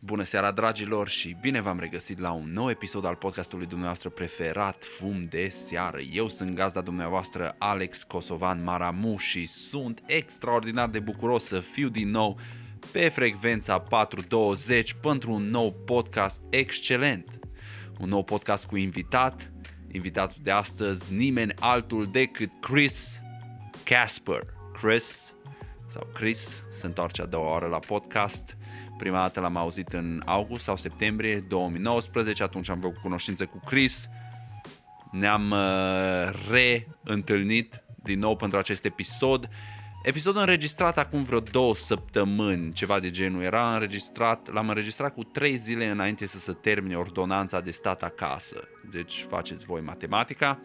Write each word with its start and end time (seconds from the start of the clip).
Bună 0.00 0.22
seara, 0.22 0.50
dragilor, 0.50 1.08
și 1.08 1.36
bine 1.40 1.60
v-am 1.60 1.78
regăsit 1.78 2.18
la 2.18 2.32
un 2.32 2.52
nou 2.52 2.70
episod 2.70 3.04
al 3.04 3.14
podcastului 3.14 3.66
dumneavoastră 3.66 4.08
preferat, 4.08 4.84
Fum 4.84 5.22
de 5.22 5.48
Seară. 5.48 6.00
Eu 6.00 6.28
sunt 6.28 6.54
gazda 6.54 6.80
dumneavoastră, 6.80 7.54
Alex 7.58 8.02
Kosovan 8.02 8.62
Maramu 8.62 9.16
și 9.16 9.46
sunt 9.46 10.02
extraordinar 10.06 10.88
de 10.88 10.98
bucuros 10.98 11.44
să 11.44 11.60
fiu 11.60 11.88
din 11.88 12.10
nou 12.10 12.38
pe 12.92 13.08
frecvența 13.08 13.78
420 13.78 14.92
pentru 14.92 15.32
un 15.32 15.50
nou 15.50 15.72
podcast 15.72 16.42
excelent. 16.50 17.38
Un 18.00 18.08
nou 18.08 18.24
podcast 18.24 18.66
cu 18.66 18.76
invitat, 18.76 19.52
invitatul 19.92 20.40
de 20.42 20.50
astăzi 20.50 21.14
nimeni 21.14 21.52
altul 21.58 22.06
decât 22.06 22.50
Chris 22.60 23.20
Casper. 23.84 24.42
Chris 24.80 25.34
sau 25.90 26.08
Chris 26.14 26.62
se 26.72 26.86
întoarce 26.86 27.22
a 27.22 27.26
doua 27.26 27.50
oară 27.50 27.66
la 27.66 27.78
podcast 27.78 28.57
Prima 28.98 29.16
dată 29.16 29.40
l-am 29.40 29.56
auzit 29.56 29.92
în 29.92 30.22
august 30.24 30.64
sau 30.64 30.76
septembrie 30.76 31.40
2019, 31.40 32.42
atunci 32.42 32.68
am 32.68 32.80
făcut 32.80 32.96
cunoștință 32.96 33.46
cu 33.46 33.60
Chris. 33.66 34.08
Ne-am 35.10 35.50
uh, 35.50 36.48
reîntâlnit 36.50 37.82
din 38.02 38.18
nou 38.18 38.36
pentru 38.36 38.58
acest 38.58 38.84
episod. 38.84 39.48
Episod 40.02 40.36
înregistrat 40.36 40.98
acum 40.98 41.22
vreo 41.22 41.40
două 41.40 41.74
săptămâni, 41.74 42.72
ceva 42.72 43.00
de 43.00 43.10
genul. 43.10 43.42
Era 43.42 43.72
înregistrat, 43.72 44.52
l-am 44.52 44.68
înregistrat 44.68 45.14
cu 45.14 45.22
trei 45.22 45.56
zile 45.56 45.86
înainte 45.86 46.26
să 46.26 46.38
se 46.38 46.52
termine 46.52 46.96
ordonanța 46.96 47.60
de 47.60 47.70
stat 47.70 48.02
acasă. 48.02 48.68
Deci 48.90 49.26
faceți 49.28 49.64
voi 49.64 49.80
matematica. 49.80 50.60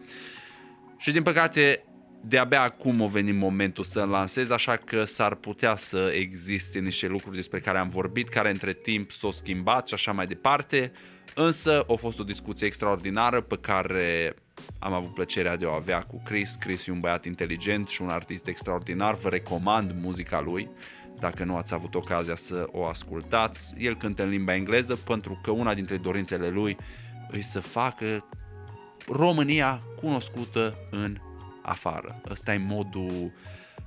Și 0.96 1.12
din 1.12 1.22
păcate 1.22 1.84
de-abia 2.26 2.62
acum 2.62 3.02
a 3.02 3.06
venit 3.06 3.34
momentul 3.34 3.84
să 3.84 4.02
lansez, 4.02 4.50
așa 4.50 4.76
că 4.76 5.04
s-ar 5.04 5.34
putea 5.34 5.74
să 5.76 6.12
existe 6.14 6.78
niște 6.78 7.06
lucruri 7.06 7.36
despre 7.36 7.60
care 7.60 7.78
am 7.78 7.88
vorbit, 7.88 8.28
care 8.28 8.50
între 8.50 8.72
timp 8.72 9.10
s-au 9.10 9.30
schimbat 9.30 9.88
și 9.88 9.94
așa 9.94 10.12
mai 10.12 10.26
departe, 10.26 10.92
însă 11.34 11.84
a 11.88 11.94
fost 11.94 12.18
o 12.18 12.24
discuție 12.24 12.66
extraordinară 12.66 13.40
pe 13.40 13.56
care 13.60 14.34
am 14.78 14.92
avut 14.92 15.14
plăcerea 15.14 15.56
de 15.56 15.64
o 15.64 15.72
avea 15.72 16.00
cu 16.00 16.22
Chris. 16.24 16.56
Chris 16.60 16.86
e 16.86 16.90
un 16.90 17.00
băiat 17.00 17.24
inteligent 17.24 17.88
și 17.88 18.02
un 18.02 18.08
artist 18.08 18.46
extraordinar, 18.46 19.14
vă 19.14 19.28
recomand 19.28 19.94
muzica 20.02 20.40
lui, 20.40 20.70
dacă 21.18 21.44
nu 21.44 21.56
ați 21.56 21.74
avut 21.74 21.94
ocazia 21.94 22.36
să 22.36 22.66
o 22.70 22.84
ascultați. 22.84 23.74
El 23.78 23.96
cântă 23.96 24.22
în 24.22 24.28
limba 24.28 24.54
engleză 24.54 24.96
pentru 24.96 25.40
că 25.42 25.50
una 25.50 25.74
dintre 25.74 25.96
dorințele 25.96 26.48
lui 26.48 26.76
îi 27.30 27.42
să 27.42 27.60
facă 27.60 28.28
România 29.08 29.82
cunoscută 30.00 30.78
în 30.90 31.16
afară. 31.64 32.20
Ăsta 32.30 32.54
e 32.54 32.58
modul 32.58 33.32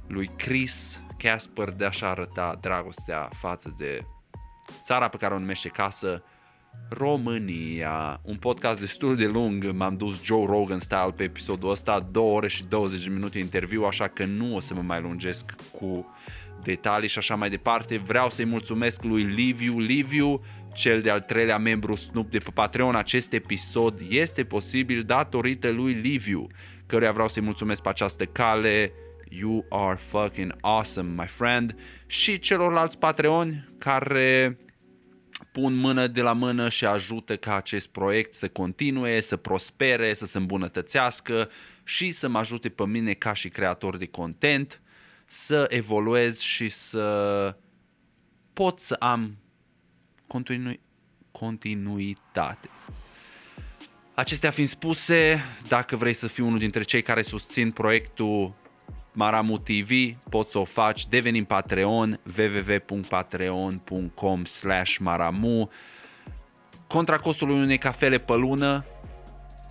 lui 0.07 0.29
Chris 0.35 1.01
Casper 1.17 1.69
de 1.69 1.85
a-și 1.85 2.03
arăta 2.03 2.57
dragostea 2.61 3.29
față 3.31 3.75
de 3.77 4.05
țara 4.83 5.07
pe 5.07 5.17
care 5.17 5.33
o 5.33 5.39
numește 5.39 5.67
casă, 5.67 6.23
România. 6.89 8.19
Un 8.23 8.35
podcast 8.35 8.79
destul 8.79 9.15
de 9.15 9.25
lung, 9.25 9.71
m-am 9.71 9.97
dus 9.97 10.23
Joe 10.23 10.45
Rogan 10.45 10.79
style 10.79 11.13
pe 11.15 11.23
episodul 11.23 11.69
ăsta, 11.69 11.99
2 12.11 12.23
ore 12.23 12.47
și 12.47 12.63
20 12.63 13.03
de 13.03 13.09
minute 13.09 13.39
interviu, 13.39 13.83
așa 13.83 14.07
că 14.07 14.25
nu 14.25 14.55
o 14.55 14.59
să 14.59 14.73
mă 14.73 14.81
mai 14.81 15.01
lungesc 15.01 15.51
cu 15.71 16.13
detalii 16.63 17.09
și 17.09 17.17
așa 17.17 17.35
mai 17.35 17.49
departe. 17.49 17.97
Vreau 17.97 18.29
să-i 18.29 18.45
mulțumesc 18.45 19.03
lui 19.03 19.23
Liviu. 19.23 19.79
Liviu, 19.79 20.41
cel 20.73 21.01
de-al 21.01 21.21
treilea 21.21 21.57
membru 21.57 21.95
Snoop 21.95 22.31
de 22.31 22.37
pe 22.37 22.51
Patreon, 22.53 22.95
acest 22.95 23.33
episod 23.33 24.01
este 24.09 24.43
posibil 24.43 25.03
datorită 25.03 25.69
lui 25.69 25.93
Liviu 25.93 26.47
căruia 26.87 27.11
vreau 27.11 27.27
să-i 27.27 27.41
mulțumesc 27.41 27.81
pe 27.81 27.89
această 27.89 28.25
cale. 28.25 28.91
You 29.29 29.65
are 29.69 29.95
fucking 29.95 30.53
awesome, 30.61 31.21
my 31.21 31.27
friend. 31.27 31.75
Și 32.05 32.39
celorlalți 32.39 32.97
Patreoni 32.97 33.69
care 33.77 34.57
pun 35.51 35.75
mână 35.75 36.07
de 36.07 36.21
la 36.21 36.33
mână 36.33 36.69
și 36.69 36.85
ajută 36.85 37.35
ca 37.35 37.55
acest 37.55 37.87
proiect 37.87 38.33
să 38.33 38.47
continue, 38.47 39.19
să 39.19 39.37
prospere, 39.37 40.13
să 40.13 40.25
se 40.25 40.37
îmbunătățească 40.37 41.49
și 41.83 42.11
să 42.11 42.27
mă 42.27 42.37
ajute 42.37 42.69
pe 42.69 42.85
mine 42.85 43.13
ca 43.13 43.33
și 43.33 43.49
creator 43.49 43.97
de 43.97 44.05
content 44.05 44.81
să 45.25 45.65
evoluez 45.69 46.39
și 46.39 46.69
să 46.69 47.57
pot 48.53 48.79
să 48.79 48.95
am 48.99 49.37
continu- 50.27 50.79
continuitate. 51.31 52.69
Acestea 54.17 54.51
fiind 54.51 54.69
spuse, 54.69 55.43
dacă 55.67 55.95
vrei 55.95 56.13
să 56.13 56.27
fii 56.27 56.43
unul 56.43 56.57
dintre 56.57 56.83
cei 56.83 57.01
care 57.01 57.21
susțin 57.21 57.71
proiectul 57.71 58.53
Maramu 59.13 59.57
TV, 59.57 59.91
poți 60.29 60.51
să 60.51 60.57
o 60.57 60.63
faci 60.63 61.07
devenim 61.07 61.45
Patreon, 61.45 62.19
www.patreon.com 62.37 64.45
slash 64.45 64.97
maramu. 64.97 65.69
Contra 66.87 67.17
costului 67.17 67.55
unei 67.55 67.77
cafele 67.77 68.17
pe 68.17 68.35
lună, 68.35 68.85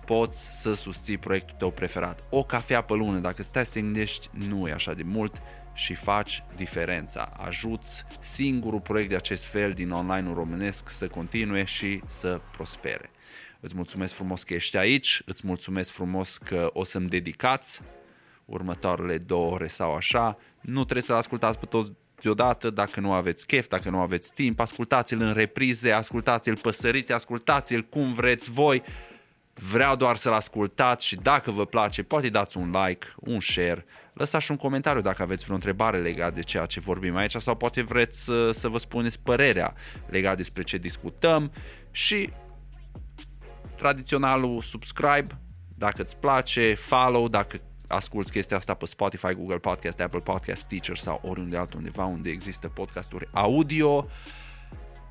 poți 0.05 0.61
să 0.61 0.73
susții 0.73 1.17
proiectul 1.17 1.55
tău 1.57 1.71
preferat. 1.71 2.23
O 2.29 2.43
cafea 2.43 2.81
pe 2.81 2.93
lună, 2.93 3.19
dacă 3.19 3.43
stai 3.43 3.65
să 3.65 3.79
gândești, 3.79 4.29
nu 4.47 4.67
e 4.67 4.71
așa 4.71 4.93
de 4.93 5.03
mult 5.03 5.41
și 5.73 5.93
faci 5.93 6.43
diferența. 6.55 7.31
Ajuți 7.37 8.03
singurul 8.19 8.81
proiect 8.81 9.09
de 9.09 9.15
acest 9.15 9.45
fel 9.45 9.73
din 9.73 9.91
online 9.91 10.33
românesc 10.33 10.89
să 10.89 11.07
continue 11.07 11.63
și 11.63 12.01
să 12.07 12.41
prospere. 12.51 13.11
Îți 13.59 13.75
mulțumesc 13.75 14.13
frumos 14.13 14.43
că 14.43 14.53
ești 14.53 14.77
aici, 14.77 15.21
îți 15.25 15.41
mulțumesc 15.45 15.91
frumos 15.91 16.37
că 16.37 16.69
o 16.73 16.83
să-mi 16.83 17.09
dedicați 17.09 17.81
următoarele 18.45 19.17
două 19.17 19.51
ore 19.51 19.67
sau 19.67 19.95
așa. 19.95 20.37
Nu 20.61 20.83
trebuie 20.83 21.03
să-l 21.03 21.15
ascultați 21.15 21.59
pe 21.59 21.65
toți 21.65 21.91
deodată, 22.21 22.69
dacă 22.69 22.99
nu 22.99 23.13
aveți 23.13 23.45
chef, 23.45 23.67
dacă 23.67 23.89
nu 23.89 23.99
aveți 23.99 24.33
timp, 24.33 24.59
ascultați-l 24.59 25.21
în 25.21 25.33
reprize, 25.33 25.91
ascultați-l 25.91 26.57
păsărite, 26.57 27.13
ascultați-l 27.13 27.81
cum 27.81 28.13
vreți 28.13 28.51
voi. 28.51 28.83
Vreau 29.53 29.95
doar 29.95 30.15
să-l 30.15 30.33
ascultați 30.33 31.05
și 31.05 31.15
dacă 31.15 31.51
vă 31.51 31.65
place, 31.65 32.03
poate 32.03 32.29
dați 32.29 32.57
un 32.57 32.75
like, 32.85 33.07
un 33.19 33.39
share, 33.39 33.85
lăsați 34.13 34.45
și 34.45 34.51
un 34.51 34.57
comentariu 34.57 35.01
dacă 35.01 35.21
aveți 35.21 35.43
vreo 35.43 35.55
întrebare 35.55 35.97
legat 35.97 36.33
de 36.33 36.41
ceea 36.41 36.65
ce 36.65 36.79
vorbim 36.79 37.15
aici 37.15 37.35
sau 37.35 37.55
poate 37.55 37.81
vreți 37.81 38.23
să, 38.23 38.51
să 38.51 38.67
vă 38.67 38.77
spuneți 38.77 39.19
părerea 39.19 39.73
legat 40.09 40.37
despre 40.37 40.63
ce 40.63 40.77
discutăm 40.77 41.51
și 41.91 42.29
tradiționalul 43.77 44.61
subscribe, 44.61 45.39
dacă 45.77 46.01
îți 46.01 46.17
place, 46.17 46.73
follow, 46.73 47.27
dacă 47.27 47.57
asculti 47.87 48.31
chestia 48.31 48.57
asta 48.57 48.73
pe 48.73 48.85
Spotify, 48.85 49.33
Google 49.33 49.57
Podcast, 49.57 49.99
Apple 49.99 50.19
Podcast, 50.19 50.67
Teacher 50.67 50.97
sau 50.97 51.21
oriunde 51.23 51.57
altundeva 51.57 52.05
unde 52.05 52.29
există 52.29 52.67
podcasturi 52.67 53.27
audio. 53.31 54.07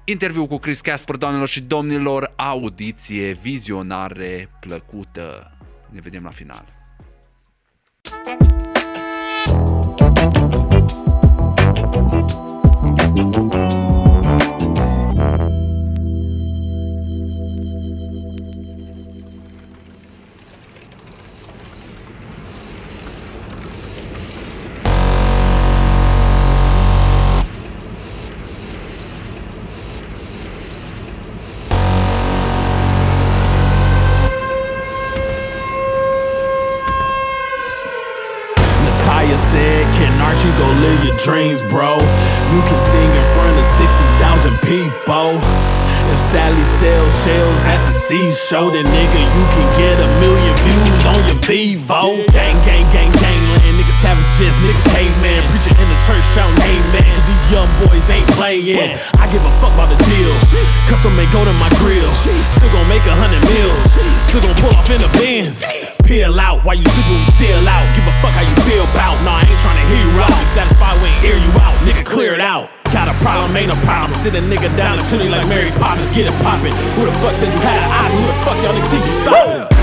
Interviu 0.04 0.46
cu 0.46 0.58
Chris 0.58 0.80
Casper, 0.80 1.16
doamnelor 1.16 1.48
și 1.48 1.62
domnilor, 1.62 2.32
audiție, 2.36 3.32
vizionare 3.32 4.48
plăcută. 4.60 5.50
Ne 5.90 6.00
vedem 6.00 6.22
la 6.22 6.30
final. 6.30 6.64
Dreams, 41.26 41.58
bro. 41.66 41.98
You 42.54 42.60
can 42.70 42.78
sing 42.78 43.10
in 43.10 43.26
front 43.34 43.58
of 43.58 43.66
60,000 44.46 44.62
people. 44.62 45.34
If 46.06 46.22
Sally 46.30 46.62
sells 46.78 47.10
shells 47.26 47.62
at 47.66 47.82
the 47.82 47.90
seashore, 47.90 48.70
then 48.70 48.86
nigga, 48.86 49.20
you 49.34 49.44
can 49.50 49.68
get 49.74 49.98
a 49.98 50.06
million 50.22 50.54
views 50.62 51.02
on 51.02 51.18
your 51.26 51.40
Vivo. 51.42 52.22
Gang, 52.30 52.54
gang, 52.62 52.62
gang, 52.62 52.86
gang, 52.94 53.10
gangland. 53.18 53.74
Niggas 53.74 53.98
savages, 53.98 54.54
niggas 54.62 54.86
caveman. 54.94 55.42
Preaching 55.50 55.74
in 55.74 55.88
the 55.90 55.98
church 56.06 56.22
shouting 56.30 56.62
amen. 56.62 57.10
Cause 57.10 57.26
these 57.26 57.46
young 57.50 57.70
boys 57.82 58.06
ain't 58.06 58.30
playing. 58.38 58.94
I 59.18 59.26
give 59.34 59.42
a 59.42 59.50
fuck 59.58 59.74
about 59.74 59.90
the 59.90 59.98
deal. 60.06 60.30
Custom 60.86 61.10
may 61.18 61.26
go 61.34 61.42
to 61.42 61.54
my 61.58 61.66
grill. 61.82 62.06
Still 62.54 62.70
gon' 62.70 62.86
make 62.86 63.02
a 63.02 63.16
hundred 63.18 63.42
mil. 63.50 63.74
Still 64.30 64.46
gon' 64.46 64.54
pull 64.62 64.78
off 64.78 64.86
in 64.94 65.02
the 65.02 65.10
bins. 65.18 65.66
Peel 66.06 66.38
out 66.38 66.62
while 66.62 66.78
you 66.78 66.86
sleeping, 66.86 67.18
we 67.18 67.26
still 67.34 67.66
out. 67.66 67.82
Give 67.98 68.06
a 68.06 68.14
fuck 68.22 68.30
how 68.30 68.45
Got 73.06 73.14
a 73.14 73.22
problem, 73.22 73.56
ain't 73.56 73.70
a 73.70 73.76
problem. 73.86 74.18
Sit 74.18 74.34
a 74.34 74.40
nigga 74.40 74.76
down 74.76 74.98
and 74.98 75.08
chilly 75.08 75.28
like 75.28 75.46
Mary 75.46 75.70
Poppins. 75.78 76.12
Get 76.12 76.26
it 76.26 76.42
poppin'. 76.42 76.72
Who 76.98 77.06
the 77.06 77.12
fuck 77.22 77.36
said 77.36 77.54
you 77.54 77.60
had 77.60 77.78
eyes? 78.02 78.12
Who 78.12 78.26
the 78.26 78.34
fuck 78.42 78.60
y'all 78.64 78.74
niggas 78.74 78.90
think 78.90 79.06
you 79.06 79.12
saw? 79.22 79.75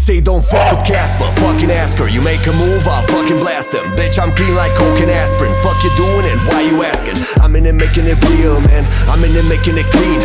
Say 0.00 0.20
don't 0.20 0.44
fuck 0.44 0.72
with 0.72 0.86
Casper, 0.86 1.28
fucking 1.40 1.70
ask 1.70 1.98
her. 1.98 2.08
You 2.08 2.22
make 2.22 2.46
a 2.46 2.52
move, 2.52 2.88
I'll 2.88 3.06
fucking 3.06 3.38
blast 3.38 3.70
them. 3.70 3.84
Bitch, 3.92 4.18
I'm 4.18 4.32
clean 4.32 4.54
like 4.54 4.74
coke 4.74 5.00
and 5.00 5.10
aspirin. 5.10 5.52
Fuck 5.62 5.76
you 5.84 5.92
doing 5.96 6.24
it, 6.24 6.38
why 6.48 6.62
you 6.62 6.82
asking? 6.82 7.20
I'm 7.42 7.54
in 7.56 7.66
it 7.66 7.74
making 7.74 8.06
it 8.06 8.16
real, 8.30 8.60
man. 8.60 8.84
I'm 9.08 9.22
in 9.24 9.36
it 9.36 9.44
making 9.44 9.76
it 9.76 9.86
clean. 9.92 10.20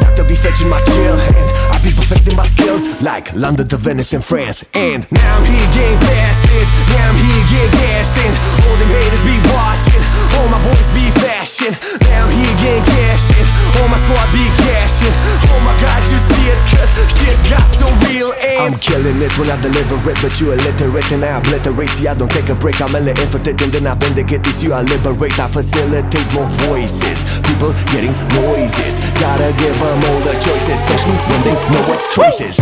Doctor 0.00 0.24
be 0.24 0.34
fetching 0.34 0.68
my 0.68 0.80
chill, 0.80 1.16
and 1.16 1.71
be 1.82 1.90
perfecting 1.90 2.36
my 2.36 2.46
skills 2.46 2.88
like 3.02 3.32
London 3.34 3.66
to 3.68 3.76
Venice 3.76 4.12
and 4.12 4.24
France. 4.24 4.64
And 4.74 5.10
now 5.10 5.36
I'm 5.36 5.44
here 5.44 5.68
getting 5.74 5.98
it. 5.98 6.68
Now 6.94 7.10
I'm 7.10 7.18
here 7.18 7.44
getting 7.50 7.82
in. 8.22 8.32
All 8.62 8.76
them 8.78 8.90
haters 8.92 9.24
be 9.26 9.36
watching. 9.50 10.02
All 10.38 10.48
my 10.48 10.60
boys 10.70 10.88
be 10.94 11.04
fashion. 11.20 11.72
Now 12.08 12.28
I'm 12.28 12.32
here 12.32 12.56
getting 12.62 12.86
cash 12.86 13.34
in. 13.34 13.46
All 13.80 13.88
my 13.88 13.98
squad 14.04 14.28
be 14.30 14.44
cashing. 14.62 15.14
Oh 15.50 15.60
my 15.66 15.74
god, 15.80 16.00
you 16.12 16.18
see 16.20 16.46
it, 16.52 16.58
cause 16.70 16.90
shit 17.18 17.36
got 17.50 17.66
so 17.76 17.88
real. 18.06 18.30
And 18.38 18.74
I'm 18.74 18.76
killing 18.78 19.18
it 19.20 19.32
when 19.38 19.50
I 19.50 19.56
deliver 19.60 19.98
it, 20.10 20.18
but 20.22 20.38
you 20.40 20.52
illiterate 20.52 21.10
and 21.12 21.24
I 21.24 21.38
obliterate. 21.38 21.90
See, 21.90 22.06
I 22.06 22.14
don't 22.14 22.30
take 22.30 22.48
a 22.48 22.54
break. 22.54 22.80
I'm 22.80 22.94
a 22.94 23.00
infiltrate 23.00 23.60
and 23.62 23.72
then 23.72 23.86
I 23.86 23.94
vindicate 23.94 24.42
this. 24.44 24.62
You 24.62 24.72
I 24.72 24.82
liberate. 24.82 25.38
I 25.38 25.48
facilitate 25.48 26.28
more 26.34 26.48
voices. 26.68 27.24
People 27.48 27.72
getting 27.90 28.14
noises. 28.38 28.98
Gotta 29.18 29.50
give 29.58 29.76
them 29.80 29.98
all 30.08 30.20
the 30.22 30.34
choices, 30.40 30.78
especially 30.78 31.18
when 31.30 31.40
they 31.46 31.56
know 31.72 31.82
what 31.88 32.00
choices. 32.12 32.56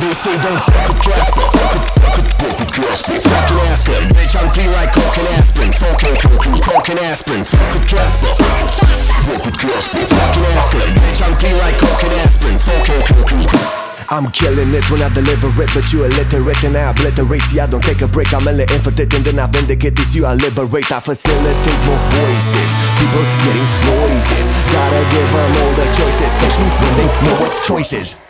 They 0.00 0.14
say 0.14 0.38
don't 0.40 0.58
fuck 0.58 0.88
with 0.88 1.02
Casper, 1.02 1.40
fuck 1.40 1.74
with, 1.74 1.86
fuck 1.86 2.16
with, 2.16 2.32
fuck 2.32 2.58
with 2.58 2.72
Casper. 2.72 3.20
Fucking 3.20 3.56
her, 3.56 4.08
bitch, 4.14 4.34
I'm 4.40 4.50
clean 4.52 4.72
like 4.72 4.92
coke 4.92 5.18
and 5.18 5.28
aspirin. 5.38 5.72
Fucking, 5.72 6.16
fucking, 6.16 6.62
coke 6.62 6.88
and 6.88 6.98
aspirin. 7.00 7.44
Fuck 7.44 7.74
with 7.74 7.88
Casper, 7.88 8.34
fuck 8.34 9.44
with 9.44 9.58
Casper. 9.58 9.98
Fucking 9.98 10.42
her, 10.42 10.90
bitch, 10.98 11.22
I'm 11.22 11.36
clean 11.38 11.56
like 11.58 11.78
coke 11.78 12.02
and 12.02 12.12
aspirin. 12.24 12.58
Fucking, 12.58 13.02
fucking. 13.06 13.89
I'm 14.12 14.26
killing 14.32 14.74
it 14.74 14.82
when 14.90 15.02
I 15.02 15.08
deliver 15.14 15.46
it, 15.62 15.70
but 15.72 15.86
you 15.92 16.02
illiterate 16.02 16.64
and 16.64 16.76
I 16.76 16.90
obliterate. 16.90 17.42
See, 17.42 17.60
I 17.60 17.66
don't 17.66 17.82
take 17.82 18.02
a 18.02 18.08
break. 18.08 18.34
I'm 18.34 18.42
a 18.48 18.50
infiltrate 18.50 19.14
and 19.14 19.24
then 19.24 19.38
I 19.38 19.46
vindicate 19.46 19.94
this. 19.94 20.16
You 20.16 20.26
I 20.26 20.34
liberate. 20.34 20.90
I 20.90 20.98
facilitate 20.98 21.80
more 21.86 22.02
voices. 22.10 22.70
People 22.98 23.22
getting 23.46 23.70
noises. 23.86 24.46
Gotta 24.74 25.00
give 25.14 25.30
them 25.30 25.50
all 25.62 25.72
the 25.78 25.86
choices, 25.94 26.26
especially 26.26 26.70
when 26.82 26.92
they 26.98 27.06
know 27.22 27.36
what 27.38 27.62
choices. 27.62 28.29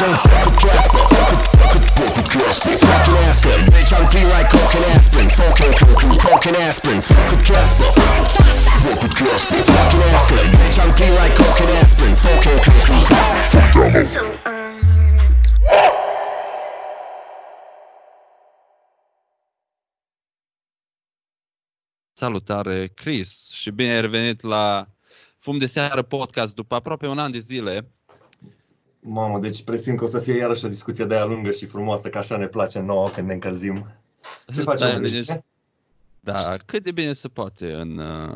Don't 0.00 0.16
fuck 0.16 0.46
with 0.46 0.58
Casper, 0.58 0.98
fuck 1.12 1.30
with, 1.30 1.44
fuck 1.60 1.74
with, 1.74 1.86
fuck 1.96 2.16
with 2.16 2.30
Casper. 2.32 2.72
Fucking 2.88 3.16
ask 3.28 3.44
her, 3.44 3.58
bitch, 3.72 3.92
I'm 3.92 4.06
clean 4.10 4.28
like 4.28 4.48
coke 4.50 4.74
and 4.74 4.84
aspirin. 4.96 5.28
Fucking, 5.28 5.72
fucking, 5.80 6.18
coke 6.24 6.46
and 6.46 6.56
aspirin. 6.56 7.00
Fuck 7.00 7.30
with 7.30 7.44
Casper, 7.44 7.84
fuck 7.92 9.02
with 9.02 9.14
Casper. 9.20 9.60
Fucking 9.72 10.02
ask 10.12 10.30
her, 10.30 10.44
bitch, 10.56 10.78
I'm 10.82 10.92
clean 10.96 11.14
like 11.20 11.34
coke 11.36 11.60
and 11.60 11.70
aspirin. 11.80 12.14
Fucking, 12.16 12.58
fucking. 12.64 13.10
So, 14.12 14.22
um, 14.46 14.60
Salutare, 22.12 22.86
Chris, 22.94 23.50
și 23.50 23.70
bine 23.70 23.92
ai 23.92 24.00
revenit 24.00 24.42
la 24.42 24.88
Fum 25.38 25.58
de 25.58 25.66
Seară 25.66 26.02
podcast 26.02 26.54
după 26.54 26.74
aproape 26.74 27.06
un 27.06 27.18
an 27.18 27.30
de 27.30 27.38
zile. 27.38 27.92
Mamă, 29.00 29.38
deci 29.38 29.62
presimt 29.64 29.98
că 29.98 30.04
o 30.04 30.06
să 30.06 30.18
fie 30.18 30.36
iarăși 30.36 30.64
o 30.64 30.68
discuție 30.68 31.04
de 31.04 31.14
aia 31.14 31.24
lungă 31.24 31.50
și 31.50 31.66
frumoasă, 31.66 32.08
că 32.08 32.18
așa 32.18 32.36
ne 32.36 32.46
place 32.46 32.80
nouă 32.80 33.08
când 33.08 33.26
ne 33.26 33.32
încălzim. 33.32 33.86
Ce 34.46 34.60
Stai 34.60 34.76
facem? 34.76 35.00
liniște. 35.02 35.44
Da, 36.20 36.56
cât 36.66 36.82
de 36.84 36.92
bine 36.92 37.12
se 37.12 37.28
poate 37.28 37.72
în, 37.72 37.98
uh, 37.98 38.34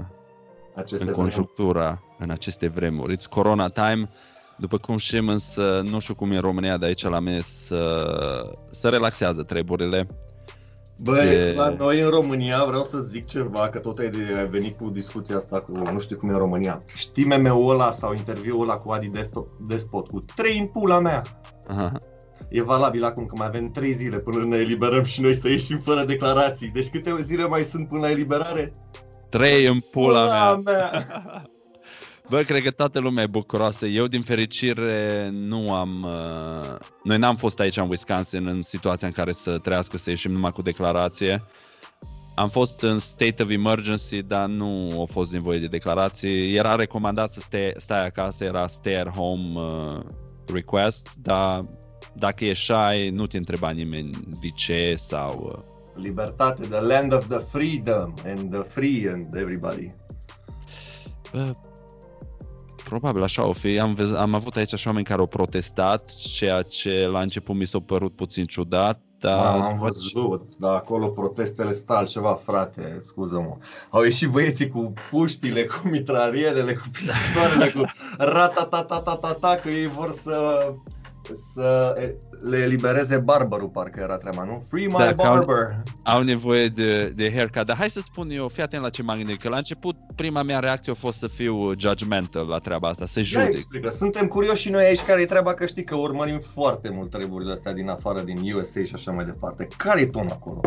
Aceste 0.75 1.05
în 1.05 1.11
vremuri. 1.11 1.15
conjunctura, 1.15 2.03
în 2.19 2.31
aceste 2.31 2.69
vremuri. 2.69 3.17
It's 3.17 3.29
corona 3.31 3.69
time, 3.69 4.09
după 4.57 4.79
cum 4.79 4.97
știm, 4.97 5.29
însă 5.29 5.81
nu 5.85 5.99
știu 5.99 6.15
cum 6.15 6.31
e 6.31 6.35
în 6.35 6.41
România, 6.41 6.77
de 6.77 6.87
aici 6.87 7.03
la 7.03 7.21
mine 7.21 7.41
să, 7.41 8.03
să 8.71 8.89
relaxează 8.89 9.43
treburile. 9.43 10.07
Băi, 11.03 11.27
de- 11.29 11.53
la 11.57 11.69
noi 11.69 12.01
în 12.01 12.09
România 12.11 12.65
vreau 12.65 12.83
să 12.85 12.99
zic 12.99 13.27
ceva, 13.27 13.69
că 13.69 13.79
tot 13.79 13.99
ai 13.99 14.09
de- 14.11 14.35
ai 14.39 14.47
venit 14.47 14.77
cu 14.79 14.91
discuția 14.91 15.37
asta 15.37 15.57
cu 15.59 15.73
nu 15.93 15.99
știu 15.99 16.17
cum 16.17 16.29
e 16.29 16.33
în 16.33 16.39
România. 16.39 16.79
Știi 16.95 17.25
meme-ul 17.25 17.71
ăla 17.73 17.91
sau 17.91 18.13
interviul 18.15 18.63
ăla 18.63 18.77
cu 18.77 18.91
Adi 18.91 19.11
Desto- 19.19 19.67
Despot 19.67 20.07
cu 20.11 20.19
trei 20.37 20.59
în 20.59 20.67
pula 20.67 20.99
mea? 20.99 21.23
Aha. 21.69 21.93
E 22.49 22.63
valabil 22.63 23.05
acum 23.05 23.27
că 23.27 23.35
mai 23.39 23.47
avem 23.47 23.71
3 23.71 23.93
zile 23.93 24.19
până 24.19 24.45
ne 24.45 24.57
eliberăm 24.57 25.03
și 25.03 25.21
noi 25.21 25.35
să 25.35 25.49
ieșim 25.49 25.79
fără 25.79 26.05
declarații. 26.05 26.69
Deci 26.69 26.89
câte 26.91 27.17
zile 27.21 27.47
mai 27.47 27.63
sunt 27.63 27.89
până 27.89 28.01
la 28.01 28.11
eliberare? 28.11 28.73
Trei 29.29 29.67
în 29.67 29.79
pula 29.91 30.25
mea. 30.25 30.55
mea. 30.55 30.91
Bă, 32.29 32.43
cred 32.43 32.63
că 32.63 32.71
toată 32.71 32.99
lumea 32.99 33.23
e 33.23 33.27
bucuroasă. 33.27 33.87
Eu, 33.87 34.07
din 34.07 34.23
fericire, 34.23 35.29
nu 35.33 35.75
am... 35.75 36.03
Uh... 36.03 36.77
Noi 37.03 37.19
n-am 37.19 37.37
fost 37.37 37.61
aici 37.61 37.77
în 37.77 37.89
Wisconsin 37.89 38.47
în 38.47 38.63
situația 38.63 39.07
în 39.07 39.13
care 39.13 39.33
să 39.33 39.59
trească 39.59 39.97
să 39.97 40.11
ieșim 40.11 40.33
numai 40.33 40.51
cu 40.51 40.63
declarație. 40.63 41.43
Am 42.35 42.49
fost 42.49 42.83
în 42.83 42.99
state 42.99 43.43
of 43.43 43.51
emergency, 43.51 44.23
dar 44.23 44.47
nu 44.47 45.01
a 45.03 45.13
fost 45.13 45.33
nevoie 45.33 45.59
de 45.59 45.67
declarații. 45.67 46.55
Era 46.55 46.75
recomandat 46.75 47.31
să 47.31 47.41
stai, 47.41 47.73
stai 47.77 48.07
acasă, 48.07 48.45
era 48.45 48.67
stay 48.67 49.01
at 49.01 49.17
home 49.17 49.61
uh, 49.61 50.01
request, 50.53 51.09
dar 51.23 51.61
dacă 52.15 52.45
ieșai, 52.45 53.11
nu 53.11 53.27
te 53.27 53.37
întreba 53.37 53.71
nimeni 53.71 54.11
de 54.41 54.49
ce 54.57 54.95
sau... 54.99 55.53
Uh... 55.53 56.03
Libertate, 56.03 56.67
the 56.67 56.81
land 56.81 57.13
of 57.13 57.27
the 57.27 57.39
freedom 57.39 58.15
and 58.27 58.53
the 58.53 58.63
free 58.63 59.11
and 59.13 59.35
everybody. 59.35 59.87
Bă, 61.33 61.55
probabil 62.85 63.23
așa 63.23 63.47
o 63.49 63.53
fi. 63.53 63.79
Am, 63.79 63.93
vez- 63.93 64.15
am 64.17 64.35
avut 64.35 64.57
aici 64.57 64.75
și 64.75 64.87
oameni 64.87 65.05
care 65.05 65.21
au 65.21 65.27
protestat, 65.27 66.15
ceea 66.15 66.63
ce 66.63 67.07
la 67.13 67.21
început 67.21 67.57
mi 67.57 67.65
s-a 67.65 67.79
părut 67.81 68.17
puțin 68.17 68.45
ciudat, 68.45 69.01
dar... 69.19 69.39
Da, 69.43 69.51
am 69.53 69.61
după 69.61 69.73
ce- 69.73 69.79
văzut, 70.13 70.57
dar 70.59 70.75
acolo 70.75 71.07
protestele 71.07 71.73
sunt 71.73 71.91
altceva, 71.91 72.41
frate, 72.45 72.99
scuză-mă. 73.01 73.57
Au 73.91 74.03
ieșit 74.03 74.29
băieții 74.29 74.69
cu 74.69 74.93
puștile, 75.11 75.65
cu 75.65 75.89
mitralielele, 75.89 76.75
cu 76.75 76.85
pistoarele, 76.93 77.71
cu 77.71 77.83
ratatatatata, 78.35 79.55
că 79.63 79.69
ei 79.69 79.87
vor 79.87 80.13
să, 80.13 80.65
să 81.53 81.95
le 82.41 82.59
elibereze 82.59 83.17
barbarul, 83.17 83.69
parcă 83.69 84.01
era 84.01 84.17
treaba, 84.17 84.45
nu? 84.45 84.65
Free 84.69 84.87
my 84.87 84.93
Da, 84.93 85.13
că 85.15 85.23
au- 85.23 85.35
barber! 85.35 85.83
Au 86.05 86.23
nevoie 86.23 86.69
de, 86.69 87.05
de 87.09 87.33
haircut, 87.35 87.67
dar 87.67 87.77
hai 87.77 87.91
să 87.91 88.01
spun 88.01 88.31
eu, 88.31 88.49
fii 88.49 88.63
atent 88.63 88.83
la 88.83 88.91
ce 88.91 89.03
m-am 89.03 89.17
gândit, 89.17 89.41
că 89.41 89.49
la 89.49 89.57
început 89.57 89.97
prima 90.17 90.43
mea 90.43 90.59
reacție 90.59 90.93
a 90.93 90.95
fost 90.95 91.19
să 91.19 91.27
fiu 91.27 91.73
judgmental 91.79 92.47
la 92.47 92.59
treaba 92.59 92.89
asta, 92.89 93.07
să 93.07 93.19
Ia 93.19 93.25
judec. 93.25 93.49
explică, 93.49 93.89
suntem 93.91 94.27
curioși 94.27 94.63
și 94.63 94.71
noi 94.71 94.85
aici 94.85 95.03
care 95.03 95.21
e 95.23 95.27
treaba, 95.27 95.55
că 95.55 95.67
știi 95.67 95.85
că 95.85 95.97
urmărim 95.97 96.39
foarte 96.39 96.89
mult 96.91 97.11
treburile 97.11 97.53
astea 97.53 97.73
din 97.73 97.89
afară, 97.89 98.21
din 98.21 98.53
USA 98.55 98.83
și 98.85 98.93
așa 98.95 99.11
mai 99.11 99.25
departe. 99.25 99.69
Care 99.77 100.01
e 100.01 100.07
ton 100.07 100.29
acolo? 100.31 100.61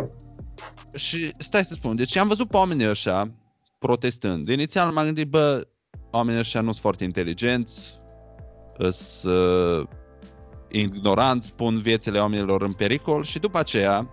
Și 0.96 1.32
stai 1.38 1.64
să 1.66 1.74
spun, 1.74 1.96
deci 1.96 2.16
am 2.16 2.28
văzut 2.28 2.48
pe 2.48 2.58
oamenii 2.58 2.90
ăștia 2.90 3.32
protestând. 3.80 4.50
Inițial 4.50 4.92
m-am 4.92 5.06
gândit, 5.06 5.28
bă, 5.30 5.68
oamenii 6.12 6.40
ăștia 6.40 6.60
nu 6.62 6.70
sunt 6.70 6.82
foarte 6.82 7.04
inteligenți, 7.04 8.00
sunt 8.78 9.34
uh, 9.34 9.88
ignoranți, 10.72 11.54
pun 11.54 11.78
viețile 11.78 12.20
oamenilor 12.20 12.62
în 12.62 12.74
pericol 12.74 13.24
și 13.24 13.40
după 13.40 13.60
aceea, 13.60 14.10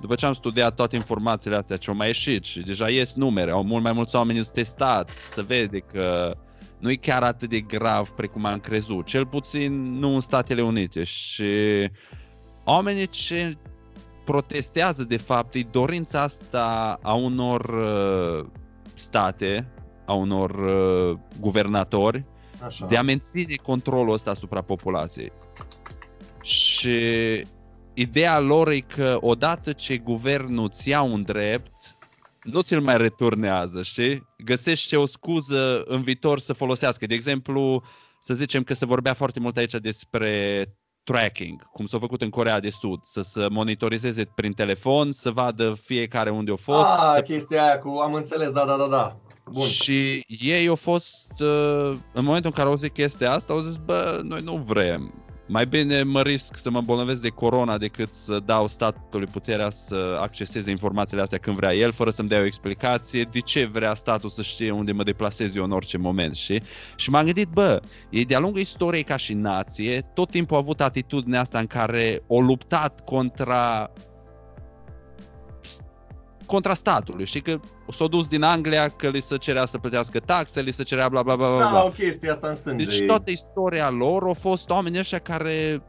după 0.00 0.14
ce 0.14 0.26
am 0.26 0.32
studiat 0.32 0.74
toate 0.74 0.96
informațiile 0.96 1.56
astea 1.56 1.76
ce 1.76 1.90
au 1.90 1.96
mai 1.96 2.06
ieșit 2.06 2.44
și 2.44 2.60
deja 2.60 2.88
ies 2.88 3.12
numere, 3.12 3.50
au 3.50 3.64
mult 3.64 3.82
mai 3.82 3.92
mulți 3.92 4.16
oameni 4.16 4.42
sunt 4.42 4.54
testați, 4.54 5.32
se 5.32 5.42
vede 5.42 5.78
că 5.78 6.36
nu 6.78 6.90
e 6.90 6.94
chiar 6.94 7.22
atât 7.22 7.48
de 7.48 7.60
grav 7.60 8.08
precum 8.08 8.44
am 8.44 8.58
crezut, 8.58 9.06
cel 9.06 9.26
puțin 9.26 9.98
nu 9.98 10.14
în 10.14 10.20
Statele 10.20 10.62
Unite 10.62 11.04
și 11.04 11.44
oamenii 12.64 13.06
ce 13.06 13.56
protestează 14.24 15.04
de 15.04 15.16
fapt 15.16 15.54
e 15.54 15.66
dorința 15.70 16.22
asta 16.22 16.98
a 17.02 17.14
unor 17.14 17.64
uh, 17.64 18.46
state, 18.94 19.68
a 20.04 20.12
unor 20.12 20.50
uh, 20.50 21.18
guvernatori 21.40 22.24
Așa. 22.66 22.86
de 22.86 22.96
a 22.96 23.02
menține 23.02 23.54
controlul 23.62 24.12
ăsta 24.12 24.30
asupra 24.30 24.60
populației. 24.60 25.32
Și 26.44 26.98
ideea 27.94 28.38
lor 28.38 28.68
e 28.68 28.80
că 28.80 29.18
odată 29.20 29.72
ce 29.72 29.98
guvernul 29.98 30.64
îți 30.64 30.88
ia 30.88 31.02
un 31.02 31.22
drept, 31.22 31.72
nu 32.42 32.60
ți-l 32.60 32.80
mai 32.80 32.96
returnează, 32.96 33.82
știi? 33.82 34.26
Găsește 34.44 34.96
o 34.96 35.06
scuză 35.06 35.82
în 35.86 36.02
viitor 36.02 36.38
să 36.38 36.52
folosească. 36.52 37.06
De 37.06 37.14
exemplu, 37.14 37.82
să 38.20 38.34
zicem 38.34 38.62
că 38.62 38.74
se 38.74 38.86
vorbea 38.86 39.14
foarte 39.14 39.40
mult 39.40 39.56
aici 39.56 39.74
despre 39.74 40.64
tracking, 41.02 41.62
cum 41.72 41.86
s-a 41.86 41.98
făcut 41.98 42.22
în 42.22 42.30
Corea 42.30 42.60
de 42.60 42.70
Sud, 42.70 43.00
să 43.02 43.20
se 43.20 43.46
monitorizeze 43.48 44.24
prin 44.34 44.52
telefon, 44.52 45.12
să 45.12 45.30
vadă 45.30 45.76
fiecare 45.82 46.30
unde 46.30 46.52
a 46.52 46.56
fost. 46.56 46.86
Ah, 46.86 47.12
să... 47.14 47.22
chestia 47.22 47.64
aia 47.64 47.78
cu, 47.78 47.88
am 47.88 48.14
înțeles, 48.14 48.50
da, 48.50 48.64
da, 48.64 48.76
da, 48.76 48.86
da. 48.86 49.16
Bun. 49.52 49.66
Și 49.66 50.24
ei 50.26 50.66
au 50.66 50.74
fost, 50.74 51.28
uh, 51.38 51.96
în 52.12 52.24
momentul 52.24 52.50
în 52.50 52.56
care 52.56 52.68
au 52.68 52.76
zis 52.76 52.88
chestia 52.92 53.32
asta, 53.32 53.52
au 53.52 53.60
zis, 53.60 53.76
bă, 53.76 54.20
noi 54.22 54.40
nu 54.40 54.56
vrem. 54.56 55.23
Mai 55.46 55.66
bine 55.66 56.02
mă 56.02 56.22
risc 56.22 56.56
să 56.56 56.70
mă 56.70 56.78
îmbolnăvesc 56.78 57.20
de 57.20 57.28
corona 57.28 57.78
decât 57.78 58.12
să 58.12 58.38
dau 58.44 58.68
statului 58.68 59.26
puterea 59.26 59.70
să 59.70 60.18
acceseze 60.20 60.70
informațiile 60.70 61.22
astea 61.22 61.38
când 61.38 61.56
vrea 61.56 61.74
el, 61.74 61.92
fără 61.92 62.10
să-mi 62.10 62.28
dea 62.28 62.40
o 62.40 62.44
explicație 62.44 63.22
de 63.22 63.38
ce 63.38 63.64
vrea 63.64 63.94
statul 63.94 64.30
să 64.30 64.42
știe 64.42 64.70
unde 64.70 64.92
mă 64.92 65.02
deplasez 65.02 65.54
eu 65.56 65.64
în 65.64 65.70
orice 65.70 65.98
moment, 65.98 66.36
și 66.36 66.62
Și 66.96 67.10
m-am 67.10 67.24
gândit, 67.24 67.48
bă, 67.48 67.80
ei 68.10 68.24
de-a 68.24 68.38
lungul 68.38 68.60
istoriei 68.60 69.02
ca 69.02 69.16
și 69.16 69.34
nație, 69.34 70.00
tot 70.14 70.30
timpul 70.30 70.56
au 70.56 70.62
avut 70.62 70.80
atitudinea 70.80 71.40
asta 71.40 71.58
în 71.58 71.66
care 71.66 72.22
o 72.26 72.40
luptat 72.40 73.04
contra 73.04 73.92
contra 76.46 76.74
statului. 76.74 77.24
Știi 77.24 77.40
că 77.40 77.60
s-au 77.92 78.08
dus 78.08 78.28
din 78.28 78.42
Anglia 78.42 78.88
că 78.88 79.08
li 79.08 79.20
se 79.20 79.36
cerea 79.36 79.66
să 79.66 79.78
plătească 79.78 80.18
taxe, 80.20 80.60
li 80.62 80.70
se 80.72 80.82
cerea 80.82 81.08
bla 81.08 81.22
bla 81.22 81.36
bla 81.36 81.48
bla. 81.48 81.58
Da, 81.58 81.68
bla. 81.68 81.84
o 81.84 81.88
chestie 81.88 82.30
asta 82.30 82.48
în 82.48 82.54
sânge. 82.54 82.84
Deci 82.84 83.06
toată 83.06 83.30
istoria 83.30 83.90
lor 83.90 84.22
au 84.22 84.34
fost 84.34 84.70
oameni 84.70 84.98
ăștia 84.98 85.18
care 85.18 85.82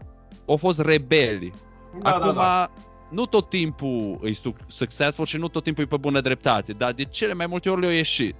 au 0.47 0.57
fost 0.57 0.79
rebeli. 0.79 1.53
da, 2.01 2.09
Acum, 2.09 2.27
da, 2.27 2.33
da. 2.33 2.71
nu 3.11 3.25
tot 3.25 3.49
timpul 3.49 4.19
e 4.23 4.31
suc- 4.31 4.65
successful 4.67 5.25
și 5.25 5.37
nu 5.37 5.47
tot 5.47 5.63
timpul 5.63 5.83
e 5.83 5.87
pe 5.87 5.97
bună 5.97 6.21
dreptate, 6.21 6.71
dar 6.71 6.91
de 6.93 7.03
cele 7.03 7.33
mai 7.33 7.47
multe 7.47 7.69
ori 7.69 7.81
le-au 7.81 7.93
ieșit. 7.93 8.35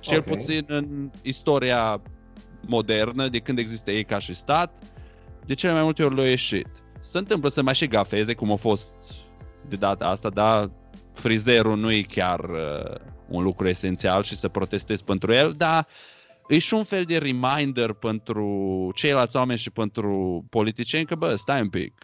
Cel 0.00 0.18
Ok. 0.18 0.24
puțin 0.24 0.64
în 0.68 1.10
istoria 1.22 2.02
modernă, 2.66 3.28
de 3.28 3.38
când 3.38 3.58
există 3.58 3.90
ei 3.90 4.04
ca 4.04 4.18
și 4.18 4.34
stat, 4.34 4.82
de 5.46 5.54
cele 5.54 5.72
mai 5.72 5.82
multe 5.82 6.02
ori 6.04 6.14
le-au 6.14 6.26
ieșit. 6.26 6.66
Se 7.00 7.18
întâmplă 7.18 7.48
să 7.48 7.62
mai 7.62 7.74
și 7.74 7.86
gafeze, 7.86 8.34
cum 8.34 8.52
a 8.52 8.56
fost 8.56 8.94
de 9.68 9.76
data 9.76 10.06
asta, 10.06 10.28
dar 10.28 10.70
frizerul 11.18 11.76
nu 11.76 11.92
e 11.92 12.02
chiar 12.02 12.40
uh, 12.40 12.94
un 13.28 13.42
lucru 13.42 13.68
esențial 13.68 14.22
și 14.22 14.36
să 14.36 14.48
protestezi 14.48 15.04
pentru 15.04 15.32
el, 15.32 15.54
dar 15.56 15.86
e 16.48 16.58
și 16.58 16.74
un 16.74 16.84
fel 16.84 17.04
de 17.04 17.18
reminder 17.18 17.92
pentru 17.92 18.46
ceilalți 18.94 19.36
oameni 19.36 19.58
și 19.58 19.70
pentru 19.70 20.44
politicieni 20.50 21.04
că, 21.04 21.14
bă, 21.14 21.34
stai 21.34 21.60
un 21.60 21.68
pic. 21.68 21.94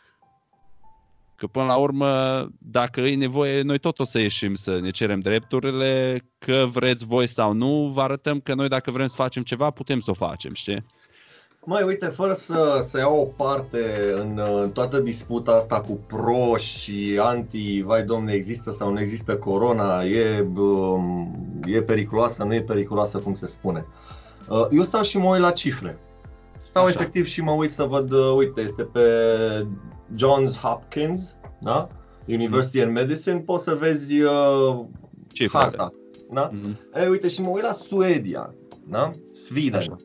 Că 1.36 1.46
până 1.46 1.64
la 1.64 1.76
urmă, 1.76 2.46
dacă 2.58 3.00
e 3.00 3.14
nevoie, 3.14 3.62
noi 3.62 3.78
tot 3.78 3.98
o 3.98 4.04
să 4.04 4.18
ieșim 4.18 4.54
să 4.54 4.80
ne 4.80 4.90
cerem 4.90 5.20
drepturile, 5.20 6.24
că 6.38 6.66
vreți 6.70 7.06
voi 7.06 7.26
sau 7.26 7.52
nu, 7.52 7.90
vă 7.94 8.00
arătăm 8.00 8.40
că 8.40 8.54
noi 8.54 8.68
dacă 8.68 8.90
vrem 8.90 9.06
să 9.06 9.14
facem 9.14 9.42
ceva, 9.42 9.70
putem 9.70 10.00
să 10.00 10.10
o 10.10 10.14
facem, 10.14 10.54
știi? 10.54 10.84
Mai 11.66 11.82
uite, 11.82 12.06
fără 12.06 12.32
să, 12.32 12.84
să 12.88 12.98
iau 12.98 13.16
o 13.20 13.44
parte 13.44 14.12
în, 14.16 14.42
în 14.62 14.70
toată 14.70 14.98
disputa 14.98 15.52
asta 15.52 15.80
cu 15.80 15.98
pro 16.06 16.56
și 16.56 17.18
anti, 17.22 17.82
vai 17.82 18.02
domne, 18.02 18.32
există 18.32 18.70
sau 18.70 18.92
nu 18.92 19.00
există 19.00 19.36
corona, 19.36 20.04
e, 20.04 20.46
um, 20.56 21.60
e 21.64 21.82
periculoasă, 21.82 22.44
nu 22.44 22.54
e 22.54 22.62
periculoasă, 22.62 23.18
cum 23.18 23.34
se 23.34 23.46
spune. 23.46 23.86
Uh, 24.48 24.66
Eu 24.70 24.82
stau 24.82 25.02
și 25.02 25.18
mă 25.18 25.28
uit 25.28 25.40
la 25.40 25.50
cifre. 25.50 25.98
Stau 26.58 26.84
Așa. 26.84 26.94
efectiv 26.98 27.26
și 27.26 27.40
mă 27.42 27.50
uit 27.50 27.70
să 27.70 27.82
văd, 27.82 28.12
uh, 28.12 28.34
uite, 28.36 28.60
este 28.60 28.82
pe 28.82 29.00
Johns 30.14 30.58
Hopkins, 30.58 31.36
da? 31.60 31.88
University 32.26 32.80
and 32.80 32.92
Medicine, 32.92 33.38
poți 33.38 33.64
să 33.64 33.74
vezi 33.74 34.20
uh, 34.20 34.84
Cifrele. 35.32 35.64
harta. 35.64 35.92
Da? 36.32 36.50
Mhm. 36.52 36.78
E, 36.94 37.08
uite, 37.08 37.28
și 37.28 37.40
mă 37.40 37.48
uit 37.48 37.62
la 37.62 37.72
Suedia, 37.72 38.54
da? 38.88 39.10
Sweden. 39.32 39.78
Așa. 39.78 39.96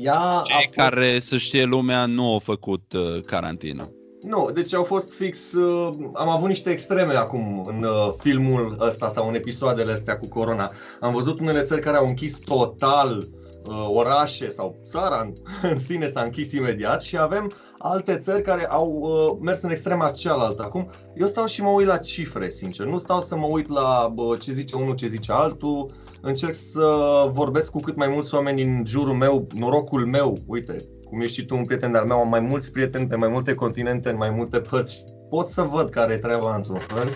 Ea 0.00 0.20
a 0.20 0.42
Cei 0.44 0.54
fost... 0.64 0.74
care, 0.74 1.20
să 1.20 1.36
știe 1.36 1.64
lumea, 1.64 2.06
nu 2.06 2.32
au 2.32 2.38
făcut 2.38 2.92
uh, 2.92 3.20
carantină. 3.26 3.90
Nu, 4.22 4.50
deci 4.54 4.74
au 4.74 4.82
fost 4.82 5.14
fix, 5.14 5.52
uh, 5.52 5.94
am 6.14 6.28
avut 6.28 6.48
niște 6.48 6.70
extreme 6.70 7.14
acum 7.14 7.64
în 7.68 7.82
uh, 7.82 8.12
filmul 8.18 8.76
ăsta 8.80 9.08
sau 9.08 9.28
în 9.28 9.34
episoadele 9.34 9.92
astea 9.92 10.18
cu 10.18 10.28
corona. 10.28 10.70
Am 11.00 11.12
văzut 11.12 11.40
unele 11.40 11.62
țări 11.62 11.80
care 11.80 11.96
au 11.96 12.06
închis 12.06 12.32
total 12.32 13.28
uh, 13.66 13.86
orașe 13.88 14.48
sau 14.48 14.76
țara 14.84 15.20
în, 15.20 15.32
în 15.70 15.78
sine 15.78 16.06
s-a 16.06 16.22
închis 16.22 16.52
imediat 16.52 17.02
și 17.02 17.18
avem 17.18 17.50
alte 17.78 18.16
țări 18.16 18.42
care 18.42 18.66
au 18.66 18.98
uh, 19.00 19.38
mers 19.40 19.62
în 19.62 19.70
extrema 19.70 20.08
cealaltă. 20.08 20.62
Acum, 20.62 20.90
eu 21.14 21.26
stau 21.26 21.46
și 21.46 21.62
mă 21.62 21.68
uit 21.68 21.86
la 21.86 21.96
cifre, 21.96 22.50
sincer. 22.50 22.86
Nu 22.86 22.98
stau 22.98 23.20
să 23.20 23.36
mă 23.36 23.46
uit 23.50 23.68
la 23.68 24.10
bă, 24.14 24.36
ce 24.36 24.52
zice 24.52 24.76
unul, 24.76 24.94
ce 24.94 25.06
zice 25.06 25.32
altul. 25.32 25.90
Încerc 26.24 26.54
să 26.54 26.86
vorbesc 27.32 27.70
cu 27.70 27.80
cât 27.80 27.96
mai 27.96 28.08
mulți 28.08 28.34
oameni 28.34 28.56
din 28.56 28.82
jurul 28.86 29.14
meu, 29.14 29.46
norocul 29.54 30.06
meu. 30.06 30.38
Uite, 30.46 30.76
cum 31.04 31.20
ești 31.20 31.40
și 31.40 31.46
tu 31.46 31.56
un 31.56 31.64
prieten 31.64 31.92
de-al 31.92 32.06
meu, 32.06 32.18
am 32.18 32.28
mai 32.28 32.40
mulți 32.40 32.72
prieteni 32.72 33.06
pe 33.06 33.16
mai 33.16 33.28
multe 33.28 33.54
continente, 33.54 34.10
în 34.10 34.16
mai 34.16 34.30
multe 34.30 34.58
părți. 34.58 35.04
Pot 35.28 35.48
să 35.48 35.62
văd 35.62 35.90
care 35.90 36.12
e 36.12 36.16
treaba 36.16 36.54
într-un 36.54 36.76
fel. 36.76 37.08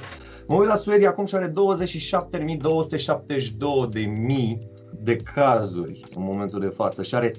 Mă 0.48 0.56
uit 0.56 0.68
la 0.68 0.76
Suedia 0.76 1.08
acum 1.08 1.24
și 1.24 1.34
are 1.34 1.52
27.272 1.52 1.52
de 3.90 4.00
mii 4.00 4.58
de 5.02 5.16
cazuri 5.16 6.02
în 6.16 6.22
momentul 6.22 6.60
de 6.60 6.66
față 6.74 7.02
și 7.02 7.14
are 7.14 7.30
3.313 7.30 7.34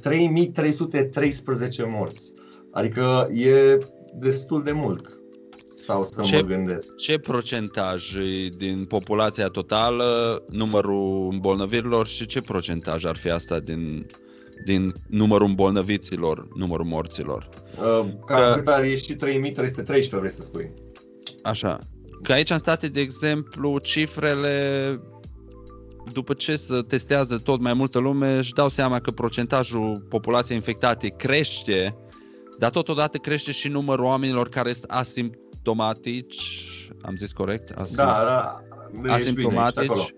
morți. 1.87 2.33
Adică 2.71 3.27
e 3.33 3.77
destul 4.13 4.63
de 4.63 4.71
mult. 4.71 5.21
Stau 5.87 6.03
să 6.03 6.21
Ce- 6.21 6.35
mă 6.35 6.41
gândesc. 6.41 6.95
Ce 6.95 7.17
procentaj 7.17 8.15
e 8.15 8.47
din 8.57 8.85
populația 8.85 9.47
totală, 9.47 10.43
numărul 10.49 11.29
îmbolnăvirilor 11.31 12.07
și 12.07 12.25
ce 12.25 12.41
procentaj 12.41 13.05
ar 13.05 13.15
fi 13.17 13.29
asta 13.29 13.59
din, 13.59 14.05
din 14.65 14.93
numărul 15.09 15.47
îmbolnăviților, 15.47 16.47
numărul 16.55 16.85
morților? 16.85 17.49
Uh, 17.77 18.05
Ca 18.25 18.35
Că- 18.35 18.53
cât 18.55 18.67
ar 18.67 18.83
ieși 18.85 19.13
3.313, 19.15 20.17
vrei 20.19 20.31
să 20.31 20.41
spui? 20.41 20.71
Așa. 21.41 21.77
Că 22.23 22.31
aici 22.31 22.49
în 22.49 22.57
state, 22.57 22.87
de 22.87 22.99
exemplu, 22.99 23.77
cifrele 23.77 24.99
după 26.13 26.33
ce 26.33 26.55
se 26.55 26.81
testează 26.87 27.37
tot 27.37 27.59
mai 27.61 27.73
multă 27.73 27.99
lume, 27.99 28.37
își 28.37 28.53
dau 28.53 28.69
seama 28.69 28.99
că 28.99 29.11
procentajul 29.11 30.05
populației 30.09 30.57
infectate 30.57 31.07
crește, 31.07 31.95
dar 32.59 32.69
totodată 32.69 33.17
crește 33.17 33.51
și 33.51 33.67
numărul 33.67 34.05
oamenilor 34.05 34.49
care 34.49 34.73
sunt 34.73 34.85
asimptomatici. 34.91 35.45
Am 37.01 37.15
zis 37.15 37.31
corect? 37.31 37.71
Asim- 37.71 37.95
Da, 37.95 38.03
da. 38.05 38.61
Ești 39.15 39.31
bine, 39.33 39.47
ești 39.65 39.79
acolo. 39.79 40.01
asimptomatici 40.01 40.15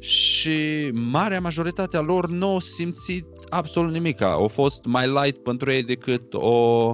și 0.00 0.90
marea 0.92 1.40
majoritate 1.40 1.96
a 1.96 2.00
lor 2.00 2.28
nu 2.30 2.46
au 2.48 2.60
simțit 2.60 3.26
absolut 3.48 3.92
nimic. 3.92 4.20
Au 4.20 4.48
fost 4.48 4.84
mai 4.84 5.08
light 5.08 5.42
pentru 5.42 5.70
ei 5.70 5.82
decât 5.82 6.34
o 6.34 6.92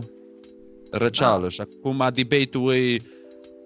răceală. 0.91 1.43
Da. 1.43 1.49
Și 1.49 1.61
acum 1.61 2.09
debate-ul 2.13 2.73
e 2.75 2.97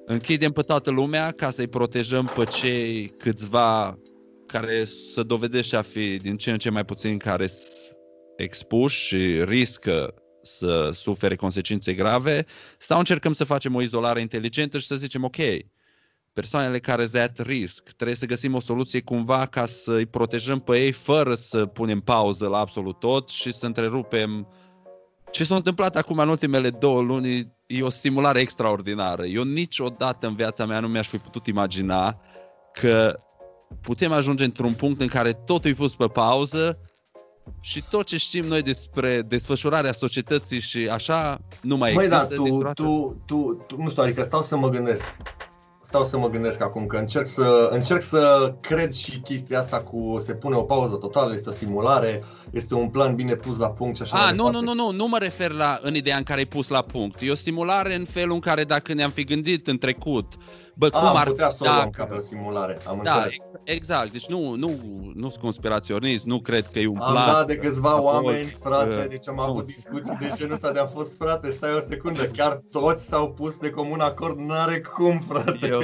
închidem 0.07 0.51
pe 0.53 0.61
toată 0.63 0.91
lumea 0.91 1.31
ca 1.31 1.51
să-i 1.51 1.67
protejăm 1.69 2.31
pe 2.37 2.45
cei 2.45 3.09
câțiva 3.19 3.99
care 4.47 4.85
se 5.15 5.23
dovedește 5.23 5.77
a 5.77 5.83
fi 5.83 6.17
din 6.17 6.37
ce 6.37 6.51
în 6.51 6.59
ce 6.59 6.71
mai 6.71 6.85
puțin 6.85 7.19
care 7.19 7.47
sunt 7.47 7.69
expuși 8.37 9.05
și 9.07 9.45
riscă 9.45 10.15
să 10.47 10.91
sufere 10.95 11.37
consecințe 11.37 11.95
grave 11.95 12.47
sau 12.79 12.99
încercăm 12.99 13.33
să 13.33 13.45
facem 13.45 13.75
o 13.75 13.83
izolare 13.83 14.21
inteligentă 14.21 14.79
și 14.79 14.87
să 14.87 14.97
zicem 14.97 15.25
ok, 15.25 15.37
persoanele 16.33 16.79
care 16.79 17.07
sunt 17.07 17.23
at 17.23 17.39
risk, 17.39 17.83
trebuie 17.83 18.17
să 18.17 18.27
găsim 18.27 18.55
o 18.55 18.61
soluție 18.61 19.01
cumva 19.01 19.47
ca 19.47 19.67
să-i 19.67 20.07
protejăm 20.07 20.61
pe 20.61 20.79
ei 20.79 20.93
fără 20.93 21.35
să 21.35 21.67
punem 21.67 22.01
pauză 22.01 22.49
la 22.49 22.59
absolut 22.59 22.99
tot 22.99 23.29
și 23.29 23.53
să 23.53 23.67
întrerupem 23.67 24.49
ce 25.31 25.45
s-a 25.45 25.55
întâmplat 25.55 25.97
acum 25.97 26.19
în 26.19 26.29
ultimele 26.29 26.71
două 26.71 27.01
luni 27.01 27.53
e 27.67 27.83
o 27.83 27.91
simulare 27.91 28.41
extraordinară. 28.41 29.25
Eu 29.25 29.43
niciodată 29.43 30.27
în 30.27 30.35
viața 30.35 30.67
mea 30.67 30.81
nu 30.81 30.89
mi-aș 30.89 31.09
fi 31.09 31.19
putut 31.19 31.47
imagina 31.47 32.21
că 32.73 33.21
putem 33.81 34.13
ajunge 34.13 34.45
într-un 34.45 34.73
punct 34.73 35.01
în 35.01 35.07
care 35.07 35.33
totul 35.33 35.71
e 35.71 35.75
pus 35.75 35.95
pe 35.95 36.07
pauză 36.07 36.79
și 37.61 37.85
tot 37.91 38.07
ce 38.07 38.17
știm 38.17 38.45
noi 38.45 38.63
despre 38.63 39.23
desfășurarea 39.23 39.93
societății 39.93 40.61
și 40.61 40.89
așa 40.93 41.41
nu 41.61 41.77
mai 41.77 41.93
Măi, 41.93 42.09
da, 42.09 42.17
există. 42.17 42.35
tu, 42.37 42.43
dintr-o 42.43 42.67
dată. 42.67 42.83
tu, 42.83 43.17
tu, 43.27 43.65
tu, 43.67 43.83
nu 43.83 43.89
știu, 43.89 44.03
adică 44.03 44.23
stau 44.23 44.43
să 44.43 44.57
mă 44.57 44.69
gândesc. 44.69 45.17
Stau 45.83 46.05
să 46.05 46.19
mă 46.19 46.29
gândesc 46.31 46.61
acum 46.61 46.87
că 46.87 46.97
încerc 46.97 47.27
să, 47.27 47.69
încerc 47.73 48.03
să 48.03 48.55
cred 48.61 48.93
și 48.93 49.19
chestia 49.19 49.59
asta 49.59 49.81
cu 49.81 50.17
se 50.19 50.33
pune 50.33 50.57
o 50.57 50.61
pauză 50.63 50.95
totală, 50.95 51.33
este 51.35 51.49
o 51.49 51.53
simulare, 51.53 52.25
este 52.51 52.75
un 52.75 52.89
plan 52.89 53.15
bine 53.15 53.35
pus 53.35 53.59
la 53.59 53.69
punct 53.71 53.97
și 53.97 54.03
așa 54.03 54.17
A, 54.17 54.25
mai 54.25 54.35
nu, 54.35 54.45
departe. 54.45 54.65
nu, 54.65 54.75
nu, 54.75 54.85
nu, 54.85 54.91
nu 54.97 55.07
mă 55.09 55.19
refer 55.19 55.51
la 55.51 55.79
în 55.83 55.95
ideea 55.95 56.17
în 56.17 56.23
care 56.23 56.39
ai 56.39 56.45
pus 56.47 56.69
la 56.69 56.83
punct. 56.83 57.21
E 57.21 57.31
o 57.31 57.35
simulare 57.35 57.95
în 57.95 58.05
felul 58.05 58.35
în 58.35 58.41
care 58.41 58.65
dacă 58.65 58.95
ne-am 58.95 59.11
fi 59.11 59.25
gândit 59.25 59.67
în 59.67 59.79
trecut, 59.79 60.33
bă, 60.79 60.87
A, 60.87 60.99
cum 60.99 61.09
am 61.09 61.17
ar 61.17 61.27
putea 61.29 61.49
fi 61.49 61.57
să 61.57 61.63
o 61.63 61.67
luăm 61.67 61.79
dacă... 61.79 61.91
ca 61.97 62.05
pe 62.05 62.15
o 62.15 62.19
simulare, 62.21 62.79
am 62.87 63.01
Da, 63.03 63.13
înțeles. 63.15 63.35
ex- 63.35 63.61
exact. 63.65 64.13
Deci 64.13 64.27
nu, 64.27 64.55
nu, 64.55 64.71
nu 65.15 65.29
sunt 65.29 65.43
conspiraționist, 65.43 66.25
nu 66.25 66.39
cred 66.41 66.67
că 66.73 66.79
e 66.79 66.87
un 66.87 66.99
Am 67.01 67.13
plan. 67.13 67.33
dat 67.33 67.47
de 67.47 67.57
câțiva 67.57 67.91
Apoi, 67.91 68.05
oameni, 68.05 68.57
frate, 68.63 69.01
uh, 69.03 69.09
deci 69.09 69.29
am 69.29 69.39
avut 69.41 69.65
discuții 69.65 70.17
de 70.21 70.33
genul 70.37 70.53
ăsta 70.53 70.73
de 70.73 70.79
a 70.79 70.87
fost, 70.87 71.17
frate, 71.17 71.51
stai 71.51 71.73
o 71.75 71.81
secundă, 71.81 72.25
chiar 72.27 72.61
toți 72.71 73.07
s-au 73.07 73.33
pus 73.33 73.59
de 73.59 73.71
comun 73.71 74.01
acord, 74.01 74.39
n-are 74.39 74.81
cum, 74.81 75.19
frate. 75.29 75.67
Eu, 75.67 75.81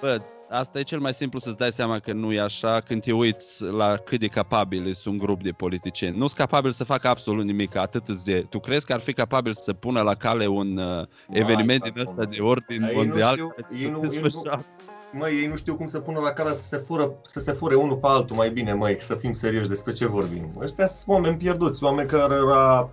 bă, 0.00 0.20
asta 0.52 0.78
e 0.78 0.82
cel 0.82 0.98
mai 0.98 1.14
simplu 1.14 1.38
să-ți 1.38 1.56
dai 1.56 1.72
seama 1.72 1.98
că 1.98 2.12
nu 2.12 2.32
e 2.32 2.40
așa 2.40 2.80
când 2.80 3.02
te 3.02 3.12
uiți 3.12 3.64
la 3.64 3.96
cât 3.96 4.20
de 4.20 4.26
capabili 4.26 4.94
sunt 4.94 5.14
un 5.14 5.20
grup 5.20 5.42
de 5.42 5.50
politicieni. 5.50 6.16
Nu 6.16 6.26
sunt 6.26 6.38
capabili 6.38 6.74
să 6.74 6.84
facă 6.84 7.08
absolut 7.08 7.44
nimic, 7.44 7.76
atât 7.76 8.08
de... 8.08 8.46
Tu 8.48 8.58
crezi 8.58 8.86
că 8.86 8.92
ar 8.92 9.00
fi 9.00 9.12
capabil 9.12 9.54
să 9.54 9.72
pună 9.72 10.00
la 10.00 10.14
cale 10.14 10.46
un 10.46 10.76
uh, 10.76 11.06
eveniment 11.30 11.82
din 11.82 12.00
ăsta 12.00 12.24
de 12.24 12.40
ordin 12.40 12.82
Ei 12.82 12.94
mondial? 12.94 13.36
Nu 13.36 13.48
care 13.48 13.66
știu, 13.68 13.78
să 13.78 13.84
ei, 13.84 13.90
nu, 13.90 14.08
se 14.08 14.14
ei, 14.14 14.20
nu, 14.20 14.20
desfășoare? 14.20 14.66
măi, 15.12 15.32
ei 15.32 15.46
nu 15.46 15.56
știu 15.56 15.76
cum 15.76 15.88
să 15.88 15.98
pună 15.98 16.18
la 16.18 16.30
cale 16.30 16.54
să 16.54 16.62
se, 16.62 16.76
fură, 16.76 17.12
să 17.22 17.40
se 17.40 17.52
fure 17.52 17.74
unul 17.74 17.96
pe 17.96 18.06
altul 18.06 18.36
mai 18.36 18.50
bine, 18.50 18.72
măi, 18.72 18.96
să 19.00 19.14
fim 19.14 19.32
serioși 19.32 19.68
despre 19.68 19.92
ce 19.92 20.06
vorbim. 20.06 20.50
Ăștia 20.60 20.86
sunt 20.86 21.16
oameni 21.16 21.36
pierduți, 21.36 21.84
oameni 21.84 22.08
care 22.08 22.42
uh, 22.42 22.84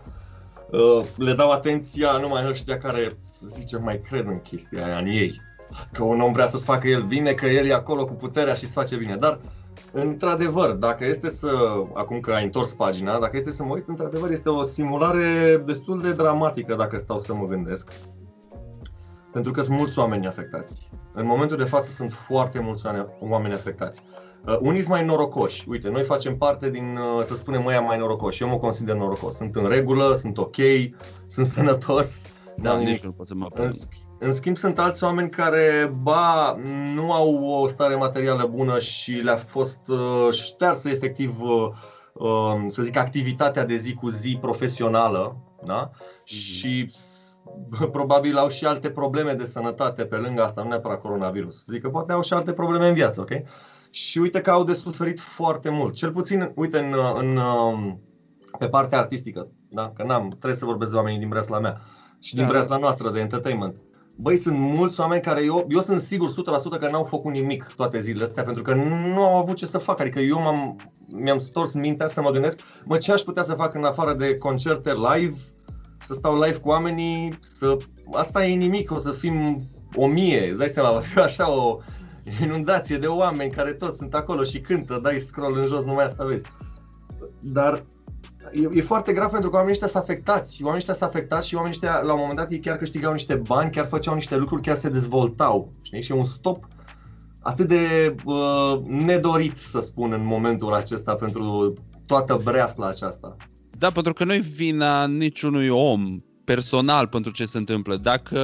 le 1.16 1.34
dau 1.34 1.52
atenția 1.52 2.12
numai 2.12 2.48
ăștia 2.48 2.78
care, 2.78 3.18
să 3.22 3.46
zicem, 3.48 3.84
mai 3.84 4.00
cred 4.10 4.26
în 4.26 4.42
chestia 4.42 4.86
aia, 4.86 4.98
în 4.98 5.06
ei. 5.06 5.48
Că 5.92 6.04
un 6.04 6.22
om 6.22 6.32
vrea 6.32 6.48
să-ți 6.48 6.66
facă 6.66 6.88
el 6.88 7.04
bine, 7.04 7.34
că 7.34 7.46
el 7.46 7.66
e 7.66 7.74
acolo 7.74 8.06
cu 8.06 8.14
puterea 8.14 8.54
și 8.54 8.66
să 8.66 8.72
face 8.72 8.96
bine. 8.96 9.16
Dar, 9.16 9.40
într-adevăr, 9.92 10.72
dacă 10.72 11.06
este 11.06 11.30
să, 11.30 11.50
acum 11.94 12.20
că 12.20 12.32
ai 12.32 12.44
întors 12.44 12.74
pagina, 12.74 13.20
dacă 13.20 13.38
este 13.38 13.52
să 13.52 13.64
mă 13.64 13.74
uit, 13.74 13.88
într-adevăr 13.88 14.32
este 14.32 14.50
o 14.50 14.64
simulare 14.64 15.58
destul 15.66 16.02
de 16.02 16.14
dramatică 16.14 16.76
dacă 16.76 16.98
stau 16.98 17.18
să 17.18 17.34
mă 17.34 17.46
gândesc. 17.48 17.92
Pentru 19.32 19.52
că 19.52 19.62
sunt 19.62 19.78
mulți 19.78 20.00
oameni 20.00 20.28
afectați. 20.28 20.90
În 21.14 21.26
momentul 21.26 21.58
de 21.58 21.64
față 21.64 21.90
sunt 21.90 22.14
foarte 22.14 22.60
mulți 22.60 22.86
oameni- 22.86 23.08
oameni 23.20 23.54
afectați. 23.54 24.02
Uh, 24.48 24.58
unii 24.62 24.80
sunt 24.82 24.94
mai 24.94 25.06
norocoși. 25.06 25.66
Uite, 25.68 25.90
noi 25.90 26.04
facem 26.04 26.38
parte 26.38 26.70
din, 26.70 26.98
uh, 26.98 27.24
să 27.24 27.36
spunem, 27.36 27.66
ăia 27.66 27.82
mai 27.82 27.98
norocoși. 27.98 28.44
Eu 28.44 28.50
mă 28.50 28.58
consider 28.58 28.96
norocos. 28.96 29.36
Sunt 29.36 29.56
în 29.56 29.68
regulă, 29.68 30.14
sunt 30.14 30.38
ok, 30.38 30.56
sunt 31.28 31.46
sănătos. 31.46 32.22
Da, 32.56 32.70
n-am 32.70 32.78
nici 32.78 32.88
nimic. 32.88 33.04
nu 33.04 33.12
pot 33.12 33.28
să 33.28 33.34
mă 33.36 33.48
În, 33.56 33.70
sch- 33.70 34.09
în 34.20 34.34
schimb, 34.34 34.58
sunt 34.58 34.80
alți 34.80 35.04
oameni 35.04 35.30
care, 35.30 35.94
ba, 36.02 36.56
nu 36.94 37.12
au 37.14 37.44
o 37.46 37.68
stare 37.68 37.96
materială 37.96 38.46
bună 38.46 38.80
și 38.80 39.12
le-a 39.12 39.38
fost 39.38 39.88
uh, 39.88 40.28
ștearsă 40.32 40.90
efectiv, 40.90 41.42
uh, 41.42 41.70
uh, 42.14 42.66
să 42.68 42.82
zic, 42.82 42.96
activitatea 42.98 43.66
de 43.66 43.76
zi 43.76 43.94
cu 43.94 44.10
zi 44.10 44.38
profesională, 44.42 45.38
da? 45.66 45.90
Și 46.24 46.86
s- 46.90 47.40
probabil 47.92 48.38
au 48.38 48.48
și 48.50 48.66
alte 48.66 48.90
probleme 48.90 49.34
de 49.34 49.46
sănătate 49.46 50.06
pe 50.06 50.16
lângă 50.16 50.44
asta, 50.44 50.62
nu 50.62 50.68
neapărat 50.70 51.02
coronavirus. 51.02 51.66
Zic 51.66 51.82
că 51.82 51.90
poate 51.90 52.12
au 52.12 52.22
și 52.22 52.34
alte 52.34 52.54
probleme 52.54 52.88
în 52.88 52.94
viață, 52.94 53.22
ok? 53.22 53.32
Și 53.90 54.18
uite 54.18 54.42
că 54.42 54.52
au 54.52 54.64
de 54.64 54.74
suferit 54.74 55.20
foarte 55.20 55.70
mult. 55.70 55.94
Cel 55.94 56.12
puțin, 56.12 56.52
uite, 56.56 56.80
în, 56.80 56.96
în, 57.18 57.38
uh, 57.38 57.94
pe 58.60 58.68
partea 58.68 59.00
artistică, 59.00 59.52
da? 59.68 59.92
Că 59.96 60.04
n-am, 60.04 60.28
trebuie 60.28 60.54
să 60.60 60.66
vorbesc 60.66 60.92
de 60.92 60.98
oamenii 60.98 61.20
din 61.20 61.30
Bresla 61.30 61.60
mea 61.60 61.78
și 62.20 62.36
din 62.36 62.44
Da, 62.46 62.52
da. 62.52 62.58
Bresla 62.58 62.78
noastră 62.78 63.10
de 63.10 63.20
entertainment. 63.20 63.80
Băi, 64.22 64.38
sunt 64.38 64.58
mulți 64.58 65.00
oameni 65.00 65.22
care 65.22 65.44
eu, 65.44 65.66
eu 65.70 65.82
sunt 65.82 66.02
sigur 66.02 66.30
100% 66.30 66.34
că 66.80 66.90
n-au 66.92 67.04
făcut 67.04 67.32
nimic 67.32 67.64
toate 67.76 68.00
zilele 68.00 68.24
astea 68.24 68.44
pentru 68.44 68.64
că 68.64 68.74
nu 68.74 69.22
au 69.22 69.38
avut 69.38 69.56
ce 69.56 69.66
să 69.66 69.78
facă. 69.78 70.02
Adică 70.02 70.20
eu 70.20 70.40
m-am, 70.40 70.76
mi-am 71.08 71.40
stors 71.40 71.74
mintea 71.74 72.08
să 72.08 72.22
mă 72.22 72.30
gândesc, 72.30 72.60
mă, 72.86 72.98
ce 72.98 73.12
aș 73.12 73.22
putea 73.22 73.44
să 73.44 73.54
fac 73.54 73.74
în 73.74 73.84
afară 73.84 74.14
de 74.14 74.38
concerte 74.38 74.94
live, 74.94 75.38
să 75.98 76.14
stau 76.14 76.42
live 76.42 76.58
cu 76.58 76.70
oamenii, 76.70 77.34
să... 77.42 77.78
Asta 78.12 78.46
e 78.46 78.56
nimic, 78.56 78.92
o 78.92 78.98
să 78.98 79.12
fim 79.12 79.58
o 79.96 80.08
mie, 80.08 80.50
îți 80.50 80.60
dai 80.60 80.68
seama, 80.68 80.92
va 80.92 81.00
fi 81.00 81.20
așa 81.20 81.52
o 81.52 81.78
inundație 82.42 82.98
de 82.98 83.08
oameni 83.08 83.52
care 83.52 83.74
toți 83.74 83.98
sunt 83.98 84.14
acolo 84.14 84.44
și 84.44 84.60
cântă, 84.60 85.00
dai 85.04 85.20
scroll 85.20 85.58
în 85.58 85.66
jos, 85.66 85.84
numai 85.84 86.06
asta 86.06 86.24
vezi. 86.24 86.46
Dar 87.42 87.86
e, 88.54 88.70
e 88.72 88.82
foarte 88.82 89.14
grav 89.14 89.30
pentru 89.30 89.50
că 89.50 89.56
oamenii 89.56 89.74
ăștia 89.74 89.88
sunt 89.88 90.04
afectați. 90.04 90.64
Oamenii 90.64 90.80
ăștia 90.80 90.94
sunt 90.94 91.10
afectați 91.10 91.48
și 91.48 91.56
oamenii 91.56 91.78
ăștia, 91.82 92.02
la 92.02 92.14
un 92.14 92.20
moment 92.20 92.38
dat, 92.38 92.52
ei 92.52 92.60
chiar 92.60 92.78
câștigau 92.78 93.12
niște 93.12 93.36
bani, 93.36 93.72
chiar 93.72 93.88
făceau 93.88 94.14
niște 94.14 94.36
lucruri, 94.36 94.62
chiar 94.62 94.76
se 94.76 94.90
dezvoltau. 94.90 95.70
Știi? 95.82 96.02
Și 96.02 96.12
e 96.12 96.16
un 96.16 96.24
stop 96.24 96.68
atât 97.42 97.68
de 97.68 98.16
uh, 98.26 98.80
nedorit, 98.88 99.58
să 99.58 99.80
spun, 99.80 100.12
în 100.12 100.26
momentul 100.26 100.74
acesta 100.74 101.16
pentru 101.16 101.74
toată 102.06 102.40
breasla 102.44 102.88
aceasta. 102.88 103.36
Da, 103.78 103.90
pentru 103.90 104.14
că 104.14 104.24
nu-i 104.24 104.40
vina 104.40 105.08
niciunui 105.08 105.70
om 105.70 106.20
personal 106.46 107.08
pentru 107.08 107.32
ce 107.32 107.46
se 107.46 107.58
întâmplă. 107.58 107.96
Dacă 107.96 108.40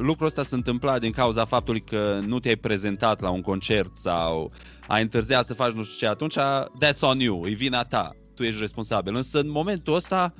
lucrul 0.00 0.26
ăsta 0.26 0.44
se 0.44 0.54
întâmpla 0.54 0.98
din 0.98 1.12
cauza 1.12 1.44
faptului 1.44 1.80
că 1.80 2.18
nu 2.26 2.38
te-ai 2.38 2.56
prezentat 2.56 3.20
la 3.20 3.30
un 3.30 3.40
concert 3.40 3.90
sau 3.96 4.50
ai 4.86 5.02
întârziat 5.02 5.46
să 5.46 5.54
faci 5.54 5.72
nu 5.72 5.82
știu 5.82 6.06
ce, 6.06 6.06
atunci 6.06 6.36
that's 6.84 7.00
on 7.00 7.20
you, 7.20 7.46
e 7.46 7.50
vina 7.50 7.84
ta, 7.84 8.10
tu 8.38 8.44
ești 8.44 8.60
responsabil. 8.60 9.14
Însă 9.14 9.38
în 9.38 9.50
momentul 9.50 9.94
ăsta, 9.94 10.32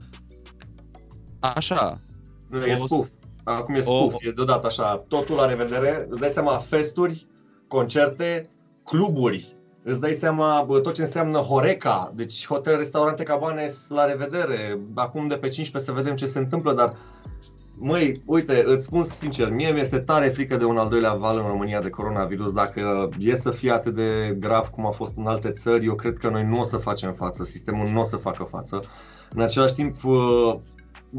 așa, 1.40 1.98
Nu, 2.48 2.64
e 2.66 2.72
O- 2.80 2.84
spuf. 2.84 3.08
Acum 3.44 3.74
e 3.74 3.78
o- 3.78 3.80
spuf, 3.80 4.14
e 4.24 4.30
deodată 4.30 4.66
așa, 4.66 5.04
totul 5.08 5.36
la 5.36 5.46
revedere. 5.46 6.06
Îți 6.10 6.20
dai 6.20 6.28
seama, 6.28 6.58
festuri, 6.58 7.26
concerte, 7.68 8.50
cluburi. 8.84 9.56
Îți 9.82 10.00
dai 10.00 10.12
seama 10.12 10.62
bă, 10.62 10.80
tot 10.80 10.94
ce 10.94 11.00
înseamnă 11.00 11.38
Horeca, 11.38 12.12
deci 12.14 12.46
hotel, 12.46 12.76
restaurante, 12.76 13.22
cabane, 13.22 13.72
la 13.88 14.04
revedere. 14.04 14.80
Acum 14.94 15.28
de 15.28 15.34
pe 15.34 15.48
15 15.48 15.90
să 15.90 15.96
vedem 15.96 16.16
ce 16.16 16.26
se 16.26 16.38
întâmplă, 16.38 16.72
dar 16.72 16.96
Măi, 17.80 18.20
uite, 18.26 18.62
îți 18.66 18.84
spun 18.84 19.02
sincer, 19.02 19.50
mie 19.50 19.72
mi-este 19.72 19.98
tare 19.98 20.28
frică 20.28 20.56
de 20.56 20.64
un 20.64 20.76
al 20.76 20.88
doilea 20.88 21.12
val 21.12 21.38
în 21.38 21.46
România 21.46 21.80
de 21.80 21.90
coronavirus. 21.90 22.52
Dacă 22.52 23.08
e 23.18 23.34
să 23.34 23.50
fie 23.50 23.70
atât 23.70 23.94
de 23.94 24.36
grav 24.38 24.66
cum 24.66 24.86
a 24.86 24.90
fost 24.90 25.12
în 25.16 25.26
alte 25.26 25.50
țări, 25.50 25.86
eu 25.86 25.94
cred 25.94 26.18
că 26.18 26.28
noi 26.28 26.44
nu 26.44 26.60
o 26.60 26.64
să 26.64 26.76
facem 26.76 27.12
față, 27.12 27.44
sistemul 27.44 27.88
nu 27.88 28.00
o 28.00 28.04
să 28.04 28.16
facă 28.16 28.42
față. 28.42 28.80
În 29.34 29.42
același 29.42 29.74
timp, 29.74 30.04
uh, 30.04 30.54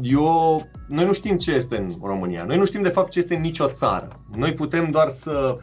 eu, 0.02 0.62
noi 0.88 1.04
nu 1.04 1.12
știm 1.12 1.36
ce 1.36 1.52
este 1.52 1.76
în 1.76 1.88
România, 2.02 2.44
noi 2.44 2.56
nu 2.56 2.64
știm 2.64 2.82
de 2.82 2.88
fapt 2.88 3.10
ce 3.10 3.18
este 3.18 3.34
în 3.34 3.40
nicio 3.40 3.66
țară. 3.66 4.08
Noi 4.36 4.52
putem 4.54 4.90
doar 4.90 5.08
să 5.08 5.56
um, 5.56 5.60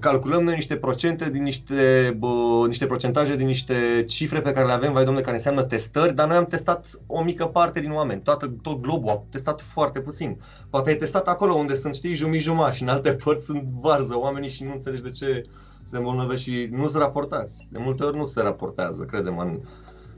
calculăm 0.00 0.42
noi 0.42 0.54
niște 0.54 0.76
procente 0.76 1.30
din 1.30 1.42
niște, 1.42 2.14
bă, 2.18 2.64
niște 2.66 2.86
procentaje 2.86 3.36
din 3.36 3.46
niște 3.46 4.04
cifre 4.06 4.40
pe 4.40 4.52
care 4.52 4.66
le 4.66 4.72
avem, 4.72 4.92
vai 4.92 5.04
domnule, 5.04 5.24
care 5.24 5.36
înseamnă 5.36 5.62
testări, 5.62 6.14
dar 6.14 6.28
noi 6.28 6.36
am 6.36 6.44
testat 6.44 7.00
o 7.06 7.22
mică 7.22 7.46
parte 7.46 7.80
din 7.80 7.90
oameni, 7.90 8.20
toată, 8.20 8.54
tot 8.62 8.80
globul 8.80 9.10
a 9.10 9.22
testat 9.30 9.60
foarte 9.60 10.00
puțin. 10.00 10.38
Poate 10.70 10.90
ai 10.90 10.96
testat 10.96 11.26
acolo 11.26 11.54
unde 11.54 11.74
sunt, 11.74 11.94
știi, 11.94 12.14
jumii 12.14 12.40
și 12.72 12.82
în 12.82 12.88
alte 12.88 13.12
părți 13.12 13.44
sunt 13.44 13.62
varză 13.62 14.18
oamenii 14.18 14.50
și 14.50 14.64
nu 14.64 14.72
înțelegi 14.72 15.02
de 15.02 15.10
ce 15.10 15.42
se 15.84 15.96
îmbolnăvesc 15.96 16.42
și 16.42 16.68
nu 16.70 16.88
se 16.88 16.98
raportați. 16.98 17.68
De 17.70 17.78
multe 17.82 18.04
ori 18.04 18.16
nu 18.16 18.24
se 18.24 18.40
raportează, 18.40 19.04
credem, 19.04 19.38
în, 19.38 19.60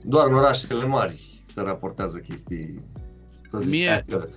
doar 0.03 0.27
în 0.27 0.35
orașele 0.35 0.87
mari 0.87 1.43
se 1.47 1.61
raportează 1.61 2.19
chestii, 2.19 2.77
să 3.51 3.59
zic, 3.59 3.71
Mie- 3.71 3.88
accurate. 3.88 4.33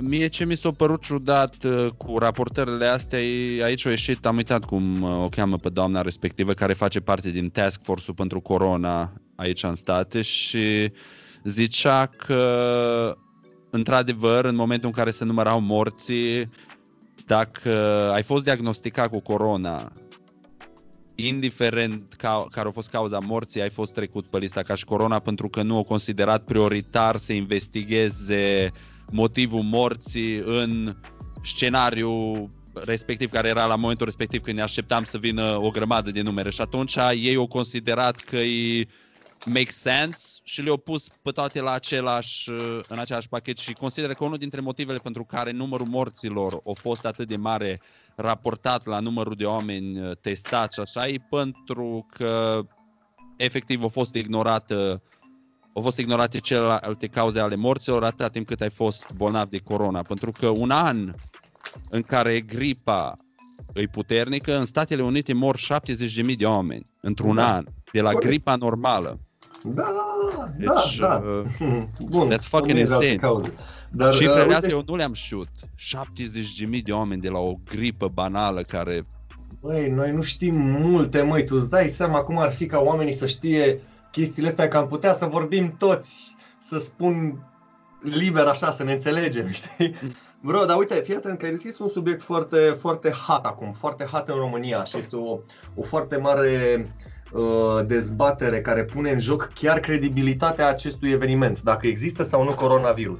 Mie 0.00 0.28
ce 0.28 0.44
mi 0.44 0.56
s-a 0.56 0.70
părut 0.70 1.02
ciudat 1.02 1.64
uh, 1.64 1.86
cu 1.96 2.18
raportările 2.18 2.86
astea, 2.86 3.22
e, 3.22 3.64
aici 3.64 3.86
a 3.86 3.90
ieșit, 3.90 4.26
am 4.26 4.36
uitat 4.36 4.64
cum 4.64 5.02
uh, 5.02 5.22
o 5.22 5.28
cheamă 5.28 5.56
pe 5.56 5.68
doamna 5.68 6.02
respectivă, 6.02 6.52
care 6.52 6.72
face 6.72 7.00
parte 7.00 7.30
din 7.30 7.50
task 7.50 7.80
force-ul 7.82 8.16
pentru 8.16 8.40
corona 8.40 9.12
aici 9.36 9.62
în 9.62 9.74
state 9.74 10.22
și 10.22 10.92
zicea 11.44 12.06
că 12.06 13.16
într-adevăr, 13.70 14.44
în 14.44 14.54
momentul 14.54 14.86
în 14.88 14.94
care 14.94 15.10
se 15.10 15.24
numărau 15.24 15.60
morții, 15.60 16.48
dacă 17.26 17.70
ai 18.12 18.22
fost 18.22 18.44
diagnosticat 18.44 19.10
cu 19.10 19.20
corona, 19.20 19.92
indiferent 21.14 22.14
ca, 22.16 22.46
care 22.50 22.68
a 22.68 22.70
fost 22.70 22.90
cauza 22.90 23.18
morții, 23.18 23.62
ai 23.62 23.70
fost 23.70 23.92
trecut 23.92 24.26
pe 24.26 24.38
lista 24.38 24.62
ca 24.62 24.74
și 24.74 24.84
corona 24.84 25.18
pentru 25.18 25.48
că 25.48 25.62
nu 25.62 25.76
au 25.76 25.84
considerat 25.84 26.44
prioritar 26.44 27.16
să 27.16 27.32
investigheze 27.32 28.72
motivul 29.12 29.62
morții 29.62 30.36
în 30.36 30.96
scenariu 31.42 32.46
respectiv 32.84 33.30
care 33.30 33.48
era 33.48 33.66
la 33.66 33.76
momentul 33.76 34.06
respectiv 34.06 34.42
când 34.42 34.56
ne 34.56 34.62
așteptam 34.62 35.04
să 35.04 35.18
vină 35.18 35.56
o 35.60 35.70
grămadă 35.70 36.10
de 36.10 36.22
numere. 36.22 36.50
Și 36.50 36.60
atunci 36.60 36.96
ei 36.96 37.34
au 37.34 37.46
considerat 37.46 38.16
că 38.16 38.36
e 38.36 38.86
make 39.44 39.70
sense 39.70 40.26
și 40.42 40.62
le-au 40.62 40.76
pus 40.76 41.06
pe 41.22 41.30
toate 41.30 41.60
la 41.60 41.72
același, 41.72 42.50
în 42.88 42.98
același 42.98 43.28
pachet 43.28 43.58
și 43.58 43.72
consideră 43.72 44.12
că 44.12 44.24
unul 44.24 44.38
dintre 44.38 44.60
motivele 44.60 44.98
pentru 44.98 45.24
care 45.24 45.50
numărul 45.50 45.86
morților 45.86 46.52
a 46.52 46.72
fost 46.74 47.04
atât 47.04 47.28
de 47.28 47.36
mare 47.36 47.80
raportat 48.16 48.86
la 48.86 49.00
numărul 49.00 49.34
de 49.34 49.44
oameni 49.44 50.00
uh, 50.00 50.16
testați 50.20 50.74
și 50.74 50.80
așa 50.80 51.08
e 51.08 51.16
pentru 51.30 52.06
că 52.10 52.62
efectiv 53.36 53.84
a 53.84 53.88
fost 53.88 54.14
ignorată 54.14 55.02
au 55.76 55.82
fost 55.82 55.98
ignorate 55.98 56.38
celelalte 56.38 57.06
cauze 57.06 57.40
ale 57.40 57.54
morților 57.56 58.04
atâta 58.04 58.28
timp 58.28 58.46
cât 58.46 58.60
ai 58.60 58.70
fost 58.70 59.06
bolnav 59.16 59.48
de 59.48 59.58
corona. 59.58 60.02
Pentru 60.02 60.32
că 60.40 60.48
un 60.48 60.70
an 60.70 61.14
în 61.90 62.02
care 62.02 62.40
gripa 62.40 63.14
e 63.72 63.86
puternică, 63.86 64.56
în 64.58 64.64
Statele 64.64 65.02
Unite 65.02 65.32
mor 65.32 65.56
70.000 66.26 66.36
de 66.38 66.44
oameni 66.44 66.82
într-un 67.00 67.34
Da. 67.34 67.54
an 67.54 67.64
de 67.92 68.00
la 68.00 68.10
Corect. 68.10 68.26
gripa 68.26 68.56
normală. 68.56 69.18
Da, 69.64 69.92
da, 70.36 70.52
Deci, 70.58 70.96
da. 70.98 71.22
uh, 71.60 71.82
Bun, 72.10 72.28
that's 72.32 72.48
fucking 72.48 72.72
nu 72.72 72.78
e 72.78 72.84
de 72.84 72.92
alte 72.92 73.06
insane. 73.06 73.32
Cauze. 73.32 73.52
Dar, 73.90 74.08
uh, 74.08 74.18
Cifrele 74.18 74.42
uite, 74.42 74.54
astea 74.54 74.70
eu 74.70 74.82
nu 74.86 74.96
le-am 74.96 75.12
știut. 75.12 75.48
70.000 76.76 76.82
de 76.84 76.92
oameni 76.92 77.20
de 77.20 77.28
la 77.28 77.38
o 77.38 77.54
gripă 77.70 78.08
banală 78.08 78.62
care... 78.62 79.06
Băi, 79.60 79.88
noi 79.90 80.12
nu 80.12 80.22
știm 80.22 80.54
multe, 80.56 81.22
măi, 81.22 81.44
tu 81.44 81.54
îți 81.56 81.70
dai 81.70 81.88
seama 81.88 82.20
cum 82.20 82.38
ar 82.38 82.52
fi 82.52 82.66
ca 82.66 82.78
oamenii 82.78 83.12
să 83.12 83.26
știe 83.26 83.80
chestiile 84.16 84.48
astea, 84.48 84.68
că 84.68 84.76
am 84.76 84.86
putea 84.86 85.12
să 85.12 85.24
vorbim 85.24 85.74
toți, 85.78 86.36
să 86.58 86.78
spun 86.78 87.38
liber 88.02 88.46
așa, 88.46 88.72
să 88.72 88.82
ne 88.84 88.92
înțelegem, 88.92 89.48
știi? 89.60 89.94
Bro, 90.40 90.64
dar 90.64 90.76
uite, 90.78 90.94
fii 90.94 91.14
atent 91.14 91.38
că 91.38 91.44
ai 91.44 91.50
deschis 91.50 91.78
un 91.78 91.88
subiect 91.88 92.22
foarte, 92.22 92.56
foarte 92.58 93.10
hot 93.10 93.44
acum, 93.44 93.72
foarte 93.72 94.04
hot 94.04 94.28
în 94.28 94.34
România 94.34 94.84
și 94.84 94.96
este 94.98 95.16
o, 95.16 95.38
o 95.74 95.82
foarte 95.82 96.16
mare 96.16 96.86
uh, 97.32 97.86
dezbatere 97.86 98.60
care 98.60 98.84
pune 98.84 99.10
în 99.10 99.18
joc 99.18 99.48
chiar 99.54 99.80
credibilitatea 99.80 100.68
acestui 100.68 101.10
eveniment, 101.10 101.62
dacă 101.62 101.86
există 101.86 102.22
sau 102.22 102.44
nu 102.44 102.54
coronavirus. 102.54 103.18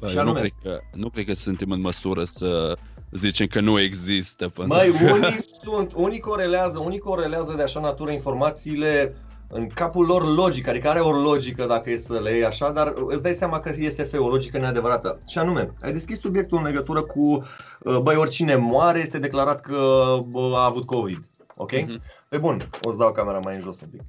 Bă, 0.00 0.06
Și 0.08 0.16
eu 0.16 0.22
nu, 0.22 0.30
anume- 0.30 0.40
cred 0.40 0.72
că, 0.72 0.80
nu 0.92 1.08
cred 1.08 1.24
că 1.24 1.34
suntem 1.34 1.70
în 1.70 1.80
măsură 1.80 2.24
să 2.24 2.76
zicem 3.10 3.46
că 3.46 3.60
nu 3.60 3.80
există. 3.80 4.48
pentru 4.48 4.76
Măi, 4.76 4.90
că- 4.92 5.12
unii 5.12 5.38
sunt, 5.62 5.92
unii 5.94 6.20
corelează, 6.20 6.78
unii 6.78 6.98
corelează 6.98 7.52
de 7.56 7.62
așa 7.62 7.80
natură 7.80 8.10
informațiile 8.10 9.14
în 9.50 9.66
capul 9.66 10.06
lor 10.06 10.34
logic, 10.34 10.68
adică 10.68 10.88
are 10.88 11.00
o 11.00 11.10
logică 11.10 11.66
dacă 11.66 11.90
e 11.90 11.96
să 11.96 12.20
le 12.20 12.30
iei 12.30 12.44
așa, 12.44 12.70
dar 12.70 12.94
îți 13.06 13.22
dai 13.22 13.32
seama 13.32 13.60
că 13.60 13.72
este 13.76 14.02
fe, 14.02 14.16
o 14.16 14.28
logică 14.28 14.58
neadevărată. 14.58 15.18
Și 15.26 15.38
anume, 15.38 15.72
ai 15.80 15.92
deschis 15.92 16.20
subiectul 16.20 16.58
în 16.58 16.64
legătură 16.64 17.02
cu, 17.02 17.42
uh, 17.80 17.98
băi, 17.98 18.16
oricine 18.16 18.56
moare 18.56 18.98
este 18.98 19.18
declarat 19.18 19.60
că 19.60 20.18
bă, 20.28 20.52
a 20.56 20.64
avut 20.64 20.86
COVID, 20.86 21.30
ok? 21.56 21.72
Mhm. 21.72 22.02
Pe 22.28 22.38
bun, 22.38 22.66
o 22.82 22.90
să 22.90 22.96
dau 22.96 23.12
camera 23.12 23.38
mai 23.38 23.54
în 23.54 23.60
jos 23.60 23.80
un 23.80 23.88
pic. 23.88 24.00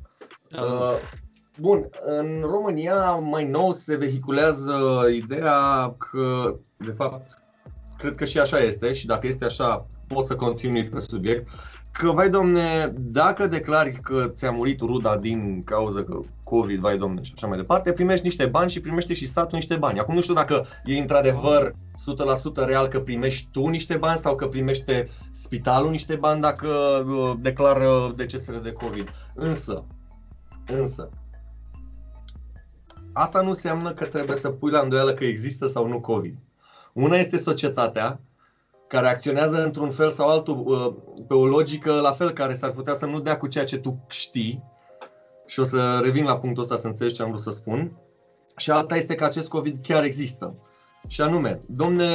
Da, 0.50 0.62
Uh, 0.62 0.94
Bun, 1.60 1.90
în 2.04 2.42
România 2.42 3.12
mai 3.12 3.46
nou 3.46 3.74
se 3.74 3.96
vehiculează 3.96 5.06
ideea 5.14 5.96
că, 5.98 6.56
de 6.78 6.92
fapt, 6.92 7.44
cred 7.98 8.16
că 8.16 8.26
și 8.26 8.40
așa 8.40 8.60
este 8.60 8.94
și 8.94 9.06
dacă 9.06 9.28
este 9.28 9.46
așa, 9.46 9.86
pot 10.08 10.26
să 10.26 10.36
continui 10.36 10.90
pe 10.90 11.00
subiect, 11.00 11.48
că, 11.92 12.12
vai 12.12 12.30
domne, 12.30 12.94
dacă 12.98 13.48
declari 13.48 13.92
că 13.92 14.32
ți-a 14.36 14.52
murit 14.52 14.80
ruda 14.80 15.18
din 15.18 15.64
cauza 15.64 16.04
că 16.04 16.20
COVID, 16.44 16.80
vai 16.80 16.98
domne, 16.98 17.22
și 17.22 17.32
așa 17.36 17.48
mai 17.48 17.58
departe, 17.58 17.92
primești 17.92 18.26
niște 18.26 18.46
bani 18.46 18.70
și 18.70 18.82
primește 18.82 19.14
și 19.14 19.28
statul 19.28 19.58
niște 19.58 19.76
bani. 19.76 20.00
Acum 20.00 20.16
nu 20.16 20.22
știu 20.22 20.34
dacă 20.34 20.66
e 20.86 21.00
într-adevăr 21.00 21.72
100% 21.72 22.66
real 22.66 22.88
că 22.88 23.00
primești 23.00 23.48
tu 23.52 23.68
niște 23.68 23.96
bani 23.96 24.20
sau 24.20 24.36
că 24.36 24.48
primește 24.48 25.10
spitalul 25.32 25.90
niște 25.90 26.16
bani 26.16 26.42
dacă 26.42 26.68
uh, 27.08 27.34
declară 27.40 28.14
decesele 28.16 28.58
de 28.58 28.72
COVID. 28.72 29.14
Însă, 29.34 29.86
însă, 30.66 31.10
asta 33.14 33.42
nu 33.42 33.50
înseamnă 33.50 33.92
că 33.92 34.06
trebuie 34.06 34.38
să 34.38 34.50
pui 34.50 34.72
la 34.72 34.80
îndoială 34.80 35.14
că 35.14 35.26
există 35.26 35.68
sau 35.68 35.88
nu 35.88 36.00
COVID. 36.00 36.38
Una 36.94 37.16
este 37.16 37.38
societatea 37.38 38.20
care 38.90 39.08
acționează 39.08 39.64
într-un 39.64 39.90
fel 39.90 40.12
sau 40.12 40.30
altul 40.30 40.64
uh, 40.66 41.24
pe 41.28 41.34
o 41.34 41.46
logică 41.46 42.00
la 42.00 42.12
fel 42.12 42.32
care 42.32 42.54
s-ar 42.54 42.72
putea 42.72 42.96
să 42.96 43.06
nu 43.06 43.20
dea 43.20 43.38
cu 43.38 43.48
ceea 43.48 43.64
ce 43.64 43.78
tu 43.78 44.06
știi 44.08 44.64
și 45.46 45.60
o 45.60 45.64
să 45.64 46.00
revin 46.04 46.24
la 46.24 46.38
punctul 46.38 46.64
ăsta 46.64 46.78
să 46.78 46.88
înțelegi 46.88 47.16
ce 47.16 47.22
am 47.22 47.30
vrut 47.30 47.42
să 47.42 47.52
spun. 47.52 47.98
Și 48.58 48.72
alta 48.72 48.96
este 48.96 49.16
că 49.16 49.24
acest 49.24 49.48
COVID 49.50 49.78
chiar 49.82 50.04
există. 50.04 50.56
Și 51.08 51.22
anume, 51.22 51.60
domne, 51.68 52.06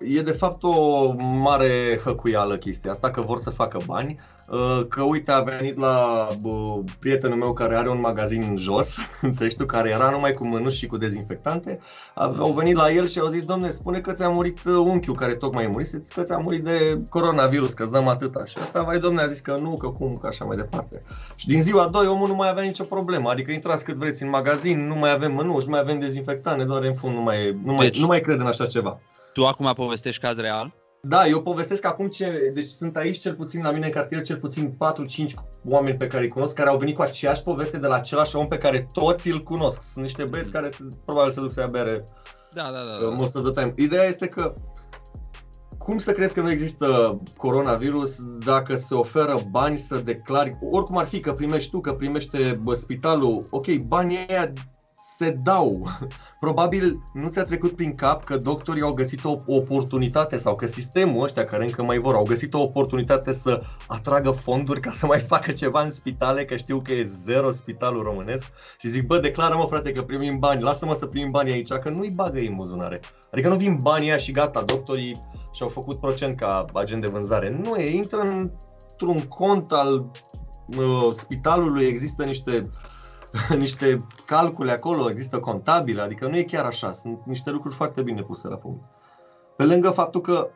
e 0.00 0.20
de 0.20 0.30
fapt 0.32 0.62
o 0.62 1.12
mare 1.18 2.00
hăcuială 2.04 2.56
chestia 2.56 2.90
asta, 2.90 3.10
că 3.10 3.20
vor 3.20 3.40
să 3.40 3.50
facă 3.50 3.78
bani, 3.86 4.14
uh, 4.48 4.86
că 4.88 5.02
uite 5.02 5.30
a 5.32 5.40
venit 5.40 5.78
la 5.78 6.26
bă, 6.40 6.78
prietenul 6.98 7.36
meu 7.36 7.52
care 7.52 7.76
are 7.76 7.88
un 7.90 8.00
magazin 8.00 8.44
în 8.48 8.56
jos, 8.56 8.96
înțelegi 9.20 9.56
tu, 9.56 9.66
care 9.66 9.90
era 9.90 10.10
numai 10.10 10.32
cu 10.32 10.46
mânuși 10.46 10.76
și 10.78 10.86
cu 10.86 10.96
dezinfectante, 10.96 11.78
a- 12.14 12.34
au 12.38 12.52
venit 12.52 12.76
la 12.76 12.90
el 12.92 13.06
și 13.06 13.18
au 13.18 13.26
zis, 13.28 13.44
domne, 13.44 13.68
spune 13.68 13.98
că 13.98 14.12
ți-a 14.12 14.28
murit 14.28 14.58
uh, 14.64 14.74
unchiul 14.74 15.14
care 15.14 15.34
tocmai 15.34 15.66
murise, 15.66 16.02
că 16.14 16.22
ți-a 16.22 16.36
murit 16.38 16.64
de 16.64 16.98
coronavirus, 17.08 17.72
că 17.72 17.82
îți 17.82 17.92
dăm 17.92 18.08
atâta. 18.08 18.44
Și 18.44 18.56
asta, 18.60 18.82
vai 18.82 18.98
domne, 18.98 19.22
a 19.22 19.26
zis 19.26 19.40
că 19.40 19.58
nu, 19.60 19.76
că 19.76 19.86
cum, 19.88 20.18
că 20.20 20.26
așa 20.26 20.44
mai 20.44 20.56
departe. 20.56 21.02
Și 21.36 21.46
din 21.46 21.62
ziua 21.62 21.88
2 21.92 22.06
omul 22.06 22.28
nu 22.28 22.34
mai 22.34 22.48
avea 22.50 22.62
nicio 22.62 22.84
problemă, 22.84 23.30
adică 23.30 23.50
intrați 23.52 23.84
cât 23.84 23.94
vreți 23.96 24.22
în 24.22 24.28
magazin, 24.28 24.86
nu 24.86 24.94
mai 24.94 25.12
avem 25.12 25.32
mânuși, 25.32 25.64
nu 25.64 25.70
mai 25.70 25.80
avem 25.80 25.98
dezinfectante, 25.98 26.64
doar 26.64 26.82
în 26.82 26.94
fund 26.94 27.14
nu 27.14 27.20
mai, 27.22 27.56
nu 27.64 27.72
mai, 27.72 27.86
Deci- 27.86 28.00
nu 28.00 28.06
mai 28.06 28.20
cred 28.26 28.40
în 28.40 28.46
așa 28.46 28.66
ceva. 28.66 29.00
Tu 29.32 29.46
acum 29.46 29.72
povestești 29.74 30.20
caz 30.20 30.36
real? 30.36 30.74
Da, 31.02 31.26
eu 31.26 31.42
povestesc 31.42 31.84
acum 31.84 32.08
ce, 32.08 32.50
deci 32.54 32.64
sunt 32.64 32.96
aici 32.96 33.18
cel 33.18 33.34
puțin 33.34 33.62
la 33.62 33.70
mine 33.70 33.86
în 33.86 33.92
cartier 33.92 34.22
cel 34.22 34.36
puțin 34.36 34.76
4-5 34.76 35.34
oameni 35.64 35.96
pe 35.96 36.06
care 36.06 36.22
îi 36.22 36.28
cunosc 36.28 36.54
care 36.54 36.68
au 36.68 36.78
venit 36.78 36.94
cu 36.94 37.02
aceeași 37.02 37.42
poveste 37.42 37.76
de 37.78 37.86
la 37.86 37.94
același 37.94 38.36
om 38.36 38.48
pe 38.48 38.58
care 38.58 38.86
toți 38.92 39.30
îl 39.30 39.38
cunosc. 39.42 39.82
Sunt 39.82 40.04
niște 40.04 40.24
băieți 40.24 40.52
care 40.52 40.70
se- 40.70 40.88
probabil 41.04 41.30
se 41.32 41.40
duc 41.40 41.50
să 41.52 41.60
ia 41.60 41.66
bere 41.66 42.04
Da, 42.54 42.62
da, 42.62 42.70
da. 43.00 43.06
uh, 43.08 43.14
most 43.16 43.34
of 43.34 43.42
the 43.42 43.52
time. 43.62 43.72
Ideea 43.76 44.04
este 44.04 44.26
că 44.26 44.52
cum 45.78 45.98
să 45.98 46.12
crezi 46.12 46.34
că 46.34 46.40
nu 46.40 46.50
există 46.50 47.20
coronavirus 47.36 48.16
dacă 48.44 48.74
se 48.74 48.94
oferă 48.94 49.38
bani 49.50 49.76
să 49.76 49.96
declari, 49.96 50.56
oricum 50.70 50.96
ar 50.98 51.06
fi 51.06 51.20
că 51.20 51.32
primești 51.32 51.70
tu, 51.70 51.80
că 51.80 51.92
primește 51.92 52.58
bă, 52.62 52.74
spitalul, 52.74 53.46
ok, 53.50 53.72
banii 53.76 54.18
ăia 54.30 54.52
se 55.16 55.30
dau. 55.30 55.88
Probabil 56.40 57.02
nu 57.12 57.28
ți-a 57.28 57.44
trecut 57.44 57.76
prin 57.76 57.94
cap 57.94 58.24
că 58.24 58.36
doctorii 58.36 58.82
au 58.82 58.92
găsit 58.92 59.24
o 59.24 59.38
oportunitate 59.46 60.38
sau 60.38 60.56
că 60.56 60.66
sistemul 60.66 61.24
ăștia 61.24 61.44
care 61.44 61.64
încă 61.64 61.82
mai 61.82 61.98
vor 61.98 62.14
au 62.14 62.22
găsit 62.22 62.54
o 62.54 62.62
oportunitate 62.62 63.32
să 63.32 63.62
atragă 63.86 64.30
fonduri 64.30 64.80
ca 64.80 64.90
să 64.90 65.06
mai 65.06 65.18
facă 65.32 65.52
ceva 65.52 65.82
în 65.82 65.90
spitale, 65.90 66.44
că 66.44 66.56
știu 66.56 66.80
că 66.80 66.92
e 66.92 67.02
zero 67.02 67.50
spitalul 67.50 68.02
românesc 68.02 68.44
și 68.78 68.88
zic, 68.88 69.06
bă, 69.06 69.18
declară 69.18 69.56
mă 69.56 69.64
frate 69.64 69.92
că 69.92 70.02
primim 70.02 70.38
bani, 70.38 70.62
lasă-mă 70.62 70.94
să 70.94 71.06
primim 71.06 71.30
banii 71.30 71.52
aici, 71.52 71.72
că 71.72 71.88
nu-i 71.88 72.12
bagă 72.14 72.38
ei 72.38 72.46
în 72.46 72.56
buzunare. 72.56 73.00
Adică 73.32 73.48
nu 73.48 73.56
vin 73.56 73.78
banii 73.82 74.08
ăia 74.08 74.16
și 74.16 74.32
gata, 74.32 74.62
doctorii 74.62 75.24
și-au 75.52 75.68
făcut 75.68 76.00
procent 76.00 76.36
ca 76.36 76.64
agent 76.74 77.00
de 77.00 77.06
vânzare. 77.06 77.60
Nu, 77.64 77.74
ei 77.78 77.96
intră 77.96 78.20
într-un 78.20 79.20
cont 79.20 79.72
al 79.72 80.10
uh, 80.78 81.12
spitalului, 81.12 81.84
există 81.84 82.24
niște 82.24 82.70
niște 83.58 83.96
calcule 84.26 84.72
acolo, 84.72 85.10
există 85.10 85.38
contabile, 85.38 86.02
adică 86.02 86.26
nu 86.26 86.36
e 86.36 86.42
chiar 86.42 86.64
așa, 86.64 86.92
sunt 86.92 87.18
niște 87.24 87.50
lucruri 87.50 87.74
foarte 87.74 88.02
bine 88.02 88.22
puse 88.22 88.48
la 88.48 88.56
punct. 88.56 88.82
Pe 89.56 89.64
lângă 89.64 89.90
faptul 89.90 90.20
că 90.20 90.48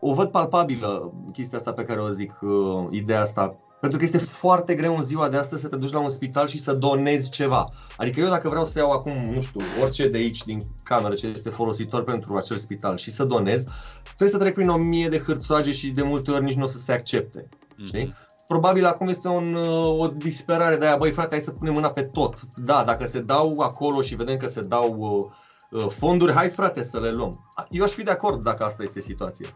o 0.00 0.14
văd 0.14 0.30
palpabilă 0.30 1.12
chestia 1.32 1.58
asta 1.58 1.72
pe 1.72 1.84
care 1.84 2.00
o 2.00 2.08
zic, 2.08 2.38
uh, 2.40 2.86
ideea 2.90 3.20
asta, 3.20 3.56
pentru 3.80 3.98
că 3.98 4.04
este 4.04 4.18
foarte 4.18 4.74
greu 4.74 4.96
în 4.96 5.02
ziua 5.02 5.28
de 5.28 5.36
astăzi 5.36 5.62
să 5.62 5.68
te 5.68 5.76
duci 5.76 5.92
la 5.92 6.00
un 6.00 6.08
spital 6.08 6.46
și 6.46 6.60
să 6.60 6.72
donezi 6.72 7.30
ceva. 7.30 7.68
Adică 7.96 8.20
eu 8.20 8.28
dacă 8.28 8.48
vreau 8.48 8.64
să 8.64 8.78
iau 8.78 8.90
acum, 8.90 9.12
nu 9.12 9.40
știu, 9.40 9.60
orice 9.82 10.08
de 10.08 10.18
aici 10.18 10.44
din 10.44 10.66
cameră 10.82 11.14
ce 11.14 11.26
este 11.26 11.50
folositor 11.50 12.04
pentru 12.04 12.36
acel 12.36 12.56
spital 12.56 12.96
și 12.96 13.10
să 13.10 13.24
donez, 13.24 13.64
trebuie 14.02 14.28
să 14.28 14.38
trec 14.38 14.54
prin 14.54 14.68
o 14.68 14.76
mie 14.76 15.08
de 15.08 15.18
hârțoage 15.18 15.72
și 15.72 15.90
de 15.90 16.02
multe 16.02 16.30
ori 16.30 16.44
nici 16.44 16.56
nu 16.56 16.64
o 16.64 16.66
să 16.66 16.78
se 16.78 16.92
accepte. 16.92 17.48
știi? 17.84 18.14
Probabil 18.48 18.86
acum 18.86 19.08
este 19.08 19.28
un, 19.28 19.54
uh, 19.54 19.98
o 19.98 20.06
disperare 20.06 20.76
de 20.76 20.86
aia, 20.86 20.96
băi 20.96 21.10
frate, 21.10 21.30
hai 21.30 21.40
să 21.40 21.50
punem 21.50 21.72
mâna 21.72 21.90
pe 21.90 22.02
tot. 22.02 22.38
Da, 22.56 22.84
dacă 22.84 23.06
se 23.06 23.20
dau 23.20 23.58
acolo 23.60 24.00
și 24.00 24.14
vedem 24.14 24.36
că 24.36 24.46
se 24.46 24.60
dau 24.60 24.96
uh, 24.98 25.82
uh, 25.82 25.90
fonduri, 25.90 26.32
hai 26.32 26.48
frate 26.48 26.82
să 26.82 27.00
le 27.00 27.10
luăm. 27.10 27.48
Eu 27.70 27.82
aș 27.82 27.90
fi 27.90 28.02
de 28.02 28.10
acord 28.10 28.42
dacă 28.42 28.64
asta 28.64 28.82
este 28.82 29.00
situația. 29.00 29.48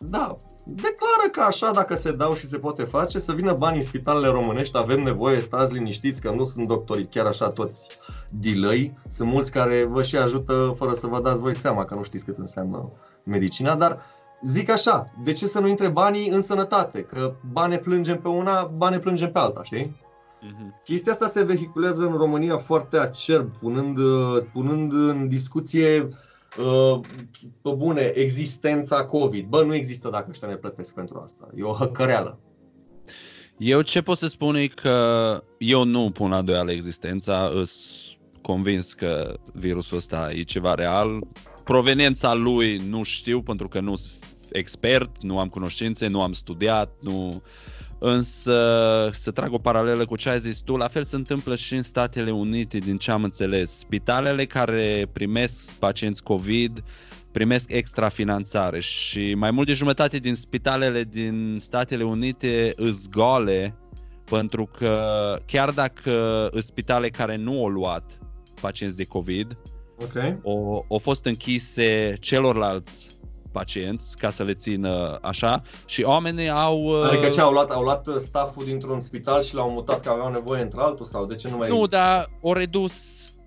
Da, 0.00 0.36
declară 0.64 1.28
că 1.32 1.40
așa 1.40 1.70
dacă 1.70 1.94
se 1.94 2.12
dau 2.12 2.34
și 2.34 2.46
se 2.46 2.58
poate 2.58 2.82
face, 2.82 3.18
să 3.18 3.32
vină 3.32 3.52
bani 3.52 3.76
în 3.76 3.82
spitalele 3.82 4.26
românești, 4.26 4.76
avem 4.76 5.02
nevoie, 5.02 5.40
stați 5.40 5.72
liniștiți 5.72 6.20
că 6.20 6.30
nu 6.30 6.44
sunt 6.44 6.66
doctorii 6.66 7.08
chiar 7.08 7.26
așa 7.26 7.48
toți 7.48 7.88
dilăi. 8.30 8.98
Sunt 9.10 9.28
mulți 9.28 9.52
care 9.52 9.84
vă 9.84 10.02
și 10.02 10.16
ajută 10.16 10.74
fără 10.76 10.94
să 10.94 11.06
vă 11.06 11.20
dați 11.20 11.40
voi 11.40 11.56
seama 11.56 11.84
că 11.84 11.94
nu 11.94 12.02
știți 12.02 12.24
cât 12.24 12.38
înseamnă 12.38 12.92
medicina, 13.22 13.74
dar 13.74 14.00
zic 14.42 14.70
așa, 14.70 15.10
de 15.24 15.32
ce 15.32 15.46
să 15.46 15.58
nu 15.58 15.68
intre 15.68 15.88
banii 15.88 16.28
în 16.28 16.42
sănătate? 16.42 17.02
Că 17.02 17.34
bani 17.52 17.72
ne 17.72 17.78
plângem 17.78 18.20
pe 18.20 18.28
una, 18.28 18.64
bani 18.64 18.94
ne 18.94 19.00
plângem 19.00 19.32
pe 19.32 19.38
alta, 19.38 19.62
știi? 19.62 19.96
Mhm. 20.40 20.80
Chestia 20.84 21.12
asta 21.12 21.28
se 21.28 21.44
vehiculează 21.44 22.06
în 22.06 22.16
România 22.16 22.56
foarte 22.56 22.98
acerb, 22.98 23.58
punând, 23.58 23.98
uh, 23.98 24.42
punând 24.52 24.92
în 24.92 25.28
discuție 25.28 26.08
uh, 26.58 27.00
pe 27.62 27.70
bune 27.70 28.12
existența 28.14 29.04
COVID. 29.04 29.46
Bă, 29.46 29.62
nu 29.62 29.74
există 29.74 30.08
dacă 30.08 30.26
ăștia 30.30 30.48
ne 30.48 30.56
plătesc 30.56 30.94
pentru 30.94 31.20
asta. 31.24 31.48
E 31.56 31.62
o 31.62 31.74
hăcăreală. 31.74 32.38
Eu 33.56 33.80
ce 33.80 34.02
pot 34.02 34.18
să 34.18 34.26
spun 34.26 34.54
e 34.54 34.66
că 34.66 35.42
eu 35.58 35.84
nu 35.84 36.10
pun 36.10 36.30
la 36.30 36.42
doială 36.42 36.70
existența, 36.70 37.50
îs 37.54 37.72
convins 38.42 38.92
că 38.92 39.38
virusul 39.52 39.96
ăsta 39.96 40.30
e 40.32 40.42
ceva 40.42 40.74
real. 40.74 41.20
Proveniența 41.64 42.34
lui 42.34 42.76
nu 42.88 43.02
știu 43.02 43.42
pentru 43.42 43.68
că 43.68 43.80
nu 43.80 43.96
sunt 43.96 44.17
expert, 44.52 45.22
nu 45.22 45.38
am 45.38 45.48
cunoștințe, 45.48 46.06
nu 46.06 46.22
am 46.22 46.32
studiat, 46.32 46.92
nu... 47.00 47.42
Însă 48.00 48.52
să 49.12 49.30
trag 49.30 49.52
o 49.52 49.58
paralelă 49.58 50.04
cu 50.04 50.16
ce 50.16 50.28
ai 50.28 50.38
zis 50.38 50.58
tu, 50.58 50.76
la 50.76 50.88
fel 50.88 51.04
se 51.04 51.16
întâmplă 51.16 51.54
și 51.56 51.74
în 51.74 51.82
Statele 51.82 52.30
Unite, 52.30 52.78
din 52.78 52.96
ce 52.96 53.10
am 53.10 53.22
înțeles. 53.22 53.78
Spitalele 53.78 54.44
care 54.44 55.08
primesc 55.12 55.72
pacienți 55.72 56.22
COVID 56.22 56.82
primesc 57.32 57.70
extra 57.70 58.08
finanțare 58.08 58.80
și 58.80 59.34
mai 59.34 59.50
mult 59.50 59.66
de 59.66 59.72
jumătate 59.72 60.18
din 60.18 60.34
spitalele 60.34 61.02
din 61.02 61.56
Statele 61.60 62.04
Unite 62.04 62.72
îs 62.76 63.08
goale 63.08 63.78
pentru 64.24 64.66
că 64.66 65.34
chiar 65.46 65.70
dacă 65.70 66.48
îs 66.50 66.64
spitale 66.66 67.08
care 67.08 67.36
nu 67.36 67.62
au 67.62 67.68
luat 67.68 68.18
pacienți 68.60 68.96
de 68.96 69.04
COVID, 69.04 69.58
Ok. 70.00 70.16
au, 70.44 70.86
au 70.90 70.98
fost 70.98 71.24
închise 71.24 72.16
celorlalți 72.20 73.17
pacienți 73.58 74.16
ca 74.16 74.30
să 74.30 74.42
le 74.42 74.54
țină 74.54 75.18
așa 75.22 75.62
și 75.86 76.02
oamenii 76.02 76.48
au... 76.48 77.02
Adică 77.02 77.28
ce, 77.28 77.40
au 77.40 77.52
luat, 77.52 77.70
au 77.70 77.82
luat 77.82 78.06
stafful 78.18 78.64
dintr-un 78.64 79.00
spital 79.00 79.42
și 79.42 79.54
l-au 79.54 79.70
mutat 79.70 80.00
că 80.00 80.10
aveau 80.10 80.30
nevoie 80.30 80.62
într-altul 80.62 81.06
sau 81.06 81.26
de 81.26 81.34
ce 81.34 81.48
nu 81.48 81.56
mai 81.56 81.68
Nu, 81.68 81.86
dar 81.86 82.26
o 82.40 82.52
redus, 82.52 82.94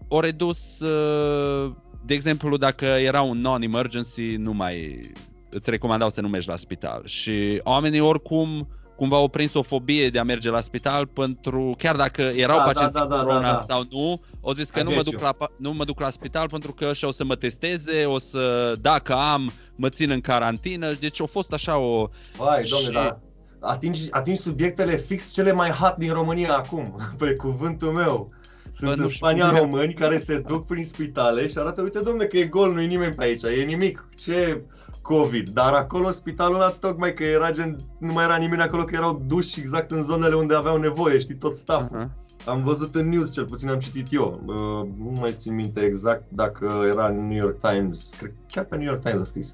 o 0.08 0.20
redus 0.20 0.80
uh, 0.80 1.72
de 2.06 2.14
exemplu, 2.14 2.58
dacă 2.58 2.86
era 2.86 3.22
un 3.22 3.38
non-emergency, 3.38 4.36
nu 4.36 4.54
mai 4.54 5.12
îți 5.50 5.70
recomandau 5.70 6.10
să 6.10 6.22
nu 6.22 6.28
mergi 6.28 6.48
la 6.48 6.56
spital. 6.56 7.02
Și 7.06 7.62
oamenii 7.64 8.00
oricum 8.00 8.68
cumva 9.02 9.16
au 9.16 9.28
prins 9.28 9.54
o 9.54 9.62
fobie 9.62 10.10
de 10.10 10.20
a 10.20 10.24
merge 10.24 10.50
la 10.50 10.62
spital 10.62 11.06
pentru, 11.06 11.76
chiar 11.78 11.96
dacă 11.96 12.22
erau 12.22 12.58
Da, 12.58 12.64
pacienți 12.64 12.94
da, 12.94 13.00
da, 13.00 13.06
cu 13.06 13.12
da, 13.16 13.22
corona 13.22 13.42
da, 13.42 13.52
da. 13.52 13.66
sau 13.74 13.84
nu, 13.92 14.22
au 14.42 14.54
zis 14.54 14.70
că 14.70 14.80
I 14.80 14.84
nu 14.84 14.90
mă, 14.90 14.96
get 14.96 15.04
duc 15.04 15.14
you. 15.14 15.22
la, 15.24 15.34
pa- 15.48 15.56
nu 15.58 15.72
mă 15.74 15.84
duc 15.86 16.00
la 16.00 16.10
spital 16.10 16.50
pentru 16.50 16.72
că 16.74 16.88
ăștia 16.90 17.08
o 17.08 17.12
să 17.12 17.24
mă 17.24 17.36
testeze, 17.36 18.06
o 18.06 18.20
să, 18.20 18.76
dacă 18.82 19.14
am, 19.14 19.52
mă 19.76 19.90
țin 19.90 20.10
în 20.10 20.22
carantină. 20.22 20.92
Deci 21.00 21.22
a 21.22 21.26
fost 21.26 21.54
așa 21.54 21.78
o... 21.78 22.10
Vai, 22.38 22.62
domne, 22.62 22.86
Și- 22.86 22.92
da. 22.92 23.20
Atingi, 23.60 24.08
atingi 24.12 24.40
subiectele 24.42 24.96
fix 24.96 25.32
cele 25.32 25.52
mai 25.52 25.70
hot 25.70 25.96
din 25.98 26.14
România 26.14 26.56
acum, 26.56 26.96
pe 27.18 27.34
cuvântul 27.36 27.92
meu. 27.92 28.28
Sunt 28.74 28.90
Bă, 28.90 28.96
nu 28.96 29.04
în 29.04 29.10
știu. 29.10 29.28
Spania 29.28 29.50
români 29.60 29.94
care 29.94 30.18
se 30.20 30.40
duc 30.40 30.66
prin 30.66 30.86
spitale 30.86 31.48
și 31.48 31.58
arată, 31.58 31.82
uite 31.82 32.00
domne 32.00 32.26
că 32.26 32.38
e 32.38 32.46
gol, 32.46 32.74
nu 32.74 32.82
e 32.82 32.86
nimeni 32.86 33.14
pe 33.16 33.24
aici, 33.24 33.44
e 33.44 33.64
nimic, 33.64 34.08
ce 34.18 34.62
COVID. 35.02 35.50
Dar 35.50 35.74
acolo 35.74 36.10
spitalul 36.10 36.56
ăla 36.56 36.70
tocmai 36.70 37.14
că 37.14 37.24
era 37.24 37.52
gen, 37.52 37.80
nu 37.98 38.14
mai 38.14 38.24
era 38.24 38.36
nimeni 38.36 38.62
acolo, 38.62 38.84
că 38.84 38.96
erau 38.96 39.24
duși 39.28 39.60
exact 39.60 39.92
în 39.92 40.04
zonele 40.04 40.36
unde 40.36 40.56
aveau 40.56 40.78
nevoie, 40.78 41.20
știi, 41.20 41.36
tot 41.36 41.56
stafful. 41.56 41.98
Aha. 41.98 42.10
Am 42.46 42.64
văzut 42.64 42.96
în 42.96 43.10
news, 43.10 43.34
cel 43.34 43.46
puțin 43.46 43.70
am 43.70 43.80
citit 43.80 44.08
eu. 44.12 44.42
Uh, 44.46 44.56
nu 44.98 45.20
mai 45.20 45.34
țin 45.38 45.56
minte 45.56 45.82
exact 45.82 46.24
dacă 46.28 46.84
era 46.92 47.08
în 47.08 47.28
New 47.28 47.38
York 47.38 47.60
Times. 47.60 48.10
Cred 48.18 48.34
chiar 48.52 48.64
pe 48.64 48.76
New 48.76 48.86
York 48.86 49.02
Times 49.02 49.22
a 49.22 49.24
scris 49.24 49.54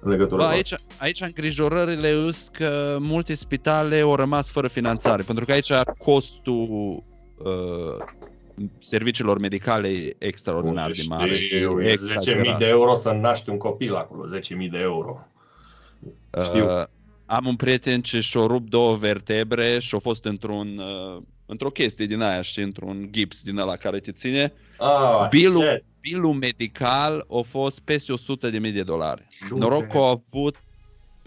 în 0.00 0.10
legătură 0.10 0.36
Bă, 0.36 0.42
cu 0.42 0.50
aici, 0.50 0.74
aici 0.98 1.20
îngrijorările 1.20 2.10
îs 2.10 2.48
că 2.48 2.96
multe 3.00 3.34
spitale 3.34 4.00
au 4.00 4.14
rămas 4.14 4.48
fără 4.48 4.68
finanțare, 4.68 5.22
pentru 5.22 5.44
că 5.44 5.52
aici 5.52 5.72
costul 5.98 7.02
uh, 7.38 8.04
serviciilor 8.78 9.38
medicale 9.38 9.88
e 9.88 10.16
extraordinar 10.18 10.90
de 10.90 11.02
mare. 11.08 11.36
Știu, 11.36 11.82
e 11.82 11.88
e 11.88 11.88
10.000 11.88 11.92
exagerat. 11.92 12.58
de 12.58 12.66
euro 12.66 12.94
să 12.94 13.10
naști 13.10 13.50
un 13.50 13.56
copil 13.56 13.94
acolo, 13.94 14.24
10.000 14.38 14.70
de 14.70 14.78
euro. 14.78 15.26
Știu. 16.44 16.64
Uh, 16.64 16.84
am 17.26 17.46
un 17.46 17.56
prieten 17.56 18.02
ce 18.02 18.20
și-a 18.20 18.46
rupt 18.46 18.70
două 18.70 18.94
vertebre 18.96 19.78
și 19.78 19.94
a 19.94 19.98
fost 19.98 20.24
într-un, 20.24 20.78
uh, 20.78 21.22
într-o 21.46 21.68
chestie 21.68 22.06
din 22.06 22.20
aia, 22.20 22.42
și 22.42 22.60
într-un 22.60 23.08
gips 23.10 23.42
din 23.42 23.58
ăla 23.58 23.76
care 23.76 23.98
te 23.98 24.12
ține. 24.12 24.52
Ah, 24.78 25.28
Bilul, 25.30 25.62
shit. 25.62 25.84
bilul 26.00 26.32
medical 26.32 27.26
a 27.30 27.40
fost 27.46 27.80
peste 27.80 28.12
100 28.12 28.50
de 28.50 28.58
mii 28.58 28.72
de 28.72 28.82
dolari. 28.82 29.26
Du-te. 29.48 29.60
Noroc 29.60 29.86
că 29.86 29.98
a 29.98 30.08
avut 30.08 30.56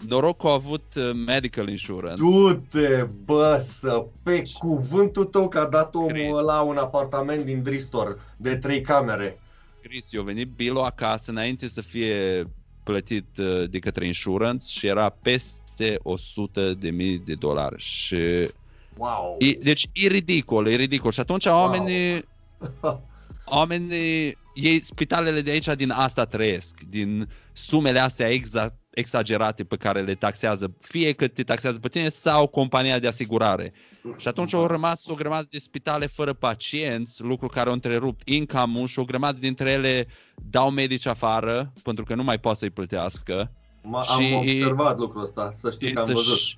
Noroc 0.08 0.40
că 0.40 0.46
a 0.46 0.52
avut 0.52 0.84
uh, 0.96 1.10
medical 1.26 1.68
insurance. 1.68 2.22
Du-te, 2.22 3.06
bă, 3.24 3.64
să 3.68 4.04
pe 4.22 4.42
cuvântul 4.58 5.24
tău 5.24 5.48
că 5.48 5.58
a 5.58 5.64
dat 5.66 5.90
Cred. 6.06 6.24
omul 6.26 6.38
ăla 6.38 6.60
un 6.60 6.76
apartament 6.76 7.44
din 7.44 7.62
Dristor 7.62 8.20
de 8.36 8.56
trei 8.56 8.80
camere. 8.80 9.38
Chris, 9.82 10.12
eu 10.12 10.22
venit 10.22 10.48
bilul 10.48 10.82
acasă 10.84 11.30
înainte 11.30 11.68
să 11.68 11.80
fie 11.80 12.44
plătit 12.82 13.26
uh, 13.38 13.64
de 13.70 13.78
către 13.78 14.06
insurance 14.06 14.66
și 14.68 14.86
era 14.86 15.08
peste 15.08 15.98
100 16.02 16.74
de 16.74 16.90
mii 16.90 17.18
de 17.18 17.34
dolari. 17.34 17.82
Și, 17.82 18.16
Wow. 18.98 19.36
e, 19.38 19.52
deci 19.52 19.88
e 19.92 20.06
ridicol, 20.06 20.66
e 20.66 20.74
ridicol. 20.74 21.12
Și 21.12 21.20
atunci 21.20 21.44
oamenii, 21.46 22.22
oamenii, 23.44 24.38
ei, 24.54 24.80
spitalele 24.82 25.40
de 25.40 25.50
aici 25.50 25.66
din 25.66 25.90
asta 25.90 26.24
trăiesc, 26.24 26.80
din 26.88 27.28
sumele 27.52 27.98
astea 27.98 28.28
exa, 28.28 28.78
exagerate 29.00 29.64
pe 29.64 29.76
care 29.76 30.00
le 30.00 30.14
taxează, 30.14 30.74
fie 30.80 31.12
că 31.12 31.28
te 31.28 31.42
taxează 31.42 31.78
pe 31.78 31.88
tine 31.88 32.08
sau 32.08 32.46
compania 32.46 32.98
de 32.98 33.06
asigurare. 33.06 33.72
Și 34.16 34.28
atunci 34.28 34.54
au 34.54 34.66
rămas 34.66 35.06
o 35.06 35.14
grămadă 35.14 35.46
de 35.50 35.58
spitale 35.58 36.06
fără 36.06 36.32
pacienți, 36.32 37.22
lucru 37.22 37.46
care 37.46 37.66
au 37.68 37.74
întrerupt 37.74 38.28
income 38.28 38.84
și 38.86 38.98
o 38.98 39.04
grămadă 39.04 39.38
dintre 39.38 39.70
ele 39.70 40.06
dau 40.50 40.70
medici 40.70 41.06
afară 41.06 41.72
pentru 41.82 42.04
că 42.04 42.14
nu 42.14 42.22
mai 42.22 42.38
pot 42.38 42.56
să-i 42.56 42.70
plătească. 42.70 43.50
Ma, 43.82 44.02
și 44.02 44.10
am 44.12 44.20
e- 44.20 44.36
observat 44.36 44.98
lucrul 44.98 45.22
ăsta, 45.22 45.50
să 45.54 45.70
știi 45.70 45.92
că 45.92 45.98
am 46.00 46.06
It's 46.06 46.10
a, 46.10 46.12
văzut. 46.12 46.38
sh- 46.38 46.54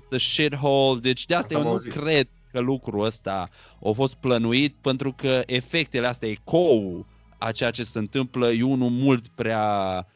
it's 0.00 0.14
a 0.14 0.18
shithole. 0.18 1.00
Deci 1.00 1.26
de 1.26 1.34
asta 1.34 1.44
Asta 1.46 1.54
eu 1.54 1.60
am 1.60 1.66
nu 1.66 1.72
auzit. 1.72 1.92
cred 1.92 2.28
că 2.52 2.60
lucrul 2.60 3.04
ăsta 3.04 3.48
a 3.84 3.90
fost 3.94 4.14
plănuit 4.14 4.76
pentru 4.80 5.12
că 5.12 5.42
efectele 5.46 6.06
astea, 6.06 6.28
ecou 6.28 7.06
a 7.38 7.50
ceea 7.52 7.70
ce 7.70 7.82
se 7.84 7.98
întâmplă 7.98 8.50
e 8.52 8.62
unul 8.62 8.90
mult 8.90 9.28
prea... 9.28 10.06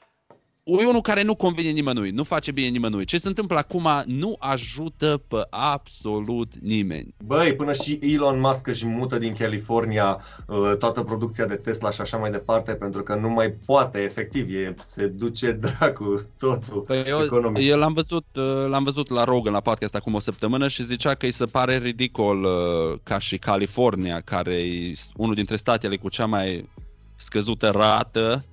E 0.66 0.86
unul 0.86 1.00
care 1.00 1.22
nu 1.22 1.34
convine 1.34 1.70
nimănui, 1.70 2.10
nu 2.10 2.22
face 2.22 2.50
bine 2.50 2.68
nimănui. 2.68 3.04
Ce 3.04 3.18
se 3.18 3.28
întâmplă 3.28 3.58
acum 3.58 3.88
nu 4.06 4.36
ajută 4.38 5.22
pe 5.28 5.46
absolut 5.50 6.52
nimeni. 6.60 7.14
Băi, 7.24 7.54
până 7.54 7.72
și 7.72 7.98
Elon 8.02 8.40
Musk 8.40 8.66
își 8.66 8.86
mută 8.86 9.18
din 9.18 9.34
California 9.34 10.20
uh, 10.46 10.76
toată 10.78 11.02
producția 11.02 11.44
de 11.44 11.54
Tesla 11.54 11.90
și 11.90 12.00
așa 12.00 12.16
mai 12.16 12.30
departe, 12.30 12.72
pentru 12.72 13.02
că 13.02 13.14
nu 13.14 13.28
mai 13.28 13.50
poate, 13.66 13.98
efectiv, 13.98 14.48
e, 14.50 14.74
se 14.86 15.06
duce 15.06 15.52
dracu 15.52 16.22
totul 16.38 16.80
Păi 16.86 17.04
eu, 17.06 17.22
economic. 17.22 17.68
eu 17.68 17.78
l-am 17.78 17.92
văzut, 17.92 18.26
uh, 18.34 18.66
l-am 18.68 18.84
văzut 18.84 19.10
la 19.10 19.24
Rogan 19.24 19.52
la 19.52 19.60
podcast 19.60 19.94
acum 19.94 20.14
o 20.14 20.20
săptămână 20.20 20.68
și 20.68 20.84
zicea 20.84 21.14
că 21.14 21.26
îi 21.26 21.32
se 21.32 21.44
pare 21.44 21.78
ridicol 21.78 22.42
uh, 22.42 22.98
ca 23.02 23.18
și 23.18 23.38
California, 23.38 24.20
care 24.20 24.54
e 24.54 24.92
unul 25.16 25.34
dintre 25.34 25.56
statele 25.56 25.96
cu 25.96 26.08
cea 26.08 26.26
mai 26.26 26.68
scăzută 27.16 27.70
rată 27.70 28.44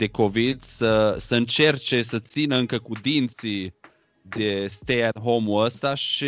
de 0.00 0.08
COVID, 0.08 0.62
să, 0.62 1.16
să 1.18 1.34
încerce 1.34 2.02
să 2.02 2.18
țină 2.18 2.56
încă 2.56 2.78
cu 2.78 2.92
dinții 3.02 3.74
de 4.22 4.66
stay 4.68 5.02
at 5.02 5.20
home-ul 5.20 5.64
ăsta 5.64 5.94
și 5.94 6.26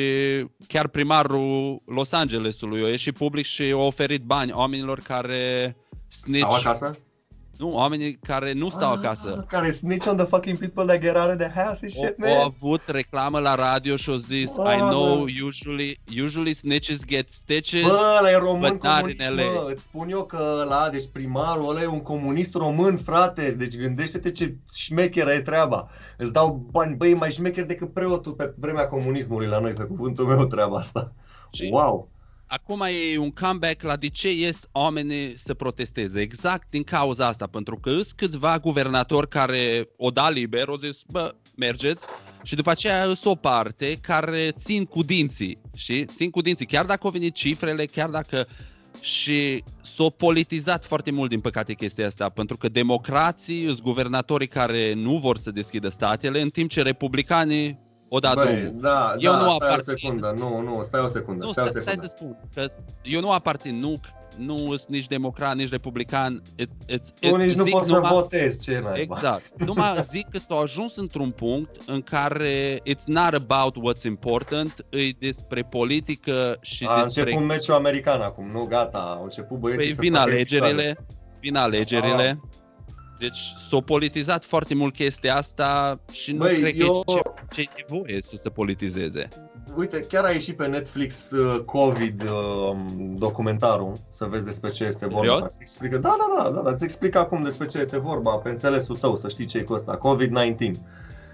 chiar 0.66 0.88
primarul 0.88 1.82
Los 1.86 2.12
Angelesului 2.12 2.84
a 2.84 2.88
ieșit 2.88 3.16
public 3.16 3.44
și 3.44 3.62
a 3.62 3.76
oferit 3.76 4.22
bani 4.22 4.52
oamenilor 4.52 4.98
care 4.98 5.76
snitch, 6.08 6.46
Stau 6.46 6.58
acasă? 6.58 6.98
Nu, 7.62 7.74
oamenii 7.74 8.18
care 8.22 8.52
nu 8.52 8.68
stau 8.68 8.92
Ah, 8.92 8.98
acasă. 8.98 9.44
Care 9.48 9.70
snitch 9.72 10.06
on 10.08 10.16
the 10.16 10.26
fucking 10.26 10.58
people 10.58 10.84
that 10.84 11.00
get 11.00 11.16
out 11.16 11.30
of 11.30 11.36
the 11.38 11.60
house 11.60 11.78
and 11.82 11.90
shit, 11.90 12.16
O, 12.22 12.26
au 12.26 12.34
man. 12.36 12.44
avut 12.44 12.80
reclamă 12.86 13.38
la 13.38 13.54
radio 13.54 13.96
și 13.96 14.10
au 14.10 14.14
zis 14.16 14.50
I 14.50 14.54
Mamă. 14.56 14.90
know 14.90 15.26
usually, 15.46 16.00
usually 16.24 16.52
snitches 16.52 17.04
get 17.06 17.30
stitches 17.30 17.82
Bă, 17.82 18.16
ăla 18.18 18.30
e 18.30 18.36
român 18.36 18.70
but 18.72 18.82
not 18.82 18.92
comunist, 18.94 19.20
in 19.20 19.34
mă. 19.34 19.40
LA. 19.40 19.72
Îți 19.72 19.82
spun 19.82 20.08
eu 20.10 20.24
că 20.24 20.56
ăla, 20.60 20.88
deci 20.90 21.08
primarul 21.12 21.68
ăla 21.70 21.82
e 21.82 21.86
un 21.86 22.02
comunist 22.02 22.54
român, 22.54 22.96
frate. 22.96 23.50
Deci 23.50 23.76
gândește-te 23.76 24.30
ce 24.30 24.56
șmecheră 24.74 25.32
e 25.32 25.40
treaba. 25.40 25.88
Îți 26.16 26.32
dau 26.32 26.66
bani, 26.70 26.96
băi, 26.96 27.10
e 27.10 27.14
mai 27.14 27.30
șmecher 27.32 27.64
decât 27.64 27.92
preotul 27.92 28.32
pe 28.32 28.54
vremea 28.58 28.88
comunismului 28.88 29.46
la 29.46 29.58
noi, 29.58 29.72
pe 29.72 29.82
cuvântul 29.82 30.24
meu 30.26 30.46
treaba 30.46 30.76
asta. 30.76 31.12
Și- 31.52 31.68
Wow. 31.72 32.10
Acum 32.54 32.80
e 32.80 33.18
un 33.18 33.30
comeback 33.30 33.82
la 33.82 33.96
de 33.96 34.06
ce 34.06 34.32
ies 34.32 34.68
oamenii 34.72 35.36
să 35.38 35.54
protesteze. 35.54 36.20
Exact 36.20 36.70
din 36.70 36.82
cauza 36.82 37.26
asta, 37.26 37.46
pentru 37.46 37.76
că 37.76 37.90
sunt 37.90 38.12
câțiva 38.16 38.58
guvernatori 38.58 39.28
care 39.28 39.88
o 39.96 40.10
da 40.10 40.30
liber, 40.30 40.68
o 40.68 40.76
zis, 40.76 40.96
bă, 41.10 41.34
mergeți, 41.56 42.04
și 42.42 42.54
după 42.54 42.70
aceea 42.70 43.04
sunt 43.04 43.24
o 43.24 43.34
parte 43.34 43.98
care 44.00 44.50
țin 44.58 44.84
cu 44.84 45.02
dinții, 45.02 45.58
și 45.74 46.04
țin 46.04 46.30
cu 46.30 46.40
dinții, 46.40 46.66
chiar 46.66 46.84
dacă 46.84 47.00
au 47.02 47.10
venit 47.10 47.34
cifrele, 47.34 47.84
chiar 47.86 48.10
dacă 48.10 48.46
și 49.00 49.64
s-a 49.82 50.08
politizat 50.16 50.84
foarte 50.84 51.10
mult 51.10 51.30
din 51.30 51.40
păcate 51.40 51.74
chestia 51.74 52.06
asta, 52.06 52.28
pentru 52.28 52.56
că 52.56 52.68
democrații 52.68 53.66
sunt 53.66 53.82
guvernatorii 53.82 54.48
care 54.48 54.92
nu 54.92 55.18
vor 55.18 55.38
să 55.38 55.50
deschidă 55.50 55.88
statele, 55.88 56.40
în 56.40 56.50
timp 56.50 56.70
ce 56.70 56.82
republicanii 56.82 57.78
o 58.14 58.18
da 58.18 58.32
Băi, 58.34 58.56
drumul. 58.56 58.80
da, 58.80 59.14
Eu 59.18 59.32
da, 59.32 59.36
nu 59.38 59.42
stai 59.44 59.52
o 59.52 59.64
aparțin. 59.64 59.94
secundă, 59.98 60.34
nu, 60.38 60.60
nu, 60.60 60.80
stai 60.82 61.00
o 61.00 61.06
secundă, 61.06 61.44
Nu, 61.44 61.52
stai 61.52 61.64
o 61.64 61.68
stai, 61.68 61.82
stai 61.82 61.94
secundă. 61.94 62.06
să 62.08 62.14
spun 62.16 62.38
că 62.54 62.66
eu 63.02 63.20
nu 63.20 63.30
aparțin, 63.32 63.78
nu, 63.78 64.00
nu 64.36 64.56
sunt 64.66 64.86
nici 64.88 65.06
democrat, 65.06 65.54
nici 65.56 65.70
republican. 65.70 66.42
It, 66.56 66.68
it's, 66.92 67.06
Tu 67.20 67.36
nici 67.36 67.52
nu 67.54 67.62
zic 67.64 67.72
poți 67.72 67.88
să 67.88 67.94
numai- 67.94 68.12
votezi, 68.12 68.60
ce 68.60 68.80
naiba. 68.84 69.14
Exact. 69.16 69.62
Numai 69.66 70.02
zic 70.14 70.28
că 70.30 70.38
s-au 70.48 70.58
ajuns 70.60 70.96
într-un 70.96 71.30
punct 71.30 71.76
în 71.86 72.00
care 72.00 72.78
it's 72.80 73.04
not 73.06 73.34
about 73.34 73.76
what's 73.76 74.02
important, 74.04 74.86
e 74.90 75.08
despre 75.18 75.62
politică 75.62 76.56
și 76.60 76.86
A 76.88 77.02
despre... 77.02 77.22
început 77.22 77.46
meciul 77.48 77.74
american 77.74 78.20
acum, 78.20 78.50
nu, 78.50 78.64
gata, 78.64 79.14
au 79.18 79.22
început 79.22 79.58
băieții 79.58 79.84
Păi 79.86 79.94
să 79.94 80.00
vin 80.00 80.12
facă 80.12 80.30
alegerile, 80.30 81.06
vin 81.40 81.56
alegerile. 81.56 82.38
Ah. 82.42 82.48
Deci 83.22 83.54
s-a 83.68 83.80
politizat 83.80 84.44
foarte 84.44 84.74
mult 84.74 84.94
chestia 84.94 85.36
asta 85.36 86.00
și 86.12 86.32
nu 86.32 86.38
Băi, 86.38 86.56
cred 86.60 86.76
că 86.76 86.82
eu- 86.82 87.02
e 87.06 87.12
ce, 87.12 87.22
ce 87.50 87.60
e 87.60 87.84
nevoie 87.88 88.22
să 88.22 88.36
se 88.36 88.48
politizeze. 88.48 89.28
Uite, 89.76 90.00
chiar 90.00 90.24
a 90.24 90.30
ieșit 90.30 90.56
pe 90.56 90.66
Netflix 90.66 91.30
uh, 91.30 91.60
COVID 91.64 92.22
uh, 92.22 92.76
documentarul, 93.14 93.92
să 94.10 94.24
vezi 94.24 94.44
despre 94.44 94.70
ce 94.70 94.84
este 94.84 95.06
vorba. 95.06 95.26
Serios? 95.26 95.42
Îți 95.48 95.58
explică, 95.60 95.98
da, 95.98 96.16
da, 96.18 96.42
da, 96.42 96.50
da, 96.50 96.60
da, 96.60 96.70
îți 96.70 96.84
explic 96.84 97.14
acum 97.14 97.42
despre 97.42 97.66
ce 97.66 97.78
este 97.78 97.98
vorba, 97.98 98.36
pe 98.36 98.48
înțelesul 98.48 98.96
tău, 98.96 99.16
să 99.16 99.28
știi 99.28 99.44
ce 99.44 99.58
e 99.58 99.62
cu 99.62 99.72
ăsta, 99.72 99.98
COVID-19. 99.98 100.56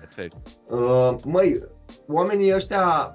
Perfect. 0.01 0.37
Uh, 0.71 1.15
măi, 1.25 1.63
oamenii 2.07 2.55
ăștia, 2.55 3.15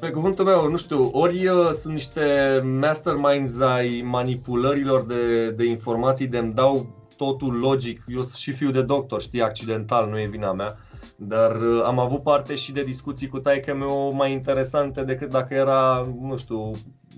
pe 0.00 0.10
cuvântul 0.10 0.44
meu, 0.44 0.70
nu 0.70 0.76
știu, 0.76 1.10
ori 1.12 1.46
uh, 1.46 1.70
sunt 1.80 1.92
niște 1.94 2.60
masterminds 2.80 3.60
ai 3.60 4.02
manipulărilor 4.04 5.04
de, 5.04 5.50
de 5.50 5.64
informații 5.64 6.26
de 6.26 6.38
îmi 6.38 6.52
dau 6.52 6.95
totul 7.16 7.58
logic, 7.58 8.04
eu 8.08 8.20
sunt 8.20 8.34
și 8.34 8.52
fiu 8.52 8.70
de 8.70 8.82
doctor, 8.82 9.20
știi, 9.20 9.42
accidental, 9.42 10.08
nu 10.08 10.20
e 10.20 10.26
vina 10.26 10.52
mea, 10.52 10.76
dar 11.16 11.56
uh, 11.56 11.82
am 11.84 11.98
avut 11.98 12.22
parte 12.22 12.54
și 12.54 12.72
de 12.72 12.82
discuții 12.82 13.28
cu 13.28 13.38
taică 13.38 13.74
meu 13.74 14.12
mai 14.12 14.32
interesante 14.32 15.04
decât 15.04 15.30
dacă 15.30 15.54
era, 15.54 16.12
nu 16.20 16.36
știu, 16.36 16.70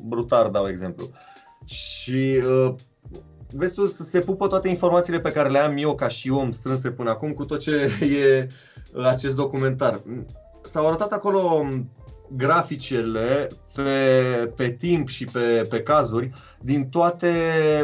brutar, 0.06 0.46
dau 0.46 0.68
exemplu. 0.68 1.10
Și 1.64 2.42
uh, 2.48 2.74
vezi 3.52 3.74
tu, 3.74 3.86
se 3.86 4.18
pupă 4.18 4.46
toate 4.46 4.68
informațiile 4.68 5.20
pe 5.20 5.32
care 5.32 5.48
le 5.48 5.58
am 5.58 5.76
eu 5.76 5.94
ca 5.94 6.08
și 6.08 6.30
om 6.30 6.50
strânse 6.50 6.90
până 6.90 7.10
acum 7.10 7.32
cu 7.32 7.44
tot 7.44 7.58
ce 7.58 7.90
e 8.24 8.48
acest 9.02 9.34
documentar. 9.34 10.00
S-au 10.62 10.86
arătat 10.86 11.12
acolo 11.12 11.40
um, 11.40 11.90
graficele 12.36 13.48
pe, 13.74 14.52
pe 14.56 14.70
timp 14.70 15.08
și 15.08 15.24
pe, 15.24 15.66
pe 15.68 15.82
cazuri 15.82 16.30
din 16.60 16.88
toate 16.88 17.32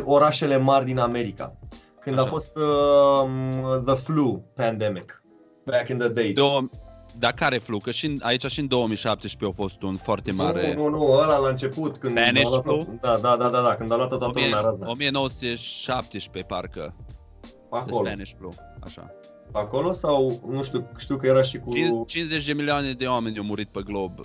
orașele 0.05 0.57
mari 0.57 0.85
din 0.85 0.99
America. 0.99 1.57
Când 2.05 2.19
Așa. 2.19 2.27
a 2.27 2.31
fost 2.31 2.57
uh, 2.57 3.83
the 3.85 3.95
flu 3.95 4.45
pandemic, 4.55 5.23
back 5.65 5.89
in 5.89 5.99
the 5.99 6.09
days. 6.09 6.35
Două, 6.35 6.69
dar 7.19 7.33
care 7.33 7.59
flu? 7.59 7.79
Că 7.79 7.91
și 7.91 8.07
în, 8.07 8.17
aici 8.23 8.47
și 8.47 8.61
în 8.61 8.69
2017 8.69 9.59
a 9.59 9.63
fost 9.63 9.83
un 9.83 9.97
foarte 9.97 10.33
mare... 10.33 10.75
Nu, 10.75 10.89
nu, 10.89 10.97
nu, 10.97 11.13
ăla 11.13 11.37
la 11.37 11.49
început. 11.49 11.97
Când 11.97 12.19
Spanish 12.19 12.47
a 12.47 12.49
luat, 12.49 12.63
flu? 12.63 12.99
Da, 13.01 13.17
da, 13.17 13.37
da, 13.37 13.49
da, 13.49 13.61
da, 13.61 13.75
când 13.75 13.93
a 13.93 13.97
luat 13.97 14.09
toată 14.09 14.25
lumea 14.25 14.61
razna. 14.61 14.91
1917 14.91 16.53
parcă. 16.53 16.95
Acolo. 17.71 18.03
The 18.03 18.11
Spanish 18.11 18.33
flu, 18.39 18.49
așa. 18.81 19.11
Acolo 19.53 19.93
sau, 19.93 20.41
nu 20.51 20.63
știu, 20.63 20.91
știu 20.99 21.17
că 21.17 21.27
era 21.27 21.43
și 21.43 21.59
cu... 21.59 22.05
50 22.07 22.47
de 22.47 22.53
milioane 22.53 22.93
de 22.93 23.07
oameni 23.07 23.39
au 23.39 23.45
murit 23.45 23.69
pe 23.69 23.83
glob 23.85 24.21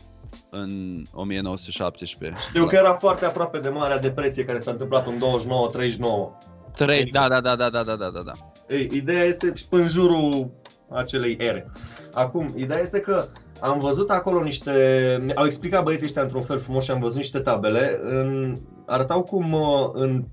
în 0.50 1.04
1917. 1.14 2.42
Știu 2.42 2.66
că 2.66 2.76
era 2.76 2.94
foarte 2.94 3.26
aproape 3.26 3.60
de 3.60 3.70
Marea 3.70 4.00
Depresie 4.00 4.46
care 4.46 4.60
s-a 4.60 4.72
întâmplat 4.72 5.08
în 5.08 5.14
29-39. 5.18 6.59
3, 6.86 7.06
da, 7.12 7.28
da, 7.28 7.42
da, 7.42 7.56
da, 7.56 7.70
da, 7.70 7.84
da, 7.84 7.96
da, 7.96 8.10
da. 8.10 8.32
Ei, 8.68 8.90
ideea 8.94 9.24
este 9.24 9.54
în 9.70 9.88
jurul 9.88 10.52
acelei 10.90 11.38
ere. 11.40 11.72
Acum, 12.14 12.54
ideea 12.56 12.80
este 12.80 13.00
că 13.00 13.26
am 13.60 13.80
văzut 13.80 14.10
acolo 14.10 14.44
niște, 14.44 15.34
au 15.36 15.46
explicat 15.46 15.84
băieții 15.84 16.06
ăștia 16.06 16.22
într-un 16.22 16.42
fel 16.42 16.60
frumos 16.60 16.84
și 16.84 16.92
am 16.92 17.00
văzut 17.00 17.18
niște 17.18 17.40
tabele, 17.40 18.00
în, 18.04 18.58
arătau 18.86 19.24
cum 19.24 19.54
uh, 19.54 19.90
în 19.94 20.24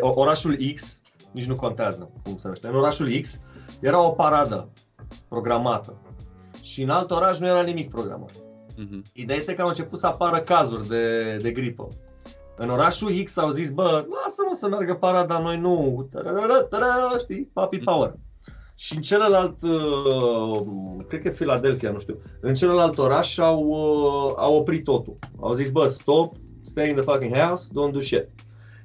orașul 0.00 0.56
X, 0.74 1.00
nici 1.30 1.46
nu 1.46 1.54
contează 1.54 2.10
cum 2.22 2.36
se 2.36 2.40
numește, 2.42 2.68
în 2.68 2.76
orașul 2.76 3.18
X 3.20 3.40
era 3.80 4.06
o 4.06 4.10
paradă 4.10 4.68
programată 5.28 6.00
și 6.62 6.82
în 6.82 6.90
alt 6.90 7.10
oraș 7.10 7.38
nu 7.38 7.46
era 7.46 7.62
nimic 7.62 7.90
programat. 7.90 8.30
Uh-huh. 8.30 9.12
Ideea 9.12 9.38
este 9.38 9.54
că 9.54 9.62
au 9.62 9.68
început 9.68 9.98
să 9.98 10.06
apară 10.06 10.38
cazuri 10.38 10.88
de, 10.88 11.36
de 11.40 11.50
gripă. 11.50 11.88
În 12.56 12.70
orașul 12.70 13.22
X 13.24 13.36
au 13.36 13.50
zis, 13.50 13.70
bă, 13.70 13.84
lasă-mă 13.84 14.56
să 14.58 14.68
meargă 14.68 14.94
parada, 14.94 15.38
noi 15.38 15.58
nu, 15.58 16.06
știi, 17.18 17.50
papi 17.52 17.78
power. 17.78 18.14
Și 18.74 18.96
în 18.96 19.02
celălalt, 19.02 19.62
uh, 19.62 20.60
cred 21.08 21.20
că 21.20 21.28
e 21.28 21.30
Philadelphia, 21.30 21.90
nu 21.90 21.98
știu, 21.98 22.22
în 22.40 22.54
celălalt 22.54 22.98
oraș 22.98 23.38
au, 23.38 23.58
uh, 23.58 24.32
au 24.36 24.54
oprit 24.54 24.84
totul. 24.84 25.16
Au 25.40 25.54
zis, 25.54 25.70
bă, 25.70 25.86
stop, 25.86 26.34
stay 26.62 26.88
in 26.88 26.94
the 26.94 27.02
fucking 27.02 27.36
house, 27.36 27.68
don't 27.68 27.92
do 27.92 28.00
shit. 28.00 28.28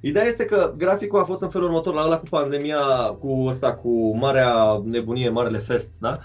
Ideea 0.01 0.25
este 0.25 0.45
că 0.45 0.73
graficul 0.77 1.19
a 1.19 1.23
fost 1.23 1.41
în 1.41 1.49
felul 1.49 1.67
următor, 1.67 1.93
la 1.93 2.03
ăla 2.05 2.17
cu 2.17 2.25
pandemia, 2.29 2.79
cu 3.19 3.45
ăsta, 3.47 3.73
cu 3.73 4.17
marea 4.17 4.81
nebunie, 4.83 5.29
marele 5.29 5.57
fest, 5.57 5.89
da? 5.99 6.19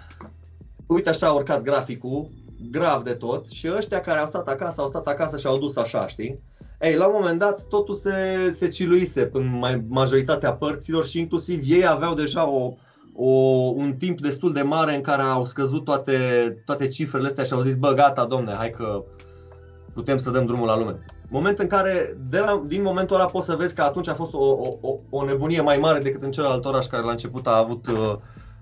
Uite 0.86 1.08
așa 1.08 1.26
a 1.26 1.32
urcat 1.32 1.62
graficul, 1.62 2.28
grav 2.70 3.02
de 3.02 3.12
tot, 3.12 3.48
și 3.50 3.70
ăștia 3.76 4.00
care 4.00 4.18
au 4.18 4.26
stat 4.26 4.48
acasă, 4.48 4.80
au 4.80 4.88
stat 4.88 5.06
acasă 5.06 5.36
și 5.36 5.46
au 5.46 5.58
dus 5.58 5.76
așa, 5.76 6.06
știi? 6.06 6.40
Ei, 6.80 6.96
la 6.96 7.06
un 7.06 7.12
moment 7.16 7.38
dat 7.38 7.62
totul 7.68 7.94
se, 7.94 8.12
se 8.54 8.68
ciluise 8.68 9.30
în 9.32 9.58
mai, 9.58 9.84
majoritatea 9.88 10.52
părților 10.52 11.04
și 11.04 11.18
inclusiv 11.18 11.62
ei 11.64 11.86
aveau 11.86 12.14
deja 12.14 12.48
o, 12.48 12.74
o, 13.14 13.30
un 13.76 13.94
timp 13.98 14.20
destul 14.20 14.52
de 14.52 14.62
mare 14.62 14.94
în 14.94 15.00
care 15.00 15.22
au 15.22 15.44
scăzut 15.44 15.84
toate, 15.84 16.16
toate 16.64 16.86
cifrele 16.86 17.26
astea 17.26 17.44
și 17.44 17.52
au 17.52 17.60
zis, 17.60 17.76
bă, 17.76 17.92
gata, 17.92 18.24
domne, 18.24 18.52
hai 18.52 18.70
că 18.70 19.04
putem 19.92 20.18
să 20.18 20.30
dăm 20.30 20.46
drumul 20.46 20.66
la 20.66 20.78
lume. 20.78 20.98
Moment 21.28 21.58
în 21.58 21.66
care, 21.66 22.16
de 22.28 22.38
la, 22.38 22.62
din 22.66 22.82
momentul 22.82 23.16
ăla 23.16 23.26
poți 23.26 23.46
să 23.46 23.56
vezi 23.56 23.74
că 23.74 23.82
atunci 23.82 24.08
a 24.08 24.14
fost 24.14 24.32
o, 24.32 24.44
o, 24.80 24.98
o 25.10 25.24
nebunie 25.24 25.60
mai 25.60 25.76
mare 25.76 25.98
decât 25.98 26.22
în 26.22 26.30
celălalt 26.30 26.64
oraș 26.64 26.86
care 26.86 27.02
la 27.02 27.10
început 27.10 27.46
a 27.46 27.56
avut, 27.56 27.86
uh, 27.86 28.14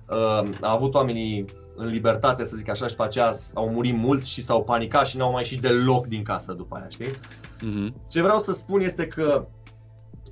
uh, 0.08 0.48
a 0.60 0.72
avut 0.72 0.94
oamenii 0.94 1.44
în 1.76 1.86
libertate, 1.86 2.44
să 2.44 2.56
zic 2.56 2.68
așa, 2.68 2.86
și 2.86 2.94
pe 2.94 3.02
aceea 3.02 3.32
au 3.54 3.68
murit 3.68 3.96
mulți 3.96 4.30
și 4.30 4.42
s-au 4.42 4.64
panicat 4.64 5.06
și 5.06 5.16
n-au 5.16 5.30
mai 5.30 5.42
ieșit 5.42 5.60
deloc 5.60 6.06
din 6.06 6.22
casă 6.22 6.52
după 6.52 6.76
aia, 6.76 6.88
știi? 6.88 7.06
Uh-huh. 7.06 8.08
Ce 8.08 8.22
vreau 8.22 8.38
să 8.38 8.52
spun 8.52 8.80
este 8.80 9.06
că 9.06 9.46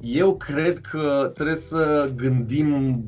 eu 0.00 0.36
cred 0.36 0.80
că 0.80 1.30
trebuie 1.34 1.56
să 1.56 2.12
gândim 2.16 2.98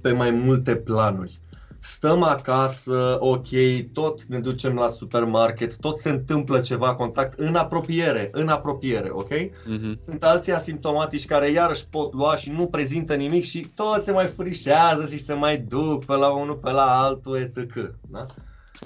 pe 0.00 0.12
mai 0.12 0.30
multe 0.30 0.76
planuri. 0.76 1.40
Stăm 1.86 2.22
acasă, 2.22 3.16
ok, 3.20 3.48
tot 3.92 4.22
ne 4.22 4.38
ducem 4.38 4.74
la 4.74 4.88
supermarket, 4.88 5.76
tot 5.76 5.98
se 5.98 6.10
întâmplă 6.10 6.60
ceva 6.60 6.94
contact 6.94 7.38
în 7.38 7.54
apropiere, 7.54 8.28
în 8.32 8.48
apropiere, 8.48 9.08
ok? 9.12 9.32
Uh-huh. 9.32 10.04
Sunt 10.04 10.24
alții 10.24 10.52
asimptomatici 10.52 11.26
care 11.26 11.50
iarăși 11.50 11.86
pot 11.88 12.12
lua 12.12 12.36
și 12.36 12.50
nu 12.50 12.66
prezintă 12.66 13.14
nimic 13.14 13.44
și 13.44 13.70
tot 13.74 14.02
se 14.02 14.12
mai 14.12 14.26
frișează 14.26 15.06
și 15.06 15.18
se 15.18 15.32
mai 15.32 15.58
duc 15.58 16.04
pe 16.04 16.14
la 16.14 16.32
unul, 16.32 16.54
pe 16.54 16.70
la 16.70 17.02
altul, 17.02 17.36
etc. 17.36 17.92
Da? 18.10 18.26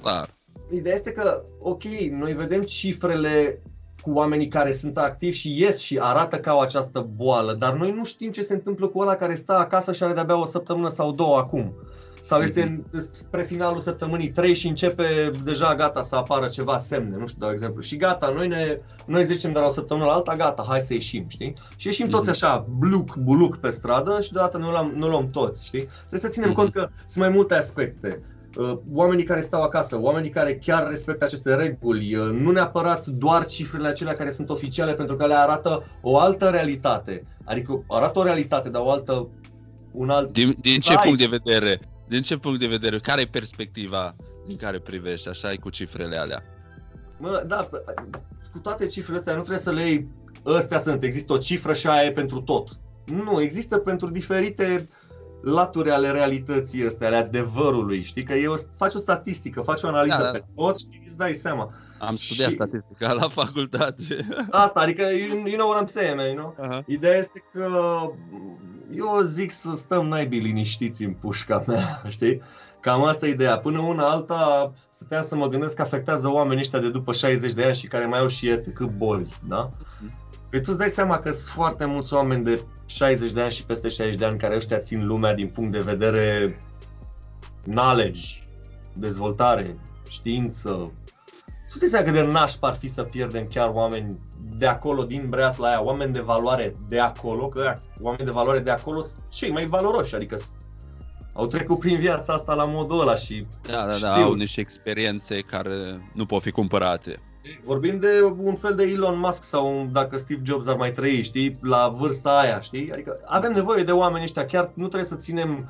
Clar. 0.01 0.27
Ideea 0.73 0.95
este 0.95 1.11
că, 1.11 1.43
ok, 1.59 1.83
noi 2.11 2.33
vedem 2.33 2.61
cifrele 2.61 3.61
cu 4.01 4.11
oamenii 4.11 4.47
care 4.47 4.71
sunt 4.71 4.97
activi 4.97 5.37
și 5.37 5.61
ies 5.61 5.77
și 5.77 5.99
arată 6.01 6.37
ca 6.37 6.53
o 6.53 6.59
această 6.59 7.07
boală, 7.15 7.53
dar 7.53 7.73
noi 7.73 7.91
nu 7.91 8.05
știm 8.05 8.31
ce 8.31 8.41
se 8.41 8.53
întâmplă 8.53 8.87
cu 8.87 8.99
ăla 8.99 9.15
care 9.15 9.35
stă 9.35 9.57
acasă 9.57 9.91
și 9.91 10.03
are 10.03 10.13
de-abia 10.13 10.37
o 10.37 10.45
săptămână 10.45 10.89
sau 10.89 11.11
două 11.11 11.37
acum. 11.37 11.73
Sau 12.21 12.41
este 12.41 12.81
mhm. 12.91 13.09
spre 13.11 13.43
finalul 13.43 13.79
săptămânii 13.79 14.29
3 14.29 14.53
și 14.53 14.67
începe 14.67 15.31
deja 15.43 15.75
gata 15.75 16.01
să 16.01 16.15
apară 16.15 16.47
ceva 16.47 16.77
semne, 16.77 17.17
nu 17.17 17.27
știu, 17.27 17.39
dau 17.39 17.51
exemplu. 17.51 17.81
Și 17.81 17.97
gata, 17.97 18.31
noi, 18.35 18.47
ne, 18.47 18.79
noi 19.05 19.25
zicem 19.25 19.51
de 19.51 19.59
la 19.59 19.65
o 19.65 19.71
săptămână 19.71 20.05
la 20.05 20.13
alta, 20.13 20.35
gata, 20.35 20.65
hai 20.67 20.79
să 20.79 20.93
ieșim, 20.93 21.25
știi? 21.27 21.53
Și 21.75 21.87
ieșim 21.87 22.07
mm-hmm. 22.07 22.09
toți 22.09 22.29
așa, 22.29 22.65
bluc, 22.77 23.15
buluc 23.15 23.57
pe 23.57 23.69
stradă 23.69 24.21
și 24.21 24.31
deodată 24.31 24.57
nu 24.57 24.69
luăm, 24.69 24.91
nu 24.95 25.07
luăm 25.07 25.29
toți, 25.29 25.65
știi? 25.65 25.87
Trebuie 25.97 26.19
să 26.19 26.27
ținem 26.27 26.51
mm-hmm. 26.51 26.55
cont 26.55 26.71
că 26.71 26.89
sunt 27.07 27.23
mai 27.25 27.35
multe 27.35 27.55
aspecte. 27.55 28.23
Uh, 28.57 28.77
oamenii 28.93 29.23
care 29.23 29.41
stau 29.41 29.61
acasă, 29.61 29.99
oamenii 30.01 30.29
care 30.29 30.55
chiar 30.55 30.87
respectă 30.87 31.25
aceste 31.25 31.55
reguli, 31.55 32.15
uh, 32.15 32.29
nu 32.31 32.51
neapărat 32.51 33.05
doar 33.05 33.45
cifrele 33.45 33.87
acelea 33.87 34.13
care 34.13 34.31
sunt 34.31 34.49
oficiale, 34.49 34.93
pentru 34.93 35.15
că 35.15 35.27
le 35.27 35.33
arată 35.33 35.83
o 36.01 36.17
altă 36.17 36.49
realitate. 36.49 37.25
Adică 37.43 37.83
arată 37.87 38.19
o 38.19 38.23
realitate, 38.23 38.69
dar 38.69 38.81
o 38.81 38.91
altă, 38.91 39.27
un 39.91 40.09
alt... 40.09 40.31
Din, 40.31 40.55
din 40.61 40.79
ce 40.79 40.95
punct 41.03 41.19
de 41.19 41.39
vedere? 41.43 41.79
Din 42.09 42.21
ce 42.21 42.37
punct 42.37 42.59
de 42.59 42.67
vedere? 42.67 42.99
Care 42.99 43.21
e 43.21 43.25
perspectiva 43.25 44.15
din 44.47 44.57
care 44.57 44.79
privești? 44.79 45.27
Așa 45.27 45.51
e 45.51 45.55
cu 45.55 45.69
cifrele 45.69 46.17
alea. 46.17 46.43
Mă, 47.17 47.43
da, 47.47 47.69
cu 48.51 48.57
toate 48.57 48.85
cifrele 48.85 49.17
astea 49.17 49.33
nu 49.33 49.39
trebuie 49.39 49.63
să 49.63 49.71
le 49.71 49.83
iei, 49.85 50.07
ăstea 50.45 50.79
sunt, 50.79 51.03
există 51.03 51.33
o 51.33 51.37
cifră 51.37 51.73
și 51.73 51.87
aia 51.87 52.05
e 52.05 52.11
pentru 52.11 52.41
tot. 52.41 52.79
Nu, 53.05 53.41
există 53.41 53.77
pentru 53.77 54.09
diferite 54.09 54.89
laturi 55.41 55.91
ale 55.91 56.11
realității 56.11 56.85
astea, 56.85 57.07
ale 57.07 57.15
adevărului, 57.15 58.03
știi? 58.03 58.23
Că 58.23 58.33
eu 58.33 58.55
faci 58.77 58.93
o 58.93 58.97
statistică, 58.97 59.61
faci 59.61 59.81
o 59.81 59.87
analiză 59.87 60.17
da, 60.17 60.23
da. 60.23 60.31
pe 60.31 60.43
tot 60.55 60.79
și 60.79 61.01
îți 61.05 61.17
dai 61.17 61.33
seama. 61.33 61.73
Am 61.99 62.15
studiat 62.15 62.49
și... 62.49 62.55
statistică 62.55 63.11
la 63.11 63.29
facultate. 63.29 64.27
Asta, 64.49 64.79
adică 64.79 65.03
you, 65.03 65.37
you 65.45 65.57
know 65.57 65.69
what 65.69 65.83
I'm 65.83 65.91
saying, 65.91 66.15
man, 66.15 66.25
you 66.25 66.35
know? 66.35 66.55
Uh-huh. 66.67 66.85
Ideea 66.85 67.17
este 67.17 67.43
că 67.53 67.67
eu 68.95 69.21
zic 69.21 69.51
să 69.51 69.75
stăm 69.75 70.07
naibii 70.07 70.39
liniștiți 70.39 71.03
în 71.03 71.13
pușca 71.13 71.63
mea, 71.67 72.01
știi? 72.07 72.41
Cam 72.79 73.03
asta 73.03 73.27
e 73.27 73.29
ideea. 73.29 73.57
Până 73.57 73.79
una 73.79 74.05
alta, 74.05 74.73
stăteam 74.91 75.23
să 75.23 75.35
mă 75.35 75.47
gândesc 75.47 75.75
că 75.75 75.81
afectează 75.81 76.31
oamenii 76.31 76.61
ăștia 76.61 76.79
de 76.79 76.89
după 76.89 77.13
60 77.13 77.53
de 77.53 77.63
ani 77.63 77.75
și 77.75 77.87
care 77.87 78.05
mai 78.05 78.19
au 78.19 78.27
și 78.27 78.59
cât 78.73 78.95
boli, 78.95 79.33
da? 79.47 79.69
Uh-huh. 79.69 80.29
Păi 80.49 80.59
tu 80.59 80.65
îți 80.67 80.77
dai 80.77 80.89
seama 80.89 81.19
că 81.19 81.31
sunt 81.31 81.53
foarte 81.53 81.85
mulți 81.85 82.13
oameni 82.13 82.43
de 82.43 82.63
60 82.85 83.31
de 83.31 83.41
ani 83.41 83.51
și 83.51 83.65
peste 83.65 83.87
60 83.87 84.15
de 84.15 84.25
ani 84.25 84.39
care 84.39 84.55
ăștia 84.55 84.77
țin 84.77 85.05
lumea 85.05 85.33
din 85.33 85.47
punct 85.47 85.71
de 85.71 85.79
vedere 85.79 86.57
knowledge, 87.61 88.21
dezvoltare, 88.93 89.75
știință. 90.09 90.93
Tu 91.69 91.77
îți 91.81 91.89
seama 91.89 92.05
cât 92.05 92.13
de 92.13 92.21
nașpa 92.21 92.67
ar 92.67 92.75
fi 92.75 92.87
să 92.87 93.03
pierdem 93.03 93.47
chiar 93.47 93.69
oameni 93.73 94.19
de 94.57 94.65
acolo, 94.65 95.03
din 95.03 95.29
la 95.31 95.67
aia, 95.67 95.83
oameni 95.83 96.13
de 96.13 96.19
valoare 96.19 96.73
de 96.89 96.99
acolo, 96.99 97.47
că 97.47 97.73
oameni 98.01 98.25
de 98.25 98.31
valoare 98.31 98.59
de 98.59 98.71
acolo 98.71 99.01
sunt 99.01 99.23
cei 99.29 99.51
mai 99.51 99.65
valoroși, 99.67 100.15
adică 100.15 100.37
au 101.33 101.47
trecut 101.47 101.79
prin 101.79 101.97
viața 101.97 102.33
asta 102.33 102.53
la 102.53 102.65
modul 102.65 102.99
ăla 102.99 103.15
și 103.15 103.45
Da, 103.61 103.85
da, 103.85 103.97
da, 104.01 104.13
au 104.13 104.33
niște 104.33 104.61
experiențe 104.61 105.39
care 105.39 106.09
nu 106.13 106.25
pot 106.25 106.41
fi 106.41 106.51
cumpărate. 106.51 107.19
Vorbim 107.63 107.99
de 107.99 108.33
un 108.37 108.55
fel 108.55 108.75
de 108.75 108.83
Elon 108.83 109.19
Musk 109.19 109.43
sau 109.43 109.89
dacă 109.91 110.17
Steve 110.17 110.41
Jobs 110.43 110.67
ar 110.67 110.75
mai 110.75 110.91
trăi, 110.91 111.23
știi, 111.23 111.55
la 111.61 111.91
vârsta 111.95 112.39
aia, 112.39 112.59
știi? 112.59 112.91
Adică 112.91 113.19
avem 113.25 113.51
nevoie 113.51 113.83
de 113.83 113.91
oameni 113.91 114.23
ăștia, 114.23 114.45
chiar 114.45 114.71
nu 114.73 114.87
trebuie 114.87 115.09
să 115.09 115.15
ținem 115.15 115.69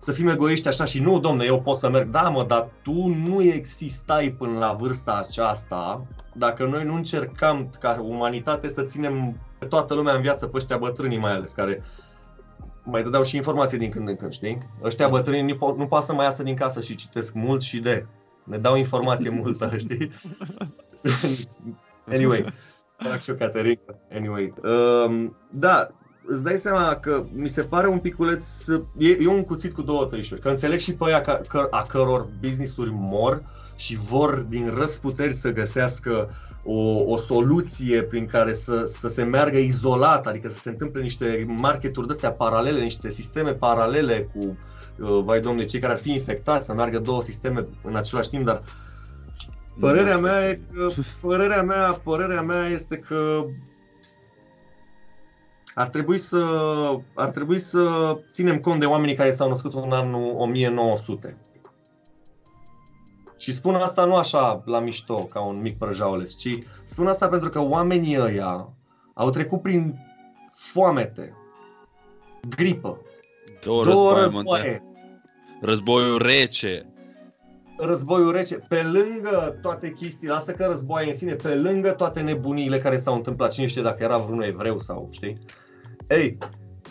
să 0.00 0.12
fim 0.12 0.28
egoiști 0.28 0.68
așa 0.68 0.84
și 0.84 1.00
nu, 1.00 1.20
domne, 1.20 1.44
eu 1.44 1.60
pot 1.60 1.76
să 1.76 1.88
merg. 1.88 2.10
Da, 2.10 2.28
mă, 2.28 2.44
dar 2.44 2.68
tu 2.82 3.06
nu 3.06 3.42
existai 3.42 4.34
până 4.38 4.58
la 4.58 4.72
vârsta 4.72 5.24
aceasta 5.28 6.06
dacă 6.32 6.66
noi 6.66 6.84
nu 6.84 6.94
încercăm 6.94 7.70
ca 7.80 8.00
umanitate 8.02 8.68
să 8.68 8.82
ținem 8.82 9.36
pe 9.58 9.66
toată 9.66 9.94
lumea 9.94 10.14
în 10.14 10.22
viață, 10.22 10.46
pe 10.46 10.56
ăștia 10.56 10.76
bătrânii 10.76 11.18
mai 11.18 11.32
ales, 11.32 11.52
care 11.52 11.82
mai 12.82 13.02
dădeau 13.02 13.22
și 13.22 13.36
informații 13.36 13.78
din 13.78 13.90
când 13.90 14.08
în 14.08 14.16
când, 14.16 14.32
știi? 14.32 14.58
Ăștia 14.82 15.08
bătrâni 15.08 15.52
nu, 15.52 15.54
po- 15.54 15.76
nu 15.76 15.86
poate 15.86 16.04
să 16.04 16.12
mai 16.12 16.24
iasă 16.24 16.42
din 16.42 16.54
casă 16.54 16.80
și 16.80 16.94
citesc 16.94 17.34
mult 17.34 17.62
și 17.62 17.78
de 17.78 18.06
ne 18.44 18.58
dau 18.58 18.76
informație 18.76 19.30
multă, 19.30 19.70
știi? 19.78 20.10
anyway, 22.08 22.52
fac 22.96 23.20
și 23.20 23.30
o 23.30 23.34
Caterin. 23.34 23.78
Anyway, 24.12 24.52
um, 24.62 25.36
da, 25.50 25.88
îți 26.30 26.42
dai 26.42 26.58
seama 26.58 26.94
că 26.94 27.24
mi 27.32 27.48
se 27.48 27.62
pare 27.62 27.88
un 27.88 27.98
piculeț, 27.98 28.44
e, 28.98 29.08
e 29.20 29.26
un 29.26 29.44
cuțit 29.44 29.72
cu 29.72 29.82
două 29.82 30.04
tăișuri, 30.04 30.40
că 30.40 30.48
înțeleg 30.48 30.78
și 30.78 30.94
pe 30.94 31.04
aia 31.06 31.20
că, 31.20 31.40
că, 31.48 31.66
a 31.70 31.82
căror 31.82 32.30
business-uri 32.40 32.90
mor 32.92 33.42
și 33.76 33.96
vor 33.96 34.44
din 34.48 34.72
răsputeri 34.74 35.34
să 35.34 35.52
găsească 35.52 36.30
o, 36.64 37.12
o 37.12 37.16
soluție 37.16 38.02
prin 38.02 38.26
care 38.26 38.52
să, 38.52 38.84
să 38.98 39.08
se 39.08 39.22
meargă 39.22 39.58
izolat, 39.58 40.26
adică 40.26 40.48
să 40.48 40.58
se 40.58 40.68
întâmple 40.68 41.02
niște 41.02 41.44
marketuri 41.48 42.06
de 42.06 42.12
astea 42.12 42.32
paralele, 42.32 42.80
niște 42.80 43.10
sisteme 43.10 43.52
paralele 43.52 44.28
cu, 44.34 44.56
uh, 44.98 45.20
vai 45.24 45.40
domne, 45.40 45.64
cei 45.64 45.80
care 45.80 45.92
ar 45.92 45.98
fi 45.98 46.12
infectați, 46.12 46.66
să 46.66 46.74
meargă 46.74 46.98
două 46.98 47.22
sisteme 47.22 47.62
în 47.82 47.96
același 47.96 48.28
timp, 48.28 48.44
dar 48.44 48.62
părerea 49.80 50.18
mea, 50.18 50.48
e 50.48 50.60
că, 50.74 50.88
părerea 51.20 51.62
mea, 51.62 52.00
părerea 52.02 52.42
mea 52.42 52.66
este 52.66 52.96
că 52.96 53.44
ar 55.80 55.88
trebui 55.88 56.18
să, 56.18 56.44
ar 57.14 57.30
trebui 57.30 57.58
să 57.58 58.16
ținem 58.30 58.58
cont 58.58 58.80
de 58.80 58.86
oamenii 58.86 59.14
care 59.14 59.30
s-au 59.30 59.48
născut 59.48 59.74
în 59.74 59.92
anul 59.92 60.34
1900. 60.38 61.36
Și 63.36 63.52
spun 63.54 63.74
asta 63.74 64.04
nu 64.04 64.16
așa 64.16 64.62
la 64.66 64.78
mișto, 64.78 65.14
ca 65.14 65.40
un 65.40 65.60
mic 65.60 65.78
prăjaules, 65.78 66.36
ci 66.36 66.58
spun 66.84 67.06
asta 67.06 67.28
pentru 67.28 67.48
că 67.48 67.60
oamenii 67.60 68.20
ăia 68.20 68.68
au 69.14 69.30
trecut 69.30 69.62
prin 69.62 69.98
foamete, 70.54 71.34
gripă, 72.48 73.00
Două, 73.64 73.84
două 73.84 74.12
războaie 74.12 74.22
războaie, 74.22 74.32
mondiale. 74.32 74.82
Războiul 75.60 76.22
rece. 76.22 76.86
războiul 77.78 78.32
rece, 78.32 78.54
pe 78.68 78.82
lângă 78.82 79.58
toate 79.62 79.92
chestiile, 79.92 80.34
asta 80.34 80.52
că 80.52 80.64
războaie 80.64 81.10
în 81.10 81.16
sine, 81.16 81.34
pe 81.34 81.54
lângă 81.54 81.90
toate 81.90 82.20
nebuniile 82.20 82.78
care 82.78 82.96
s-au 82.96 83.14
întâmplat, 83.14 83.50
cine 83.50 83.66
știe 83.66 83.82
dacă 83.82 84.02
era 84.02 84.18
vreun 84.18 84.42
evreu 84.42 84.78
sau, 84.78 85.08
știi? 85.10 85.38
Ei, 86.10 86.38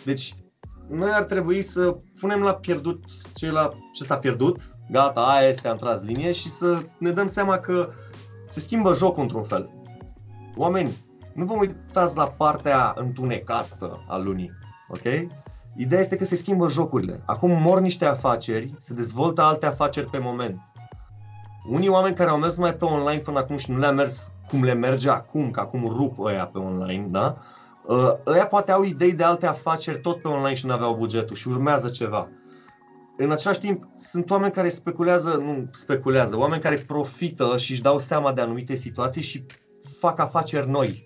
deci 0.04 0.34
noi 0.88 1.10
ar 1.12 1.22
trebui 1.22 1.62
să 1.62 1.96
punem 2.20 2.42
la 2.42 2.54
pierdut 2.54 3.04
ce, 3.34 3.50
la, 3.50 3.68
ce 3.92 4.04
s-a 4.04 4.18
pierdut, 4.18 4.60
gata, 4.90 5.20
aia 5.20 5.48
este, 5.48 5.68
am 5.68 5.76
tras 5.76 6.02
linie 6.02 6.32
și 6.32 6.50
să 6.50 6.82
ne 6.98 7.10
dăm 7.10 7.26
seama 7.26 7.58
că 7.58 7.88
se 8.50 8.60
schimbă 8.60 8.94
jocul 8.94 9.22
într-un 9.22 9.42
fel. 9.42 9.70
Oameni, 10.56 10.96
nu 11.34 11.44
vă 11.44 11.54
uitați 11.58 12.16
la 12.16 12.24
partea 12.24 12.94
întunecată 12.96 14.04
a 14.08 14.16
lunii, 14.16 14.50
ok? 14.88 15.28
Ideea 15.76 16.00
este 16.00 16.16
că 16.16 16.24
se 16.24 16.36
schimbă 16.36 16.68
jocurile. 16.68 17.22
Acum 17.26 17.50
mor 17.50 17.80
niște 17.80 18.04
afaceri, 18.04 18.74
se 18.78 18.94
dezvoltă 18.94 19.42
alte 19.42 19.66
afaceri 19.66 20.10
pe 20.10 20.18
moment. 20.18 20.60
Unii 21.68 21.88
oameni 21.88 22.14
care 22.14 22.30
au 22.30 22.38
mers 22.38 22.54
numai 22.54 22.74
pe 22.74 22.84
online 22.84 23.20
până 23.20 23.38
acum 23.38 23.56
și 23.56 23.70
nu 23.70 23.78
le-a 23.78 23.92
mers 23.92 24.30
cum 24.48 24.64
le 24.64 24.72
merge 24.72 25.10
acum, 25.10 25.50
că 25.50 25.60
acum 25.60 25.86
rup 25.86 26.18
ăia 26.18 26.46
pe 26.46 26.58
online, 26.58 27.06
da? 27.10 27.36
Uh, 27.36 27.58
Ăia 28.26 28.46
poate 28.46 28.72
au 28.72 28.82
idei 28.82 29.12
de 29.12 29.22
alte 29.22 29.46
afaceri 29.46 30.00
tot 30.00 30.20
pe 30.20 30.28
online 30.28 30.54
și 30.54 30.66
nu 30.66 30.72
aveau 30.72 30.94
bugetul 30.94 31.36
și 31.36 31.48
urmează 31.48 31.88
ceva. 31.88 32.28
În 33.16 33.30
același 33.30 33.60
timp, 33.60 33.84
sunt 33.96 34.30
oameni 34.30 34.52
care 34.52 34.68
speculează, 34.68 35.28
nu 35.44 35.70
speculează, 35.72 36.36
oameni 36.36 36.62
care 36.62 36.76
profită 36.76 37.56
și 37.56 37.70
își 37.70 37.82
dau 37.82 37.98
seama 37.98 38.32
de 38.32 38.40
anumite 38.40 38.74
situații 38.74 39.22
și 39.22 39.44
fac 39.98 40.18
afaceri 40.18 40.68
noi. 40.68 41.04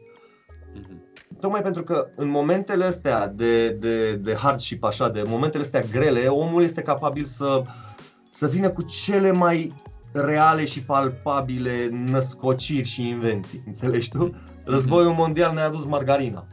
Mhm. 0.75 1.03
Tocmai 1.41 1.63
pentru 1.63 1.83
că 1.83 2.07
în 2.17 2.29
momentele 2.29 2.85
astea 2.85 3.27
de, 3.27 3.69
de, 3.69 4.13
de 4.13 4.35
hardship, 4.35 4.85
așa, 4.85 5.09
de 5.09 5.23
momentele 5.27 5.63
astea 5.63 5.81
grele, 5.81 6.27
omul 6.27 6.63
este 6.63 6.83
capabil 6.83 7.25
să, 7.25 7.63
să 8.31 8.47
vină 8.47 8.71
cu 8.71 8.83
cele 8.83 9.33
mai 9.33 9.73
reale 10.13 10.65
și 10.65 10.83
palpabile 10.83 11.89
născociri 11.91 12.89
și 12.89 13.09
invenții. 13.09 13.63
Înțelegi 13.67 14.11
tu? 14.11 14.35
Războiul 14.65 15.13
mondial 15.13 15.55
ne-a 15.55 15.67
adus 15.67 15.85
margarina. 15.85 16.47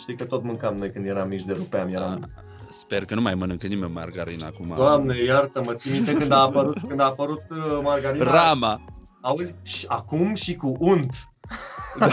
Știi 0.00 0.16
că 0.16 0.24
tot 0.24 0.42
mâncam 0.42 0.76
noi 0.76 0.90
când 0.90 1.06
eram 1.06 1.28
mici, 1.28 1.44
de 1.44 1.52
rupeam, 1.52 1.88
eram... 1.88 2.30
Sper 2.70 3.04
că 3.04 3.14
nu 3.14 3.20
mai 3.20 3.34
mănâncă 3.34 3.66
nimeni 3.66 3.92
margarină 3.92 4.44
acum. 4.44 4.72
Doamne, 4.76 5.22
iartă-mă, 5.22 5.74
ții 5.74 5.90
minte 5.90 6.12
când 6.12 6.32
a 6.32 6.40
apărut, 6.46 6.76
când 6.88 7.00
a 7.00 7.04
apărut 7.04 7.42
uh, 7.50 7.80
margarina? 7.82 8.24
Rama. 8.24 8.84
Auzi? 9.20 9.54
Și 9.62 9.86
acum 9.88 10.34
și 10.34 10.54
cu 10.54 10.76
unt. 10.78 11.14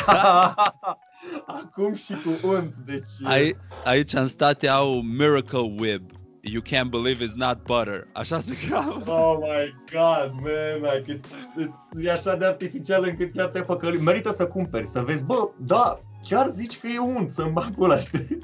acum 1.61 1.95
și 1.95 2.13
cu 2.13 2.47
unt, 2.47 2.73
deci... 2.85 3.03
Ai, 3.23 3.57
aici 3.83 4.13
în 4.13 4.27
state 4.27 4.67
au 4.67 5.01
Miracle 5.01 5.75
Whip. 5.79 6.11
You 6.41 6.61
can't 6.61 6.89
believe 6.89 7.25
it's 7.25 7.35
not 7.35 7.57
butter. 7.63 8.07
Așa 8.13 8.39
se 8.39 8.53
cheamă. 8.69 9.03
Oh 9.05 9.37
my 9.39 9.75
god, 9.91 10.31
man, 10.33 10.93
like 10.93 11.11
it, 11.11 11.25
it's, 11.25 12.05
e 12.05 12.11
așa 12.11 12.35
de 12.35 12.45
artificial 12.45 13.03
încât 13.03 13.33
chiar 13.33 13.47
te 13.47 13.59
păcăli. 13.59 14.01
Merită 14.01 14.31
să 14.31 14.47
cumperi, 14.47 14.87
să 14.87 15.01
vezi, 15.01 15.23
bă, 15.23 15.49
da, 15.57 15.99
chiar 16.23 16.49
zici 16.49 16.79
că 16.79 16.87
e 16.87 16.99
unt 16.99 17.31
să-mi 17.31 17.51
bag 17.51 17.73
ăla, 17.79 17.99
știi? 17.99 18.37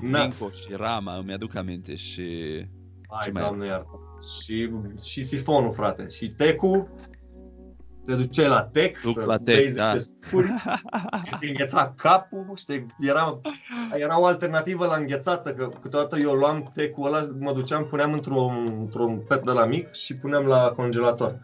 Na. 0.00 0.20
Minco 0.20 0.50
și 0.50 0.74
Rama, 0.76 1.16
îmi 1.16 1.32
aduc 1.32 1.54
aminte 1.54 1.94
și... 1.94 2.22
Hai, 3.08 3.20
Ce 3.24 3.30
mai 3.30 3.42
doamne 3.42 3.66
iartă. 3.66 4.00
Și, 4.42 4.70
și 5.04 5.24
sifonul, 5.24 5.72
frate. 5.72 6.08
Și 6.08 6.30
tecul, 6.30 6.88
te 8.06 8.14
duceai 8.14 8.48
la 8.48 8.62
tec, 8.62 9.00
Duc 9.00 9.12
să 9.12 9.24
la 9.24 9.38
tec, 9.38 9.56
bei 9.56 9.72
da. 9.72 9.90
10 9.90 9.98
sturi, 9.98 10.52
îți 11.32 11.48
îngheța 11.48 11.94
capul, 11.96 12.52
știi, 12.54 12.86
era, 13.00 13.40
era 13.98 14.20
o 14.20 14.26
alternativă 14.26 14.86
la 14.86 14.96
înghețată, 14.96 15.52
că 15.54 15.70
câteodată 15.80 16.18
eu 16.18 16.32
luam 16.32 16.70
tecul 16.74 17.06
ăla, 17.06 17.28
mă 17.38 17.52
duceam, 17.52 17.86
puneam 17.86 18.12
într-un, 18.12 18.76
într-un 18.78 19.18
pet 19.18 19.44
de 19.44 19.50
la 19.50 19.64
mic 19.64 19.92
și 19.92 20.16
puneam 20.16 20.46
la 20.46 20.72
congelator. 20.76 21.38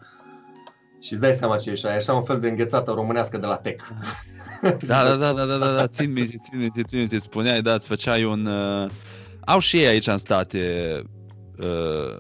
Și 1.01 1.13
îți 1.13 1.21
dai 1.21 1.33
seama 1.33 1.57
ce 1.57 1.69
e 1.69 1.73
așa, 1.73 1.93
e 1.93 1.95
așa 1.95 2.15
un 2.15 2.25
fel 2.25 2.41
de 2.41 2.49
înghețată 2.49 2.91
românească 2.91 3.39
de 3.39 3.47
la 3.47 3.57
tec. 3.57 3.83
Da, 4.63 5.05
da, 5.05 5.17
da, 5.17 5.33
da, 5.33 5.45
da, 5.45 5.57
da, 5.57 5.75
da, 5.75 5.87
țin 5.87 6.13
minte, 6.13 6.37
țin 6.43 6.59
minte, 6.59 6.83
țin 6.83 6.99
minte, 6.99 7.19
spuneai, 7.19 7.63
da, 7.63 7.73
îți 7.73 7.87
făceai 7.87 8.25
un... 8.25 8.47
Uh... 8.47 8.91
Au 9.45 9.59
și 9.59 9.77
ei 9.77 9.87
aici 9.87 10.07
în 10.07 10.19
state 10.19 11.03
uh, 11.59 12.17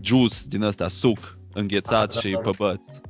juice 0.00 0.36
din 0.46 0.62
ăsta, 0.62 0.88
suc, 0.88 1.38
înghețat 1.52 2.08
Da, 2.08 2.14
da, 2.14 2.20
și 2.20 2.30
da. 2.30 2.38
pe 2.38 2.50
băți. 2.56 3.00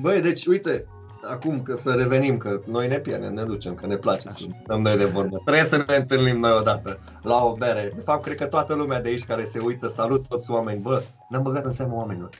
Băi, 0.00 0.20
deci 0.20 0.46
uite, 0.46 0.84
acum 1.30 1.62
că 1.62 1.76
să 1.76 1.92
revenim, 1.92 2.36
că 2.36 2.60
noi 2.66 2.88
ne 2.88 2.98
pierdem, 2.98 3.34
ne 3.34 3.44
ducem, 3.44 3.74
că 3.74 3.86
ne 3.86 3.96
place 3.96 4.20
să 4.20 4.46
stăm 4.64 4.80
noi 4.80 4.96
de 4.96 5.04
vorbă. 5.04 5.40
Trebuie 5.44 5.66
să 5.66 5.84
ne 5.86 5.96
întâlnim 5.96 6.38
noi 6.38 6.52
odată 6.58 6.98
la 7.22 7.44
o 7.44 7.52
bere. 7.52 7.92
De 7.94 8.02
fapt, 8.04 8.24
cred 8.24 8.36
că 8.36 8.46
toată 8.46 8.74
lumea 8.74 9.00
de 9.00 9.08
aici 9.08 9.24
care 9.24 9.44
se 9.44 9.58
uită, 9.58 9.88
salut 9.88 10.28
toți 10.28 10.50
oameni. 10.50 10.80
Bă, 10.80 11.02
ne-am 11.28 11.42
băgat 11.42 11.64
în 11.64 11.72
seama 11.72 11.94
oamenilor. 11.94 12.30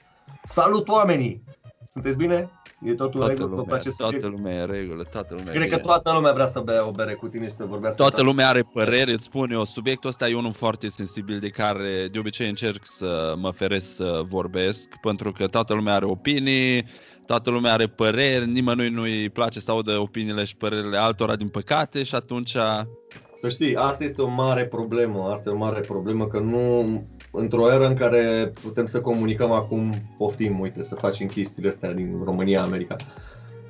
Salut 0.43 0.89
oamenii! 0.89 1.45
Sunteți 1.91 2.16
bine? 2.16 2.51
E 2.83 2.95
totul 2.95 3.20
în 3.20 3.26
Toată 3.26 3.33
regulă? 3.33 3.49
Vă 3.49 3.55
lumea, 3.55 3.64
place 3.64 3.91
toată 3.97 4.14
subiect? 4.14 4.37
lumea 4.37 4.57
e 4.57 4.61
în 4.61 4.66
regulă, 4.66 5.03
toată 5.03 5.35
lumea 5.35 5.53
Cred 5.53 5.64
e 5.64 5.68
că 5.68 5.76
toată 5.76 6.12
lumea 6.12 6.33
vrea 6.33 6.47
să 6.47 6.61
bea 6.61 6.87
o 6.87 6.91
bere 6.91 7.14
cu 7.14 7.28
tine 7.28 7.47
și 7.47 7.55
să 7.55 7.64
vorbească. 7.64 8.03
Toată 8.03 8.22
lumea 8.22 8.49
are 8.49 8.62
păreri, 8.62 9.12
îți 9.12 9.24
spun 9.24 9.51
eu, 9.51 9.64
subiectul 9.64 10.11
ăsta 10.11 10.28
e 10.28 10.35
unul 10.35 10.53
foarte 10.53 10.89
sensibil 10.89 11.39
de 11.39 11.49
care 11.49 12.09
de 12.12 12.18
obicei 12.18 12.49
încerc 12.49 12.81
să 12.87 13.35
mă 13.39 13.51
feresc 13.51 13.95
să 13.95 14.22
vorbesc, 14.24 14.89
pentru 15.01 15.33
că 15.33 15.47
toată 15.47 15.74
lumea 15.74 15.95
are 15.95 16.05
opinii, 16.05 16.87
toată 17.26 17.51
lumea 17.51 17.72
are 17.72 17.87
păreri, 17.87 18.47
nimănui 18.47 18.89
nu-i 18.89 19.31
place 19.31 19.61
să 19.61 19.70
audă 19.70 19.99
opiniile 19.99 20.45
și 20.45 20.57
părerile 20.57 20.97
altora 20.97 21.37
din 21.37 21.49
păcate 21.49 22.03
și 22.03 22.14
atunci 22.14 22.57
Să 23.41 23.49
știi, 23.49 23.76
asta 23.76 24.05
este 24.05 24.22
o 24.22 24.28
mare 24.28 24.64
problemă, 24.64 25.28
asta 25.30 25.51
e 25.51 25.53
o 25.53 25.57
mare 25.57 25.80
problemă 25.80 26.26
că 26.26 26.38
nu, 26.38 26.84
într-o 27.32 27.72
eră 27.72 27.86
în 27.86 27.95
care 27.95 28.53
putem 28.62 28.86
să 28.86 29.01
comunicăm 29.01 29.51
acum, 29.51 29.95
poftim, 30.16 30.61
uite, 30.61 30.82
să 30.82 30.95
facem 30.95 31.26
chestiile 31.26 31.68
astea 31.68 31.93
din 31.93 32.20
România, 32.24 32.62
America, 32.62 32.97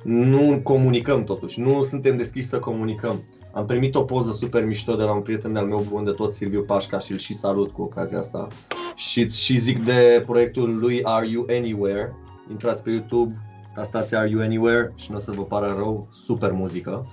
nu 0.03 0.59
comunicăm 0.63 1.23
totuși, 1.23 1.59
nu 1.59 1.83
suntem 1.83 2.17
deschiși 2.17 2.47
să 2.47 2.59
comunicăm. 2.59 3.23
Am 3.53 3.65
primit 3.65 3.95
o 3.95 4.03
poză 4.03 4.31
super 4.31 4.65
mișto 4.65 4.95
de 4.95 5.03
la 5.03 5.13
un 5.13 5.21
prieten 5.21 5.53
de-al 5.53 5.65
meu 5.65 5.85
bun 5.89 6.03
de 6.03 6.11
tot, 6.11 6.33
Silviu 6.33 6.63
Pașca, 6.63 6.99
și 6.99 7.11
îl 7.11 7.17
și 7.17 7.33
salut 7.33 7.71
cu 7.71 7.81
ocazia 7.81 8.19
asta. 8.19 8.47
Și, 8.95 9.29
și 9.29 9.57
zic 9.57 9.85
de 9.85 10.23
proiectul 10.25 10.77
lui 10.79 11.03
Are 11.03 11.27
You 11.27 11.45
Anywhere, 11.49 12.15
intrați 12.49 12.83
pe 12.83 12.89
YouTube, 12.89 13.35
tastați 13.73 14.15
Are 14.15 14.29
You 14.29 14.41
Anywhere 14.41 14.93
și 14.95 15.11
nu 15.11 15.17
o 15.17 15.19
să 15.19 15.31
vă 15.31 15.43
pară 15.43 15.75
rău, 15.77 16.07
super 16.25 16.51
muzică. 16.51 17.05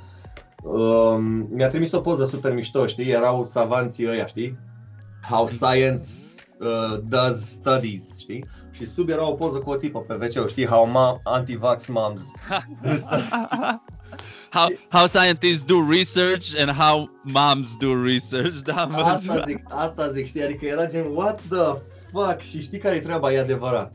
Um, 0.72 1.48
mi-a 1.50 1.68
trimis 1.68 1.92
o 1.92 2.00
poză 2.00 2.24
super 2.24 2.52
mișto, 2.54 2.86
știi? 2.86 3.10
Erau 3.10 3.46
savanții 3.46 4.08
ăia, 4.08 4.26
știi? 4.26 4.58
How 5.28 5.46
science 5.46 6.02
uh, 6.58 6.98
does 7.04 7.50
studies, 7.50 8.02
știi? 8.18 8.44
Și 8.70 8.86
sub 8.86 9.08
era 9.08 9.28
o 9.28 9.32
poză 9.32 9.58
cu 9.58 9.70
o 9.70 9.76
tipă 9.76 10.00
pe 10.00 10.14
wc 10.14 10.48
știi? 10.48 10.66
How 10.66 10.86
ma- 10.88 11.22
anti-vax 11.22 11.86
moms. 11.86 12.22
how, 14.50 14.68
how 14.88 15.06
scientists 15.06 15.64
do 15.64 15.90
research 15.90 16.54
and 16.60 16.70
how 16.70 17.10
moms 17.22 17.76
do 17.78 18.02
research, 18.04 18.54
da, 18.64 18.82
am 18.82 18.94
asta 18.94 19.32
văzut. 19.32 19.48
zic, 19.48 19.64
asta 19.68 20.10
zic, 20.12 20.26
știi? 20.26 20.42
Adică 20.42 20.64
era 20.66 20.86
gen, 20.86 21.04
what 21.14 21.40
the 21.48 21.80
fuck? 22.12 22.40
Și 22.40 22.60
știi 22.60 22.78
care 22.78 22.94
e 22.94 23.00
treaba? 23.00 23.32
E 23.32 23.40
adevărat. 23.40 23.94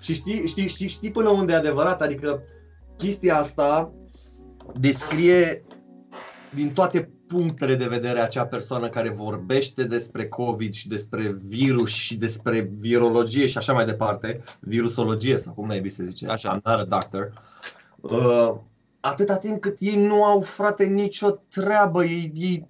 Și 0.00 0.14
știi, 0.14 0.46
știi, 0.46 0.68
știi, 0.68 0.88
știi 0.88 1.10
până 1.10 1.28
unde 1.28 1.52
e 1.52 1.56
adevărat? 1.56 2.02
Adică 2.02 2.42
chestia 2.96 3.36
asta 3.36 3.92
descrie 4.74 5.65
din 6.54 6.72
toate 6.72 7.10
punctele 7.26 7.74
de 7.74 7.86
vedere 7.86 8.20
acea 8.20 8.46
persoană 8.46 8.88
care 8.88 9.08
vorbește 9.08 9.84
despre 9.84 10.28
COVID 10.28 10.72
și 10.72 10.88
despre 10.88 11.36
virus 11.48 11.90
și 11.90 12.16
despre 12.16 12.70
virologie 12.78 13.46
și 13.46 13.58
așa 13.58 13.72
mai 13.72 13.84
departe, 13.84 14.42
virusologie 14.60 15.36
sau 15.36 15.52
cum 15.52 15.66
naibii 15.66 15.90
se 15.90 16.04
zice, 16.04 16.26
Așa. 16.26 16.58
I'm 16.58 16.62
not 16.62 16.78
a 16.78 16.84
doctor. 16.84 17.32
Uh, 18.00 18.54
atâta 19.00 19.36
timp 19.36 19.60
cât 19.60 19.76
ei 19.80 20.06
nu 20.06 20.24
au, 20.24 20.40
frate, 20.40 20.84
nicio 20.84 21.30
treabă, 21.30 22.04
ei, 22.04 22.32
ei 22.34 22.68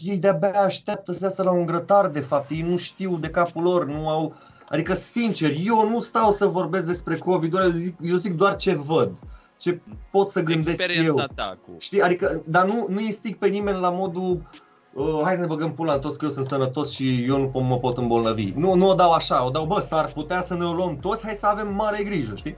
ei 0.00 0.16
de-abia 0.16 0.62
așteaptă 0.62 1.12
să 1.12 1.24
iasă 1.24 1.42
la 1.42 1.50
un 1.50 1.66
grătar, 1.66 2.08
de 2.08 2.20
fapt, 2.20 2.50
ei 2.50 2.62
nu 2.62 2.76
știu 2.76 3.16
de 3.16 3.28
capul 3.28 3.62
lor, 3.62 3.86
nu 3.86 4.08
au... 4.08 4.34
Adică, 4.68 4.94
sincer, 4.94 5.52
eu 5.64 5.88
nu 5.88 6.00
stau 6.00 6.32
să 6.32 6.46
vorbesc 6.46 6.86
despre 6.86 7.16
COVID, 7.16 7.54
eu 7.54 7.70
zic, 7.70 7.96
eu 8.02 8.16
zic 8.16 8.34
doar 8.34 8.56
ce 8.56 8.74
văd, 8.74 9.18
ce 9.62 9.80
pot 10.10 10.30
să 10.30 10.40
gândesc 10.40 10.68
Experiența 10.68 11.20
eu. 11.20 11.26
ta 11.34 11.58
cu... 11.64 11.70
Știi, 11.78 12.02
adică, 12.02 12.42
dar 12.46 12.66
nu, 12.66 12.86
nu 12.88 13.00
instig 13.00 13.36
pe 13.36 13.46
nimeni 13.48 13.78
la 13.80 13.90
modul 13.90 14.48
uh, 14.92 15.20
hai 15.22 15.34
să 15.34 15.40
ne 15.40 15.46
băgăm 15.46 15.74
pula 15.74 15.94
în 15.94 16.00
toți 16.00 16.18
că 16.18 16.24
eu 16.24 16.30
sunt 16.30 16.46
sănătos 16.46 16.90
și 16.90 17.24
eu 17.24 17.38
nu 17.38 17.48
pot- 17.48 17.62
mă 17.62 17.78
pot 17.78 17.96
îmbolnăvi. 17.96 18.52
Nu, 18.56 18.74
nu 18.74 18.88
o 18.88 18.94
dau 18.94 19.12
așa, 19.12 19.46
o 19.46 19.50
dau, 19.50 19.66
bă, 19.66 19.80
s-ar 19.80 20.12
putea 20.12 20.42
să 20.42 20.54
ne 20.54 20.64
o 20.64 20.72
luăm 20.72 20.96
toți, 20.96 21.22
hai 21.22 21.34
să 21.34 21.46
avem 21.46 21.74
mare 21.74 22.02
grijă, 22.02 22.34
știi? 22.34 22.56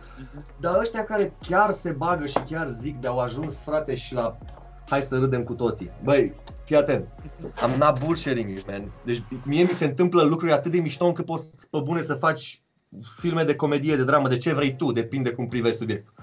Dar 0.60 0.78
ăștia 0.80 1.04
care 1.04 1.36
chiar 1.40 1.72
se 1.72 1.90
bagă 1.90 2.26
și 2.26 2.38
chiar 2.38 2.68
zic 2.70 3.00
de 3.00 3.06
au 3.06 3.18
ajuns, 3.18 3.56
frate, 3.62 3.94
și 3.94 4.14
la 4.14 4.38
hai 4.88 5.02
să 5.02 5.18
râdem 5.18 5.42
cu 5.42 5.52
toții. 5.54 5.90
Băi, 6.02 6.32
fii 6.64 6.76
atent, 6.76 7.08
am 7.62 7.70
not 7.78 8.04
bullshitting 8.04 8.48
you, 8.48 8.58
man. 8.66 8.90
Deci 9.04 9.22
mie 9.44 9.62
mi 9.62 9.68
se 9.68 9.84
întâmplă 9.84 10.22
lucruri 10.22 10.52
atât 10.52 10.72
de 10.72 10.80
mișto 10.80 11.06
încât 11.06 11.24
poți 11.24 11.68
pe 11.70 11.78
bune 11.84 12.02
să 12.02 12.14
faci 12.14 12.60
filme 13.16 13.42
de 13.42 13.54
comedie, 13.54 13.96
de 13.96 14.04
dramă, 14.04 14.28
de 14.28 14.36
ce 14.36 14.54
vrei 14.54 14.76
tu, 14.76 14.92
depinde 14.92 15.30
cum 15.30 15.48
privești 15.48 15.78
subiectul. 15.78 16.13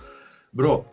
Bro, 0.53 0.85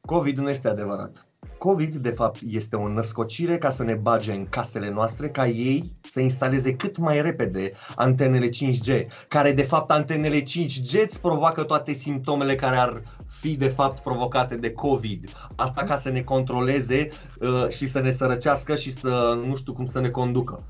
COVID 0.00 0.38
nu 0.38 0.50
este 0.50 0.68
adevărat. 0.68 1.26
COVID, 1.58 1.94
de 1.94 2.10
fapt, 2.10 2.38
este 2.46 2.76
o 2.76 2.88
născocire 2.88 3.58
ca 3.58 3.70
să 3.70 3.82
ne 3.82 3.94
bage 3.94 4.32
în 4.32 4.46
casele 4.46 4.90
noastre, 4.90 5.28
ca 5.28 5.46
ei 5.46 5.96
să 6.10 6.20
instaleze 6.20 6.74
cât 6.74 6.98
mai 6.98 7.20
repede 7.20 7.72
antenele 7.96 8.48
5G, 8.48 9.06
care, 9.28 9.52
de 9.52 9.62
fapt, 9.62 9.90
antenele 9.90 10.42
5G 10.42 11.02
îți 11.04 11.20
provoacă 11.20 11.62
toate 11.62 11.92
simptomele 11.92 12.54
care 12.54 12.76
ar 12.76 13.02
fi, 13.26 13.56
de 13.56 13.68
fapt, 13.68 14.02
provocate 14.02 14.56
de 14.56 14.72
COVID. 14.72 15.32
Asta 15.56 15.82
ca 15.82 15.96
să 15.96 16.08
ne 16.10 16.22
controleze 16.22 17.08
uh, 17.40 17.68
și 17.68 17.86
să 17.86 18.00
ne 18.00 18.12
sărăcească 18.12 18.74
și 18.76 18.92
să, 18.92 19.40
nu 19.46 19.56
știu 19.56 19.72
cum 19.72 19.86
să 19.86 20.00
ne 20.00 20.08
conducă. 20.08 20.64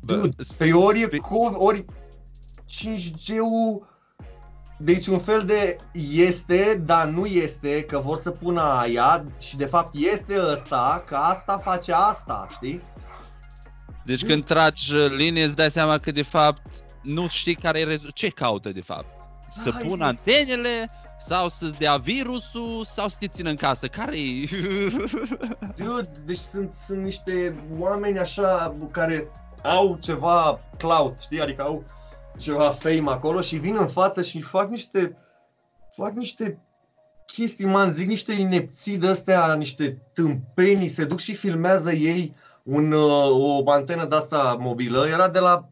Bă, 0.00 0.14
Dude, 0.14 0.34
pe 0.58 0.72
ori 0.72 1.00
e 1.00 1.06
pe- 1.06 1.16
COVID, 1.16 1.56
ori 1.58 1.84
5G-ul 2.68 3.91
deci 4.84 5.06
un 5.06 5.18
fel 5.18 5.44
de 5.44 5.76
este, 6.12 6.82
dar 6.86 7.06
nu 7.06 7.26
este, 7.26 7.82
că 7.82 7.98
vor 7.98 8.18
să 8.20 8.30
pună 8.30 8.60
aia 8.60 9.24
și 9.40 9.56
de 9.56 9.64
fapt 9.64 9.94
este 9.94 10.40
ăsta, 10.52 11.04
că 11.06 11.16
asta 11.16 11.58
face 11.58 11.92
asta, 11.92 12.46
știi? 12.50 12.82
Deci 14.04 14.24
când 14.24 14.44
tragi 14.44 14.94
uh, 14.94 15.10
linie 15.16 15.44
îți 15.44 15.56
dai 15.56 15.70
seama 15.70 15.98
că 15.98 16.10
de 16.10 16.22
fapt 16.22 16.62
nu 17.02 17.28
știi 17.28 17.54
care 17.54 17.80
e 17.80 17.84
rezu- 17.84 18.10
ce 18.10 18.28
caută 18.28 18.72
de 18.72 18.80
fapt. 18.80 19.20
Să 19.62 19.70
Da, 19.70 19.76
pună 19.88 20.04
e- 20.04 20.06
antenele 20.08 20.90
sau 21.26 21.48
să-ți 21.48 21.78
dea 21.78 21.96
virusul 21.96 22.84
sau 22.94 23.08
să 23.08 23.16
te 23.18 23.26
țină 23.26 23.50
în 23.50 23.56
casă. 23.56 23.86
care 23.86 24.16
e? 24.20 24.44
Dude, 25.76 26.08
deci 26.24 26.36
sunt, 26.36 26.74
sunt 26.86 27.02
niște 27.02 27.54
oameni 27.78 28.18
așa 28.18 28.74
care 28.90 29.28
au 29.62 29.98
ceva 30.00 30.60
clout, 30.78 31.20
știi? 31.20 31.40
Adică 31.40 31.62
au 31.62 31.84
ceva 32.38 32.70
fame 32.70 33.10
acolo 33.10 33.40
și 33.40 33.56
vin 33.56 33.76
în 33.76 33.86
față 33.86 34.22
și 34.22 34.40
fac 34.40 34.68
niște 34.68 35.16
fac 35.96 36.12
niște 36.12 36.58
chestii, 37.26 37.66
man, 37.66 37.92
zic 37.92 38.08
niște 38.08 38.32
inepții 38.32 38.96
de 38.96 39.06
astea, 39.06 39.54
niște 39.54 40.02
tâmpenii, 40.12 40.88
se 40.88 41.04
duc 41.04 41.18
și 41.18 41.34
filmează 41.34 41.92
ei 41.92 42.34
un, 42.62 42.92
uh, 42.92 43.62
o 43.64 43.70
antenă 43.70 44.04
de 44.04 44.16
asta 44.16 44.56
mobilă, 44.60 45.06
era 45.06 45.28
de 45.28 45.38
la 45.38 45.68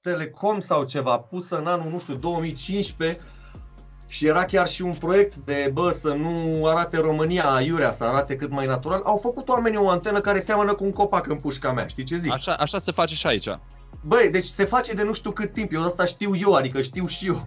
Telecom 0.00 0.60
sau 0.60 0.84
ceva, 0.84 1.18
pusă 1.18 1.58
în 1.58 1.66
anul, 1.66 1.90
nu 1.90 1.98
știu, 1.98 2.14
2015 2.14 3.20
și 4.06 4.26
era 4.26 4.44
chiar 4.44 4.68
și 4.68 4.82
un 4.82 4.94
proiect 4.94 5.34
de, 5.36 5.70
bă, 5.72 5.90
să 5.90 6.12
nu 6.12 6.66
arate 6.66 7.00
România 7.00 7.50
aiurea, 7.50 7.92
să 7.92 8.04
arate 8.04 8.36
cât 8.36 8.50
mai 8.50 8.66
natural. 8.66 9.02
Au 9.04 9.16
făcut 9.16 9.48
oamenii 9.48 9.78
o 9.78 9.88
antenă 9.88 10.20
care 10.20 10.40
seamănă 10.40 10.74
cu 10.74 10.84
un 10.84 10.92
copac 10.92 11.26
în 11.26 11.36
pușca 11.36 11.72
mea, 11.72 11.86
știi 11.86 12.04
ce 12.04 12.16
zic? 12.16 12.32
Așa, 12.32 12.52
așa 12.52 12.78
se 12.78 12.92
face 12.92 13.14
și 13.14 13.26
aici. 13.26 13.48
Băi, 14.02 14.28
deci 14.30 14.44
se 14.44 14.64
face 14.64 14.92
de 14.92 15.02
nu 15.02 15.12
știu 15.12 15.30
cât 15.30 15.52
timp, 15.52 15.72
eu 15.72 15.84
asta 15.84 16.04
știu 16.04 16.36
eu, 16.36 16.54
adică 16.54 16.80
știu 16.80 17.06
și 17.06 17.26
eu. 17.26 17.46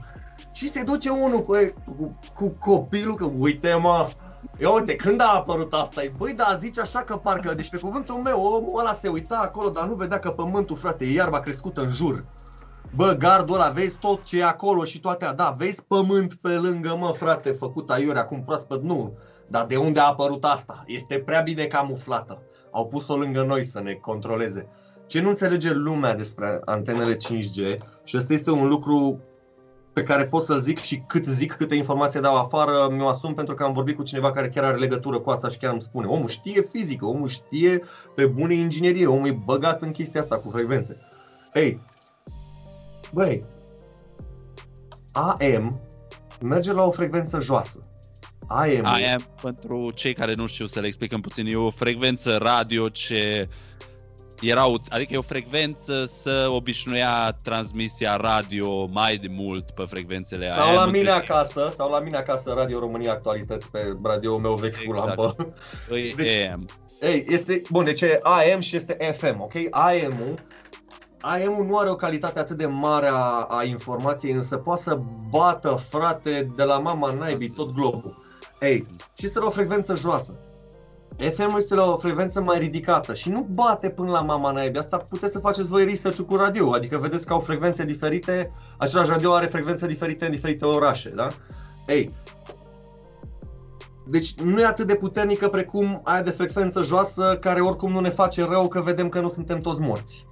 Și 0.52 0.70
se 0.70 0.84
duce 0.84 1.10
unul 1.10 1.44
cu, 1.44 1.56
cu, 1.98 2.20
cu 2.34 2.50
copilul, 2.50 3.16
că 3.16 3.26
uite 3.26 3.74
mă, 3.74 4.10
Ia 4.58 4.70
uite, 4.70 4.96
când 4.96 5.22
a 5.22 5.34
apărut 5.34 5.74
asta? 5.74 6.02
Băi, 6.18 6.34
da, 6.34 6.58
zici 6.60 6.80
așa 6.80 7.00
că 7.00 7.16
parcă, 7.16 7.54
deci 7.54 7.70
pe 7.70 7.78
cuvântul 7.78 8.16
meu, 8.16 8.44
omul 8.44 8.80
ăla 8.80 8.94
se 8.94 9.08
uita 9.08 9.38
acolo, 9.38 9.70
dar 9.70 9.88
nu 9.88 9.94
vedea 9.94 10.20
că 10.20 10.30
pământul, 10.30 10.76
frate, 10.76 11.06
e 11.06 11.14
iarba 11.14 11.40
crescută 11.40 11.82
în 11.82 11.92
jur. 11.92 12.26
Bă, 12.96 13.16
gardul 13.20 13.56
ăla, 13.56 13.70
vezi 13.70 13.96
tot 13.96 14.24
ce 14.24 14.38
e 14.38 14.44
acolo 14.44 14.84
și 14.84 15.00
toate, 15.00 15.34
da, 15.36 15.56
vezi 15.58 15.84
pământ 15.84 16.34
pe 16.34 16.50
lângă, 16.50 16.96
mă, 17.00 17.14
frate, 17.16 17.52
făcut 17.52 17.90
aiure, 17.90 18.20
acum 18.20 18.44
proaspăt, 18.44 18.84
nu. 18.84 19.18
Dar 19.48 19.66
de 19.66 19.76
unde 19.76 20.00
a 20.00 20.06
apărut 20.06 20.44
asta? 20.44 20.84
Este 20.88 21.20
prea 21.20 21.42
bine 21.42 21.66
camuflată. 21.66 22.42
Au 22.72 22.88
pus-o 22.88 23.16
lângă 23.16 23.44
noi 23.44 23.64
să 23.64 23.82
ne 23.82 23.94
controleze. 23.94 24.68
Ce 25.12 25.22
nu 25.22 25.30
înțelege 25.30 25.74
lumea 25.74 26.16
despre 26.16 26.60
antenele 26.66 27.16
5G, 27.16 27.78
și 28.04 28.18
ăsta 28.18 28.34
este 28.34 28.52
un 28.52 28.68
lucru 28.68 29.20
pe 29.94 30.04
care 30.04 30.26
pot 30.26 30.44
să 30.44 30.58
zic 30.58 30.80
și 30.80 31.04
cât 31.08 31.26
zic, 31.26 31.52
câte 31.54 31.76
informații 31.76 32.20
dau 32.20 32.36
afară, 32.36 32.90
mi-o 32.92 33.08
asum 33.08 33.34
pentru 33.34 33.56
că 33.56 33.64
am 33.64 33.74
vorbit 33.74 33.96
cu 33.96 34.04
cineva 34.04 34.32
care 34.32 34.50
chiar 34.50 34.64
are 34.64 34.78
legătură 34.78 35.20
cu 35.20 35.30
asta 35.30 35.48
și 35.48 35.58
chiar 35.58 35.72
îmi 35.72 35.82
spune. 35.82 36.08
Omul 36.08 36.28
știe 36.28 36.62
fizică, 36.62 37.06
omul 37.06 37.28
știe 37.28 37.82
pe 38.16 38.26
bune 38.26 38.54
inginerie, 38.54 39.06
omul 39.06 39.28
e 39.28 39.42
băgat 39.46 39.82
în 39.82 39.92
chestia 39.92 40.22
asta 40.22 40.38
cu 40.38 40.50
frecvențe. 40.50 40.98
Ei, 41.54 41.80
băi, 43.14 43.44
AM 45.12 45.80
merge 46.42 46.74
la 46.74 46.84
o 46.84 46.92
frecvență 46.92 47.40
joasă. 47.40 47.80
AM, 48.48 48.86
Aia, 48.86 49.20
pentru 49.42 49.92
cei 49.96 50.14
care 50.14 50.34
nu 50.34 50.48
știu 50.48 50.66
să 50.66 50.80
le 50.80 50.88
explicăm 50.88 51.22
puțin, 51.22 51.46
e 51.46 51.56
o 51.56 51.70
frecvență 51.70 52.38
radio 52.38 52.90
ce 52.90 53.16
era, 53.38 53.48
ut- 54.50 54.88
adică 54.90 55.14
e 55.14 55.18
o 55.18 55.22
frecvență 55.22 56.06
să 56.22 56.48
obișnuia 56.56 57.36
transmisia 57.44 58.16
radio 58.16 58.86
mai 58.94 59.16
de 59.16 59.28
mult 59.30 59.72
pe 59.72 59.84
frecvențele 59.88 60.52
sau 60.54 60.68
AM, 60.70 60.76
la 60.76 60.86
mine 60.86 61.04
deci 61.04 61.14
acasă, 61.14 61.74
sau 61.76 61.92
la 61.92 62.00
mine 62.00 62.18
acasă 62.18 62.54
Radio 62.58 62.80
România 62.80 63.12
Actualități 63.12 63.72
pe 63.72 63.96
radio 64.04 64.38
meu 64.38 64.54
vechi 64.54 64.76
cu 64.76 64.82
Exact. 64.84 65.08
lampă. 65.18 65.36
e 65.96 66.14
Deci- 66.16 66.50
AM. 66.52 66.66
Ei, 67.02 67.26
este, 67.30 67.62
bun, 67.70 67.84
deci 67.84 68.02
e 68.02 68.20
AM 68.24 68.60
și 68.60 68.76
este 68.76 68.98
FM, 69.18 69.42
ok? 69.42 69.54
AM-ul, 69.70 70.36
AM-ul 71.22 71.66
nu 71.66 71.78
are 71.78 71.90
o 71.90 71.96
calitate 71.96 72.40
atât 72.40 72.58
de 72.58 72.66
mare 72.66 73.08
a, 73.08 73.48
a 73.50 73.64
informației, 73.64 74.32
însă 74.34 74.58
poate 74.58 74.82
să 74.82 75.00
bată, 75.30 75.82
frate, 75.90 76.52
de 76.56 76.64
la 76.64 76.78
mama 76.80 77.12
naibii 77.12 77.50
tot 77.50 77.74
globul. 77.74 78.18
Ei, 78.62 78.86
și 79.18 79.26
este 79.26 79.40
la 79.40 79.46
o 79.46 79.50
frecvență 79.50 79.96
joasă. 79.96 80.32
FM 81.18 81.56
este 81.58 81.76
la 81.76 81.86
o 81.86 81.98
frecvență 81.98 82.42
mai 82.42 82.60
ridicată 82.60 83.14
și 83.14 83.30
nu 83.30 83.48
bate 83.54 83.90
până 83.90 84.12
la 84.12 84.22
mama 84.22 84.52
naibii. 84.52 84.80
Asta 84.80 84.98
puteți 84.98 85.32
să 85.32 85.40
faceți 85.40 85.70
voi 85.70 85.86
research 85.86 86.20
cu 86.20 86.36
radio, 86.36 86.72
adică 86.72 86.98
vedeți 86.98 87.26
că 87.26 87.34
au 87.34 87.40
frecvențe 87.40 87.86
diferite, 87.86 88.52
același 88.78 89.10
radio 89.10 89.34
are 89.34 89.46
frecvențe 89.46 89.88
diferite 89.88 90.26
în 90.26 90.32
diferite 90.32 90.66
orașe, 90.66 91.10
da? 91.10 91.28
Ei, 91.88 92.14
deci 94.08 94.34
nu 94.34 94.60
e 94.60 94.66
atât 94.66 94.88
de 94.88 94.96
puternică 94.96 95.48
precum 95.48 96.00
aia 96.04 96.22
de 96.22 96.30
frecvență 96.30 96.82
joasă 96.82 97.38
care 97.40 97.62
oricum 97.62 97.92
nu 97.92 98.00
ne 98.00 98.10
face 98.10 98.46
rău 98.46 98.68
că 98.68 98.82
vedem 98.82 99.10
că 99.10 99.20
nu 99.20 99.30
suntem 99.30 99.60
toți 99.60 99.82
morți. 99.82 100.28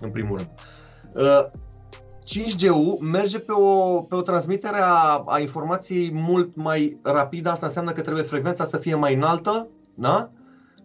În 0.00 0.10
primul 0.10 0.36
rând. 0.36 0.50
Uh, 1.14 1.50
5G-ul 2.30 2.98
merge 3.00 3.38
pe 3.38 3.52
o, 3.52 4.00
pe 4.00 4.14
o 4.14 4.20
transmitere 4.20 4.78
a, 4.80 5.22
a 5.26 5.38
informației 5.40 6.10
mult 6.12 6.56
mai 6.56 6.98
rapidă, 7.02 7.50
asta 7.50 7.66
înseamnă 7.66 7.90
că 7.90 8.00
trebuie 8.00 8.24
frecvența 8.24 8.64
să 8.64 8.76
fie 8.76 8.94
mai 8.94 9.14
înaltă, 9.14 9.68
da? 10.00 10.30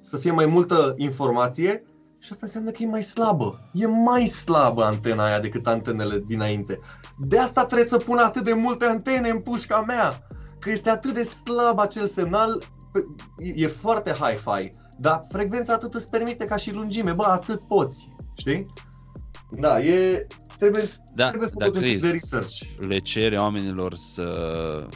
Să 0.02 0.18
fie 0.18 0.32
mai 0.32 0.46
multă 0.46 0.94
informație 0.98 1.84
și 2.20 2.30
asta 2.32 2.46
înseamnă 2.46 2.70
că 2.72 2.84
e 2.84 2.88
mai 2.88 3.04
slabă. 3.04 3.70
E 3.74 3.86
mai 3.88 4.26
slabă 4.26 4.84
antena 4.84 5.26
aia 5.26 5.40
decât 5.40 5.68
antenele 5.68 6.20
dinainte. 6.26 6.80
De 7.20 7.40
asta 7.40 7.66
trebuie 7.66 7.88
să 7.88 7.98
pun 7.98 8.18
atât 8.18 8.44
de 8.44 8.54
multe 8.54 8.86
antene 8.86 9.30
în 9.30 9.40
pușca 9.40 9.82
mea 9.88 10.28
că 10.60 10.70
este 10.70 10.90
atât 10.90 11.14
de 11.14 11.24
slab 11.24 11.80
acel 11.80 12.08
semnal, 12.08 12.64
pe- 12.92 13.06
e- 13.38 13.54
e 13.64 13.68
foarte 13.68 14.12
hi-fi, 14.12 14.70
dar 15.00 15.22
frecvența 15.30 15.74
atât 15.74 15.94
îți 15.94 16.10
permite 16.10 16.46
ca 16.46 16.56
și 16.56 16.74
lungime, 16.74 17.12
bă, 17.12 17.24
atât 17.24 17.64
poți, 17.64 18.10
știi? 18.38 18.66
Da, 19.52 19.80
e, 19.84 20.28
trebuie, 20.58 20.90
Da, 21.16 21.28
trebuie 21.30 21.50
da, 21.58 21.66
făcut 21.66 21.78
un 21.78 21.84
pic 21.84 22.02
de 22.02 22.08
Chris, 22.10 22.22
research. 22.32 22.60
le 22.88 22.98
cere 23.00 23.38
oamenilor 23.40 23.94
să 23.94 24.88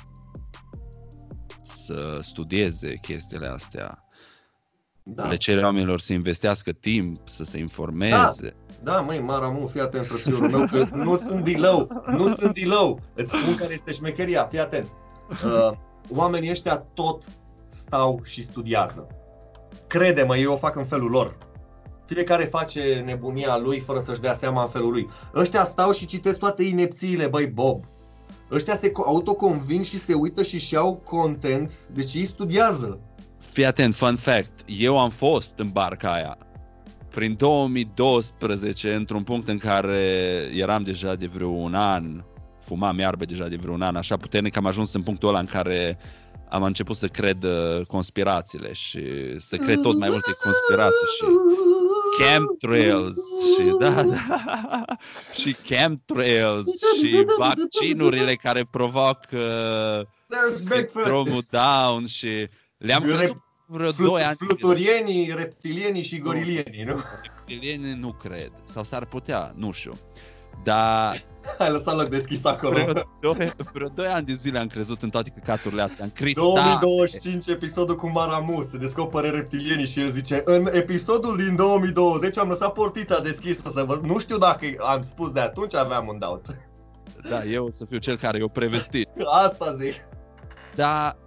să 1.86 2.20
studieze 2.22 2.96
chestiile 3.02 3.48
astea. 3.48 4.04
Da, 5.16 5.28
Le 5.28 5.36
cere 5.36 5.64
oamenilor 5.64 6.00
să 6.00 6.14
investească 6.14 6.72
timp, 6.72 7.18
să 7.28 7.44
se 7.44 7.58
informeze. 7.60 8.56
da, 8.84 9.00
măi, 9.00 9.20
Maramu, 9.20 9.68
fii 9.68 9.82
atent, 9.82 10.06
frățiorul 10.06 10.50
meu, 10.50 10.66
că 10.72 10.88
nu 10.96 11.18
sunt 11.18 11.44
dilău, 11.44 12.04
nu 12.18 12.28
sunt 12.28 12.54
dilău, 12.54 13.00
îți 13.16 13.32
spun 13.38 13.56
care 13.56 13.74
este 13.74 13.92
șmecheria, 13.92 14.44
fii 14.50 14.60
atent. 14.60 14.88
Uh, 15.30 15.72
oamenii 16.16 16.50
ăștia 16.50 16.78
tot 16.94 17.24
stau 17.68 18.20
și 18.24 18.44
studiază. 18.44 19.08
Crede-mă, 19.88 20.38
ei 20.38 20.46
o 20.46 20.56
fac 20.56 20.76
în 20.76 20.86
felul 20.86 21.10
lor. 21.10 21.38
Fiecare 22.06 22.44
face 22.44 23.02
nebunia 23.06 23.58
lui 23.58 23.80
fără 23.80 24.00
să-și 24.00 24.20
dea 24.22 24.34
seama 24.34 24.62
în 24.62 24.68
felul 24.70 24.92
lui. 24.92 25.10
Ăștia 25.36 25.64
stau 25.66 25.92
și 25.92 26.06
citesc 26.06 26.38
toate 26.38 26.64
inepțiile, 26.64 27.28
băi 27.28 27.46
Bob. 27.48 27.84
Ăștia 28.52 28.76
se 28.76 28.90
co- 28.90 29.06
autoconving 29.06 29.84
și 29.84 30.00
se 30.00 30.14
uită 30.14 30.44
și 30.44 30.60
și 30.60 30.76
au 30.76 30.96
content, 30.96 31.74
deci 31.94 32.14
ei 32.14 32.26
studiază. 32.26 33.00
Fii 33.52 33.66
atent, 33.66 33.96
fun 33.96 34.16
fact, 34.16 34.52
eu 34.66 35.00
am 35.00 35.10
fost 35.10 35.54
în 35.58 35.70
barca 35.70 36.14
aia 36.14 36.38
prin 37.10 37.36
2012, 37.38 38.94
într-un 38.94 39.24
punct 39.24 39.48
în 39.48 39.58
care 39.58 40.00
eram 40.54 40.84
deja 40.84 41.16
de 41.16 41.26
vreo 41.26 41.48
un 41.48 41.74
an, 41.74 42.24
fumam 42.62 43.00
iarbă 43.00 43.26
deja 43.26 43.48
de 43.48 43.56
vreo 43.56 43.74
un 43.74 43.82
an, 43.82 43.96
așa 43.96 44.18
puternic, 44.18 44.58
am 44.58 44.66
ajuns 44.66 44.94
în 44.94 45.02
punctul 45.02 45.30
ăla 45.30 45.40
în 45.40 45.46
care 45.46 45.98
am 46.50 46.64
început 46.64 46.98
să 46.98 47.08
cred 47.08 47.44
uh, 47.44 47.86
conspirațiile 47.88 48.74
și 48.74 49.02
să 49.40 49.56
cred 49.56 49.80
tot 49.80 49.98
mai 49.98 50.10
multe 50.10 50.32
conspirații 50.44 51.08
și 51.18 51.26
chemtrails 52.18 53.16
și 53.56 53.76
da, 53.80 54.04
da, 54.04 54.86
și 55.34 55.56
chemtrails 55.64 56.66
și 56.98 57.26
vaccinurile 57.38 58.36
care 58.36 58.68
provoacă 58.72 59.38
There's 60.04 60.68
back, 60.70 60.92
frate. 60.92 61.10
drumul 61.10 61.44
down 61.50 62.06
și 62.06 62.48
le-am 62.80 63.04
Rep- 63.04 63.18
crezut 63.18 63.38
vreo 63.66 63.92
Flut- 63.92 64.08
2 64.10 64.22
ani. 64.24 64.36
de 64.40 64.46
zile. 64.46 64.58
Fluturienii, 64.60 65.34
reptilienii 65.36 66.04
și 66.04 66.20
gorilienii, 66.20 66.84
nu? 66.84 66.96
Reptilieni 67.24 67.94
nu 68.00 68.12
cred. 68.12 68.52
Sau 68.72 68.84
s-ar 68.84 69.06
putea, 69.06 69.54
nu 69.56 69.72
știu. 69.72 69.94
Dar 70.64 71.22
Ai 71.58 71.72
lăsat 71.72 71.96
loc 71.96 72.08
deschis 72.08 72.46
acolo. 72.46 72.72
vreo 72.86 73.04
doi, 73.22 73.52
vreo 73.74 73.88
doi 73.88 74.06
ani 74.08 74.26
de 74.26 74.34
zile 74.34 74.60
am 74.60 74.68
crezut 74.68 75.02
în 75.04 75.10
toate 75.10 75.30
căcaturile 75.30 75.82
astea, 75.82 76.06
în 76.06 76.12
cristal. 76.12 76.44
2025, 76.44 77.48
episodul 77.48 77.96
cu 77.96 78.08
Maramu, 78.10 78.64
se 78.72 78.78
descoperă 78.78 79.28
reptilienii 79.28 79.86
și 79.86 80.00
el 80.00 80.10
zice 80.10 80.42
În 80.46 80.70
episodul 80.72 81.38
din 81.38 81.56
2020 81.56 82.38
am 82.38 82.48
lăsat 82.50 82.74
portita 82.74 83.20
deschisă 83.20 83.70
să 83.74 83.84
vă... 83.84 84.00
Nu 84.04 84.20
știu 84.20 84.38
dacă 84.38 84.66
am 84.80 85.02
spus 85.02 85.32
de 85.32 85.40
atunci, 85.40 85.76
aveam 85.76 86.08
un 86.08 86.20
doubt. 86.20 86.46
Da, 87.30 87.44
eu 87.44 87.66
o 87.66 87.72
să 87.72 87.86
fiu 87.86 87.98
cel 87.98 88.18
care 88.18 88.38
i-o 88.38 88.48
prevestit. 88.48 89.10
Asta 89.46 89.76
zic. 89.76 89.94
Dar 90.76 91.18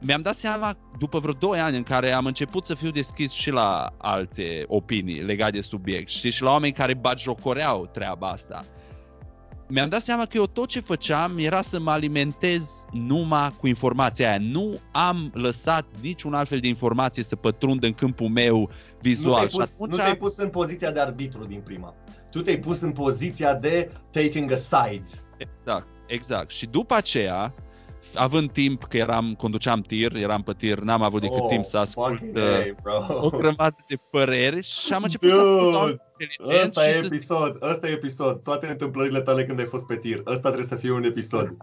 mi-am 0.00 0.22
dat 0.22 0.36
seama 0.36 0.76
după 0.98 1.18
vreo 1.18 1.32
2 1.32 1.60
ani 1.60 1.76
în 1.76 1.82
care 1.82 2.12
am 2.12 2.26
început 2.26 2.66
să 2.66 2.74
fiu 2.74 2.90
deschis 2.90 3.30
și 3.30 3.50
la 3.50 3.92
alte 3.98 4.64
opinii 4.66 5.20
legate 5.22 5.50
de 5.50 5.60
subiect, 5.60 6.08
știi, 6.08 6.30
și 6.30 6.42
la 6.42 6.50
oameni 6.50 6.72
care 6.72 6.94
bagiocoreau 6.94 7.86
treaba 7.86 8.28
asta. 8.28 8.64
Mi-am 9.68 9.88
dat 9.88 10.02
seama 10.02 10.24
că 10.24 10.36
eu 10.36 10.46
tot 10.46 10.68
ce 10.68 10.80
făceam 10.80 11.38
era 11.38 11.62
să 11.62 11.80
mă 11.80 11.90
alimentez 11.90 12.84
numai 12.92 13.54
cu 13.58 13.66
informația 13.66 14.28
aia. 14.28 14.38
Nu 14.40 14.78
am 14.92 15.30
lăsat 15.34 15.86
niciun 16.00 16.34
alt 16.34 16.48
fel 16.48 16.58
de 16.58 16.68
informație 16.68 17.22
să 17.22 17.36
pătrundă 17.36 17.86
în 17.86 17.92
câmpul 17.92 18.28
meu 18.28 18.56
Nu 18.58 18.68
vizual. 19.00 19.34
te-ai, 19.34 19.48
Și 19.48 19.56
pus, 19.56 19.70
atunci- 19.74 19.90
nu 19.90 19.96
te-ai 19.96 20.16
pus 20.16 20.36
în 20.36 20.48
poziția 20.48 20.90
de 20.90 21.00
arbitru 21.00 21.44
din 21.44 21.60
prima. 21.60 21.94
Tu 22.30 22.42
te-ai 22.42 22.58
pus 22.58 22.80
în 22.80 22.92
poziția 22.92 23.54
de 23.54 23.90
taking 24.10 24.52
a 24.52 24.56
side. 24.56 25.04
Exact, 25.36 25.86
exact. 26.06 26.50
Și 26.50 26.66
după 26.66 26.94
aceea, 26.94 27.54
având 28.14 28.50
timp 28.52 28.84
că 28.84 28.96
eram, 28.96 29.34
conduceam 29.34 29.80
tir, 29.80 30.14
eram 30.16 30.42
pe 30.42 30.52
tir, 30.52 30.78
n-am 30.78 31.02
avut 31.02 31.20
decât 31.20 31.38
Oh, 31.40 31.48
timp 31.48 31.64
să 31.64 31.78
ascult 31.78 32.08
fucking 32.18 32.36
uh, 32.36 32.42
hey, 32.42 32.74
bro. 32.82 33.20
o 33.20 33.28
grămadă 33.30 33.76
de 33.88 33.96
păreri 34.10 34.62
și 34.62 34.92
am 34.92 35.02
început 35.02 35.28
să 35.28 35.34
ascult 35.36 35.60
Dude, 35.60 35.76
oameni 35.76 36.00
inteligenți 36.18 36.66
Ăsta 36.68 36.82
și 36.82 36.88
e 36.88 36.92
să- 37.00 37.04
episod, 37.06 37.56
ăsta 37.62 37.88
e 37.88 37.92
episod. 37.92 38.42
Toate 38.42 38.66
întâmplările 38.70 39.20
tale 39.20 39.44
când 39.44 39.58
ai 39.58 39.64
fost 39.64 39.86
pe 39.86 39.96
tir. 39.96 40.18
Ăsta 40.26 40.40
trebuie 40.48 40.66
să 40.66 40.76
fie 40.76 40.90
un 40.90 41.04
episod. 41.04 41.56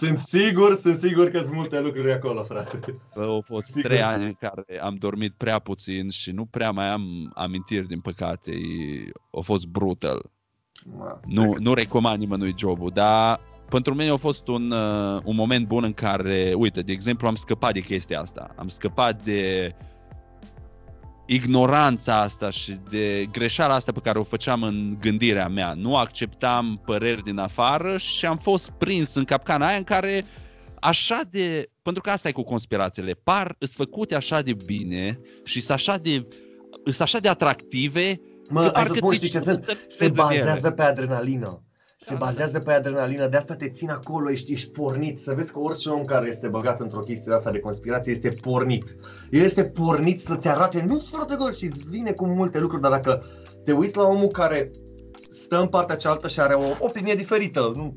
Sunt 0.00 0.18
sigur, 0.18 0.74
sunt 0.74 0.96
sigur 0.96 1.28
că 1.28 1.38
sunt 1.40 1.54
multe 1.54 1.80
lucruri 1.80 2.12
acolo, 2.12 2.42
frate. 2.42 2.78
Bă, 3.14 3.22
au 3.22 3.42
fost 3.46 3.66
Sigur. 3.66 3.82
trei 3.82 4.02
ani 4.02 4.24
în 4.24 4.34
care 4.40 4.80
am 4.82 4.94
dormit 4.94 5.34
prea 5.36 5.58
puțin 5.58 6.08
și 6.10 6.30
nu 6.32 6.44
prea 6.44 6.70
mai 6.70 6.88
am 6.88 7.32
amintiri, 7.34 7.86
din 7.86 8.00
păcate. 8.00 8.50
E- 8.50 9.10
A 9.38 9.40
fost 9.40 9.66
brutal. 9.66 10.22
Nu, 11.26 11.54
nu 11.58 11.74
recomand 11.74 12.18
nimănui 12.18 12.54
jobul, 12.58 12.90
dar 12.94 13.40
pentru 13.70 13.94
mine 13.94 14.10
a 14.10 14.16
fost 14.16 14.48
un, 14.48 14.70
uh, 14.70 15.20
un 15.24 15.34
moment 15.34 15.66
bun 15.66 15.84
în 15.84 15.92
care, 15.92 16.52
uite, 16.56 16.80
de 16.80 16.92
exemplu, 16.92 17.26
am 17.26 17.34
scăpat 17.34 17.72
de 17.72 17.80
chestia 17.80 18.20
asta. 18.20 18.54
Am 18.56 18.68
scăpat 18.68 19.22
de 19.22 19.74
ignoranța 21.26 22.20
asta 22.20 22.50
și 22.50 22.78
de 22.90 23.28
greșeala 23.32 23.74
asta 23.74 23.92
pe 23.92 24.00
care 24.00 24.18
o 24.18 24.22
făceam 24.22 24.62
în 24.62 24.96
gândirea 25.00 25.48
mea. 25.48 25.72
Nu 25.72 25.96
acceptam 25.96 26.80
păreri 26.84 27.22
din 27.22 27.38
afară 27.38 27.96
și 27.96 28.26
am 28.26 28.36
fost 28.36 28.70
prins 28.70 29.14
în 29.14 29.24
capcana 29.24 29.66
aia 29.66 29.76
în 29.76 29.84
care 29.84 30.24
așa 30.80 31.20
de... 31.30 31.70
Pentru 31.82 32.02
că 32.02 32.10
asta 32.10 32.28
e 32.28 32.32
cu 32.32 32.42
conspirațiile. 32.42 33.12
Par 33.12 33.54
îs 33.58 33.74
făcute 33.74 34.14
așa 34.14 34.42
de 34.42 34.56
bine 34.66 35.20
și 35.44 35.60
sunt 35.60 35.70
așa 35.70 35.96
de, 35.96 36.28
sunt 36.84 37.00
așa 37.00 37.18
de 37.18 37.28
atractive 37.28 38.20
Mă, 38.50 38.60
că 38.60 38.62
hai 38.62 38.72
parcă 38.72 38.88
să 38.92 38.94
spun, 38.94 39.08
te 39.10 39.14
știi 39.14 39.28
ce 39.28 39.38
duci 39.38 39.46
sunt? 39.46 39.64
să 39.64 39.76
Se 39.88 40.04
crezi 40.04 40.20
în 40.20 40.26
ele. 40.30 40.38
bazează 40.38 40.70
pe 40.70 40.82
adrenalină. 40.82 41.62
Se 42.02 42.12
Da, 42.12 42.18
da, 42.18 42.24
bazează 42.24 42.58
pe 42.58 42.72
adrenalină, 42.72 43.26
de 43.26 43.36
asta 43.36 43.54
te 43.54 43.68
țin 43.70 43.90
acolo, 43.90 44.30
ești, 44.30 44.52
ești 44.52 44.70
pornit. 44.70 45.20
Să 45.20 45.32
vezi 45.36 45.52
că 45.52 45.58
orice 45.58 45.88
om 45.88 46.04
care 46.04 46.26
este 46.26 46.48
băgat 46.48 46.80
într-o 46.80 47.00
chestie 47.00 47.24
de 47.28 47.34
asta 47.34 47.50
de 47.50 47.58
conspirație 47.58 48.12
este 48.12 48.28
pornit. 48.28 48.96
El 49.30 49.40
este 49.40 49.64
pornit 49.64 50.20
să-ți 50.20 50.48
arate, 50.48 50.84
nu 50.86 51.02
foarte 51.10 51.34
gol 51.38 51.52
și 51.52 51.64
îți 51.64 51.88
vine 51.88 52.12
cu 52.12 52.26
multe 52.26 52.58
lucruri, 52.58 52.82
dar 52.82 52.90
dacă 52.90 53.24
te 53.64 53.72
uiți 53.72 53.96
la 53.96 54.02
omul 54.02 54.28
care 54.28 54.70
stă 55.28 55.60
în 55.60 55.66
partea 55.66 55.96
cealaltă 55.96 56.28
și 56.28 56.40
are 56.40 56.54
o 56.54 56.64
opinie 56.78 57.14
diferită, 57.14 57.72
nu, 57.74 57.94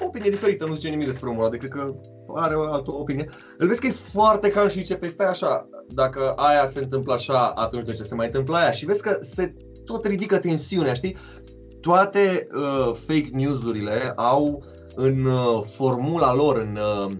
o 0.00 0.04
opinie 0.06 0.30
diferită, 0.30 0.66
nu 0.66 0.74
zice 0.74 0.88
nimic 0.88 1.06
despre 1.06 1.28
omul 1.28 1.40
ăla, 1.40 1.50
decât 1.50 1.70
că 1.70 1.94
are 2.34 2.54
o 2.54 2.62
altă 2.62 2.92
opinie. 2.92 3.28
Îl 3.58 3.66
vezi 3.66 3.80
că 3.80 3.86
e 3.86 3.90
foarte 3.90 4.48
calm 4.48 4.68
și 4.68 4.80
zice, 4.80 4.94
pe 4.94 5.08
stai 5.08 5.28
așa, 5.28 5.68
dacă 5.88 6.32
aia 6.36 6.66
se 6.66 6.78
întâmplă 6.78 7.12
așa, 7.12 7.48
atunci 7.48 7.86
de 7.86 7.92
ce 7.92 8.02
se 8.02 8.14
mai 8.14 8.26
întâmplă 8.26 8.56
aia? 8.56 8.70
Și 8.70 8.84
vezi 8.84 9.02
că 9.02 9.18
se 9.22 9.54
tot 9.84 10.04
ridică 10.04 10.38
tensiunea, 10.38 10.92
știi? 10.92 11.16
Toate 11.80 12.46
uh, 12.54 12.94
fake 12.94 13.28
news-urile 13.32 14.12
au 14.16 14.64
în 14.94 15.24
uh, 15.24 15.62
formula 15.64 16.34
lor, 16.34 16.56
în 16.58 16.78
uh, 17.06 17.12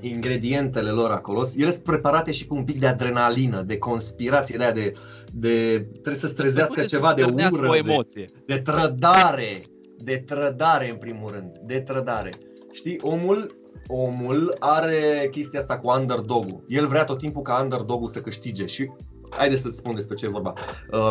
ingredientele 0.00 0.90
lor 0.90 1.10
acolo, 1.10 1.42
ele 1.56 1.70
sunt 1.70 1.82
preparate 1.82 2.30
și 2.30 2.46
cu 2.46 2.54
un 2.54 2.64
pic 2.64 2.78
de 2.78 2.86
adrenalină, 2.86 3.62
de 3.62 3.78
conspirație, 3.78 4.56
de 4.56 4.62
aia 4.62 4.72
de, 4.72 4.92
de 5.32 5.86
trebuie 5.92 6.14
să-ți 6.14 6.34
trezească 6.34 6.68
Să 6.68 6.74
pune 6.74 6.86
să 6.86 6.96
ceva 6.96 7.14
de 7.14 7.22
stârnească 7.22 7.58
ură, 7.58 7.68
o 7.68 7.72
de, 7.72 7.78
emoție. 7.90 8.24
de 8.46 8.56
trădare, 8.58 9.62
de 9.96 10.22
trădare 10.26 10.90
în 10.90 10.96
primul 10.96 11.30
rând, 11.32 11.58
de 11.66 11.80
trădare. 11.80 12.30
Știi, 12.72 12.98
omul, 13.02 13.56
omul 13.86 14.56
are 14.58 15.28
chestia 15.30 15.60
asta 15.60 15.78
cu 15.78 15.90
underdog-ul. 15.98 16.64
El 16.68 16.86
vrea 16.86 17.04
tot 17.04 17.18
timpul 17.18 17.42
ca 17.42 17.60
underdog-ul 17.62 18.08
să 18.08 18.20
câștige 18.20 18.66
și 18.66 18.90
haideți 19.30 19.62
să 19.62 19.68
spun 19.68 19.94
despre 19.94 20.14
ce 20.14 20.24
e 20.24 20.28
vorba. 20.28 20.52
Uh, 20.90 21.10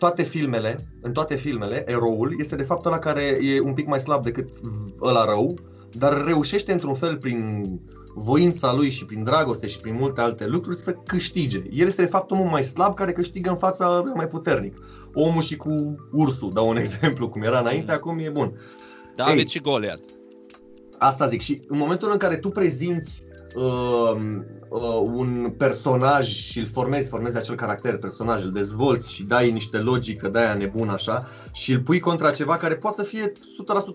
toate 0.00 0.22
filmele, 0.22 0.88
în 1.00 1.12
toate 1.12 1.34
filmele, 1.34 1.84
eroul 1.86 2.34
este 2.38 2.56
de 2.56 2.62
fapt 2.62 2.86
ăla 2.86 2.98
care 2.98 3.38
e 3.42 3.60
un 3.60 3.74
pic 3.74 3.86
mai 3.86 4.00
slab 4.00 4.22
decât 4.22 4.48
ăla 5.02 5.24
rău, 5.24 5.58
dar 5.92 6.24
reușește 6.24 6.72
într-un 6.72 6.94
fel 6.94 7.16
prin 7.16 7.64
voința 8.14 8.74
lui 8.74 8.90
și 8.90 9.04
prin 9.04 9.24
dragoste 9.24 9.66
și 9.66 9.78
prin 9.78 9.94
multe 9.94 10.20
alte 10.20 10.46
lucruri 10.46 10.76
să 10.76 10.92
câștige. 10.92 11.62
El 11.70 11.86
este 11.86 12.02
de 12.02 12.08
fapt 12.08 12.30
omul 12.30 12.46
mai 12.46 12.64
slab 12.64 12.94
care 12.94 13.12
câștigă 13.12 13.50
în 13.50 13.56
fața 13.56 14.02
lui 14.04 14.12
mai 14.14 14.28
puternic. 14.28 14.78
Omul 15.14 15.42
și 15.42 15.56
cu 15.56 15.94
ursul, 16.12 16.50
dau 16.52 16.68
un 16.68 16.76
exemplu, 16.76 17.28
cum 17.28 17.42
era 17.42 17.58
înainte, 17.58 17.92
acum 17.92 18.18
e 18.18 18.28
bun. 18.28 18.52
David 19.16 19.38
Ei. 19.38 19.48
și 19.48 19.60
Goliat. 19.60 20.00
Asta 20.98 21.26
zic 21.26 21.40
și 21.40 21.60
în 21.68 21.78
momentul 21.78 22.10
în 22.12 22.18
care 22.18 22.36
tu 22.36 22.48
prezinți 22.48 23.22
uh, 23.54 24.12
uh, 24.68 25.10
un 25.14 25.54
personaj 25.58 26.28
și 26.28 26.58
îl 26.58 26.66
formezi, 26.66 27.08
formezi 27.08 27.36
acel 27.36 27.54
caracter, 27.54 27.96
personaj, 27.96 28.44
îl 28.44 28.50
dezvolți 28.50 29.12
și 29.12 29.22
dai 29.22 29.50
niște 29.50 29.78
logică 29.78 30.28
de 30.28 30.38
aia 30.38 30.54
nebun 30.54 30.88
așa 30.88 31.26
și 31.52 31.72
îl 31.72 31.80
pui 31.80 32.00
contra 32.00 32.30
ceva 32.30 32.56
care 32.56 32.74
poate 32.74 32.96
să 32.96 33.02
fie 33.02 33.32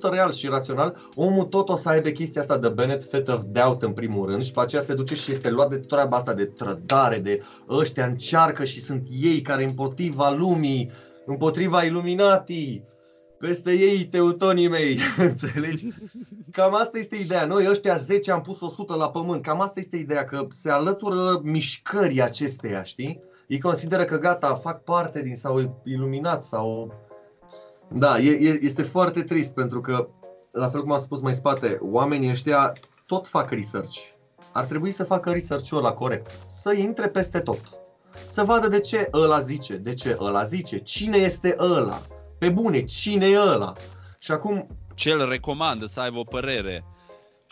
100% 0.07 0.11
real 0.11 0.31
și 0.31 0.47
rațional, 0.47 0.97
omul 1.15 1.43
tot 1.43 1.69
o 1.69 1.75
să 1.75 1.89
aibă 1.89 2.09
chestia 2.09 2.41
asta 2.41 2.57
de 2.57 2.69
benefit 2.69 3.27
of 3.27 3.43
doubt 3.47 3.81
în 3.81 3.91
primul 3.91 4.29
rând 4.29 4.43
și 4.43 4.51
pe 4.51 4.59
aceea 4.59 4.81
se 4.81 4.93
duce 4.93 5.15
și 5.15 5.31
este 5.31 5.49
luat 5.49 5.69
de 5.69 5.77
treaba 5.77 6.17
asta 6.17 6.33
de 6.33 6.45
trădare, 6.45 7.17
de 7.17 7.41
ăștia 7.69 8.05
încearcă 8.05 8.63
și 8.63 8.81
sunt 8.81 9.07
ei 9.21 9.41
care 9.41 9.63
împotriva 9.63 10.31
lumii, 10.31 10.91
împotriva 11.25 11.83
Illuminati, 11.83 12.83
peste 13.39 13.71
ei 13.71 14.05
teutonii 14.05 14.67
mei, 14.67 14.99
înțelegi? 15.17 15.87
Cam 16.55 16.73
asta 16.75 16.97
este 16.97 17.15
ideea. 17.15 17.45
Noi 17.45 17.67
ăștia 17.69 17.97
10 17.97 18.31
am 18.31 18.41
pus 18.41 18.61
100 18.61 18.95
la 18.95 19.09
pământ. 19.09 19.41
Cam 19.41 19.61
asta 19.61 19.79
este 19.79 19.97
ideea, 19.97 20.25
că 20.25 20.47
se 20.49 20.69
alătură 20.69 21.39
mișcării 21.43 22.21
acesteia, 22.21 22.83
știi? 22.83 23.21
Ei 23.47 23.59
consideră 23.59 24.03
că 24.03 24.17
gata, 24.17 24.55
fac 24.55 24.83
parte 24.83 25.21
din 25.21 25.35
sau 25.35 25.81
iluminat 25.83 26.43
sau... 26.43 26.93
Da, 27.89 28.19
e, 28.19 28.31
e, 28.31 28.59
este 28.61 28.81
foarte 28.81 29.23
trist 29.23 29.53
pentru 29.53 29.81
că, 29.81 30.07
la 30.51 30.69
fel 30.69 30.81
cum 30.81 30.91
am 30.91 30.99
spus 30.99 31.21
mai 31.21 31.33
spate, 31.33 31.77
oamenii 31.81 32.29
ăștia 32.29 32.73
tot 33.05 33.27
fac 33.27 33.49
research. 33.49 33.97
Ar 34.51 34.65
trebui 34.65 34.91
să 34.91 35.03
facă 35.03 35.31
research-ul 35.31 35.77
ăla 35.77 35.91
corect. 35.91 36.31
Să 36.47 36.73
intre 36.73 37.07
peste 37.07 37.39
tot. 37.39 37.59
Să 38.27 38.43
vadă 38.43 38.67
de 38.67 38.79
ce 38.79 39.09
ăla 39.13 39.39
zice, 39.39 39.75
de 39.75 39.93
ce 39.93 40.17
ăla 40.19 40.43
zice, 40.43 40.77
cine 40.77 41.17
este 41.17 41.55
ăla. 41.59 42.01
Pe 42.37 42.49
bune, 42.49 42.79
cine 42.79 43.25
e 43.25 43.39
ăla? 43.39 43.73
Și 44.19 44.31
acum 44.31 44.67
Ce 44.95 45.11
îl 45.11 45.29
recomandă 45.29 45.85
să 45.85 45.99
aibă 45.99 46.17
o 46.17 46.23
părere. 46.23 46.83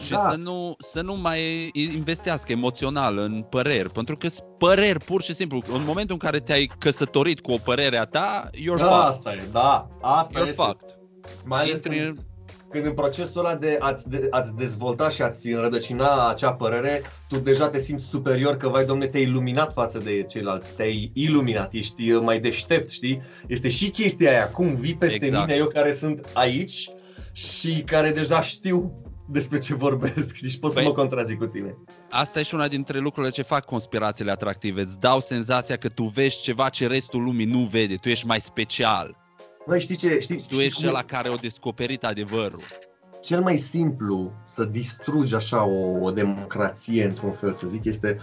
Și 0.04 0.12
Da. 0.12 0.30
să, 0.30 0.36
nu, 0.36 0.76
să 0.92 1.02
nu 1.02 1.16
mai 1.16 1.70
investească 1.74 2.52
emoțional 2.52 3.18
în 3.18 3.46
păreri. 3.50 3.90
Pentru 3.90 4.18
că 4.18 4.28
sunt 4.28 4.48
păreri 4.58 5.00
pur 5.04 5.22
și 5.22 5.36
simplu. 5.36 5.62
În 5.74 5.84
momentul 5.86 6.14
în 6.14 6.28
care 6.28 6.40
te-ai 6.40 6.72
căsătorit 6.80 7.40
cu 7.42 7.52
o 7.52 7.58
părere 7.64 7.98
a 7.98 8.06
ta, 8.06 8.50
you're 8.56 8.78
da, 8.78 8.84
fucked. 8.86 9.08
asta 9.08 9.34
e, 9.34 9.44
da, 9.52 9.88
asta 10.02 10.40
You're 10.40 10.48
este. 10.48 10.62
fucked. 10.62 10.96
Mai 11.46 11.60
ales 11.62 11.74
Intri 11.76 11.90
când, 11.98 12.08
în... 12.08 12.16
când 12.70 12.86
în 12.86 12.94
procesul 12.94 13.46
ăla 13.46 13.56
de 13.56 13.78
ați, 13.80 14.10
de 14.10 14.28
ați 14.30 14.54
dezvolta 14.56 15.10
și 15.10 15.22
ați 15.22 15.52
înrădăcina 15.52 16.30
acea 16.30 16.52
părere, 16.52 17.02
tu 17.30 17.40
deja 17.40 17.68
te 17.68 17.80
simți 17.80 18.06
superior 18.06 18.58
că, 18.58 18.68
vai 18.68 18.86
domne, 18.86 19.06
te-ai 19.06 19.24
iluminat 19.24 19.74
față 19.74 19.98
de 19.98 20.24
ceilalți, 20.24 20.74
te-ai 20.74 21.12
iluminat, 21.14 21.74
ești 21.74 22.12
uh, 22.12 22.22
mai 22.22 22.40
deștept, 22.40 22.90
știi? 22.90 23.22
Este 23.48 23.70
și 23.70 23.90
chestia 23.90 24.30
aia, 24.30 24.50
cum 24.50 24.76
vii 24.76 24.96
peste 24.96 25.26
Exact. 25.26 25.46
mine, 25.48 25.58
eu 25.58 25.68
care 25.68 25.94
sunt 25.94 26.26
aici 26.34 26.90
și 27.34 27.84
care 27.86 28.12
deja 28.12 28.42
știu 28.42 29.02
despre 29.30 29.60
ce 29.60 29.76
vorbesc, 29.76 30.34
știi? 30.34 30.50
Și 30.50 30.60
pot 30.60 30.72
să 30.72 30.80
Păi- 30.80 30.84
mă 30.84 30.92
contrazic 30.92 31.38
cu 31.38 31.46
tine. 31.46 31.78
Asta 32.10 32.40
e 32.40 32.44
și 32.44 32.54
una 32.54 32.68
dintre 32.68 32.98
lucrurile 33.00 33.32
ce 33.32 33.42
fac 33.42 33.66
conspirațiile 33.66 34.32
atractive. 34.32 34.82
Îți 34.82 35.00
dau 35.00 35.20
senzația 35.20 35.76
că 35.78 35.90
tu 35.90 36.04
vezi 36.04 36.42
ceva 36.42 36.70
ce 36.70 36.88
restul 36.88 37.24
lumii 37.24 37.46
nu 37.46 37.60
vede. 37.60 37.96
Tu 37.96 38.10
ești 38.10 38.26
mai 38.28 38.42
special. 38.42 39.18
Băi, 39.68 39.80
știi 39.82 39.96
ce? 39.96 40.20
Știi, 40.20 40.36
Tu 40.36 40.42
știi 40.42 40.60
ești 40.66 40.76
cum 40.80 40.88
e? 40.88 40.92
cel 40.92 41.04
care 41.06 41.30
a 41.30 41.36
descoperit 41.36 42.04
adevărul. 42.04 42.60
cel 43.22 43.42
mai 43.42 43.58
simplu 43.58 44.32
să 44.44 44.64
distrugi 44.64 45.36
așa 45.36 45.64
o, 45.66 46.02
o 46.02 46.12
democrație, 46.12 47.04
într-un 47.06 47.32
fel 47.32 47.54
să 47.54 47.68
zic, 47.68 47.84
este 47.86 48.20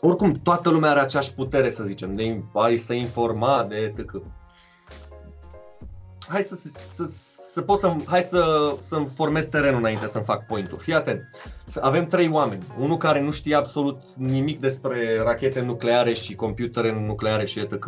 oricum 0.00 0.32
toată 0.32 0.70
lumea 0.70 0.90
are 0.90 1.00
aceeași 1.00 1.32
putere, 1.34 1.70
să 1.70 1.82
zicem, 1.84 2.14
de 2.16 2.42
ai 2.54 2.76
să 2.76 2.92
informa, 2.92 3.64
de 3.68 3.92
tâcă. 3.96 4.22
Hai 6.28 6.42
să, 6.42 6.58
să, 6.94 7.10
să, 7.54 7.60
să 7.60 7.66
pot 7.66 7.78
să 7.78 7.94
hai 8.06 8.22
să, 8.22 8.74
să-mi 8.80 9.08
formez 9.14 9.44
terenul 9.44 9.78
înainte 9.78 10.06
să-mi 10.06 10.24
fac 10.24 10.46
point-ul. 10.46 10.78
Fii 10.78 10.94
atent. 10.94 11.28
Să- 11.66 11.80
Avem 11.82 12.06
trei 12.06 12.28
oameni. 12.28 12.62
Unul 12.78 12.96
care 12.96 13.20
nu 13.20 13.30
știe 13.30 13.54
absolut 13.54 14.00
nimic 14.16 14.60
despre 14.60 15.20
rachete 15.24 15.60
nucleare 15.60 16.12
și 16.12 16.34
computere 16.34 17.04
nucleare 17.06 17.44
și 17.44 17.58
etc. 17.58 17.84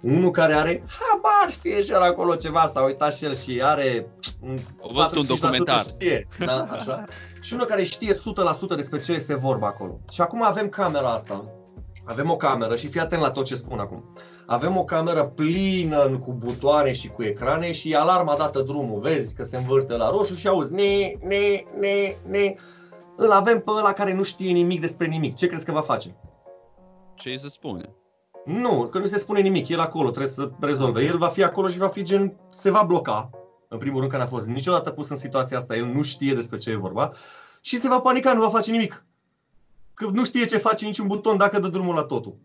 Unul 0.00 0.30
care 0.30 0.54
are, 0.54 0.84
habar 0.86 1.50
știe 1.50 1.82
și 1.82 1.90
el 1.90 2.00
acolo 2.00 2.34
ceva, 2.34 2.66
s-a 2.66 2.82
uitat 2.82 3.14
și 3.14 3.24
el 3.24 3.34
și 3.34 3.60
are 3.64 4.06
un 4.40 4.58
A 4.82 5.08
văzut 5.10 5.28
un 5.30 5.36
45% 5.36 5.40
documentar. 5.40 5.78
Știe, 5.80 6.28
da, 6.46 6.66
așa. 6.70 7.04
Și 7.40 7.52
unul 7.54 7.66
care 7.66 7.82
știe 7.82 8.14
100% 8.14 8.18
despre 8.76 9.00
ce 9.00 9.12
este 9.12 9.34
vorba 9.34 9.66
acolo. 9.66 10.00
Și 10.10 10.20
acum 10.20 10.42
avem 10.42 10.68
camera 10.68 11.08
asta. 11.12 11.44
Avem 12.04 12.30
o 12.30 12.36
cameră 12.36 12.76
și 12.76 12.88
fii 12.88 13.00
atent 13.00 13.20
la 13.20 13.30
tot 13.30 13.44
ce 13.44 13.54
spun 13.54 13.78
acum. 13.78 14.04
Avem 14.52 14.76
o 14.76 14.84
cameră 14.84 15.24
plină 15.24 16.18
cu 16.18 16.32
butoane 16.32 16.92
și 16.92 17.08
cu 17.08 17.22
ecrane 17.22 17.72
și 17.72 17.94
alarma 17.94 18.34
dată 18.36 18.60
drumul. 18.60 19.00
Vezi 19.00 19.34
că 19.34 19.42
se 19.42 19.56
învârte 19.56 19.96
la 19.96 20.10
roșu 20.10 20.34
și 20.34 20.48
auzi 20.48 20.72
ne, 20.72 21.12
ne, 21.20 21.64
ne, 21.80 22.16
ne. 22.28 22.54
Îl 23.16 23.30
avem 23.30 23.60
pe 23.60 23.70
ăla 23.70 23.92
care 23.92 24.14
nu 24.14 24.22
știe 24.22 24.52
nimic 24.52 24.80
despre 24.80 25.06
nimic. 25.06 25.34
Ce 25.34 25.46
crezi 25.46 25.64
că 25.64 25.72
va 25.72 25.80
face? 25.80 26.16
Ce 27.14 27.28
îi 27.28 27.40
se 27.40 27.48
spune? 27.48 27.94
Nu, 28.44 28.88
că 28.90 28.98
nu 28.98 29.06
se 29.06 29.18
spune 29.18 29.40
nimic, 29.40 29.68
el 29.68 29.80
acolo 29.80 30.08
trebuie 30.08 30.32
să 30.32 30.50
rezolve. 30.60 31.04
El 31.04 31.18
va 31.18 31.28
fi 31.28 31.42
acolo 31.42 31.68
și 31.68 31.78
va 31.78 31.88
fi 31.88 32.02
gen, 32.02 32.36
se 32.50 32.70
va 32.70 32.82
bloca. 32.82 33.30
În 33.68 33.78
primul 33.78 33.98
rând 33.98 34.10
că 34.12 34.18
n-a 34.18 34.26
fost 34.26 34.46
niciodată 34.46 34.90
pus 34.90 35.08
în 35.08 35.16
situația 35.16 35.58
asta, 35.58 35.76
el 35.76 35.84
nu 35.84 36.02
știe 36.02 36.34
despre 36.34 36.58
ce 36.58 36.70
e 36.70 36.76
vorba 36.76 37.12
și 37.60 37.76
se 37.76 37.88
va 37.88 38.00
panica, 38.00 38.32
nu 38.32 38.40
va 38.40 38.48
face 38.48 38.70
nimic. 38.70 39.04
Că 39.94 40.06
nu 40.12 40.24
știe 40.24 40.44
ce 40.44 40.56
face 40.56 40.84
niciun 40.84 41.06
buton 41.06 41.36
dacă 41.36 41.58
dă 41.58 41.68
drumul 41.68 41.94
la 41.94 42.02
totul. 42.02 42.36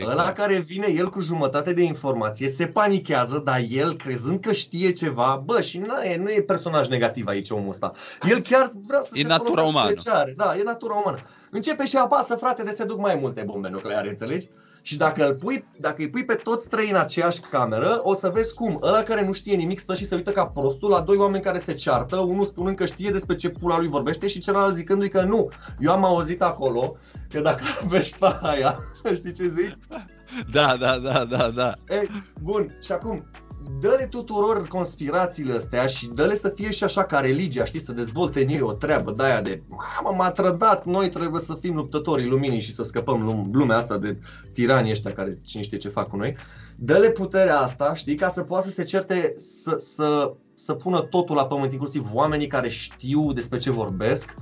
Exact. 0.00 0.18
Ăla 0.18 0.32
care 0.32 0.58
vine 0.58 0.86
el 0.96 1.10
cu 1.10 1.20
jumătate 1.20 1.72
de 1.72 1.82
informație, 1.82 2.48
se 2.48 2.66
panichează, 2.66 3.42
dar 3.44 3.60
el 3.70 3.96
crezând 3.96 4.40
că 4.40 4.52
știe 4.52 4.92
ceva, 4.92 5.42
bă, 5.44 5.60
și 5.60 5.78
nu 5.78 6.02
e, 6.02 6.16
nu 6.16 6.30
e 6.30 6.40
personaj 6.40 6.88
negativ 6.88 7.26
aici 7.26 7.50
omul 7.50 7.70
ăsta. 7.70 7.92
El 8.28 8.40
chiar 8.40 8.70
vrea 8.86 9.00
să 9.00 9.08
E 9.12 9.22
se 9.22 9.28
natura 9.28 9.60
folosească 9.62 9.78
umană. 9.78 9.88
de 9.88 9.94
ce 9.94 10.10
are. 10.10 10.32
Da, 10.36 10.56
e 10.58 10.62
natura 10.62 10.94
umană. 10.94 11.18
Începe 11.50 11.86
și 11.86 11.96
apasă, 11.96 12.34
frate, 12.34 12.62
de 12.62 12.70
se 12.70 12.84
duc 12.84 12.98
mai 12.98 13.18
multe 13.20 13.42
bombe 13.46 13.68
nucleare, 13.68 14.08
înțelegi? 14.08 14.48
Și 14.82 14.96
dacă, 14.96 15.26
îl 15.26 15.34
pui, 15.34 15.64
dacă 15.78 15.94
îi 15.98 16.10
pui 16.10 16.24
pe 16.24 16.34
toți 16.34 16.68
trei 16.68 16.90
în 16.90 16.96
aceeași 16.96 17.40
cameră, 17.50 18.00
o 18.02 18.14
să 18.14 18.28
vezi 18.28 18.54
cum 18.54 18.78
ăla 18.82 19.02
care 19.02 19.26
nu 19.26 19.32
știe 19.32 19.56
nimic 19.56 19.78
stă 19.78 19.94
și 19.94 20.06
se 20.06 20.14
uită 20.14 20.30
ca 20.30 20.44
prostul 20.44 20.90
la 20.90 21.00
doi 21.00 21.16
oameni 21.16 21.42
care 21.42 21.58
se 21.58 21.72
ceartă, 21.72 22.16
unul 22.16 22.46
spunând 22.46 22.76
că 22.76 22.86
știe 22.86 23.10
despre 23.10 23.36
ce 23.36 23.48
pula 23.48 23.78
lui 23.78 23.88
vorbește 23.88 24.26
și 24.26 24.38
celălalt 24.38 24.76
zicându-i 24.76 25.08
că 25.08 25.22
nu. 25.22 25.48
Eu 25.80 25.92
am 25.92 26.04
auzit 26.04 26.42
acolo 26.42 26.94
că 27.30 27.40
dacă 27.40 27.62
aveți 27.84 28.18
pe 28.18 28.38
aia, 28.42 28.78
știi 29.14 29.32
ce 29.32 29.48
zic? 29.48 29.72
Da, 30.52 30.76
da, 30.80 30.98
da, 30.98 31.24
da, 31.24 31.50
da. 31.50 31.72
Ei, 31.88 32.08
bun, 32.42 32.76
și 32.82 32.92
acum, 32.92 33.24
dă-le 33.80 34.06
tuturor 34.06 34.68
conspirațiile 34.68 35.54
astea 35.54 35.86
și 35.86 36.08
dă-le 36.08 36.36
să 36.36 36.48
fie 36.48 36.70
și 36.70 36.84
așa 36.84 37.04
ca 37.04 37.20
religia, 37.20 37.64
știi, 37.64 37.80
să 37.80 37.92
dezvolte 37.92 38.42
în 38.42 38.48
ei 38.48 38.60
o 38.60 38.72
treabă 38.72 39.12
de 39.16 39.22
aia 39.22 39.42
de 39.42 39.62
Mamă, 39.68 40.16
m-a 40.16 40.30
trădat, 40.30 40.86
noi 40.86 41.08
trebuie 41.08 41.40
să 41.40 41.54
fim 41.54 41.74
luptătorii 41.74 42.26
luminii 42.28 42.60
și 42.60 42.74
să 42.74 42.82
scăpăm 42.82 43.22
lum- 43.22 43.50
lumea 43.52 43.76
asta 43.76 43.98
de 43.98 44.18
tiranii 44.52 44.90
ăștia 44.90 45.12
care 45.12 45.36
cine 45.44 45.62
știe 45.62 45.76
ce 45.76 45.88
fac 45.88 46.08
cu 46.08 46.16
noi. 46.16 46.36
Dă-le 46.76 47.10
puterea 47.10 47.58
asta, 47.58 47.94
știi, 47.94 48.14
ca 48.14 48.28
să 48.28 48.42
poată 48.42 48.66
să 48.66 48.72
se 48.72 48.84
certe, 48.84 49.34
să, 49.36 49.76
să, 49.78 50.32
să 50.54 50.72
pună 50.72 51.00
totul 51.00 51.36
la 51.36 51.46
pământ, 51.46 51.72
inclusiv 51.72 52.08
oamenii 52.12 52.46
care 52.46 52.68
știu 52.68 53.32
despre 53.32 53.58
ce 53.58 53.70
vorbesc, 53.70 54.34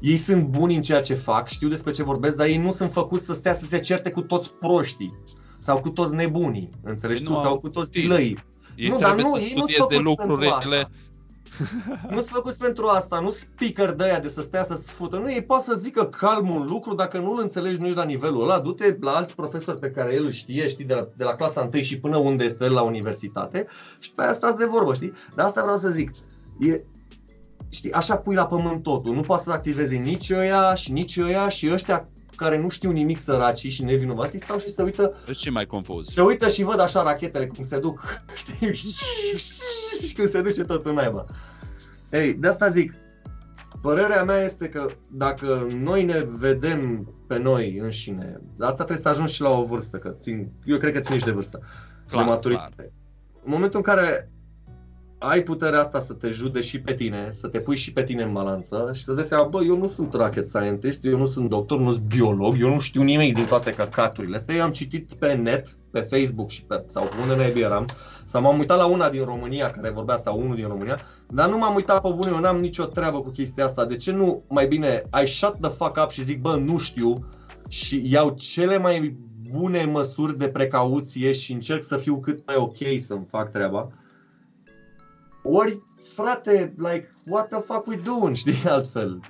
ei 0.00 0.16
sunt 0.16 0.44
buni 0.44 0.74
în 0.76 0.82
ceea 0.82 1.00
ce 1.00 1.14
fac, 1.14 1.48
știu 1.48 1.68
despre 1.68 1.90
ce 1.90 2.02
vorbesc, 2.02 2.36
dar 2.36 2.46
ei 2.46 2.56
nu 2.56 2.72
sunt 2.72 2.92
făcuți 2.92 3.26
să 3.26 3.32
stea 3.34 3.54
să 3.54 3.64
se 3.64 3.78
certe 3.80 4.10
cu 4.10 4.20
toți 4.20 4.54
proștii 4.54 5.18
sau 5.58 5.80
cu 5.80 5.88
toți 5.88 6.14
nebunii, 6.14 6.70
înțelegi 6.84 7.20
Ei 7.20 7.26
tu, 7.26 7.32
nu 7.32 7.38
au 7.38 7.44
sau 7.44 7.58
cu 7.58 7.68
toți 7.68 7.86
stil. 7.86 8.00
tilăii. 8.00 8.38
Ei 8.76 8.88
Nu, 8.88 8.98
dar 8.98 9.12
trebuie 9.14 9.24
nu, 9.30 9.34
să 9.36 9.40
ei 9.42 9.52
nu 9.54 9.58
sunt 9.58 9.70
studieze 9.70 10.02
făcuți 10.02 10.16
pentru 10.16 10.34
lucrurile. 10.34 10.76
asta. 10.76 10.90
Nu 12.14 12.20
sunt 12.20 12.26
făcuți 12.26 12.58
pentru 12.58 12.86
asta, 12.86 13.20
nu 13.20 13.30
speaker 13.30 13.92
de 13.92 14.04
aia 14.04 14.18
de 14.18 14.28
să 14.28 14.42
stea 14.42 14.62
să-ți 14.62 14.90
fută. 14.92 15.16
Nu, 15.16 15.30
ei 15.32 15.42
poate 15.42 15.64
să 15.64 15.74
zică 15.74 16.04
calm 16.04 16.50
un 16.50 16.66
lucru, 16.68 16.94
dacă 16.94 17.18
nu-l 17.18 17.38
înțelegi, 17.42 17.80
nu 17.80 17.84
ești 17.86 17.96
la 17.96 18.04
nivelul 18.04 18.42
ăla, 18.42 18.58
du-te 18.60 18.96
la 19.00 19.10
alți 19.10 19.34
profesori 19.34 19.78
pe 19.78 19.90
care 19.90 20.14
el 20.14 20.24
îl 20.24 20.30
știe, 20.30 20.68
știi, 20.68 20.84
de 20.84 20.94
la, 20.94 21.08
de 21.16 21.24
la 21.24 21.34
clasa 21.34 21.70
1 21.74 21.82
și 21.82 21.98
până 21.98 22.16
unde 22.16 22.44
este 22.44 22.64
el 22.64 22.72
la 22.72 22.82
universitate 22.82 23.66
și 23.98 24.12
pe 24.12 24.22
aia 24.22 24.32
stați 24.32 24.56
de 24.56 24.64
vorbă, 24.64 24.94
știi? 24.94 25.12
Dar 25.34 25.46
asta 25.46 25.62
vreau 25.62 25.76
să 25.76 25.88
zic. 25.90 26.10
E, 26.60 26.84
știi, 27.70 27.92
așa 27.92 28.16
pui 28.16 28.34
la 28.34 28.46
pământ 28.46 28.82
totul. 28.82 29.14
Nu 29.14 29.20
poate 29.20 29.42
să 29.42 29.52
activeze 29.52 29.96
nici 29.96 30.30
ăia 30.30 30.74
și 30.74 30.92
nici 30.92 31.16
ăia 31.18 31.48
și 31.48 31.70
ăștia 31.72 32.08
care 32.36 32.58
nu 32.58 32.68
știu 32.68 32.90
nimic 32.90 33.18
săracii 33.18 33.70
și 33.70 33.84
nevinovați 33.84 34.38
stau 34.38 34.58
și 34.58 34.70
se 34.74 34.82
uită 34.82 35.16
Ești 35.28 35.42
și 35.42 35.50
mai 35.50 35.66
confuz. 35.66 36.08
se 36.08 36.22
uită 36.22 36.48
și 36.48 36.62
văd 36.62 36.80
așa 36.80 37.02
rachetele 37.02 37.46
cum 37.46 37.64
se 37.64 37.78
duc, 37.78 38.04
știi, 38.34 38.74
și 40.08 40.14
cum 40.16 40.26
se 40.26 40.40
duce 40.42 40.62
tot 40.62 40.86
în 40.86 40.94
naiba. 40.94 41.24
Ei, 42.10 42.32
de 42.34 42.48
asta 42.48 42.68
zic, 42.68 42.92
părerea 43.82 44.24
mea 44.24 44.44
este 44.44 44.68
că 44.68 44.86
dacă 45.10 45.66
noi 45.74 46.04
ne 46.04 46.26
vedem 46.38 47.08
pe 47.26 47.38
noi 47.38 47.78
înșine, 47.78 48.40
asta 48.58 48.74
trebuie 48.84 48.98
să 48.98 49.08
ajungi 49.08 49.34
și 49.34 49.40
la 49.40 49.50
o 49.50 49.64
vârstă, 49.64 49.96
că 49.96 50.14
țin, 50.18 50.52
eu 50.64 50.78
cred 50.78 50.92
că 50.92 51.00
ține 51.00 51.18
și 51.18 51.24
de 51.24 51.30
vârstă, 51.30 51.60
Clar, 52.08 52.24
de 52.24 52.30
maturitate. 52.30 52.92
În 53.44 53.50
momentul 53.52 53.78
în 53.78 53.94
care 53.94 54.30
ai 55.22 55.42
puterea 55.42 55.80
asta 55.80 56.00
să 56.00 56.12
te 56.12 56.30
judeci 56.30 56.64
și 56.64 56.80
pe 56.80 56.94
tine, 56.94 57.28
să 57.32 57.48
te 57.48 57.58
pui 57.58 57.76
și 57.76 57.92
pe 57.92 58.02
tine 58.02 58.22
în 58.22 58.32
balanță 58.32 58.90
și 58.94 59.04
să-ți 59.04 59.16
dai 59.16 59.26
seama, 59.26 59.48
bă, 59.48 59.62
eu 59.64 59.78
nu 59.78 59.88
sunt 59.88 60.14
rocket 60.14 60.46
scientist, 60.46 61.04
eu 61.04 61.18
nu 61.18 61.26
sunt 61.26 61.48
doctor, 61.48 61.78
nu 61.78 61.92
sunt 61.92 62.04
biolog, 62.04 62.56
eu 62.60 62.72
nu 62.72 62.78
știu 62.78 63.02
nimic 63.02 63.34
din 63.34 63.44
toate 63.44 63.70
căcaturile 63.70 64.36
astea. 64.36 64.54
Eu 64.54 64.62
am 64.62 64.70
citit 64.70 65.12
pe 65.12 65.32
net, 65.32 65.68
pe 65.90 66.00
Facebook 66.10 66.50
și 66.50 66.62
pe, 66.62 66.84
sau 66.86 67.08
unde 67.22 67.36
naibii 67.36 67.62
eram, 67.62 67.86
sau 68.24 68.42
m-am 68.42 68.58
uitat 68.58 68.78
la 68.78 68.84
una 68.84 69.10
din 69.10 69.24
România 69.24 69.70
care 69.70 69.90
vorbea, 69.90 70.16
sau 70.16 70.40
unul 70.40 70.54
din 70.54 70.66
România, 70.66 70.98
dar 71.28 71.48
nu 71.48 71.58
m-am 71.58 71.74
uitat 71.74 72.00
pe 72.00 72.08
bune, 72.14 72.30
eu 72.32 72.40
n-am 72.40 72.60
nicio 72.60 72.84
treabă 72.84 73.20
cu 73.20 73.30
chestia 73.30 73.64
asta. 73.64 73.84
De 73.84 73.96
ce 73.96 74.12
nu 74.12 74.44
mai 74.48 74.66
bine 74.66 75.02
I 75.22 75.26
shut 75.26 75.56
the 75.60 75.70
fuck 75.70 75.96
up 76.02 76.10
și 76.10 76.24
zic, 76.24 76.40
bă, 76.40 76.56
nu 76.56 76.78
știu 76.78 77.24
și 77.68 78.02
iau 78.04 78.30
cele 78.30 78.78
mai 78.78 79.16
bune 79.50 79.84
măsuri 79.84 80.38
de 80.38 80.48
precauție 80.48 81.32
și 81.32 81.52
încerc 81.52 81.82
să 81.82 81.96
fiu 81.96 82.20
cât 82.20 82.46
mai 82.46 82.56
ok 82.56 82.76
să-mi 83.02 83.26
fac 83.30 83.50
treaba. 83.50 83.92
Ori, 85.52 85.82
frate, 86.14 86.74
like, 86.76 87.08
what 87.26 87.48
the 87.48 87.60
fuck 87.60 87.86
we 87.86 87.96
doing, 87.96 88.36
știi, 88.42 88.62
altfel. 88.64 89.20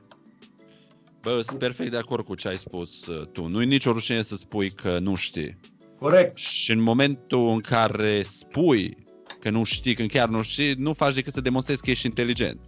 Bă, 1.22 1.42
sunt 1.46 1.58
perfect 1.58 1.90
de 1.90 1.96
acord 1.96 2.24
cu 2.24 2.34
ce 2.34 2.48
ai 2.48 2.56
spus 2.56 3.06
uh, 3.06 3.26
tu. 3.26 3.46
Nu 3.46 3.62
e 3.62 3.64
nicio 3.64 3.92
rușine 3.92 4.22
să 4.22 4.36
spui 4.36 4.70
că 4.70 4.98
nu 4.98 5.14
știi. 5.14 5.58
Corect. 5.98 6.36
Și 6.36 6.72
în 6.72 6.82
momentul 6.82 7.48
în 7.48 7.60
care 7.60 8.22
spui 8.22 9.06
că 9.40 9.50
nu 9.50 9.64
știi, 9.64 9.94
când 9.94 10.10
chiar 10.10 10.28
nu 10.28 10.42
știi, 10.42 10.74
nu 10.74 10.92
faci 10.92 11.14
decât 11.14 11.32
să 11.32 11.40
demonstrezi 11.40 11.82
că 11.82 11.90
ești 11.90 12.06
inteligent. 12.06 12.60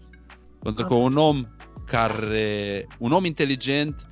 Pentru 0.60 0.86
că 0.86 0.94
un 0.94 1.16
om 1.16 1.42
care, 1.86 2.86
un 2.98 3.12
om 3.12 3.24
inteligent, 3.24 4.02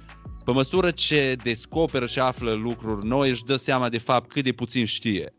pe 0.44 0.52
măsură 0.52 0.90
ce 0.90 1.36
descoperă 1.42 2.06
și 2.06 2.18
află 2.18 2.52
lucruri 2.52 3.06
noi, 3.06 3.30
își 3.30 3.44
dă 3.44 3.56
seama 3.56 3.88
de 3.88 3.98
fapt 3.98 4.30
cât 4.30 4.44
de 4.44 4.52
puțin 4.52 4.84
știe. 4.84 5.34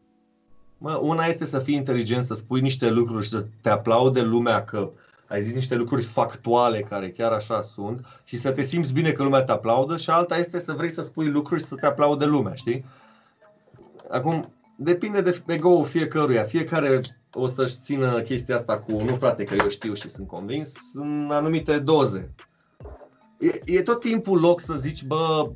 Mă, 0.84 1.00
una 1.02 1.26
este 1.26 1.46
să 1.46 1.60
fii 1.60 1.76
inteligent, 1.76 2.24
să 2.24 2.34
spui 2.34 2.62
niște 2.62 2.90
lucruri 2.90 3.24
și 3.24 3.30
să 3.30 3.46
te 3.62 3.70
aplaude 3.70 4.22
lumea 4.22 4.64
că 4.64 4.90
ai 5.28 5.44
zis 5.44 5.54
niște 5.54 5.76
lucruri 5.76 6.04
factuale 6.04 6.80
care 6.80 7.12
chiar 7.12 7.32
așa 7.32 7.62
sunt 7.62 8.06
și 8.24 8.38
să 8.38 8.52
te 8.52 8.64
simți 8.64 8.94
bine 8.94 9.12
că 9.12 9.24
lumea 9.24 9.44
te 9.44 9.52
aplaudă 9.52 9.98
și 9.98 10.10
alta 10.10 10.38
este 10.38 10.60
să 10.60 10.74
vrei 10.74 10.92
să 10.92 11.02
spui 11.02 11.30
lucruri 11.30 11.62
și 11.62 11.68
să 11.68 11.76
te 11.76 11.86
aplaude 11.86 12.26
lumea, 12.26 12.54
știi? 12.54 12.86
Acum, 14.10 14.54
depinde 14.76 15.22
de 15.22 15.44
ego-ul 15.48 15.86
fiecăruia. 15.86 16.44
Fiecare 16.44 17.02
o 17.34 17.48
să-și 17.48 17.78
țină 17.82 18.22
chestia 18.22 18.56
asta 18.56 18.78
cu, 18.78 18.92
nu 18.92 19.16
frate 19.16 19.44
că 19.44 19.56
eu 19.60 19.68
știu 19.68 19.94
și 19.94 20.10
sunt 20.10 20.28
convins, 20.28 20.74
în 20.94 21.30
anumite 21.32 21.80
doze. 21.80 22.34
E, 23.40 23.60
e 23.66 23.82
tot 23.82 24.00
timpul 24.00 24.40
loc 24.40 24.60
să 24.60 24.74
zici, 24.76 25.04
bă, 25.04 25.50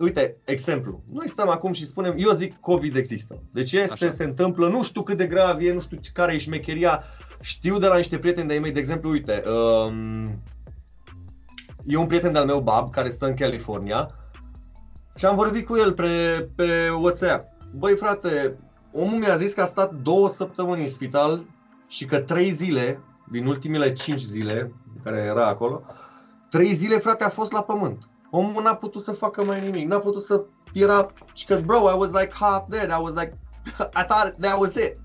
uite, 0.00 0.36
exemplu. 0.44 1.02
Noi 1.12 1.28
stăm 1.28 1.48
acum 1.48 1.72
și 1.72 1.86
spunem, 1.86 2.14
eu 2.16 2.32
zic 2.32 2.60
COVID 2.60 2.96
există. 2.96 3.42
Deci 3.52 3.72
este, 3.72 4.04
Așa. 4.04 4.10
se 4.14 4.24
întâmplă, 4.24 4.68
nu 4.68 4.82
știu 4.82 5.02
cât 5.02 5.16
de 5.16 5.26
grav 5.26 5.60
e, 5.60 5.72
nu 5.72 5.80
știu 5.80 5.98
care 6.12 6.34
e 6.34 6.38
șmecheria. 6.38 7.02
Știu 7.40 7.78
de 7.78 7.86
la 7.86 7.96
niște 7.96 8.18
prieteni 8.18 8.46
de-ai 8.46 8.58
mei, 8.58 8.72
de 8.72 8.78
exemplu, 8.78 9.10
uite, 9.10 9.42
um, 9.86 10.42
e 11.86 11.96
un 11.96 12.06
prieten 12.06 12.32
de-al 12.32 12.46
meu, 12.46 12.60
Bab, 12.60 12.92
care 12.92 13.08
stă 13.08 13.26
în 13.26 13.34
California 13.34 14.10
și 15.20 15.26
am 15.26 15.36
vorbit 15.36 15.66
cu 15.66 15.76
el 15.76 15.92
pe, 15.92 16.08
pe 16.54 16.90
WhatsApp. 17.00 17.52
Băi 17.74 17.96
frate, 17.96 18.58
omul 18.92 19.18
mi-a 19.18 19.36
zis 19.36 19.52
că 19.52 19.60
a 19.60 19.64
stat 19.64 19.94
două 19.94 20.28
săptămâni 20.28 20.80
în 20.80 20.88
spital 20.88 21.44
și 21.88 22.04
că 22.04 22.18
trei 22.18 22.50
zile, 22.50 23.00
din 23.30 23.46
ultimele 23.46 23.92
cinci 23.92 24.20
zile 24.20 24.72
care 25.04 25.18
era 25.18 25.46
acolo, 25.46 25.82
trei 26.50 26.74
zile 26.74 26.98
frate 26.98 27.24
a 27.24 27.28
fost 27.28 27.52
la 27.52 27.62
pământ. 27.62 28.09
Omul 28.30 28.62
n-a 28.62 28.74
putut 28.74 29.02
să 29.02 29.12
facă 29.12 29.44
mai 29.44 29.60
nimic, 29.64 29.88
n-a 29.88 29.98
putut 29.98 30.22
să 30.22 30.44
era, 30.72 31.06
și 31.32 31.46
că 31.46 31.60
bro, 31.64 31.90
I 31.90 31.94
was 31.96 32.10
like 32.10 32.30
half 32.32 32.68
dead, 32.68 32.88
I 32.90 33.02
was 33.02 33.12
like, 33.14 33.38
I 34.00 34.04
thought 34.08 34.36
that 34.40 34.58
was 34.58 34.74
it. 34.74 34.96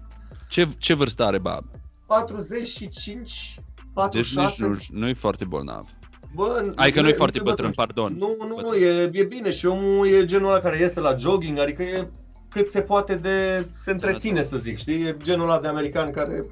Ce, 0.48 0.68
ce 0.78 0.94
vârstă 0.94 1.24
are 1.24 1.38
Bab? 1.38 1.64
45, 2.06 3.14
Deci 3.14 3.60
46, 3.94 4.68
nici 4.68 4.90
nu, 4.90 5.00
nu 5.00 5.08
e 5.08 5.14
foarte 5.14 5.46
bolnav. 5.46 5.86
Bă, 6.34 6.72
Adică 6.76 7.02
nu 7.02 7.08
e 7.08 7.12
e 7.12 7.14
foarte 7.16 7.40
bătrân. 7.44 7.72
bătrân, 7.72 7.72
pardon. 7.72 8.16
Nu, 8.18 8.36
nu, 8.48 8.60
nu, 8.70 8.76
e, 8.76 9.10
e 9.14 9.24
bine 9.24 9.52
și 9.52 9.66
omul 9.66 10.08
e 10.08 10.26
genul 10.26 10.50
ăla 10.50 10.60
care 10.60 10.78
iese 10.78 11.00
la 11.00 11.16
jogging, 11.16 11.60
adică 11.60 11.84
e 11.84 12.10
cât 12.50 12.70
se 12.70 12.82
poate 12.82 13.16
de 13.16 13.68
se 13.74 13.92
întreține 13.92 14.44
să 14.44 14.58
zic, 14.58 14.78
știi? 14.78 15.04
E 15.04 15.18
genul 15.24 15.50
ăla 15.50 15.60
de 15.60 15.68
american 15.68 16.12
care 16.12 16.44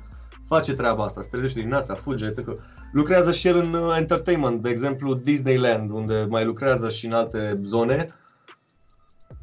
face 0.48 0.74
treaba 0.74 1.04
asta, 1.04 1.22
se 1.22 1.28
trezește 1.32 1.60
dimineața, 1.60 1.94
fuge, 1.94 2.32
că 2.32 2.56
lucrează 2.94 3.32
și 3.32 3.48
el 3.48 3.58
în 3.58 3.74
uh, 3.74 3.96
entertainment, 3.98 4.62
de 4.62 4.70
exemplu 4.70 5.14
Disneyland, 5.14 5.92
unde 5.92 6.26
mai 6.30 6.46
lucrează 6.46 6.90
și 6.90 7.06
în 7.06 7.14
alte 7.14 7.60
zone. 7.64 8.16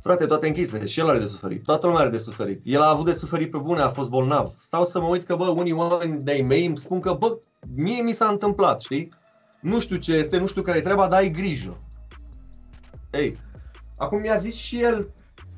Frate, 0.02 0.24
toate 0.24 0.46
închise, 0.46 0.86
și 0.86 1.00
el 1.00 1.08
are 1.08 1.18
de 1.18 1.26
suferit, 1.26 1.64
toată 1.64 1.86
lumea 1.86 2.00
are 2.00 2.10
de 2.10 2.16
suferit. 2.18 2.60
El 2.64 2.80
a 2.80 2.90
avut 2.90 3.04
de 3.04 3.12
suferit 3.12 3.50
pe 3.50 3.58
bune, 3.58 3.80
a 3.80 3.88
fost 3.88 4.08
bolnav. 4.08 4.54
Stau 4.58 4.84
să 4.84 5.00
mă 5.00 5.06
uit 5.06 5.24
că, 5.24 5.36
bă, 5.36 5.48
unii 5.48 5.72
oameni 5.72 6.22
de-ai 6.22 6.40
mei 6.40 6.66
îmi 6.66 6.78
spun 6.78 7.00
că, 7.00 7.12
bă, 7.12 7.38
mie 7.74 8.02
mi 8.02 8.12
s-a 8.12 8.28
întâmplat, 8.28 8.80
știi? 8.80 9.12
Nu 9.60 9.80
știu 9.80 9.96
ce 9.96 10.12
este, 10.12 10.38
nu 10.38 10.46
știu 10.46 10.62
care 10.62 10.78
e 10.78 10.82
treaba, 10.82 11.08
dar 11.08 11.18
ai 11.18 11.30
grijă. 11.30 11.78
Ei, 13.10 13.36
acum 13.96 14.20
mi-a 14.20 14.36
zis 14.36 14.54
și 14.54 14.82
el, 14.82 15.10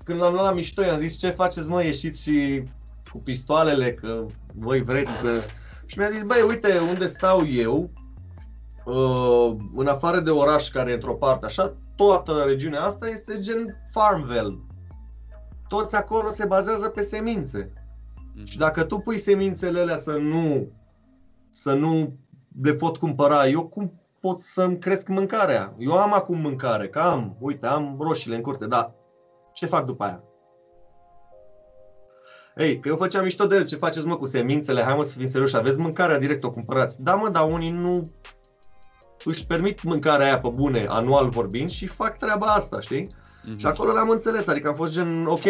când 0.04 0.20
l-am 0.20 0.32
luat 0.32 0.44
la 0.44 0.52
mișto, 0.52 0.82
i-am 0.82 0.98
zis 0.98 1.18
ce 1.18 1.30
faceți 1.30 1.68
mă, 1.68 1.84
ieșiți 1.84 2.22
și 2.22 2.62
cu 3.10 3.18
pistoalele, 3.18 3.94
că 3.94 4.26
voi 4.54 4.82
vreți 4.82 5.12
să... 5.12 5.44
Și 5.92 5.98
mi-a 5.98 6.10
zis, 6.10 6.22
băi, 6.22 6.42
uite 6.48 6.78
unde 6.88 7.06
stau 7.06 7.46
eu, 7.46 7.90
uh, 8.84 9.56
în 9.74 9.86
afară 9.86 10.20
de 10.20 10.30
oraș 10.30 10.70
care 10.70 10.90
e 10.90 10.94
într-o 10.94 11.14
parte, 11.14 11.44
așa, 11.44 11.76
toată 11.96 12.42
regiunea 12.46 12.82
asta 12.82 13.08
este 13.08 13.38
gen 13.38 13.76
Farmville. 13.90 14.58
Toți 15.68 15.96
acolo 15.96 16.30
se 16.30 16.44
bazează 16.44 16.88
pe 16.88 17.02
semințe. 17.02 17.72
Și 18.44 18.58
dacă 18.58 18.84
tu 18.84 18.98
pui 18.98 19.18
semințele 19.18 19.80
alea 19.80 19.96
să 19.96 20.12
nu, 20.12 20.68
să 21.50 21.72
nu 21.72 22.16
le 22.62 22.74
pot 22.74 22.96
cumpăra, 22.96 23.48
eu 23.48 23.66
cum 23.66 24.00
pot 24.20 24.40
să-mi 24.40 24.78
cresc 24.78 25.08
mâncarea? 25.08 25.74
Eu 25.78 25.92
am 25.92 26.12
acum 26.12 26.38
mâncare, 26.38 26.88
că 26.88 26.98
am, 26.98 27.36
uite, 27.40 27.66
am 27.66 27.96
roșiile 28.00 28.36
în 28.36 28.42
curte, 28.42 28.66
dar 28.66 28.94
ce 29.52 29.66
fac 29.66 29.84
după 29.84 30.04
aia? 30.04 30.22
Ei, 32.56 32.78
că 32.78 32.88
eu 32.88 32.96
făceam 32.96 33.24
mișto 33.24 33.46
de 33.46 33.56
el, 33.56 33.64
ce 33.64 33.76
faceți 33.76 34.06
mă 34.06 34.16
cu 34.16 34.26
semințele, 34.26 34.82
hai 34.82 34.94
mă 34.96 35.04
să 35.04 35.18
fim 35.18 35.28
serioși, 35.28 35.56
aveți 35.56 35.78
mâncarea 35.78 36.18
direct, 36.18 36.44
o 36.44 36.50
cumpărați. 36.50 37.02
Da 37.02 37.14
mă, 37.14 37.28
dar 37.28 37.50
unii 37.50 37.70
nu 37.70 38.12
își 39.24 39.46
permit 39.46 39.82
mâncarea 39.82 40.26
aia 40.26 40.40
pe 40.40 40.48
bune, 40.48 40.86
anual 40.88 41.28
vorbind, 41.28 41.70
și 41.70 41.86
fac 41.86 42.18
treaba 42.18 42.46
asta, 42.46 42.80
știi? 42.80 43.14
Mhm. 43.44 43.58
Și 43.58 43.66
acolo 43.66 43.92
l-am 43.92 44.08
înțeles, 44.08 44.46
adică 44.46 44.68
am 44.68 44.74
fost 44.74 44.92
gen, 44.92 45.26
ok, 45.26 45.44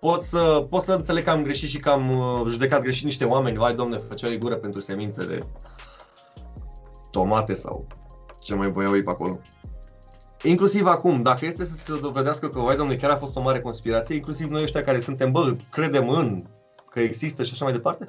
pot 0.00 0.22
să, 0.22 0.66
pot 0.70 0.82
să 0.82 0.92
înțeleg 0.92 1.24
că 1.24 1.30
am 1.30 1.42
greșit 1.42 1.68
și 1.68 1.80
că 1.80 1.90
am 1.90 2.18
uh, 2.18 2.46
judecat 2.48 2.80
greșit 2.80 3.04
niște 3.04 3.24
oameni, 3.24 3.56
vai 3.56 3.74
domne, 3.74 3.96
făceai 3.96 4.38
gură 4.38 4.56
pentru 4.56 4.80
semințe 4.80 5.26
de 5.26 5.46
tomate 7.10 7.54
sau 7.54 7.86
ce 8.40 8.54
mai 8.54 8.70
voiau 8.70 8.94
ei 8.94 9.02
pe 9.02 9.10
acolo. 9.10 9.40
Inclusiv 10.42 10.86
acum, 10.86 11.22
dacă 11.22 11.46
este 11.46 11.64
să 11.64 11.72
se 11.72 12.00
dovedească 12.00 12.48
că, 12.48 12.58
vai 12.58 12.76
domne, 12.76 12.96
chiar 12.96 13.10
a 13.10 13.16
fost 13.16 13.36
o 13.36 13.40
mare 13.40 13.60
conspirație, 13.60 14.14
inclusiv 14.14 14.50
noi 14.50 14.62
ăștia 14.62 14.82
care 14.82 15.00
suntem, 15.00 15.32
bă, 15.32 15.56
credem 15.70 16.08
în, 16.08 16.44
că 16.90 17.00
există 17.00 17.42
și 17.42 17.50
așa 17.52 17.64
mai 17.64 17.72
departe, 17.72 18.08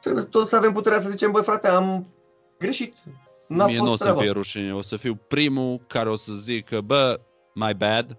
trebuie 0.00 0.24
tot 0.24 0.48
să 0.48 0.56
avem 0.56 0.72
puterea 0.72 1.00
să 1.00 1.08
zicem, 1.08 1.30
băi 1.30 1.42
frate, 1.42 1.68
am 1.68 2.14
greșit. 2.58 2.96
N-a 3.48 3.66
Mie 3.66 3.76
nu 3.76 3.82
o 3.82 3.86
fost 3.86 3.98
să 3.98 4.02
treaba. 4.02 4.20
fie 4.20 4.30
rușine, 4.30 4.74
o 4.74 4.82
să 4.82 4.96
fiu 4.96 5.14
primul 5.28 5.80
care 5.86 6.08
o 6.08 6.16
să 6.16 6.32
zică, 6.32 6.80
bă, 6.80 7.20
my 7.54 7.74
bad, 7.76 8.18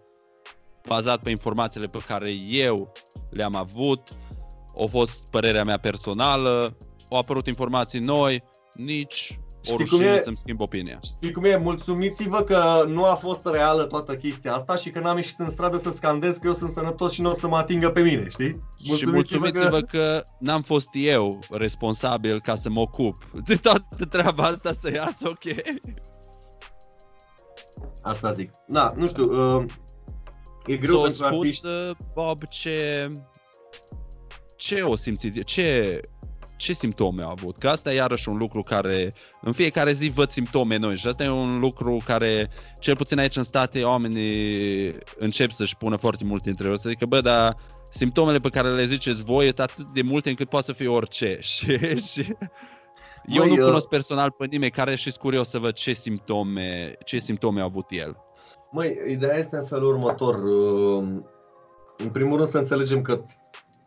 bazat 0.88 1.22
pe 1.22 1.30
informațiile 1.30 1.88
pe 1.88 2.04
care 2.08 2.32
eu 2.50 2.92
le-am 3.30 3.56
avut, 3.56 4.10
a 4.84 4.86
fost 4.90 5.30
părerea 5.30 5.64
mea 5.64 5.78
personală, 5.78 6.78
au 7.10 7.18
apărut 7.18 7.48
informații 7.48 8.00
noi, 8.00 8.44
nici 8.74 9.40
o 9.68 9.74
Știi 9.74 9.88
cum 9.88 9.98
rușine 9.98 10.16
e? 10.16 10.22
să-mi 10.22 10.38
schimb 10.38 10.60
opinia. 10.62 11.00
Știi 11.04 11.32
cum 11.32 11.44
e? 11.44 11.58
Mulțumiți-vă 11.58 12.42
că 12.42 12.86
nu 12.88 13.06
a 13.06 13.14
fost 13.14 13.46
reală 13.52 13.84
toată 13.84 14.16
chestia 14.16 14.54
asta 14.54 14.76
și 14.76 14.90
că 14.90 15.00
n-am 15.00 15.16
ieșit 15.16 15.40
în 15.40 15.50
stradă 15.50 15.78
să 15.78 15.92
scandez 15.92 16.38
că 16.38 16.48
eu 16.48 16.54
sunt 16.54 16.72
sănătos 16.72 17.12
și 17.12 17.22
nu 17.22 17.30
o 17.30 17.34
să 17.34 17.48
mă 17.48 17.58
atingă 17.58 17.90
pe 17.90 18.02
mine, 18.02 18.28
știi? 18.30 18.62
Și 18.98 19.10
mulțumiți-vă 19.10 19.80
că 19.80 20.24
n-am 20.40 20.62
fost 20.62 20.90
eu 20.92 21.40
responsabil 21.52 22.42
ca 22.42 22.56
să 22.56 22.70
mă 22.70 22.80
ocup 22.80 23.16
de 23.46 23.56
toată 23.56 24.06
treaba 24.10 24.44
asta 24.44 24.72
să 24.82 24.92
iasă 24.94 25.28
ok. 25.30 25.56
Asta 28.02 28.32
zic. 28.32 28.52
Da, 28.68 28.92
nu 28.96 29.08
știu, 29.08 29.56
uh, 29.58 29.66
e 30.66 30.78
greu 30.78 30.96
So, 30.96 31.02
pentru 31.02 31.24
spus, 31.24 31.36
artiști. 31.36 31.66
uh, 31.66 31.92
Bob, 32.14 32.44
ce, 32.44 33.12
ce 34.58 34.82
o 34.82 34.96
simțiți, 34.96 35.40
ce, 35.40 36.00
ce 36.58 36.74
simptome 36.74 37.24
au 37.24 37.30
avut? 37.30 37.58
Că 37.58 37.70
asta 37.70 37.92
e 37.92 37.96
iarăși 37.96 38.30
un 38.30 38.38
lucru 38.38 38.62
care 38.62 39.14
în 39.42 39.52
fiecare 39.52 39.92
zi 39.92 40.10
văd 40.10 40.30
simptome 40.30 40.78
noi 40.78 40.96
și 40.96 41.08
asta 41.08 41.24
e 41.24 41.30
un 41.30 41.60
lucru 41.60 42.02
care, 42.06 42.50
cel 42.80 42.96
puțin 42.96 43.20
aici 43.20 43.36
în 43.36 43.44
state, 43.44 43.84
oamenii 43.84 44.96
încep 45.18 45.52
să-și 45.52 45.78
pună 45.78 45.96
foarte 45.96 46.24
multe 46.24 46.50
întrebări, 46.50 46.80
să 46.80 46.90
zică, 46.90 47.06
bă, 47.06 47.22
dar 47.22 47.56
simptomele 47.92 48.40
pe 48.40 48.50
care 48.50 48.70
le 48.70 48.86
ziceți 48.86 49.24
voi 49.24 49.46
sunt 49.46 49.60
atât 49.60 49.92
de 49.92 50.02
multe 50.02 50.30
încât 50.30 50.50
poate 50.50 50.66
să 50.66 50.72
fie 50.72 50.88
orice. 50.88 51.38
Și, 51.56 51.78
și 51.98 52.36
eu 53.26 53.44
Băi, 53.44 53.48
nu 53.48 53.62
uh, 53.62 53.64
cunosc 53.64 53.88
personal 53.88 54.32
pe 54.32 54.46
nimeni 54.46 54.72
care 54.72 54.96
și 54.96 55.12
curios 55.12 55.50
să 55.50 55.60
văd 55.60 55.74
ce 55.74 55.94
simptome, 55.94 56.96
ce 57.06 57.18
simptome 57.18 57.62
a 57.62 57.64
avut 57.64 57.86
el. 57.90 58.18
Măi, 58.72 58.98
ideea 59.10 59.38
este 59.38 59.56
în 59.56 59.66
felul 59.66 59.94
următor. 59.94 60.44
uh, 60.44 61.04
În 61.98 62.10
primul 62.12 62.38
rând 62.38 62.50
să 62.50 62.58
înțelegem 62.58 63.02
că, 63.02 63.22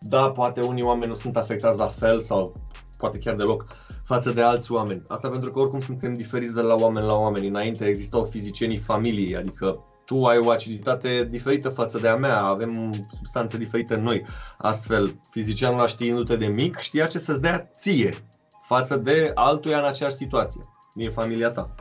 da, 0.00 0.30
poate 0.30 0.60
unii 0.60 0.82
oameni 0.82 1.10
nu 1.10 1.16
sunt 1.16 1.36
afectați 1.36 1.78
la 1.78 1.86
fel 1.86 2.20
sau 2.20 2.52
poate 2.96 3.18
chiar 3.18 3.34
deloc 3.34 3.64
față 4.04 4.30
de 4.30 4.42
alți 4.42 4.72
oameni. 4.72 5.02
Asta 5.08 5.28
pentru 5.28 5.50
că 5.50 5.58
oricum 5.58 5.80
suntem 5.80 6.16
diferiți 6.16 6.54
de 6.54 6.60
la 6.60 6.74
oameni 6.74 7.06
la 7.06 7.14
oameni. 7.14 7.46
Înainte 7.46 7.84
existau 7.84 8.24
fizicienii 8.24 8.76
familiei, 8.76 9.36
adică 9.36 9.82
tu 10.04 10.24
ai 10.24 10.38
o 10.38 10.50
aciditate 10.50 11.28
diferită 11.30 11.68
față 11.68 11.98
de 11.98 12.08
a 12.08 12.16
mea, 12.16 12.42
avem 12.42 12.92
substanțe 13.16 13.58
diferite 13.58 13.94
în 13.94 14.02
noi. 14.02 14.24
Astfel, 14.58 15.20
fizicianul 15.30 15.78
ăla 15.78 15.86
știindu-te 15.86 16.36
de 16.36 16.46
mic 16.46 16.76
știa 16.76 17.06
ce 17.06 17.18
să-ți 17.18 17.40
dea 17.40 17.70
ție 17.78 18.14
față 18.62 18.96
de 18.96 19.30
altuia 19.34 19.78
în 19.78 19.84
aceeași 19.84 20.16
situație, 20.16 20.60
din 20.94 21.10
familia 21.10 21.50
ta. 21.50 21.74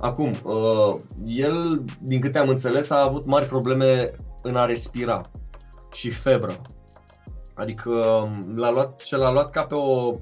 Acum, 0.00 0.30
uh, 0.44 0.94
el, 1.26 1.84
din 2.00 2.20
câte 2.20 2.38
am 2.38 2.48
înțeles, 2.48 2.90
a 2.90 3.02
avut 3.02 3.26
mari 3.26 3.46
probleme 3.46 4.10
în 4.42 4.56
a 4.56 4.64
respira 4.64 5.30
și 5.92 6.10
febră. 6.10 6.60
Adică 7.58 7.90
um, 7.90 8.56
l-a 8.56 8.70
luat, 8.70 9.02
ce 9.02 9.16
l-a 9.16 9.32
luat 9.32 9.50
ca 9.50 9.64
pe 9.64 9.74
o, 9.74 10.12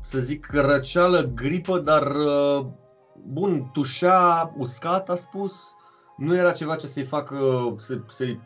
să 0.00 0.18
zic, 0.18 0.48
răceală, 0.50 1.20
gripă, 1.34 1.78
dar 1.78 2.14
uh, 2.16 2.66
bun, 3.26 3.70
tușea 3.72 4.52
uscat, 4.56 5.08
a 5.08 5.14
spus. 5.14 5.74
Nu 6.16 6.36
era 6.36 6.52
ceva 6.52 6.76
ce 6.76 6.86
să-i 6.86 7.04
facă, 7.04 7.36
să, 7.78 7.98
să-i, 8.06 8.40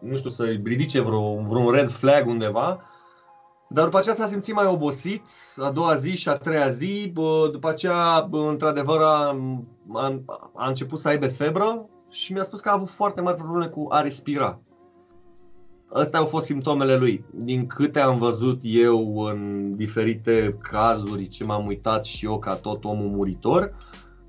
nu 0.00 0.16
știu, 0.16 0.30
să-i 0.30 0.60
ridice 0.64 1.00
vreo, 1.00 1.36
vreun 1.36 1.72
red 1.72 1.90
flag 1.90 2.26
undeva. 2.26 2.80
Dar 3.68 3.84
după 3.84 3.98
aceea 3.98 4.14
s-a 4.14 4.26
simțit 4.26 4.54
mai 4.54 4.66
obosit, 4.66 5.26
a 5.56 5.70
doua 5.70 5.94
zi 5.94 6.16
și 6.16 6.28
a 6.28 6.36
treia 6.36 6.68
zi, 6.68 7.10
bă, 7.12 7.48
după 7.52 7.68
aceea, 7.68 8.20
bă, 8.20 8.38
într-adevăr, 8.38 9.00
a, 9.00 9.36
a, 9.92 10.22
a 10.54 10.68
început 10.68 10.98
să 10.98 11.08
aibă 11.08 11.28
febră 11.28 11.88
și 12.10 12.32
mi-a 12.32 12.42
spus 12.42 12.60
că 12.60 12.68
a 12.68 12.72
avut 12.72 12.88
foarte 12.88 13.20
mari 13.20 13.36
probleme 13.36 13.66
cu 13.66 13.86
a 13.88 14.00
respira. 14.00 14.60
Astea 15.92 16.18
au 16.18 16.26
fost 16.26 16.44
simptomele 16.44 16.96
lui. 16.96 17.24
Din 17.30 17.66
câte 17.66 18.00
am 18.00 18.18
văzut 18.18 18.58
eu 18.62 19.18
în 19.18 19.72
diferite 19.76 20.58
cazuri 20.62 21.28
ce 21.28 21.44
m-am 21.44 21.66
uitat 21.66 22.04
și 22.04 22.24
eu 22.24 22.38
ca 22.38 22.54
tot 22.54 22.84
omul 22.84 23.08
muritor, 23.08 23.74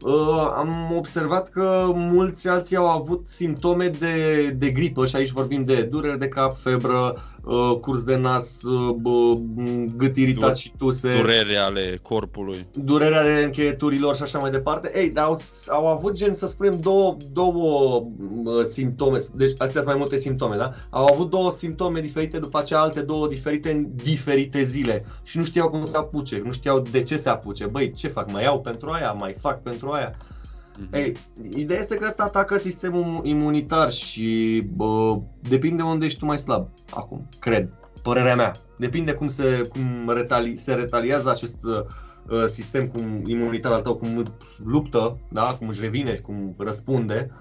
uh, 0.02 0.52
am 0.56 0.94
observat 0.98 1.50
că 1.50 1.92
mulți 1.94 2.48
alții 2.48 2.76
au 2.76 2.90
avut 2.90 3.28
simptome 3.28 3.88
de, 3.88 4.50
de 4.50 4.70
gripă 4.70 5.06
și 5.06 5.16
aici 5.16 5.32
vorbim 5.32 5.66
de 5.66 5.82
dureri 5.82 6.20
de 6.20 6.28
cap, 6.28 6.58
febră, 6.58 7.16
uh, 7.44 7.78
curs 7.82 8.04
de 8.04 8.16
nas, 8.16 8.62
uh, 8.62 8.96
bă, 8.96 9.38
gât 9.98 10.16
iritat 10.18 10.50
Du- 10.50 10.56
și 10.56 10.74
tuse, 10.78 11.18
Durere 11.20 11.56
ale 11.56 12.00
corpului. 12.02 12.68
durerea 12.74 13.20
ale 13.20 13.44
încheieturilor 13.44 14.16
și 14.16 14.22
așa 14.22 14.40
mai 14.40 14.52
departe. 14.52 14.92
Ei, 15.00 15.10
dar 15.10 15.26
au, 15.26 15.42
au 15.68 15.88
avut 15.88 16.14
gen, 16.14 16.36
să 16.36 16.48
spunem, 16.48 16.80
două, 16.80 17.18
două 17.32 18.04
uh, 18.44 18.64
simptome, 18.66 19.18
deci 19.36 19.52
astea 19.52 19.82
sunt 19.82 19.86
mai 19.86 19.96
multe 19.96 20.18
simptome, 20.18 20.56
da? 20.56 20.72
Au 20.90 21.06
avut 21.14 21.30
două 21.30 21.52
simptome 21.58 22.00
diferite, 22.02 22.40
după 22.40 22.58
aceea 22.58 22.80
alte 22.80 23.02
două 23.02 23.28
diferite 23.28 23.72
în 23.72 23.88
diferite 24.04 24.64
zile 24.64 25.06
și 25.24 25.38
nu 25.38 25.44
știau 25.44 25.70
cum 25.70 25.84
să 25.86 25.98
apuce, 25.98 26.42
nu 26.46 26.52
știau 26.52 26.80
de 26.80 27.04
ce 27.04 27.16
se 27.18 27.30
apuce. 27.30 27.66
Băi, 27.66 27.94
ce 27.94 28.08
fac? 28.08 28.32
Mai 28.32 28.44
iau 28.44 28.60
pentru 28.62 28.90
aia? 28.90 29.12
Mai 29.12 29.36
fac 29.40 29.62
pentru 29.62 29.90
aia? 29.90 30.16
Mhm. 30.78 30.96
Ei, 30.96 31.16
ideea 31.56 31.80
este 31.80 31.96
că 31.96 32.06
asta 32.06 32.24
atacă 32.24 32.58
sistemul 32.58 33.20
imunitar 33.24 33.92
și 33.92 34.62
bă, 34.76 35.20
depinde 35.50 35.82
unde 35.82 36.06
ești 36.06 36.20
tu 36.20 36.26
mai 36.26 36.38
slab 36.38 36.68
acum, 36.90 37.30
cred, 37.40 37.76
părerea 38.02 38.36
mea. 38.36 38.56
Depinde 38.78 39.14
cum 39.14 39.28
se, 39.28 39.70
cum 39.72 40.14
retali, 40.14 40.58
se 40.58 40.74
retaliază 40.74 41.30
acest 41.30 41.58
uh, 41.64 42.46
sistem 42.48 42.88
cum 42.88 43.24
imunitar 43.26 43.72
al 43.72 43.82
tău, 43.82 43.96
cum 43.96 44.34
luptă, 44.64 45.18
da? 45.32 45.56
cum 45.60 45.68
își 45.68 45.82
revine, 45.82 46.14
cum 46.14 46.56
răspunde. 46.58 47.32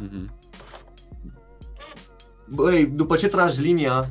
Mhm. 0.00 0.34
Băi, 2.48 2.86
după 2.86 3.16
ce 3.16 3.28
tragi 3.28 3.60
linia, 3.60 4.10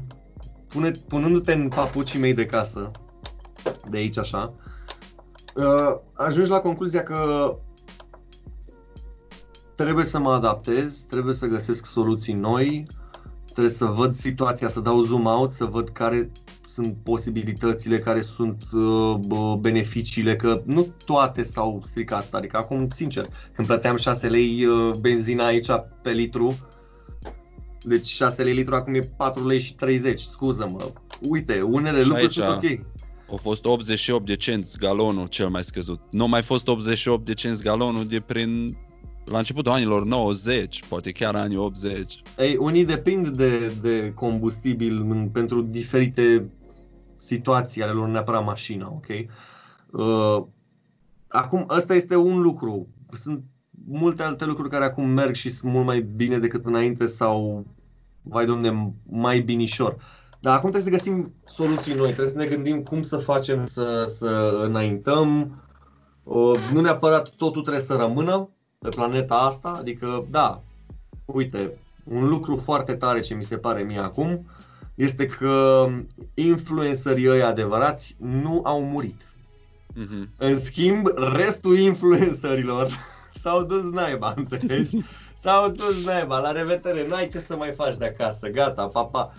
pune, 0.68 0.92
punându-te 0.92 1.54
în 1.54 1.68
papucii 1.68 2.20
mei 2.20 2.34
de 2.34 2.46
casă, 2.46 2.92
de 3.90 3.98
aici 3.98 4.18
așa, 4.18 4.54
uh, 5.56 5.98
ajungi 6.14 6.50
la 6.50 6.60
concluzia 6.60 7.04
că 7.04 7.52
trebuie 9.82 10.06
să 10.06 10.20
mă 10.20 10.32
adaptez, 10.32 11.04
trebuie 11.04 11.34
să 11.34 11.46
găsesc 11.46 11.86
soluții 11.86 12.34
noi, 12.34 12.88
trebuie 13.44 13.74
să 13.74 13.86
văd 13.86 14.16
situația, 14.16 14.68
să 14.68 14.80
dau 14.80 15.02
zoom 15.02 15.26
out, 15.26 15.52
să 15.52 15.66
văd 15.66 15.90
care 15.90 16.32
sunt 16.68 16.96
posibilitățile, 17.04 18.00
care 18.00 18.22
sunt 18.22 18.64
uh, 18.74 19.16
bă, 19.20 19.56
beneficiile, 19.60 20.36
că 20.36 20.62
nu 20.66 20.88
toate 21.06 21.44
s-au 21.44 21.82
stricat, 21.84 22.34
adică 22.34 22.58
acum, 22.58 22.90
sincer, 22.90 23.26
când 23.52 23.68
plăteam 23.68 23.96
6 23.96 24.28
lei 24.28 24.66
uh, 24.66 24.94
benzina 25.00 25.46
aici 25.46 25.68
pe 26.02 26.12
litru, 26.12 26.58
deci 27.84 28.08
6 28.08 28.44
lei 28.44 28.54
litru 28.54 28.76
acum 28.76 28.94
e 28.94 29.02
4 29.18 29.48
lei 29.48 29.60
și 29.60 29.76
30, 29.76 30.22
scuză-mă. 30.22 30.92
Uite, 31.22 31.62
unele 31.62 32.02
Și 32.02 32.08
lucruri 32.08 32.34
sunt 32.34 32.46
aici- 32.46 32.80
ok. 32.80 32.86
A 33.34 33.36
fost 33.42 33.66
88 33.66 34.26
de 34.26 34.36
cenți 34.36 34.78
galonul 34.78 35.28
cel 35.28 35.50
mai 35.50 35.64
scăzut. 35.64 36.00
Nu 36.10 36.24
a 36.24 36.28
mai 36.28 36.42
fost 36.42 36.68
88 36.68 37.26
de 37.26 37.34
cenți 37.34 37.64
galonul 37.64 38.06
de 38.06 38.20
prin 38.20 38.78
la 39.26 39.38
începutul 39.38 39.72
anilor 39.72 40.06
90, 40.06 40.84
poate 40.88 41.12
chiar 41.12 41.36
anii 41.36 41.58
80. 41.58 42.22
Ei, 42.38 42.58
unii 42.60 42.86
depind 42.86 43.28
de, 43.28 43.74
de 43.82 44.14
combustibil 44.14 45.02
în, 45.10 45.30
pentru 45.30 45.62
diferite 45.62 46.50
situații 47.18 47.84
ale 47.84 47.92
lor, 47.92 48.06
nu 48.06 48.12
neapărat 48.12 48.46
mașina, 48.46 48.92
ok? 48.92 49.08
Uh, 49.92 50.44
acum, 51.28 51.66
ăsta 51.70 51.96
este 51.96 52.16
un 52.16 52.42
lucru. 52.42 52.88
Sunt 53.20 53.44
multe 53.88 54.24
alte 54.24 54.46
lucruri 54.46 54.70
care 54.70 54.84
acum 54.86 55.10
merg 55.10 55.36
și 55.36 55.50
sunt 55.50 55.72
mult 55.72 55.86
mai 55.86 56.02
bine 56.02 56.38
decât 56.38 56.66
înainte 56.66 57.06
sau, 57.06 57.66
vai 58.22 58.46
domne, 58.46 58.94
mai 59.10 59.40
binișor. 59.40 59.96
Dar 60.40 60.58
acum 60.58 60.72
trebuie 60.72 60.92
să 60.92 61.04
găsim 61.04 61.34
soluții 61.46 61.94
noi, 61.94 62.12
trebuie 62.12 62.30
să 62.30 62.38
ne 62.38 62.46
gândim 62.46 62.82
cum 62.82 63.04
să 63.04 63.18
facem 63.18 63.66
să, 63.66 64.12
să 64.18 64.62
înaintăm. 64.64 65.56
Uh, 66.24 66.60
nu 66.74 66.82
neapărat 66.82 67.30
totul 67.30 67.62
trebuie 67.62 67.84
să 67.84 67.94
rămână 67.96 68.50
pe 68.82 68.90
planeta 68.90 69.36
asta, 69.36 69.70
adică, 69.80 70.26
da, 70.30 70.62
uite, 71.26 71.72
un 72.04 72.28
lucru 72.28 72.58
foarte 72.58 72.94
tare 72.94 73.20
ce 73.20 73.34
mi 73.34 73.44
se 73.44 73.58
pare 73.58 73.82
mie 73.82 74.00
acum 74.00 74.46
este 74.96 75.26
că 75.26 75.88
influencerii 76.34 77.30
ăia 77.30 77.48
adevărați 77.48 78.16
nu 78.20 78.62
au 78.64 78.84
murit. 78.84 79.22
Mhm. 79.94 80.30
În 80.38 80.60
schimb, 80.60 81.08
restul 81.34 81.78
influencerilor 81.78 82.98
s-au 83.42 83.64
dus 83.64 83.84
naiba, 83.84 84.34
înțelegi? 84.38 84.98
S-au 85.42 85.70
dus 85.70 86.04
naiba, 86.06 86.40
la 86.40 86.52
revedere, 86.52 87.08
n-ai 87.08 87.28
ce 87.28 87.40
să 87.40 87.56
mai 87.56 87.72
faci 87.72 87.96
de 87.96 88.06
acasă, 88.06 88.50
gata, 88.50 88.88
papa. 88.88 89.34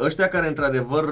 Ăștia 0.00 0.28
care 0.28 0.48
într-adevăr 0.48 1.04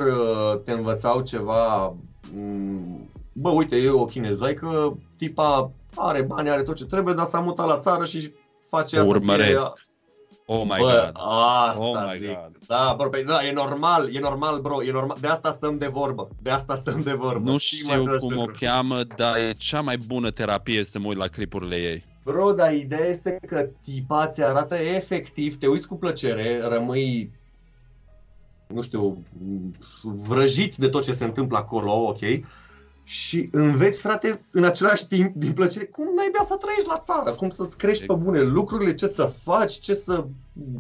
te 0.64 0.72
învățau 0.72 1.20
ceva, 1.20 1.87
m, 2.35 3.09
bă, 3.33 3.49
uite, 3.49 3.76
e 3.76 3.89
o 3.89 4.05
chinezoică, 4.05 4.99
tipa 5.16 5.72
are 5.95 6.22
bani, 6.22 6.51
are 6.51 6.62
tot 6.62 6.76
ce 6.76 6.84
trebuie, 6.84 7.14
dar 7.14 7.26
s-a 7.26 7.41
mutat 7.41 7.66
la 7.66 7.78
țară 7.78 8.05
și 8.05 8.32
face 8.70 8.97
O 8.97 8.99
ea 8.99 9.05
să 9.05 9.11
urmăresc. 9.11 9.51
fie- 9.74 9.84
Oh 10.47 10.62
my 10.62 10.76
Bă, 10.78 11.03
god. 11.05 11.12
asta 11.14 11.76
Oh 11.78 12.09
my 12.11 12.18
zic. 12.18 12.26
God. 12.28 12.51
Da, 12.66 12.95
bro, 12.99 13.09
pe, 13.09 13.22
da, 13.22 13.45
e 13.47 13.53
normal, 13.53 14.14
e 14.14 14.18
normal, 14.18 14.61
bro, 14.61 14.82
e 14.84 14.93
normal. 14.93 15.16
De 15.20 15.26
asta 15.26 15.51
stăm 15.53 15.78
de 15.78 15.86
vorbă. 15.86 16.28
De 16.43 16.51
asta 16.51 16.76
stăm 16.76 17.01
de 17.03 17.12
vorbă. 17.12 17.51
Nu 17.51 17.59
Știm 17.59 17.78
știu 17.88 18.01
același 18.01 18.20
cum 18.24 18.36
o 18.36 18.41
lucru. 18.41 18.57
cheamă, 18.61 19.03
dar 19.16 19.36
e 19.36 19.53
cea 19.53 19.80
mai 19.80 19.97
bună 19.99 20.30
terapie 20.30 20.84
să 20.84 20.99
mă 20.99 21.07
uit 21.09 21.16
la 21.16 21.26
clipurile 21.26 21.76
ei. 21.76 22.05
Bro, 22.24 22.53
dar 22.53 22.72
ideea 22.74 23.07
este 23.07 23.38
că 23.47 23.68
tipa 23.84 24.26
ți 24.26 24.43
arată 24.43 24.74
efectiv, 24.74 25.59
te 25.59 25.66
uiți 25.66 25.88
cu 25.88 25.95
plăcere, 25.97 26.61
rămâi, 26.68 27.30
nu 28.66 28.80
știu, 28.82 29.24
vrăjit 30.03 30.76
de 30.76 30.88
tot 30.88 31.03
ce 31.03 31.12
se 31.12 31.24
întâmplă 31.24 31.57
acolo, 31.59 31.93
ok? 31.93 32.18
Și 33.05 33.49
înveți, 33.53 34.01
frate, 34.01 34.45
în 34.51 34.65
același 34.65 35.07
timp, 35.07 35.37
din 35.37 35.53
plăcere, 35.53 35.85
cum 35.85 36.05
naiba 36.17 36.45
să 36.45 36.55
trăiești 36.55 36.89
la 36.89 37.03
țară, 37.07 37.31
cum 37.31 37.51
să-ți 37.51 37.77
crești 37.77 38.07
pe 38.07 38.15
bune 38.15 38.41
lucrurile, 38.41 38.95
ce 38.95 39.07
să 39.07 39.25
faci, 39.25 39.73
ce 39.73 39.95
să... 39.95 40.27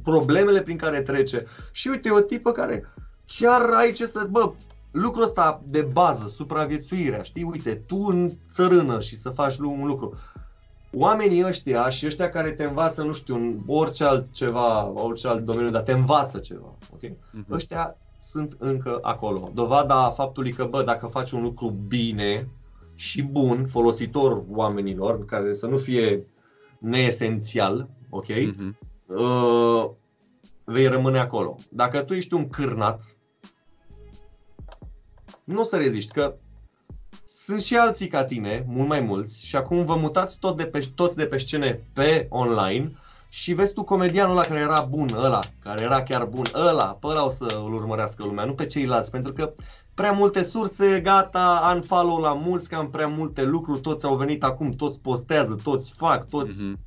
problemele 0.02 0.62
prin 0.62 0.76
care 0.76 1.00
trece. 1.00 1.46
Și 1.72 1.88
uite, 1.88 2.08
e 2.08 2.12
o 2.12 2.20
tipă 2.20 2.52
care 2.52 2.84
chiar 3.26 3.62
ai 3.62 3.92
ce 3.92 4.06
să... 4.06 4.26
Bă, 4.30 4.52
lucrul 4.90 5.24
ăsta 5.24 5.62
de 5.66 5.80
bază, 5.80 6.26
supraviețuirea, 6.26 7.22
știi? 7.22 7.42
Uite, 7.42 7.74
tu 7.74 7.96
în 7.96 8.32
țărână 8.52 9.00
și 9.00 9.16
să 9.16 9.30
faci 9.30 9.58
un 9.58 9.86
lucru. 9.86 10.14
Oamenii 10.92 11.44
ăștia 11.44 11.88
și 11.88 12.06
ăștia 12.06 12.30
care 12.30 12.50
te 12.50 12.64
învață, 12.64 13.02
nu 13.02 13.12
știu, 13.12 13.34
în 13.34 13.58
orice 13.66 14.04
altceva, 14.04 14.84
orice 14.84 15.28
alt 15.28 15.44
domeniu, 15.44 15.70
dar 15.70 15.82
te 15.82 15.92
învață 15.92 16.38
ceva, 16.38 16.74
ok? 16.92 17.00
Mhm. 17.30 17.52
ăștia 17.52 17.96
sunt 18.20 18.56
încă 18.58 18.98
acolo. 19.02 19.50
Dovada 19.54 20.04
a 20.04 20.10
faptului 20.10 20.52
că, 20.52 20.64
bă, 20.64 20.82
dacă 20.82 21.06
faci 21.06 21.30
un 21.30 21.42
lucru 21.42 21.68
bine 21.68 22.48
și 22.94 23.22
bun, 23.22 23.66
folositor 23.66 24.44
oamenilor, 24.50 25.24
care 25.24 25.54
să 25.54 25.66
nu 25.66 25.76
fie 25.76 26.26
neesențial, 26.78 27.88
ok? 28.10 28.28
Mhm. 28.28 28.78
uh, 29.06 29.90
vei 30.64 30.86
rămâne 30.86 31.18
acolo. 31.18 31.56
Dacă 31.70 32.02
tu 32.02 32.14
ești 32.14 32.34
un 32.34 32.48
cârnat, 32.48 33.00
nu 35.44 35.60
o 35.60 35.62
să 35.62 35.76
reziști, 35.76 36.12
că 36.12 36.34
sunt 37.24 37.60
și 37.60 37.76
alții 37.76 38.08
ca 38.08 38.24
tine, 38.24 38.64
mult 38.68 38.88
mai 38.88 39.00
mulți, 39.00 39.46
și 39.46 39.56
acum 39.56 39.84
vă 39.84 39.96
mutați 39.96 40.38
tot 40.38 40.56
de 40.56 40.66
pe, 40.66 40.90
toți 40.94 41.16
de 41.16 41.26
pe 41.26 41.36
scene 41.36 41.86
pe 41.92 42.26
online 42.30 42.92
și 43.32 43.52
vezi 43.52 43.72
tu 43.72 43.82
comedianul 43.82 44.36
ăla 44.36 44.46
care 44.46 44.60
era 44.60 44.80
bun, 44.80 45.08
ăla, 45.16 45.40
care 45.62 45.82
era 45.82 46.02
chiar 46.02 46.24
bun, 46.24 46.46
ăla, 46.54 46.84
pe 46.84 47.06
ăla 47.06 47.24
o 47.24 47.30
să 47.30 47.60
îl 47.64 47.74
urmărească 47.74 48.24
lumea, 48.24 48.44
nu 48.44 48.54
pe 48.54 48.66
ceilalți, 48.66 49.10
pentru 49.10 49.32
că 49.32 49.52
prea 49.94 50.12
multe 50.12 50.42
surse, 50.42 51.00
gata, 51.00 51.72
unfollow 51.74 52.20
la 52.20 52.32
mulți, 52.32 52.68
că 52.68 52.74
am 52.76 52.90
prea 52.90 53.06
multe 53.06 53.44
lucruri, 53.44 53.80
toți 53.80 54.04
au 54.04 54.16
venit 54.16 54.42
acum, 54.44 54.70
toți 54.70 55.00
postează, 55.00 55.58
toți 55.62 55.92
fac, 55.96 56.28
toți... 56.28 56.64
Mhm. 56.64 56.78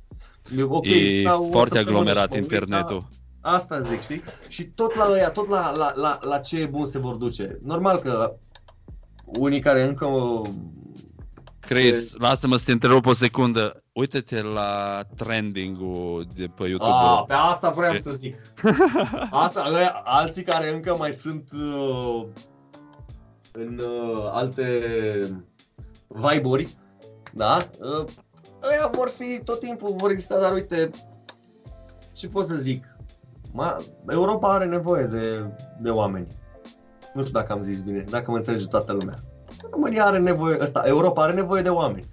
Ok, 0.68 0.84
E 0.86 1.20
stau 1.20 1.44
o 1.44 1.50
foarte 1.50 1.76
săptămână 1.76 2.00
aglomerat 2.00 2.22
și 2.22 2.28
mă 2.28 2.34
uit, 2.34 2.42
internetul. 2.42 3.06
da, 3.40 3.50
Asta 3.50 3.80
zic, 3.80 4.00
știi? 4.00 4.22
Și 4.48 4.64
tot 4.64 4.94
la 4.94 5.08
ăia, 5.10 5.30
tot 5.30 5.48
la, 5.48 5.72
la, 5.76 5.92
la, 5.94 6.18
la 6.22 6.38
ce 6.38 6.58
e 6.58 6.66
bun 6.66 6.86
se 6.86 6.98
vor 6.98 7.14
duce. 7.14 7.58
Normal 7.62 7.98
că 7.98 8.34
unii 9.24 9.60
care 9.60 9.82
încă 9.82 10.06
Chris, 11.60 12.14
lasă-mă 12.16 12.56
să 12.56 12.64
te 12.64 12.72
întrerup 12.72 13.06
o 13.06 13.14
secundă. 13.14 13.83
Uite-te 13.94 14.42
la 14.42 15.02
trending-ul 15.16 16.26
de 16.34 16.46
pe 16.46 16.68
YouTube. 16.68 16.92
A, 16.92 17.24
pe 17.26 17.32
asta 17.32 17.70
vreau 17.70 17.94
E- 17.94 17.98
să 17.98 18.10
zic. 18.10 18.36
Asta, 19.30 19.64
ăia, 19.74 20.02
alții 20.04 20.42
care 20.42 20.74
încă 20.74 20.96
mai 20.98 21.12
sunt 21.12 21.48
uh, 21.52 22.24
în 23.52 23.78
uh, 23.78 24.28
alte 24.30 24.80
vibe-uri, 26.06 26.76
da? 27.32 27.66
Uh, 27.80 28.04
ăia 28.70 28.90
vor 28.92 29.08
fi 29.08 29.40
tot 29.44 29.60
timpul, 29.60 29.94
vor 29.96 30.10
exista, 30.10 30.38
dar 30.40 30.52
uite, 30.52 30.90
ce 32.12 32.28
pot 32.28 32.46
să 32.46 32.54
zic? 32.54 32.96
Ma, 33.52 33.76
Europa 34.08 34.52
are 34.52 34.64
nevoie 34.64 35.04
de, 35.04 35.50
de 35.80 35.90
oameni. 35.90 36.26
Nu 37.14 37.20
știu 37.20 37.38
dacă 37.40 37.52
am 37.52 37.60
zis 37.60 37.80
bine, 37.80 38.04
dacă 38.10 38.30
mă 38.30 38.36
înțelege 38.36 38.66
toată 38.66 38.92
lumea. 38.92 39.16
România 39.70 40.04
are 40.04 40.18
nevoie, 40.18 40.58
ăsta, 40.60 40.82
Europa 40.86 41.22
are 41.22 41.32
nevoie 41.32 41.62
de 41.62 41.70
oameni. 41.70 42.12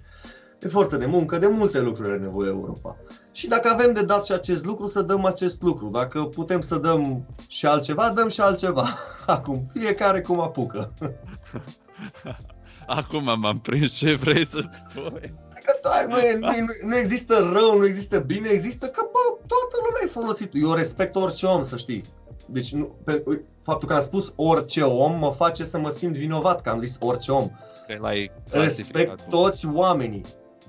De 0.62 0.68
forță 0.68 0.96
de 0.96 1.06
muncă, 1.06 1.38
de 1.38 1.46
multe 1.46 1.80
lucruri 1.80 2.08
are 2.08 2.18
nevoie 2.18 2.48
Europa. 2.48 2.96
Și 3.32 3.48
dacă 3.48 3.68
avem 3.68 3.92
de 3.92 4.02
dat 4.02 4.24
și 4.24 4.32
acest 4.32 4.64
lucru, 4.64 4.86
să 4.86 5.02
dăm 5.02 5.24
acest 5.24 5.62
lucru. 5.62 5.88
Dacă 5.88 6.22
putem 6.22 6.60
să 6.60 6.76
dăm 6.76 7.26
și 7.48 7.66
altceva, 7.66 8.10
dăm 8.10 8.28
și 8.28 8.40
altceva. 8.40 8.86
Acum, 9.26 9.66
fiecare 9.72 10.20
cum 10.20 10.40
apucă. 10.40 10.92
Acum 12.86 13.24
m-am 13.40 13.58
prins 13.62 13.92
ce 13.96 14.14
vrei 14.14 14.46
să 14.46 14.58
spui. 14.88 15.34
Că 15.64 15.78
da, 15.82 15.90
nu, 16.08 16.18
e, 16.18 16.36
nu, 16.38 16.50
e- 16.52 16.86
nu 16.86 16.96
există 16.96 17.34
rău, 17.52 17.78
nu 17.78 17.86
există 17.86 18.18
bine, 18.18 18.48
există 18.48 18.86
că, 18.86 19.00
bă, 19.12 19.18
toată 19.46 19.76
lumea 19.84 20.00
e 20.04 20.06
folosit. 20.06 20.50
Eu 20.54 20.72
respect 20.72 21.16
orice 21.16 21.46
om, 21.46 21.64
să 21.64 21.76
știi. 21.76 22.02
deci 22.46 22.72
nu, 22.72 22.96
pe, 23.04 23.24
faptul 23.62 23.88
că 23.88 23.94
am 23.94 24.00
spus 24.00 24.32
orice 24.36 24.82
om 24.82 25.18
mă 25.18 25.30
face 25.36 25.64
să 25.64 25.78
mă 25.78 25.88
simt 25.90 26.16
vinovat 26.16 26.60
că 26.60 26.68
am 26.68 26.80
zis 26.80 26.96
orice 27.00 27.32
om. 27.32 27.50
Că 27.86 27.96
l-ai 28.00 28.30
Respect 28.50 28.90
clasificat. 28.92 29.28
toți 29.28 29.66
oamenii. 29.66 30.22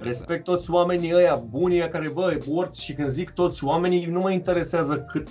Respect 0.03 0.43
toți 0.43 0.71
oamenii 0.71 1.13
ăia 1.13 1.35
buni 1.35 1.73
ăia 1.73 1.87
care, 1.87 2.09
bă, 2.09 2.39
ori 2.49 2.69
și 2.79 2.93
când 2.93 3.09
zic 3.09 3.29
toți 3.29 3.63
oamenii, 3.63 4.05
nu 4.05 4.19
mă 4.19 4.31
interesează 4.31 4.99
cât, 4.99 5.27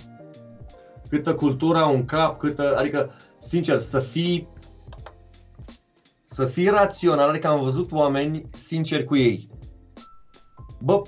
câtă 1.09 1.33
cultură 1.33 1.77
au 1.77 1.93
în 1.93 2.05
cap, 2.05 2.39
câtă, 2.39 2.77
adică, 2.77 3.11
sincer, 3.39 3.77
să 3.77 3.99
fii 3.99 4.47
să 6.33 6.45
fii 6.45 6.69
rațional, 6.69 7.29
adică 7.29 7.47
am 7.47 7.61
văzut 7.61 7.91
oameni 7.91 8.45
sinceri 8.53 9.03
cu 9.03 9.15
ei. 9.15 9.49
Bă, 10.79 11.01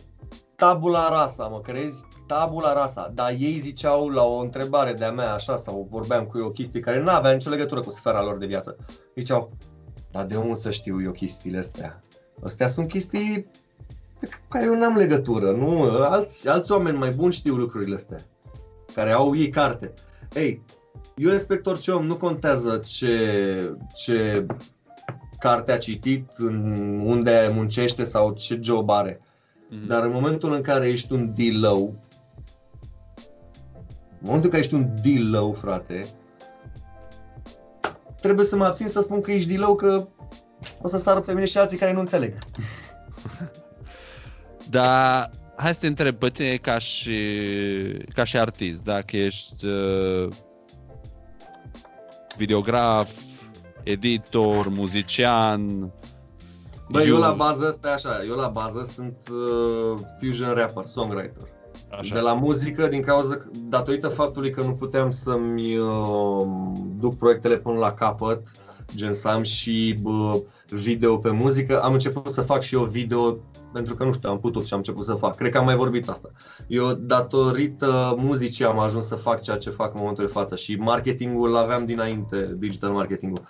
tabula 0.56 1.10
rasa, 1.10 1.48
mă 1.48 1.62
crezi? 1.62 2.06
Tabula 2.28 2.74
rasa. 2.74 3.12
Dar 3.14 3.32
ei 3.38 3.60
ziceau 3.60 4.10
la 4.10 4.24
o 4.24 4.38
întrebare 4.38 4.94
de-a 4.94 5.12
mea 5.12 5.34
așa 5.34 5.58
sau 5.58 5.88
vorbeam 5.90 6.26
cu 6.26 6.38
ei 6.38 6.44
o 6.44 6.50
chestie 6.50 6.80
care 6.80 7.02
nu 7.02 7.10
avea 7.10 7.32
nicio 7.32 7.50
legătură 7.50 7.80
cu 7.80 7.90
sfera 7.90 8.24
lor 8.24 8.38
de 8.38 8.46
viață. 8.46 8.78
Ziceau, 9.16 9.52
dar 10.12 10.26
de 10.26 10.36
unde 10.36 10.54
să 10.54 10.72
știu 10.72 11.02
eu 11.02 11.12
chestiile 11.12 11.58
astea? 11.58 12.04
Astea 12.46 12.68
sunt 12.68 12.88
chestii 12.88 13.48
pe 14.20 14.30
care 14.48 14.66
eu 14.66 14.76
n-am 14.76 14.96
legătură, 14.96 15.52
nu? 15.52 15.82
Alți, 16.04 16.50
alți 16.50 16.72
oameni 16.72 16.98
mai 16.98 17.10
buni 17.10 17.34
știu 17.34 17.56
lucrurile 17.56 17.96
astea, 17.96 18.18
care 18.94 19.12
au 19.12 19.36
ei 19.36 19.50
carte. 19.50 19.94
Ei, 20.34 20.62
eu 21.16 21.30
respect 21.30 21.66
orice 21.66 21.92
om, 21.92 22.06
nu 22.06 22.16
contează 22.16 22.82
ce, 22.86 23.78
ce 23.94 24.46
carte 25.40 25.72
a 25.72 25.78
citit, 25.78 26.30
în 26.36 27.00
unde 27.06 27.52
muncește 27.54 28.04
sau 28.04 28.34
ce 28.34 28.60
job 28.62 28.90
are. 28.90 29.22
Mhm. 29.70 29.88
Dar 29.88 30.04
în 30.04 30.12
momentul 30.12 30.54
în 30.54 30.62
care 30.62 30.88
ești 30.88 31.14
un 31.14 31.34
dilău, 31.34 31.96
în 34.20 34.32
momentul 34.32 34.44
în 34.44 34.50
care 34.50 34.62
ești 34.62 34.74
un 34.74 34.90
dilău, 35.02 35.54
frate, 35.54 36.06
trebuie 38.22 38.46
să 38.46 38.56
mă 38.56 38.66
abțin 38.66 38.88
să 38.88 39.02
spun 39.02 39.22
că 39.22 39.32
ești 39.32 39.50
dilău, 39.50 39.76
că 39.76 40.08
o 40.82 40.88
să 40.88 40.98
sară 40.98 41.20
pe 41.20 41.34
mine 41.34 41.46
și 41.46 41.58
alții 41.58 41.78
care 41.78 41.94
nu 41.94 42.00
înțeleg. 42.00 42.34
Dar 44.70 45.32
hai 45.56 45.74
să 45.74 45.80
te 45.80 45.88
întreb 45.88 46.16
pe 46.16 46.30
tine 46.30 46.56
ca 46.56 46.80
și, 46.80 47.18
ca 48.14 48.24
și 48.24 48.38
artist, 48.38 48.84
dacă 48.84 49.18
ești 49.18 49.66
uh, 49.66 50.28
videograf, 52.38 53.10
editor, 53.84 54.70
muzician. 54.70 55.92
Bă, 56.90 57.02
eu 57.02 57.18
la 57.18 57.32
bază, 57.32 57.72
stai 57.72 57.94
așa, 57.94 58.24
eu 58.28 58.36
la 58.36 58.48
bază 58.48 58.90
sunt 58.94 59.18
uh, 59.32 60.00
fusion 60.20 60.54
rapper, 60.54 60.86
songwriter. 60.86 61.44
Așa. 61.90 62.14
De 62.14 62.20
la 62.20 62.34
muzică, 62.34 62.88
din 62.88 63.02
cauza, 63.02 63.36
că- 63.36 63.50
datorită 63.70 64.08
faptului 64.08 64.50
că 64.50 64.62
nu 64.62 64.74
puteam 64.74 65.12
să-mi 65.12 65.78
uh, 65.78 66.46
duc 67.00 67.18
proiectele 67.18 67.58
până 67.58 67.78
la 67.78 67.94
capăt, 67.94 68.48
gen 68.96 69.14
să 69.14 69.28
am 69.28 69.44
și 69.44 69.98
bă, 70.02 70.42
video 70.70 71.18
pe 71.18 71.30
muzică, 71.30 71.82
am 71.82 71.94
început 71.94 72.32
să 72.32 72.42
fac 72.42 72.62
și 72.62 72.76
eu 72.76 72.84
video 72.84 73.38
pentru 73.74 73.96
că 73.96 74.04
nu 74.04 74.14
știu, 74.14 74.30
am 74.30 74.40
putut 74.40 74.66
și 74.66 74.74
am 74.74 74.80
început 74.80 75.06
să 75.06 75.14
fac. 75.14 75.36
Cred 75.36 75.52
că 75.52 75.58
am 75.58 75.66
mai 75.66 75.76
vorbit 75.76 76.10
asta. 76.10 76.32
Eu, 76.68 76.94
datorită 76.94 78.16
muzicii, 78.18 78.66
am 78.66 78.80
ajuns 78.80 79.08
să 79.08 79.16
fac 79.16 79.42
ceea 79.42 79.58
ce 79.58 79.70
fac 79.70 79.94
în 79.94 80.00
momentul 80.00 80.26
de 80.26 80.32
față 80.32 80.56
și 80.56 80.76
marketingul 80.76 81.50
îl 81.50 81.58
aveam 81.58 81.86
dinainte, 81.86 82.56
digital 82.58 82.92
marketingul. 82.92 83.42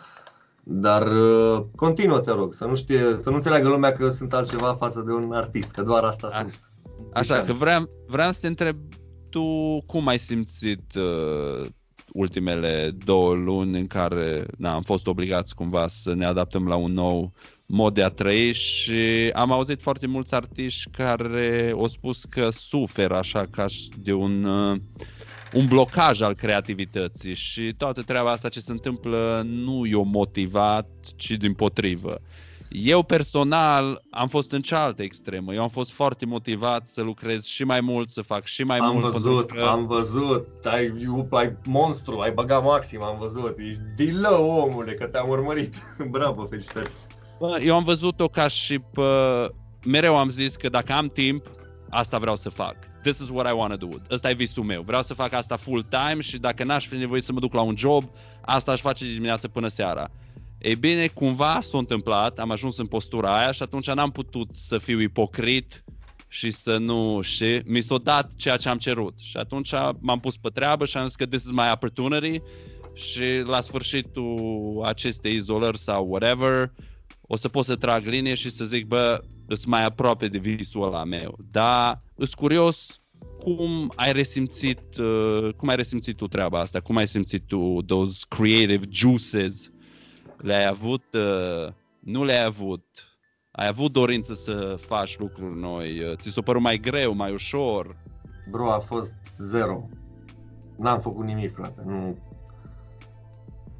Dar 0.63 1.07
uh, 1.07 1.63
continuă, 1.75 2.19
te 2.19 2.31
rog, 2.31 2.53
să 2.53 2.65
nu, 2.65 2.75
știe, 2.75 3.15
să 3.17 3.29
nu 3.29 3.35
înțeleagă 3.35 3.67
lumea 3.69 3.91
că 3.91 4.03
eu 4.03 4.09
sunt 4.09 4.33
altceva 4.33 4.73
față 4.79 5.03
de 5.05 5.11
un 5.11 5.31
artist, 5.31 5.71
că 5.71 5.81
doar 5.81 6.03
asta 6.03 6.27
A- 6.31 6.39
sunt. 6.39 6.59
Așa, 7.13 7.21
Ziceam. 7.23 7.45
că 7.45 7.53
vreau, 7.53 7.89
vreau 8.07 8.31
să 8.31 8.37
te 8.41 8.47
întreb 8.47 8.77
tu 9.29 9.43
cum 9.85 10.07
ai 10.07 10.17
simțit 10.19 10.95
uh, 10.95 11.67
ultimele 12.15 12.91
două 13.05 13.33
luni 13.33 13.79
în 13.79 13.87
care 13.87 14.45
na, 14.57 14.73
am 14.73 14.81
fost 14.81 15.07
obligați 15.07 15.55
cumva 15.55 15.87
să 15.87 16.13
ne 16.13 16.25
adaptăm 16.25 16.67
la 16.67 16.75
un 16.75 16.93
nou 16.93 17.33
mod 17.65 17.93
de 17.93 18.03
a 18.03 18.09
trăi 18.09 18.53
și 18.53 19.29
am 19.33 19.51
auzit 19.51 19.81
foarte 19.81 20.07
mulți 20.07 20.33
artiști 20.33 20.89
care 20.91 21.71
au 21.73 21.87
spus 21.87 22.23
că 22.29 22.49
suferă 22.49 23.15
așa 23.15 23.45
ca 23.51 23.67
și 23.67 23.89
de 23.97 24.13
un, 24.13 24.43
uh, 24.43 24.77
un 25.53 25.65
blocaj 25.67 26.21
al 26.21 26.33
creativității 26.35 27.33
și 27.33 27.73
toată 27.77 28.01
treaba 28.01 28.31
asta 28.31 28.49
ce 28.49 28.59
se 28.59 28.71
întâmplă 28.71 29.41
nu 29.45 29.85
i-o 29.85 30.03
motivat, 30.03 30.89
ci 31.15 31.31
din 31.31 31.53
potrivă. 31.53 32.21
Eu 32.83 33.03
personal 33.03 34.01
am 34.09 34.27
fost 34.27 34.51
în 34.51 34.61
cealaltă 34.61 35.03
extremă. 35.03 35.53
Eu 35.53 35.61
am 35.61 35.67
fost 35.67 35.91
foarte 35.91 36.25
motivat 36.25 36.87
să 36.87 37.01
lucrez 37.01 37.45
și 37.45 37.63
mai 37.63 37.81
mult, 37.81 38.09
să 38.09 38.21
fac 38.21 38.45
și 38.45 38.63
mai 38.63 38.77
Am 38.77 38.93
mult. 38.93 39.11
văzut, 39.11 39.35
pentru 39.35 39.55
că... 39.55 39.63
am 39.63 39.85
văzut, 39.85 40.47
ai, 40.63 40.93
ai 41.29 41.55
monstru, 41.65 42.19
ai 42.19 42.31
băgat 42.31 42.63
maxim, 42.63 43.03
am 43.03 43.17
văzut, 43.19 43.57
ești 43.57 43.81
dilă 43.95 44.29
omule, 44.37 44.93
că 44.93 45.05
te-am 45.05 45.29
urmărit, 45.29 45.75
bravo, 46.11 46.45
felicitări. 46.45 46.91
Bă, 47.39 47.59
eu 47.65 47.75
am 47.75 47.83
văzut-o 47.83 48.27
ca 48.27 48.47
și 48.47 48.79
pe... 48.79 49.01
Mereu 49.85 50.17
am 50.17 50.29
zis 50.29 50.55
că 50.55 50.69
dacă 50.69 50.93
am 50.93 51.07
timp, 51.07 51.45
asta 51.89 52.17
vreau 52.17 52.35
să 52.35 52.49
fac. 52.49 52.75
This 53.01 53.19
is 53.19 53.29
what 53.29 53.47
I 53.47 53.53
want 53.55 53.79
to 53.79 53.85
do. 53.85 53.95
Ăsta 54.09 54.29
e 54.29 54.33
visul 54.33 54.63
meu. 54.63 54.81
Vreau 54.81 55.01
să 55.01 55.13
fac 55.13 55.33
asta 55.33 55.55
full 55.55 55.85
time 55.89 56.21
și 56.21 56.37
dacă 56.37 56.63
n-aș 56.63 56.87
fi 56.87 56.95
nevoie 56.95 57.21
să 57.21 57.31
mă 57.31 57.39
duc 57.39 57.53
la 57.53 57.61
un 57.61 57.77
job, 57.77 58.03
asta 58.41 58.71
aș 58.71 58.79
face 58.81 59.05
de 59.05 59.11
dimineață 59.11 59.47
până 59.47 59.67
seara. 59.67 60.11
Ei 60.65 60.75
bine, 60.75 61.07
cumva 61.07 61.59
s-a 61.61 61.77
întâmplat, 61.77 62.39
am 62.39 62.51
ajuns 62.51 62.77
în 62.77 62.85
postura 62.85 63.37
aia 63.37 63.51
și 63.51 63.61
atunci 63.61 63.91
n-am 63.91 64.11
putut 64.11 64.49
să 64.51 64.77
fiu 64.77 64.99
ipocrit 64.99 65.83
și 66.27 66.51
să 66.51 66.77
nu, 66.77 67.21
și 67.21 67.61
mi 67.65 67.81
s-a 67.81 67.97
dat 67.97 68.35
ceea 68.35 68.57
ce 68.57 68.69
am 68.69 68.77
cerut. 68.77 69.13
Și 69.19 69.37
atunci 69.37 69.71
m-am 69.99 70.19
pus 70.19 70.37
pe 70.37 70.49
treabă 70.49 70.85
și 70.85 70.97
am 70.97 71.05
zis 71.05 71.15
că 71.15 71.25
this 71.25 71.43
is 71.43 71.51
my 71.51 71.69
opportunity 71.73 72.41
și 72.93 73.41
la 73.43 73.61
sfârșitul 73.61 74.81
acestei 74.85 75.35
izolări 75.35 75.77
sau 75.77 76.07
whatever, 76.09 76.71
o 77.21 77.35
să 77.35 77.47
pot 77.49 77.65
să 77.65 77.75
trag 77.75 78.05
linie 78.05 78.33
și 78.33 78.49
să 78.49 78.65
zic, 78.65 78.85
bă, 78.85 79.23
îs 79.47 79.65
mai 79.65 79.85
aproape 79.85 80.27
de 80.27 80.37
visul 80.37 80.83
ăla 80.83 81.03
meu. 81.03 81.37
Dar 81.51 82.01
îs 82.15 82.33
curios 82.33 83.01
cum 83.39 83.91
ai 83.95 84.13
resimțit, 84.13 84.97
uh, 84.97 85.49
cum 85.57 85.69
ai 85.69 85.75
resimțit 85.75 86.15
tu 86.15 86.27
treaba 86.27 86.59
asta? 86.59 86.79
Cum 86.79 86.95
ai 86.95 87.07
simțit 87.07 87.47
tu 87.47 87.81
those 87.85 88.19
creative 88.27 88.85
juices? 88.89 89.69
Le-ai 90.45 90.65
avut, 90.65 91.03
uh, 91.13 91.73
nu 91.99 92.23
le-ai 92.23 92.43
avut? 92.43 92.85
Ai 93.51 93.67
avut 93.67 93.91
dorință 93.91 94.33
să 94.33 94.75
faci 94.79 95.17
lucruri 95.17 95.59
noi? 95.59 95.99
Uh, 95.99 96.15
Ți 96.15 96.29
s-a 96.29 96.41
părut 96.41 96.61
mai 96.61 96.77
greu, 96.77 97.13
mai 97.13 97.33
ușor? 97.33 97.95
Bro, 98.49 98.71
a 98.71 98.79
fost 98.79 99.13
zero. 99.37 99.89
N-am 100.77 100.99
făcut 100.99 101.25
nimic, 101.25 101.55
frate, 101.55 101.81
nu... 101.85 102.17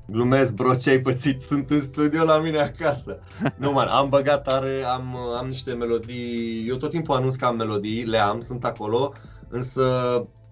Glumesc, 0.07 0.53
bro, 0.53 0.75
ce 0.75 0.89
ai 0.89 0.99
pățit? 0.99 1.41
Sunt 1.41 1.69
în 1.69 1.81
studio 1.81 2.23
la 2.23 2.39
mine 2.39 2.57
acasă. 2.57 3.19
Nu, 3.57 3.71
man, 3.71 3.87
am 3.87 4.09
băgat 4.09 4.43
tare, 4.43 4.83
am, 4.83 5.15
am 5.15 5.47
niște 5.47 5.73
melodii, 5.73 6.67
eu 6.67 6.75
tot 6.75 6.89
timpul 6.89 7.15
anunț 7.15 7.35
că 7.35 7.45
am 7.45 7.55
melodii, 7.55 8.03
le 8.03 8.17
am, 8.17 8.41
sunt 8.41 8.65
acolo, 8.65 9.13
însă 9.49 9.83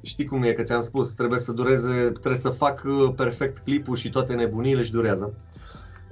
știi 0.02 0.26
cum 0.26 0.44
e, 0.44 0.52
că 0.52 0.64
ți-am 0.64 0.82
spus, 0.82 1.14
trebuie 1.14 1.40
să 1.40 1.52
dureze, 1.52 2.10
trebuie 2.10 2.42
să 2.42 2.50
fac 2.50 2.84
uh, 2.86 3.14
perfect 3.16 3.58
clipul 3.58 3.96
și 3.96 4.10
toate 4.10 4.34
nebunile 4.34 4.84
și 4.84 4.92
durează. 4.92 5.34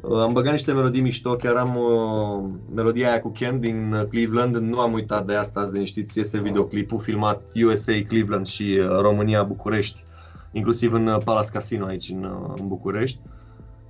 Uh, 0.02 0.20
Am 0.20 0.34
băgat 0.34 0.52
niște 0.52 0.72
melodii 0.72 1.02
mișto, 1.02 1.36
chiar 1.36 1.56
am 1.56 1.76
uh, 1.76 2.49
melodia 2.74 3.10
aia 3.10 3.22
cu 3.22 3.30
Ken 3.30 3.59
din 3.59 3.93
uh, 3.93 4.05
Cleveland, 4.09 4.55
nu 4.55 4.80
am 4.80 4.93
uitat 4.93 5.26
de 5.26 5.36
asta, 5.36 5.59
azi 5.59 5.71
liniștiți, 5.71 6.20
este 6.20 6.39
videoclipul 6.39 7.00
filmat 7.00 7.42
USA 7.66 7.93
Cleveland 8.08 8.46
și 8.46 8.80
uh, 8.80 9.00
România 9.00 9.43
București, 9.43 10.04
inclusiv 10.51 10.93
în 10.93 11.08
uh, 11.08 11.17
Palace 11.24 11.50
Casino 11.51 11.86
aici 11.86 12.09
în, 12.09 12.24
uh, 12.24 12.54
în 12.58 12.67
București 12.67 13.20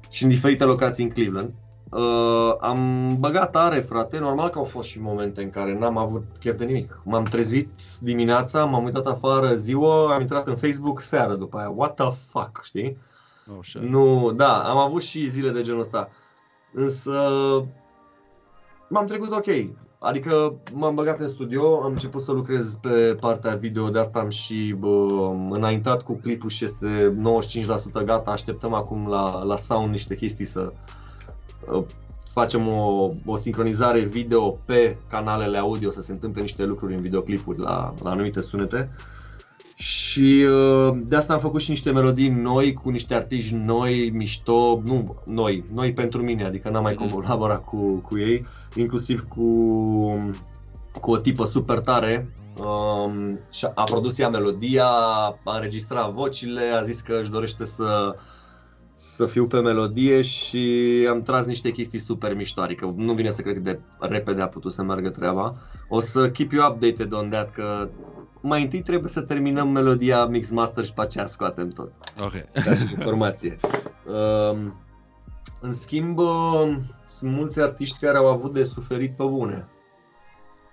și 0.09 0.23
în 0.23 0.29
diferite 0.29 0.63
locații 0.63 1.03
în 1.03 1.09
Cleveland. 1.09 1.53
Uh, 1.91 2.55
am 2.59 2.79
băgat 3.19 3.51
tare, 3.51 3.79
frate, 3.79 4.19
normal 4.19 4.49
că 4.49 4.57
au 4.57 4.63
fost 4.63 4.87
și 4.87 5.01
momente 5.01 5.41
în 5.41 5.49
care 5.49 5.77
n-am 5.77 5.97
avut 5.97 6.23
chef 6.39 6.57
de 6.57 6.65
nimic. 6.65 7.01
M-am 7.03 7.23
trezit 7.23 7.69
dimineața, 7.99 8.65
m-am 8.65 8.83
uitat 8.83 9.05
afară 9.05 9.55
ziua, 9.55 10.13
am 10.13 10.21
intrat 10.21 10.47
în 10.47 10.55
Facebook 10.55 10.99
seara 10.99 11.35
după 11.35 11.57
aia, 11.57 11.69
what 11.69 11.95
the 11.95 12.09
fuck, 12.31 12.61
știi? 12.63 12.97
Oh, 13.49 13.59
shit. 13.61 13.81
Nu, 13.81 14.31
da, 14.35 14.69
am 14.69 14.77
avut 14.77 15.01
și 15.01 15.29
zile 15.29 15.49
de 15.49 15.61
genul 15.61 15.79
ăsta. 15.79 16.09
Însă 16.73 17.19
m-am 18.89 19.05
trecut 19.05 19.31
ok. 19.31 19.47
Adică 20.03 20.53
m-am 20.73 20.95
băgat 20.95 21.19
în 21.19 21.27
studio, 21.27 21.83
am 21.83 21.91
început 21.91 22.21
să 22.21 22.31
lucrez 22.31 22.73
pe 22.73 23.17
partea 23.19 23.55
video, 23.55 23.89
de 23.89 23.99
asta 23.99 24.19
am 24.19 24.29
și 24.29 24.75
bă, 24.77 24.87
înaintat 25.49 26.03
cu 26.03 26.13
clipul 26.13 26.49
și 26.49 26.63
este 26.63 27.17
95% 28.01 28.05
gata. 28.05 28.31
Așteptăm 28.31 28.73
acum 28.73 29.07
la, 29.07 29.43
la 29.43 29.55
sound 29.55 29.91
niște 29.91 30.15
chestii 30.15 30.45
să 30.45 30.73
uh, 31.71 31.83
facem 32.33 32.67
o, 32.67 33.09
o 33.25 33.35
sincronizare 33.35 33.99
video 33.99 34.49
pe 34.49 34.97
canalele 35.09 35.57
audio, 35.57 35.91
să 35.91 36.01
se 36.01 36.11
întâmple 36.11 36.41
niște 36.41 36.63
lucruri 36.65 36.95
în 36.95 37.01
videoclipuri 37.01 37.59
la, 37.59 37.93
la 38.03 38.09
anumite 38.09 38.41
sunete. 38.41 38.91
Și 39.81 40.45
uh, 40.49 40.97
de 41.03 41.15
asta 41.15 41.33
am 41.33 41.39
făcut 41.39 41.61
și 41.61 41.69
niște 41.69 41.91
melodii 41.91 42.29
noi, 42.29 42.73
cu 42.73 42.89
niște 42.89 43.13
artiști 43.13 43.53
noi, 43.53 44.09
mișto, 44.13 44.81
nu 44.85 45.15
noi, 45.25 45.63
noi 45.73 45.93
pentru 45.93 46.21
mine, 46.21 46.45
adică 46.45 46.69
n-am 46.69 46.83
mai 46.83 46.97
Mhm. 46.99 47.09
colaborat 47.09 47.63
cu, 47.63 47.95
cu 47.95 48.17
ei, 48.17 48.45
inclusiv 48.75 49.25
cu 49.27 49.45
cu 50.99 51.11
o 51.11 51.17
tipă 51.17 51.45
super 51.45 51.79
tare 51.79 52.31
um, 52.59 53.39
și 53.51 53.67
a 53.73 53.83
produs 53.83 54.19
ea 54.19 54.29
melodia, 54.29 54.85
a 55.43 55.55
înregistrat 55.55 56.11
vocile, 56.11 56.61
a 56.61 56.81
zis 56.81 57.01
că 57.01 57.17
își 57.21 57.31
dorește 57.31 57.65
să 57.65 58.15
să 58.95 59.25
fiu 59.25 59.43
pe 59.45 59.59
melodie 59.59 60.21
și 60.21 60.67
am 61.09 61.19
tras 61.19 61.45
niște 61.45 61.71
chestii 61.71 61.99
super 61.99 62.35
mișto, 62.35 62.61
adică 62.61 62.93
nu 62.95 63.13
vine 63.13 63.29
să 63.29 63.41
cred 63.41 63.53
cât 63.53 63.63
de 63.63 63.79
repede 63.99 64.41
a 64.41 64.47
putut 64.47 64.71
să 64.71 64.83
meargă 64.83 65.09
treaba. 65.09 65.51
O 65.89 65.99
să 65.99 66.29
keep 66.29 66.51
you 66.51 66.71
updated 66.71 67.13
on 67.13 67.29
that, 67.29 67.51
că 67.51 67.89
mai 68.41 68.61
întâi 68.61 68.81
trebuie 68.81 69.09
să 69.09 69.21
terminăm 69.21 69.69
melodia 69.69 70.25
Mix 70.25 70.49
Master 70.49 70.83
și 70.83 70.93
pe 70.93 71.01
aceea 71.01 71.25
scoatem 71.25 71.69
tot. 71.69 71.91
Ok. 72.23 72.63
Ca 72.63 72.75
și 72.75 72.91
informație. 72.91 73.59
Um, 74.05 74.73
în 75.61 75.73
schimb, 75.73 76.17
um, 76.17 76.81
sunt 77.07 77.31
mulți 77.31 77.61
artiști 77.61 77.99
care 77.99 78.17
au 78.17 78.27
avut 78.27 78.53
de 78.53 78.63
suferit 78.63 79.15
pe 79.15 79.23
bune. 79.23 79.67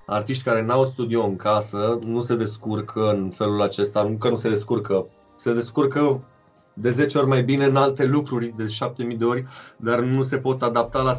Artiști 0.07 0.43
care 0.43 0.63
n-au 0.63 0.85
studio 0.85 1.25
în 1.25 1.37
casă, 1.37 1.99
nu 2.07 2.21
se 2.21 2.37
descurcă 2.37 3.11
în 3.11 3.31
felul 3.31 3.63
acesta, 3.63 4.03
nu 4.03 4.17
că 4.17 4.29
nu 4.29 4.37
se 4.37 4.49
descurcă, 4.49 5.07
se 5.37 5.53
descurcă 5.53 6.23
de 6.73 6.91
10 6.91 7.19
ori 7.19 7.27
mai 7.27 7.43
bine 7.43 7.65
în 7.65 7.77
alte 7.77 8.05
lucruri, 8.05 8.55
de 8.57 8.67
7000 8.67 9.17
de 9.17 9.25
ori, 9.25 9.45
dar 9.77 10.01
nu 10.01 10.23
se 10.23 10.39
pot 10.39 10.63
adapta 10.63 11.03
la 11.03 11.17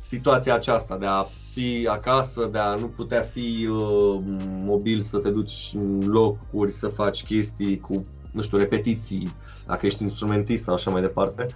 situația 0.00 0.54
aceasta 0.54 0.98
de 0.98 1.06
a 1.06 1.24
fi 1.54 1.86
acasă, 1.90 2.48
de 2.52 2.58
a 2.58 2.74
nu 2.74 2.86
putea 2.86 3.20
fi 3.20 3.68
uh, 3.70 4.16
mobil, 4.64 5.00
să 5.00 5.18
te 5.18 5.30
duci 5.30 5.70
în 5.74 6.06
locuri, 6.06 6.70
să 6.70 6.88
faci 6.88 7.24
chestii 7.24 7.80
cu, 7.80 8.00
nu 8.32 8.42
știu, 8.42 8.58
repetiții, 8.58 9.32
dacă 9.66 9.86
ești 9.86 10.02
instrumentist 10.02 10.62
sau 10.62 10.74
așa 10.74 10.90
mai 10.90 11.00
departe, 11.00 11.46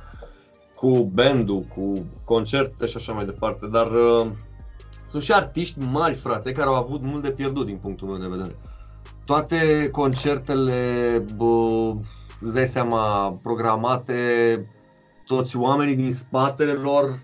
cu 0.74 1.10
bandul, 1.14 1.60
cu 1.60 2.06
concerte 2.24 2.86
și 2.86 2.96
așa 2.96 3.12
mai 3.12 3.24
departe, 3.24 3.66
dar 3.66 3.86
uh, 3.86 4.30
sunt 5.08 5.22
și 5.22 5.32
artiști 5.32 5.78
mari, 5.78 6.14
frate, 6.14 6.52
care 6.52 6.68
au 6.68 6.74
avut 6.74 7.02
mult 7.02 7.22
de 7.22 7.30
pierdut 7.30 7.66
din 7.66 7.76
punctul 7.76 8.08
meu 8.08 8.18
de 8.18 8.36
vedere. 8.36 8.56
Toate 9.24 9.88
concertele, 9.92 11.24
bă, 11.36 11.92
îți 12.40 12.54
dai 12.54 12.66
seama, 12.66 13.30
programate, 13.42 14.14
toți 15.26 15.56
oamenii 15.56 15.94
din 15.94 16.12
spatele 16.12 16.72
lor, 16.72 17.22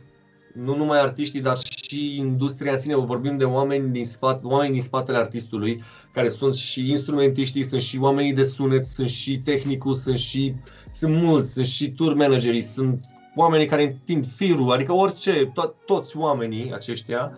nu 0.55 0.77
numai 0.77 1.01
artiștii, 1.01 1.41
dar 1.41 1.59
și 1.89 2.17
industria 2.17 2.73
în 2.73 2.79
sine, 2.79 2.95
vorbim 2.95 3.35
de 3.37 3.45
oameni 3.45 3.93
din, 3.93 4.05
spate, 4.05 4.41
oameni 4.45 4.73
din 4.73 4.83
spatele 4.83 5.17
artistului, 5.19 5.83
care 6.13 6.29
sunt 6.29 6.55
și 6.55 6.91
instrumentiștii, 6.91 7.65
sunt 7.65 7.81
și 7.81 7.99
oamenii 8.01 8.33
de 8.33 8.45
sunet, 8.45 8.87
sunt 8.87 9.09
și 9.09 9.39
tehnicul, 9.39 9.95
sunt 9.95 10.19
și 10.19 10.55
sunt 10.93 11.15
mulți, 11.23 11.53
sunt 11.53 11.67
și 11.67 11.91
tour 11.91 12.15
managerii, 12.15 12.63
sunt 12.63 13.05
oamenii 13.37 13.67
care 13.67 13.83
întind 13.83 14.27
firul, 14.27 14.73
adică 14.73 14.93
orice, 14.93 15.45
to- 15.47 15.85
toți 15.87 16.17
oamenii 16.17 16.73
aceștia, 16.73 17.33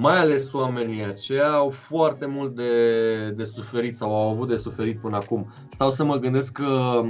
mai 0.00 0.18
ales 0.18 0.52
oamenii 0.52 1.04
aceia 1.04 1.50
au 1.50 1.70
foarte 1.70 2.26
mult 2.26 2.54
de, 2.54 3.30
de 3.36 3.44
suferit 3.44 3.96
sau 3.96 4.14
au 4.14 4.30
avut 4.30 4.48
de 4.48 4.56
suferit 4.56 5.00
până 5.00 5.16
acum. 5.16 5.52
Stau 5.68 5.90
să 5.90 6.04
mă 6.04 6.16
gândesc 6.16 6.52
că 6.52 7.02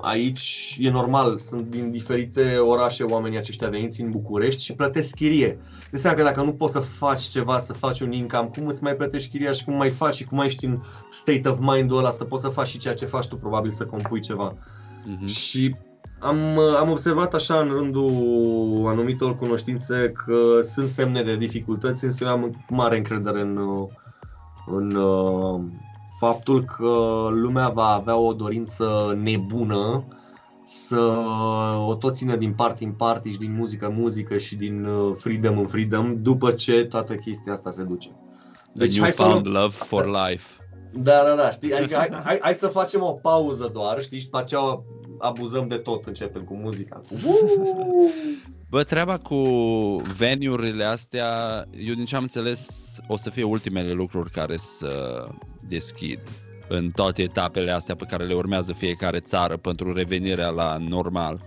aici 0.00 0.76
e 0.78 0.90
normal, 0.90 1.38
sunt 1.38 1.66
din 1.66 1.90
diferite 1.90 2.56
orașe 2.56 3.02
oamenii 3.02 3.38
aceștia 3.38 3.68
veniți 3.68 4.00
în 4.00 4.10
București 4.10 4.62
și 4.62 4.74
plătesc 4.74 5.14
chirie. 5.14 5.58
De 5.90 5.98
seama 5.98 6.16
că 6.16 6.22
dacă 6.22 6.42
nu 6.42 6.52
poți 6.52 6.72
să 6.72 6.78
faci 6.78 7.20
ceva, 7.20 7.58
să 7.58 7.72
faci 7.72 8.00
un 8.00 8.12
income, 8.12 8.50
cum 8.56 8.66
îți 8.66 8.82
mai 8.82 8.96
plătești 8.96 9.30
chiria 9.30 9.52
și 9.52 9.64
cum 9.64 9.74
mai 9.74 9.90
faci 9.90 10.14
și 10.14 10.24
cum 10.24 10.36
mai 10.36 10.46
ești 10.46 10.64
în 10.64 10.80
state 11.10 11.48
of 11.48 11.58
mind-ul 11.60 11.98
ăla 11.98 12.10
să 12.10 12.24
poți 12.24 12.42
să 12.42 12.48
faci 12.48 12.68
și 12.68 12.78
ceea 12.78 12.94
ce 12.94 13.06
faci 13.06 13.26
tu, 13.26 13.36
probabil 13.36 13.72
să 13.72 13.84
compui 13.84 14.20
ceva. 14.20 14.56
Mhm. 15.06 15.26
Și 15.26 15.74
am, 16.18 16.58
am 16.58 16.90
observat 16.90 17.34
așa 17.34 17.58
în 17.60 17.68
rândul 17.68 18.84
anumitor 18.86 19.36
cunoștințe 19.36 20.12
că 20.24 20.60
sunt 20.60 20.88
semne 20.88 21.22
de 21.22 21.36
dificultăți, 21.36 22.04
însă 22.04 22.24
eu 22.24 22.30
am 22.30 22.64
mare 22.68 22.96
încredere 22.96 23.40
în, 23.40 23.58
în 24.66 24.94
uh, 24.94 25.60
faptul 26.18 26.64
că 26.64 27.28
lumea 27.30 27.68
va 27.68 27.86
avea 27.86 28.16
o 28.16 28.32
dorință 28.32 29.18
nebună 29.22 30.04
să 30.64 31.00
o 31.86 31.94
tot 31.94 32.14
țină 32.16 32.36
din 32.36 32.52
party 32.52 32.84
în 32.84 32.92
party 32.92 33.30
și 33.30 33.38
din 33.38 33.54
muzică 33.54 33.86
în 33.86 33.94
muzică 33.94 34.36
și 34.36 34.56
din 34.56 34.84
uh, 34.84 35.12
freedom 35.14 35.58
în 35.58 35.66
freedom 35.66 36.22
după 36.22 36.50
ce 36.50 36.84
toată 36.84 37.14
chestia 37.14 37.52
asta 37.52 37.70
se 37.70 37.82
duce. 37.82 38.08
The 38.78 39.00
hai 39.00 39.12
să 39.12 39.22
newfound 39.22 39.46
luăm- 39.46 39.62
love 39.62 39.74
for 39.74 40.06
life. 40.06 40.46
Da, 40.92 41.22
da, 41.24 41.34
da, 41.34 41.50
știi? 41.50 41.74
Adică 41.74 41.96
hai, 41.96 42.08
hai, 42.24 42.38
hai 42.42 42.54
să 42.54 42.66
facem 42.66 43.02
o 43.02 43.12
pauză 43.12 43.70
doar, 43.72 44.02
știi? 44.02 44.18
Și 44.18 44.24
după 44.24 44.38
aceea 44.38 44.82
abuzăm 45.20 45.68
de 45.68 45.76
tot, 45.76 46.04
începem 46.06 46.42
cu 46.42 46.54
muzica. 46.54 47.02
Cu... 47.08 47.14
Bă, 48.70 48.82
treaba 48.82 49.18
cu 49.18 49.36
venue-urile 50.16 50.84
astea, 50.84 51.64
eu 51.86 51.94
din 51.94 52.04
ce 52.04 52.16
am 52.16 52.22
înțeles, 52.22 52.68
o 53.06 53.16
să 53.16 53.30
fie 53.30 53.42
ultimele 53.42 53.92
lucruri 53.92 54.30
care 54.30 54.56
să 54.56 55.24
deschid 55.68 56.20
în 56.68 56.90
toate 56.90 57.22
etapele 57.22 57.70
astea 57.70 57.94
pe 57.94 58.04
care 58.04 58.24
le 58.24 58.34
urmează 58.34 58.72
fiecare 58.72 59.18
țară 59.18 59.56
pentru 59.56 59.92
revenirea 59.92 60.48
la 60.48 60.76
normal. 60.88 61.40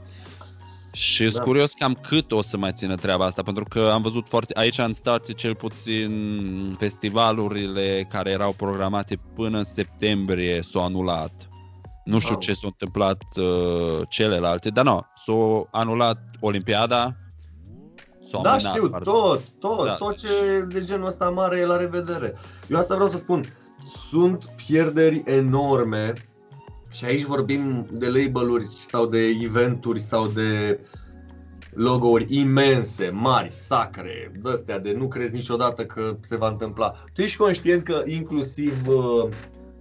Și 0.91 1.23
sunt 1.23 1.35
Da. 1.35 1.43
curios 1.43 1.71
cam 1.71 1.93
cât 1.93 2.31
o 2.31 2.41
să 2.41 2.57
mai 2.57 2.71
țină 2.71 2.95
treaba 2.95 3.25
asta, 3.25 3.41
pentru 3.41 3.63
că 3.63 3.89
am 3.93 4.01
văzut 4.01 4.27
foarte, 4.27 4.53
aici 4.57 4.77
în 4.77 4.93
state 4.93 5.33
cel 5.33 5.55
puțin 5.55 6.75
festivalurile 6.77 8.07
care 8.09 8.29
erau 8.29 8.51
programate 8.51 9.19
până 9.35 9.57
în 9.57 9.63
septembrie 9.63 10.61
s-au 10.61 10.83
anulat. 10.83 11.47
Nu 12.03 12.19
știu 12.19 12.31
Wow. 12.31 12.39
ce 12.41 12.53
s-a 12.53 12.67
întâmplat 12.67 13.23
uh, 13.35 14.01
celelalte, 14.09 14.69
dar 14.69 14.85
nu, 14.85 15.05
s-a 15.25 15.67
anulat 15.71 16.19
Olimpiada. 16.39 17.15
S-a 18.25 18.39
Da, 18.41 18.51
amânat, 18.51 18.73
știu, 18.75 18.89
pardon. 18.89 19.13
tot, 19.13 19.41
tot, 19.59 19.85
Da. 19.85 19.93
tot 19.95 20.17
ce 20.17 20.61
de 20.67 20.81
genul 20.83 21.07
ăsta 21.07 21.29
mare 21.29 21.57
e 21.59 21.65
la 21.65 21.77
revedere. 21.77 22.33
Eu 22.67 22.77
asta 22.77 22.93
vreau 22.95 23.09
să 23.09 23.17
spun, 23.17 23.43
sunt 24.09 24.45
pierderi 24.65 25.21
enorme 25.25 26.13
și 26.91 27.05
aici 27.05 27.23
vorbim 27.23 27.85
de 27.91 28.07
label-uri 28.07 28.67
sau 28.89 29.05
de 29.05 29.19
eventuri 29.41 29.99
sau 29.99 30.27
de 30.27 30.79
logo-uri 31.73 32.25
imense, 32.37 33.09
mari, 33.13 33.51
sacre, 33.51 34.31
de 34.65 34.79
de 34.81 34.93
nu 34.97 35.07
crezi 35.07 35.33
niciodată 35.33 35.85
că 35.85 36.17
se 36.19 36.35
va 36.37 36.47
întâmpla. 36.47 36.93
Tu 37.13 37.21
ești 37.21 37.37
conștient 37.37 37.83
că 37.83 38.03
inclusiv 38.05 38.87
uh, 38.87 39.29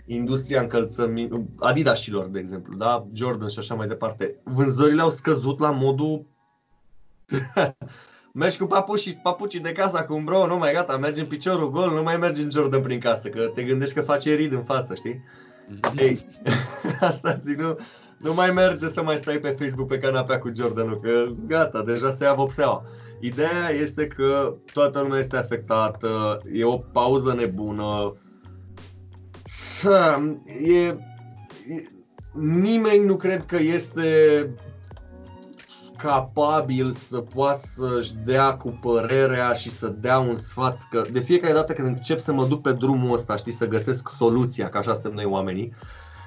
industria 0.07 0.61
încălțămii, 0.61 1.47
Adidasilor, 1.59 2.27
de 2.27 2.39
exemplu, 2.39 2.77
da? 2.77 3.07
Jordan 3.13 3.49
și 3.49 3.59
așa 3.59 3.75
mai 3.75 3.87
departe, 3.87 4.41
vânzările 4.45 5.01
au 5.01 5.11
scăzut 5.11 5.61
la 5.61 5.71
modul 5.71 6.27
Mergi 8.35 8.59
cu 8.59 8.67
papucii, 8.67 9.21
papucii 9.23 9.61
de 9.61 9.73
casă 9.73 9.97
acum, 9.97 10.25
bro, 10.25 10.47
nu 10.47 10.59
mai 10.59 10.73
gata, 10.73 10.97
mergi 10.97 11.21
în 11.21 11.27
piciorul 11.27 11.71
gol, 11.71 11.91
nu 11.91 12.03
mai 12.03 12.17
mergi 12.17 12.43
în 12.43 12.51
Jordan 12.51 12.83
prin 12.83 13.01
casă, 13.01 13.29
că 13.29 13.51
te 13.55 13.63
gândești 13.63 13.95
că 13.95 14.01
face 14.01 14.35
rid 14.35 14.53
în 14.53 14.65
față, 14.65 14.95
știi? 14.95 15.23
Mhm. 15.69 15.99
Ei, 15.99 16.27
asta 17.01 17.41
zic, 17.45 17.61
nu, 17.61 17.77
nu 18.19 18.35
mai 18.35 18.51
merge 18.51 18.89
să 18.89 19.03
mai 19.03 19.17
stai 19.17 19.39
pe 19.39 19.57
Facebook 19.59 19.89
pe 19.89 19.99
canapea 19.99 20.39
cu 20.39 20.51
Jordanul, 20.57 21.01
că 21.01 21.25
gata, 21.47 21.83
deja 21.83 22.11
se 22.11 22.25
ia 22.25 22.35
vopseaua. 22.35 22.85
Ideea 23.21 23.71
este 23.81 24.07
că 24.07 24.55
toată 24.73 25.01
lumea 25.01 25.19
este 25.19 25.37
afectată, 25.37 26.39
e 26.53 26.65
o 26.65 26.77
pauză 26.77 27.35
nebună. 27.35 28.15
Să, 29.59 30.19
e, 30.63 30.87
e, 30.87 30.97
nimeni 32.33 33.05
nu 33.05 33.17
cred 33.17 33.45
că 33.47 33.57
este 33.57 34.05
capabil 35.97 36.93
să 36.93 37.19
poată 37.19 37.61
să-și 37.77 38.15
dea 38.25 38.57
cu 38.57 38.79
părerea 38.81 39.53
și 39.53 39.71
să 39.71 39.89
dea 39.89 40.19
un 40.19 40.37
sfat 40.37 40.89
că 40.91 41.05
de 41.13 41.21
fiecare 41.21 41.53
dată 41.53 41.73
când 41.73 41.89
încep 41.89 42.19
să 42.19 42.33
mă 42.33 42.45
duc 42.45 42.61
pe 42.61 42.73
drumul 42.73 43.13
ăsta, 43.13 43.37
știi, 43.37 43.53
să 43.53 43.67
găsesc 43.67 44.09
soluția, 44.09 44.69
că 44.69 44.79
așa 44.79 44.93
suntem 44.93 45.13
noi 45.13 45.25
oamenii, 45.25 45.73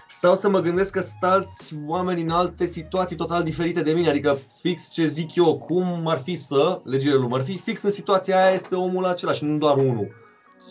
stau 0.08 0.36
să 0.36 0.50
mă 0.50 0.60
gândesc 0.60 0.92
că 0.92 1.02
sunt 1.02 1.24
alți 1.24 1.76
oameni 1.86 2.22
în 2.22 2.30
alte 2.30 2.66
situații 2.66 3.16
total 3.16 3.44
diferite 3.44 3.82
de 3.82 3.92
mine, 3.92 4.10
adică 4.10 4.38
fix 4.62 4.90
ce 4.90 5.06
zic 5.06 5.36
eu, 5.36 5.58
cum 5.58 6.08
ar 6.08 6.18
fi 6.18 6.36
să, 6.36 6.82
legile 6.84 7.14
lui 7.14 7.28
Murphy, 7.28 7.58
fix 7.58 7.82
în 7.82 7.92
situația 7.92 8.44
aia 8.44 8.54
este 8.54 8.76
omul 8.76 9.06
acela 9.06 9.32
și 9.32 9.44
nu 9.44 9.58
doar 9.58 9.78
unul. 9.78 10.08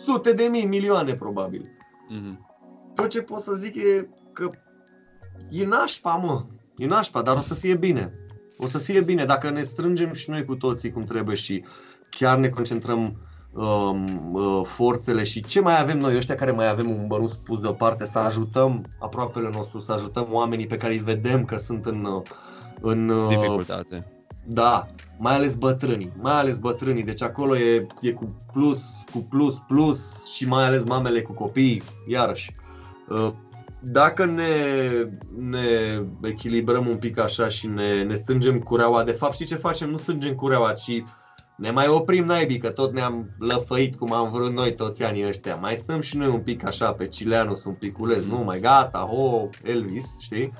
Sute 0.05 0.31
de 0.31 0.47
mii, 0.51 0.65
milioane 0.65 1.13
probabil. 1.13 1.69
Mhm. 2.09 2.45
Tot 2.95 3.09
ce 3.09 3.21
pot 3.21 3.41
să 3.41 3.53
zic 3.53 3.75
e 3.75 4.09
că 4.33 4.49
e 5.49 5.65
nașpa, 5.65 6.15
mă. 6.15 6.43
E 6.77 6.85
nașpa, 6.85 7.21
dar 7.21 7.37
o 7.37 7.41
să 7.41 7.53
fie 7.53 7.75
bine. 7.75 8.13
O 8.57 8.67
să 8.67 8.77
fie 8.77 9.01
bine 9.01 9.25
dacă 9.25 9.49
ne 9.49 9.61
strângem 9.61 10.13
și 10.13 10.29
noi 10.29 10.45
cu 10.45 10.55
toții 10.55 10.91
cum 10.91 11.01
trebuie 11.01 11.35
și 11.35 11.63
chiar 12.09 12.37
ne 12.37 12.49
concentrăm 12.49 13.17
um, 13.53 14.33
uh, 14.33 14.61
forțele 14.63 15.23
și 15.23 15.43
ce 15.43 15.61
mai 15.61 15.81
avem 15.81 15.97
noi, 15.97 16.15
ăștia 16.15 16.35
care 16.35 16.51
mai 16.51 16.69
avem 16.69 16.89
un 16.89 17.07
bănuț 17.07 17.33
pus 17.33 17.59
deoparte, 17.59 18.05
să 18.05 18.19
ajutăm 18.19 18.85
aproapele 18.99 19.49
nostru, 19.53 19.79
să 19.79 19.91
ajutăm 19.91 20.27
oamenii 20.31 20.67
pe 20.67 20.77
care 20.77 20.93
îi 20.93 20.99
vedem 20.99 21.45
că 21.45 21.57
sunt 21.57 21.85
în, 21.85 22.05
uh, 22.05 22.21
în 22.81 23.09
uh, 23.09 23.27
Dificultate. 23.27 24.25
da, 24.45 24.87
mai 25.17 25.35
ales 25.35 25.55
bătrânii, 25.55 26.11
mai 26.21 26.33
ales 26.39 26.57
bătrânii, 26.57 27.03
deci 27.03 27.21
acolo 27.21 27.57
e, 27.57 27.87
e 28.01 28.11
cu 28.11 28.35
plus, 28.51 28.83
cu 29.11 29.17
plus, 29.29 29.55
plus 29.67 30.25
și 30.33 30.47
mai 30.47 30.65
ales 30.65 30.83
mamele 30.83 31.21
cu 31.21 31.33
copii, 31.33 31.81
iarăși. 32.07 32.55
Uh, 33.09 33.31
Dacă 33.79 34.25
ne, 34.25 34.45
ne 35.37 35.59
echilibrăm 36.21 36.87
un 36.87 36.97
pic 36.97 37.19
așa 37.19 37.47
și 37.47 37.67
ne, 37.67 38.03
ne 38.03 38.13
strângem 38.13 38.59
cureaua, 38.59 39.03
de 39.03 39.11
fapt 39.11 39.33
știi 39.33 39.45
ce 39.45 39.55
facem? 39.55 39.89
Nu 39.89 39.97
strângem 39.97 40.35
cureaua, 40.35 40.73
ci 40.73 41.03
Ne 41.57 41.71
mai 41.71 41.87
oprim 41.87 42.25
naibii, 42.25 42.57
că 42.57 42.69
tot 42.69 42.93
ne-am 42.93 43.29
lăfăit 43.39 43.95
cum 43.95 44.13
am 44.13 44.29
vrut 44.29 44.53
noi 44.53 44.75
toți 44.75 45.03
anii 45.03 45.27
ăștia. 45.27 45.55
Mai 45.55 45.75
stăm 45.75 46.01
și 46.01 46.17
noi 46.17 46.27
un 46.27 46.39
pic 46.39 46.65
așa 46.65 46.91
pe 46.93 47.07
Cileanus, 47.07 47.63
un 47.63 47.73
piculeț, 47.73 48.25
nu 48.25 48.37
mai 48.37 48.59
gata, 48.59 48.99
ho, 48.99 49.49
Elvis, 49.63 50.15
știi? 50.19 50.51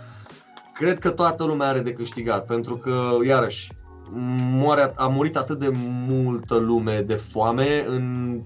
Cred 0.74 1.00
că 1.00 1.10
toată 1.10 1.44
lumea 1.44 1.68
are 1.68 1.80
de 1.80 1.94
câștigat, 1.94 2.46
pentru 2.46 2.78
că, 2.78 3.18
iarăși, 3.26 3.72
moare, 4.12 4.94
a 4.96 5.08
murit 5.08 5.36
atât 5.36 5.60
de 5.60 5.72
multă 6.08 6.56
lume 6.56 7.02
de 7.02 7.14
foame 7.14 7.86
în 7.88 8.40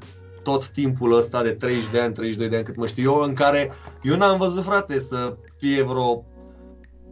tot 0.43 0.67
timpul 0.67 1.13
ăsta 1.13 1.41
de 1.41 1.51
30 1.51 1.89
de 1.91 1.99
ani, 1.99 2.13
32 2.13 2.49
de 2.49 2.55
ani 2.55 2.65
cât 2.65 2.75
mă 2.75 2.87
știu 2.87 3.11
eu, 3.11 3.21
în 3.21 3.33
care 3.33 3.71
eu 4.01 4.15
n-am 4.15 4.37
văzut, 4.37 4.63
frate, 4.63 4.99
să 4.99 5.35
fie 5.57 5.83
vreo 5.83 6.25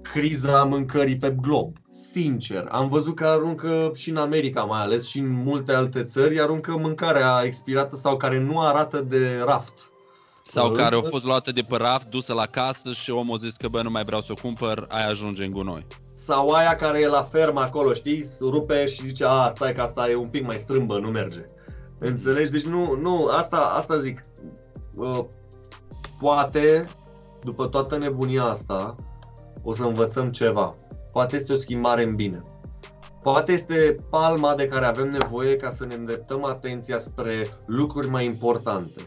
criza 0.01 0.63
mâncării 0.63 1.17
pe 1.17 1.35
glob. 1.41 1.75
Sincer, 2.11 2.67
am 2.71 2.89
văzut 2.89 3.15
că 3.15 3.25
aruncă 3.25 3.91
și 3.95 4.09
în 4.09 4.17
America 4.17 4.63
mai 4.63 4.81
ales 4.81 5.07
și 5.07 5.19
în 5.19 5.31
multe 5.31 5.73
alte 5.73 6.03
țări 6.03 6.41
aruncă 6.41 6.77
mâncarea 6.77 7.41
expirată 7.43 7.95
sau 7.95 8.17
care 8.17 8.39
nu 8.39 8.61
arată 8.61 9.01
de 9.01 9.41
raft. 9.45 9.91
Sau 10.43 10.71
care 10.71 10.95
au 10.95 11.05
fost 11.09 11.23
luate 11.23 11.51
de 11.51 11.61
pe 11.61 11.75
raft, 11.75 12.09
dusă 12.09 12.33
la 12.33 12.45
casă 12.45 12.91
și 12.91 13.11
omul 13.11 13.35
a 13.35 13.39
zis 13.39 13.55
că 13.55 13.67
bă, 13.67 13.81
nu 13.81 13.89
mai 13.89 14.03
vreau 14.03 14.21
să 14.21 14.31
o 14.31 14.41
cumpăr, 14.41 14.85
aia 14.87 15.07
ajunge 15.07 15.43
în 15.43 15.51
gunoi. 15.51 15.85
Sau 16.27 16.49
aia 16.49 16.75
care 16.75 16.99
e 16.99 17.07
la 17.07 17.23
fermă 17.23 17.59
acolo, 17.59 17.93
știi? 17.93 18.29
Rupe 18.39 18.85
și 18.85 19.05
zice, 19.05 19.25
a, 19.25 19.47
stai 19.47 19.73
că 19.73 19.81
asta 19.81 20.09
e 20.09 20.15
un 20.15 20.27
pic 20.27 20.45
mai 20.45 20.55
strâmbă, 20.55 20.99
nu 20.99 21.09
merge. 21.09 21.45
Înțelegi? 21.99 22.51
Deci 22.51 22.65
nu, 22.65 22.97
nu, 23.01 23.25
asta, 23.25 23.57
asta 23.57 23.97
zic. 23.97 24.21
Uh, 24.95 25.19
poate, 26.19 26.85
după 27.43 27.67
toată 27.67 27.97
nebunia 27.97 28.43
asta, 28.43 28.95
o 29.63 29.73
să 29.73 29.83
învățăm 29.83 30.31
ceva. 30.31 30.75
Poate 31.11 31.35
este 31.35 31.53
o 31.53 31.55
schimbare 31.55 32.03
în 32.03 32.15
bine. 32.15 32.41
Poate 33.21 33.51
este 33.51 33.95
palma 34.09 34.55
de 34.55 34.67
care 34.67 34.85
avem 34.85 35.09
nevoie 35.09 35.55
ca 35.55 35.69
să 35.69 35.85
ne 35.85 35.93
îndreptăm 35.93 36.43
atenția 36.43 36.97
spre 36.97 37.47
lucruri 37.65 38.09
mai 38.09 38.25
importante. 38.25 39.01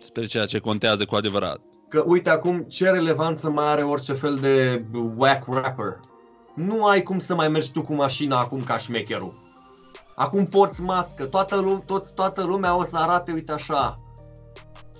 Spre 0.00 0.24
ceea 0.24 0.44
ce 0.44 0.58
contează 0.58 1.04
cu 1.04 1.14
adevărat. 1.14 1.60
Că 1.88 2.02
uite 2.06 2.30
acum 2.30 2.62
ce 2.62 2.90
relevanță 2.90 3.50
mai 3.50 3.66
are 3.66 3.82
orice 3.82 4.12
fel 4.12 4.34
de 4.40 4.84
whack 5.16 5.46
rapper. 5.52 6.00
Nu 6.56 6.86
ai 6.86 7.02
cum 7.02 7.18
să 7.18 7.34
mai 7.34 7.48
mergi 7.48 7.72
tu 7.72 7.82
cu 7.82 7.94
mașina 7.94 8.38
acum 8.38 8.62
ca 8.62 8.76
șmecherul. 8.76 9.34
Acum 10.14 10.46
porți 10.46 10.82
mască, 10.82 11.24
toată, 11.24 11.56
lume, 11.56 11.82
tot, 11.86 12.14
toată 12.14 12.44
lumea 12.44 12.76
o 12.76 12.84
să 12.84 12.96
arate, 12.96 13.32
uite 13.32 13.52
așa. 13.52 13.94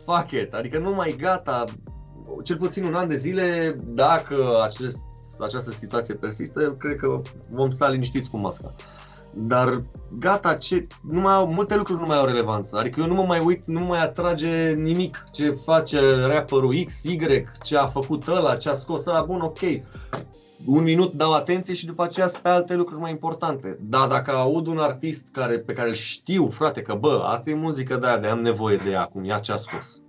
Fuck 0.04 0.30
it, 0.30 0.54
adică 0.54 0.78
nu 0.78 0.94
mai 0.94 1.16
gata, 1.18 1.64
cel 2.44 2.56
puțin 2.56 2.84
un 2.84 2.94
an 2.94 3.08
de 3.08 3.16
zile, 3.16 3.76
dacă 3.84 4.60
acest, 4.62 4.98
această 5.38 5.70
situație 5.70 6.14
persistă, 6.14 6.76
cred 6.78 6.96
că 6.96 7.20
vom 7.50 7.70
sta 7.70 7.88
liniștiți 7.88 8.30
cu 8.30 8.36
masca. 8.36 8.74
Dar 9.34 9.82
gata, 10.18 10.54
ce, 10.54 10.80
nu 11.02 11.20
mai 11.20 11.34
au, 11.34 11.52
multe 11.52 11.76
lucruri 11.76 12.00
nu 12.00 12.06
mai 12.06 12.16
au 12.16 12.26
relevanță. 12.26 12.76
Adică 12.76 13.00
eu 13.00 13.06
nu 13.06 13.14
mă 13.14 13.22
mai 13.22 13.40
uit, 13.40 13.62
nu 13.66 13.80
mă 13.80 13.86
mai 13.86 14.02
atrage 14.02 14.72
nimic 14.72 15.24
ce 15.32 15.50
face 15.64 16.26
rapperul 16.26 16.74
X, 16.84 17.02
Y, 17.02 17.18
ce 17.62 17.76
a 17.76 17.86
făcut 17.86 18.26
ăla, 18.26 18.56
ce 18.56 18.68
a 18.68 18.74
scos 18.74 19.06
ăla, 19.06 19.22
bun, 19.22 19.40
ok. 19.40 19.60
Un 20.64 20.82
minut 20.82 21.12
dau 21.12 21.32
atenție 21.32 21.74
și 21.74 21.86
după 21.86 22.02
aceea 22.02 22.30
pe 22.42 22.48
alte 22.48 22.74
lucruri 22.74 23.00
mai 23.00 23.10
importante. 23.10 23.78
Dar 23.80 24.08
dacă 24.08 24.30
aud 24.30 24.66
un 24.66 24.78
artist 24.78 25.28
care, 25.32 25.58
pe 25.58 25.72
care 25.72 25.88
îl 25.88 25.94
știu, 25.94 26.50
frate, 26.50 26.82
că 26.82 26.94
bă, 26.94 27.22
asta 27.24 27.50
e 27.50 27.54
muzică 27.54 27.96
de 27.96 28.06
aia, 28.06 28.18
de 28.18 28.26
am 28.26 28.40
nevoie 28.40 28.76
de 28.76 28.90
ea 28.90 29.00
acum, 29.00 29.24
ia 29.24 29.38
ce 29.38 29.52
a 29.52 29.56
scos 29.56 30.00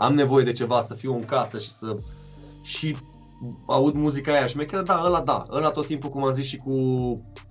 am 0.00 0.14
nevoie 0.14 0.44
de 0.44 0.52
ceva 0.52 0.80
să 0.80 0.94
fiu 0.94 1.14
în 1.14 1.24
casă 1.24 1.58
și 1.58 1.70
să 1.70 1.94
și 2.62 2.96
aud 3.66 3.94
muzica 3.94 4.32
aia 4.32 4.46
și 4.46 4.56
mi 4.56 4.66
da, 4.84 5.02
ăla 5.04 5.20
da, 5.20 5.46
ăla 5.50 5.70
tot 5.70 5.86
timpul 5.86 6.10
cum 6.10 6.24
am 6.24 6.34
zis 6.34 6.44
și 6.44 6.56
cu 6.56 6.74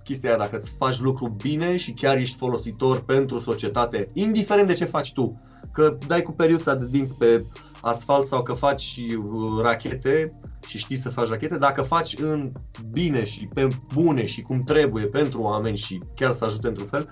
chestia 0.04 0.28
aia, 0.28 0.38
dacă 0.38 0.56
îți 0.56 0.70
faci 0.78 1.00
lucru 1.00 1.28
bine 1.28 1.76
și 1.76 1.92
chiar 1.92 2.16
ești 2.16 2.36
folositor 2.36 3.00
pentru 3.00 3.38
societate, 3.38 4.06
indiferent 4.12 4.66
de 4.66 4.72
ce 4.72 4.84
faci 4.84 5.12
tu, 5.12 5.40
că 5.72 5.98
dai 6.06 6.22
cu 6.22 6.32
periuța 6.32 6.74
de 6.74 6.86
dinți 6.90 7.14
pe 7.14 7.46
asfalt 7.80 8.26
sau 8.26 8.42
că 8.42 8.52
faci 8.52 9.00
uh, 9.16 9.62
rachete 9.62 10.39
și 10.66 10.78
știi 10.78 10.96
să 10.96 11.08
faci 11.08 11.28
rachete, 11.28 11.56
dacă 11.56 11.82
faci 11.82 12.16
în 12.18 12.52
bine 12.90 13.24
și 13.24 13.48
pe 13.54 13.68
bune 13.94 14.26
și 14.26 14.42
cum 14.42 14.62
trebuie 14.62 15.06
pentru 15.06 15.40
oameni 15.40 15.76
și 15.76 16.02
chiar 16.14 16.32
să 16.32 16.44
ajute 16.44 16.68
într-un 16.68 16.86
fel, 16.86 17.08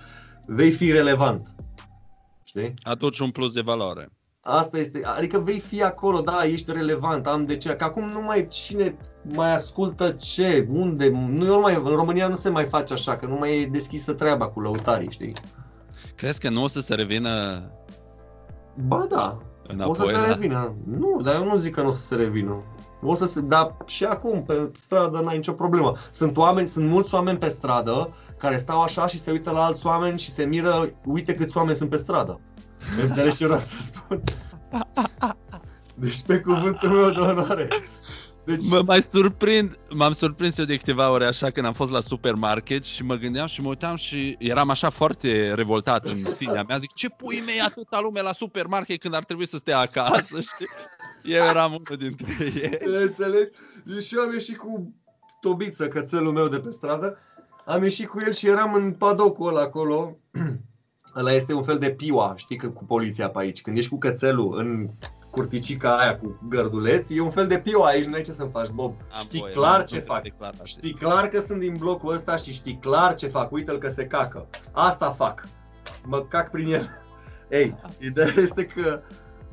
vei 0.46 0.70
fi 0.70 0.92
relevant. 0.92 1.54
Știi? 2.44 2.74
Atunci 2.82 3.18
un 3.18 3.30
plus 3.30 3.52
de 3.52 3.60
valoare. 3.60 4.08
Asta 4.40 4.78
este, 4.78 5.00
adică 5.04 5.38
vei 5.38 5.58
fi 5.58 5.82
acolo, 5.82 6.20
da, 6.20 6.44
ești 6.44 6.72
relevant, 6.72 7.26
am 7.26 7.44
de 7.44 7.56
ce, 7.56 7.68
că 7.68 7.84
acum 7.84 8.08
nu 8.08 8.22
mai 8.22 8.46
cine 8.48 8.96
mai 9.22 9.54
ascultă 9.54 10.10
ce, 10.10 10.68
unde, 10.70 11.10
nu 11.28 11.44
eu 11.44 11.60
mai, 11.60 11.74
în 11.74 11.94
România 11.94 12.28
nu 12.28 12.36
se 12.36 12.48
mai 12.48 12.64
face 12.64 12.92
așa, 12.92 13.16
că 13.16 13.26
nu 13.26 13.34
mai 13.34 13.60
e 13.60 13.66
deschisă 13.66 14.12
treaba 14.12 14.48
cu 14.48 14.60
lăutarii, 14.60 15.10
știi? 15.10 15.32
Crezi 16.14 16.40
că 16.40 16.48
nu 16.48 16.62
o 16.62 16.68
să 16.68 16.80
se 16.80 16.94
revină 16.94 17.62
Ba 18.86 19.06
da, 19.08 19.38
înapoi, 19.66 19.90
o 19.90 19.94
să 19.94 20.04
se 20.04 20.20
la... 20.20 20.26
revină. 20.26 20.74
Nu, 20.84 21.20
dar 21.22 21.34
eu 21.34 21.44
nu 21.44 21.56
zic 21.56 21.74
că 21.74 21.82
nu 21.82 21.88
o 21.88 21.92
să 21.92 22.06
se 22.06 22.14
revină. 22.14 22.62
O 23.02 23.14
să 23.14 23.26
se, 23.26 23.40
dar 23.40 23.76
și 23.86 24.04
acum 24.04 24.44
pe 24.44 24.70
stradă 24.74 25.18
n-ai 25.18 25.36
nicio 25.36 25.52
problemă. 25.52 25.96
Sunt 26.10 26.36
oameni, 26.36 26.68
sunt 26.68 26.88
mulți 26.88 27.14
oameni 27.14 27.38
pe 27.38 27.48
stradă 27.48 28.14
care 28.38 28.56
stau 28.56 28.80
așa 28.80 29.06
și 29.06 29.20
se 29.20 29.30
uită 29.30 29.50
la 29.50 29.64
alți 29.64 29.86
oameni 29.86 30.18
și 30.18 30.30
se 30.30 30.44
miră, 30.44 30.90
uite 31.04 31.34
câți 31.34 31.56
oameni 31.56 31.76
sunt 31.76 31.90
pe 31.90 31.96
stradă. 31.96 32.40
Înțelegi 33.02 33.36
ce 33.36 33.44
vreau 33.44 33.60
să 33.60 33.74
spun? 33.80 34.22
Deci 35.94 36.22
pe 36.22 36.40
cuvântul 36.40 36.88
meu 36.88 37.10
de 37.10 37.20
onoare. 37.20 37.68
Deci... 38.48 38.68
Mă 38.70 38.82
mai 38.86 39.02
surprind, 39.02 39.78
m-am 39.90 40.12
surprins 40.12 40.58
eu 40.58 40.64
de 40.64 40.76
câteva 40.76 41.10
ore 41.10 41.24
așa 41.24 41.50
când 41.50 41.66
am 41.66 41.72
fost 41.72 41.92
la 41.92 42.00
supermarket 42.00 42.84
și 42.84 43.04
mă 43.04 43.14
gândeam 43.14 43.46
și 43.46 43.60
mă 43.60 43.68
uitam 43.68 43.96
și 43.96 44.36
eram 44.38 44.70
așa 44.70 44.90
foarte 44.90 45.54
revoltat 45.54 46.06
în 46.06 46.24
sinea 46.36 46.64
mea. 46.68 46.78
Zic, 46.78 46.92
ce 46.94 47.08
pui 47.08 47.42
mei 47.46 47.60
atâta 47.60 48.00
lume 48.00 48.20
la 48.20 48.32
supermarket 48.32 49.00
când 49.00 49.14
ar 49.14 49.24
trebui 49.24 49.46
să 49.48 49.56
stea 49.56 49.78
acasă, 49.78 50.40
știi? 50.54 50.66
Eu 51.28 51.44
eram 51.44 51.70
unul 51.70 51.98
dintre 51.98 52.26
ei. 52.40 52.78
Înțelegi? 53.02 53.52
Și 54.06 54.16
eu 54.16 54.22
am 54.22 54.32
ieșit 54.32 54.56
cu 54.56 54.94
Tobiță, 55.40 55.88
cățelul 55.88 56.32
meu 56.32 56.48
de 56.48 56.58
pe 56.58 56.70
stradă. 56.70 57.18
Am 57.66 57.82
ieșit 57.82 58.08
cu 58.08 58.18
el 58.26 58.32
și 58.32 58.48
eram 58.48 58.74
în 58.74 58.92
padocul 58.92 59.48
ăla 59.48 59.60
acolo 59.60 60.16
ăla 61.16 61.32
este 61.32 61.52
un 61.52 61.62
fel 61.62 61.78
de 61.78 61.90
piua, 61.90 62.32
știi, 62.36 62.56
că 62.56 62.68
cu 62.68 62.84
poliția 62.84 63.28
pe 63.28 63.38
aici. 63.38 63.62
Când 63.62 63.76
ești 63.76 63.90
cu 63.90 63.98
cățelul 63.98 64.58
în 64.58 64.88
curticica 65.30 65.98
aia 65.98 66.18
cu 66.18 66.38
gărduleț, 66.48 67.10
e 67.10 67.20
un 67.20 67.30
fel 67.30 67.46
de 67.46 67.58
piua 67.58 67.86
aici, 67.86 68.04
nu 68.04 68.14
ai 68.14 68.22
ce 68.22 68.32
să 68.32 68.44
faci, 68.44 68.68
Bob. 68.68 68.94
Am 69.12 69.20
știi 69.20 69.40
voie, 69.40 69.52
clar 69.52 69.84
ce 69.84 69.98
fac. 69.98 70.36
Clar, 70.38 70.54
știi 70.62 70.92
clar 70.92 71.28
că 71.28 71.40
sunt 71.40 71.60
din 71.60 71.76
blocul 71.76 72.14
ăsta 72.14 72.36
și 72.36 72.52
știi 72.52 72.78
clar 72.80 73.14
ce 73.14 73.28
fac. 73.28 73.52
Uite-l 73.52 73.78
că 73.78 73.88
se 73.88 74.06
cacă. 74.06 74.46
Asta 74.72 75.10
fac. 75.10 75.48
Mă 76.04 76.20
cac 76.20 76.50
prin 76.50 76.72
el. 76.72 76.88
Ei, 77.60 77.74
ideea 78.00 78.32
este 78.36 78.64
că 78.64 79.00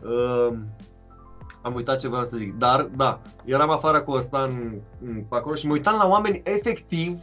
uh, 0.04 0.58
am 1.66 1.76
uitat 1.76 2.00
ce 2.00 2.08
vreau 2.08 2.24
să 2.24 2.38
zic. 2.38 2.58
Dar, 2.58 2.82
da, 2.82 3.20
eram 3.46 3.70
afară 3.70 4.02
cu 4.02 4.12
ăsta 4.12 4.42
în, 4.42 4.82
în, 5.06 5.24
pe 5.30 5.36
acolo 5.36 5.56
și 5.56 5.68
mă 5.68 5.74
uitam 5.74 5.96
la 5.98 6.08
oameni 6.08 6.42
efectiv 6.44 7.20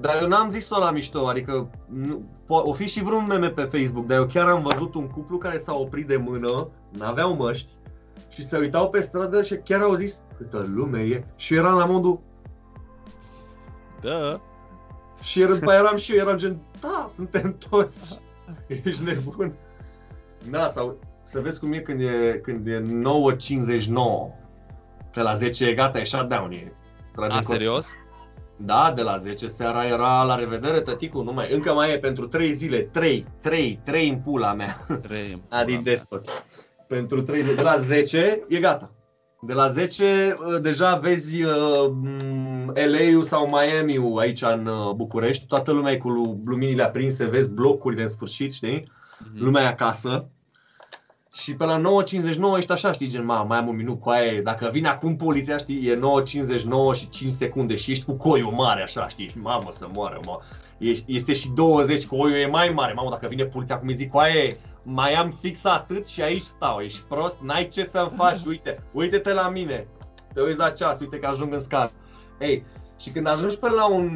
dar 0.00 0.22
eu 0.22 0.28
n-am 0.28 0.50
zis-o 0.50 0.78
la 0.78 0.90
mișto, 0.90 1.26
adică 1.26 1.70
nu, 1.86 2.22
o 2.46 2.72
fi 2.72 2.88
și 2.88 3.02
vreun 3.02 3.26
meme 3.26 3.48
pe 3.48 3.62
Facebook, 3.62 4.06
dar 4.06 4.18
eu 4.18 4.26
chiar 4.26 4.48
am 4.48 4.62
văzut 4.62 4.94
un 4.94 5.08
cuplu 5.08 5.38
care 5.38 5.58
s-a 5.58 5.74
oprit 5.74 6.06
de 6.06 6.16
mână, 6.16 6.68
n-aveau 6.88 7.34
măști 7.34 7.70
și 8.28 8.46
se 8.46 8.58
uitau 8.58 8.90
pe 8.90 9.00
stradă 9.00 9.42
și 9.42 9.54
chiar 9.54 9.80
au 9.80 9.94
zis 9.94 10.22
câtă 10.36 10.66
lume 10.74 11.00
e 11.00 11.24
și 11.36 11.54
eram 11.54 11.76
la 11.76 11.84
modul 11.84 12.20
Da. 14.00 14.40
Și 15.20 15.40
după 15.40 15.72
eram 15.72 15.96
și 15.96 16.12
eu, 16.16 16.18
eram 16.18 16.36
gen, 16.36 16.58
da, 16.80 17.08
suntem 17.14 17.56
toți, 17.70 18.20
ești 18.84 19.02
nebun. 19.02 19.54
Da, 20.50 20.68
sau 20.68 20.98
să 21.30 21.40
vezi 21.40 21.60
cum 21.60 21.72
e 21.72 21.78
când 21.78 22.00
e, 22.00 22.40
când 22.42 22.66
e 22.66 22.80
9.59, 22.80 23.92
că 25.12 25.22
la 25.22 25.34
10 25.34 25.66
e 25.66 25.74
gata, 25.74 25.98
e 25.98 26.04
shutdown, 26.04 26.52
e. 26.52 26.72
A, 27.16 27.40
serios? 27.42 27.86
Da, 28.56 28.92
de 28.96 29.02
la 29.02 29.16
10 29.16 29.46
seara 29.46 29.86
era 29.86 30.22
la 30.22 30.34
revedere 30.34 30.80
tăticu, 30.80 31.22
nu 31.22 31.32
mai, 31.32 31.52
încă 31.52 31.72
mai 31.72 31.92
e 31.92 31.98
pentru 31.98 32.26
3 32.26 32.52
zile, 32.52 32.78
3, 32.78 33.26
3, 33.40 33.80
3 33.84 34.08
în 34.08 34.16
pula 34.16 34.52
mea. 34.52 34.86
3 35.02 35.32
în 35.32 35.38
pula 35.48 35.60
Adi 35.60 35.76
despot. 35.76 36.44
Pentru 36.88 37.22
3 37.22 37.42
zile, 37.42 37.54
de 37.54 37.62
la 37.62 37.76
10 37.76 38.44
e 38.48 38.58
gata. 38.58 38.90
De 39.40 39.52
la 39.52 39.68
10 39.68 40.04
uh, 40.04 40.60
deja 40.60 40.94
vezi 40.94 41.42
uh, 41.42 41.52
LA-ul 42.74 43.22
sau 43.22 43.46
Miami-ul 43.46 44.18
aici 44.18 44.42
în 44.42 44.66
uh, 44.66 44.92
București, 44.94 45.46
toată 45.46 45.72
lumea 45.72 45.92
e 45.92 45.96
cu 45.96 46.40
luminile 46.44 46.82
aprinse, 46.82 47.24
vezi 47.24 47.52
blocurile 47.52 48.02
în 48.02 48.08
sfârșit, 48.08 48.52
știi? 48.52 48.80
Mm-hmm. 48.80 49.38
Lumea 49.38 49.62
e 49.62 49.66
acasă. 49.66 50.28
Și 51.32 51.54
pe 51.54 51.64
la 51.64 51.80
9.59 51.80 52.56
ești 52.56 52.72
așa, 52.72 52.92
știi, 52.92 53.08
gen, 53.08 53.24
ma, 53.24 53.42
mai 53.42 53.58
am 53.58 53.68
un 53.68 53.76
minut 53.76 54.00
cu 54.00 54.08
aia, 54.08 54.42
dacă 54.42 54.68
vine 54.72 54.88
acum 54.88 55.16
poliția, 55.16 55.56
știi, 55.56 55.88
e 55.88 55.96
9.59 55.96 56.98
și 56.98 57.08
5 57.08 57.32
secunde 57.32 57.76
și 57.76 57.90
ești 57.90 58.04
cu 58.04 58.12
coiul 58.12 58.52
mare, 58.52 58.82
așa, 58.82 59.08
știi, 59.08 59.32
mamă 59.34 59.68
să 59.70 59.88
moară, 59.92 60.20
mă. 60.26 60.38
Este 61.06 61.32
și 61.32 61.48
20, 61.48 62.06
coiul 62.06 62.38
e 62.38 62.46
mai 62.46 62.68
mare, 62.68 62.92
mamă, 62.92 63.10
dacă 63.10 63.26
vine 63.26 63.44
poliția 63.44 63.74
acum 63.74 63.88
îi 63.88 63.94
zic, 63.94 64.10
cu 64.10 64.18
aia, 64.18 64.54
mai 64.82 65.14
am 65.14 65.30
fix 65.40 65.64
atât 65.64 66.06
și 66.06 66.22
aici 66.22 66.42
stau, 66.42 66.80
ești 66.80 67.02
prost, 67.08 67.36
n-ai 67.42 67.68
ce 67.68 67.84
să-mi 67.84 68.16
faci, 68.16 68.44
uite, 68.44 68.82
uite-te 68.92 69.32
la 69.32 69.48
mine, 69.48 69.86
te 70.34 70.40
uiți 70.40 70.58
la 70.58 70.70
ceas, 70.70 71.00
uite 71.00 71.18
că 71.18 71.26
ajung 71.26 71.52
în 71.52 71.60
scar. 71.60 71.90
Ei, 72.40 72.64
și 72.98 73.10
când 73.10 73.26
ajungi 73.26 73.58
pe 73.58 73.68
la 73.68 73.86
un 73.86 74.08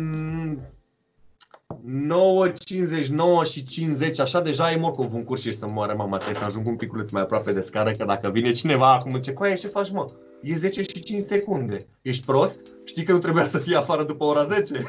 9,50, 1.87 3.07
9 3.07 3.45
și 3.45 3.65
50, 3.65 4.19
așa 4.19 4.41
deja 4.41 4.73
e 4.73 4.77
morcov 4.77 5.15
un 5.15 5.25
curs 5.25 5.41
și 5.41 5.53
să 5.53 5.67
moară 5.67 5.95
mama, 5.97 6.17
trebuie 6.17 6.39
să 6.39 6.45
ajung 6.45 6.67
un 6.67 6.77
piculeț 6.77 7.11
mai 7.11 7.23
aproape 7.23 7.53
de 7.53 7.61
scară, 7.61 7.91
că 7.91 8.05
dacă 8.05 8.31
vine 8.31 8.53
cineva 8.53 8.93
acum 8.93 9.15
ce 9.15 9.33
coaie, 9.33 9.55
ce 9.55 9.67
faci 9.67 9.91
mă? 9.91 10.07
E 10.43 10.57
10 10.57 10.83
și 10.83 11.03
5 11.03 11.23
secunde. 11.23 11.87
Ești 12.03 12.25
prost? 12.25 12.59
Știi 12.85 13.03
că 13.03 13.13
nu 13.13 13.19
trebuia 13.19 13.47
să 13.47 13.59
fii 13.59 13.75
afară 13.75 14.05
după 14.05 14.25
ora 14.25 14.47
10? 14.47 14.83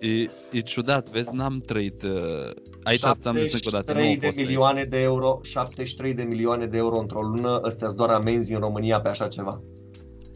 E, 0.00 0.30
e 0.50 0.60
ciudat, 0.60 1.10
vezi, 1.10 1.28
n-am 1.32 1.60
trăit... 1.66 2.02
Uh, 2.02 2.50
aici 2.82 3.00
ți-am 3.20 3.38
zis 3.38 3.52
încă 3.52 3.66
o 3.66 3.70
dată, 3.70 3.92
nu 3.92 3.98
73 4.00 4.08
am 4.08 4.18
de 4.18 4.26
fost 4.26 4.36
milioane 4.36 4.84
de 4.84 5.00
euro, 5.00 5.40
73 5.42 6.14
de 6.14 6.22
milioane 6.22 6.66
de 6.66 6.76
euro 6.76 6.98
într-o 6.98 7.20
lună, 7.20 7.60
ăstea 7.64 7.86
sunt 7.86 7.98
doar 7.98 8.10
amenzi 8.10 8.52
în 8.52 8.60
România 8.60 9.00
pe 9.00 9.08
așa 9.08 9.26
ceva. 9.26 9.60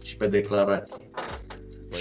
Și 0.05 0.17
pe 0.17 0.27
declarații. 0.27 1.11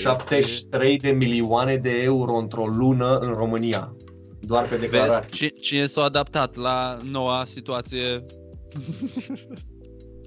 Băi, 0.03 0.41
73 0.41 0.97
de 0.97 1.09
milioane 1.11 1.75
de 1.75 2.01
euro 2.01 2.35
într-o 2.35 2.65
lună 2.65 3.17
în 3.17 3.33
România. 3.33 3.95
Doar 4.39 4.63
pe 4.63 4.75
Vezi, 4.75 4.91
declarații. 4.91 5.49
ci- 5.51 5.59
cine 5.59 5.85
s-a 5.85 6.01
adaptat 6.03 6.55
la 6.55 6.97
noua 7.11 7.43
situație? 7.45 8.25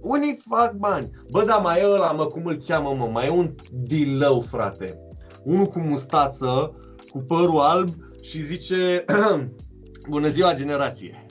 Unii 0.03 0.39
fac 0.49 0.73
bani. 0.75 1.11
Bă, 1.31 1.45
da, 1.45 1.57
mai 1.57 1.81
e 1.81 1.85
ăla, 1.87 2.13
mă, 2.13 2.27
cum 2.27 2.45
îl 2.45 2.57
cheamă, 2.67 2.95
mă, 2.99 3.07
mai 3.13 3.27
e 3.27 3.31
un 3.31 3.55
dilău, 3.71 4.41
frate. 4.41 4.99
Unul 5.45 5.67
cu 5.67 5.79
mustață, 5.79 6.75
cu 7.11 7.19
părul 7.19 7.59
alb 7.61 7.89
și 8.23 8.43
zice 8.43 9.05
Bună 10.09 10.29
ziua, 10.29 10.53
generație. 10.53 11.27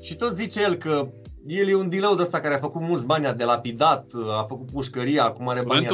Și 0.00 0.16
tot 0.16 0.34
zice 0.34 0.62
el 0.62 0.74
că 0.74 1.08
el 1.46 1.68
e 1.68 1.74
un 1.74 1.88
dilău 1.88 2.14
de 2.14 2.22
ăsta 2.22 2.40
care 2.40 2.54
a 2.54 2.58
făcut 2.58 2.80
mulți 2.80 3.06
bani, 3.06 3.26
a 3.26 3.32
delapidat, 3.32 4.10
a 4.38 4.44
făcut 4.48 4.70
pușcăria, 4.70 5.24
acum 5.24 5.48
are 5.48 5.62
bani. 5.66 5.86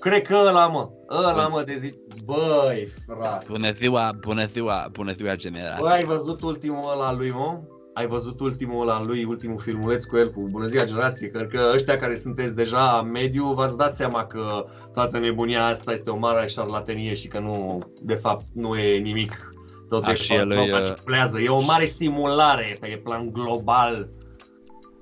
Vântu. 0.00 0.08
Cred 0.08 0.22
că 0.22 0.46
ăla, 0.48 0.66
mă, 0.66 0.88
ăla, 1.10 1.48
mă, 1.48 1.62
de 1.62 1.76
zi... 1.76 1.94
Băi, 2.24 2.88
frate. 3.06 3.46
Bună 3.48 3.72
ziua, 3.72 4.10
bună 4.20 4.46
ziua, 4.46 4.88
bună 4.92 5.12
ziua 5.12 5.36
general. 5.36 5.76
Bă, 5.80 5.88
ai 5.88 6.04
văzut 6.04 6.42
ultimul 6.42 6.90
ăla 6.92 7.12
lui, 7.12 7.30
mă? 7.30 7.60
Ai 7.94 8.06
văzut 8.06 8.40
ultimul 8.40 8.88
ăla 8.88 9.04
lui, 9.04 9.24
ultimul 9.24 9.58
filmuleț 9.58 10.04
cu 10.04 10.16
el, 10.16 10.28
cu 10.30 10.46
Bună 10.50 10.66
ziua 10.66 10.84
generație? 10.84 11.28
Cred 11.28 11.48
că 11.48 11.70
ăștia 11.74 11.98
care 11.98 12.16
sunteți 12.16 12.54
deja 12.54 13.02
mediu 13.02 13.52
v-ați 13.52 13.76
dat 13.76 13.96
seama 13.96 14.26
că 14.26 14.64
toată 14.92 15.18
nebunia 15.18 15.66
asta 15.66 15.92
este 15.92 16.10
o 16.10 16.16
mare 16.16 16.46
șarlatenie 16.46 17.14
și 17.14 17.28
că 17.28 17.38
nu, 17.38 17.78
de 18.02 18.14
fapt, 18.14 18.46
nu 18.54 18.76
e 18.76 18.98
nimic. 18.98 19.50
Tot 19.88 20.04
A, 20.04 20.10
e 20.10 20.14
și 20.14 20.34
el 20.34 20.48
tot 20.48 20.66
e- 20.66 20.70
manipulează. 20.70 21.40
E 21.40 21.48
o 21.48 21.60
mare 21.60 21.84
simulare 21.84 22.76
pe 22.80 23.00
plan 23.04 23.32
global. 23.32 24.08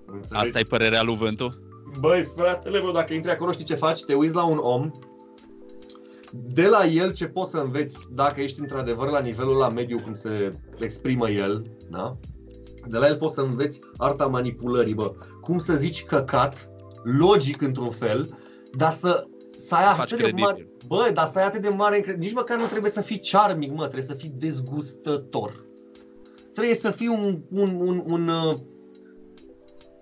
Înțelegi? 0.06 0.47
Asta 0.47 0.59
e 0.59 0.62
părerea 0.62 1.02
lui 1.02 1.16
Vântu? 1.16 1.65
Băi, 2.01 2.24
fratele 2.36 2.81
meu, 2.81 2.93
dacă 2.93 3.12
intri 3.14 3.31
acolo, 3.31 3.52
știi 3.52 3.64
ce 3.64 3.74
faci? 3.74 4.05
Te 4.05 4.14
uiți 4.14 4.35
la 4.35 4.44
un 4.44 4.59
om, 4.59 4.90
de 6.32 6.66
la 6.66 6.85
el 6.85 7.12
ce 7.12 7.27
poți 7.27 7.51
să 7.51 7.56
înveți 7.56 8.06
dacă 8.14 8.40
ești 8.40 8.60
într-adevăr 8.60 9.10
la 9.10 9.20
nivelul 9.20 9.56
la 9.56 9.68
mediu 9.68 10.01
cum 10.01 10.14
se 10.14 10.48
exprimă 10.78 11.31
el, 11.31 11.62
da? 11.90 12.16
De 12.86 12.98
la 12.98 13.06
el 13.06 13.16
poți 13.16 13.35
să 13.35 13.40
înveți 13.40 13.81
arta 13.97 14.27
manipulării, 14.27 14.94
bă. 14.94 15.12
Cum 15.40 15.59
să 15.59 15.77
zici 15.77 16.05
căcat, 16.05 16.68
logic 17.02 17.62
într-un 17.62 17.90
fel, 17.90 18.39
dar 18.73 18.93
să, 18.93 19.27
să 19.56 19.74
ai 19.74 19.85
Faci 19.85 19.98
atât 19.98 20.16
de 20.16 20.16
credibil. 20.16 20.44
mare, 20.44 20.68
bă, 20.86 21.10
dar 21.14 21.27
să 21.27 21.39
ai 21.39 21.44
atât 21.44 21.62
de 21.62 21.68
mare 21.68 21.97
încredere. 21.97 22.24
Nici 22.24 22.35
măcar 22.35 22.59
nu 22.59 22.64
trebuie 22.64 22.90
să 22.90 23.01
fii 23.01 23.20
charming, 23.31 23.73
mă, 23.73 23.82
trebuie 23.82 24.02
să 24.02 24.14
fii 24.14 24.32
dezgustător. 24.36 25.64
Trebuie 26.52 26.74
să 26.74 26.90
fii 26.90 27.09
un, 27.09 27.40
un, 27.51 27.81
un, 27.81 28.02
un, 28.06 28.28
uh, 28.28 28.55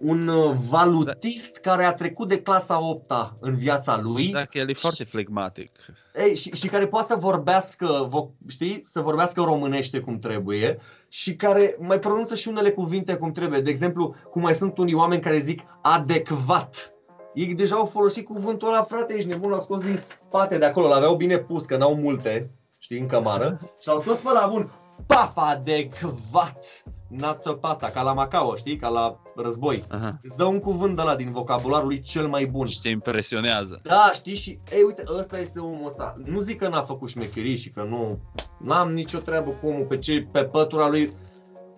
un 0.04 0.28
uh, 0.28 0.54
valutist 0.68 1.56
care 1.56 1.84
a 1.84 1.92
trecut 1.94 2.28
de 2.28 2.42
clasa 2.42 2.88
8 2.88 3.12
în 3.40 3.54
viața 3.54 4.00
lui 4.02 4.28
Dacă 4.32 4.58
el 4.58 4.68
e 4.68 4.72
foarte 4.72 5.04
flegmatic. 5.04 5.70
ei, 6.16 6.36
și, 6.36 6.50
și 6.50 6.68
care 6.68 6.86
poate 6.86 7.06
să 7.06 7.14
vorbească, 7.18 8.08
vo- 8.08 8.48
știi, 8.48 8.82
să 8.86 9.00
vorbească 9.00 9.42
românește 9.42 10.00
cum 10.00 10.18
trebuie 10.18 10.78
și 11.08 11.36
care 11.36 11.76
mai 11.80 11.98
pronunță 11.98 12.34
și 12.34 12.48
unele 12.48 12.70
cuvinte 12.70 13.14
cum 13.14 13.30
trebuie. 13.30 13.60
De 13.60 13.70
exemplu, 13.70 14.14
cum 14.30 14.42
mai 14.42 14.54
sunt 14.54 14.78
unii 14.78 14.94
oameni 14.94 15.20
care 15.22 15.38
zic 15.38 15.62
adecvat. 15.82 16.92
Ei 17.34 17.54
deja 17.54 17.76
au 17.76 17.86
folosit 17.86 18.24
cuvântul 18.24 18.68
ăla, 18.68 18.82
frate, 18.82 19.14
ești 19.14 19.28
nebun, 19.28 19.50
l-au 19.50 19.60
scos 19.60 19.84
din 19.84 19.96
spate 19.96 20.58
de 20.58 20.64
acolo, 20.64 20.88
l-aveau 20.88 21.14
bine 21.16 21.38
pus, 21.38 21.64
că 21.64 21.76
n-au 21.76 21.94
multe, 21.94 22.50
știi, 22.78 22.98
în 22.98 23.06
cămară, 23.06 23.58
și 23.80 23.88
l-au 23.88 24.00
scos 24.00 24.16
pe 24.18 24.30
la 24.32 24.46
bun, 24.52 24.70
paf, 25.06 25.32
adecvat. 25.34 26.82
Națio 27.08 27.52
pasta, 27.52 27.86
ca 27.90 28.02
la 28.02 28.12
Macao, 28.12 28.56
știi, 28.56 28.76
ca 28.76 28.88
la 28.88 29.18
război. 29.36 29.84
Aha. 29.88 30.18
Îți 30.22 30.36
dă 30.36 30.44
un 30.44 30.58
cuvânt 30.58 30.96
de 30.96 31.02
la 31.02 31.16
din 31.16 31.30
vocabularul 31.30 31.86
lui 31.86 32.00
cel 32.00 32.26
mai 32.26 32.46
bun. 32.46 32.66
Și 32.66 32.80
te 32.80 32.88
impresionează. 32.88 33.80
Da, 33.82 34.10
știi 34.14 34.34
și, 34.34 34.58
ei, 34.72 34.82
uite, 34.86 35.02
ăsta 35.18 35.38
este 35.38 35.58
omul 35.58 35.86
ăsta. 35.86 36.16
Nu 36.24 36.40
zic 36.40 36.58
că 36.58 36.68
n-a 36.68 36.82
făcut 36.82 37.08
șmecherii 37.08 37.56
și 37.56 37.70
că 37.70 37.86
nu, 37.88 38.18
n-am 38.58 38.92
nicio 38.92 39.18
treabă 39.18 39.50
cu 39.50 39.66
omul 39.66 39.84
pe, 39.84 39.98
ce, 39.98 40.28
pe 40.32 40.44
pătura 40.44 40.88
lui. 40.88 41.12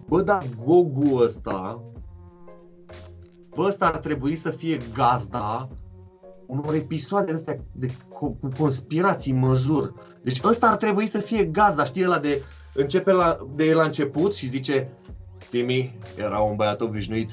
Bă, 0.09 0.23
dar 0.23 0.45
Gogu 0.65 1.17
ăsta, 1.17 1.83
bă, 3.55 3.63
ăsta 3.63 3.87
ar 3.87 3.97
trebui 3.97 4.37
să 4.37 4.51
fie 4.51 4.81
gazda 4.95 5.69
unor 6.47 6.75
episoade 6.75 7.33
astea 7.33 7.57
de 7.73 7.87
co- 7.87 8.41
cu 8.41 8.49
conspirații, 8.59 9.33
mă 9.33 9.55
jur. 9.55 9.95
Deci 10.23 10.41
ăsta 10.45 10.67
ar 10.67 10.77
trebui 10.77 11.07
să 11.07 11.19
fie 11.19 11.45
gazda, 11.45 11.85
știi, 11.85 12.05
ăla 12.05 12.19
de, 12.19 12.43
începe 12.75 13.13
la, 13.13 13.39
de 13.55 13.73
la 13.75 13.83
început 13.83 14.35
și 14.35 14.49
zice 14.49 14.93
Timi 15.51 15.99
era 16.17 16.39
un 16.39 16.57
băiat 16.57 16.81
obișnuit. 16.81 17.31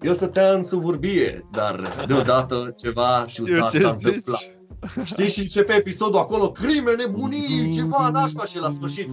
El 0.00 0.14
stătea 0.14 0.52
în 0.52 0.64
suburbie, 0.64 1.46
dar 1.52 1.80
deodată 2.06 2.74
ceva 2.76 3.24
ciudat 3.28 3.70
s-a 3.70 3.88
întâmplat. 3.88 4.40
Știi 5.04 5.28
și 5.28 5.40
începe 5.40 5.72
episodul 5.72 6.20
acolo, 6.20 6.50
crime, 6.50 6.94
nebunii, 6.94 7.70
ceva 7.72 8.08
nașpa 8.08 8.44
și 8.44 8.58
la 8.58 8.70
sfârșit. 8.70 9.08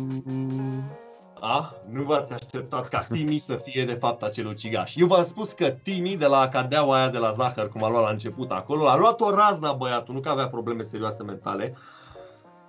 A? 1.40 1.76
Nu 1.92 2.04
v-ați 2.04 2.34
așteptat 2.34 2.88
ca 2.90 3.08
Timi 3.12 3.38
să 3.38 3.56
fie 3.64 3.86
de 3.86 3.94
fapt 3.94 4.24
acel 4.24 4.48
ucigaș. 4.48 4.96
Eu 4.96 5.08
v-am 5.08 5.24
spus 5.24 5.52
că 5.52 5.66
Timi 5.84 6.16
de 6.18 6.26
la 6.26 6.40
acadeaua 6.40 6.96
aia 6.98 7.10
de 7.10 7.18
la 7.18 7.32
Zahăr, 7.32 7.70
cum 7.70 7.84
a 7.84 7.90
luat 7.90 8.04
la 8.04 8.10
început 8.10 8.52
acolo, 8.52 8.88
a 8.88 8.98
luat 8.98 9.22
o 9.22 9.36
razna 9.36 9.72
băiatul, 9.72 10.14
nu 10.14 10.20
că 10.20 10.30
avea 10.30 10.48
probleme 10.48 10.82
serioase 10.82 11.24
mentale. 11.24 11.78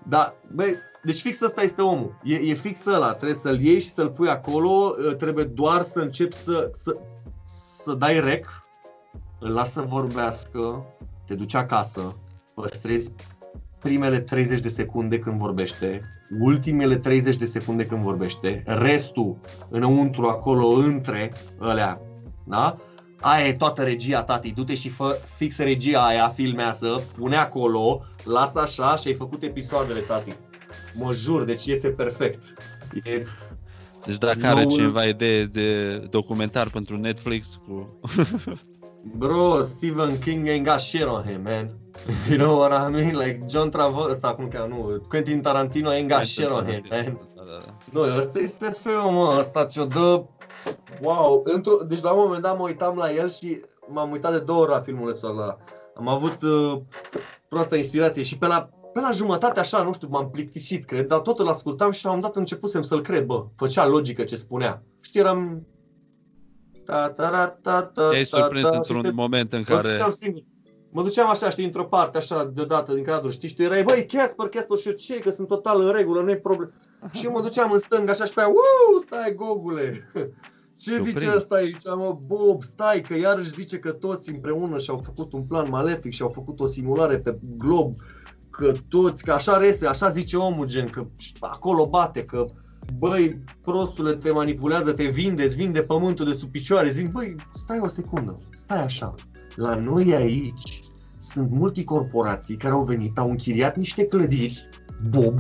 Dar, 0.09 0.35
băi, 0.55 0.75
deci 1.07 1.21
fix 1.21 1.41
ăsta 1.41 1.63
este 1.63 1.83
omul. 1.83 2.19
E, 2.23 2.35
e 2.35 2.55
fix 2.55 2.87
ăla, 2.87 3.13
trebuie 3.13 3.39
să-l 3.39 3.61
iei 3.61 3.81
și 3.81 3.93
să-l 3.93 4.11
pui 4.11 4.29
acolo, 4.29 4.91
trebuie 5.19 5.45
doar 5.45 5.83
să 5.83 5.99
începi 5.99 6.37
să, 6.37 6.71
să, 6.83 6.97
să 7.85 7.95
dai 7.95 8.21
rec, 8.21 8.47
îl 9.41 9.51
lasă 9.51 9.71
să 9.71 9.81
vorbească, 9.81 10.85
te 11.27 11.35
duci 11.35 11.55
acasă, 11.55 12.17
păstrezi 12.55 13.13
primele 13.79 14.21
30 14.21 14.61
de 14.61 14.69
secunde 14.69 15.19
când 15.19 15.39
vorbește, 15.39 16.01
ultimele 16.41 16.97
30 16.97 17.37
de 17.37 17.45
secunde 17.45 17.87
când 17.87 18.03
vorbește, 18.03 18.63
restul 18.67 19.37
înăuntru 19.69 20.27
acolo 20.27 20.67
între 20.67 21.33
alea, 21.59 22.01
da? 22.45 22.77
Aia 23.21 23.47
e 23.47 23.53
toată 23.53 23.83
regia 23.83 24.23
tati, 24.23 24.53
du-te 24.53 24.75
și 24.75 24.89
fă 24.89 25.19
fix 25.37 25.59
regia 25.59 26.05
aia, 26.05 26.29
filmează, 26.29 27.03
pune 27.19 27.37
acolo, 27.37 28.03
lasă 28.25 28.61
așa 28.61 28.97
și 28.97 29.09
ai 29.09 29.15
făcut 29.15 29.43
episoadele 29.43 30.01
tati. 30.01 30.37
Mă 30.99 31.13
jur, 31.13 31.45
deci 31.45 31.65
iese 31.65 31.89
perfect. 31.89 32.43
E, 33.05 33.25
Deci 34.07 34.19
dacă 34.19 34.47
are 34.47 34.61
Noul- 34.63 34.73
cineva 34.73 35.05
idee 35.05 35.45
de 35.45 35.97
documentar 36.11 36.71
pentru 36.71 36.97
Netflix 36.97 37.61
cu... 37.67 37.99
bro, 39.19 39.63
Stephen 39.65 40.19
King 40.19 40.49
ain't 40.49 40.65
got 40.65 40.81
shit 40.81 41.05
on 41.05 41.23
him, 41.23 41.43
man. 41.43 41.71
You 42.29 42.39
know 42.39 42.57
what 42.59 42.73
I 42.73 42.91
mean? 42.93 43.17
Like 43.17 43.45
John 43.51 43.69
Travolta, 43.69 44.11
ăsta 44.11 44.27
acum 44.27 44.49
că 44.49 44.67
nu, 44.69 45.03
Quentin 45.09 45.41
Tarantino 45.41 45.91
ain't 45.91 46.09
got 46.09 46.25
shit 46.25 46.51
on 46.51 46.65
him, 46.67 46.85
man. 46.91 47.19
Da, 47.35 47.43
da, 47.43 47.59
da. 47.67 47.75
Nu, 47.93 48.01
ăsta 48.19 48.39
e 48.39 48.47
SF-ul, 48.47 49.11
mă, 49.11 49.37
ăsta 49.39 49.65
ce-o 49.65 49.85
dă... 49.85 50.25
Wow, 51.03 51.43
într 51.45 51.71
deci 51.89 52.01
la 52.01 52.13
un 52.13 52.23
moment 52.25 52.43
dat 52.43 52.59
mă 52.59 52.65
uitam 52.65 52.97
la 52.97 53.13
el 53.13 53.31
și 53.31 53.61
m-am 53.89 54.11
uitat 54.11 54.33
de 54.33 54.39
două 54.39 54.61
ori 54.61 54.71
la 54.71 54.81
filmulețul 54.81 55.29
ăla. 55.29 55.57
Am 55.95 56.09
avut 56.09 56.43
uh, 56.43 56.81
proastă 57.49 57.77
inspirație 57.77 58.23
și 58.23 58.39
pe 58.39 58.47
la, 58.47 58.69
pe 58.97 59.03
la 59.03 59.11
jumătate 59.11 59.61
așa, 59.61 59.83
nu 59.83 59.93
știu, 59.93 60.09
m-am 60.11 60.31
plictisit, 60.31 60.85
cred, 60.87 61.07
dar 61.07 61.19
tot 61.19 61.39
îl 61.39 61.49
ascultam 61.49 61.91
și 61.91 62.05
la 62.05 62.11
un 62.11 62.17
moment 62.17 62.35
dat 62.35 62.43
începusem 62.43 62.83
să-l 62.83 63.01
cred, 63.03 63.27
bă, 63.27 63.47
făcea 63.57 63.87
logică 63.87 64.25
ce 64.25 64.37
spunea. 64.37 64.83
Știi, 65.01 65.21
eram... 65.21 65.67
Ta, 66.85 67.11
ta, 67.11 67.31
ra, 67.31 67.47
ta, 67.47 67.83
ta, 67.83 68.09
Te-ai 68.09 68.25
ta, 68.25 68.37
surprins 68.37 68.69
ta, 68.69 68.77
într-un 68.77 68.97
și 68.97 69.03
te- 69.03 69.15
moment 69.15 69.53
în 69.53 69.65
Mă 69.69 69.75
care... 69.75 69.89
duceam 69.91 70.13
singur. 70.13 70.43
Mă 70.91 71.03
duceam 71.03 71.29
așa, 71.29 71.51
știi, 71.51 71.65
într-o 71.65 71.85
parte, 71.85 72.19
așa, 72.19 72.45
deodată, 72.55 72.95
din 72.95 73.03
cadru, 73.05 73.31
știi, 73.31 73.49
și 73.49 73.55
tu 73.55 73.63
erai, 73.63 73.83
băi, 73.83 74.07
Casper, 74.07 74.49
Casper, 74.49 74.79
și 74.79 74.89
eu, 74.89 74.95
ce, 74.95 75.19
că 75.19 75.31
sunt 75.31 75.49
total 75.49 75.81
în 75.81 75.93
regulă, 75.93 76.23
nu 76.23 76.31
e 76.31 76.37
problemă. 76.37 76.71
Și 77.11 77.25
eu 77.25 77.33
mă 77.33 77.41
duceam 77.41 77.73
în 77.73 77.79
stânga, 77.79 78.11
așa, 78.11 78.25
și 78.25 78.33
pe 78.33 78.41
aia, 78.41 78.49
uuu, 78.49 79.01
stai, 79.07 79.35
gogule. 79.35 80.09
Ce 80.81 80.91
Te 80.91 81.03
zice 81.03 81.11
oprești. 81.17 81.37
ăsta 81.37 81.55
aici, 81.55 81.85
mă, 81.97 82.19
Bob, 82.27 82.63
stai, 82.63 83.01
că 83.01 83.15
iarăși 83.17 83.51
zice 83.51 83.79
că 83.79 83.93
toți 83.93 84.31
împreună 84.31 84.79
și-au 84.79 85.01
făcut 85.05 85.33
un 85.33 85.45
plan 85.45 85.67
malefic 85.71 86.13
și-au 86.13 86.29
făcut 86.29 86.61
o 86.61 86.67
simulare 86.67 87.19
pe 87.19 87.39
glob, 87.59 87.93
că 88.57 88.73
toți, 88.89 89.25
că 89.25 89.33
așa 89.33 89.59
rese, 89.59 89.87
așa 89.87 90.09
zice 90.09 90.37
omul, 90.37 90.67
gen, 90.67 90.87
că 90.87 91.03
acolo 91.41 91.87
bate, 91.87 92.25
că 92.25 92.47
Băi, 92.99 93.43
prostule, 93.61 94.15
te 94.15 94.31
manipulează, 94.31 94.93
te 94.93 95.05
vinde, 95.05 95.45
îți 95.45 95.57
vinde 95.57 95.83
pământul 95.83 96.27
de 96.27 96.35
sub 96.35 96.51
picioare, 96.51 96.91
zic, 96.91 97.11
băi, 97.11 97.35
stai 97.55 97.79
o 97.83 97.87
secundă, 97.87 98.35
stai 98.51 98.83
așa. 98.83 99.15
La 99.55 99.75
noi 99.75 100.15
aici 100.15 100.83
sunt 101.21 101.51
multicorporații 101.51 102.57
care 102.57 102.75
au 102.75 102.85
venit, 102.85 103.19
au 103.19 103.31
închiriat 103.31 103.77
niște 103.77 104.05
clădiri, 104.05 104.69
Bob, 105.11 105.39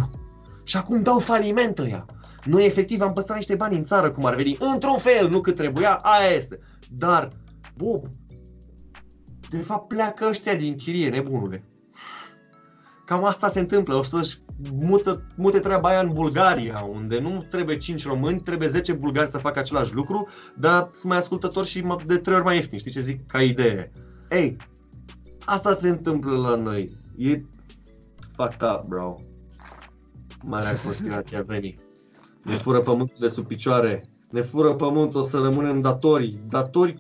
și 0.64 0.76
acum 0.76 1.02
dau 1.02 1.18
faliment 1.18 1.78
ăia. 1.78 2.06
Noi 2.44 2.66
efectiv 2.66 3.00
am 3.00 3.12
păstrat 3.12 3.36
niște 3.36 3.54
bani 3.54 3.76
în 3.76 3.84
țară, 3.84 4.10
cum 4.10 4.24
ar 4.24 4.34
veni, 4.34 4.56
într-un 4.74 4.98
fel, 4.98 5.28
nu 5.28 5.40
cât 5.40 5.56
trebuia, 5.56 5.94
aia 5.94 6.30
este. 6.36 6.58
Dar, 6.90 7.28
Bob, 7.76 8.06
de 9.50 9.58
fapt 9.58 9.88
pleacă 9.88 10.26
ăștia 10.28 10.54
din 10.54 10.76
chirie, 10.76 11.08
nebunule. 11.08 11.64
Cam 13.06 13.24
asta 13.24 13.48
se 13.48 13.60
întâmplă, 13.60 13.94
o 13.94 14.02
să-și 14.02 14.38
mută, 14.72 15.26
mute 15.36 15.58
treaba 15.58 15.88
aia 15.88 16.00
în 16.00 16.10
Bulgaria, 16.14 16.88
unde 16.92 17.18
nu 17.20 17.44
trebuie 17.50 17.76
5 17.76 18.06
români, 18.06 18.40
trebuie 18.40 18.68
10 18.68 18.92
bulgari 18.92 19.30
să 19.30 19.38
facă 19.38 19.58
același 19.58 19.94
lucru, 19.94 20.28
dar 20.58 20.90
sunt 20.92 21.04
mai 21.04 21.18
ascultători 21.18 21.66
și 21.66 21.80
mă- 21.80 21.96
de 22.06 22.16
3 22.18 22.34
ori 22.36 22.44
mai 22.44 22.54
ieftini, 22.56 22.80
știi 22.80 22.90
ce 22.92 23.00
zic, 23.00 23.26
ca 23.26 23.42
idee. 23.42 23.90
Ei, 24.30 24.56
asta 25.44 25.74
se 25.74 25.88
întâmplă 25.88 26.36
la 26.36 26.56
noi. 26.56 26.90
E 27.16 27.42
fucked 28.36 28.68
up, 28.74 28.86
bro. 28.88 29.16
Marea 30.42 30.76
conspirație 30.84 31.36
a 31.36 31.42
venit. 31.42 31.80
Ne 32.42 32.56
fură 32.56 32.78
pământul 32.78 33.16
de 33.20 33.28
sub 33.28 33.46
picioare, 33.46 34.04
ne 34.30 34.40
fură 34.40 34.74
pământul, 34.74 35.20
o 35.20 35.26
să 35.26 35.38
rămânem 35.38 35.80
datori. 35.80 36.38
Datori 36.48 36.98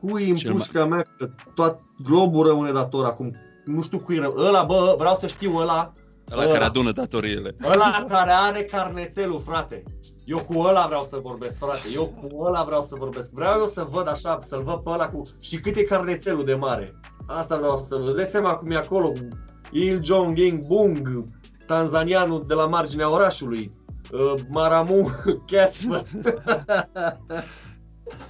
cui 0.00 0.30
în 0.30 0.36
Cel 0.36 0.50
mai- 0.50 0.58
pușca 0.58 0.86
mea, 0.86 1.06
că 1.18 1.30
tot 1.54 1.80
globul 2.04 2.46
rămâne 2.46 2.72
dator 2.72 3.04
acum. 3.04 3.34
Nu 3.64 3.82
știu 3.82 3.98
cui 3.98 4.18
rămâne. 4.18 4.46
Ăla, 4.46 4.62
bă, 4.62 4.94
vreau 4.98 5.16
să 5.16 5.26
știu 5.26 5.56
ăla. 5.56 5.92
Ăla 6.32 6.42
care 6.42 6.64
adună 6.64 6.92
datoriile. 6.92 7.54
Ăla 7.64 8.04
care 8.08 8.30
are 8.32 8.62
carnețelul, 8.62 9.42
frate. 9.46 9.82
Eu 10.24 10.38
cu 10.38 10.58
ăla 10.58 10.86
vreau 10.86 11.06
să 11.10 11.18
vorbesc, 11.22 11.58
frate. 11.58 11.88
Eu 11.92 12.06
cu 12.06 12.44
ăla 12.44 12.62
vreau 12.62 12.82
să 12.82 12.94
vorbesc. 12.98 13.30
Vreau 13.30 13.58
eu 13.58 13.66
să 13.66 13.86
văd 13.90 14.08
așa, 14.08 14.38
să-l 14.42 14.62
văd 14.62 14.76
pe 14.76 14.90
ăla 14.90 15.08
cu... 15.08 15.22
Și 15.40 15.60
cât 15.60 15.76
e 15.76 15.82
carnețelul 15.82 16.44
de 16.44 16.54
mare. 16.54 17.00
Asta 17.26 17.56
vreau 17.56 17.86
să 17.88 17.96
văd. 17.96 18.14
Dai 18.14 18.24
seama 18.24 18.54
cum 18.54 18.70
e 18.70 18.76
acolo. 18.76 19.08
cu 19.08 19.28
Il 19.70 20.04
Jong-Ing 20.04 20.66
Bung, 20.66 21.24
tanzanianul 21.66 22.44
de 22.46 22.54
la 22.54 22.66
marginea 22.66 23.10
orașului. 23.10 23.70
Uh, 24.12 24.34
Maramu, 24.48 25.10
Casper. 25.50 26.06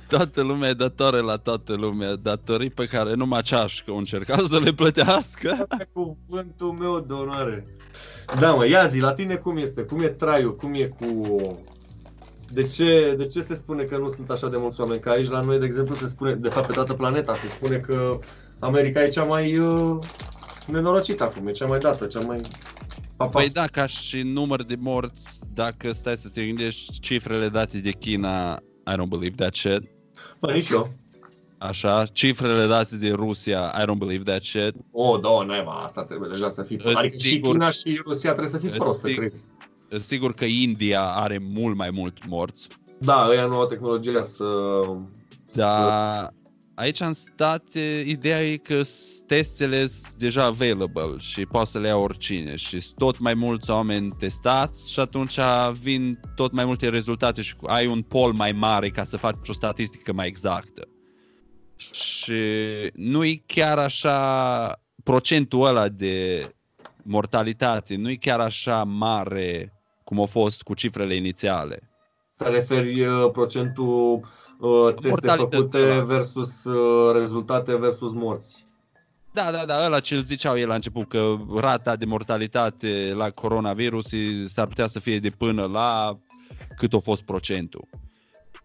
Toată 0.09 0.43
lumea 0.43 0.69
e 0.69 0.73
datoare 0.73 1.21
la 1.21 1.37
toată 1.37 1.75
lumea, 1.75 2.17
datorii 2.17 2.71
pe 2.71 2.87
care 2.87 3.15
numai 3.15 3.43
ceașcă 3.43 3.91
o 3.91 3.97
încerca 3.97 4.45
să 4.49 4.59
le 4.59 4.73
plătească. 4.73 5.67
Pe 5.79 5.89
cuvântul 5.93 6.73
meu 6.73 7.01
de 7.01 7.13
onoare. 7.13 7.65
Da, 8.39 8.55
mă, 8.55 8.67
ia 8.67 8.87
zi, 8.87 8.99
la 8.99 9.13
tine 9.13 9.35
cum 9.35 9.57
este? 9.57 9.83
Cum 9.83 10.03
e 10.03 10.07
traiul? 10.07 10.55
Cum 10.55 10.75
e 10.75 10.87
cu... 10.87 11.37
De 12.53 12.67
ce, 12.67 13.15
de 13.19 13.27
ce 13.27 13.43
se 13.43 13.55
spune 13.55 13.83
că 13.83 13.97
nu 13.97 14.09
sunt 14.09 14.31
așa 14.31 14.49
de 14.49 14.57
mulți 14.59 14.81
oameni? 14.81 15.01
Că 15.01 15.09
aici 15.09 15.29
la 15.29 15.41
noi, 15.41 15.59
de 15.59 15.65
exemplu, 15.65 15.95
se 15.95 16.07
spune, 16.07 16.35
de 16.35 16.49
fapt 16.49 16.67
pe 16.67 16.73
toată 16.73 16.93
planeta, 16.93 17.33
se 17.33 17.49
spune 17.49 17.77
că 17.77 18.19
America 18.59 19.05
e 19.05 19.09
cea 19.09 19.25
mai 19.25 19.59
uh, 19.59 19.99
nenorocită 20.67 21.23
acum, 21.23 21.47
e 21.47 21.51
cea 21.51 21.67
mai 21.67 21.79
dată, 21.79 22.07
cea 22.07 22.21
mai... 22.21 22.41
Papa. 23.17 23.31
Păi 23.31 23.51
da, 23.51 23.67
ca 23.67 23.87
și 23.87 24.23
număr 24.23 24.63
de 24.63 24.75
morți, 24.79 25.39
dacă 25.55 25.93
stai 25.93 26.17
să 26.17 26.29
te 26.29 26.45
gândești 26.45 27.01
cifrele 27.01 27.49
date 27.49 27.79
de 27.79 27.91
China, 27.91 28.63
I 28.87 28.97
don't 28.97 29.09
believe 29.09 29.35
that 29.37 29.55
shit. 29.55 29.83
Bă, 30.41 30.53
nici 30.53 30.69
eu. 30.69 30.89
Așa, 31.59 32.07
cifrele 32.07 32.67
date 32.67 32.97
de 32.97 33.11
Rusia, 33.11 33.75
I 33.79 33.85
don't 33.85 33.99
believe 33.99 34.23
that 34.23 34.43
shit. 34.43 34.75
O, 34.93 35.17
da, 35.17 35.29
naiba, 35.47 35.73
asta 35.77 36.05
trebuie 36.05 36.29
deja 36.31 36.49
să 36.49 36.63
fii... 36.63 36.77
Sigur. 36.79 36.95
Adică 36.97 37.17
și 37.19 37.41
China 37.41 37.71
și 37.71 38.01
Rusia 38.05 38.31
trebuie 38.31 38.51
să 38.53 38.59
fii 38.59 38.69
prost, 38.69 39.01
să 39.01 39.07
Sigur. 39.07 39.25
cred. 39.89 40.01
Sigur 40.03 40.35
că 40.35 40.45
India 40.45 41.03
are 41.03 41.41
mult 41.53 41.77
mai 41.77 41.91
mult 41.93 42.27
morți, 42.29 42.67
Da, 42.99 43.27
ăia 43.31 43.45
nu 43.47 43.59
au 43.59 43.67
tehnologia 43.67 44.23
să... 44.23 44.45
dar 45.55 46.29
aici 46.75 47.01
în 47.01 47.13
state 47.13 48.05
ideea 48.07 48.47
e 48.51 48.57
că 48.57 48.83
s- 48.83 49.10
testele 49.31 49.87
sunt 49.87 50.15
deja 50.15 50.45
available 50.45 51.19
și 51.19 51.47
poate 51.47 51.71
să 51.71 51.79
le 51.79 51.87
ia 51.87 51.97
oricine 51.97 52.57
și 52.57 52.81
sunt 52.81 52.99
tot 52.99 53.19
mai 53.19 53.35
mulți 53.35 53.71
oameni 53.71 54.11
testați 54.19 54.93
și 54.93 55.01
atunci 55.01 55.39
vin 55.81 56.21
tot 56.35 56.53
mai 56.53 56.65
multe 56.65 56.89
rezultate 56.89 57.43
și 57.43 57.57
cu- 57.57 57.67
ai 57.67 57.87
un 57.87 58.03
pol 58.03 58.33
mai 58.33 58.53
mare 58.53 58.89
ca 58.89 59.05
să 59.05 59.17
faci 59.17 59.49
o 59.49 59.53
statistică 59.53 60.13
mai 60.13 60.27
exactă. 60.27 60.89
Și 61.77 62.43
nu 62.95 63.25
e 63.25 63.43
chiar 63.47 63.79
așa 63.79 64.81
procentul 65.05 65.67
ăla 65.67 65.89
de 65.89 66.47
mortalitate, 67.03 67.97
nu 67.97 68.11
e 68.11 68.15
chiar 68.15 68.41
așa 68.41 68.85
mare 68.85 69.73
cum 70.05 70.21
a 70.21 70.27
fost 70.27 70.63
cu 70.63 70.75
cifrele 70.75 71.15
inițiale. 71.15 71.91
Te 72.37 72.49
referi 72.49 73.01
uh, 73.07 73.31
procentul 73.33 74.29
uh, 74.61 74.93
teste 74.93 75.09
Mortalități, 75.09 75.57
făcute 75.57 75.89
da. 75.89 76.03
versus 76.05 76.65
uh, 76.65 77.15
rezultate 77.15 77.77
versus 77.77 78.13
morți. 78.13 78.69
Da, 79.33 79.51
da, 79.51 79.65
da, 79.65 79.85
ăla 79.85 80.01
ce 80.01 80.15
îl 80.15 80.23
ziceau 80.23 80.59
el 80.59 80.69
la 80.69 80.75
început, 80.75 81.09
că 81.09 81.37
rata 81.57 81.97
de 81.97 82.05
mortalitate 82.05 83.13
la 83.15 83.31
coronavirus 83.31 84.13
e- 84.13 84.47
s-ar 84.49 84.67
putea 84.67 84.87
să 84.87 85.01
fie 85.01 85.19
de 85.19 85.31
până 85.31 85.65
la 85.65 86.19
cât 86.77 86.93
a 86.93 86.99
fost 86.99 87.23
procentul. 87.23 87.89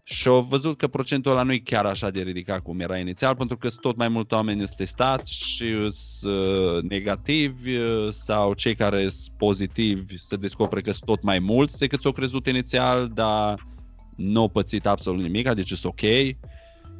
Și 0.02 0.28
au 0.28 0.40
văzut 0.40 0.78
că 0.78 0.86
procentul 0.86 1.32
ăla 1.32 1.42
nu 1.42 1.52
e 1.52 1.58
chiar 1.58 1.86
așa 1.86 2.10
de 2.10 2.22
ridicat 2.22 2.60
cum 2.60 2.80
era 2.80 2.98
inițial, 2.98 3.36
pentru 3.36 3.56
că 3.56 3.68
sunt 3.68 3.80
tot 3.80 3.96
mai 3.96 4.08
mulți 4.08 4.34
oameni 4.34 4.58
sunt 4.58 4.76
testați 4.76 5.34
și 5.34 5.90
sunt 5.90 6.32
uh, 6.32 6.82
negativi 6.82 7.76
uh, 7.76 8.08
sau 8.12 8.52
cei 8.52 8.74
care 8.74 9.02
sunt 9.02 9.36
pozitivi 9.36 10.18
se 10.18 10.36
descopere 10.36 10.80
că 10.80 10.90
sunt 10.90 11.04
tot 11.04 11.22
mai 11.22 11.38
mulți 11.38 11.78
decât 11.78 12.00
s-au 12.00 12.12
crezut 12.12 12.46
inițial, 12.46 13.10
dar 13.14 13.64
nu 14.16 14.40
au 14.40 14.48
pățit 14.48 14.86
absolut 14.86 15.22
nimic, 15.22 15.52
deci 15.52 15.72
sunt 15.72 15.92
ok. 15.92 16.08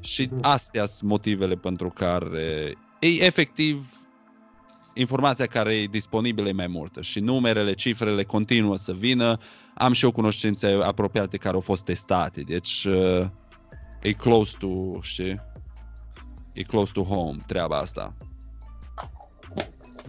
Și 0.01 0.31
astea 0.41 0.87
sunt 0.87 1.11
motivele 1.11 1.55
pentru 1.55 1.89
care 1.89 2.75
e 3.07 3.25
efectiv 3.25 3.97
informația 4.95 5.47
care 5.47 5.75
e 5.75 5.87
disponibilă 5.87 6.49
e 6.49 6.53
mai 6.53 6.67
multă 6.67 7.01
și 7.01 7.21
numerele, 7.21 7.73
cifrele 7.73 8.23
continuă 8.23 8.77
să 8.77 8.93
vină. 8.93 9.39
Am 9.75 9.93
și 9.93 10.05
eu 10.05 10.11
cunoștințe 10.11 10.67
apropiate 10.67 11.37
care 11.37 11.55
au 11.55 11.61
fost 11.61 11.85
testate, 11.85 12.41
deci 12.41 12.85
uh, 12.85 13.27
e 14.03 14.13
close 14.13 14.57
to, 14.59 15.01
știi? 15.01 15.41
E 16.53 16.63
close 16.63 16.93
to 16.93 17.03
home 17.03 17.37
treaba 17.47 17.77
asta. 17.77 18.15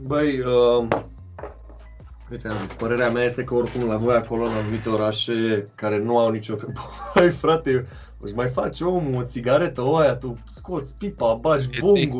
Băi, 0.01 0.39
uh, 0.39 0.87
uite, 2.31 2.47
am 2.47 2.57
zis, 2.61 2.73
părerea 2.73 3.09
mea 3.09 3.23
este 3.23 3.43
că 3.43 3.53
oricum 3.53 3.87
la 3.87 3.97
voi 3.97 4.15
acolo 4.15 4.43
în 4.43 4.51
anumite 4.61 4.89
orașe 4.89 5.67
care 5.75 5.97
nu 5.99 6.17
au 6.17 6.29
nicio... 6.29 6.55
Băi, 7.15 7.29
frate, 7.29 7.87
își 8.19 8.33
mai 8.33 8.49
face 8.49 8.83
omul 8.83 9.21
o 9.21 9.25
țigaretă 9.25 9.81
o 9.81 9.95
aia, 9.95 10.15
tu 10.15 10.37
scoți 10.49 10.95
pipa, 10.97 11.33
bagi 11.33 11.69
It 11.71 12.13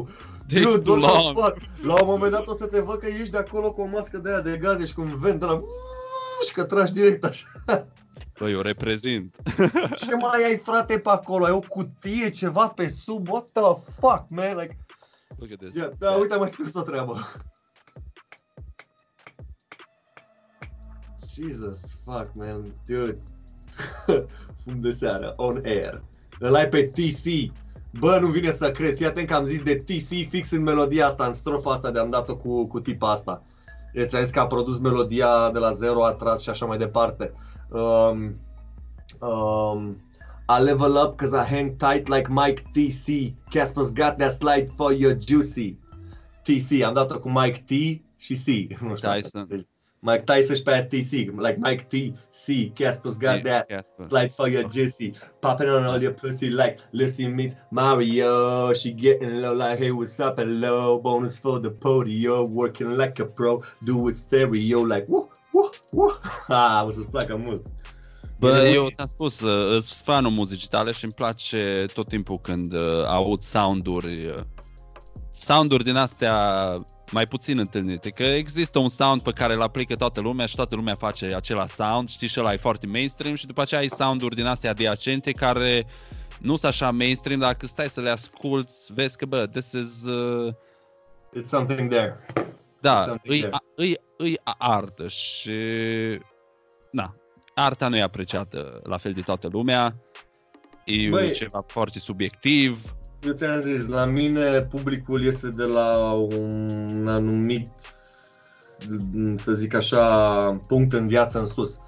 bungul. 0.48 0.72
takes 0.72 0.82
Dude, 0.82 0.84
too 0.84 0.99
what 0.99 1.11
the 1.11 1.24
long. 1.24 1.38
fuck? 1.38 1.86
La 1.86 1.94
un 2.02 2.07
moment 2.07 2.32
dat 2.32 2.48
o 2.48 2.56
să 2.56 2.65
te 2.65 2.80
văd 2.80 2.99
că 2.99 3.06
ești 3.07 3.30
de 3.30 3.38
acolo 3.38 3.72
cu 3.74 3.82
o 3.82 3.86
mască 3.86 4.18
de 4.18 4.30
aia 4.30 4.41
de 4.41 4.57
gaze 4.57 4.86
și 4.86 4.94
cu 4.94 5.02
un 5.02 5.18
vent 5.19 5.40
de 5.40 5.45
la... 5.45 5.61
Și 6.48 6.53
că 6.53 6.64
tragi 6.64 6.94
direct 6.94 7.24
așa. 7.24 7.48
Băi, 8.40 8.52
eu 8.52 8.61
reprezint. 8.61 9.36
Ce 10.06 10.15
mai 10.15 10.44
ai, 10.44 10.57
frate, 10.57 10.99
pe 10.99 11.10
acolo? 11.10 11.45
Ai 11.45 11.52
o 11.52 11.60
cutie, 11.60 12.30
ceva 12.30 12.68
pe 12.68 12.88
sub? 12.88 13.28
What 13.30 13.49
the 13.53 13.91
fuck, 13.99 14.24
man? 14.30 14.57
Like, 14.57 14.78
Look 15.38 15.52
at 15.52 15.57
this. 15.60 15.76
yeah, 15.76 15.91
da, 15.98 16.11
uite, 16.11 16.34
am 16.34 16.40
mai 16.40 16.49
scos 16.49 16.74
o 16.74 16.82
treabă. 16.82 17.28
Jesus, 21.36 21.98
fuck, 22.03 22.32
man, 22.36 22.74
dude. 22.86 23.18
Fum 24.64 24.82
de 24.82 24.91
seară, 24.91 25.34
on 25.38 25.61
air. 25.65 26.02
Îl 26.40 26.56
ai 26.56 26.68
pe 26.69 26.84
TC. 26.84 27.52
Bă, 27.99 28.18
nu 28.22 28.27
vine 28.27 28.51
să 28.51 28.72
cred. 28.72 28.95
Fii 28.95 29.05
atent 29.05 29.27
că 29.27 29.34
am 29.34 29.45
zis 29.45 29.61
de 29.61 29.76
TC 29.76 30.30
fix 30.30 30.51
în 30.51 30.61
melodia 30.61 31.07
asta, 31.07 31.26
în 31.26 31.34
strofa 31.34 31.72
asta 31.72 31.91
de 31.91 31.99
am 31.99 32.09
dat-o 32.09 32.35
cu, 32.35 32.68
cu 32.68 32.80
tipa 32.80 33.11
asta. 33.11 33.43
Îți 33.93 34.15
am 34.15 34.22
zis 34.22 34.31
că 34.31 34.39
a 34.39 34.47
produs 34.47 34.80
melodia 34.80 35.51
de 35.51 35.59
la 35.59 35.72
zero, 35.72 36.05
a 36.05 36.11
tras 36.11 36.41
și 36.41 36.49
așa 36.49 36.65
mai 36.65 36.77
departe. 36.77 37.34
Um, 37.69 38.35
um, 39.30 40.01
I 40.59 40.61
level 40.61 40.95
up 40.95 41.18
cause 41.18 41.35
I 41.35 41.55
hang 41.55 41.76
tight 41.77 42.07
like 42.07 42.30
Mike 42.30 42.64
TC. 42.73 43.34
Casper's 43.49 43.93
got 43.93 44.18
that 44.18 44.31
slide 44.31 44.72
for 44.76 44.93
your 44.93 45.18
juicy. 45.27 45.77
TC, 46.43 46.84
am 46.84 46.93
dat-o 46.93 47.19
cu 47.19 47.30
Mike 47.30 47.64
T 47.65 47.72
și 48.18 48.34
C. 48.34 48.45
Nu 48.88 48.95
știu. 48.95 49.09
Tyson. 49.09 49.68
Mike 50.08 50.24
Tyson 50.24 50.56
și 50.56 50.62
pe 50.62 50.72
aia 50.72 50.86
TC, 50.86 51.12
like 51.12 51.58
Mike 51.60 51.88
T, 51.90 51.94
C, 52.32 52.72
Casper's 52.74 53.18
got 53.20 53.44
that 53.44 53.86
slide 54.08 54.32
for 54.36 54.48
your 54.48 54.66
juicy. 54.72 55.12
Popping 55.40 55.70
on 55.70 55.84
all 55.84 56.02
your 56.02 56.14
pussy 56.14 56.50
like 56.50 56.78
Lucy 56.92 57.26
meets 57.26 57.56
Mario. 57.70 58.74
She 58.74 58.90
getting 58.92 59.42
low 59.42 59.54
like 59.54 59.78
hey 59.78 59.92
what's 59.92 60.20
up 60.20 60.38
hello. 60.38 61.00
Bonus 61.00 61.38
for 61.40 61.60
the 61.60 61.70
podio. 61.70 62.48
Working 62.48 62.98
like 62.98 63.20
a 63.20 63.26
pro. 63.26 63.62
Do 63.84 64.08
it 64.08 64.16
stereo 64.16 64.82
like 64.82 65.06
woo 65.08 65.30
woo 65.54 65.72
woo. 65.92 66.20
Ah, 66.48 66.84
o 66.86 66.92
să-ți 66.92 67.10
placă 67.10 67.36
mult. 67.36 67.66
Bă, 68.40 68.52
Bine, 68.52 68.70
eu 68.70 68.88
ți-am 68.96 69.08
spus, 69.08 69.40
uh, 69.40 69.72
sunt 69.72 70.02
fanul 70.04 70.32
muzicii 70.32 70.68
tale 70.68 70.92
și 70.92 71.04
îmi 71.04 71.14
place 71.14 71.86
tot 71.94 72.08
timpul 72.08 72.40
când 72.40 72.74
uh, 72.74 73.04
aud 73.06 73.42
sounduri, 73.42 74.26
uh, 74.26 74.40
sounduri 75.32 75.84
din 75.84 75.96
astea 75.96 76.36
mai 77.12 77.26
puțin 77.26 77.58
întâlnite, 77.60 78.10
că 78.10 78.24
există 78.24 78.80
un 78.80 78.90
sound 78.90 79.22
pe 79.22 79.32
care 79.32 79.54
îl 79.54 79.62
aplică 79.62 79.96
toată 79.96 80.22
lumea 80.22 80.46
și 80.46 80.56
toată 80.56 80.76
lumea 80.76 80.96
face 80.96 81.36
același 81.36 81.74
sound, 81.74 82.10
știi, 82.10 82.28
și 82.28 82.40
ăla 82.40 82.54
e 82.54 82.58
foarte 82.58 82.88
mainstream 82.88 83.36
și 83.36 83.46
după 83.46 83.62
aceea 83.62 83.80
ai 83.80 83.88
sounduri 83.90 84.36
din 84.36 84.46
astea 84.46 84.70
adiacente 84.70 85.32
care 85.32 85.86
nu 86.40 86.52
sunt 86.56 86.72
așa 86.72 86.92
mainstream, 86.92 87.40
dar 87.40 87.54
când 87.54 87.72
stai 87.72 87.90
să 87.90 88.02
le 88.02 88.10
asculti, 88.10 88.74
vezi 88.94 89.18
că, 89.18 89.26
bă, 89.26 89.46
this 89.48 89.72
is... 89.72 90.04
Uh, 90.04 90.54
It's 91.42 91.48
something 91.48 91.90
there. 91.90 92.26
da, 92.82 93.04
Something 93.04 93.34
îi, 93.34 93.40
there. 93.40 93.54
a- 93.56 93.64
îi, 93.76 93.98
îi 94.18 94.38
artă 94.58 95.08
și... 95.08 95.52
Na, 96.92 97.16
arta 97.56 97.88
nu 97.88 97.98
e 97.98 98.02
apreciată 98.02 98.82
la 98.84 98.98
fel 98.98 99.12
de 99.12 99.22
toată 99.22 99.48
lumea. 99.52 99.96
E 100.86 101.10
Băi- 101.10 101.34
ceva 101.34 101.64
foarte 101.68 102.00
subiectiv. 102.00 102.96
Eu 103.23 103.34
ți-am 103.34 103.61
zis, 103.61 103.88
la 103.88 104.06
mine 104.06 104.61
publicul 104.61 105.26
este 105.26 105.49
de 105.49 105.64
la 105.64 106.11
un 106.14 107.06
anumit, 107.07 107.69
să 109.35 109.53
zic 109.53 109.73
așa, 109.73 110.52
punct 110.68 110.94
în 110.94 111.07
viață 111.07 111.39
în 111.39 111.45
sus. 111.45 111.80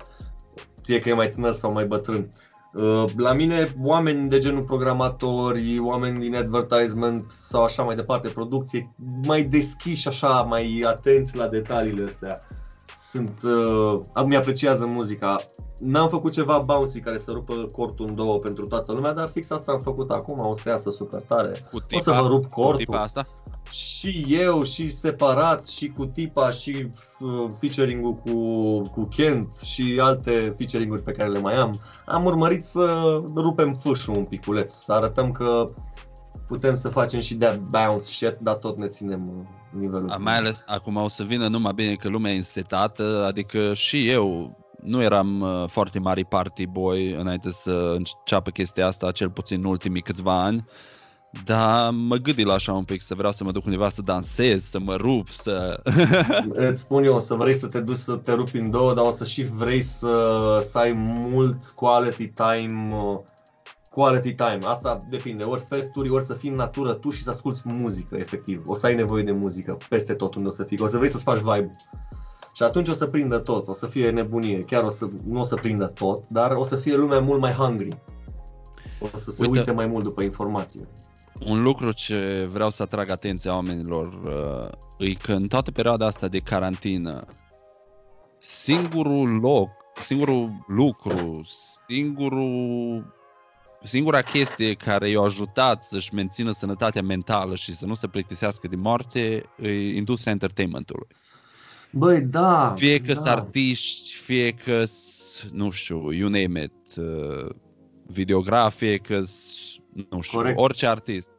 Fie 0.84 1.00
că 1.00 1.10
e 1.10 1.14
mai 1.14 1.32
tânăr 1.32 1.54
sau 1.54 1.72
mai 1.72 1.86
bătrân. 1.86 2.32
Uh, 2.74 3.06
La 3.18 3.34
mine, 3.34 3.76
oameni 3.82 4.30
de 4.30 4.40
genul 4.40 4.64
programatori, 4.64 5.80
oameni 5.80 6.20
din 6.20 6.36
advertisement 6.36 7.32
sau 7.50 7.64
așa 7.64 7.84
mai 7.84 7.96
departe, 7.96 8.28
producție, 8.28 8.94
mai 9.26 9.44
deschiși 9.44 10.08
așa, 10.08 10.42
mai 10.42 10.84
atenți 10.86 11.38
la 11.38 11.48
detaliile 11.48 12.04
astea. 12.04 12.40
Sunt, 13.12 13.40
uh, 13.44 14.26
mi 14.26 14.36
apreciază 14.36 14.86
muzica. 14.86 15.36
N-am 15.80 16.10
făcut 16.10 16.32
ceva 16.32 16.58
bouncy 16.58 17.00
care 17.00 17.18
să 17.18 17.32
rupă 17.32 17.54
cortul 17.54 18.08
în 18.08 18.16
două 18.16 18.38
pentru 18.38 18.68
toată 18.68 18.92
lumea, 18.92 19.14
dar 19.14 19.30
fix 19.34 19.50
asta 19.52 19.72
am 19.72 19.80
făcut 19.80 20.12
acum, 20.12 20.40
o 20.40 20.54
să 20.54 20.70
iasă 20.70 20.90
super 20.90 21.22
tare. 21.28 21.52
Cu 21.72 21.78
O 21.92 22.00
să 22.00 22.12
vă 22.12 22.28
rup 22.28 22.46
cu 22.46 22.62
cortul. 22.62 22.86
tipa 22.86 23.02
asta. 23.02 23.26
Și 23.72 24.26
eu, 24.28 24.64
și 24.64 24.90
separat, 24.90 25.68
și 25.68 25.88
cu 25.88 26.06
tipa, 26.06 26.50
și 26.50 26.90
uh, 27.20 27.48
featuring-ul 27.60 28.14
cu, 28.14 28.34
cu 28.90 29.08
Kent 29.16 29.54
și 29.64 30.00
alte 30.02 30.54
featuring-uri 30.58 31.02
pe 31.02 31.12
care 31.12 31.30
le 31.30 31.40
mai 31.40 31.56
am. 31.56 31.80
Am 32.06 32.26
urmărit 32.26 32.66
să 32.66 33.18
rupem 33.36 33.74
fâșul 33.74 34.16
un 34.16 34.26
piculeț, 34.26 34.74
să 34.74 34.92
arătăm 34.92 35.32
că 35.32 35.66
putem 36.50 36.76
să 36.76 36.90
facem 36.90 37.20
și 37.20 37.36
de 37.36 37.60
bounce 37.70 38.04
shit, 38.04 38.38
dar 38.40 38.56
tot 38.56 38.78
ne 38.78 38.88
ținem 38.88 39.28
uh, 39.28 39.80
nivelul. 39.80 40.10
A, 40.10 40.18
Mai 40.18 40.38
ales 40.38 40.64
acum 40.66 40.96
o 40.96 41.08
să 41.08 41.24
vină 41.24 41.48
numai 41.48 41.74
bine 41.76 41.94
că 41.94 42.08
lumea 42.08 42.32
e 42.32 42.36
însetată, 42.36 43.26
adică 43.28 43.74
și 43.74 44.10
eu 44.10 44.58
nu 44.84 45.02
eram 45.02 45.42
uh, 45.42 45.64
foarte 45.68 46.00
mari 46.00 46.26
party 46.26 46.66
boy 46.66 47.12
înainte 47.12 47.52
să 47.52 47.94
înceapă 47.96 48.50
chestia 48.50 48.88
asta, 48.88 49.12
cel 49.12 49.30
puțin 49.30 49.60
în 49.60 49.66
ultimii 49.66 50.02
câțiva 50.02 50.44
ani. 50.44 50.66
Dar 51.46 51.92
mă 51.94 52.16
gândi 52.16 52.44
la 52.44 52.54
așa 52.54 52.74
un 52.74 52.84
pic, 52.84 53.02
să 53.02 53.16
vreau 53.16 53.32
să 53.32 53.44
mă 53.44 53.52
duc 53.52 53.66
undeva 53.66 53.90
să 53.90 54.02
dansez, 54.02 54.64
să 54.64 54.80
mă 54.80 54.96
rup, 54.96 55.30
să... 55.30 55.82
Îți 56.70 56.82
spun 56.82 57.04
eu, 57.04 57.16
o 57.16 57.20
să 57.20 57.34
vrei 57.34 57.54
să 57.54 57.68
te 57.68 57.80
duci 57.80 57.96
să 57.96 58.16
te 58.16 58.32
rupi 58.32 58.58
în 58.58 58.70
două, 58.70 58.94
dar 58.94 59.06
o 59.06 59.12
să 59.12 59.26
și 59.26 59.44
vrei 59.44 59.82
să, 59.82 60.66
să 60.70 60.78
ai 60.78 60.92
mult 60.92 61.68
quality 61.76 62.28
time 62.28 62.94
uh, 62.94 63.20
quality 63.90 64.34
time. 64.34 64.60
Asta 64.66 64.98
depinde, 65.10 65.44
ori 65.44 65.66
festuri, 65.70 66.10
ori 66.10 66.26
să 66.26 66.34
fii 66.34 66.50
în 66.50 66.56
natură 66.56 66.94
tu 66.94 67.10
și 67.10 67.24
să 67.24 67.30
asculti 67.30 67.62
muzică, 67.64 68.16
efectiv. 68.16 68.62
O 68.66 68.76
să 68.76 68.86
ai 68.86 68.96
nevoie 68.96 69.24
de 69.24 69.32
muzică 69.32 69.78
peste 69.90 70.14
tot 70.14 70.36
unde 70.36 70.48
o 70.48 70.52
să 70.52 70.64
fii, 70.64 70.80
o 70.82 70.88
să 70.88 70.98
vrei 70.98 71.10
să-ți 71.10 71.24
faci 71.24 71.38
vibe. 71.40 71.72
Și 72.54 72.64
atunci 72.64 72.88
o 72.88 72.94
să 72.94 73.06
prindă 73.06 73.38
tot, 73.38 73.68
o 73.68 73.74
să 73.74 73.86
fie 73.86 74.10
nebunie, 74.10 74.60
chiar 74.60 74.84
o 74.84 74.90
să, 74.90 75.08
nu 75.26 75.40
o 75.40 75.44
să 75.44 75.56
prindă 75.56 75.86
tot, 75.88 76.28
dar 76.28 76.52
o 76.52 76.64
să 76.64 76.76
fie 76.76 76.96
lumea 76.96 77.20
mult 77.20 77.40
mai 77.40 77.52
hungry. 77.52 77.98
O 79.00 79.18
să 79.18 79.32
se 79.32 79.42
Uite- 79.46 79.58
uite 79.58 79.72
mai 79.72 79.86
mult 79.86 80.04
după 80.04 80.22
informație. 80.22 80.88
Un 81.46 81.62
lucru 81.64 81.92
ce 81.92 82.48
vreau 82.52 82.70
să 82.70 82.84
atrag 82.84 83.10
atenția 83.10 83.54
oamenilor 83.54 84.08
uh, 84.24 85.08
e 85.08 85.14
că 85.14 85.32
în 85.32 85.48
toată 85.48 85.72
perioada 85.72 86.06
asta 86.06 86.28
de 86.28 86.40
carantină, 86.40 87.26
singurul 88.40 89.40
loc, 89.40 89.70
singurul 90.06 90.66
lucru, 90.68 91.42
singurul, 91.88 93.06
singura 93.84 94.22
chestie 94.22 94.74
care 94.74 95.10
i-a 95.10 95.20
ajutat 95.22 95.84
să-și 95.84 96.14
mențină 96.14 96.52
sănătatea 96.52 97.02
mentală 97.02 97.56
și 97.56 97.76
să 97.76 97.86
nu 97.86 97.94
se 97.94 98.08
plictisească 98.08 98.68
de 98.68 98.76
moarte 98.76 99.44
e 99.62 99.96
industria 99.96 100.32
entertainmentului. 100.32 101.08
Băi, 101.92 102.22
da. 102.22 102.74
Fie 102.78 103.00
că 103.00 103.14
da. 103.14 103.14
sunt 103.14 103.28
artiști, 103.28 104.14
fie 104.14 104.52
că 104.52 104.84
nu 105.52 105.70
știu, 105.70 106.12
you 106.12 106.30
name 106.30 106.64
it, 106.64 106.96
uh, 106.96 107.50
videograf, 108.06 108.76
fie 108.76 108.98
că 108.98 109.22
nu 110.10 110.22
știu, 110.22 110.38
Corect. 110.38 110.60
orice 110.60 110.88
artist. 110.88 111.32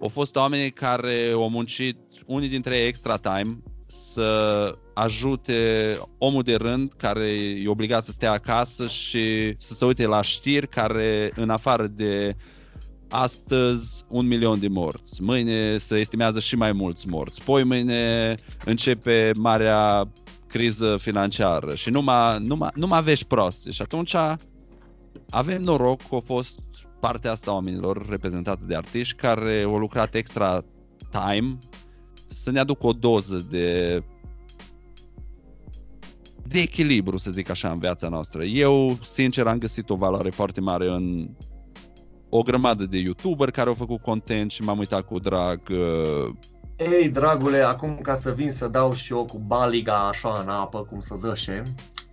Au 0.00 0.08
fost 0.08 0.36
oameni 0.36 0.70
care 0.70 1.30
au 1.34 1.48
muncit, 1.48 1.98
unii 2.26 2.48
dintre 2.48 2.76
ei 2.76 2.86
extra 2.86 3.16
time, 3.16 3.58
să 3.86 4.78
ajute 4.96 5.98
omul 6.18 6.42
de 6.42 6.54
rând 6.54 6.92
care 6.96 7.28
e 7.62 7.68
obligat 7.68 8.04
să 8.04 8.10
stea 8.10 8.32
acasă 8.32 8.86
și 8.86 9.54
să 9.58 9.74
se 9.74 9.84
uite 9.84 10.06
la 10.06 10.22
știri 10.22 10.68
care 10.68 11.30
în 11.34 11.50
afară 11.50 11.86
de 11.86 12.36
astăzi 13.08 14.04
un 14.08 14.26
milion 14.26 14.58
de 14.58 14.68
morți, 14.68 15.22
mâine 15.22 15.78
se 15.78 15.96
estimează 15.96 16.40
și 16.40 16.56
mai 16.56 16.72
mulți 16.72 17.08
morți, 17.08 17.42
poi 17.44 17.64
mâine 17.64 18.34
începe 18.64 19.30
marea 19.34 20.08
criză 20.46 20.96
financiară 20.96 21.74
și 21.74 21.90
numai, 21.90 22.38
numai, 22.40 22.70
numai 22.74 23.02
vești 23.02 23.24
proaste. 23.24 23.70
Și 23.70 23.82
atunci 23.82 24.14
avem 25.30 25.62
noroc 25.62 26.00
că 26.08 26.14
a 26.14 26.20
fost 26.24 26.60
partea 27.00 27.30
asta 27.30 27.50
a 27.50 27.54
oamenilor 27.54 28.08
reprezentată 28.08 28.64
de 28.66 28.76
artiști 28.76 29.16
care 29.16 29.62
au 29.62 29.76
lucrat 29.76 30.14
extra 30.14 30.64
time 31.10 31.58
să 32.26 32.50
ne 32.50 32.58
aducă 32.58 32.86
o 32.86 32.92
doză 32.92 33.46
de 33.50 34.02
de 36.48 36.58
echilibru, 36.58 37.16
să 37.16 37.30
zic 37.30 37.50
așa, 37.50 37.70
în 37.70 37.78
viața 37.78 38.08
noastră. 38.08 38.42
Eu, 38.42 38.98
sincer, 39.02 39.46
am 39.46 39.58
găsit 39.58 39.90
o 39.90 39.96
valoare 39.96 40.30
foarte 40.30 40.60
mare 40.60 40.90
în 40.90 41.28
o 42.28 42.42
grămadă 42.42 42.84
de 42.84 42.98
youtuber 42.98 43.50
care 43.50 43.68
au 43.68 43.74
făcut 43.74 44.02
content 44.02 44.50
și 44.50 44.62
m-am 44.62 44.78
uitat 44.78 45.02
cu 45.02 45.18
drag 45.18 45.60
uh, 45.70 46.34
Ei, 46.76 47.08
dragule, 47.08 47.58
acum 47.58 47.98
ca 48.02 48.14
să 48.14 48.30
vin 48.30 48.50
să 48.50 48.68
dau 48.68 48.92
și 48.92 49.12
eu 49.12 49.24
cu 49.24 49.38
baliga 49.38 50.08
așa 50.08 50.40
în 50.42 50.48
apă, 50.48 50.78
cum 50.78 51.00
să 51.00 51.14
zășe. 51.18 51.62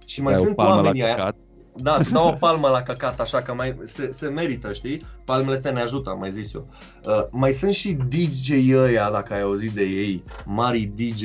Și 0.06 0.22
mai 0.22 0.34
ai 0.34 0.40
o 0.40 0.44
sunt 0.44 0.56
palmă 0.56 0.74
la 0.74 0.82
oamenii 0.82 1.04
aia, 1.04 1.16
căcat. 1.16 1.36
Da, 1.76 1.98
să 2.04 2.10
dau 2.10 2.28
o 2.28 2.32
palmă 2.32 2.68
la 2.68 2.82
căcat, 2.82 3.20
așa 3.20 3.42
că 3.42 3.54
mai 3.54 3.78
se, 3.84 4.12
se 4.12 4.28
merită, 4.28 4.74
știi? 4.74 5.02
Palmele 5.26 5.56
astea 5.56 5.72
ne 5.72 5.82
ajută, 5.82 6.10
am 6.10 6.20
mai 6.20 6.32
zis 6.32 6.54
eu. 6.54 6.68
Uh, 7.06 7.26
mai 7.30 7.52
sunt 7.52 7.72
și 7.72 7.92
DJ 7.94 8.50
ăia, 8.74 9.10
dacă 9.12 9.34
ai 9.34 9.42
auzit 9.42 9.72
de 9.72 9.84
ei, 9.84 10.24
mari 10.46 10.92
DJ, 10.96 11.24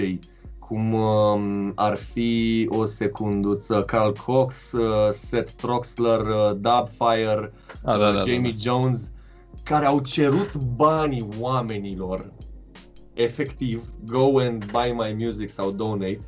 cum 0.69 0.93
um, 0.93 1.73
ar 1.75 1.97
fi 1.97 2.67
o 2.71 2.85
secunduță, 2.85 3.83
Carl 3.83 4.13
Cox, 4.27 4.73
uh, 4.73 5.09
Seth 5.11 5.53
Troxler, 5.53 6.21
uh, 6.21 6.51
Dubfire, 6.51 7.53
Da, 7.83 7.93
da, 7.93 7.93
uh, 7.93 7.99
da, 7.99 8.13
da, 8.13 8.31
Jamie 8.31 8.55
Jones, 8.61 9.13
care 9.63 9.87
au 9.87 10.01
cerut 10.01 10.55
banii 10.55 11.29
oamenilor, 11.41 12.33
efectiv, 13.15 13.83
go 14.05 14.39
and 14.39 14.71
buy 14.71 14.93
my 14.97 15.25
music 15.25 15.51
sau 15.51 15.71
donate, 15.71 16.21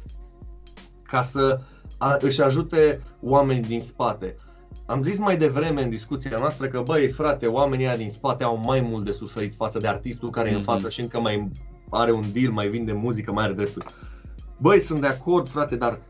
ca 1.02 1.22
să 1.22 1.60
a, 1.98 2.16
își 2.20 2.42
ajute 2.42 3.00
oamenii 3.22 3.62
din 3.62 3.80
spate. 3.80 4.36
Am 4.86 5.02
zis 5.02 5.18
mai 5.18 5.36
devreme 5.36 5.82
în 5.82 5.90
discuția 5.90 6.38
noastră 6.38 6.66
că, 6.68 6.82
băi, 6.84 7.08
frate, 7.08 7.46
oamenii 7.46 7.84
ăia 7.86 7.96
din 7.96 8.10
spate 8.10 8.44
au 8.44 8.56
mai 8.56 8.80
mult 8.80 9.04
de 9.04 9.12
suferit 9.12 9.54
față 9.54 9.78
de 9.78 9.86
artistul 9.88 10.30
care 10.30 10.48
e 10.48 10.52
în 10.52 10.56
Mhm. 10.56 10.64
față 10.66 10.88
și 10.88 11.00
încă 11.00 11.20
mai 11.20 11.48
are 11.90 12.12
un 12.12 12.24
deal, 12.32 12.52
mai 12.52 12.68
vinde 12.68 12.92
muzică, 12.92 13.32
mai 13.32 13.44
are 13.44 13.52
drepturi. 13.52 13.86
Băi, 14.60 14.80
sunt 14.80 15.00
de 15.00 15.06
acord, 15.06 15.48
frate, 15.48 15.76
dar 15.76 16.00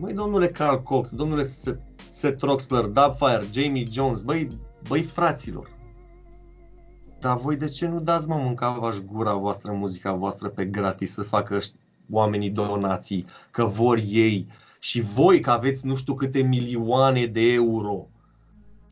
Băi, 0.00 0.12
domnule 0.12 0.48
Carl 0.48 0.76
Cox, 0.76 1.10
domnule 1.10 1.42
Seth 1.42 1.80
Seth 2.10 2.38
Troxler, 2.38 2.84
Dubfire, 2.84 3.46
Jamie 3.52 3.86
Jones, 3.90 4.22
băi, 4.22 4.58
băi, 4.88 5.02
fraților. 5.02 5.68
Dar 7.18 7.36
voi 7.36 7.56
de 7.56 7.68
ce 7.68 7.86
nu 7.86 8.00
dați, 8.00 8.28
mă, 8.28 8.34
mâncavaș 8.34 8.96
gura 8.96 9.34
voastră, 9.34 9.72
muzica 9.72 10.12
voastră 10.12 10.48
pe 10.48 10.64
gratis 10.64 11.12
să 11.12 11.22
facă 11.22 11.56
ăști- 11.58 11.76
oamenii 12.10 12.50
donații, 12.50 13.26
că 13.50 13.64
vor 13.64 13.98
ei 14.06 14.46
și 14.78 15.00
voi 15.00 15.40
că 15.40 15.50
aveți 15.50 15.86
nu 15.86 15.94
știu 15.94 16.14
câte 16.14 16.42
milioane 16.42 17.26
de 17.26 17.52
euro 17.52 18.06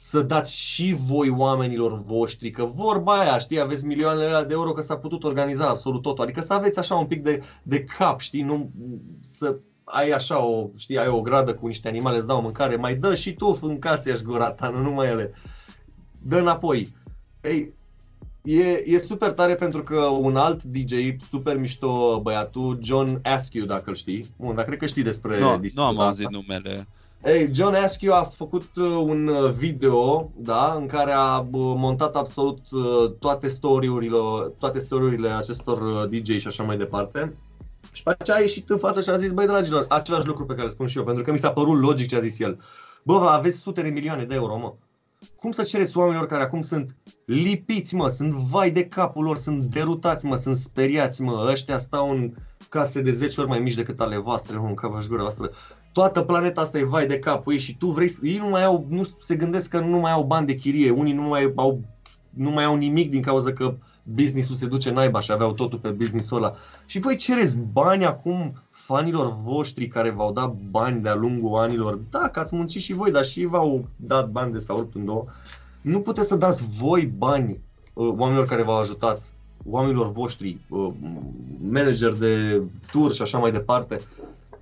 să 0.01 0.23
dați 0.23 0.57
și 0.57 0.95
voi 1.07 1.29
oamenilor 1.29 1.99
voștri, 1.99 2.51
că 2.51 2.65
vorba 2.65 3.19
aia, 3.19 3.39
știi, 3.39 3.61
aveți 3.61 3.87
milioanele 3.87 4.27
alea 4.27 4.45
de 4.45 4.53
euro 4.53 4.73
că 4.73 4.81
s-a 4.83 4.97
putut 4.97 5.25
organiza 5.25 5.69
absolut 5.69 6.03
totul, 6.03 6.25
adică 6.25 6.41
să 6.41 6.53
aveți 6.53 6.79
așa 6.79 6.95
un 6.95 7.07
pic 7.07 7.23
de, 7.23 7.43
de 7.63 7.85
cap, 7.85 8.21
știi, 8.21 8.43
nu 8.43 8.71
să 9.21 9.57
ai 9.85 10.11
așa 10.11 10.45
o, 10.45 10.69
știi, 10.77 10.99
ai 10.99 11.09
o 11.09 11.21
gradă 11.21 11.55
cu 11.55 11.67
niște 11.67 11.89
animale, 11.89 12.17
îți 12.17 12.27
dau 12.27 12.41
mâncare, 12.43 12.77
mai 12.77 12.95
dă 12.95 13.15
și 13.15 13.33
tu 13.35 13.53
fâncați 13.53 14.11
aș 14.11 14.21
gura 14.21 14.51
ta, 14.51 14.69
nu 14.69 14.83
numai 14.83 15.09
ele. 15.09 15.33
Dă 16.23 16.39
înapoi. 16.39 16.89
Ei, 17.43 17.75
e, 18.43 18.83
e 18.87 18.99
super 18.99 19.31
tare 19.33 19.55
pentru 19.55 19.83
că 19.83 20.01
un 20.01 20.37
alt 20.37 20.63
DJ 20.63 20.93
super 21.31 21.59
mișto 21.59 22.21
băiatul, 22.23 22.79
John 22.83 23.21
Askew, 23.23 23.65
dacă 23.65 23.85
îl 23.87 23.95
știi. 23.95 24.27
Bun, 24.37 24.55
dar 24.55 24.65
cred 24.65 24.79
că 24.79 24.87
știi 24.87 25.03
despre 25.03 25.39
Nu, 25.41 25.51
nu 25.51 25.59
disputa 25.59 25.87
am 25.87 25.93
asta. 25.99 26.05
auzit 26.05 26.31
numele. 26.31 26.87
Ei, 27.25 27.55
John 27.55 27.75
Askew 27.75 28.13
a 28.13 28.23
făcut 28.23 28.77
uh, 28.77 28.87
un 28.87 29.27
uh, 29.27 29.51
video, 29.51 30.31
da, 30.37 30.75
în 30.81 30.87
care 30.87 31.13
a 31.13 31.39
uh, 31.39 31.47
montat 31.77 32.17
absolut 32.17 32.59
uh, 32.71 33.11
toate 33.19 33.49
story-urile, 33.49 34.17
toate 34.59 34.79
story-urile 34.79 35.29
acestor 35.29 35.83
uh, 35.83 36.09
DJ 36.09 36.39
și 36.39 36.47
așa 36.47 36.63
mai 36.63 36.77
departe. 36.77 37.37
Și 37.93 38.03
pe 38.03 38.15
aceea 38.19 38.37
a 38.37 38.41
ieșit 38.41 38.71
în 38.71 38.79
față 38.79 39.01
și 39.01 39.11
a 39.11 39.17
zis, 39.17 39.33
băi 39.33 39.47
dragilor, 39.47 39.87
același 39.89 40.27
lucru 40.27 40.45
pe 40.45 40.53
care 40.53 40.65
îl 40.65 40.71
spun 40.71 40.87
și 40.87 40.99
eu, 40.99 41.05
pentru 41.05 41.25
că 41.25 41.33
mi 41.33 41.39
s-a 41.39 41.53
părut 41.53 41.81
logic 41.81 42.09
ce 42.09 42.17
a 42.17 42.21
zis 42.21 42.39
el. 42.39 42.61
Bă, 43.03 43.15
aveți 43.15 43.57
sute 43.57 43.83
de 43.83 43.89
milioane 43.89 44.25
de 44.25 44.35
euro, 44.35 44.59
mă. 44.59 44.75
Cum 45.37 45.53
să 45.53 45.63
cereți 45.63 45.97
oamenilor 45.97 46.27
care 46.27 46.43
acum 46.43 46.63
sunt 46.63 46.97
lipiți, 47.25 47.95
mă, 47.95 48.09
sunt 48.09 48.33
vai 48.33 48.71
de 48.71 48.85
capul 48.85 49.25
lor, 49.25 49.37
sunt 49.37 49.63
derutați, 49.63 50.27
mă, 50.27 50.37
sunt 50.37 50.57
speriați, 50.57 51.23
mă, 51.23 51.49
ăștia 51.51 51.79
stau 51.79 52.11
în 52.11 52.33
case 52.69 53.01
de 53.01 53.13
10 53.13 53.41
ori 53.41 53.49
mai 53.49 53.59
mici 53.59 53.75
decât 53.75 54.01
ale 54.01 54.17
voastre, 54.17 54.57
mă, 54.57 54.67
în 54.67 54.75
cavaș 54.75 55.07
gura 55.07 55.23
voastră. 55.23 55.51
Toată 55.93 56.23
planeta 56.23 56.61
asta 56.61 56.79
e 56.79 56.85
vai 56.85 57.07
de 57.07 57.19
capul 57.19 57.53
ei 57.53 57.59
și 57.59 57.77
tu 57.77 57.87
vrei, 57.87 58.09
să- 58.09 58.19
ei 58.23 58.37
nu 58.39 58.49
mai 58.49 58.65
au, 58.65 58.87
nu 58.89 59.03
se 59.21 59.35
gândesc 59.35 59.69
că 59.71 59.81
nu 59.81 59.99
mai 59.99 60.13
au 60.13 60.23
bani 60.25 60.47
de 60.47 60.55
chirie, 60.55 60.91
unii 60.91 61.13
nu 61.13 61.23
mai 61.23 61.53
au, 61.57 61.81
nu 62.31 62.51
mai 62.51 62.65
au 62.65 62.77
nimic 62.77 63.11
din 63.11 63.23
cauza 63.23 63.53
că 63.53 63.75
businessul 64.03 64.55
se 64.55 64.67
duce 64.67 64.91
naiba 64.91 65.21
și 65.21 65.33
aveau 65.33 65.53
totul 65.53 65.79
pe 65.79 65.89
businessul 65.89 66.37
ăla. 66.37 66.55
Și 66.87 67.01
voi 67.01 67.17
cereți 67.17 67.59
bani 67.73 68.05
acum 68.05 68.53
fanilor 68.71 69.35
voștri 69.43 69.87
care 69.89 70.11
v-au 70.11 70.33
dat 70.33 70.55
bani 70.71 71.03
de-a 71.03 71.15
lungul 71.15 71.59
anilor, 71.59 71.99
da, 72.11 72.29
că 72.33 72.41
ați 72.41 72.55
muncit 72.57 72.81
și 72.81 72.93
voi, 72.93 73.11
dar 73.11 73.25
și 73.25 73.41
ei 73.41 73.47
v-au 73.47 73.89
dat 73.97 74.31
bani 74.31 74.53
de 74.53 74.59
s-au 74.59 74.77
rupt 74.77 74.95
în 74.95 75.05
două. 75.05 75.25
Nu 75.81 76.01
puteți 76.01 76.29
să 76.29 76.37
dați 76.37 76.65
voi 76.79 77.07
bani 77.19 77.61
uh, 77.93 78.15
oamenilor 78.17 78.47
care 78.47 78.63
v-au 78.63 78.79
ajutat, 78.79 79.23
oamenilor 79.65 80.13
voștri, 80.13 80.59
uh, 80.69 80.93
manager 81.71 82.13
de 82.13 82.63
tur 82.91 83.13
și 83.13 83.23
așa 83.23 83.39
mai 83.39 83.53
departe. 83.53 84.01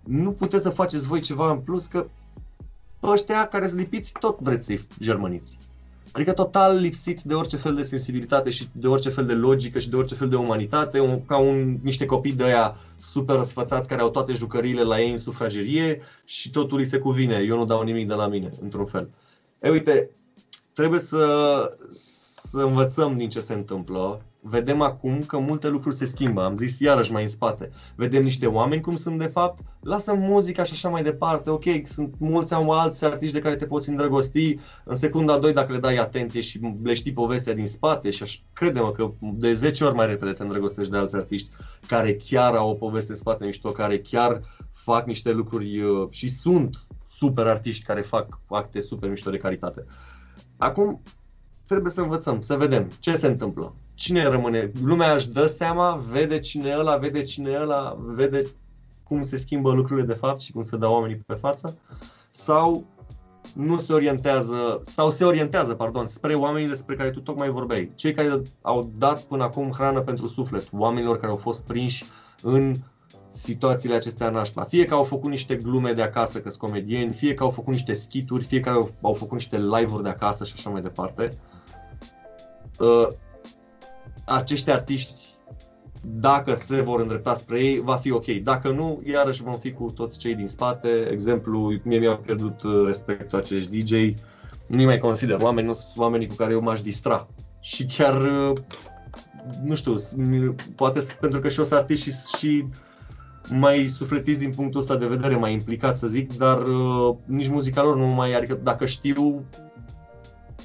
Nu 0.07 0.31
puteți 0.33 0.63
să 0.63 0.71
faceți 0.71 1.07
voi 1.07 1.21
ceva 1.21 1.51
în 1.51 1.59
plus 1.59 1.87
că 1.87 2.07
ăștia 3.03 3.47
care 3.47 3.67
sunt 3.67 3.81
lipiți 3.81 4.13
tot 4.21 4.39
vreți 4.39 4.65
să-i 4.65 4.87
germăniți. 5.01 5.59
Adică 6.13 6.33
total 6.33 6.77
lipsit 6.77 7.23
de 7.23 7.35
orice 7.35 7.57
fel 7.57 7.75
de 7.75 7.83
sensibilitate 7.83 8.51
și 8.51 8.69
de 8.73 8.87
orice 8.87 9.09
fel 9.11 9.27
de 9.27 9.33
logică 9.33 9.79
și 9.79 9.91
de 9.91 9.97
orice 9.97 10.15
fel 10.15 10.29
de 10.29 10.37
umanitate, 10.37 11.01
un, 11.01 11.25
ca 11.25 11.37
un, 11.37 11.79
niște 11.83 12.07
copii 12.07 12.33
de 12.33 12.45
aia 12.45 12.77
super 13.03 13.37
răsfățați 13.37 13.89
care 13.89 14.01
au 14.01 14.11
toate 14.11 14.33
jucăriile 14.33 14.83
la 14.83 15.01
ei 15.01 15.13
în 15.13 15.19
sufragerie 15.19 16.01
și 16.25 16.51
totul 16.51 16.79
îi 16.79 16.85
se 16.85 16.99
cuvine, 16.99 17.45
eu 17.47 17.57
nu 17.57 17.65
dau 17.65 17.83
nimic 17.83 18.09
de 18.09 18.15
la 18.15 18.27
mine, 18.27 18.51
într-un 18.63 18.85
fel. 18.85 19.09
E 19.63 19.71
uite, 19.71 20.11
trebuie 20.73 21.01
să, 21.01 21.77
să 21.91 22.59
învățăm 22.59 23.17
din 23.17 23.29
ce 23.29 23.41
se 23.41 23.53
întâmplă. 23.53 24.21
Vedem 24.49 24.81
acum 24.81 25.25
că 25.25 25.39
multe 25.39 25.69
lucruri 25.69 25.97
se 25.97 26.05
schimbă, 26.05 26.45
am 26.45 26.57
zis 26.57 26.79
iarăși 26.79 27.13
mai 27.13 27.23
în 27.23 27.29
spate. 27.29 27.71
Vedem 27.95 28.23
niște 28.23 28.47
oameni 28.47 28.81
cum 28.81 28.97
sunt 28.97 29.19
de 29.19 29.27
fapt, 29.27 29.59
lasă 29.81 30.15
muzica 30.15 30.63
și 30.63 30.73
așa 30.73 30.89
mai 30.89 31.03
departe, 31.03 31.51
ok, 31.51 31.65
sunt 31.85 32.15
mulți 32.19 32.55
am 32.55 32.71
alți 32.71 33.05
artiști 33.05 33.35
de 33.35 33.41
care 33.41 33.57
te 33.57 33.67
poți 33.67 33.89
îndrăgosti 33.89 34.59
în 34.85 34.95
secunda 34.95 35.33
a 35.33 35.39
doi 35.39 35.53
dacă 35.53 35.73
le 35.73 35.79
dai 35.79 35.97
atenție 35.97 36.41
și 36.41 36.61
le 36.83 36.95
știi 36.95 37.13
povestea 37.13 37.55
din 37.55 37.67
spate 37.67 38.11
și 38.11 38.23
așa, 38.23 38.39
crede-mă 38.53 38.93
că 38.93 39.11
de 39.19 39.55
10 39.55 39.85
ori 39.85 39.95
mai 39.95 40.07
repede 40.07 40.33
te 40.33 40.43
îndrăgostești 40.43 40.91
de 40.91 40.97
alți 40.97 41.17
artiști 41.17 41.57
care 41.87 42.17
chiar 42.17 42.55
au 42.55 42.71
o 42.71 42.75
poveste 42.75 43.13
în 43.13 43.19
spate 43.19 43.45
mișto, 43.45 43.71
care 43.71 43.99
chiar 43.99 44.41
fac 44.73 45.07
niște 45.07 45.33
lucruri 45.33 45.81
uh, 45.81 46.07
și 46.11 46.29
sunt 46.29 46.87
super 47.09 47.47
artiști 47.47 47.85
care 47.85 48.01
fac 48.01 48.41
acte 48.47 48.81
super 48.81 49.09
mișto 49.09 49.31
de 49.31 49.37
calitate. 49.37 49.85
Acum 50.57 51.03
trebuie 51.67 51.93
să 51.93 52.01
învățăm, 52.01 52.43
să 52.43 52.57
vedem 52.57 52.91
ce 53.01 53.17
se 53.17 53.27
întâmplă. 53.27 53.75
Cine 53.97 54.29
rămâne? 54.29 54.71
Lumea 54.83 55.13
își 55.13 55.31
dă 55.31 55.47
seama, 55.47 56.05
vede 56.11 56.39
cine 56.39 56.69
e 56.69 56.79
ăla, 56.79 56.97
vede 56.97 57.23
cine 57.23 57.51
e 57.51 57.61
ăla, 57.61 57.97
vede 57.99 58.43
cum 59.03 59.23
se 59.23 59.37
schimbă 59.37 59.73
lucrurile 59.73 60.07
de 60.07 60.13
fapt 60.13 60.41
și 60.41 60.53
cum 60.53 60.63
se 60.63 60.77
dau 60.77 60.93
oamenii 60.93 61.17
pe 61.27 61.35
față? 61.35 61.79
Sau 62.31 62.85
nu 63.55 63.79
se 63.79 63.93
orientează, 63.93 64.81
sau 64.85 65.11
se 65.11 65.25
orientează, 65.25 65.75
pardon, 65.75 66.07
spre 66.07 66.35
oamenii 66.35 66.69
despre 66.69 66.97
care 66.97 67.11
tu 67.11 67.21
tocmai 67.21 67.49
vorbeai. 67.49 67.93
Cei 67.95 68.13
care 68.13 68.43
au 68.63 68.91
dat 68.99 69.21
până 69.21 69.43
acum 69.43 69.71
hrană 69.71 70.01
pentru 70.01 70.27
suflet, 70.27 70.69
oamenilor 70.73 71.19
care 71.19 71.31
au 71.31 71.39
fost 71.39 71.65
prinși 71.65 72.05
în 72.43 72.75
situațiile 73.31 73.95
acestea 73.95 74.31
nașpa. 74.31 74.63
Fie 74.63 74.85
că 74.85 74.95
au 74.95 75.05
făcut 75.05 75.31
niște 75.31 75.57
glume 75.57 75.93
de 75.93 76.03
acasă 76.03 76.41
că 76.41 76.49
sunt 76.49 76.61
comedieni, 76.61 77.13
fie 77.13 77.35
că 77.35 77.43
au 77.43 77.51
făcut 77.51 77.73
niște 77.73 77.93
skituri, 77.93 78.45
fie 78.45 78.61
că 78.61 78.69
au, 78.69 78.91
au 79.01 79.15
făcut 79.15 79.33
niște 79.33 79.59
live-uri 79.59 80.03
de 80.03 80.09
acasă 80.09 80.45
și 80.45 80.53
așa 80.57 80.71
mai 80.71 80.83
departe. 80.83 81.39
Uh, 82.79 83.09
acești 84.27 84.71
artiști, 84.71 85.21
dacă 86.03 86.55
se 86.55 86.81
vor 86.81 87.01
îndrepta 87.01 87.35
spre 87.35 87.61
ei, 87.61 87.81
va 87.81 87.97
fi 87.97 88.11
ok. 88.13 88.27
Dacă 88.27 88.69
nu, 88.71 89.03
iarăși 89.07 89.43
vom 89.43 89.59
fi 89.59 89.73
cu 89.73 89.91
toți 89.95 90.19
cei 90.19 90.35
din 90.35 90.47
spate. 90.47 90.89
Exemplu, 91.11 91.73
mie 91.83 91.99
mi-au 91.99 92.17
pierdut 92.17 92.63
uh, 92.63 92.83
respectul 92.87 93.39
acești 93.39 93.79
DJ. 93.79 94.15
Nu-i 94.67 94.85
mai 94.85 94.99
consider 94.99 95.41
oameni, 95.41 95.67
nu 95.67 95.73
sunt 95.73 95.97
oamenii 95.97 96.27
cu 96.27 96.35
care 96.35 96.53
eu 96.53 96.61
m-aș 96.61 96.81
distra. 96.81 97.29
Și 97.61 97.87
chiar, 97.87 98.23
uh, 98.23 98.53
nu 99.65 99.75
știu, 99.75 99.97
s- 99.97 100.15
mi- 100.15 100.55
poate 100.77 101.01
s- 101.01 101.17
pentru 101.21 101.41
că 101.41 101.49
și 101.49 101.59
eu 101.59 101.65
sunt 101.65 101.79
artist 101.79 102.03
și, 102.03 102.13
și 102.39 102.65
mai 103.49 103.89
sufletiți 103.89 104.39
din 104.39 104.51
punctul 104.51 104.81
ăsta 104.81 104.97
de 104.97 105.07
vedere, 105.07 105.37
mai 105.37 105.53
implicat 105.53 105.99
să 105.99 106.07
zic, 106.07 106.37
dar 106.37 106.63
uh, 106.63 107.15
nici 107.25 107.49
muzica 107.49 107.83
lor 107.83 107.97
nu 107.97 108.07
mai, 108.07 108.35
adică 108.35 108.61
dacă 108.63 108.87
știu 108.87 109.45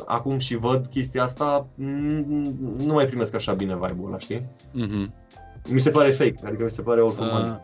acum 0.06 0.38
și 0.38 0.56
văd 0.56 0.88
chestia 0.88 1.24
asta, 1.24 1.68
mm, 1.76 2.76
nu 2.78 2.94
mai 2.94 3.06
primesc 3.06 3.34
așa 3.34 3.54
bine 3.54 3.74
vibe-ul 3.74 4.08
ăla, 4.08 4.20
știi? 4.20 4.46
Mhm. 4.72 5.14
Mi 5.70 5.80
se 5.80 5.90
pare 5.90 6.10
fake, 6.10 6.36
adică 6.46 6.64
mi 6.64 6.72
se 6.72 6.82
pare 6.82 7.00
automat. 7.00 7.46
Uh, 7.48 7.56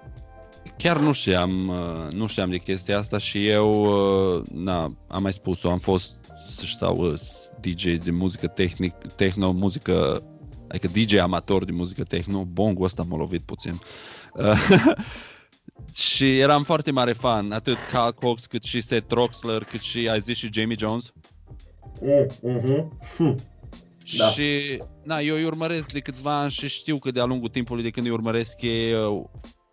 chiar 0.77 0.99
nu 0.99 1.11
știam, 1.11 1.67
uh, 1.67 2.13
nu 2.13 2.27
știam 2.27 2.49
de 2.49 2.57
chestia 2.57 2.97
asta 2.97 3.17
și 3.17 3.47
eu, 3.47 3.83
uh, 3.83 4.43
na, 4.53 4.93
am 5.07 5.21
mai 5.21 5.33
spus-o, 5.33 5.69
am 5.69 5.79
fost 5.79 6.13
sau 6.79 6.95
uh, 6.95 7.19
DJ 7.61 7.83
de 7.83 8.11
muzică 8.11 8.47
tehnic, 8.47 8.93
techno, 9.15 9.51
muzică, 9.51 10.23
adică 10.67 10.87
DJ 10.87 11.13
amator 11.15 11.65
de 11.65 11.71
muzică 11.71 12.03
techno, 12.03 12.45
bongul 12.45 12.85
ăsta 12.85 13.03
m-a 13.07 13.17
lovit 13.17 13.41
puțin. 13.41 13.79
Uh, 14.33 14.77
și 15.93 16.39
eram 16.39 16.63
foarte 16.63 16.91
mare 16.91 17.13
fan, 17.13 17.51
atât 17.51 17.77
Carl 17.91 18.09
Cox 18.09 18.45
cât 18.45 18.63
și 18.63 18.81
Seth 18.81 19.07
Troxler, 19.07 19.63
cât 19.63 19.79
și, 19.79 20.09
ai 20.09 20.19
zis 20.19 20.37
și 20.37 20.49
Jamie 20.51 20.75
Jones. 20.79 21.13
Mm, 22.01 22.27
mhm. 22.41 22.97
Hm. 23.17 23.35
Da. 24.17 24.27
Și 24.27 24.81
na, 25.03 25.19
eu 25.19 25.35
îi 25.35 25.45
urmăresc 25.45 25.91
de 25.91 25.99
câțiva 25.99 26.39
ani 26.39 26.51
și 26.51 26.67
știu 26.67 26.97
că 26.97 27.11
de-a 27.11 27.25
lungul 27.25 27.49
timpului 27.49 27.83
de 27.83 27.89
când 27.89 28.05
îi 28.05 28.11
urmăresc 28.11 28.61
ei 28.61 28.93
uh, 28.93 29.23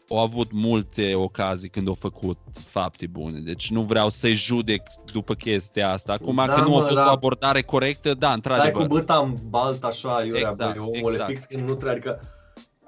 au 0.08 0.18
avut 0.18 0.52
multe 0.52 1.14
ocazii 1.14 1.68
când 1.68 1.88
au 1.88 1.94
făcut 1.94 2.38
fapte 2.66 3.06
bune. 3.06 3.38
Deci 3.38 3.70
nu 3.70 3.82
vreau 3.82 4.08
să-i 4.08 4.34
judec 4.34 4.82
după 5.12 5.34
chestia 5.34 5.90
asta. 5.90 6.12
Acum 6.12 6.34
Da, 6.36 6.52
că 6.52 6.60
nu 6.60 6.74
a 6.76 6.78
mă, 6.78 6.82
fost 6.82 6.94
da. 6.94 7.06
o 7.06 7.12
abordare 7.12 7.62
corectă, 7.62 8.08
da, 8.08 8.14
Dai 8.14 8.28
cu 8.28 8.34
într-adevăr. 8.34 8.86
băta 8.86 9.14
în 9.18 9.34
balt 9.48 9.84
așa, 9.84 10.24
iurea, 10.24 10.48
Exact, 10.50 10.78
băi, 10.78 10.86
omule, 10.96 11.12
exact. 11.12 11.30
fix 11.30 11.44
când 11.44 11.60
nu 11.68 11.74
trebuie, 11.74 11.90
adică 11.90 12.20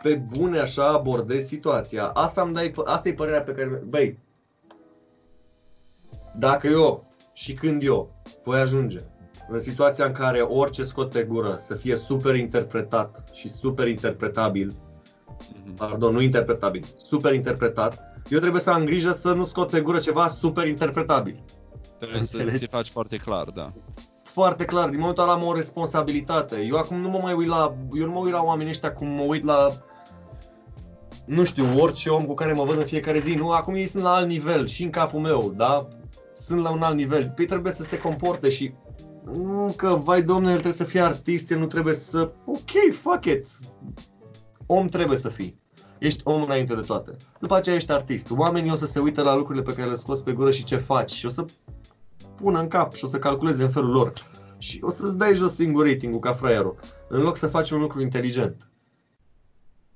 pe 0.03 0.15
bune 0.15 0.59
așa 0.59 0.87
abordezi 0.89 1.47
situația. 1.47 2.05
Asta 2.07 2.43
îmi 2.43 2.55
dai, 2.55 2.73
asta 2.85 3.09
e 3.09 3.13
părerea 3.13 3.43
pe 3.43 3.53
care, 3.53 3.83
băi, 3.89 4.19
dacă 6.39 6.67
eu 6.67 7.07
și 7.33 7.53
când 7.53 7.83
eu 7.83 8.15
voi 8.45 8.61
ajunge 8.61 8.99
în 9.49 9.61
situația 9.61 10.05
în 10.05 10.13
care 10.13 10.41
orice 10.41 10.85
scot 10.85 11.11
pe 11.11 11.23
gură 11.23 11.57
să 11.61 11.75
fie 11.75 11.97
super 11.97 12.35
interpretat 12.35 13.25
și 13.33 13.49
super 13.53 13.89
interpretabil, 13.89 14.77
Mhm. 15.65 15.75
pardon, 15.75 16.13
nu 16.13 16.21
interpretabil, 16.21 16.85
super 16.97 17.33
interpretat, 17.33 17.99
eu 18.29 18.39
trebuie 18.39 18.63
să 18.63 18.71
am 18.71 18.85
grijă 18.85 19.13
să 19.13 19.33
nu 19.33 19.45
scot 19.45 19.71
pe 19.71 19.81
gură 19.81 19.99
ceva 19.99 20.29
super 20.29 20.67
interpretabil. 20.67 21.45
Trebuie 21.99 22.23
să 22.23 22.37
Înțelegi? 22.37 22.65
te 22.67 22.77
faci 22.77 22.89
foarte 22.89 23.17
clar, 23.17 23.45
da. 23.55 23.73
foarte 24.23 24.65
clar, 24.65 24.89
din 24.89 24.99
momentul 24.99 25.23
ăla 25.23 25.33
am 25.33 25.43
o 25.47 25.55
responsabilitate. 25.55 26.57
Eu 26.61 26.77
acum 26.77 26.97
nu 27.01 27.09
mă 27.09 27.19
mai 27.23 27.33
uit 27.33 27.49
la, 27.49 27.75
eu 27.93 28.07
nu 28.07 28.13
mă 28.13 28.19
uit 28.19 28.33
la 28.33 28.43
oamenii 28.43 28.71
ăștia 28.71 28.93
cum 28.93 29.09
mă 29.09 29.23
uit 29.23 29.45
la 29.45 29.69
nu 31.25 31.45
știu, 31.45 31.65
orice 31.79 32.09
om 32.11 32.25
cu 32.25 32.35
care 32.35 32.53
mă 32.53 32.65
văd 32.65 32.77
în 32.79 32.85
fiecare 32.85 33.19
zi, 33.19 33.35
nu, 33.35 33.51
acum 33.51 33.75
ei 33.75 33.87
sunt 33.87 34.03
la 34.03 34.15
alt 34.15 34.27
nivel 34.29 34.67
și 34.67 34.83
în 34.83 34.91
capul 34.91 35.21
meu, 35.21 35.53
da? 35.57 35.89
Sunt 36.37 36.63
la 36.63 36.71
un 36.71 36.83
alt 36.83 36.97
nivel. 36.97 37.33
Păi 37.35 37.45
trebuie 37.47 37.73
să 37.73 37.83
se 37.83 37.99
comporte 37.99 38.49
și 38.49 38.73
nu 39.35 39.75
că, 39.77 40.01
vai 40.03 40.23
domnule, 40.23 40.53
el 40.53 40.61
trebuie 40.61 40.79
să 40.79 40.85
fie 40.85 41.01
artist, 41.01 41.51
el 41.51 41.59
nu 41.59 41.67
trebuie 41.67 41.95
să... 41.95 42.33
Ok, 42.45 42.93
fuck 42.93 43.25
it! 43.25 43.47
Om 44.67 44.89
trebuie 44.89 45.19
să 45.19 45.29
fii. 45.29 45.61
Ești 45.99 46.21
om 46.25 46.43
înainte 46.43 46.75
de 46.75 46.81
toate. 46.81 47.17
După 47.41 47.55
aceea 47.55 47.77
ești 47.77 47.93
artist. 47.93 48.31
Oamenii 48.31 48.73
o 48.73 48.77
să 48.77 48.87
se 48.87 48.99
uită 48.99 49.23
la 49.23 49.37
lucrurile 49.37 49.65
pe 49.65 49.75
care 49.75 49.89
le 49.89 49.95
scoți 49.95 50.25
pe 50.25 50.33
gură 50.33 50.51
și 50.51 50.65
ce 50.65 50.77
faci 50.77 51.11
și 51.11 51.27
o 51.27 51.29
să 51.29 51.45
pună 52.37 52.61
în 52.61 52.69
cap 52.69 52.95
și 52.95 53.05
o 53.05 53.09
să 53.09 53.19
calculeze 53.19 53.63
în 53.63 53.69
felul 53.69 53.91
lor. 53.91 54.13
Și 54.59 54.81
o 54.83 54.91
să-ți 54.91 55.17
dai 55.17 55.35
jos 55.35 55.55
singur 55.55 55.87
ratingul 55.87 56.21
ca 56.21 56.33
fraierul, 56.33 56.75
în 57.09 57.23
loc 57.23 57.37
să 57.37 57.47
faci 57.47 57.71
un 57.71 57.81
lucru 57.81 58.01
inteligent. 58.01 58.71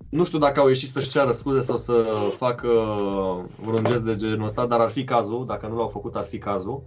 Nu 0.09 0.25
știu 0.25 0.39
dacă 0.39 0.61
au 0.61 0.67
ieșit 0.67 0.91
să-și 0.91 1.11
ceară 1.11 1.33
scuze 1.33 1.63
sau 1.63 1.77
să 1.77 2.05
facă 2.37 2.69
vreun 3.65 3.85
gest 3.85 4.03
de 4.03 4.17
genul 4.17 4.47
ăsta, 4.47 4.67
dar 4.67 4.81
ar 4.81 4.91
fi 4.91 5.05
cazul, 5.05 5.47
dacă 5.47 5.67
nu 5.67 5.77
l-au 5.77 5.89
făcut 5.89 6.17
ar 6.17 6.25
fi 6.25 6.39
cazul. 6.39 6.83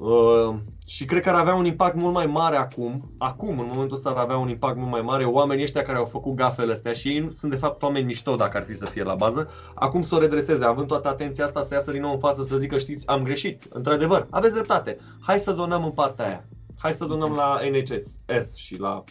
Uh, 0.00 0.54
și 0.86 1.04
cred 1.04 1.22
că 1.22 1.28
ar 1.28 1.34
avea 1.34 1.54
un 1.54 1.64
impact 1.64 1.96
mult 1.96 2.14
mai 2.14 2.26
mare 2.26 2.56
acum, 2.56 3.14
acum, 3.18 3.58
în 3.58 3.66
momentul 3.66 3.96
ăsta 3.96 4.10
ar 4.10 4.16
avea 4.16 4.36
un 4.36 4.48
impact 4.48 4.76
mult 4.76 4.90
mai 4.90 5.00
mare 5.00 5.24
oamenii 5.24 5.62
ăștia 5.62 5.82
care 5.82 5.98
au 5.98 6.04
făcut 6.04 6.34
gafele 6.34 6.72
astea 6.72 6.92
și 6.92 7.08
ei 7.08 7.32
sunt 7.36 7.50
de 7.50 7.56
fapt 7.56 7.82
oameni 7.82 8.04
mișto 8.04 8.36
dacă 8.36 8.56
ar 8.56 8.64
fi 8.64 8.74
să 8.74 8.84
fie 8.84 9.02
la 9.02 9.14
bază, 9.14 9.50
acum 9.74 10.02
să 10.02 10.14
o 10.14 10.18
redreseze, 10.18 10.64
având 10.64 10.86
toată 10.86 11.08
atenția 11.08 11.44
asta, 11.44 11.64
să 11.64 11.74
iasă 11.74 11.90
din 11.90 12.00
nou 12.00 12.12
în 12.12 12.18
față 12.18 12.44
să 12.44 12.56
zică 12.56 12.78
știți, 12.78 13.06
am 13.06 13.22
greșit, 13.22 13.62
într-adevăr, 13.70 14.26
aveți 14.30 14.54
dreptate, 14.54 14.98
hai 15.20 15.40
să 15.40 15.52
donăm 15.52 15.84
în 15.84 15.90
partea 15.90 16.26
aia, 16.26 16.44
hai 16.78 16.92
să 16.92 17.04
donăm 17.04 17.32
la 17.32 17.58
NHS 17.70 18.54
și 18.54 18.78
la 18.78 19.04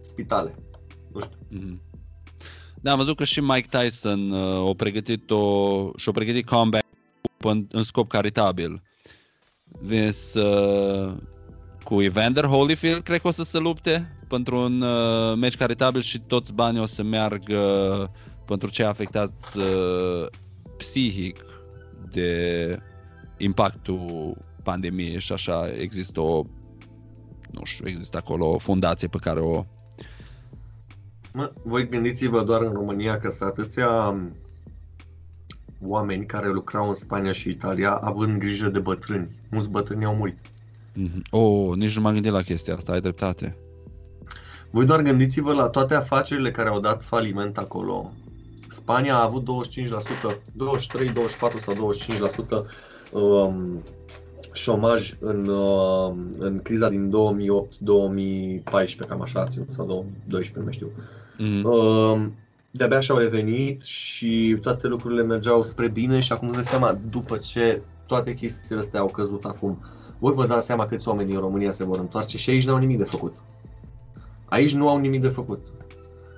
spitale. 0.00 0.54
Nu 1.12 1.20
știu. 1.20 1.38
Mhm. 1.48 1.80
Da, 2.80 2.90
am 2.90 2.98
văzut 2.98 3.16
că 3.16 3.24
și 3.24 3.40
Mike 3.40 3.78
Tyson 3.78 4.30
uh, 4.30 4.68
a 4.68 4.74
pregătit 4.76 5.30
o, 5.30 5.90
și-a 5.96 6.12
pregătit 6.12 6.46
comeback 6.46 6.84
în, 7.38 7.66
în 7.70 7.82
scop 7.82 8.08
caritabil. 8.08 8.82
Vins 9.80 10.34
uh, 10.34 11.12
cu 11.84 12.02
Evander 12.02 12.44
Holyfield, 12.44 13.02
cred 13.02 13.20
că 13.20 13.28
o 13.28 13.30
să 13.30 13.44
se 13.44 13.58
lupte 13.58 14.16
pentru 14.28 14.60
un 14.60 14.80
uh, 14.80 15.36
meci 15.36 15.56
caritabil 15.56 16.00
și 16.00 16.20
toți 16.20 16.52
banii 16.52 16.80
o 16.80 16.86
să 16.86 17.02
meargă 17.02 17.60
pentru 18.46 18.70
cei 18.70 18.84
afectați 18.84 19.58
uh, 19.58 20.26
psihic 20.76 21.44
de 22.10 22.78
impactul 23.36 24.36
pandemiei 24.62 25.20
și 25.20 25.32
așa 25.32 25.68
există 25.78 26.20
o 26.20 26.44
nu 27.50 27.64
știu, 27.64 27.88
există 27.88 28.16
acolo 28.16 28.46
o 28.46 28.58
fundație 28.58 29.08
pe 29.08 29.18
care 29.18 29.40
o 29.40 29.64
Mă, 31.32 31.52
voi 31.62 31.88
gândiți-vă 31.88 32.42
doar 32.42 32.62
în 32.62 32.72
România 32.72 33.18
că 33.18 33.30
sunt 33.30 33.48
atâția 33.48 34.16
oameni 35.86 36.26
care 36.26 36.48
lucrau 36.48 36.88
în 36.88 36.94
Spania 36.94 37.32
și 37.32 37.48
Italia 37.48 37.92
având 37.92 38.38
grijă 38.38 38.68
de 38.68 38.78
bătrâni. 38.78 39.28
Mulți 39.50 39.70
bătrâni 39.70 40.04
au 40.04 40.14
murit. 40.14 40.38
Mhm. 40.92 41.22
Oh, 41.30 41.76
nici 41.76 41.96
nu 41.96 42.02
m-am 42.02 42.12
gândit 42.12 42.32
la 42.32 42.42
chestia 42.42 42.74
asta, 42.74 42.92
ai 42.92 43.00
dreptate. 43.00 43.56
Voi 44.70 44.84
doar 44.84 45.02
gândiți-vă 45.02 45.52
la 45.52 45.68
toate 45.68 45.94
afacerile 45.94 46.50
care 46.50 46.68
au 46.68 46.80
dat 46.80 47.02
faliment 47.02 47.58
acolo. 47.58 48.12
Spania 48.68 49.14
a 49.14 49.22
avut 49.22 49.42
25%, 49.42 49.46
23, 50.52 51.08
24 51.12 51.58
sau 51.58 51.92
25% 51.92 52.66
um, 53.12 53.82
șomaj 54.52 55.14
în, 55.18 55.46
uh, 55.46 56.12
în 56.38 56.60
criza 56.62 56.88
din 56.88 57.10
2008-2014, 57.10 59.06
cam 59.08 59.20
așa, 59.20 59.46
sau 59.68 59.86
2012, 59.86 60.52
nu 60.56 60.62
mai 60.62 60.72
știu. 60.72 60.90
Mm. 61.38 61.64
Uh, 61.64 62.26
de-abia 62.76 63.00
și-au 63.00 63.18
revenit 63.18 63.82
și 63.82 64.58
toate 64.62 64.86
lucrurile 64.86 65.22
mergeau 65.22 65.62
spre 65.62 65.88
bine 65.88 66.20
și 66.20 66.32
acum 66.32 66.48
îți 66.48 66.56
dai 66.56 66.64
seama, 66.64 66.98
după 67.10 67.36
ce 67.36 67.82
toate 68.06 68.34
chestiile 68.34 68.80
astea 68.80 69.00
au 69.00 69.06
căzut 69.06 69.44
acum, 69.44 69.84
voi 70.18 70.32
vă 70.32 70.46
dați 70.46 70.66
seama 70.66 70.86
câți 70.86 71.08
oameni 71.08 71.28
din 71.28 71.38
România 71.38 71.70
se 71.70 71.84
vor 71.84 71.98
întoarce 71.98 72.38
și 72.38 72.50
aici 72.50 72.66
n-au 72.66 72.76
nimic 72.76 72.98
de 72.98 73.04
făcut. 73.04 73.36
Aici 74.44 74.74
nu 74.74 74.88
au 74.88 74.98
nimic 74.98 75.20
de 75.20 75.28
făcut. 75.28 75.66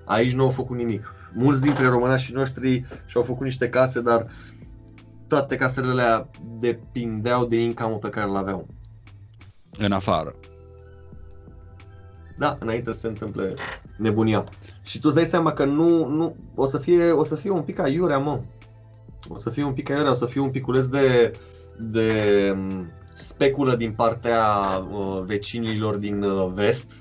Aici 0.04 0.34
nu 0.34 0.44
au 0.44 0.50
făcut 0.50 0.76
nimic. 0.76 1.14
Mulți 1.34 1.60
dintre 1.60 1.88
românașii 1.88 2.34
noștri 2.34 2.84
și-au 3.06 3.22
făcut 3.22 3.44
niște 3.44 3.68
case, 3.68 4.00
dar 4.00 4.26
toate 5.28 5.56
casele 5.56 5.90
alea 5.90 6.30
depindeau 6.60 7.46
de 7.46 7.62
income 7.62 7.96
pe 7.96 8.08
care 8.08 8.28
îl 8.28 8.36
aveau. 8.36 8.66
În 9.78 9.92
afară. 9.92 10.34
Da, 12.38 12.56
înainte 12.60 12.92
să 12.92 12.98
se 12.98 13.06
întâmple 13.06 13.54
nebunia. 13.96 14.44
Și 14.82 15.00
tu 15.00 15.06
îți 15.06 15.16
dai 15.16 15.24
seama 15.24 15.52
că 15.52 15.64
nu, 15.64 16.06
nu 16.08 16.36
o, 16.54 16.66
să 16.66 16.78
fie, 16.78 17.10
o 17.10 17.24
să 17.24 17.34
fie 17.34 17.50
un 17.50 17.62
pic 17.62 17.78
aiurea, 17.78 18.18
mă. 18.18 18.40
O 19.28 19.36
să 19.36 19.50
fie 19.50 19.64
un 19.64 19.72
pic 19.72 19.90
aiurea, 19.90 20.10
o 20.10 20.14
să 20.14 20.26
fie 20.26 20.40
un 20.40 20.50
piculeț 20.50 20.84
de, 20.84 21.32
de 21.78 22.12
mm, 22.56 22.90
speculă 23.14 23.76
din 23.76 23.92
partea 23.92 24.46
uh, 24.92 25.22
vecinilor 25.24 25.96
din 25.96 26.22
uh, 26.22 26.50
vest, 26.54 26.92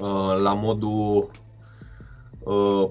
uh, 0.00 0.38
la 0.42 0.52
modul 0.52 1.30
uh, 2.38 2.88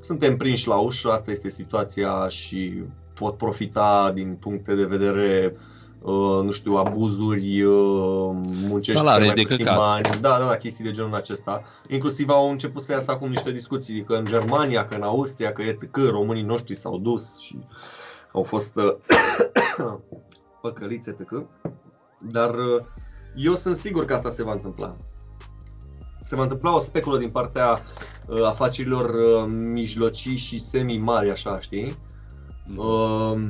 suntem 0.00 0.36
prinși 0.36 0.68
la 0.68 0.76
ușă, 0.76 1.10
asta 1.10 1.30
este 1.30 1.48
situația 1.48 2.28
și 2.28 2.82
pot 3.14 3.36
profita 3.36 4.10
din 4.14 4.36
puncte 4.40 4.74
de 4.74 4.84
vedere 4.84 5.52
uh, 5.54 5.60
nu 6.42 6.50
știu, 6.50 6.74
abuzuri, 6.74 7.62
uh, 7.62 8.30
muncești 8.68 9.00
Salarii 9.00 9.26
mai 9.26 9.34
de 9.34 9.42
puțin 9.42 9.64
căcat. 9.64 9.78
bani, 9.78 10.08
da, 10.20 10.38
da, 10.38 10.46
da, 10.46 10.56
chestii 10.56 10.84
de 10.84 10.90
genul 10.90 11.14
acesta. 11.14 11.62
Inclusiv 11.88 12.28
au 12.28 12.50
început 12.50 12.82
să 12.82 12.92
iasă 12.92 13.10
acum 13.10 13.28
niște 13.28 13.52
discuții 13.52 14.04
că 14.04 14.14
în 14.14 14.24
Germania, 14.24 14.86
că 14.86 14.94
în 14.94 15.02
Austria, 15.02 15.52
că 15.52 15.62
etc, 15.62 15.96
românii 15.96 16.42
noștri 16.42 16.76
s-au 16.76 16.98
dus 16.98 17.38
și 17.38 17.58
au 18.32 18.42
fost 18.42 18.72
uh, 18.76 18.94
păcăliți 20.62 21.08
etc. 21.08 21.46
Dar 22.20 22.54
uh, 22.54 22.82
eu 23.34 23.54
sunt 23.54 23.76
sigur 23.76 24.04
că 24.04 24.14
asta 24.14 24.30
se 24.30 24.44
va 24.44 24.52
întâmpla. 24.52 24.96
Se 26.20 26.36
va 26.36 26.42
întâmpla 26.42 26.76
o 26.76 26.80
speculă 26.80 27.18
din 27.18 27.30
partea 27.30 27.80
uh, 28.26 28.42
afacerilor 28.42 29.08
uh, 29.08 29.44
mijlocii 29.48 30.36
și 30.36 30.64
semi-mari, 30.64 31.30
așa, 31.30 31.60
știi? 31.60 31.96
uh, 32.76 33.46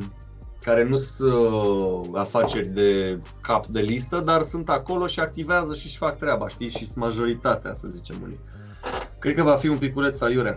care 0.69 0.85
nu 0.85 0.97
sunt 0.97 1.33
uh, 1.33 2.01
afaceri 2.15 2.69
de 2.69 3.21
cap 3.41 3.67
de 3.67 3.81
listă, 3.81 4.21
dar 4.21 4.43
sunt 4.43 4.69
acolo 4.69 5.07
și 5.07 5.21
activează 5.21 5.75
și 5.75 5.87
își 5.87 5.97
fac 5.97 6.19
treaba, 6.19 6.49
știi? 6.49 6.69
Și 6.69 6.85
sunt 6.85 6.97
majoritatea, 6.97 7.75
să 7.75 7.89
zicem 7.89 8.17
unii. 8.23 8.39
Cred 9.19 9.35
că 9.35 9.43
va 9.43 9.57
fi 9.57 9.69
un 9.69 9.79
piculeț 9.79 10.21
aiurea. 10.21 10.55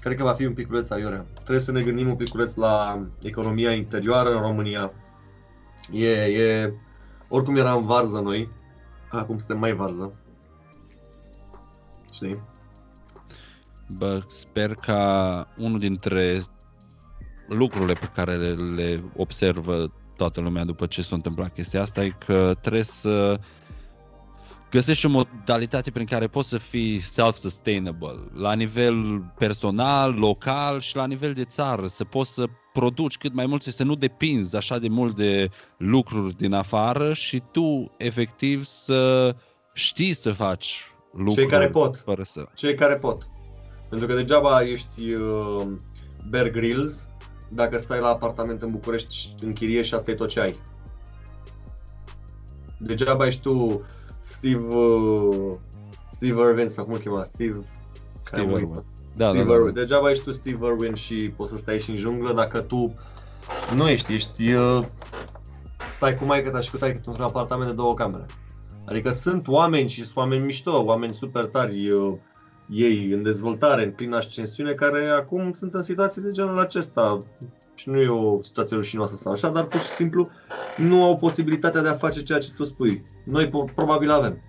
Cred 0.00 0.16
că 0.16 0.22
va 0.22 0.32
fi 0.32 0.44
un 0.44 0.52
piculeț 0.52 0.90
aiurea. 0.90 1.26
Trebuie 1.34 1.60
să 1.60 1.72
ne 1.72 1.82
gândim 1.82 2.08
un 2.08 2.16
piculeț 2.16 2.54
la 2.54 2.98
economia 3.22 3.72
interioară 3.72 4.34
în 4.34 4.40
România. 4.40 4.92
E, 5.92 6.10
e... 6.10 6.72
Oricum 7.28 7.56
eram 7.56 7.86
varză 7.86 8.20
noi, 8.20 8.50
acum 9.08 9.38
suntem 9.38 9.58
mai 9.58 9.72
varză. 9.72 10.12
Știi? 12.12 12.42
Bă, 13.86 14.22
sper 14.26 14.74
ca 14.74 15.46
unul 15.58 15.78
dintre 15.78 16.42
lucrurile 17.50 17.92
pe 17.92 18.10
care 18.14 18.36
le, 18.36 18.50
le 18.52 19.02
observă 19.16 19.92
toată 20.16 20.40
lumea 20.40 20.64
după 20.64 20.86
ce 20.86 21.02
s-a 21.02 21.14
întâmplat 21.14 21.52
chestia 21.52 21.82
asta 21.82 22.04
e 22.04 22.12
că 22.26 22.54
trebuie 22.60 22.82
să 22.82 23.40
găsești 24.70 25.06
o 25.06 25.08
modalitate 25.08 25.90
prin 25.90 26.06
care 26.06 26.26
poți 26.26 26.48
să 26.48 26.58
fii 26.58 27.00
self-sustainable 27.00 28.18
la 28.34 28.52
nivel 28.52 29.24
personal, 29.38 30.14
local 30.14 30.80
și 30.80 30.96
la 30.96 31.06
nivel 31.06 31.32
de 31.32 31.44
țară, 31.44 31.86
să 31.86 32.04
poți 32.04 32.32
să 32.32 32.44
produci 32.72 33.16
cât 33.16 33.34
mai 33.34 33.46
mult 33.46 33.62
și 33.62 33.72
să 33.72 33.84
nu 33.84 33.94
depinzi 33.94 34.56
așa 34.56 34.78
de 34.78 34.88
mult 34.88 35.16
de 35.16 35.50
lucruri 35.76 36.36
din 36.36 36.52
afară 36.52 37.12
și 37.12 37.42
tu 37.50 37.94
efectiv 37.96 38.64
să 38.64 39.34
știi 39.72 40.14
să 40.14 40.32
faci 40.32 40.92
lucruri 41.12 41.48
care 41.48 41.68
pot. 41.68 42.02
fără 42.04 42.22
să... 42.22 42.46
cei 42.54 42.74
care 42.74 42.96
pot. 42.96 43.26
Pentru 43.88 44.06
că 44.06 44.14
degeaba 44.14 44.62
ești 44.62 45.12
uh, 45.12 45.66
Bear 46.28 46.48
Grylls 46.48 47.08
dacă 47.52 47.76
stai 47.76 48.00
la 48.00 48.08
apartament 48.08 48.62
în 48.62 48.70
București 48.70 49.34
în 49.40 49.52
chirie 49.52 49.82
și 49.82 49.94
asta 49.94 50.10
e 50.10 50.14
tot 50.14 50.28
ce 50.28 50.40
ai. 50.40 50.60
Degeaba 52.78 53.26
ești 53.26 53.40
tu 53.40 53.82
Steve 54.20 54.74
uh, 54.74 55.54
Steve 56.10 56.40
Irwin 56.40 56.68
sau 56.68 56.84
cum 56.84 56.92
îl 56.92 56.98
chema? 56.98 57.22
Steve 57.22 57.52
Steve 57.52 57.66
care 58.22 58.42
a 58.42 58.44
Irwin. 58.44 58.68
murit. 58.68 58.84
Da, 59.16 59.24
da, 59.24 59.30
Steve 59.30 59.48
da, 59.48 59.54
Irwin. 59.54 59.74
Degeaba 59.74 60.10
ești 60.10 60.24
tu 60.24 60.32
Steve 60.32 60.66
Irwin 60.66 60.94
și 60.94 61.32
poți 61.36 61.50
să 61.50 61.56
stai 61.56 61.80
și 61.80 61.90
în 61.90 61.96
junglă 61.96 62.32
dacă 62.32 62.60
tu 62.60 62.94
nu 63.74 63.88
ești, 63.88 64.14
ești 64.14 64.52
uh, 64.52 64.84
stai 65.96 66.14
cu 66.14 66.24
maică 66.24 66.50
ta 66.50 66.60
și 66.60 66.70
cu 66.70 66.76
taică 66.76 67.00
într-un 67.04 67.24
apartament 67.24 67.68
de 67.68 67.74
două 67.74 67.94
camere. 67.94 68.26
Adică 68.84 69.10
sunt 69.10 69.48
oameni 69.48 69.88
și 69.88 70.02
sunt 70.02 70.16
oameni 70.16 70.44
mișto, 70.44 70.82
oameni 70.84 71.14
super 71.14 71.44
tari, 71.44 71.90
uh, 71.90 72.14
ei 72.70 73.10
în 73.10 73.22
dezvoltare, 73.22 73.84
în 73.84 73.90
plină 73.90 74.16
ascensiune, 74.16 74.72
care 74.72 75.08
acum 75.08 75.52
sunt 75.52 75.74
în 75.74 75.82
situații 75.82 76.22
de 76.22 76.30
genul 76.30 76.58
acesta. 76.58 77.18
Și 77.74 77.88
nu 77.88 77.98
e 78.00 78.08
o 78.08 78.42
situație 78.42 78.76
rușinoasă 78.76 79.14
sau 79.16 79.32
așa, 79.32 79.48
dar 79.48 79.66
pur 79.66 79.80
și 79.80 79.86
simplu 79.86 80.28
nu 80.76 81.02
au 81.04 81.16
posibilitatea 81.16 81.82
de 81.82 81.88
a 81.88 81.94
face 81.94 82.22
ceea 82.22 82.38
ce 82.38 82.52
tu 82.56 82.64
spui. 82.64 83.04
Noi 83.24 83.46
po- 83.46 83.74
probabil 83.74 84.10
avem. 84.10 84.40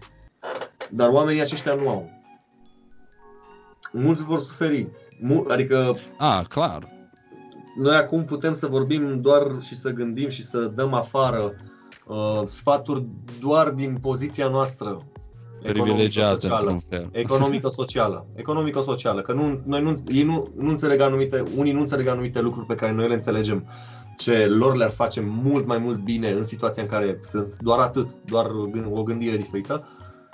Dar 0.89 1.09
oamenii 1.09 1.41
aceștia 1.41 1.73
nu 1.73 1.89
au. 1.89 2.09
Mulți 3.91 4.23
vor 4.23 4.39
suferi. 4.39 4.87
Mu- 5.19 5.45
adică 5.47 5.95
Ah, 6.17 6.41
clar. 6.49 6.89
noi 7.77 7.95
acum 7.95 8.25
putem 8.25 8.53
să 8.53 8.67
vorbim 8.67 9.21
doar 9.21 9.43
și 9.61 9.75
să 9.75 9.89
gândim 9.89 10.29
și 10.29 10.45
să 10.45 10.59
dăm 10.59 10.93
afară 10.93 11.55
uh, 12.07 12.41
sfaturi 12.45 13.05
doar 13.39 13.69
din 13.69 13.97
poziția 14.01 14.47
noastră 14.47 14.97
Privilegiată 15.63 16.45
economico-socială. 16.45 16.71
într-un 16.71 16.79
fel. 16.89 17.09
Economico-socială. 17.11 18.25
Economico-socială. 18.35 19.21
Că 19.21 19.33
nu, 19.33 19.59
noi 19.65 19.81
nu, 19.81 20.03
ei 20.07 20.23
nu, 20.23 20.47
nu 20.57 20.69
înțeleg 20.69 21.01
anumite, 21.01 21.43
unii 21.55 21.71
nu 21.71 21.79
înțeleg 21.79 22.07
anumite 22.07 22.41
lucruri 22.41 22.65
pe 22.65 22.75
care 22.75 22.91
noi 22.91 23.07
le 23.07 23.13
înțelegem 23.13 23.65
ce 24.17 24.45
lor 24.45 24.75
le-ar 24.75 24.89
face 24.89 25.21
mult 25.43 25.65
mai 25.65 25.77
mult 25.77 25.97
bine 25.97 26.29
în 26.29 26.43
situația 26.43 26.83
în 26.83 26.89
care 26.89 27.19
sunt 27.25 27.57
doar 27.59 27.79
atât, 27.79 28.07
doar 28.25 28.45
gând- 28.45 28.91
o 28.91 29.03
gândire 29.03 29.37
diferită. 29.37 29.87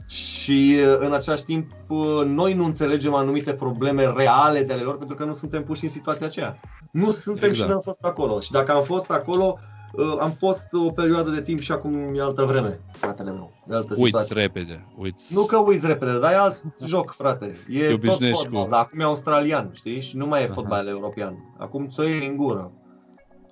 Și 0.08 0.78
uh, 0.80 0.98
în 1.00 1.14
același 1.14 1.44
timp 1.44 1.72
uh, 1.88 2.22
noi 2.26 2.54
nu 2.54 2.66
înțelegem 2.66 3.14
anumite 3.14 3.54
probleme 3.54 4.14
reale 4.16 4.64
de 4.64 4.74
ale 4.74 4.82
lor 4.82 4.98
pentru 4.98 5.16
că 5.16 5.24
nu 5.24 5.34
suntem 5.34 5.64
puși 5.64 5.84
în 5.84 5.90
situația 5.90 6.26
aceea. 6.26 6.60
Nu 6.92 7.12
suntem 7.12 7.50
Exact. 7.50 7.68
și 7.68 7.74
n-am 7.74 7.82
fost 7.82 8.04
acolo. 8.04 8.40
Și 8.40 8.52
dacă 8.52 8.72
am 8.72 8.84
fost 8.84 9.12
acolo, 9.12 9.56
uh, 9.58 9.77
am 10.20 10.32
fost 10.32 10.68
o 10.72 10.92
perioadă 10.92 11.30
de 11.30 11.42
timp 11.42 11.60
și 11.60 11.72
acum 11.72 12.16
e 12.16 12.22
altă 12.22 12.44
vreme, 12.46 12.80
fratele 12.92 13.32
meu. 13.32 13.52
E 13.72 13.76
altă 13.76 13.94
Uiți 13.98 14.06
situație. 14.06 14.42
repede, 14.42 14.86
uiți. 14.98 15.34
Nu 15.34 15.46
că 15.46 15.58
uiți 15.58 15.88
repede, 15.88 16.20
dar 16.20 16.32
e 16.32 16.36
alt 16.38 16.62
joc, 16.84 17.12
frate. 17.18 17.58
E 17.70 17.80
Te 17.80 17.86
tot 17.86 17.94
obișnuiești 17.96 18.44
fotbal, 18.44 18.64
cu- 18.64 18.70
dar 18.70 18.80
acum 18.80 19.00
e 19.00 19.04
australian, 19.04 19.70
știi? 19.74 20.02
Și 20.02 20.18
nu 20.18 20.28
mai 20.28 20.42
e 20.42 20.46
Aha. 20.46 20.54
fotbal 20.54 20.88
european. 20.88 21.56
Acum 21.58 21.88
ți-o 21.88 22.04
iei 22.04 22.28
în 22.28 22.36
gură. 22.36 22.72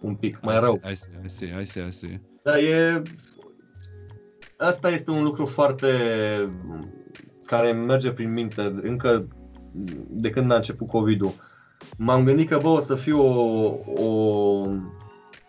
Un 0.02 0.16
pic, 0.16 0.40
mai 0.42 0.60
rău. 0.60 0.80
Hai 0.84 0.96
să, 0.96 1.08
hai 1.20 1.30
să, 1.30 1.46
hai 1.54 1.66
să, 1.66 1.80
hai 1.82 1.92
să. 1.92 2.06
Dar 2.44 2.58
e... 2.58 3.02
Asta 4.58 4.90
este 4.90 5.12
un 5.12 5.24
lucru 5.24 5.46
foarte... 5.46 5.88
care 7.46 7.70
îmi 7.72 7.86
merge 7.86 8.12
prin 8.12 8.32
minte 8.32 8.62
încă 8.82 9.28
de 10.10 10.30
când 10.30 10.52
a 10.52 10.56
început 10.56 10.88
COVID-ul. 10.88 11.32
M-am 11.98 12.24
gândit 12.24 12.50
că, 12.50 12.58
bă, 12.62 12.68
o 12.68 12.80
să 12.80 12.96
fie 12.96 13.14
o, 13.14 13.64
o 13.96 14.66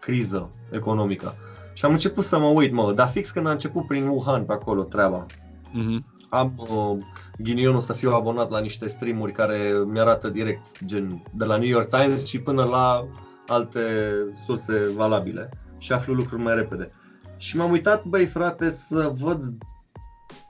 criză 0.07 0.51
economică. 0.71 1.35
Și 1.73 1.85
am 1.85 1.93
început 1.93 2.25
să 2.25 2.39
mă 2.39 2.47
uit, 2.47 2.73
mă, 2.73 2.93
dar 2.95 3.09
fix 3.09 3.31
când 3.31 3.47
a 3.47 3.51
început 3.51 3.87
prin 3.87 4.07
Wuhan 4.07 4.45
pe 4.45 4.53
acolo 4.53 4.83
treaba. 4.83 5.27
Mhm. 5.73 6.05
Am 6.29 6.53
uh, 6.57 6.97
ghinionul 7.39 7.81
să 7.81 7.93
fiu 7.93 8.13
abonat 8.13 8.51
la 8.51 8.61
niște 8.61 8.87
streamuri 8.87 9.33
care 9.33 9.73
mi-arată 9.87 10.29
direct, 10.29 10.85
gen 10.85 11.23
de 11.33 11.45
la 11.45 11.57
New 11.57 11.69
York 11.69 11.89
Times 11.89 12.27
și 12.27 12.41
până 12.41 12.65
la 12.65 13.07
alte 13.47 13.81
surse 14.45 14.91
valabile 14.95 15.49
și 15.79 15.93
aflu 15.93 16.15
lucruri 16.15 16.43
mai 16.43 16.55
repede. 16.55 16.91
Și 17.37 17.57
m-am 17.57 17.71
uitat, 17.71 18.05
băi 18.05 18.27
frate, 18.27 18.71
să 18.71 19.13
văd, 19.21 19.53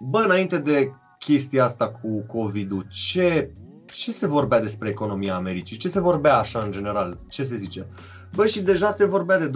bă, 0.00 0.18
înainte 0.18 0.58
de 0.58 0.92
chestia 1.18 1.64
asta 1.64 1.88
cu 1.88 2.20
COVID-ul, 2.20 2.86
ce, 2.88 3.50
ce 3.86 4.12
se 4.12 4.26
vorbea 4.26 4.60
despre 4.60 4.88
economia 4.88 5.34
Americii? 5.34 5.76
Ce 5.76 5.88
se 5.88 6.00
vorbea 6.00 6.38
așa 6.38 6.58
în 6.58 6.70
general? 6.70 7.18
Ce 7.28 7.44
se 7.44 7.56
zice? 7.56 7.86
Bă, 8.34 8.46
și 8.46 8.62
deja 8.62 8.90
se 8.90 9.04
vorbea 9.04 9.38
de 9.38 9.50
2019-2020, 9.50 9.52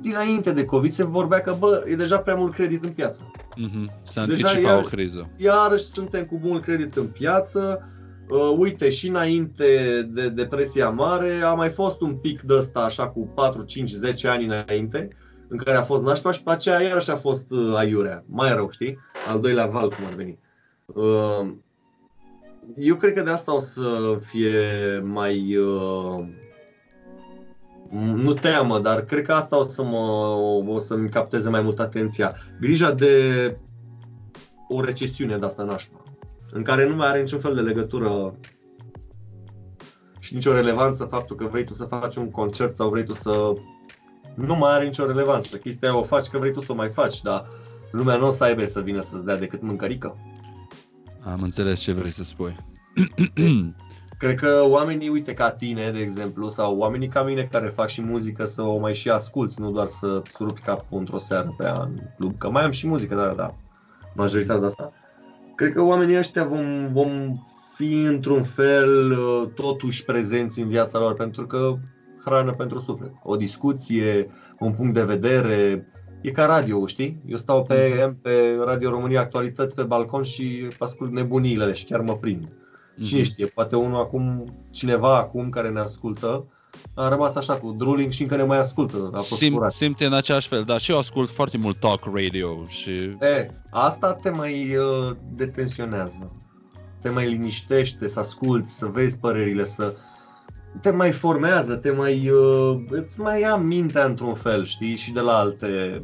dinainte 0.00 0.52
de 0.52 0.64
COVID 0.64 0.92
se 0.92 1.04
vorbea 1.04 1.40
că, 1.40 1.56
bă, 1.58 1.84
e 1.86 1.94
deja 1.94 2.18
prea 2.18 2.34
mult 2.34 2.52
credit 2.52 2.84
în 2.84 2.90
piață. 2.90 3.30
Mm-hmm. 3.32 4.02
Se 4.10 4.20
anticipa 4.20 4.58
iar, 4.58 4.78
o 4.78 4.86
criză. 4.86 5.30
Iarăși 5.36 5.84
suntem 5.84 6.24
cu 6.24 6.40
mult 6.42 6.62
credit 6.62 6.94
în 6.94 7.06
piață, 7.06 7.84
Uh, 8.30 8.54
uite, 8.56 8.88
și 8.88 9.08
înainte 9.08 10.02
de 10.12 10.28
depresia 10.28 10.90
mare 10.90 11.32
a 11.44 11.52
mai 11.52 11.68
fost 11.68 12.00
un 12.00 12.14
pic 12.14 12.40
de 12.40 12.54
ăsta 12.54 12.80
așa 12.80 13.08
cu 13.08 13.20
4, 13.34 13.62
5, 13.62 13.90
10 13.90 14.28
ani 14.28 14.44
înainte 14.44 15.08
în 15.48 15.56
care 15.56 15.76
a 15.76 15.82
fost 15.82 16.02
nașpa 16.02 16.30
și 16.30 16.42
pe 16.42 16.50
aceea 16.50 16.82
iarăși 16.82 17.10
a 17.10 17.16
fost 17.16 17.50
uh, 17.50 17.74
aiurea, 17.76 18.24
mai 18.26 18.54
rău, 18.54 18.70
știi? 18.70 18.98
Al 19.30 19.40
doilea 19.40 19.66
val, 19.66 19.88
cum 19.88 20.04
ar 20.06 20.14
veni. 20.14 20.38
Uh, 20.86 21.52
eu 22.76 22.96
cred 22.96 23.14
că 23.14 23.22
de 23.22 23.30
asta 23.30 23.54
o 23.54 23.60
să 23.60 24.16
fie 24.26 24.98
mai... 25.04 25.56
Uh, 25.56 26.26
nu 28.14 28.32
teamă, 28.32 28.78
dar 28.78 29.04
cred 29.04 29.24
că 29.24 29.32
asta 29.32 29.58
o 29.58 29.62
să 29.62 29.82
mă, 29.82 29.96
o 30.66 30.78
să-mi 30.78 31.08
capteze 31.08 31.48
mai 31.48 31.62
mult 31.62 31.78
atenția. 31.78 32.36
Grija 32.60 32.92
de 32.92 33.56
o 34.68 34.80
recesiune 34.80 35.36
de 35.36 35.44
asta 35.44 35.62
nașpa 35.62 36.02
în 36.52 36.62
care 36.62 36.88
nu 36.88 36.94
mai 36.94 37.08
are 37.08 37.20
niciun 37.20 37.40
fel 37.40 37.54
de 37.54 37.60
legătură 37.60 38.34
și 40.18 40.34
nicio 40.34 40.52
relevanță 40.52 41.04
faptul 41.04 41.36
că 41.36 41.46
vrei 41.46 41.64
tu 41.64 41.72
să 41.72 41.84
faci 41.84 42.16
un 42.16 42.30
concert 42.30 42.74
sau 42.74 42.88
vrei 42.88 43.04
tu 43.04 43.12
să... 43.12 43.52
Nu 44.34 44.56
mai 44.56 44.72
are 44.72 44.84
nicio 44.84 45.06
relevanță. 45.06 45.56
Chestia 45.56 45.96
o 45.96 46.02
faci 46.02 46.26
că 46.26 46.38
vrei 46.38 46.52
tu 46.52 46.60
să 46.60 46.72
o 46.72 46.74
mai 46.74 46.90
faci, 46.90 47.20
dar 47.20 47.46
lumea 47.90 48.16
nu 48.16 48.26
o 48.26 48.30
să 48.30 48.44
aibă 48.44 48.66
să 48.66 48.80
vină 48.80 49.00
să-ți 49.00 49.24
dea 49.24 49.36
decât 49.36 49.62
mâncărică. 49.62 50.16
Am 51.24 51.42
înțeles 51.42 51.80
ce 51.80 51.92
vrei 51.92 52.10
să 52.10 52.24
spui. 52.24 52.56
Cred 54.18 54.38
că 54.38 54.64
oamenii, 54.66 55.08
uite, 55.08 55.34
ca 55.34 55.50
tine, 55.50 55.90
de 55.90 55.98
exemplu, 55.98 56.48
sau 56.48 56.76
oamenii 56.76 57.08
ca 57.08 57.22
mine 57.22 57.48
care 57.50 57.68
fac 57.68 57.88
și 57.88 58.02
muzică 58.02 58.44
să 58.44 58.62
o 58.62 58.78
mai 58.78 58.94
și 58.94 59.10
asculți, 59.10 59.60
nu 59.60 59.70
doar 59.70 59.86
să 59.86 60.22
surupi 60.32 60.60
capul 60.60 60.98
într-o 60.98 61.18
seară 61.18 61.54
pe 61.56 61.68
an 61.68 61.94
club, 62.16 62.38
că 62.38 62.50
mai 62.50 62.64
am 62.64 62.70
și 62.70 62.86
muzică, 62.86 63.14
da, 63.14 63.34
da, 63.36 63.54
majoritatea 64.14 64.60
de 64.60 64.66
asta 64.66 64.92
cred 65.60 65.72
că 65.72 65.82
oamenii 65.82 66.18
ăștia 66.18 66.44
vom, 66.44 66.92
vom 66.92 67.42
fi 67.74 68.02
într-un 68.02 68.42
fel 68.42 69.10
uh, 69.10 69.48
totuși 69.54 70.04
prezenți 70.04 70.60
în 70.60 70.68
viața 70.68 70.98
lor 70.98 71.14
pentru 71.14 71.46
că 71.46 71.76
hrană 72.24 72.50
pentru 72.50 72.78
suflet. 72.78 73.12
O 73.22 73.36
discuție, 73.36 74.30
un 74.58 74.72
punct 74.72 74.94
de 74.94 75.02
vedere, 75.02 75.88
e 76.20 76.30
ca 76.30 76.46
radio, 76.46 76.86
știi? 76.86 77.16
Eu 77.26 77.36
stau 77.36 77.62
pe, 77.62 78.04
mm. 78.06 78.18
pe 78.22 78.58
Radio 78.64 78.90
România 78.90 79.20
Actualități 79.20 79.74
pe 79.74 79.82
balcon 79.82 80.22
și 80.22 80.68
ascult 80.78 81.12
nebuniile 81.12 81.72
și 81.72 81.84
chiar 81.84 82.00
mă 82.00 82.16
prind. 82.16 82.44
Mm-hmm. 82.46 83.02
Cine 83.02 83.22
știe, 83.22 83.46
poate 83.46 83.76
unul 83.76 84.00
acum, 84.00 84.44
cineva 84.70 85.16
acum 85.16 85.48
care 85.48 85.68
ne 85.68 85.80
ascultă, 85.80 86.46
a 86.94 87.08
rămas 87.08 87.34
așa 87.34 87.54
cu 87.54 87.74
drooling 87.78 88.12
și 88.12 88.22
încă 88.22 88.36
ne 88.36 88.42
mai 88.42 88.58
ascultă. 88.58 89.10
A 89.12 89.20
fost 89.20 89.40
Sim, 89.40 89.66
simte 89.68 90.04
în 90.04 90.12
același 90.12 90.48
fel, 90.48 90.62
dar 90.62 90.80
și 90.80 90.90
eu 90.90 90.98
ascult 90.98 91.30
foarte 91.30 91.58
mult 91.58 91.80
talk 91.80 92.04
radio 92.14 92.66
și... 92.66 92.90
E, 93.20 93.50
asta 93.70 94.12
te 94.12 94.30
mai 94.30 94.76
uh, 94.76 95.16
detensionează. 95.34 96.32
Te 97.02 97.08
mai 97.08 97.28
liniștește 97.28 98.08
să 98.08 98.18
asculti, 98.18 98.68
să 98.68 98.86
vezi 98.86 99.18
părerile, 99.18 99.64
să 99.64 99.96
te 100.80 100.90
mai 100.90 101.10
formează, 101.10 101.76
te 101.76 101.90
mai, 101.90 102.28
uh, 102.28 102.82
îți 102.88 103.20
mai 103.20 103.40
ia 103.40 103.56
mintea 103.56 104.04
într-un 104.04 104.34
fel, 104.34 104.64
știi, 104.64 104.96
și 104.96 105.12
de 105.12 105.20
la 105.20 105.38
alte 105.38 106.02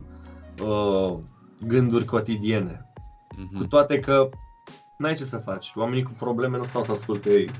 uh, 0.64 1.18
gânduri 1.66 2.04
cotidiene. 2.04 2.90
Mm-hmm. 3.34 3.58
Cu 3.58 3.66
toate 3.66 4.00
că 4.00 4.28
n-ai 4.98 5.14
ce 5.14 5.24
să 5.24 5.36
faci. 5.36 5.72
Oamenii 5.74 6.02
cu 6.02 6.12
probleme 6.18 6.56
nu 6.56 6.62
stau 6.62 6.84
să 6.84 6.90
asculte 6.90 7.30
ei 7.30 7.50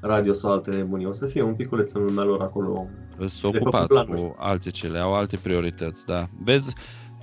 radio 0.00 0.32
sau 0.32 0.52
alte 0.52 0.70
nebunii. 0.70 1.06
O 1.06 1.12
să 1.12 1.26
fie 1.26 1.42
un 1.42 1.54
piculeț 1.54 1.92
în 1.92 2.04
lumea 2.04 2.24
lor 2.24 2.40
acolo. 2.40 2.86
Sunt 3.26 3.54
ocupați 3.54 4.04
cu 4.04 4.34
alte 4.38 4.70
cele, 4.70 4.98
au 4.98 5.14
alte 5.14 5.36
priorități, 5.36 6.06
da. 6.06 6.28
Vezi, 6.44 6.74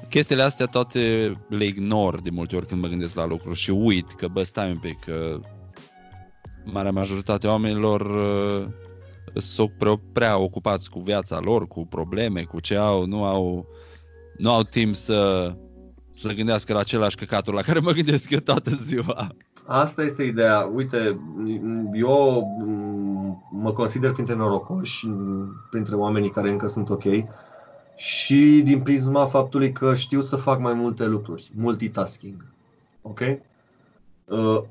chestiile 0.10 0.42
astea 0.42 0.66
toate 0.66 1.32
le 1.50 1.66
ignor 1.66 2.22
de 2.22 2.30
multe 2.30 2.56
ori 2.56 2.66
când 2.66 2.82
mă 2.82 2.88
gândesc 2.88 3.16
la 3.16 3.26
lucruri 3.26 3.58
și 3.58 3.72
uit 3.72 4.12
că, 4.12 4.28
bă, 4.28 4.44
stai 4.44 4.70
un 4.70 4.78
pic, 4.78 5.00
că 5.00 5.40
marea 6.64 6.92
majoritate 6.92 7.48
a 7.48 7.52
oamenilor 7.52 8.02
uh, 8.02 8.68
sunt 9.36 9.72
prea, 9.78 10.00
prea 10.14 10.38
ocupați 10.38 10.90
cu 10.90 11.00
viața 11.00 11.40
lor, 11.40 11.68
cu 11.68 11.86
probleme, 11.86 12.44
cu 12.44 12.60
ce 12.60 12.76
au, 12.76 13.06
nu 13.06 13.24
au, 13.24 13.66
nu 14.38 14.52
au 14.52 14.64
timp 14.64 14.96
să, 14.96 15.54
să 16.10 16.34
gândească 16.34 16.74
la 16.74 16.80
același 16.80 17.16
căcatul 17.16 17.54
la 17.54 17.62
care 17.62 17.80
mă 17.80 17.92
gândesc 17.92 18.30
eu 18.30 18.40
toată 18.40 18.70
ziua. 18.70 19.28
Asta 19.66 20.04
este 20.04 20.24
ideea. 20.24 20.70
Uite, 20.74 21.20
eu 21.94 22.48
mă 23.52 23.72
consider 23.74 24.12
printre 24.12 24.36
norocoși, 24.36 25.08
printre 25.70 25.96
oamenii 25.96 26.30
care 26.30 26.50
încă 26.50 26.68
sunt 26.68 26.90
ok 26.90 27.04
și 27.96 28.62
din 28.64 28.82
prisma 28.82 29.26
faptului 29.26 29.72
că 29.72 29.94
știu 29.94 30.22
să 30.22 30.36
fac 30.36 30.60
mai 30.60 30.74
multe 30.74 31.06
lucruri, 31.06 31.52
multitasking. 31.56 32.46
Ok? 33.02 33.20
Uh, 34.26 34.62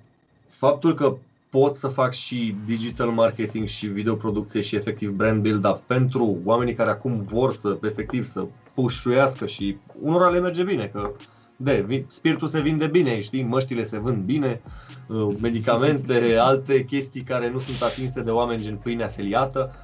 faptul 0.48 0.94
că 0.94 1.16
pot 1.50 1.76
să 1.76 1.88
fac 1.88 2.12
și 2.12 2.56
digital 2.66 3.08
marketing 3.08 3.66
și 3.66 3.86
videoproducție 3.86 4.60
și 4.60 4.76
efectiv 4.76 5.10
brand 5.10 5.42
build-up 5.42 5.80
pentru 5.86 6.38
oamenii 6.44 6.74
care 6.74 6.90
acum 6.90 7.26
vor 7.30 7.54
să 7.54 7.78
efectiv 7.82 8.24
să 8.24 8.46
pușuiască 8.74 9.46
și 9.46 9.76
unora 10.02 10.28
le 10.28 10.40
merge 10.40 10.62
bine, 10.62 10.84
că 10.84 11.10
de, 11.56 12.04
spiritul 12.06 12.48
se 12.48 12.60
vinde 12.60 12.86
bine, 12.86 13.20
știi, 13.20 13.42
măștile 13.42 13.84
se 13.84 13.98
vând 13.98 14.22
bine, 14.22 14.60
uh, 15.06 15.36
medicamente, 15.40 16.36
alte 16.40 16.84
chestii 16.84 17.22
care 17.22 17.50
nu 17.50 17.58
sunt 17.58 17.82
atinse 17.82 18.20
de 18.22 18.30
oameni 18.30 18.62
gen 18.62 18.76
pâine 18.76 19.04
afiliată 19.04 19.74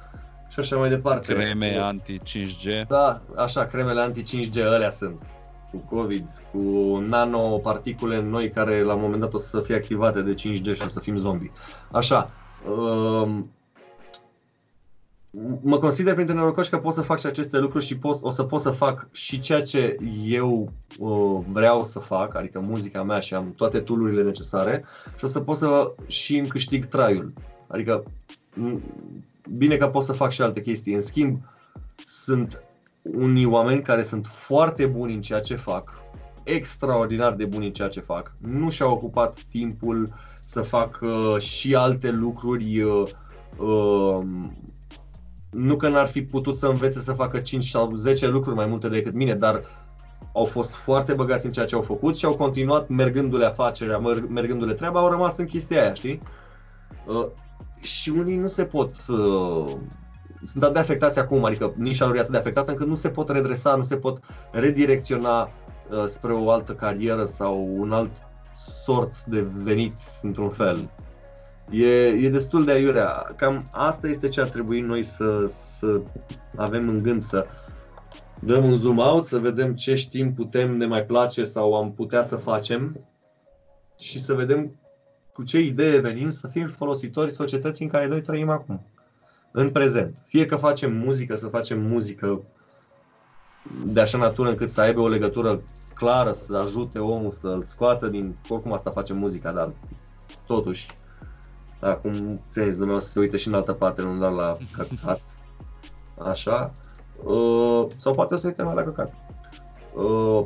și 0.49 0.59
așa 0.59 0.75
mai 0.75 0.89
departe. 0.89 1.33
Creme 1.33 1.77
anti-5G. 1.91 2.87
Da, 2.87 3.21
așa, 3.35 3.65
cremele 3.65 4.11
anti-5G, 4.11 4.61
alea 4.63 4.91
sunt. 4.91 5.21
Cu 5.75 5.95
COVID, 5.95 6.27
cu 6.51 6.59
nanoparticule 6.97 8.21
noi 8.21 8.49
care 8.49 8.81
la 8.81 8.93
un 8.93 9.01
moment 9.01 9.21
dat 9.21 9.33
o 9.33 9.37
să 9.37 9.59
fie 9.59 9.75
activate 9.75 10.21
de 10.21 10.33
5G 10.33 10.63
și 10.73 10.85
o 10.85 10.89
să 10.89 10.99
fim 10.99 11.17
zombie. 11.17 11.51
Așa, 11.91 12.31
um, 12.69 13.49
mă 15.61 15.77
consider 15.77 16.13
printre 16.13 16.35
norocoși 16.35 16.69
că 16.69 16.77
pot 16.77 16.93
să 16.93 17.01
fac 17.01 17.19
și 17.19 17.25
aceste 17.25 17.59
lucruri 17.59 17.85
și 17.85 17.97
pot, 17.97 18.23
o 18.23 18.29
să 18.29 18.43
pot 18.43 18.61
să 18.61 18.69
fac 18.69 19.07
și 19.11 19.39
ceea 19.39 19.63
ce 19.63 19.97
eu 20.25 20.71
uh, 20.99 21.39
vreau 21.51 21.83
să 21.83 21.99
fac, 21.99 22.35
adică 22.35 22.59
muzica 22.59 23.03
mea 23.03 23.19
și 23.19 23.33
am 23.33 23.53
toate 23.55 23.79
tool 23.79 24.23
necesare 24.23 24.85
și 25.17 25.23
o 25.23 25.27
să 25.27 25.39
pot 25.39 25.57
să 25.57 25.93
și 26.07 26.37
îmi 26.37 26.47
câștig 26.47 26.85
traiul. 26.85 27.33
Adică 27.67 28.03
bine 29.57 29.77
că 29.77 29.87
pot 29.87 30.03
să 30.03 30.13
fac 30.13 30.31
și 30.31 30.41
alte 30.41 30.61
chestii. 30.61 30.93
În 30.93 31.01
schimb, 31.01 31.39
sunt 32.05 32.61
unii 33.13 33.45
oameni 33.45 33.81
care 33.81 34.03
sunt 34.03 34.25
foarte 34.27 34.85
buni 34.85 35.13
în 35.13 35.21
ceea 35.21 35.39
ce 35.39 35.55
fac, 35.55 36.03
extraordinar 36.43 37.33
de 37.33 37.45
buni 37.45 37.65
în 37.65 37.73
ceea 37.73 37.87
ce 37.87 37.99
fac. 37.99 38.35
Nu 38.37 38.69
și-au 38.69 38.91
ocupat 38.91 39.39
timpul 39.49 40.13
să 40.43 40.61
fac 40.61 40.99
uh, 41.01 41.37
și 41.41 41.75
alte 41.75 42.11
lucruri 42.11 42.81
uh, 42.81 43.03
uh, 43.57 44.19
nu 45.49 45.75
că 45.75 45.89
n-ar 45.89 46.07
fi 46.07 46.21
putut 46.21 46.57
să 46.57 46.67
învețe 46.67 46.99
să 46.99 47.13
facă 47.13 47.39
5 47.39 47.65
sau 47.65 47.91
10 47.95 48.27
lucruri 48.27 48.55
mai 48.55 48.65
multe 48.65 48.89
decât 48.89 49.13
mine, 49.13 49.35
dar 49.35 49.63
au 50.33 50.45
fost 50.45 50.73
foarte 50.73 51.13
băgați 51.13 51.45
în 51.45 51.51
ceea 51.51 51.65
ce 51.65 51.75
au 51.75 51.81
făcut 51.81 52.17
și 52.17 52.25
au 52.25 52.35
continuat 52.35 52.87
mergându-le 52.87 53.45
afacerea, 53.45 53.97
mergându-le 54.29 54.73
treaba, 54.73 54.99
au 54.99 55.09
rămas 55.09 55.37
în 55.37 55.45
chestia 55.45 55.81
aia, 55.81 55.93
știi? 55.93 56.21
Uh, 57.07 57.25
și 57.79 58.09
unii 58.09 58.35
nu 58.35 58.47
se 58.47 58.63
pot, 58.63 58.95
uh, 59.07 59.71
sunt 60.43 60.63
atât 60.63 60.73
de 60.73 60.79
afectați 60.79 61.19
acum, 61.19 61.43
adică 61.43 61.73
nișa 61.77 62.05
lor 62.05 62.15
e 62.15 62.19
atât 62.19 62.31
de 62.31 62.37
afectată 62.37 62.71
încât 62.71 62.87
nu 62.87 62.95
se 62.95 63.09
pot 63.09 63.29
redresa, 63.29 63.75
nu 63.75 63.83
se 63.83 63.95
pot 63.95 64.19
redirecționa 64.51 65.41
uh, 65.41 66.05
spre 66.05 66.33
o 66.33 66.51
altă 66.51 66.73
carieră 66.73 67.25
sau 67.25 67.69
un 67.73 67.91
alt 67.91 68.11
sort 68.83 69.23
de 69.25 69.41
venit 69.41 69.93
într-un 70.21 70.49
fel. 70.49 70.89
E, 71.69 72.07
e 72.07 72.29
destul 72.29 72.65
de 72.65 72.71
aiurea. 72.71 73.33
Cam 73.35 73.67
asta 73.71 74.07
este 74.07 74.27
ce 74.27 74.41
ar 74.41 74.49
trebui 74.49 74.81
noi 74.81 75.03
să, 75.03 75.45
să 75.47 76.01
avem 76.55 76.89
în 76.89 77.01
gând, 77.01 77.21
să 77.21 77.45
dăm 78.39 78.63
un 78.63 78.77
zoom 78.77 78.97
out, 78.97 79.25
să 79.25 79.37
vedem 79.37 79.75
ce 79.75 79.95
știm, 79.95 80.33
putem, 80.33 80.77
ne 80.77 80.85
mai 80.85 81.03
place 81.03 81.43
sau 81.43 81.75
am 81.75 81.93
putea 81.93 82.23
să 82.23 82.35
facem 82.35 83.05
și 83.97 84.21
să 84.21 84.33
vedem 84.33 84.79
cu 85.33 85.43
ce 85.43 85.59
idee 85.59 85.99
venim 85.99 86.31
să 86.31 86.47
fim 86.47 86.67
folositori 86.67 87.33
societății 87.33 87.85
în 87.85 87.91
care 87.91 88.07
noi 88.07 88.21
trăim 88.21 88.49
acum, 88.49 88.85
în 89.55 89.69
prezent. 89.69 90.17
Fie 90.27 90.45
că 90.45 90.55
facem 90.55 90.93
muzică, 90.93 91.35
să 91.35 91.47
facem 91.47 91.79
muzică 91.81 92.41
de 93.85 94.01
așa 94.01 94.17
natură 94.17 94.49
încât 94.49 94.69
să 94.69 94.81
aibă 94.81 95.01
o 95.01 95.07
legătură 95.07 95.61
clară, 95.93 96.31
să 96.31 96.57
ajute 96.57 96.99
omul 96.99 97.31
să-l 97.31 97.63
scoată 97.63 98.07
din... 98.07 98.35
Oricum 98.49 98.73
asta 98.73 98.91
face 98.91 99.13
muzica, 99.13 99.51
dar 99.51 99.71
totuși 100.45 100.87
Acum, 101.79 102.41
țineți, 102.51 102.79
lumea 102.79 102.95
o 102.95 102.99
să 102.99 103.09
se 103.09 103.19
uite 103.19 103.37
și 103.37 103.47
în 103.47 103.53
altă 103.53 103.71
parte, 103.71 104.01
nu 104.01 104.17
doar 104.17 104.31
la 104.31 104.57
căcat. 104.77 105.21
Așa. 106.17 106.71
Uh, 107.23 107.87
sau 107.97 108.13
poate 108.13 108.33
o 108.33 108.37
să 108.37 108.47
uite 108.47 108.63
mai 108.63 108.75
la 108.75 108.83
căcat. 108.83 109.13
Uh, 109.93 110.45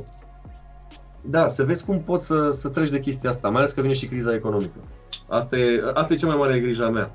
da, 1.21 1.47
să 1.47 1.63
vezi 1.63 1.85
cum 1.85 2.01
poți 2.01 2.25
să, 2.25 2.49
să 2.49 2.69
treci 2.69 2.89
de 2.89 2.99
chestia 2.99 3.29
asta, 3.29 3.49
mai 3.49 3.61
ales 3.61 3.71
că 3.71 3.81
vine 3.81 3.93
și 3.93 4.07
criza 4.07 4.33
economică. 4.33 4.79
Asta 5.27 5.57
e, 5.57 5.83
asta 5.93 6.13
e 6.13 6.17
cea 6.17 6.27
mai 6.27 6.35
mare 6.35 6.59
grija 6.59 6.89
mea. 6.89 7.11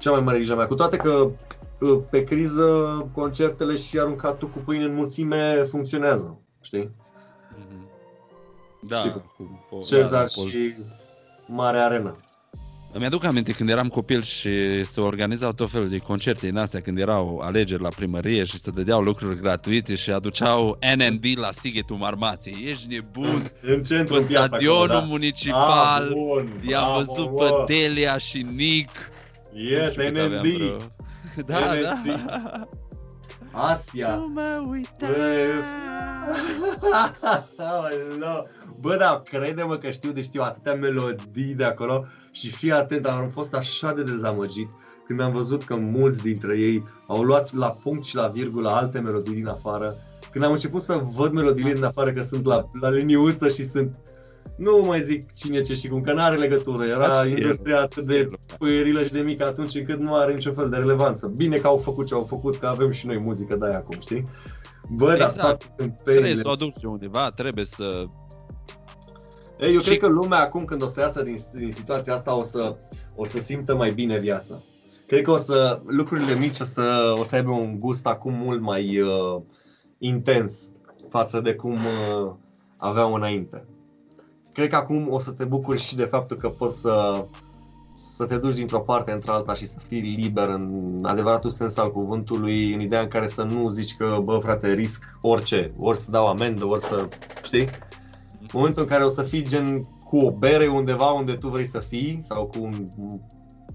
Cea 0.00 0.10
mai 0.10 0.20
mare 0.20 0.36
grija 0.38 0.54
mea. 0.54 0.66
Cu 0.66 0.74
toate 0.74 0.96
că 0.96 1.30
uh, 1.78 1.98
pe 2.10 2.24
criză 2.24 2.66
concertele 3.14 3.76
și 3.76 3.98
aruncatul 3.98 4.48
cu 4.48 4.58
pâine 4.58 4.84
în 4.84 4.94
mulțime 4.94 5.54
funcționează, 5.70 6.38
știi? 6.62 6.90
Mhm. 7.58 7.88
Da. 8.88 8.96
Știi 8.98 9.10
cu- 9.36 9.66
cu- 9.70 9.82
Cezar 9.86 10.10
da, 10.10 10.22
cu- 10.42 10.48
și 10.48 10.74
Mare 11.46 11.78
Arena. 11.78 12.16
Îmi 12.92 13.04
aduc 13.04 13.24
aminte 13.24 13.52
când 13.52 13.68
eram 13.68 13.88
copil 13.88 14.22
și 14.22 14.84
se 14.84 15.00
organizau 15.00 15.52
tot 15.52 15.70
felul 15.70 15.88
de 15.88 15.98
concerte 15.98 16.46
din 16.46 16.56
astea, 16.56 16.80
când 16.80 16.98
erau 16.98 17.38
alegeri 17.42 17.82
la 17.82 17.88
primărie 17.88 18.44
și 18.44 18.58
se 18.58 18.70
dădeau 18.70 19.00
lucruri 19.02 19.40
gratuite 19.40 19.94
și 19.94 20.10
aduceau 20.10 20.78
NND 20.96 21.24
la 21.38 21.50
Sighetul 21.52 21.96
Marmației. 21.96 22.64
Ești 22.70 22.94
nebun? 22.94 23.50
În 23.62 23.82
centru 23.82 24.14
Pe 24.14 24.20
în 24.20 24.26
piața 24.26 24.46
stadionul 24.46 24.82
acolo, 24.82 24.98
da. 25.00 25.06
municipal. 25.06 26.02
Ah, 26.02 26.08
bun, 26.12 26.46
I-am 26.68 26.84
bravo, 26.92 27.04
văzut 27.12 27.32
mă. 27.32 27.44
pe 27.66 27.72
Delia 27.72 28.18
și 28.18 28.46
Nick. 28.54 28.90
Yes, 29.52 29.84
Nu 29.84 29.90
știu 29.90 30.02
cât 30.12 30.20
aveam, 30.20 30.42
NND. 30.44 30.58
bro. 30.58 30.76
Da, 31.46 31.58
NND. 31.74 32.26
da. 32.26 32.68
Asia. 33.52 34.14
Nu 34.16 34.26
mă 34.34 34.62
uita. 34.70 35.06
Aoleu. 37.58 38.46
Bă, 38.80 38.96
da, 38.96 39.22
crede-mă 39.24 39.76
că 39.76 39.90
știu 39.90 40.10
de 40.10 40.22
știu 40.22 40.42
atâtea 40.42 40.74
melodii 40.74 41.54
de 41.54 41.64
acolo 41.64 42.04
și 42.30 42.50
fii 42.50 42.72
atent, 42.72 43.06
am 43.06 43.28
fost 43.28 43.54
așa 43.54 43.92
de 43.92 44.02
dezamăgit 44.02 44.68
când 45.06 45.20
am 45.20 45.32
văzut 45.32 45.64
că 45.64 45.74
mulți 45.76 46.22
dintre 46.22 46.58
ei 46.58 46.84
au 47.06 47.22
luat 47.22 47.54
la 47.54 47.68
punct 47.82 48.04
și 48.04 48.16
la 48.16 48.26
virgulă 48.26 48.70
alte 48.70 48.98
melodii 49.00 49.34
din 49.34 49.46
afară. 49.48 49.96
Când 50.32 50.44
am 50.44 50.52
început 50.52 50.82
să 50.82 51.00
văd 51.14 51.32
melodiile 51.32 51.72
din 51.72 51.84
afară 51.84 52.10
că 52.10 52.22
sunt 52.22 52.44
la, 52.44 52.68
la 52.80 52.90
liniuță 52.90 53.48
și 53.48 53.64
sunt 53.68 53.98
nu 54.56 54.82
mai 54.86 55.02
zic 55.02 55.32
cine 55.32 55.60
ce 55.60 55.74
și 55.74 55.88
cum, 55.88 56.00
că 56.00 56.12
n-are 56.12 56.36
legătură. 56.36 56.84
Era 56.84 57.06
Așa 57.06 57.26
e, 57.26 57.30
industria 57.30 57.80
atât 57.80 58.04
de 58.06 58.26
puierilă 58.58 59.04
și 59.04 59.12
de 59.12 59.20
mică 59.20 59.46
atunci 59.46 59.74
încât 59.74 59.98
nu 59.98 60.14
are 60.14 60.32
niciun 60.32 60.54
fel 60.54 60.68
de 60.68 60.76
relevanță. 60.76 61.26
Bine 61.36 61.56
că 61.56 61.66
au 61.66 61.76
făcut 61.76 62.06
ce 62.06 62.14
au 62.14 62.24
făcut, 62.24 62.56
că 62.56 62.66
avem 62.66 62.90
și 62.90 63.06
noi 63.06 63.20
muzică 63.20 63.56
de 63.56 63.66
aia 63.66 63.76
acum, 63.76 63.96
știi? 64.00 64.22
Bă, 64.90 65.06
dar 65.06 65.14
Exact. 65.14 65.36
toate 65.36 65.64
Trebuie 65.76 65.94
tâmpenile. 66.04 66.42
să 66.42 66.48
o 66.48 66.50
aduci 66.50 66.82
undeva, 66.84 67.28
trebuie 67.30 67.64
să... 67.64 68.04
Ei, 69.60 69.72
eu 69.74 69.80
Și- 69.80 69.86
cred 69.86 69.98
că 69.98 70.06
lumea 70.06 70.40
acum 70.40 70.64
când 70.64 70.82
o 70.82 70.86
să 70.86 71.00
iasă 71.00 71.22
din, 71.22 71.36
din 71.54 71.70
situația 71.72 72.14
asta 72.14 72.36
o 72.38 72.42
să, 72.42 72.76
o 73.16 73.24
să 73.24 73.38
simtă 73.38 73.74
mai 73.76 73.90
bine 73.90 74.18
viața. 74.18 74.62
Cred 75.06 75.22
că 75.22 75.30
o 75.30 75.36
să, 75.36 75.80
lucrurile 75.86 76.34
mici 76.38 76.60
o 76.60 76.64
să, 76.64 77.14
o 77.20 77.24
să 77.24 77.34
aibă 77.34 77.50
un 77.50 77.80
gust 77.80 78.06
acum 78.06 78.32
mult 78.34 78.60
mai 78.60 79.00
uh, 79.00 79.42
intens 79.98 80.70
față 81.08 81.40
de 81.40 81.54
cum 81.54 81.72
uh, 81.72 82.32
aveau 82.78 83.14
înainte. 83.14 83.64
Cred 84.60 84.72
că 84.72 84.78
acum 84.78 85.12
o 85.12 85.18
să 85.18 85.30
te 85.30 85.44
bucuri 85.44 85.80
și 85.80 85.96
de 85.96 86.04
faptul 86.04 86.36
că 86.36 86.48
poți 86.48 86.80
să, 86.80 87.24
să 87.94 88.24
te 88.24 88.36
duci 88.36 88.54
dintr-o 88.54 88.80
parte 88.80 89.12
într-alta 89.12 89.54
și 89.54 89.66
să 89.66 89.78
fii 89.86 90.00
liber 90.00 90.48
în 90.48 90.98
adevăratul 91.02 91.50
sens 91.50 91.76
al 91.76 91.92
cuvântului, 91.92 92.72
în 92.72 92.80
ideea 92.80 93.00
în 93.00 93.08
care 93.08 93.28
să 93.28 93.42
nu 93.42 93.68
zici 93.68 93.96
că, 93.96 94.20
bă 94.22 94.38
frate, 94.42 94.72
risc 94.72 95.18
orice, 95.20 95.72
ori 95.78 95.98
să 95.98 96.10
dau 96.10 96.26
amendă, 96.26 96.66
ori 96.66 96.80
să, 96.80 97.08
știi? 97.44 97.66
În 98.40 98.46
momentul 98.52 98.82
în 98.82 98.88
care 98.88 99.04
o 99.04 99.08
să 99.08 99.22
fii 99.22 99.42
gen 99.42 99.82
cu 100.04 100.18
o 100.18 100.30
bere 100.30 100.66
undeva 100.66 101.10
unde 101.10 101.34
tu 101.34 101.48
vrei 101.48 101.66
să 101.66 101.78
fii 101.78 102.20
sau 102.22 102.46
cu 102.46 102.62
un 102.62 102.74
un 102.96 103.20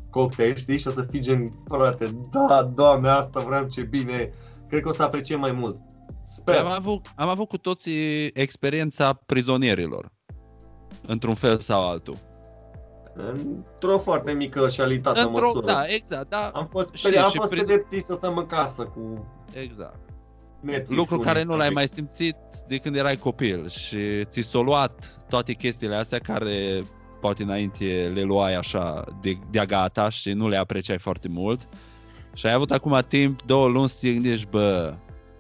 cocktail, 0.10 0.56
știi, 0.56 0.80
și 0.80 0.88
o 0.88 0.92
să 0.92 1.08
fii 1.10 1.20
gen, 1.20 1.54
frate, 1.68 2.20
da, 2.32 2.72
doamne, 2.76 3.10
asta 3.10 3.40
vreau, 3.40 3.68
ce 3.68 3.82
bine, 3.82 4.32
cred 4.68 4.82
că 4.82 4.90
o 4.90 4.94
să 4.94 5.04
apreciem 5.04 5.40
mai 5.40 5.52
mult. 5.52 5.80
Sper. 6.24 6.56
Am 6.56 6.72
avut, 6.72 7.06
am 7.16 7.30
avut 7.30 7.48
cu 7.48 7.58
toții 7.58 8.26
experiența 8.34 9.14
prizonierilor. 9.14 10.14
Într-un 11.08 11.34
fel 11.34 11.60
sau 11.60 11.90
altul. 11.90 12.18
Într-o 13.34 13.98
foarte 13.98 14.32
mică 14.32 14.70
și 14.70 14.82
alitată 14.82 15.20
Într-o, 15.20 15.48
măsură. 15.48 15.66
da, 15.66 15.84
exact, 15.88 16.30
da, 16.30 16.52
Am 16.54 16.68
fost, 16.72 16.94
Și- 16.94 17.18
am 17.18 17.30
și 17.30 17.38
fost 17.38 17.54
priz- 17.54 17.60
pedepsiți 17.66 18.06
să 18.06 18.14
stăm 18.14 18.38
în 18.38 18.46
casă 18.46 18.84
cu 18.84 19.26
exact. 19.54 20.00
Netflix. 20.62 21.00
Lucru 21.00 21.18
care 21.20 21.44
nu 21.44 21.56
l-ai 21.56 21.70
mai 21.70 21.88
simțit 21.88 22.36
de 22.68 22.78
când 22.78 22.96
erai 22.96 23.18
copil 23.18 23.68
și 23.68 23.98
ți 24.26 24.42
s-o 24.42 24.62
luat 24.64 25.18
toate 25.30 25.54
chestiile 25.54 25.96
astea 25.96 26.20
care 26.20 26.84
poate 27.22 27.44
înainte 27.44 28.12
le 28.14 28.22
luai 28.22 28.56
așa 28.56 29.04
de, 29.22 29.38
de 29.52 29.64
gata 29.68 30.10
și 30.10 30.32
nu 30.32 30.48
le 30.50 30.58
apreciai 30.58 30.98
foarte 30.98 31.28
mult 31.28 31.68
și 32.34 32.46
ai 32.46 32.54
avut 32.54 32.72
acum 32.72 33.00
timp, 33.08 33.42
două 33.42 33.68
luni 33.68 33.90
să 33.90 33.98
te 34.02 34.12
gândești, 34.14 34.48
bă, 34.50 34.94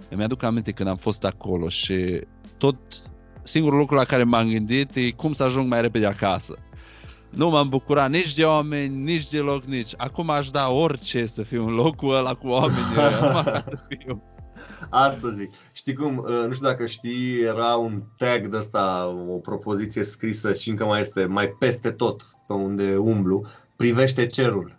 îmi 0.10 0.24
aduc 0.24 0.44
aminte 0.44 0.72
când 0.72 0.90
am 0.90 0.96
fost 0.96 1.24
acolo 1.24 1.70
și 1.70 2.22
tot 2.58 2.76
singurul 3.46 3.80
lucru 3.80 3.96
la 3.96 4.04
care 4.04 4.24
m-am 4.24 4.50
gândit 4.50 4.96
e 4.96 5.12
cum 5.12 5.34
să 5.34 5.44
ajung 5.44 5.70
mai 5.70 5.82
repede 5.82 6.06
acasă. 6.06 6.58
Nu 7.30 7.50
m-am 7.50 7.70
bucurat 7.70 8.10
nici 8.10 8.34
de 8.34 8.44
oameni, 8.44 9.04
nici 9.04 9.30
de 9.30 9.40
loc, 9.40 9.64
nici. 9.64 9.94
Acum 9.98 10.30
aș 10.30 10.50
da 10.50 10.70
orice 10.70 11.26
să 11.26 11.44
fiu 11.44 11.66
în 11.68 11.74
locul 11.74 12.16
ăla 12.16 12.34
cu 12.34 12.48
oamenii 12.48 12.98
ăia, 12.98 13.20
numai 13.26 13.44
ca 13.44 13.60
să 13.60 13.78
fiu. 13.88 14.24
Asta 14.90 15.30
zic. 15.30 15.54
Știi 15.72 15.94
cum, 15.94 16.18
uh, 16.18 16.46
nu 16.48 16.54
știu 16.54 16.68
dacă 16.68 16.86
știi, 16.86 17.42
era 17.42 17.76
un 17.76 18.04
tag 18.18 18.48
de 18.48 18.58
ăsta, 18.58 19.16
o 19.30 19.38
propoziție 19.38 20.04
scrisă 20.04 20.54
și 20.54 20.70
încă 20.70 20.86
mai 20.86 21.02
este, 21.02 21.26
mai 21.26 21.48
peste 21.48 21.92
tot 21.92 22.22
pe 22.48 22.54
unde 22.54 22.96
umblu, 22.98 23.46
privește 23.76 24.26
cerul. 24.26 24.78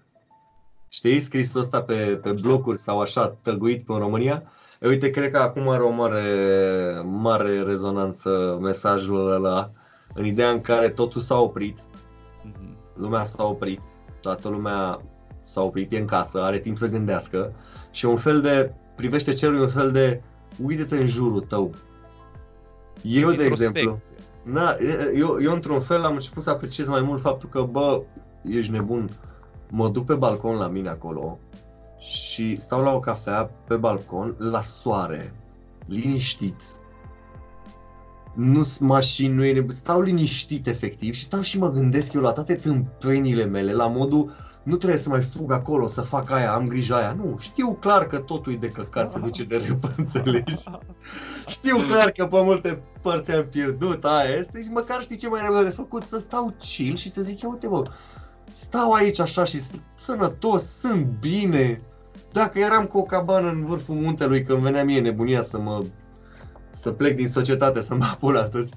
Știi, 0.89 1.21
scris 1.21 1.55
ăsta 1.55 1.83
pe, 1.83 1.95
pe 2.23 2.33
blocuri 2.33 2.79
sau 2.79 3.01
așa, 3.01 3.29
tăguit 3.43 3.85
pe 3.85 3.93
în 3.93 3.99
România? 3.99 4.43
E, 4.87 4.89
uite, 4.89 5.11
cred 5.11 5.31
că 5.31 5.39
acum 5.39 5.69
are 5.69 5.83
o 5.83 5.91
mare, 5.91 6.23
mare 7.05 7.63
rezonanță 7.63 8.59
mesajul 8.61 9.33
ăla, 9.33 9.71
în 10.15 10.25
ideea 10.27 10.51
în 10.51 10.61
care 10.61 10.89
totul 10.89 11.21
s-a 11.21 11.39
oprit, 11.41 11.79
Mhm. 12.43 12.77
lumea 12.95 13.25
s-a 13.25 13.45
oprit, 13.45 13.81
toată 14.21 14.49
lumea 14.49 15.01
s-a 15.41 15.63
oprit, 15.63 15.93
e 15.93 15.99
în 15.99 16.07
casă, 16.07 16.43
are 16.43 16.59
timp 16.59 16.79
să 16.79 16.89
gândească 16.89 17.53
și 17.91 18.05
un 18.07 18.17
fel 18.17 18.41
de, 18.41 18.73
privește 18.97 19.33
cerul, 19.33 19.57
e 19.57 19.61
un 19.61 19.69
fel 19.69 19.91
de, 19.93 20.23
uite-te 20.65 20.97
în 20.97 21.07
jurul 21.07 21.41
tău. 21.41 21.75
Eu, 23.03 23.31
de 23.31 23.43
Introspecție. 23.43 23.67
exemplu, 23.67 23.99
na, 24.43 24.77
eu, 25.15 25.39
eu 25.43 25.53
într-un 25.53 25.81
fel 25.81 26.05
am 26.05 26.13
început 26.15 26.43
să 26.43 26.51
apreciez 26.51 26.89
mai 26.89 27.01
mult 27.01 27.21
faptul 27.21 27.49
că, 27.49 27.63
bă, 27.63 28.03
ești 28.49 28.73
nebun, 28.73 29.09
mă 29.71 29.89
duc 29.89 30.05
pe 30.05 30.15
balcon 30.15 30.57
la 30.57 30.67
mine 30.69 30.89
acolo 30.89 31.39
și 31.99 32.57
stau 32.59 32.83
la 32.83 32.93
o 32.93 33.01
cafea 33.01 33.51
pe 33.67 33.77
balcon, 33.77 34.35
la 34.39 34.61
soare, 34.61 35.35
liniștit. 35.87 36.63
Nu 38.35 38.63
sunt 38.63 38.89
mașini, 38.89 39.35
nu 39.35 39.45
e 39.45 39.53
nevoie, 39.53 39.77
stau 39.77 40.01
liniștit 40.01 40.67
efectiv 40.67 41.15
și 41.15 41.25
stau 41.25 41.41
și 41.41 41.59
mă 41.59 41.71
gândesc 41.71 42.13
eu 42.13 42.21
la 42.21 42.33
toate 42.33 42.55
tâmpenile 42.55 43.45
mele, 43.45 43.73
la 43.73 43.87
modul 43.87 44.33
nu 44.67 44.77
trebuie 44.77 44.99
să 44.99 45.09
mai 45.09 45.23
fug 45.23 45.53
acolo, 45.53 45.87
să 45.87 46.01
fac 46.01 46.31
aia, 46.31 46.53
am 46.53 46.69
grijă 46.69 46.95
aia. 46.95 47.13
Nu, 47.13 47.37
știu 47.41 47.73
clar 47.73 48.07
că 48.07 48.19
totul 48.19 48.53
e 48.53 48.57
de 48.57 48.69
căcat, 48.69 49.11
se 49.11 49.19
duce 49.19 49.45
de 49.45 49.57
repă, 49.57 49.93
înțelegi? 49.97 50.55
Știu 51.47 51.77
clar 51.77 52.11
că 52.11 52.27
pe 52.27 52.43
multe 52.43 52.83
părți 53.03 53.33
am 53.33 53.47
pierdut, 53.51 54.05
aia 54.05 54.35
este 54.39 54.61
și 54.61 54.69
măcar 54.69 55.03
știi 55.03 55.17
ce 55.17 55.29
mai 55.29 55.41
rău 55.41 55.63
de 55.63 55.69
făcut, 55.69 56.05
să 56.05 56.19
stau 56.19 56.55
chill 56.59 56.97
și 56.97 57.11
să 57.11 57.23
zic, 57.23 57.41
ia 57.41 57.49
uite 57.49 57.69
bă, 57.69 57.83
stau 58.51 58.93
aici 58.93 59.19
așa 59.19 59.45
și 59.45 59.61
sunt 59.61 59.83
sănătos, 59.99 60.79
sunt 60.79 61.07
bine. 61.21 61.81
Dacă 62.33 62.59
eram 62.59 62.87
cu 62.87 62.99
o 62.99 63.03
cabană 63.03 63.49
în 63.49 63.65
vârful 63.65 63.95
muntelui 63.95 64.43
când 64.43 64.59
venea 64.59 64.85
mie 64.85 65.01
nebunia 65.01 65.43
să 65.43 65.59
mă 65.59 65.85
să 66.71 66.91
plec 66.91 67.17
din 67.17 67.29
societate, 67.29 67.83
să 67.83 67.95
mă 67.95 68.05
apun 68.13 68.33
la 68.33 68.49
toți. 68.49 68.73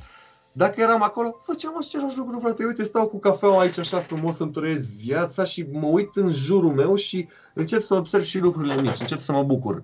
Dacă 0.51 0.81
eram 0.81 1.03
acolo, 1.03 1.39
făceam 1.41 1.77
același 1.79 2.17
lucru, 2.17 2.39
frate. 2.39 2.65
Uite, 2.65 2.83
stau 2.83 3.07
cu 3.07 3.19
cafeaua 3.19 3.59
aici 3.59 3.77
așa 3.77 3.97
frumos, 3.97 4.35
să-mi 4.35 4.51
trăiesc 4.51 4.89
viața 4.89 5.43
și 5.43 5.67
mă 5.71 5.87
uit 5.87 6.15
în 6.15 6.31
jurul 6.31 6.73
meu 6.73 6.95
și 6.95 7.27
încep 7.53 7.81
să 7.81 7.93
observ 7.93 8.23
și 8.23 8.39
lucrurile 8.39 8.81
mici, 8.81 8.99
încep 8.99 9.19
să 9.19 9.31
mă 9.31 9.43
bucur. 9.43 9.83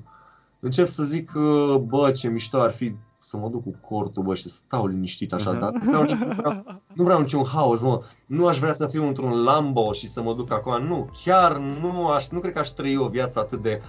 Încep 0.59 0.87
să 0.87 1.03
zic, 1.03 1.31
uh, 1.35 1.75
bă, 1.75 2.11
ce 2.11 2.27
mișto 2.27 2.59
ar 2.59 2.71
fi 2.71 2.95
să 3.25 3.37
mă 3.37 3.49
duc 3.49 3.63
cu 3.63 3.75
cortul, 3.87 4.23
bă, 4.23 4.35
și 4.35 4.41
să 4.41 4.49
stau 4.49 4.87
liniștit 4.87 5.33
așa, 5.33 5.53
dar 5.53 5.71
nu 5.71 5.89
vreau, 5.89 6.03
nu, 6.03 6.33
vreau, 6.35 6.63
nu 6.93 7.03
vreau 7.03 7.19
niciun 7.19 7.45
haos, 7.45 7.81
mă. 7.81 8.01
Nu 8.25 8.47
aș 8.47 8.57
vrea 8.57 8.73
să 8.73 8.87
fiu 8.87 9.05
într-un 9.07 9.43
Lambo 9.43 9.91
și 9.91 10.09
să 10.09 10.21
mă 10.21 10.33
duc 10.33 10.51
acum, 10.51 10.83
nu. 10.83 11.09
Chiar 11.23 11.57
nu 11.57 12.07
aș, 12.07 12.27
nu 12.27 12.39
cred 12.39 12.53
că 12.53 12.59
aș 12.59 12.67
trăi 12.67 12.97
o 12.97 13.07
viață 13.07 13.39
atât 13.39 13.61
de, 13.61 13.81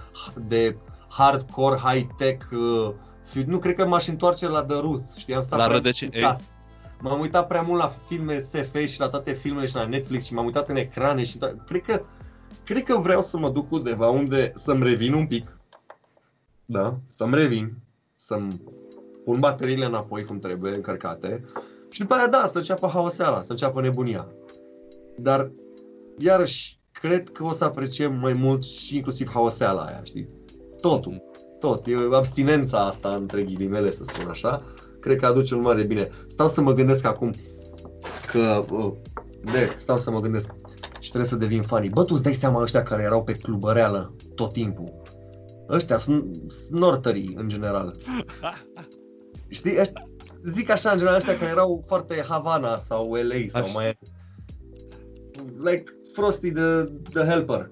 de 0.47 0.77
hardcore, 1.09 1.77
high-tech, 1.83 2.45
uh, 2.51 2.91
fi- 3.23 3.43
nu 3.43 3.57
cred 3.57 3.75
că 3.75 3.87
m-aș 3.87 4.07
întoarce 4.07 4.47
la 4.47 4.63
The 4.63 4.79
Roots, 4.79 5.15
știi, 5.17 5.35
am 5.35 5.41
stat 5.41 5.59
La 5.59 5.65
prea 5.65 5.75
rădăcini, 5.77 6.09
mult 6.13 6.23
în 6.23 6.29
casă. 6.31 6.45
M-am 7.01 7.19
uitat 7.19 7.47
prea 7.47 7.61
mult 7.61 7.79
la 7.81 7.87
filme 8.07 8.37
SF 8.39 8.75
și 8.85 8.99
la 8.99 9.07
toate 9.07 9.31
filmele 9.33 9.65
și 9.65 9.75
la 9.75 9.85
Netflix 9.85 10.25
și 10.25 10.33
m-am 10.33 10.45
uitat 10.45 10.69
în 10.69 10.75
ecrane 10.75 11.23
și 11.23 11.37
to- 11.37 11.65
cred 11.65 11.81
că 11.81 12.01
cred 12.63 12.83
că 12.83 12.97
vreau 12.97 13.21
să 13.21 13.37
mă 13.37 13.49
duc 13.49 13.71
undeva 13.71 14.09
unde 14.09 14.51
să-mi 14.55 14.83
revin 14.83 15.13
un 15.13 15.27
pic. 15.27 15.57
Da, 16.65 16.97
să-mi 17.05 17.33
revin, 17.35 17.73
să-mi 18.15 18.61
pun 19.27 19.39
bateriile 19.39 19.85
înapoi 19.85 20.23
cum 20.23 20.39
trebuie, 20.39 20.73
încărcate. 20.73 21.43
Și 21.89 21.99
după 21.99 22.13
aia, 22.13 22.27
da, 22.27 22.49
să 22.51 22.57
înceapă 22.57 22.87
haoseala, 22.87 23.41
să 23.41 23.51
înceapă 23.51 23.81
nebunia. 23.81 24.27
Dar 25.17 25.51
iarăși, 26.17 26.79
cred 26.91 27.29
că 27.29 27.43
o 27.43 27.51
să 27.51 27.63
apreciem 27.63 28.19
mai 28.19 28.33
mult 28.33 28.63
și 28.63 28.95
inclusiv 28.95 29.29
haoseala 29.29 29.81
aia, 29.81 29.99
știi? 30.03 30.29
Totul, 30.81 31.23
tot, 31.59 31.87
e 31.87 31.93
abstinența 32.11 32.85
asta, 32.85 33.15
între 33.15 33.43
ghilimele, 33.43 33.91
să 33.91 34.03
spun 34.03 34.29
așa, 34.29 34.63
cred 34.99 35.17
că 35.19 35.25
aduce 35.25 35.55
un 35.55 35.61
mare 35.61 35.83
bine. 35.83 36.07
Stau 36.27 36.49
să 36.49 36.61
mă 36.61 36.73
gândesc 36.73 37.05
acum 37.05 37.33
că, 38.31 38.65
uh, 38.71 38.91
de, 39.43 39.73
stau 39.75 39.97
să 39.97 40.11
mă 40.11 40.19
gândesc 40.19 40.53
și 40.99 41.09
trebuie 41.09 41.29
să 41.29 41.35
devin 41.35 41.61
funny. 41.61 41.89
Bă, 41.89 42.03
tu 42.03 42.13
îți 42.13 42.23
dai 42.23 42.33
seama 42.33 42.61
ăștia 42.61 42.83
care 42.83 43.03
erau 43.03 43.23
pe 43.23 43.33
clubăreală 43.33 44.15
tot 44.35 44.53
timpul. 44.53 45.01
Ăștia 45.69 45.97
sunt 45.97 46.51
snortării, 46.51 47.33
în 47.37 47.47
general. 47.47 47.95
Știi, 49.47 49.79
ăștia, 49.79 50.09
zic 50.43 50.69
așa, 50.69 50.91
în 50.91 50.97
general, 50.97 51.17
ăștia 51.17 51.37
care 51.37 51.51
erau 51.51 51.83
foarte 51.87 52.25
Havana 52.27 52.75
sau 52.75 53.13
LA 53.13 53.35
sau 53.47 53.63
Așa. 53.63 53.71
mai... 53.73 53.99
Like 55.57 55.83
Frosty 56.13 56.51
the, 56.51 56.83
the 57.13 57.23
Helper. 57.23 57.71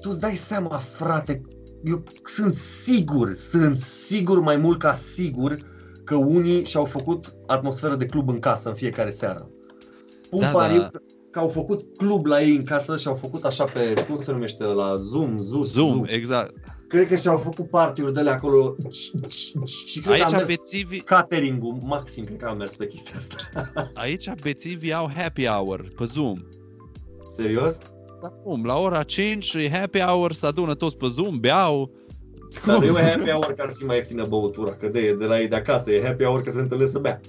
Tu 0.00 0.08
îți 0.08 0.20
dai 0.20 0.36
seama, 0.36 0.76
frate, 0.76 1.40
eu 1.84 2.02
sunt 2.24 2.54
sigur, 2.54 3.34
sunt 3.34 3.78
sigur 3.78 4.40
mai 4.40 4.56
mult 4.56 4.78
ca 4.78 4.92
sigur 4.94 5.58
că 6.04 6.14
unii 6.14 6.64
și-au 6.64 6.84
făcut 6.84 7.34
atmosferă 7.46 7.96
de 7.96 8.06
club 8.06 8.28
în 8.28 8.38
casă 8.38 8.68
în 8.68 8.74
fiecare 8.74 9.10
seară. 9.10 9.50
Pun 10.30 10.40
Da, 10.40 10.50
pariu 10.50 10.78
da. 10.78 10.90
că 11.30 11.38
au 11.38 11.48
făcut 11.48 11.96
club 11.96 12.26
la 12.26 12.42
ei 12.42 12.56
în 12.56 12.64
casă 12.64 12.96
și 12.96 13.08
au 13.08 13.14
făcut 13.14 13.44
așa 13.44 13.64
pe, 13.64 14.04
cum 14.08 14.22
se 14.22 14.32
numește 14.32 14.64
la 14.64 14.96
Zoom, 14.96 15.38
Zoom, 15.38 15.64
Zoom, 15.64 16.04
exact. 16.06 16.54
Cred 16.88 17.08
că 17.08 17.16
și-au 17.16 17.36
făcut 17.38 17.70
party-uri 17.70 18.12
de 18.12 18.20
alea 18.20 18.32
acolo 18.32 18.76
și 19.86 20.00
cred 20.00 20.16
că 20.16 20.22
a 20.22 20.24
Aici 20.24 20.30
mers 20.30 20.46
bețivii, 20.46 21.00
catering-ul 21.00 21.78
maxim, 21.84 22.24
cred 22.24 22.38
că 22.38 22.46
a 22.46 22.52
mers 22.52 22.74
pe 22.74 22.86
chestia 22.86 23.14
asta. 23.16 23.90
aici 23.94 24.30
bețivii 24.42 24.92
au 24.92 25.10
happy 25.14 25.46
hour 25.46 25.88
pe 25.96 26.04
Zoom. 26.04 26.38
Serios? 27.36 27.76
La 28.20 28.28
cum? 28.28 28.64
La 28.64 28.78
ora 28.78 29.02
5 29.02 29.54
e 29.54 29.70
happy 29.70 30.00
hour, 30.00 30.32
se 30.32 30.46
adună 30.46 30.74
toți 30.74 30.96
pe 30.96 31.06
Zoom, 31.08 31.40
beau. 31.40 31.90
Dar 32.66 32.78
nu 32.78 32.98
e 32.98 33.02
happy 33.02 33.30
hour 33.30 33.52
că 33.52 33.62
ar 33.62 33.72
fi 33.72 33.84
mai 33.84 33.96
ieftină 33.96 34.26
băutura, 34.28 34.70
că 34.70 34.88
de, 34.88 35.14
de 35.14 35.24
la 35.24 35.40
ei 35.40 35.48
de 35.48 35.56
acasă 35.56 35.90
e 35.90 36.04
happy 36.04 36.24
hour 36.24 36.42
că 36.42 36.50
se 36.50 36.60
întâlnesc 36.60 36.90
să 36.90 36.98
bea. 36.98 37.20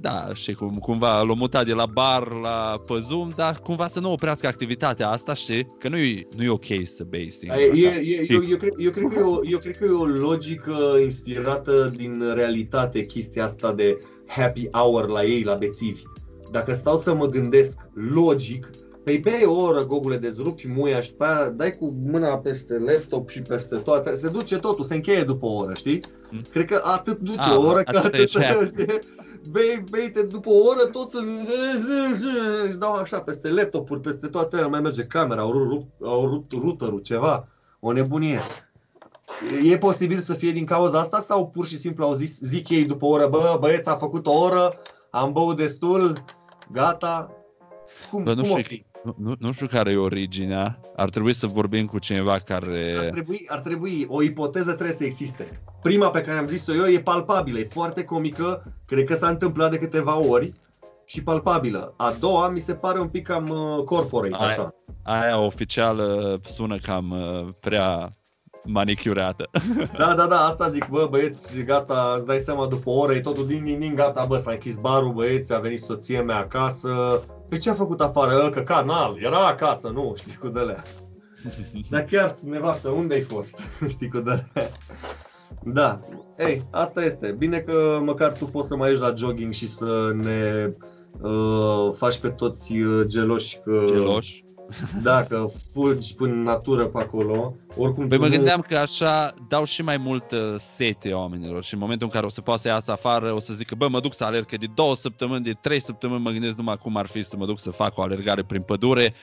Da, 0.00 0.28
și 0.34 0.54
cum, 0.54 0.70
cumva 0.74 1.20
l-au 1.22 1.34
mutat 1.34 1.66
de 1.66 1.72
la 1.72 1.86
bar 1.86 2.28
la 2.42 2.82
pe 2.86 3.04
Zoom, 3.08 3.28
dar 3.36 3.60
cumva 3.62 3.88
să 3.88 4.00
nu 4.00 4.12
oprească 4.12 4.46
activitatea 4.46 5.08
asta, 5.08 5.34
știi? 5.34 5.68
Că 5.78 5.88
nu 5.88 5.96
e, 5.96 6.26
nu 6.36 6.42
e 6.44 6.48
ok 6.48 6.64
să 6.96 7.04
bei 7.08 7.30
singur. 7.30 7.58
E, 7.58 7.62
e, 7.74 7.88
așa. 7.88 7.98
e, 7.98 8.24
Și- 8.24 8.32
eu, 8.32 8.42
eu, 8.48 8.56
cred, 8.56 8.72
eu, 8.78 8.90
cred 8.90 9.04
că 9.12 9.18
e 9.18 9.22
o, 9.22 9.40
eu 9.50 9.58
cred 9.58 9.76
că 9.76 9.84
e 9.84 9.88
o 9.90 10.04
logică 10.04 10.76
inspirată 11.02 11.92
din 11.96 12.22
realitate 12.34 13.04
chestia 13.04 13.44
asta 13.44 13.72
de 13.72 13.98
happy 14.26 14.68
hour 14.72 15.08
la 15.08 15.24
ei, 15.24 15.42
la 15.42 15.54
bețivi. 15.54 16.02
Dacă 16.50 16.74
stau 16.74 16.98
să 16.98 17.14
mă 17.14 17.26
gândesc 17.26 17.78
logic, 18.14 18.70
Păi 19.04 19.18
bei 19.18 19.44
o 19.44 19.60
oră, 19.62 19.84
gogule, 19.86 20.16
dezrupi 20.16 20.68
muia 20.68 21.00
și 21.00 21.10
după 21.10 21.24
aia 21.24 21.48
dai 21.48 21.70
cu 21.70 21.94
mâna 22.04 22.38
peste 22.38 22.78
laptop 22.78 23.28
și 23.28 23.40
peste 23.40 23.76
toate. 23.76 24.16
Se 24.16 24.28
duce 24.28 24.58
totul, 24.58 24.84
se 24.84 24.94
încheie 24.94 25.22
după 25.22 25.46
o 25.46 25.54
oră, 25.54 25.72
știi? 25.74 26.00
Mm. 26.30 26.40
Cred 26.50 26.64
că 26.64 26.80
atât 26.84 27.18
duce 27.18 27.38
Ah, 27.40 27.56
o 27.56 27.60
oră, 27.60 27.80
că 27.82 27.96
atât 27.98 28.04
atât, 28.04 28.20
ești 28.20 28.42
happy. 28.42 28.66
știi? 28.66 28.98
Bei, 29.50 29.84
bei 29.90 30.10
te 30.10 30.22
după 30.22 30.48
o 30.48 30.68
oră, 30.68 30.86
toți 30.86 31.16
în... 31.16 31.46
își 32.66 32.76
dau 32.76 32.92
așa 32.92 33.20
peste 33.20 33.50
laptopuri, 33.50 34.00
peste 34.00 34.26
toate, 34.26 34.60
nu 34.60 34.68
mai 34.68 34.80
merge 34.80 35.04
camera, 35.04 35.40
au 35.40 35.52
rupt, 35.52 36.02
au 36.02 36.26
rupt 36.26 36.52
routerul, 36.52 37.00
ceva. 37.00 37.48
O 37.80 37.92
nebunie. 37.92 38.40
E 39.64 39.78
posibil 39.78 40.20
să 40.20 40.34
fie 40.34 40.50
din 40.50 40.64
cauza 40.64 40.98
asta 40.98 41.20
sau 41.20 41.48
pur 41.48 41.66
și 41.66 41.78
simplu 41.78 42.04
au 42.04 42.14
zis, 42.14 42.38
zic 42.40 42.68
ei 42.68 42.84
după 42.84 43.04
o 43.04 43.08
oră, 43.08 43.26
bă, 43.26 43.56
băieți, 43.60 43.88
a 43.88 43.94
făcut 43.94 44.26
o 44.26 44.32
oră, 44.32 44.74
am 45.10 45.32
băut 45.32 45.56
destul, 45.56 46.24
gata. 46.72 47.30
Cum, 48.10 48.22
Bă, 48.22 48.34
nu 48.34 48.42
cum 48.42 48.50
o 48.50 48.58
știu, 48.58 48.76
fi? 48.76 48.84
Nu, 49.06 49.14
nu, 49.18 49.34
nu 49.38 49.52
știu 49.52 49.66
care 49.66 49.90
e 49.90 49.96
originea. 49.96 50.80
Ar 50.96 51.10
trebui 51.10 51.34
să 51.34 51.46
vorbim 51.46 51.86
cu 51.86 51.98
cineva 51.98 52.32
Ar 52.32 52.40
care... 52.40 53.08
trebui, 53.10 53.44
ar 53.48 53.60
trebui, 53.60 54.06
o 54.08 54.22
ipoteză 54.22 54.72
trebuie 54.72 54.96
să 54.96 55.04
existe. 55.04 55.60
Prima 55.82 56.10
pe 56.10 56.20
care 56.20 56.38
am 56.38 56.46
zis-o 56.46 56.74
eu 56.74 56.86
e 56.86 57.00
palpabilă, 57.00 57.58
e 57.58 57.64
foarte 57.64 58.04
comică, 58.04 58.62
cred 58.86 59.04
că 59.04 59.14
s-a 59.14 59.28
întâmplat 59.28 59.70
de 59.70 59.78
câteva 59.78 60.18
ori 60.18 60.52
și 61.04 61.22
palpabilă. 61.22 61.94
A 61.96 62.16
doua 62.20 62.48
mi 62.48 62.60
se 62.60 62.74
pare 62.74 62.98
un 62.98 63.08
pic 63.08 63.26
cam 63.26 63.48
uh, 63.48 63.84
corporate, 63.84 64.36
Aia- 64.44 64.48
așa. 64.48 64.74
Aia 65.02 65.38
oficială 65.38 66.40
sună 66.44 66.76
cam 66.76 67.10
uh, 67.10 67.48
prea 67.60 68.16
manicurată. 68.64 69.50
Da, 69.98 70.14
da, 70.14 70.26
da, 70.26 70.38
asta 70.40 70.68
zic, 70.68 70.88
bă, 70.88 71.06
băieți, 71.10 71.62
gata, 71.62 72.14
îți 72.16 72.26
dai 72.26 72.38
seama 72.38 72.66
după 72.66 72.90
o 72.90 72.92
oră, 72.92 73.12
e 73.12 73.20
totul 73.20 73.46
din, 73.46 73.64
din, 73.64 73.78
din, 73.78 73.94
gata, 73.94 74.24
bă, 74.24 74.36
s-a 74.36 74.50
închis 74.50 74.76
barul, 74.76 75.12
băieți, 75.12 75.52
a 75.52 75.58
venit 75.58 75.80
soția 75.80 76.22
mea 76.22 76.36
acasă. 76.36 77.22
Pe 77.48 77.58
ce 77.58 77.70
a 77.70 77.74
făcut 77.74 78.00
afară? 78.00 78.50
Că 78.50 78.60
canal, 78.60 79.16
era 79.20 79.46
acasă, 79.46 79.88
nu, 79.88 80.14
știi, 80.16 80.36
cu 80.40 80.48
de 80.48 80.76
Dar 81.90 82.04
chiar, 82.04 82.34
nevastă, 82.42 82.88
unde 82.88 83.14
ai 83.14 83.20
fost? 83.20 83.58
știi, 83.88 84.08
cu 84.08 84.18
de 84.18 84.44
Da, 85.64 86.00
ei, 86.38 86.62
asta 86.70 87.04
este. 87.04 87.34
Bine 87.38 87.58
că 87.58 88.00
măcar 88.02 88.32
tu 88.32 88.44
poți 88.44 88.68
să 88.68 88.76
mai 88.76 88.88
ieși 88.88 89.00
la 89.00 89.14
jogging 89.14 89.52
și 89.52 89.68
să 89.68 90.12
ne 90.14 90.72
uh, 91.20 91.92
faci 91.94 92.18
pe 92.18 92.28
toți 92.28 92.76
uh, 92.76 93.06
geloși 93.06 93.58
că... 93.64 93.84
Geloși. 93.86 94.45
Da, 95.02 95.24
că 95.24 95.46
fugi 95.72 96.14
până 96.14 96.32
în 96.32 96.42
natură 96.42 96.86
pe 96.86 96.98
acolo. 96.98 97.54
Oricum 97.76 98.08
Păi 98.08 98.16
tu 98.16 98.22
mă 98.22 98.28
nu- 98.28 98.34
gândeam 98.34 98.60
că 98.68 98.76
așa 98.76 99.34
dau 99.48 99.64
și 99.64 99.82
mai 99.82 99.96
mult 99.96 100.30
uh, 100.30 100.38
sete 100.58 101.12
oamenilor 101.12 101.64
și 101.64 101.74
în 101.74 101.80
momentul 101.80 102.06
în 102.06 102.12
care 102.12 102.26
o 102.26 102.28
să 102.28 102.40
poată 102.40 102.60
să 102.60 102.68
iasă 102.68 102.90
afară, 102.90 103.32
o 103.32 103.40
să 103.40 103.52
zică, 103.52 103.74
bă, 103.74 103.88
mă 103.88 104.00
duc 104.00 104.14
să 104.14 104.24
alerg, 104.24 104.46
că 104.46 104.56
de 104.56 104.66
două 104.74 104.96
săptămâni, 104.96 105.44
de 105.44 105.52
trei 105.60 105.80
săptămâni 105.80 106.22
mă 106.22 106.30
gândesc 106.30 106.56
numai 106.56 106.76
cum 106.76 106.96
ar 106.96 107.06
fi 107.06 107.22
să 107.24 107.36
mă 107.36 107.46
duc 107.46 107.58
să 107.60 107.70
fac 107.70 107.98
o 107.98 108.02
alergare 108.02 108.42
prin 108.44 108.62
pădure 108.62 109.14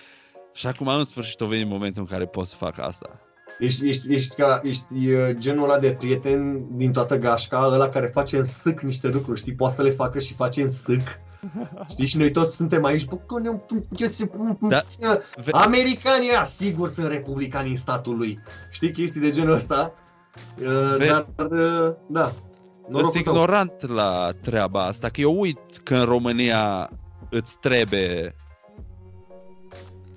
și 0.53 0.67
acum 0.67 0.87
în 0.87 1.05
sfârșit 1.05 1.41
o 1.41 1.45
venit 1.45 1.67
momentul 1.67 2.01
în 2.01 2.07
care 2.07 2.25
pot 2.25 2.47
să 2.47 2.55
fac 2.55 2.79
asta. 2.79 3.09
Ești, 3.59 3.87
ești, 3.87 4.13
ești, 4.13 4.35
ca, 4.35 4.61
ești 4.63 4.83
e, 5.09 5.35
genul 5.37 5.63
ăla 5.63 5.79
de 5.79 5.91
prieten 5.91 6.65
din 6.77 6.91
toată 6.91 7.17
gașca, 7.17 7.69
ăla 7.73 7.89
care 7.89 8.05
face 8.13 8.37
în 8.37 8.45
sâc 8.45 8.79
niște 8.81 9.07
lucruri, 9.07 9.39
știi, 9.39 9.53
poate 9.53 9.75
să 9.75 9.81
le 9.81 9.89
facă 9.89 10.19
și 10.19 10.33
face 10.33 10.61
în 10.61 10.71
sâc. 10.71 11.01
Știi, 11.91 12.05
și 12.05 12.17
noi 12.17 12.31
toți 12.31 12.55
suntem 12.55 12.83
aici, 12.85 13.05
bă, 13.05 13.15
că 13.15 13.39
ne 13.39 13.49
ce 13.95 14.07
se... 14.07 14.29
Da. 14.59 14.81
Ve- 15.43 15.51
Americanii 15.51 16.29
ăia, 16.29 16.43
sigur 16.43 16.91
sunt 16.91 17.07
republicani 17.07 17.69
în 17.69 17.75
statul 17.75 18.17
lui. 18.17 18.39
Știi 18.69 18.91
chestii 18.91 19.21
de 19.21 19.31
genul 19.31 19.53
ăsta? 19.55 19.93
Uh, 20.61 20.95
Ve- 20.97 21.07
Dar, 21.07 21.27
uh, 21.51 21.93
da, 22.07 22.23
Sunt 22.81 22.93
norocul 22.93 23.21
tău. 23.21 23.33
ignorant 23.33 23.87
la 23.87 24.29
treaba 24.41 24.85
asta, 24.85 25.09
că 25.09 25.21
eu 25.21 25.39
uit 25.39 25.59
că 25.83 25.95
în 25.95 26.05
România 26.05 26.89
îți 27.29 27.57
trebuie 27.59 28.35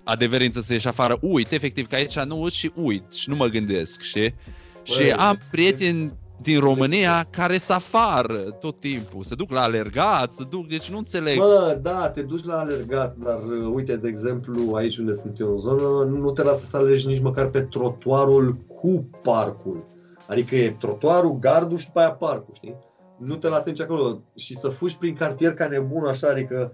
adeverință 0.05 0.61
să 0.61 0.73
ieși 0.73 0.89
afară. 0.89 1.19
Uit, 1.21 1.51
efectiv, 1.53 1.87
că 1.89 1.95
aici 1.95 2.19
nu 2.19 2.43
uit 2.43 2.53
și 2.53 2.73
uit 2.75 3.13
și 3.13 3.29
nu 3.29 3.37
mă 3.37 3.47
gândesc, 3.47 4.01
știi? 4.01 4.35
și 4.83 4.97
Băi, 4.99 5.13
am 5.13 5.39
prieteni 5.51 6.13
din 6.43 6.61
România 6.61 7.27
care 7.31 7.59
să 7.59 7.73
afară 7.73 8.35
tot 8.35 8.81
timpul, 8.81 9.23
se 9.23 9.35
duc 9.35 9.51
la 9.51 9.61
alergat, 9.61 10.33
se 10.33 10.45
duc, 10.51 10.67
deci 10.69 10.91
nu 10.91 10.97
înțeleg. 10.97 11.39
Bă, 11.39 11.79
da, 11.83 12.09
te 12.09 12.23
duci 12.23 12.45
la 12.45 12.59
alergat, 12.59 13.17
dar 13.17 13.39
uh, 13.39 13.75
uite, 13.75 13.97
de 13.97 14.09
exemplu, 14.09 14.75
aici 14.75 14.99
unde 14.99 15.15
sunt 15.15 15.41
eu 15.41 15.51
în 15.51 15.57
zonă, 15.57 16.11
nu 16.11 16.31
te 16.31 16.43
lasă 16.43 16.65
să 16.65 16.77
alergi 16.77 17.07
nici 17.07 17.23
măcar 17.23 17.47
pe 17.47 17.61
trotuarul 17.61 18.57
cu 18.81 19.09
parcul. 19.23 19.85
Adică 20.27 20.57
e 20.57 20.77
trotuarul, 20.79 21.39
gardul 21.39 21.79
și 21.79 21.87
după 21.87 21.99
aia 21.99 22.11
parcul, 22.11 22.55
știi? 22.55 22.77
Nu 23.19 23.37
te 23.37 23.49
lasă 23.49 23.69
nici 23.69 23.81
acolo 23.81 24.19
și 24.35 24.57
să 24.57 24.69
fugi 24.69 24.97
prin 24.97 25.15
cartier 25.15 25.55
ca 25.55 25.67
nebun 25.67 26.07
așa, 26.07 26.29
adică... 26.29 26.73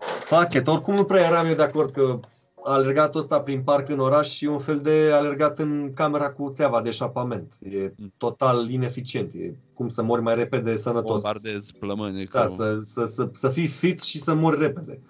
Fuck 0.00 0.52
it, 0.52 0.68
oricum 0.68 0.94
nu 0.94 1.04
prea 1.04 1.26
eram 1.26 1.46
eu 1.46 1.54
de 1.54 1.62
acord 1.62 1.90
că 1.90 2.20
alergatul 2.68 3.20
ăsta 3.20 3.40
prin 3.40 3.62
parc 3.62 3.88
în 3.88 3.98
oraș 3.98 4.28
și 4.28 4.44
un 4.44 4.58
fel 4.58 4.80
de 4.80 5.10
alergat 5.12 5.58
în 5.58 5.90
camera 5.94 6.30
cu 6.30 6.52
țeava 6.54 6.82
de 6.82 6.88
eșapament. 6.88 7.52
E 7.60 7.92
total 8.16 8.70
ineficient, 8.70 9.32
e 9.34 9.54
cum 9.74 9.88
să 9.88 10.02
mori 10.02 10.22
mai 10.22 10.34
repede 10.34 10.76
sănătos. 10.76 11.22
Bombardez 11.22 11.70
plămâni 11.70 12.28
Da, 12.32 12.44
cu... 12.44 12.54
să, 12.54 12.78
să, 12.82 13.06
să, 13.06 13.30
să 13.32 13.48
fii 13.48 13.66
fit 13.66 14.02
și 14.02 14.18
să 14.18 14.34
mori 14.34 14.58
repede. 14.58 15.00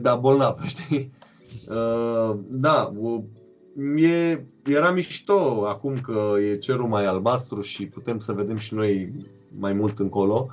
Da, 0.00 0.14
bolnav, 0.14 0.64
știi? 0.66 1.12
Uh, 1.68 2.38
da, 2.48 2.92
uh, 2.96 3.22
e, 3.96 4.44
era 4.64 4.90
mișto 4.90 5.64
acum 5.66 5.94
că 6.02 6.34
e 6.40 6.56
cerul 6.56 6.86
mai 6.86 7.04
albastru 7.04 7.60
și 7.60 7.86
putem 7.86 8.18
să 8.18 8.32
vedem 8.32 8.56
și 8.56 8.74
noi 8.74 9.12
mai 9.58 9.72
mult 9.72 9.98
încolo. 9.98 10.48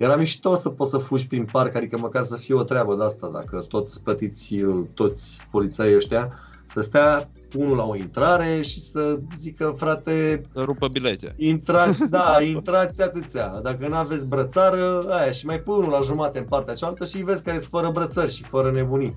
Era 0.00 0.16
mișto 0.16 0.56
să 0.56 0.68
poți 0.68 0.90
să 0.90 0.98
fugi 0.98 1.26
prin 1.26 1.44
parc, 1.44 1.74
adică 1.74 1.98
măcar 1.98 2.22
să 2.22 2.36
fie 2.36 2.54
o 2.54 2.62
treabă 2.62 2.94
de 2.94 3.04
asta, 3.04 3.30
dacă 3.32 3.64
toți 3.68 4.02
plătiți, 4.02 4.62
uh, 4.62 4.86
toți 4.94 5.40
polițaii 5.50 5.96
ăștia, 5.96 6.34
să 6.66 6.80
stea 6.80 7.30
unul 7.56 7.76
la 7.76 7.84
o 7.84 7.96
intrare 7.96 8.60
și 8.62 8.82
să 8.82 9.20
zică, 9.38 9.74
frate, 9.76 10.42
Să 10.52 10.62
rupă 10.62 10.88
bilete. 10.88 11.34
Intrați, 11.36 12.08
da, 12.08 12.36
intrați 12.54 13.02
atâția. 13.02 13.60
Dacă 13.62 13.88
nu 13.88 13.94
aveți 13.94 14.26
brățară, 14.26 15.06
aia, 15.08 15.30
și 15.30 15.46
mai 15.46 15.60
pui 15.60 15.76
unul 15.76 15.90
la 15.90 16.00
jumate 16.00 16.38
în 16.38 16.44
partea 16.44 16.74
cealaltă 16.74 17.04
și 17.04 17.22
vezi 17.22 17.42
care 17.42 17.58
sunt 17.58 17.70
fără 17.70 17.90
brățări 17.90 18.34
și 18.34 18.42
fără 18.42 18.70
nebunii. 18.70 19.16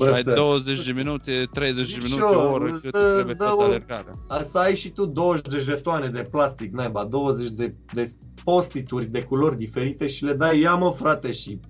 Și 0.00 0.02
ai 0.06 0.10
Brățări. 0.22 0.36
20 0.36 0.86
de 0.86 0.92
minute, 0.92 1.48
30 1.52 1.76
de 1.76 1.82
Zic 2.00 2.02
minute, 2.02 2.22
și 2.32 2.32
eu, 2.32 2.48
o 2.48 2.52
oră, 2.52 2.64
îți 2.64 2.82
cât 2.82 2.92
dă- 2.96 3.12
trebuie 3.14 3.34
dă 3.34 3.44
tot 3.44 3.58
o- 3.58 3.62
alergarea. 3.62 4.12
A, 4.28 4.42
Să 4.42 4.58
ai 4.58 4.74
și 4.76 4.90
tu 4.90 5.06
20 5.06 5.48
de 5.48 5.58
jetoane 5.58 6.08
de 6.08 6.28
plastic, 6.30 6.74
naiba, 6.74 7.04
20 7.04 7.48
de, 7.48 7.70
de 7.94 8.10
postituri 8.44 9.04
de 9.06 9.22
culori 9.22 9.56
diferite 9.56 10.06
și 10.06 10.24
le 10.24 10.32
dai, 10.34 10.60
ia 10.60 10.74
mă 10.74 10.90
frate 10.90 11.30
și 11.30 11.60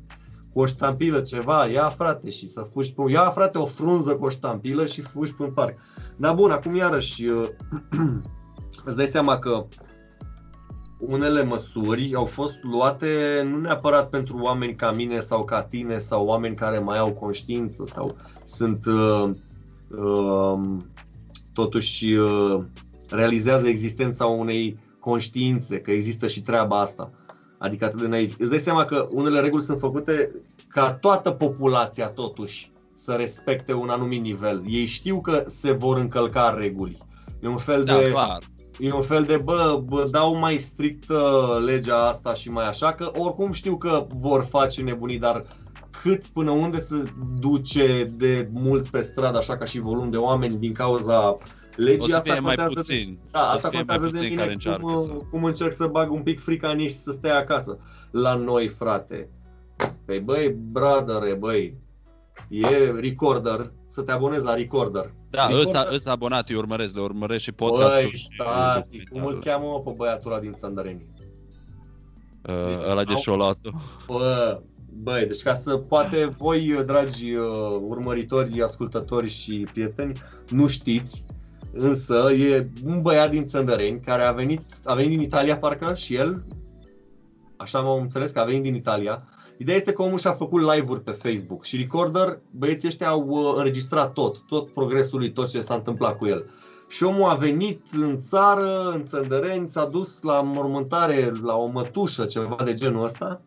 cu 0.52 0.60
o 0.60 0.66
ștampilă 0.66 1.20
ceva, 1.20 1.66
ia 1.66 1.88
frate 1.88 2.30
și 2.30 2.48
să 2.48 2.66
fugi 2.72 2.92
pe, 2.94 3.02
ia 3.10 3.30
frate 3.30 3.58
o 3.58 3.66
frunză 3.66 4.14
cu 4.16 4.24
o 4.24 4.28
ștampilă 4.28 4.86
și 4.86 5.00
fugi 5.00 5.32
pe 5.34 5.42
un 5.42 5.50
parc. 5.52 5.78
Dar 6.16 6.34
bun, 6.34 6.50
acum 6.50 6.76
iarăși 6.76 7.26
uh, 7.26 7.48
îți 8.84 8.96
dai 8.96 9.06
seama 9.06 9.36
că 9.38 9.66
unele 11.06 11.42
măsuri 11.42 12.12
au 12.14 12.24
fost 12.24 12.62
luate 12.62 13.42
nu 13.50 13.60
neapărat 13.60 14.08
pentru 14.08 14.38
oameni 14.40 14.74
ca 14.74 14.92
mine 14.92 15.20
sau 15.20 15.44
ca 15.44 15.62
tine 15.62 15.98
sau 15.98 16.24
oameni 16.24 16.56
care 16.56 16.78
mai 16.78 16.98
au 16.98 17.12
conștiință 17.12 17.84
sau 17.86 18.16
sunt 18.44 18.86
uh, 18.86 19.30
uh, 19.88 20.60
totuși 21.52 22.12
uh, 22.12 22.62
realizează 23.10 23.68
existența 23.68 24.26
unei 24.26 24.78
conștiințe, 24.98 25.80
că 25.80 25.90
există 25.90 26.26
și 26.26 26.42
treaba 26.42 26.80
asta. 26.80 27.10
Adică 27.58 27.84
atât 27.84 28.00
de 28.00 28.06
naiv. 28.06 28.36
Îți 28.38 28.50
dai 28.50 28.58
seama 28.58 28.84
că 28.84 29.08
unele 29.10 29.40
reguli 29.40 29.62
sunt 29.62 29.78
făcute 29.78 30.30
ca 30.68 30.92
toată 30.92 31.30
populația 31.30 32.06
totuși 32.06 32.70
să 32.94 33.12
respecte 33.12 33.72
un 33.72 33.88
anumit 33.88 34.22
nivel. 34.22 34.62
Ei 34.66 34.84
știu 34.84 35.20
că 35.20 35.44
se 35.46 35.72
vor 35.72 35.98
încălca 35.98 36.54
reguli. 36.58 36.98
E 37.42 37.48
un 37.48 37.56
fel 37.56 37.84
Da, 37.84 37.98
de 37.98 38.08
clar. 38.08 38.38
E 38.82 38.92
un 38.92 39.02
fel 39.02 39.22
de 39.22 39.36
bă, 39.36 39.82
bă, 39.84 40.08
dau 40.10 40.38
mai 40.38 40.56
strict 40.56 41.08
uh, 41.08 41.62
legea 41.64 42.08
asta 42.08 42.34
și 42.34 42.50
mai 42.50 42.68
așa, 42.68 42.92
că 42.92 43.10
oricum 43.14 43.52
știu 43.52 43.76
că 43.76 44.06
vor 44.20 44.44
face 44.44 44.82
nebunii, 44.82 45.18
dar 45.18 45.42
cât 46.02 46.26
până 46.26 46.50
unde 46.50 46.78
se 46.78 47.02
duce 47.38 48.04
de 48.16 48.48
mult 48.52 48.88
pe 48.88 49.00
stradă, 49.00 49.36
așa 49.36 49.56
ca 49.56 49.64
și 49.64 49.78
volum 49.78 50.10
de 50.10 50.16
oameni 50.16 50.56
din 50.56 50.72
cauza 50.72 51.28
O 51.28 51.38
legii, 51.76 52.10
să 52.10 52.16
asta 52.16 52.32
fie 52.32 52.40
mai 52.40 52.54
contează 52.54 52.72
de, 52.74 52.80
puțin. 52.80 53.18
da, 53.30 53.40
o 53.40 53.42
să 53.42 53.48
asta 53.54 53.68
fie 53.68 53.78
mai 53.78 53.86
contează 53.86 54.12
de 54.12 54.18
puțin 54.18 54.36
care 54.36 54.50
mine 54.50 54.52
încearcă 54.52 54.82
cum, 54.82 55.04
să... 55.04 55.16
uh, 55.16 55.22
cum 55.30 55.44
încerc 55.44 55.72
să 55.72 55.86
bag 55.86 56.12
un 56.12 56.22
pic 56.22 56.40
frica 56.40 56.68
în 56.68 56.78
ei 56.78 56.88
și 56.88 56.98
să 56.98 57.10
stea 57.10 57.36
acasă. 57.36 57.78
La 58.10 58.34
noi, 58.34 58.68
frate. 58.68 59.28
Păi 60.04 60.20
băi, 60.20 60.56
brother, 60.70 61.34
băi, 61.38 61.76
e 62.48 62.90
recorder, 63.00 63.72
să 63.92 64.02
te 64.02 64.12
abonezi 64.12 64.44
la 64.44 64.54
recorder. 64.54 65.14
Da, 65.30 65.46
Recorder- 65.46 65.64
ăsta, 65.66 65.88
ăsta 65.94 66.10
abonat, 66.10 66.48
îi 66.48 66.54
urmăresc, 66.54 66.94
le 66.94 67.00
urmăresc 67.00 67.42
și 67.42 67.52
podcastul 67.52 68.00
Băi, 68.02 68.10
și 68.12 68.26
tati, 68.36 69.02
cum 69.04 69.20
îl 69.20 69.22
documentarul. 69.22 69.40
cheamă 69.44 69.66
mă, 69.72 69.80
pe 69.80 69.92
băiatul 69.96 70.30
ăla 70.32 70.40
din 70.40 70.52
Țăndăreni? 70.52 71.00
Uh, 72.48 72.88
ăla 72.90 73.04
de 73.04 73.12
au- 73.12 73.18
șolatul. 73.20 73.74
Bă, 74.06 74.60
băi, 75.02 75.26
deci 75.26 75.42
ca 75.42 75.54
să 75.54 75.76
poate 75.76 76.24
voi, 76.38 76.82
dragi 76.86 77.34
uh, 77.34 77.80
urmăritori, 77.84 78.62
ascultători 78.62 79.28
și 79.28 79.66
prieteni, 79.72 80.12
nu 80.48 80.66
știți, 80.66 81.24
însă 81.72 82.30
e 82.32 82.70
un 82.84 83.02
băiat 83.02 83.30
din 83.30 83.46
Țăndăreni 83.46 84.00
care 84.00 84.22
a 84.22 84.32
venit, 84.32 84.62
a 84.84 84.94
venit 84.94 85.10
din 85.10 85.20
Italia 85.20 85.58
parcă 85.58 85.94
și 85.94 86.14
el, 86.14 86.44
așa 87.56 87.78
am 87.78 88.00
înțeles 88.00 88.30
că 88.30 88.40
a 88.40 88.44
venit 88.44 88.62
din 88.62 88.74
Italia. 88.74 89.28
Ideea 89.62 89.76
este 89.76 89.92
că 89.92 90.02
omul 90.02 90.18
și-a 90.18 90.32
făcut 90.32 90.60
live-uri 90.74 91.00
pe 91.00 91.10
Facebook 91.10 91.64
și 91.64 91.76
Recorder, 91.76 92.38
băieții 92.50 92.88
ăștia 92.88 93.08
au 93.08 93.26
uh, 93.28 93.54
înregistrat 93.56 94.12
tot, 94.12 94.40
tot 94.46 94.68
progresul 94.68 95.18
lui, 95.18 95.32
tot 95.32 95.48
ce 95.48 95.60
s-a 95.60 95.74
întâmplat 95.74 96.18
cu 96.18 96.26
el. 96.26 96.50
Și 96.88 97.04
omul 97.04 97.28
a 97.28 97.34
venit 97.34 97.80
în 97.92 98.20
țară, 98.20 98.90
în 98.94 99.04
Țăndăreni, 99.04 99.68
s-a 99.68 99.84
dus 99.84 100.22
la 100.22 100.40
mormântare, 100.40 101.32
la 101.42 101.56
o 101.56 101.70
mătușă, 101.70 102.24
ceva 102.24 102.56
de 102.64 102.74
genul 102.74 103.04
ăsta. 103.04 103.42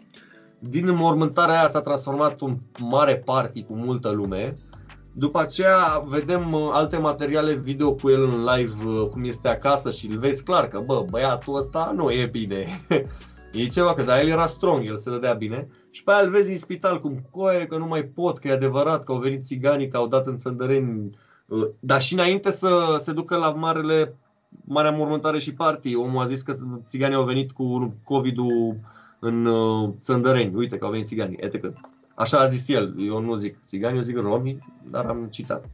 Din 0.60 0.96
mormântarea 0.96 1.60
aia 1.60 1.68
s-a 1.68 1.82
transformat 1.82 2.42
un 2.42 2.58
mare 2.80 3.16
party 3.16 3.64
cu 3.64 3.74
multă 3.74 4.12
lume. 4.12 4.54
După 5.14 5.40
aceea 5.40 6.02
vedem 6.06 6.54
uh, 6.54 6.70
alte 6.72 6.98
materiale 6.98 7.54
video 7.54 7.94
cu 7.94 8.10
el 8.10 8.24
în 8.24 8.44
live, 8.44 8.86
uh, 8.86 9.08
cum 9.08 9.24
este 9.24 9.48
acasă 9.48 9.92
și 9.92 10.08
îl 10.08 10.18
vezi 10.18 10.44
clar 10.44 10.68
că, 10.68 10.80
bă, 10.86 11.06
băiatul 11.10 11.56
ăsta 11.58 11.92
nu 11.96 12.12
e 12.12 12.26
bine. 12.26 12.86
e 13.54 13.68
ceva, 13.68 13.94
că 13.94 14.04
dar 14.04 14.20
el 14.20 14.28
era 14.28 14.46
strong, 14.46 14.86
el 14.86 14.98
se 14.98 15.10
dădea 15.10 15.34
bine. 15.34 15.68
Și 15.96 16.04
pe 16.04 16.12
aia 16.12 16.22
îl 16.22 16.30
vezi 16.30 16.52
în 16.52 16.58
spital 16.58 17.00
cum, 17.00 17.26
coe, 17.32 17.66
că 17.66 17.78
nu 17.78 17.86
mai 17.88 18.04
pot, 18.04 18.38
că 18.38 18.48
e 18.48 18.52
adevărat, 18.52 19.04
că 19.04 19.12
au 19.12 19.18
venit 19.18 19.46
țiganii, 19.46 19.88
că 19.88 19.98
au 19.98 20.08
dat 20.08 20.28
în 20.28 20.38
Țăndăreni. 20.38 21.18
Uh, 21.46 21.68
Dar 21.80 22.02
și 22.02 22.14
înainte 22.14 22.52
să 22.52 23.00
se 23.02 23.12
ducă 23.12 23.36
la 23.36 23.50
marele, 23.52 24.16
marea 24.66 24.92
mormântare 24.92 25.40
și 25.40 25.54
party, 25.54 25.96
omul 25.96 26.22
a 26.22 26.26
zis 26.26 26.42
că 26.42 26.56
țiganii 26.88 27.16
au 27.16 27.24
venit 27.24 27.52
cu 27.52 27.94
COVID-ul 28.04 28.76
în 29.20 29.46
uh, 29.46 29.90
Țăndăreni. 30.02 30.56
Uite 30.56 30.78
că 30.78 30.86
au 30.86 30.92
venit 30.92 31.08
țiganii, 31.08 31.38
ete 31.40 31.60
că. 31.60 31.72
Așa 32.16 32.38
a 32.38 32.48
zis 32.48 32.68
el, 32.68 32.96
eu 32.98 33.22
nu 33.22 33.36
zic 33.36 33.58
țigani, 33.66 33.96
eu 33.96 34.02
zic 34.02 34.18
romi, 34.18 34.58
dar 34.90 35.06
am 35.06 35.28
citat. 35.32 35.66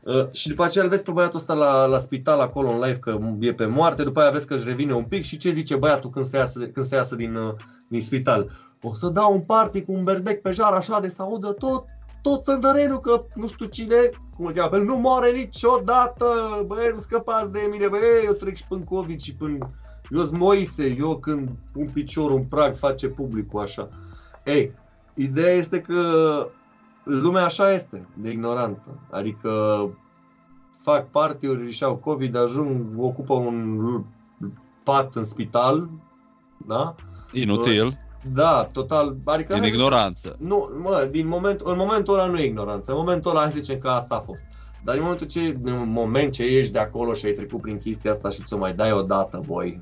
Uh, 0.00 0.30
și 0.30 0.48
după 0.48 0.64
aceea 0.64 0.84
îl 0.84 0.90
vezi 0.90 1.02
pe 1.02 1.10
băiatul 1.10 1.38
ăsta 1.38 1.54
la, 1.54 1.86
la 1.86 1.98
spital 1.98 2.40
acolo 2.40 2.68
în 2.68 2.80
live 2.80 2.98
că 2.98 3.18
e 3.40 3.52
pe 3.52 3.66
moarte, 3.66 4.02
după 4.02 4.20
aia 4.20 4.30
vezi 4.30 4.46
că 4.46 4.54
își 4.54 4.64
revine 4.64 4.92
un 4.92 5.04
pic 5.04 5.22
și 5.22 5.36
ce 5.36 5.50
zice 5.50 5.76
băiatul 5.76 6.10
când 6.10 6.24
se 6.24 6.36
iasă, 6.36 6.60
când 6.60 6.86
se 6.86 6.94
iasă 6.94 7.14
din, 7.14 7.34
uh, 7.34 7.54
din 7.88 8.00
spital? 8.00 8.50
O 8.86 8.94
să 8.94 9.08
dau 9.08 9.32
un 9.32 9.40
party 9.40 9.82
cu 9.82 9.92
un 9.92 10.04
berbec 10.04 10.40
pe 10.40 10.50
jar 10.50 10.72
așa 10.72 11.00
de 11.00 11.08
să 11.08 11.22
audă 11.22 11.52
tot, 11.52 11.84
tot 12.22 12.44
Țăndărenul 12.44 13.00
că 13.00 13.24
nu 13.34 13.46
știu 13.46 13.66
cine, 13.66 13.96
cum 14.36 14.46
îl 14.46 14.52
cheamă, 14.52 14.68
pe 14.68 14.76
el, 14.76 14.84
nu 14.84 14.96
moare 14.96 15.30
niciodată, 15.30 16.26
băi, 16.66 16.90
nu 16.92 16.98
scăpați 16.98 17.52
de 17.52 17.68
mine, 17.70 17.88
băi, 17.88 18.00
eu 18.24 18.32
trec 18.32 18.56
și 18.56 18.64
până 18.68 18.84
COVID 18.84 19.20
și 19.20 19.34
până... 19.34 19.70
Eu 20.10 20.24
sunt 20.24 20.38
Moise, 20.38 20.96
eu 20.98 21.16
când 21.16 21.48
un 21.74 21.88
picior, 21.92 22.30
un 22.30 22.44
prag 22.44 22.76
face 22.76 23.06
publicul 23.06 23.60
așa. 23.60 23.88
Ei, 24.44 24.72
ideea 25.14 25.52
este 25.52 25.80
că 25.80 26.02
lumea 27.04 27.44
așa 27.44 27.72
este, 27.72 28.06
de 28.14 28.30
ignorantă. 28.30 29.06
Adică 29.10 29.50
fac 30.70 31.10
party-uri 31.10 31.70
și 31.70 31.84
au 31.84 31.96
COVID, 31.96 32.36
ajung, 32.36 32.86
ocupă 32.98 33.34
un 33.34 34.02
pat 34.82 35.14
în 35.14 35.24
spital, 35.24 35.88
da? 36.66 36.94
Inutil, 37.32 37.98
Da, 38.32 38.68
total, 38.72 39.16
adică... 39.24 39.54
din 39.54 39.62
ignoranță. 39.62 40.36
Nu, 40.38 40.70
mă, 40.82 41.08
din 41.10 41.26
moment, 41.26 41.60
în 41.60 41.76
momentul 41.76 42.14
ăla 42.14 42.26
nu 42.26 42.38
e 42.38 42.44
ignoranță, 42.44 42.90
în 42.90 42.96
momentul 42.96 43.30
ăla 43.30 43.40
hai 43.40 43.50
să 43.50 43.58
zicem 43.58 43.78
că 43.78 43.88
asta 43.88 44.14
a 44.14 44.20
fost. 44.20 44.44
Dar 44.84 44.94
în 44.94 45.02
momentul 45.02 45.26
ce, 45.26 45.56
în 45.62 45.88
moment 45.88 46.32
ce 46.32 46.42
ești 46.42 46.72
de 46.72 46.78
acolo 46.78 47.14
și 47.14 47.26
ai 47.26 47.32
trecut 47.32 47.60
prin 47.60 47.78
chestia 47.78 48.10
asta 48.10 48.30
și 48.30 48.42
ți-o 48.42 48.58
mai 48.58 48.74
dai 48.74 48.92
o 48.92 49.02
dată, 49.02 49.40
boi, 49.46 49.80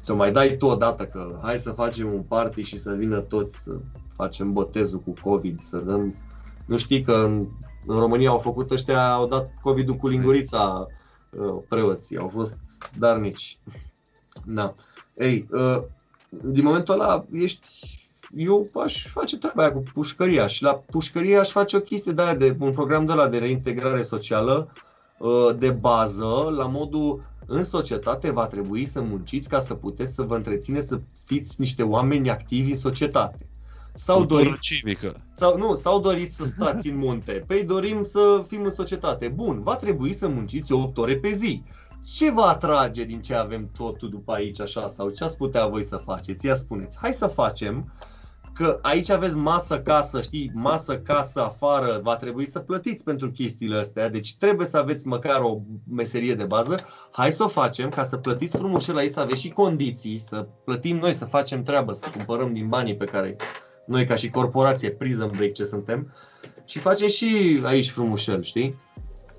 ți-o 0.00 0.14
mai 0.14 0.32
dai 0.32 0.56
tu 0.56 0.66
o 0.66 0.74
dată 0.74 1.04
că 1.04 1.38
hai 1.42 1.58
să 1.58 1.70
facem 1.70 2.12
un 2.12 2.22
party 2.22 2.62
și 2.62 2.78
să 2.78 2.92
vină 2.92 3.18
toți 3.18 3.62
să 3.62 3.80
facem 4.14 4.52
botezul 4.52 4.98
cu 4.98 5.14
COVID, 5.22 5.60
să 5.62 5.78
dăm... 5.78 6.14
Nu 6.66 6.76
știi 6.76 7.02
că 7.02 7.12
în, 7.12 7.48
în 7.86 7.98
România 7.98 8.28
au 8.28 8.38
făcut 8.38 8.70
ăștia, 8.70 9.12
au 9.12 9.26
dat 9.26 9.54
COVID-ul 9.62 9.96
cu 9.96 10.08
lingurița 10.08 10.86
uh, 11.30 11.62
preoții, 11.68 12.18
au 12.18 12.28
fost 12.28 12.56
darnici. 12.98 13.58
Da. 14.46 14.74
Ei, 15.16 15.46
uh, 15.50 15.82
din 16.42 16.64
momentul 16.64 16.94
ăla 16.94 17.24
ești 17.32 17.66
eu 18.36 18.70
aș 18.84 19.06
face 19.06 19.38
treaba 19.38 19.62
aia 19.62 19.72
cu 19.72 19.82
pușcăria 19.92 20.46
și 20.46 20.62
la 20.62 20.74
pușcărie 20.74 21.38
aș 21.38 21.50
face 21.50 21.76
o 21.76 21.80
chestie 21.80 22.12
de 22.12 22.22
aia, 22.22 22.34
de 22.34 22.56
un 22.58 22.72
program 22.72 23.06
de 23.06 23.12
la 23.12 23.28
de 23.28 23.38
reintegrare 23.38 24.02
socială 24.02 24.72
uh, 25.18 25.56
de 25.58 25.70
bază, 25.70 26.52
la 26.56 26.66
modul 26.66 27.22
în 27.46 27.64
societate 27.64 28.30
va 28.30 28.46
trebui 28.46 28.86
să 28.86 29.00
munciți 29.00 29.48
ca 29.48 29.60
să 29.60 29.74
puteți 29.74 30.14
să 30.14 30.22
vă 30.22 30.34
întrețineți, 30.34 30.88
să 30.88 31.00
fiți 31.24 31.54
niște 31.58 31.82
oameni 31.82 32.30
activi 32.30 32.70
în 32.70 32.78
societate. 32.78 33.48
Sau 33.94 34.16
Cultură 34.16 34.42
doriți 34.42 34.60
civică. 34.60 35.14
sau, 35.32 35.58
nu, 35.58 35.74
sau 35.74 36.00
doriți 36.00 36.36
să 36.36 36.44
stați 36.44 36.88
în 36.88 36.96
munte? 37.04 37.44
Păi 37.46 37.64
dorim 37.64 38.04
să 38.04 38.44
fim 38.48 38.64
în 38.64 38.74
societate. 38.74 39.28
Bun, 39.28 39.62
va 39.62 39.76
trebui 39.76 40.14
să 40.14 40.28
munciți 40.28 40.72
8 40.72 40.98
ore 40.98 41.16
pe 41.16 41.32
zi. 41.32 41.62
Ce 42.04 42.30
vă 42.30 42.42
atrage 42.42 43.04
din 43.04 43.20
ce 43.20 43.34
avem 43.34 43.70
totul 43.76 44.10
după 44.10 44.32
aici 44.32 44.60
așa? 44.60 44.88
Sau 44.88 45.10
ce 45.10 45.24
ați 45.24 45.36
putea 45.36 45.66
voi 45.66 45.84
să 45.84 45.96
faceți? 45.96 46.46
Ia 46.46 46.54
spuneți. 46.54 46.96
Hai 47.00 47.12
să 47.12 47.26
facem 47.26 47.92
că 48.54 48.78
aici 48.82 49.10
aveți 49.10 49.36
masă, 49.36 49.80
casă, 49.80 50.20
știi, 50.20 50.50
masă, 50.54 50.98
casă, 50.98 51.42
afară, 51.42 52.00
va 52.02 52.16
trebui 52.16 52.46
să 52.46 52.58
plătiți 52.58 53.04
pentru 53.04 53.30
chestiile 53.30 53.76
astea, 53.76 54.08
deci 54.08 54.36
trebuie 54.36 54.66
să 54.66 54.76
aveți 54.76 55.06
măcar 55.06 55.40
o 55.40 55.60
meserie 55.90 56.34
de 56.34 56.44
bază. 56.44 56.76
Hai 57.10 57.32
să 57.32 57.42
o 57.42 57.48
facem 57.48 57.88
ca 57.88 58.02
să 58.02 58.16
plătiți 58.16 58.56
frumos 58.56 58.86
la 58.86 59.02
ei, 59.02 59.10
să 59.10 59.20
aveți 59.20 59.40
și 59.40 59.48
condiții, 59.48 60.18
să 60.18 60.46
plătim 60.64 60.96
noi, 60.96 61.12
să 61.12 61.24
facem 61.24 61.62
treabă, 61.62 61.92
să 61.92 62.10
cumpărăm 62.16 62.52
din 62.52 62.68
banii 62.68 62.96
pe 62.96 63.04
care 63.04 63.36
noi 63.86 64.06
ca 64.06 64.14
și 64.14 64.30
corporație, 64.30 64.90
Prison 64.90 65.30
Break 65.36 65.52
ce 65.52 65.64
suntem, 65.64 66.12
și 66.64 66.78
facem 66.78 67.08
și 67.08 67.60
aici 67.62 67.90
frumușel, 67.90 68.42
știi? 68.42 68.78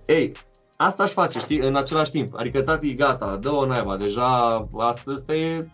Ei, 0.06 0.32
asta 0.78 1.04
aș 1.04 1.12
face, 1.12 1.40
știi, 1.40 1.60
în 1.60 1.76
același 1.76 2.12
timp. 2.12 2.34
Adică, 2.36 2.62
tati, 2.62 2.96
gata, 2.96 3.38
dă-o 3.42 3.66
naiba, 3.66 3.98
deja 3.98 4.68
astăzi 4.78 5.24
te 5.24 5.34
e, 5.34 5.68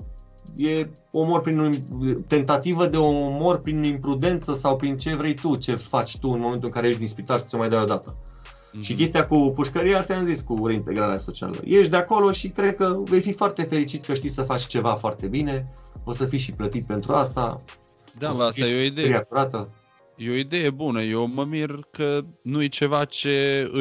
e 0.55 0.89
omor 1.11 1.41
prin, 1.41 1.79
tentativă 2.27 2.85
de 2.87 2.97
omor 2.97 3.61
prin 3.61 3.83
imprudență 3.83 4.53
sau 4.53 4.75
prin 4.75 4.97
ce 4.97 5.15
vrei 5.15 5.33
tu, 5.33 5.55
ce 5.55 5.75
faci 5.75 6.17
tu 6.17 6.29
în 6.29 6.39
momentul 6.39 6.65
în 6.67 6.73
care 6.73 6.87
ești 6.87 6.99
din 6.99 7.07
spital 7.07 7.37
și 7.37 7.45
ți-o 7.45 7.57
mai 7.57 7.69
dai 7.69 7.81
o 7.81 7.85
dată. 7.85 8.15
Și 8.79 8.93
chestia 8.93 9.27
cu 9.27 9.51
pușcăria, 9.55 10.03
ți-am 10.03 10.23
zis, 10.23 10.41
cu 10.41 10.67
reintegrarea 10.67 11.17
socială. 11.17 11.55
Ești 11.63 11.89
de 11.91 11.97
acolo 11.97 12.31
și 12.31 12.47
cred 12.49 12.75
că 12.75 12.97
vei 13.03 13.21
fi 13.21 13.33
foarte 13.33 13.63
fericit 13.63 14.05
că 14.05 14.13
știi 14.13 14.29
să 14.29 14.41
faci 14.41 14.61
ceva 14.67 14.93
foarte 14.95 15.27
bine, 15.27 15.73
o 16.03 16.11
să 16.11 16.25
fii 16.25 16.39
și 16.39 16.51
plătit 16.51 16.85
pentru 16.85 17.13
asta, 17.13 17.61
Da, 18.19 18.27
o 18.29 18.31
bă, 18.31 18.37
să 18.37 18.43
asta 18.43 18.53
fii 18.53 18.63
e 18.63 18.65
o 18.65 18.67
și 18.81 18.85
idee. 18.85 19.03
meseria 19.03 19.23
curată. 19.23 19.69
E 20.23 20.29
o 20.29 20.35
idee 20.35 20.69
bună. 20.69 21.01
Eu 21.01 21.27
mă 21.33 21.43
mir 21.43 21.79
că 21.91 22.19
nu 22.41 22.63
e 22.63 22.67
ceva 22.67 23.05
ce 23.05 23.29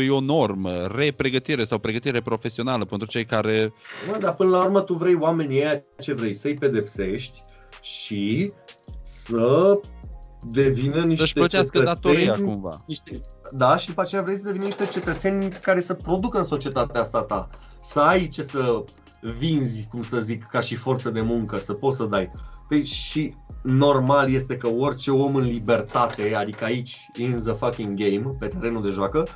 e 0.07 0.11
o 0.11 0.21
normă. 0.21 0.71
Repregătire 0.95 1.65
sau 1.65 1.79
pregătire 1.79 2.21
profesională 2.21 2.85
pentru 2.85 3.09
cei 3.09 3.25
care... 3.25 3.73
Mă, 4.11 4.17
dar 4.21 4.35
până 4.35 4.51
la 4.51 4.65
urmă 4.65 4.81
tu 4.81 4.95
vrei 4.95 5.15
oamenii 5.15 5.59
ăia 5.59 5.85
ce 5.99 6.13
vrei, 6.13 6.35
să-i 6.35 6.55
pedepsești 6.55 7.41
și 7.83 8.53
să 9.03 9.81
devină 10.51 11.01
niște 11.01 11.21
Să-și 11.21 11.33
plătească 11.33 11.79
cetățeni, 11.79 12.25
datoria 12.27 12.33
cumva. 12.33 12.85
Niște, 12.87 13.21
da, 13.51 13.77
și 13.77 13.87
după 13.87 14.01
aceea 14.01 14.23
vrei 14.23 14.37
să 14.37 14.43
devină 14.43 14.65
niște 14.65 14.87
cetățeni 14.87 15.49
care 15.49 15.81
să 15.81 15.95
producă 15.95 16.39
în 16.39 16.45
societatea 16.45 17.01
asta 17.01 17.23
ta. 17.23 17.49
Să 17.83 18.01
ai 18.01 18.27
ce 18.27 18.43
să 18.43 18.85
vinzi, 19.39 19.87
cum 19.91 20.03
să 20.03 20.21
zic, 20.21 20.45
ca 20.45 20.61
și 20.61 20.75
forță 20.75 21.11
de 21.11 21.21
muncă, 21.21 21.57
să 21.57 21.73
poți 21.73 21.97
să 21.97 22.05
dai. 22.05 22.31
Păi 22.69 22.87
și 22.87 23.35
normal 23.63 24.33
este 24.33 24.57
că 24.57 24.69
orice 24.69 25.11
om 25.11 25.35
în 25.35 25.45
libertate, 25.45 26.35
adică 26.35 26.65
aici, 26.65 27.11
in 27.17 27.41
the 27.45 27.53
fucking 27.53 27.99
game, 27.99 28.37
pe 28.39 28.47
terenul 28.47 28.83
de 28.83 28.91
joacă, 28.91 29.27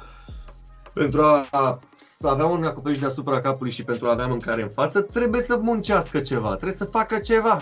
pentru 0.94 1.22
a, 1.22 1.46
a 1.50 1.78
să 2.20 2.28
avea 2.28 2.46
un 2.46 2.64
acoperiș 2.64 2.98
deasupra 2.98 3.40
capului 3.40 3.72
și 3.72 3.84
pentru 3.84 4.06
a 4.06 4.10
avea 4.10 4.26
mâncare 4.26 4.62
în 4.62 4.68
față, 4.68 5.00
trebuie 5.00 5.42
să 5.42 5.58
muncească 5.60 6.20
ceva, 6.20 6.54
trebuie 6.54 6.76
să 6.76 6.84
facă 6.84 7.18
ceva. 7.18 7.58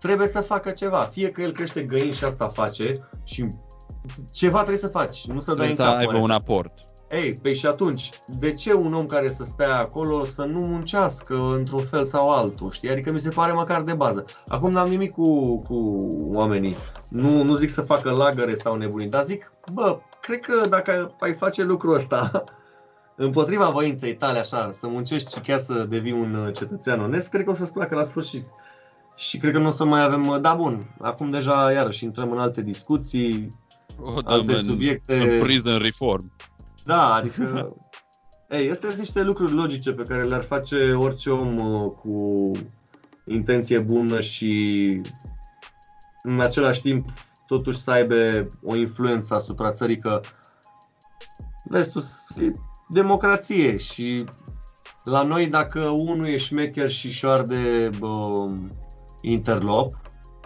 Trebuie 0.00 0.28
să 0.28 0.40
facă 0.40 0.70
ceva. 0.70 1.00
Fie 1.00 1.30
că 1.30 1.42
el 1.42 1.52
crește 1.52 1.82
găini 1.82 2.12
și 2.12 2.24
asta 2.24 2.48
face 2.48 3.08
și 3.24 3.48
ceva 4.32 4.56
trebuie 4.58 4.78
să 4.78 4.88
faci, 4.88 5.26
nu 5.26 5.40
să 5.40 5.54
dai 5.54 5.66
Trebuie 5.66 5.68
în 5.70 5.76
să 5.76 5.82
cap. 5.82 5.96
aibă 5.96 6.16
un 6.16 6.30
aport. 6.30 6.72
Ei, 7.12 7.32
păi 7.32 7.54
și 7.54 7.66
atunci, 7.66 8.10
de 8.38 8.54
ce 8.54 8.74
un 8.74 8.94
om 8.94 9.06
care 9.06 9.30
să 9.30 9.44
stea 9.44 9.78
acolo 9.78 10.24
să 10.24 10.44
nu 10.44 10.58
muncească 10.58 11.54
într-un 11.56 11.84
fel 11.84 12.04
sau 12.04 12.30
altul, 12.30 12.70
știi? 12.70 12.90
Adică 12.90 13.12
mi 13.12 13.20
se 13.20 13.28
pare 13.28 13.52
măcar 13.52 13.82
de 13.82 13.92
bază. 13.92 14.24
Acum 14.48 14.72
n-am 14.72 14.88
nimic 14.88 15.12
cu, 15.12 15.58
cu 15.58 15.98
oamenii. 16.32 16.76
Nu, 17.08 17.42
nu 17.42 17.54
zic 17.54 17.70
să 17.70 17.80
facă 17.80 18.10
lagăre 18.10 18.54
sau 18.54 18.76
nebunii, 18.76 19.08
dar 19.08 19.22
zic, 19.22 19.52
bă, 19.72 19.98
cred 20.20 20.40
că 20.40 20.68
dacă 20.68 21.14
ai 21.20 21.34
face 21.34 21.62
lucrul 21.62 21.94
ăsta 21.94 22.44
împotriva 23.16 23.70
voinței 23.70 24.16
tale 24.16 24.38
așa, 24.38 24.70
să 24.72 24.86
muncești 24.86 25.32
și 25.32 25.40
chiar 25.40 25.60
să 25.60 25.86
devii 25.88 26.12
un 26.12 26.52
cetățean 26.54 27.00
onest, 27.00 27.28
cred 27.28 27.44
că 27.44 27.50
o 27.50 27.54
să-ți 27.54 27.72
placă 27.72 27.94
la 27.94 28.04
sfârșit. 28.04 28.44
Și 29.16 29.38
cred 29.38 29.52
că 29.52 29.58
nu 29.58 29.68
o 29.68 29.72
să 29.72 29.84
mai 29.84 30.02
avem, 30.02 30.38
da 30.40 30.54
bun, 30.54 30.94
acum 31.00 31.30
deja 31.30 31.72
iarăși 31.72 32.04
intrăm 32.04 32.30
în 32.30 32.38
alte 32.38 32.62
discuții, 32.62 33.48
O 34.00 34.20
dăm 34.20 34.32
alte 34.32 34.52
în, 34.52 34.62
subiecte. 34.62 35.14
în 35.14 35.42
prison 35.42 35.78
reform. 35.78 36.32
Da, 36.84 37.14
adică... 37.14 37.76
Ei, 38.48 38.70
astea 38.70 38.88
sunt 38.88 39.00
niște 39.00 39.22
lucruri 39.22 39.52
logice 39.52 39.92
pe 39.92 40.02
care 40.02 40.24
le-ar 40.24 40.42
face 40.42 40.92
orice 40.92 41.30
om 41.30 41.56
uh, 41.56 41.90
cu 41.90 42.50
intenție 43.26 43.78
bună 43.78 44.20
și 44.20 45.00
în 46.22 46.40
același 46.40 46.80
timp 46.80 47.08
totuși 47.46 47.78
să 47.78 47.90
aibă 47.90 48.48
o 48.62 48.76
influență 48.76 49.34
asupra 49.34 49.72
țării 49.72 49.98
că 49.98 50.20
vezi 51.64 51.90
tu, 51.90 51.98
e 52.42 52.52
democrație 52.88 53.76
și 53.76 54.24
la 55.04 55.22
noi 55.22 55.46
dacă 55.48 55.80
unul 55.80 56.26
e 56.26 56.36
șmecher 56.36 56.90
și 56.90 57.10
șoarde 57.10 57.90
bă, 57.98 58.46
interlop, 59.20 60.00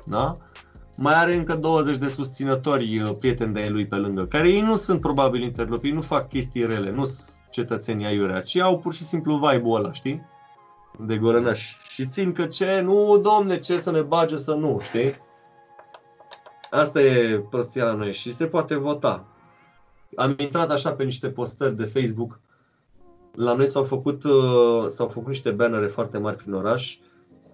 da? 0.04 0.32
Mai 0.96 1.14
are 1.14 1.34
încă 1.34 1.54
20 1.54 1.96
de 1.96 2.08
susținători 2.08 3.00
uh, 3.00 3.10
prieteni 3.18 3.52
de 3.52 3.68
lui 3.70 3.86
pe 3.86 3.96
lângă, 3.96 4.26
care 4.26 4.48
ei 4.48 4.60
nu 4.60 4.76
sunt 4.76 5.00
probabil 5.00 5.42
interlopi, 5.42 5.90
nu 5.90 6.00
fac 6.00 6.28
chestii 6.28 6.66
rele, 6.66 6.90
nu 6.90 7.04
sunt 7.04 7.28
cetățenii 7.50 8.06
aiurea, 8.06 8.40
ci 8.40 8.56
au 8.56 8.78
pur 8.78 8.92
și 8.92 9.04
simplu 9.04 9.34
vibe-ul 9.36 9.76
ăla, 9.76 9.92
știi? 9.92 10.26
De 10.98 11.18
gorănaș. 11.18 11.76
Și 11.88 12.06
țin 12.06 12.32
că 12.32 12.46
ce, 12.46 12.80
nu, 12.80 13.18
domne, 13.22 13.58
ce 13.58 13.78
să 13.78 13.90
ne 13.90 14.00
bage 14.00 14.36
să 14.36 14.54
nu, 14.54 14.78
știi? 14.80 15.14
Asta 16.70 17.02
e 17.02 17.38
prostia 17.50 17.84
la 17.84 17.92
noi 17.92 18.12
și 18.12 18.34
se 18.34 18.46
poate 18.46 18.76
vota. 18.76 19.26
Am 20.14 20.34
intrat 20.38 20.70
așa 20.70 20.92
pe 20.92 21.04
niște 21.04 21.28
postări 21.28 21.76
de 21.76 21.84
Facebook. 21.84 22.40
La 23.32 23.54
noi 23.54 23.66
s-au 23.68 23.84
făcut, 23.84 24.24
uh, 24.24 24.86
s-au 24.88 25.08
făcut 25.08 25.28
niște 25.28 25.50
bannere 25.50 25.86
foarte 25.86 26.18
mari 26.18 26.36
prin 26.36 26.52
oraș 26.52 26.98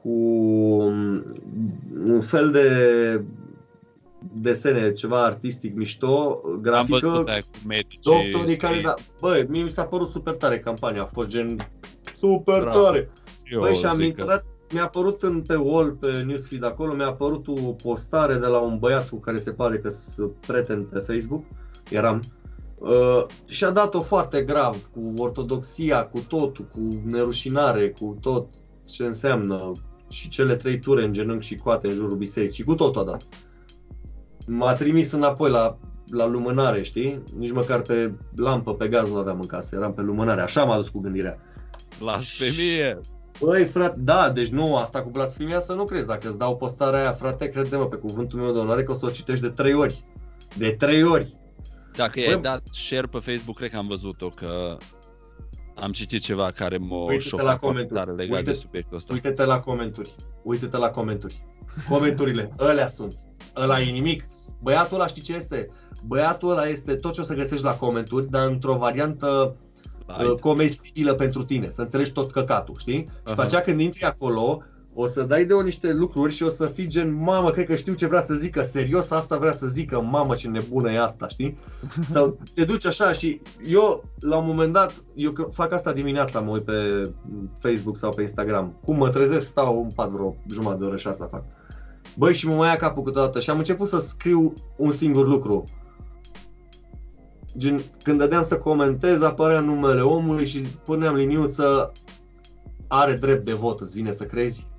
cu 0.02 0.08
um, 0.08 1.24
un 2.06 2.20
fel 2.20 2.50
de 2.50 2.68
desene, 4.32 4.92
ceva 4.92 5.24
artistic 5.24 5.74
mișto, 5.76 6.40
Am 6.44 6.58
grafică, 6.60 7.08
văzut 7.08 7.28
aia 7.28 7.40
cu 7.40 7.66
medici. 7.68 7.98
doctorii 8.02 8.56
care, 8.56 8.74
străini. 8.74 8.82
da, 8.82 8.94
băi, 9.20 9.46
mie 9.48 9.62
mi 9.62 9.70
s-a 9.70 9.84
părut 9.84 10.08
super 10.08 10.34
tare 10.34 10.58
campania, 10.58 11.02
a 11.02 11.06
fost 11.12 11.28
gen 11.28 11.56
super 12.18 12.60
Bravo. 12.60 12.82
tare. 12.82 13.10
Eu 13.44 13.60
Băi, 13.60 13.74
și 13.74 13.84
am 13.86 13.96
zic 13.96 14.14
că- 14.14 14.20
intrat, 14.20 14.44
mi-a 14.72 14.82
apărut 14.82 15.22
în 15.22 15.42
pe 15.42 15.54
wall, 15.54 15.90
pe 15.90 16.22
newsfeed 16.26 16.64
acolo, 16.64 16.92
mi-a 16.94 17.06
apărut 17.06 17.48
o 17.48 17.52
postare 17.72 18.34
de 18.34 18.46
la 18.46 18.58
un 18.58 18.78
băiat 18.78 19.08
cu 19.08 19.16
care 19.16 19.38
se 19.38 19.52
pare 19.52 19.78
că 19.78 19.88
sunt 19.88 20.32
prieten 20.46 20.84
pe 20.84 20.98
Facebook, 20.98 21.44
eram, 21.90 22.22
uh, 22.78 23.24
și 23.46 23.64
a 23.64 23.70
dat-o 23.70 24.00
foarte 24.00 24.42
grav, 24.42 24.90
cu 24.92 25.12
ortodoxia, 25.22 26.04
cu 26.04 26.20
totul, 26.28 26.64
cu 26.64 26.80
nerușinare, 27.04 27.90
cu 27.90 28.16
tot 28.20 28.46
ce 28.88 29.04
înseamnă 29.04 29.72
și 30.12 30.28
cele 30.28 30.56
trei 30.56 30.78
ture 30.78 31.04
în 31.04 31.12
genunchi 31.12 31.46
și 31.46 31.56
coate 31.56 31.86
în 31.86 31.92
jurul 31.92 32.16
bisericii, 32.16 32.64
cu 32.64 32.74
totul 32.74 33.00
a 33.00 33.04
dat. 33.04 33.22
M-a 34.46 34.72
trimis 34.72 35.12
înapoi 35.12 35.50
la, 35.50 35.78
la 36.10 36.26
lumânare, 36.26 36.82
știi? 36.82 37.22
Nici 37.38 37.52
măcar 37.52 37.80
pe 37.80 38.14
lampă, 38.36 38.74
pe 38.74 38.88
gaz 38.88 39.10
nu 39.10 39.16
aveam 39.16 39.40
în 39.40 39.46
casă, 39.46 39.74
eram 39.76 39.94
pe 39.94 40.02
lumânare, 40.02 40.40
așa 40.40 40.64
m-a 40.64 40.76
dus 40.76 40.88
cu 40.88 41.00
gândirea. 41.00 41.38
Blasfemie! 41.98 43.00
Băi, 43.40 43.64
frate, 43.64 43.96
da, 43.98 44.30
deci 44.30 44.48
nu, 44.48 44.76
asta 44.76 45.02
cu 45.02 45.10
blasfemia 45.10 45.60
să 45.60 45.72
nu 45.72 45.84
crezi. 45.84 46.06
Dacă 46.06 46.28
îți 46.28 46.38
dau 46.38 46.56
postarea 46.56 47.00
aia, 47.00 47.12
frate, 47.12 47.48
crede-mă, 47.48 47.86
pe 47.86 47.96
cuvântul 47.96 48.40
meu 48.40 48.52
de 48.52 48.58
onoare 48.58 48.82
că 48.82 48.92
o 48.92 48.94
să 48.94 49.06
o 49.06 49.10
citești 49.10 49.42
de 49.42 49.48
trei 49.48 49.74
ori. 49.74 50.04
De 50.56 50.74
trei 50.78 51.02
ori. 51.02 51.36
Dacă 51.96 52.20
Bă- 52.20 52.24
i-ai 52.24 52.40
dat 52.40 52.62
share 52.70 53.06
pe 53.06 53.18
Facebook, 53.18 53.56
cred 53.56 53.70
că 53.70 53.76
am 53.76 53.86
văzut-o, 53.86 54.28
că 54.28 54.76
am 55.74 55.92
citit 55.92 56.22
ceva 56.22 56.50
care 56.50 56.76
m-a 56.76 56.96
Uite-te 56.96 57.14
la 57.14 57.20
șocat 57.20 57.44
foarte 57.44 57.66
comentarii. 57.66 58.04
tare 58.04 58.16
legat 58.16 58.38
Uite- 58.38 58.50
de 58.50 58.56
subiectul 58.56 58.96
ăsta. 58.96 59.12
Uite-te 59.12 59.44
la 59.44 59.60
comentarii. 59.60 60.14
Uite-te 60.42 60.76
la 60.76 60.90
comentarii. 60.90 61.46
Comenturile, 61.88 62.52
alea 62.56 62.88
sunt. 62.88 63.14
Ăla 63.56 63.80
e 63.80 63.90
nimic. 63.90 64.28
Băiatul 64.62 64.96
ăla 64.96 65.06
știi 65.06 65.22
ce 65.22 65.34
este? 65.34 65.70
Băiatul 66.06 66.50
ăla 66.50 66.66
este 66.66 66.94
tot 66.94 67.12
ce 67.12 67.20
o 67.20 67.24
să 67.24 67.34
găsești 67.34 67.64
la 67.64 67.76
comentarii, 67.76 68.28
dar 68.28 68.46
într-o 68.48 68.76
variantă 68.76 69.56
Light. 70.06 70.30
uh, 70.32 70.38
comestibilă 70.38 71.14
pentru 71.14 71.44
tine, 71.44 71.68
să 71.68 71.80
înțelegi 71.82 72.12
tot 72.12 72.30
căcatul, 72.30 72.74
știi? 72.78 72.98
Și 72.98 73.08
Aha. 73.24 73.34
pe 73.34 73.42
aceea 73.42 73.60
când 73.60 73.80
intri 73.80 74.04
acolo, 74.04 74.62
o 74.94 75.06
să 75.06 75.22
dai 75.22 75.44
de 75.44 75.52
o 75.52 75.62
niște 75.62 75.92
lucruri 75.92 76.32
și 76.32 76.42
o 76.42 76.48
să 76.48 76.66
fii 76.66 76.86
gen, 76.86 77.22
mamă, 77.22 77.50
cred 77.50 77.66
că 77.66 77.74
știu 77.74 77.94
ce 77.94 78.06
vrea 78.06 78.22
să 78.22 78.34
zică, 78.34 78.62
serios 78.62 79.10
asta 79.10 79.36
vrea 79.36 79.52
să 79.52 79.66
zică, 79.66 80.00
mamă 80.00 80.34
ce 80.34 80.48
nebună 80.48 80.92
e 80.92 81.02
asta, 81.02 81.28
știi? 81.28 81.58
Sau 82.10 82.38
te 82.54 82.64
duci 82.64 82.86
așa 82.86 83.12
și 83.12 83.40
eu, 83.66 84.04
la 84.20 84.36
un 84.36 84.46
moment 84.46 84.72
dat, 84.72 84.94
eu 85.14 85.30
că 85.30 85.48
fac 85.52 85.72
asta 85.72 85.92
dimineața, 85.92 86.40
mă 86.40 86.50
uit 86.50 86.64
pe 86.64 87.10
Facebook 87.58 87.96
sau 87.96 88.12
pe 88.12 88.20
Instagram. 88.20 88.78
Cum 88.84 88.96
mă 88.96 89.08
trezesc, 89.08 89.46
stau 89.46 89.82
în 89.82 89.90
pat 89.90 90.08
vreo 90.08 90.36
jumătate 90.50 90.78
de 90.80 90.84
oră 90.84 90.96
și 90.96 91.06
asta 91.06 91.28
fac. 91.30 91.44
Băi, 92.16 92.34
și 92.34 92.46
mă 92.46 92.54
mai 92.54 92.68
ia 92.68 92.76
capul 92.76 93.02
câteodată 93.02 93.40
și 93.40 93.50
am 93.50 93.58
început 93.58 93.88
să 93.88 93.98
scriu 93.98 94.54
un 94.76 94.92
singur 94.92 95.26
lucru. 95.26 95.64
Gen, 97.56 97.80
când 98.02 98.18
dădeam 98.18 98.44
să 98.44 98.58
comentez, 98.58 99.22
apărea 99.22 99.60
numele 99.60 100.00
omului 100.00 100.46
și 100.46 100.58
puneam 100.58 101.14
liniuță 101.14 101.92
are 102.86 103.14
drept 103.14 103.44
de 103.44 103.52
vot, 103.52 103.80
îți 103.80 103.94
vine 103.94 104.12
să 104.12 104.24
crezi? 104.24 104.70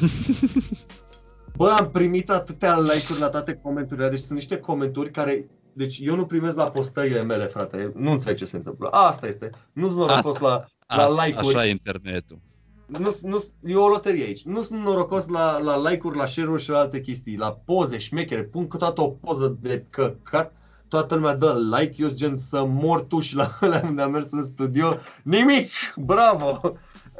Bă, 1.56 1.74
am 1.78 1.90
primit 1.90 2.30
atâtea 2.30 2.78
like-uri 2.78 3.20
la 3.20 3.28
toate 3.28 3.54
comenturile, 3.62 4.08
deci 4.08 4.18
sunt 4.18 4.38
niște 4.38 4.58
comentarii 4.58 5.10
care 5.10 5.46
deci 5.72 5.98
eu 6.02 6.16
nu 6.16 6.26
primesc 6.26 6.56
la 6.56 6.70
postările 6.70 7.22
mele, 7.22 7.44
frate, 7.44 7.92
nu 7.94 8.10
înțeleg 8.10 8.36
ce 8.36 8.44
se 8.44 8.56
întâmplă. 8.56 8.88
Asta 8.88 9.26
este. 9.26 9.50
Nu 9.72 9.86
sunt 9.86 9.98
norocos 9.98 10.34
Asta. 10.34 10.68
la, 10.86 10.96
la 10.96 11.02
Asta- 11.02 11.24
like-uri. 11.24 11.54
Așa 11.56 11.66
e 11.66 11.70
internetul. 11.70 12.38
Nu, 12.86 13.16
nu, 13.22 13.44
e 13.64 13.76
o 13.76 13.88
loterie 13.88 14.24
aici. 14.24 14.44
Nu 14.44 14.62
sunt 14.62 14.82
norocos 14.82 15.26
la, 15.26 15.58
la 15.58 15.88
like-uri, 15.88 16.16
la 16.16 16.26
share-uri 16.26 16.62
și 16.62 16.70
la 16.70 16.78
alte 16.78 17.00
chestii. 17.00 17.36
La 17.36 17.60
poze 17.64 17.98
șmechere. 17.98 18.42
Pun 18.42 18.68
câteodată 18.68 19.00
o 19.02 19.08
poză 19.08 19.58
de 19.60 19.84
căcat. 19.90 20.52
Toată 20.88 21.14
lumea 21.14 21.36
dă 21.36 21.58
like. 21.78 21.94
Eu 21.96 22.06
sunt 22.06 22.18
gen 22.18 22.38
să 22.38 22.64
mor 22.64 23.00
tu 23.00 23.20
și 23.20 23.34
la 23.34 23.50
ăla 23.62 23.80
unde 23.84 24.02
am 24.02 24.10
mers 24.10 24.30
în 24.30 24.42
studio. 24.42 24.96
Nimic! 25.22 25.70
Bravo! 25.96 26.60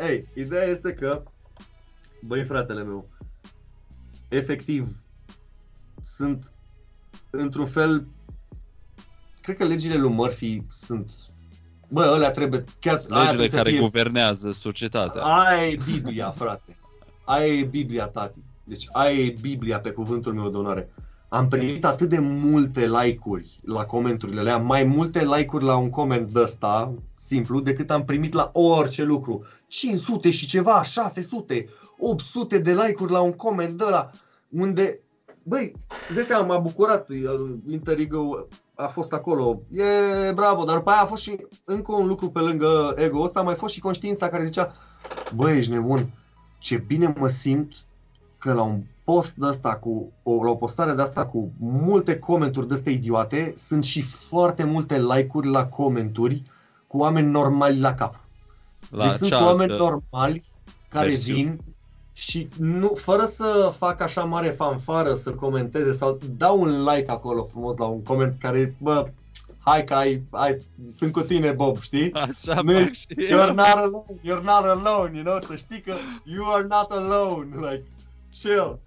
Ei, 0.08 0.28
ideea 0.34 0.64
este 0.64 0.92
că, 0.92 1.22
băi 2.26 2.44
fratele 2.44 2.82
meu, 2.82 3.08
efectiv, 4.28 4.96
sunt 6.00 6.52
într-un 7.30 7.66
fel, 7.66 8.06
cred 9.42 9.56
că 9.56 9.64
legile 9.64 9.96
lui 9.96 10.10
Murphy 10.10 10.62
sunt, 10.70 11.12
bă, 11.88 12.10
ălea 12.14 12.30
trebuie, 12.30 12.64
chiar 12.80 12.94
aia 12.94 13.04
Legile 13.08 13.26
trebuie 13.26 13.48
să 13.48 13.56
care 13.56 13.70
fie 13.70 13.80
guvernează 13.80 14.52
societatea. 14.52 15.22
Aia 15.22 15.66
e 15.66 15.78
Biblia, 15.84 16.30
frate. 16.30 16.76
Aia 17.24 17.46
e 17.46 17.64
Biblia, 17.64 18.06
tati. 18.06 18.38
Deci 18.64 18.88
aia 18.92 19.18
e 19.18 19.34
Biblia 19.40 19.80
pe 19.80 19.90
cuvântul 19.90 20.34
meu 20.34 20.50
de 20.50 20.56
onoare. 20.56 20.92
Am 21.28 21.48
primit 21.48 21.84
atât 21.84 22.08
de 22.08 22.18
multe 22.18 22.88
like-uri 22.88 23.60
la 23.64 23.84
comenturile 23.84 24.40
alea, 24.40 24.56
mai 24.56 24.84
multe 24.84 25.24
like-uri 25.24 25.64
la 25.64 25.76
un 25.76 25.90
coment 25.90 26.32
de 26.32 26.40
ăsta, 26.40 26.94
simplu, 27.14 27.60
decât 27.60 27.90
am 27.90 28.04
primit 28.04 28.32
la 28.32 28.50
orice 28.52 29.04
lucru. 29.04 29.44
500 29.66 30.30
și 30.30 30.46
ceva, 30.46 30.82
600, 30.82 31.66
800 31.98 32.58
de 32.58 32.72
like-uri 32.72 33.12
la 33.12 33.20
un 33.20 33.32
coment 33.32 33.78
de 33.78 33.84
ăla, 33.86 34.10
unde, 34.48 35.00
băi, 35.42 35.72
de 36.14 36.22
seama 36.22 36.46
m-a 36.46 36.58
bucurat, 36.58 37.08
uh, 37.08 37.56
Interego 37.68 38.48
a 38.74 38.86
fost 38.86 39.12
acolo, 39.12 39.60
e 39.70 40.32
bravo, 40.32 40.64
dar 40.64 40.76
după 40.76 40.90
aia 40.90 41.00
a 41.02 41.06
fost 41.06 41.22
și 41.22 41.46
încă 41.64 41.92
un 41.92 42.06
lucru 42.06 42.30
pe 42.30 42.40
lângă 42.40 42.94
ego 42.96 43.20
ăsta, 43.20 43.40
a 43.40 43.42
mai 43.42 43.54
fost 43.54 43.74
și 43.74 43.80
conștiința 43.80 44.28
care 44.28 44.44
zicea, 44.44 44.72
băi, 45.34 45.56
ești 45.56 45.72
nebun, 45.72 46.10
ce 46.58 46.76
bine 46.76 47.14
mă 47.18 47.28
simt 47.28 47.72
că 48.38 48.52
la 48.52 48.62
un 48.62 48.82
post 49.04 49.34
de 49.34 49.46
asta 49.46 49.74
cu 49.74 50.12
o, 50.22 50.44
la 50.44 50.50
o 50.50 50.54
postare 50.54 50.92
de 50.92 51.02
asta 51.02 51.26
cu 51.26 51.52
multe 51.58 52.18
comenturi 52.18 52.68
de 52.68 52.74
astea 52.74 52.92
idiote, 52.92 53.54
sunt 53.56 53.84
și 53.84 54.02
foarte 54.02 54.64
multe 54.64 55.00
like-uri 55.00 55.48
la 55.48 55.66
comenturi 55.66 56.42
cu 56.86 56.98
oameni 56.98 57.30
normali 57.30 57.80
la 57.80 57.94
cap. 57.94 58.20
La 58.90 59.02
deci 59.02 59.16
sunt 59.16 59.28
cealaltă 59.28 59.50
oameni 59.50 59.76
normali 59.76 60.44
care 60.88 61.06
versiune. 61.06 61.42
vin 61.42 61.60
și 62.16 62.48
nu, 62.58 62.92
fără 62.94 63.26
să 63.32 63.72
fac 63.76 64.00
așa 64.00 64.24
mare 64.24 64.48
fanfară 64.48 65.14
să 65.14 65.30
comenteze 65.30 65.92
sau 65.92 66.18
dau 66.36 66.60
un 66.60 66.84
like 66.84 67.10
acolo 67.10 67.42
frumos 67.42 67.76
la 67.76 67.84
un 67.84 68.02
coment 68.02 68.40
care, 68.40 68.74
bă, 68.78 69.10
hai 69.58 69.84
că 69.84 69.94
ai, 69.94 70.22
ai 70.30 70.58
sunt 70.96 71.12
cu 71.12 71.20
tine 71.20 71.52
Bob, 71.52 71.80
știi? 71.80 72.12
Așa 72.12 72.60
Nu, 72.62 72.72
fac 72.72 72.92
și 72.92 73.06
You're 73.14 73.30
eu. 73.30 73.54
not 73.54 73.58
alone, 73.58 74.20
you're 74.20 74.42
not 74.42 74.64
alone, 74.64 75.10
you 75.14 75.24
know, 75.24 75.38
să 75.40 75.54
știi 75.54 75.80
că 75.80 75.94
you 76.24 76.52
are 76.52 76.62
not 76.62 76.90
alone, 76.90 77.48
like, 77.54 77.84
chill. 78.30 78.78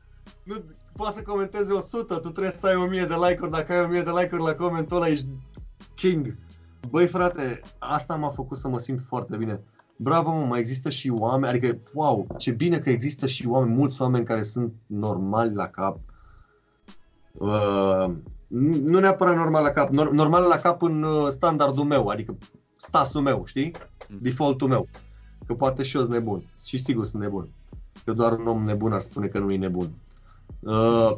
Nu, 0.44 0.56
poate 0.96 1.18
să 1.18 1.24
comenteze 1.24 1.74
100, 1.74 2.14
tu 2.14 2.30
trebuie 2.30 2.56
să 2.60 2.68
ai 2.68 2.76
1000 2.76 3.06
de 3.06 3.16
like-uri, 3.28 3.52
dacă 3.52 3.74
ai 3.74 3.84
1000 3.84 4.02
de 4.02 4.12
like-uri 4.12 4.44
la 4.44 4.54
comentul 4.54 4.96
ăla 4.96 5.08
ești 5.08 5.28
king. 5.96 6.36
Băi 6.90 7.08
frate, 7.08 7.62
asta 7.80 8.16
m-a 8.16 8.30
făcut 8.30 8.58
să 8.58 8.68
mă 8.68 8.80
simt 8.80 9.00
foarte 9.08 9.36
bine. 9.36 9.62
Bravo 9.98 10.32
mă, 10.32 10.46
mai 10.46 10.60
există 10.60 10.90
și 10.90 11.10
oameni, 11.10 11.58
adică, 11.58 11.78
wow, 11.94 12.28
ce 12.38 12.52
bine 12.52 12.78
că 12.78 12.90
există 12.90 13.28
și 13.28 13.48
oameni, 13.48 13.76
mulți 13.76 14.02
oameni 14.02 14.26
care 14.26 14.44
sunt 14.44 14.74
normali 14.86 15.54
la 15.54 15.68
cap. 15.68 16.00
Uh, 17.32 18.12
nu 18.48 19.00
neapărat 19.00 19.36
normal 19.36 19.64
la 19.64 19.70
cap, 19.70 19.90
nor- 19.90 20.12
normal 20.12 20.48
la 20.48 20.56
cap 20.56 20.82
în 20.82 21.04
uh, 21.04 21.28
standardul 21.30 21.84
meu, 21.84 22.08
adică 22.08 22.38
stasul 22.76 23.22
meu, 23.22 23.46
știi? 23.46 23.72
Defaultul 24.22 24.68
meu. 24.68 24.88
Că 25.46 25.54
poate 25.54 25.84
și 25.84 25.96
eu 25.96 26.02
sunt 26.02 26.14
nebun. 26.14 26.44
Și 26.66 26.78
sigur 26.78 27.06
sunt 27.06 27.22
nebun. 27.22 27.50
Că 28.06 28.14
doar 28.14 28.32
un 28.32 28.48
om 28.48 28.64
nebun 28.64 28.94
ar 28.94 29.00
spune 29.00 29.28
că 29.28 29.40
nu 29.40 29.52
e 29.52 29.58
nebun. 29.58 29.90
Uh, 30.60 31.12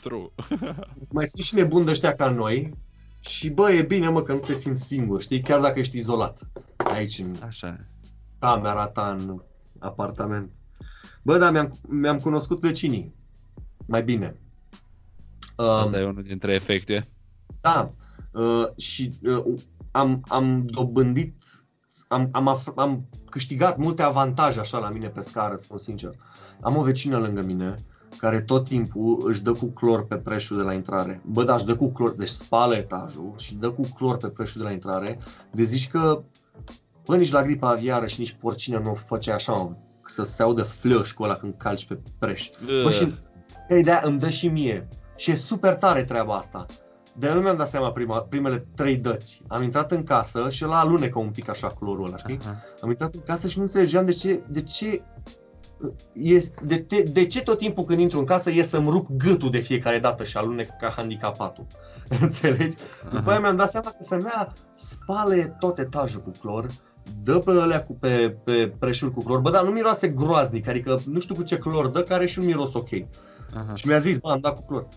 True. 0.00 0.30
mai 1.12 1.26
sunt 1.26 1.44
și 1.44 1.54
nebuni 1.54 1.84
de 1.84 1.90
ăștia 1.90 2.14
ca 2.14 2.30
noi 2.30 2.74
și 3.20 3.50
bă, 3.50 3.72
e 3.72 3.82
bine 3.82 4.08
mă 4.08 4.22
că 4.22 4.32
nu 4.32 4.38
te 4.38 4.54
simți 4.54 4.82
singur, 4.82 5.20
știi? 5.20 5.40
Chiar 5.40 5.60
dacă 5.60 5.78
ești 5.78 5.96
izolat. 5.96 6.40
Aici 6.76 7.18
în 7.18 7.34
Așa. 7.46 7.80
Camera 8.38 8.86
ta, 8.86 9.16
în 9.18 9.42
apartament. 9.78 10.50
Bă, 11.22 11.38
da, 11.38 11.50
mi-am, 11.50 11.78
mi-am 11.88 12.18
cunoscut 12.18 12.60
vecinii. 12.60 13.14
Mai 13.86 14.02
bine. 14.02 14.40
Uh, 15.56 15.66
Asta 15.66 15.98
e 15.98 16.04
unul 16.04 16.22
dintre 16.22 16.52
efecte. 16.52 17.08
Da, 17.60 17.92
uh, 18.32 18.66
și 18.76 19.18
uh, 19.22 19.44
am, 19.90 20.24
am 20.28 20.66
dobândit, 20.66 21.42
am, 22.08 22.28
am, 22.32 22.58
af- 22.58 22.74
am 22.74 23.08
câștigat 23.30 23.76
multe 23.76 24.02
avantaje 24.02 24.60
așa 24.60 24.78
la 24.78 24.90
mine 24.90 25.08
pe 25.08 25.20
scară, 25.20 25.56
spun 25.56 25.78
sincer. 25.78 26.10
Am 26.60 26.76
o 26.76 26.82
vecină 26.82 27.18
lângă 27.18 27.42
mine 27.42 27.76
care 28.16 28.40
tot 28.40 28.64
timpul 28.64 29.22
își 29.26 29.42
dă 29.42 29.52
cu 29.52 29.66
clor 29.66 30.06
pe 30.06 30.16
preșul 30.16 30.56
de 30.56 30.62
la 30.62 30.72
intrare. 30.72 31.22
Bă, 31.26 31.44
da, 31.44 31.54
își 31.54 31.64
dă 31.64 31.76
cu 31.76 31.92
clor, 31.92 32.10
deci 32.10 32.28
spală 32.28 32.74
etajul 32.74 33.34
și 33.36 33.54
dă 33.54 33.70
cu 33.70 33.82
clor 33.94 34.16
pe 34.16 34.28
preșul 34.28 34.60
de 34.60 34.66
la 34.66 34.72
intrare. 34.72 35.18
De 35.50 35.62
zici 35.62 35.88
că, 35.88 36.22
bă, 37.08 37.16
nici 37.16 37.30
la 37.30 37.42
gripa 37.42 37.68
aviară 37.68 38.06
și 38.06 38.18
nici 38.18 38.36
porcină 38.40 38.78
nu 38.78 38.94
făcea 38.94 39.34
așa, 39.34 39.52
mă, 39.52 39.72
să 40.04 40.22
se 40.22 40.42
audă 40.42 40.62
flush 40.62 41.10
cu 41.10 41.22
ăla 41.22 41.34
când 41.34 41.54
calci 41.56 41.86
pe 41.86 41.98
preș. 42.18 42.48
Bă, 42.82 42.90
și 42.90 43.14
Ei, 43.68 43.82
de 43.82 44.00
îmi 44.02 44.18
dă 44.18 44.28
și 44.28 44.48
mie. 44.48 44.88
Și 45.16 45.30
e 45.30 45.34
super 45.34 45.74
tare 45.74 46.04
treaba 46.04 46.34
asta. 46.34 46.66
De 47.14 47.32
nu 47.32 47.40
mi-am 47.40 47.56
dat 47.56 47.68
seama 47.68 47.92
prima, 47.92 48.20
primele 48.20 48.66
trei 48.74 48.96
dăți. 48.96 49.42
Am 49.48 49.62
intrat 49.62 49.92
în 49.92 50.04
casă 50.04 50.50
și 50.50 50.64
ăla 50.64 50.80
alunecă 50.80 51.18
un 51.18 51.30
pic 51.30 51.48
așa 51.48 51.68
clorul 51.68 52.06
ăla, 52.06 52.16
știi? 52.16 52.38
Aha. 52.40 52.56
Am 52.80 52.88
intrat 52.88 53.14
în 53.14 53.20
casă 53.26 53.48
și 53.48 53.58
nu 53.58 53.64
înțelegeam 53.64 54.04
de 54.04 54.12
ce, 54.12 54.40
de 54.48 54.62
ce, 54.62 55.02
este, 56.12 56.64
de, 56.64 56.84
de, 56.88 57.02
de 57.02 57.26
ce 57.26 57.40
tot 57.40 57.58
timpul 57.58 57.84
când 57.84 58.00
intru 58.00 58.18
în 58.18 58.24
casă 58.24 58.50
e 58.50 58.62
să-mi 58.62 58.90
rup 58.90 59.08
gâtul 59.16 59.50
de 59.50 59.58
fiecare 59.58 59.98
dată 59.98 60.24
și 60.24 60.36
alunec 60.36 60.76
ca 60.80 60.92
handicapatul. 60.96 61.66
Înțelegi? 62.20 62.76
După 63.12 63.30
aia 63.30 63.40
mi-am 63.40 63.56
dat 63.56 63.70
seama 63.70 63.90
că 63.90 64.04
femeia 64.08 64.52
spală 64.74 65.34
tot 65.58 65.78
etajul 65.78 66.20
cu 66.20 66.30
clor, 66.40 66.66
dă 67.22 67.38
pe 67.38 67.50
alea 67.50 67.84
cu, 67.84 67.96
pe, 68.00 68.36
pe 68.44 68.72
preșul 68.78 69.10
cu 69.10 69.22
clor, 69.22 69.38
bă, 69.38 69.50
dar 69.50 69.64
nu 69.64 69.70
miroase 69.70 70.08
groaznic, 70.08 70.68
adică 70.68 71.00
nu 71.06 71.20
știu 71.20 71.34
cu 71.34 71.42
ce 71.42 71.58
clor 71.58 71.86
dă, 71.86 72.00
care 72.00 72.14
are 72.14 72.26
și 72.26 72.38
un 72.38 72.44
miros 72.44 72.74
ok. 72.74 72.88
Aha. 73.54 73.74
Și 73.74 73.86
mi-a 73.86 73.98
zis, 73.98 74.18
bă, 74.18 74.30
am 74.30 74.40
dat 74.40 74.54
cu 74.54 74.62
clor. 74.66 74.88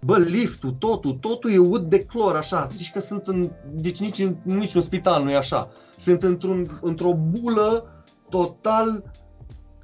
Bă, 0.00 0.18
liftul, 0.18 0.70
totul, 0.70 1.12
totul 1.12 1.52
e 1.52 1.58
ud 1.58 1.82
de 1.82 1.98
clor, 1.98 2.36
așa. 2.36 2.68
Zici 2.72 2.92
că 2.92 3.00
sunt 3.00 3.26
în... 3.26 3.50
Deci 3.72 4.00
nici 4.00 4.18
în 4.18 4.36
niciun 4.42 4.80
spital 4.80 5.22
nu 5.22 5.30
e 5.30 5.36
așa. 5.36 5.68
Sunt 5.98 6.22
într-un, 6.22 6.78
într-o 6.82 7.14
bulă 7.14 7.86
total 8.28 9.12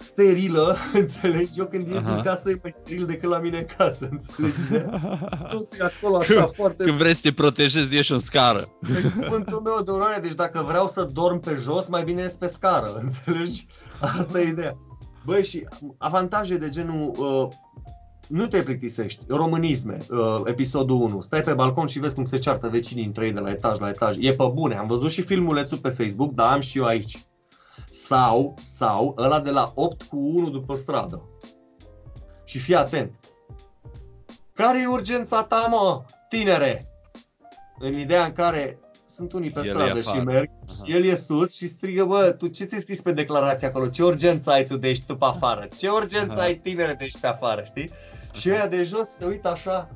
sterilă, 0.03 0.77
înțelegi? 1.01 1.59
Eu 1.59 1.67
când 1.67 1.89
ies 1.89 1.97
Aha. 1.97 2.15
din 2.15 2.23
casă 2.23 2.51
e 2.51 2.59
mai 2.63 2.75
steril 2.81 3.07
decât 3.07 3.29
la 3.29 3.39
mine 3.39 3.59
în 3.59 3.67
casă, 3.77 4.09
înțelegi? 4.11 4.85
Totul 5.51 5.79
e 5.81 5.85
acolo 5.85 6.17
așa, 6.17 6.47
foarte... 6.47 6.85
Când 6.85 6.97
vrei 6.97 7.15
să 7.15 7.21
te 7.23 7.33
protejezi, 7.33 7.95
ieși 7.95 8.13
în 8.13 8.19
scară. 8.19 8.69
Pe 8.81 9.13
cuvântul 9.21 9.61
meu 9.61 9.83
de 9.85 9.91
onoare, 9.91 10.21
deci 10.21 10.35
dacă 10.35 10.65
vreau 10.67 10.89
să 10.89 11.09
dorm 11.13 11.41
pe 11.41 11.55
jos, 11.55 11.89
mai 11.89 12.05
bine 12.05 12.23
ies 12.23 12.37
pe 12.37 12.47
scară, 12.47 12.95
înțelegi? 13.05 13.67
Asta 14.01 14.41
e 14.41 14.49
ideea. 14.49 14.77
Băi, 15.25 15.45
și 15.45 15.67
avantaje 15.99 16.57
de 16.57 16.69
genul, 16.69 17.13
uh, 17.19 17.49
nu 18.29 18.47
te 18.47 18.63
plictisești, 18.63 19.25
românisme, 19.29 19.97
uh, 20.11 20.41
episodul 20.45 21.01
1, 21.01 21.21
stai 21.21 21.41
pe 21.41 21.53
balcon 21.53 21.87
și 21.87 21.99
vezi 21.99 22.15
cum 22.15 22.25
se 22.25 22.39
ceartă 22.39 22.69
vecinii 22.69 23.05
între 23.05 23.25
ei 23.25 23.33
de 23.33 23.41
la 23.41 23.51
etaj 23.51 23.79
la 23.79 23.89
etaj, 23.89 24.17
e 24.21 24.33
pe 24.33 24.51
bune, 24.53 24.75
am 24.75 24.87
văzut 24.87 25.11
și 25.11 25.23
filmulețul 25.23 25.79
pe 25.79 25.89
Facebook, 25.89 26.33
dar 26.33 26.53
am 26.53 26.61
și 26.61 26.79
eu 26.79 26.85
aici. 26.85 27.19
Sau, 27.93 28.55
sau, 28.63 29.15
ăla 29.19 29.41
de 29.41 29.51
la 29.51 29.73
8 29.75 30.03
cu 30.03 30.17
1 30.17 30.49
după 30.51 30.75
stradă. 30.75 31.23
Și 32.45 32.59
fii 32.59 32.75
atent. 32.75 33.15
Care 34.55 34.81
e 34.81 34.87
urgența 34.87 35.43
ta, 35.45 35.67
mă, 35.71 36.03
tinere? 36.29 36.87
În 37.79 37.99
ideea 37.99 38.25
în 38.25 38.33
care 38.33 38.79
sunt 39.07 39.33
unii 39.33 39.51
pe 39.51 39.61
El 39.61 39.67
e 39.67 39.69
stradă 39.71 40.01
și 40.01 40.09
afară. 40.09 40.23
merg 40.25 40.51
Aha. 40.69 40.85
și 40.87 40.93
el 40.93 41.05
e 41.05 41.15
sus 41.15 41.55
și 41.57 41.67
strigă, 41.67 42.05
bă, 42.05 42.35
tu 42.39 42.47
ce 42.47 42.65
ți-ai 42.65 42.81
scris 42.81 43.01
pe 43.01 43.13
declarație 43.13 43.67
acolo? 43.67 43.87
Ce 43.87 44.03
urgență 44.05 44.51
ai 44.51 44.65
tu 44.65 44.77
de 44.77 44.89
ești 44.89 45.07
tu 45.07 45.17
pe 45.17 45.25
afară? 45.25 45.69
Ce 45.79 45.89
urgență 45.89 46.33
Aha. 46.33 46.43
ai 46.43 46.55
tinere 46.55 46.95
de 46.95 47.05
ești 47.05 47.21
pe 47.21 47.27
afară, 47.27 47.63
știi? 47.65 47.91
Și 48.33 48.51
ăia 48.51 48.67
de 48.67 48.83
jos 48.83 49.09
se 49.09 49.25
uită 49.25 49.49
așa 49.49 49.91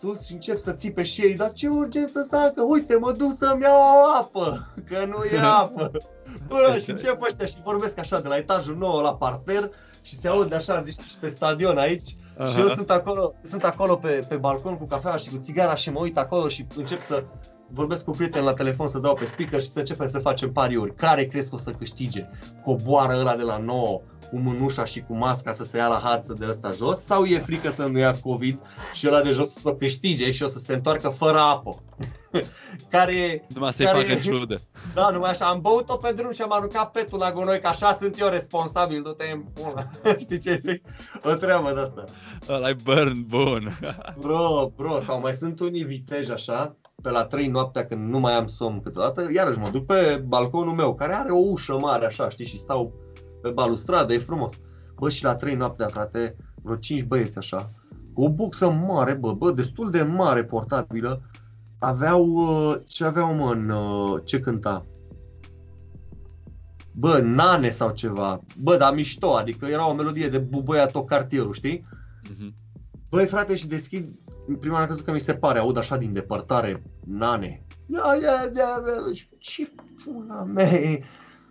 sus 0.00 0.26
și 0.26 0.32
încep 0.32 0.58
să 0.58 0.72
țipe 0.72 1.02
și 1.02 1.20
ei, 1.22 1.34
dar 1.34 1.52
ce 1.52 1.68
urgență 1.68 2.26
să 2.30 2.36
am? 2.36 2.52
Că 2.54 2.62
uite, 2.62 2.96
mă 2.96 3.12
duc 3.12 3.36
să-mi 3.38 3.62
iau 3.62 4.14
apă, 4.20 4.74
că 4.88 5.04
nu 5.04 5.24
e 5.24 5.38
apă. 5.60 5.90
Bă, 6.48 6.78
și 6.82 6.90
încep 6.90 7.22
ăștia 7.22 7.46
și 7.46 7.56
vorbesc 7.64 7.98
așa 7.98 8.20
de 8.20 8.28
la 8.28 8.36
etajul 8.36 8.76
9 8.76 9.00
la 9.02 9.14
parter 9.14 9.70
și 10.02 10.16
se 10.16 10.28
aude 10.28 10.54
așa, 10.54 10.82
zici, 10.82 11.00
și 11.00 11.18
pe 11.20 11.28
stadion 11.28 11.78
aici. 11.78 12.16
Aha. 12.38 12.48
Și 12.48 12.60
eu 12.60 12.68
sunt 12.68 12.90
acolo, 12.90 13.34
sunt 13.42 13.64
acolo 13.64 13.96
pe, 13.96 14.24
pe 14.28 14.36
balcon 14.36 14.76
cu 14.76 14.86
cafea 14.86 15.16
și 15.16 15.28
cu 15.28 15.36
țigara 15.36 15.74
și 15.74 15.90
mă 15.90 15.98
uit 16.00 16.18
acolo 16.18 16.48
și 16.48 16.66
încep 16.76 17.02
să 17.02 17.24
vorbesc 17.70 18.04
cu 18.04 18.10
prieteni 18.10 18.44
la 18.44 18.52
telefon, 18.52 18.88
să 18.88 18.98
dau 18.98 19.14
pe 19.14 19.24
speaker 19.24 19.60
și 19.60 19.70
să 19.70 19.78
începem 19.78 20.08
să 20.08 20.18
facem 20.18 20.52
pariuri. 20.52 20.94
Care 20.94 21.26
crezi 21.26 21.48
că 21.48 21.54
o 21.54 21.58
să 21.58 21.70
câștige? 21.70 22.28
Coboară 22.64 23.18
ăla 23.18 23.36
de 23.36 23.42
la 23.42 23.58
9 23.58 24.00
cu 24.30 24.38
mânușa 24.38 24.84
și 24.84 25.00
cu 25.00 25.14
masca 25.16 25.52
să 25.52 25.64
se 25.64 25.76
ia 25.76 25.86
la 25.88 26.00
harță 26.02 26.34
de 26.38 26.46
ăsta 26.48 26.70
jos 26.70 27.04
sau 27.04 27.24
e 27.24 27.38
frică 27.38 27.70
să 27.70 27.86
nu 27.86 27.98
ia 27.98 28.14
COVID 28.22 28.58
și 28.92 29.06
ăla 29.08 29.20
de 29.22 29.30
jos 29.30 29.52
să 29.52 29.74
câștige 29.74 30.30
și 30.30 30.42
o 30.42 30.46
să 30.48 30.58
se 30.58 30.72
întoarcă 30.74 31.08
fără 31.08 31.38
apă? 31.38 31.82
care 32.90 33.12
e 33.14 33.44
Numai 33.54 33.72
să-i 33.72 33.84
Care- 33.86 33.98
facă 33.98 34.18
ciudă. 34.18 34.60
da, 34.94 35.08
numai 35.10 35.30
așa, 35.30 35.46
am 35.46 35.60
băut-o 35.60 35.96
pe 35.96 36.12
drum 36.12 36.32
și 36.32 36.42
am 36.42 36.52
aruncat 36.52 36.90
petul 36.90 37.18
la 37.18 37.32
gunoi, 37.32 37.60
că 37.60 37.66
așa 37.68 37.92
sunt 37.92 38.18
eu 38.20 38.28
responsabil, 38.28 39.02
du-te 39.02 39.24
în 39.32 39.40
pula. 39.40 39.88
Știi 40.20 40.38
ce 40.38 40.60
zic? 40.66 40.84
O 41.24 41.32
treabă 41.34 41.72
de 41.72 41.80
asta. 41.80 42.04
ăla 42.48 42.68
burn 42.82 43.24
bun. 43.26 43.78
Bro, 44.22 44.72
bro, 44.76 45.00
sau 45.00 45.20
mai 45.20 45.32
sunt 45.34 45.60
unii 45.60 45.82
viteji 45.84 46.32
așa, 46.32 46.76
pe 47.02 47.10
la 47.10 47.24
3 47.24 47.46
noaptea 47.46 47.86
când 47.86 48.08
nu 48.10 48.18
mai 48.18 48.34
am 48.34 48.46
somn 48.46 48.80
câteodată, 48.80 49.28
iarăși 49.34 49.58
mă 49.58 49.68
duc 49.72 49.86
pe 49.86 50.22
balconul 50.26 50.74
meu, 50.74 50.94
care 50.94 51.14
are 51.14 51.30
o 51.32 51.38
ușă 51.38 51.78
mare 51.80 52.06
așa, 52.06 52.28
știi, 52.28 52.46
și 52.46 52.58
stau 52.58 52.92
pe 53.42 53.48
balustradă, 53.48 54.12
e 54.12 54.18
frumos. 54.18 54.54
Bă, 54.94 55.08
și 55.08 55.24
la 55.24 55.34
3 55.34 55.54
noaptea, 55.54 55.86
frate, 55.86 56.36
vreo 56.62 56.76
5 56.76 57.04
băieți 57.04 57.38
așa, 57.38 57.70
cu 58.14 58.22
o 58.22 58.30
buxă 58.30 58.70
mare, 58.70 59.14
bă, 59.14 59.32
bă, 59.32 59.50
destul 59.50 59.90
de 59.90 60.02
mare, 60.02 60.44
portabilă, 60.44 61.22
aveau, 61.78 62.24
uh, 62.26 62.80
ce 62.86 63.04
aveau 63.04 63.34
mă 63.34 63.52
în, 63.52 63.68
uh, 63.68 64.20
ce 64.24 64.40
cânta? 64.40 64.86
Bă, 66.92 67.18
nane 67.18 67.70
sau 67.70 67.90
ceva, 67.90 68.40
bă, 68.62 68.76
dar 68.76 68.94
mișto, 68.94 69.36
adică 69.36 69.66
era 69.66 69.88
o 69.88 69.94
melodie 69.94 70.28
de 70.28 70.38
bubăia 70.38 70.86
tot 70.86 71.06
cartierul, 71.06 71.52
știi? 71.52 71.86
Mhm. 72.30 72.54
Băi 73.08 73.26
frate 73.26 73.54
și 73.54 73.66
deschid 73.66 74.18
Prima 74.56 74.72
oară 74.72 74.84
am 74.84 74.88
crezut 74.88 75.04
că 75.04 75.12
mi 75.12 75.20
se 75.20 75.34
pare, 75.34 75.58
aud 75.58 75.76
așa 75.76 75.96
din 75.96 76.12
depărtare 76.12 76.82
Nane 77.04 77.66
Ia, 77.86 78.02
ia, 78.22 78.50
ia, 78.54 78.82
ia, 78.86 79.12
și 79.12 79.28
ce 79.38 79.72
pula 80.04 80.42
mea 80.42 80.72
e? 80.72 81.02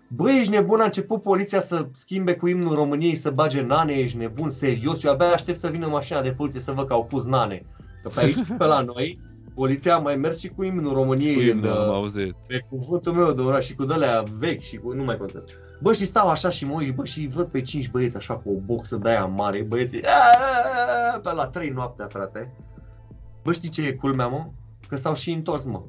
Băi, 0.08 0.40
ești 0.40 0.52
nebun, 0.52 0.80
a 0.80 0.84
început 0.84 1.22
poliția 1.22 1.62
să 1.62 1.88
schimbe 1.92 2.36
cu 2.36 2.48
imnul 2.48 2.76
României, 2.76 3.16
să 3.16 3.30
bage 3.30 3.62
nane, 3.62 3.94
ești 3.94 4.18
nebun, 4.18 4.50
serios, 4.50 5.04
eu 5.04 5.12
abia 5.12 5.28
aștept 5.28 5.60
să 5.60 5.68
vină 5.70 5.88
mașina 5.88 6.22
de 6.22 6.32
poliție 6.32 6.60
să 6.60 6.72
văd 6.72 6.88
că 6.88 6.94
au 6.94 7.06
pus 7.06 7.26
nane. 7.26 7.66
Că 8.04 8.10
pe 8.14 8.20
aici, 8.20 8.38
pe 8.58 8.66
la 8.66 8.82
noi, 8.82 9.20
poliția 9.56 9.96
a 9.96 10.00
mai 10.00 10.16
mers 10.16 10.40
și 10.40 10.48
cu 10.50 10.64
imnul 10.64 10.94
României 10.94 11.34
Cu 11.36 11.40
în, 11.42 11.48
imnul, 11.48 11.72
am 11.72 11.88
uh, 11.90 11.94
auzit. 11.96 12.36
pe 12.48 12.66
cuvântul 12.70 13.14
meu 13.14 13.32
de 13.32 13.42
oraș 13.42 13.66
și 13.66 13.76
cu 13.76 13.84
dălea 13.86 14.24
vechi 14.38 14.62
și 14.62 14.78
cu, 14.78 14.94
nu 14.94 15.04
mai 15.04 15.18
contează. 15.18 15.46
Bă, 15.82 15.94
și 15.94 16.06
stau 16.06 16.30
așa 16.30 16.50
și 16.50 16.66
mă 16.66 16.74
uit, 16.74 16.96
bă, 16.96 17.06
și 17.06 17.30
văd 17.34 17.48
pe 17.48 17.62
cinci 17.62 17.90
băieți 17.90 18.16
așa 18.16 18.34
cu 18.38 18.50
o 18.50 18.60
boxă 18.66 18.96
de 18.96 19.10
aia 19.10 19.26
mare, 19.26 19.62
băieții, 19.68 20.02
"Aaaa!" 20.04 21.20
pe 21.20 21.32
la 21.34 21.48
3 21.48 21.70
noaptea, 21.70 22.06
frate. 22.10 22.56
Bă, 23.44 23.52
știi 23.52 23.70
ce 23.70 23.82
e 23.82 23.92
culmea, 23.92 24.28
mă? 24.28 24.46
Că 24.88 24.96
s-au 24.96 25.14
și 25.14 25.32
întors, 25.32 25.64
mă. 25.66 25.82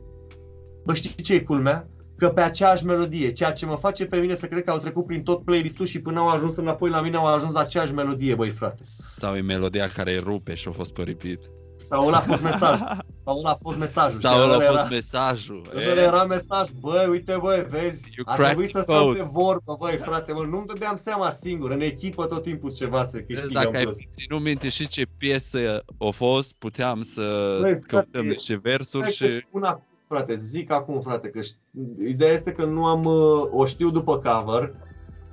Bă, 0.84 0.92
știi 0.94 1.22
ce 1.22 1.34
e 1.34 1.40
culmea? 1.40 1.88
Că 2.18 2.28
pe 2.28 2.40
aceeași 2.40 2.84
melodie, 2.84 3.30
ceea 3.32 3.52
ce 3.52 3.66
mă 3.66 3.76
face 3.76 4.06
pe 4.06 4.16
mine 4.16 4.34
să 4.34 4.46
cred 4.46 4.64
că 4.64 4.70
au 4.70 4.78
trecut 4.78 5.06
prin 5.06 5.22
tot 5.22 5.44
playlistul 5.44 5.86
și 5.86 6.00
până 6.00 6.18
au 6.18 6.28
ajuns 6.28 6.56
înapoi 6.56 6.90
la 6.90 7.00
mine, 7.00 7.16
au 7.16 7.26
ajuns 7.26 7.52
la 7.52 7.60
aceeași 7.60 7.94
melodie, 7.94 8.34
băi, 8.34 8.48
frate. 8.50 8.82
Sau 9.16 9.36
e 9.36 9.40
melodia 9.40 9.88
care 9.88 10.12
îi 10.12 10.18
rupe 10.24 10.54
și 10.54 10.68
a 10.68 10.70
fost 10.70 10.92
pe 10.92 11.02
repeat. 11.02 11.38
Sau 11.76 12.06
ăla 12.06 12.16
a 12.16 12.20
fost 12.20 12.42
mesajul. 12.50 12.86
Sau 13.24 13.38
ăla 13.38 13.50
a 13.50 13.54
fost 13.62 13.78
mesajul. 13.78 14.20
Sau 14.20 14.32
știi? 14.32 14.42
ăla 14.44 14.54
Ăla 14.54 14.64
a 14.64 14.66
fost 14.66 14.78
era- 14.78 14.88
mesajul. 14.90 15.62
Ăla 15.90 16.02
era 16.02 16.24
mesaj, 16.24 16.68
băi, 16.80 17.06
uite 17.08 17.36
băi, 17.40 17.66
vezi, 17.68 18.02
You 18.16 18.24
a 18.26 18.34
cracked 18.34 18.46
trebuit 18.46 18.68
să 18.70 18.82
the 18.82 18.92
stăm 18.92 19.04
code. 19.04 19.18
de 19.18 19.24
vorbă, 19.32 19.76
băi, 19.78 19.96
frate, 19.96 20.32
mă, 20.32 20.42
nu-mi 20.50 20.66
dădeam 20.66 20.96
seama 20.96 21.30
singur, 21.30 21.70
în 21.70 21.80
echipă 21.80 22.24
tot 22.26 22.42
timpul 22.42 22.72
ceva 22.72 23.04
să 23.04 23.10
Vezi, 23.12 23.26
câștigăm 23.26 23.62
Dacă 23.62 23.76
ai 23.76 23.82
plus. 23.82 23.96
ținut 24.10 24.42
minte 24.42 24.68
și 24.68 24.88
ce 24.88 25.02
piesă 25.18 25.82
a 25.98 26.10
fost, 26.10 26.52
puteam 26.58 27.02
să 27.02 27.58
Băi, 27.60 27.78
căutăm 27.86 28.06
frate, 28.10 28.26
niște 28.28 28.60
versuri 28.62 29.02
Hai 29.02 29.14
că 29.18 29.26
și... 29.26 29.32
spun 29.36 29.62
acum, 29.62 29.86
frate, 30.08 30.36
zic 30.36 30.70
acum, 30.70 31.00
frate, 31.00 31.30
că 31.30 31.40
ș- 31.40 31.56
ideea 31.98 32.32
este 32.32 32.52
că 32.52 32.64
nu 32.64 32.86
am, 32.86 33.04
uh, 33.04 33.48
o 33.50 33.64
știu 33.64 33.90
după 33.90 34.18
cover, 34.18 34.74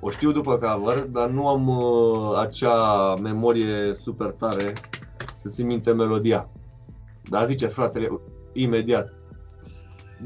o 0.00 0.10
știu 0.10 0.32
după 0.32 0.58
cover, 0.58 0.98
dar 1.04 1.28
nu 1.28 1.48
am 1.48 1.68
uh, 1.68 2.38
acea 2.38 3.14
memorie 3.14 3.94
super 3.94 4.26
tare 4.30 4.72
să 5.34 5.48
țin 5.48 5.66
minte 5.66 5.92
melodia. 5.92 6.48
Dar 7.22 7.46
zice 7.46 7.66
fratele, 7.66 8.20
imediat. 8.52 9.12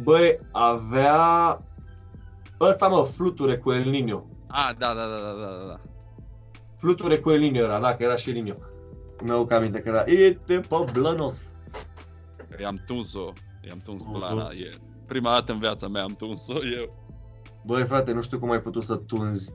Băi, 0.03 0.39
avea 0.53 1.63
ăsta 2.61 2.89
mă, 2.89 3.03
fluture 3.05 3.57
cu 3.57 3.73
El 3.73 3.91
Nino. 3.91 4.25
Ah, 4.47 4.71
da, 4.79 4.95
da, 4.95 5.07
da, 5.07 5.17
da, 5.17 5.33
da, 5.41 5.67
da. 5.67 5.81
Fluture 6.77 7.19
cu 7.19 7.31
El 7.31 7.41
Nino 7.41 7.59
era, 7.59 7.81
dacă 7.81 8.03
era 8.03 8.17
și 8.17 8.29
El 8.29 8.35
Nino. 8.35 8.55
Mi-au 9.23 9.47
aminte 9.51 9.81
că 9.81 9.89
era 9.89 10.05
Ete 10.07 10.61
Pablanos. 10.69 11.47
I-am 12.61 12.83
tuns-o, 12.87 13.33
i-am 13.69 13.81
tuns 13.85 14.03
Mhm. 14.03 14.13
plana. 14.13 14.49
E 14.53 14.71
prima 15.07 15.31
dată 15.33 15.53
în 15.53 15.59
viața 15.59 15.89
mea 15.89 16.03
am 16.03 16.15
tuns-o 16.19 16.55
eu. 16.55 16.99
Băi 17.67 17.83
frate, 17.85 18.13
nu 18.13 18.21
știu 18.21 18.39
cum 18.39 18.51
ai 18.51 18.61
putut 18.61 18.85
să 18.85 18.95
tunzi 18.97 19.53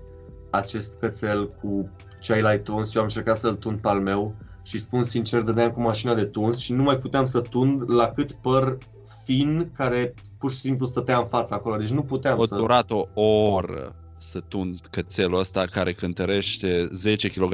acest 0.51 0.93
cățel 0.99 1.49
cu 1.49 1.89
ce 2.19 2.33
ai 2.33 2.41
l-ai 2.41 2.61
tuns. 2.61 2.93
Eu 2.95 3.01
am 3.01 3.07
încercat 3.07 3.37
să-l 3.37 3.55
tund 3.55 3.79
pe 3.79 3.87
al 3.87 3.99
meu 3.99 4.35
și 4.63 4.79
spun 4.79 5.03
sincer, 5.03 5.41
dădeam 5.41 5.71
cu 5.71 5.81
mașina 5.81 6.13
de 6.13 6.25
tuns 6.25 6.57
și 6.57 6.73
nu 6.73 6.83
mai 6.83 6.97
puteam 6.97 7.25
să 7.25 7.41
tund 7.41 7.89
la 7.91 8.11
cât 8.11 8.31
păr 8.31 8.77
fin 9.23 9.71
care 9.75 10.13
pur 10.39 10.51
și 10.51 10.57
simplu 10.57 10.85
stătea 10.85 11.17
în 11.17 11.25
fața 11.25 11.55
acolo. 11.55 11.77
Deci 11.77 11.89
nu 11.89 12.03
puteam 12.03 12.39
O 12.39 12.45
să... 12.45 12.55
durat 12.55 12.91
o 12.91 13.21
oră 13.21 13.95
să 14.17 14.39
tund 14.39 14.79
cățelul 14.91 15.39
ăsta 15.39 15.65
care 15.65 15.93
cântărește 15.93 16.89
10 16.93 17.27
kg. 17.29 17.53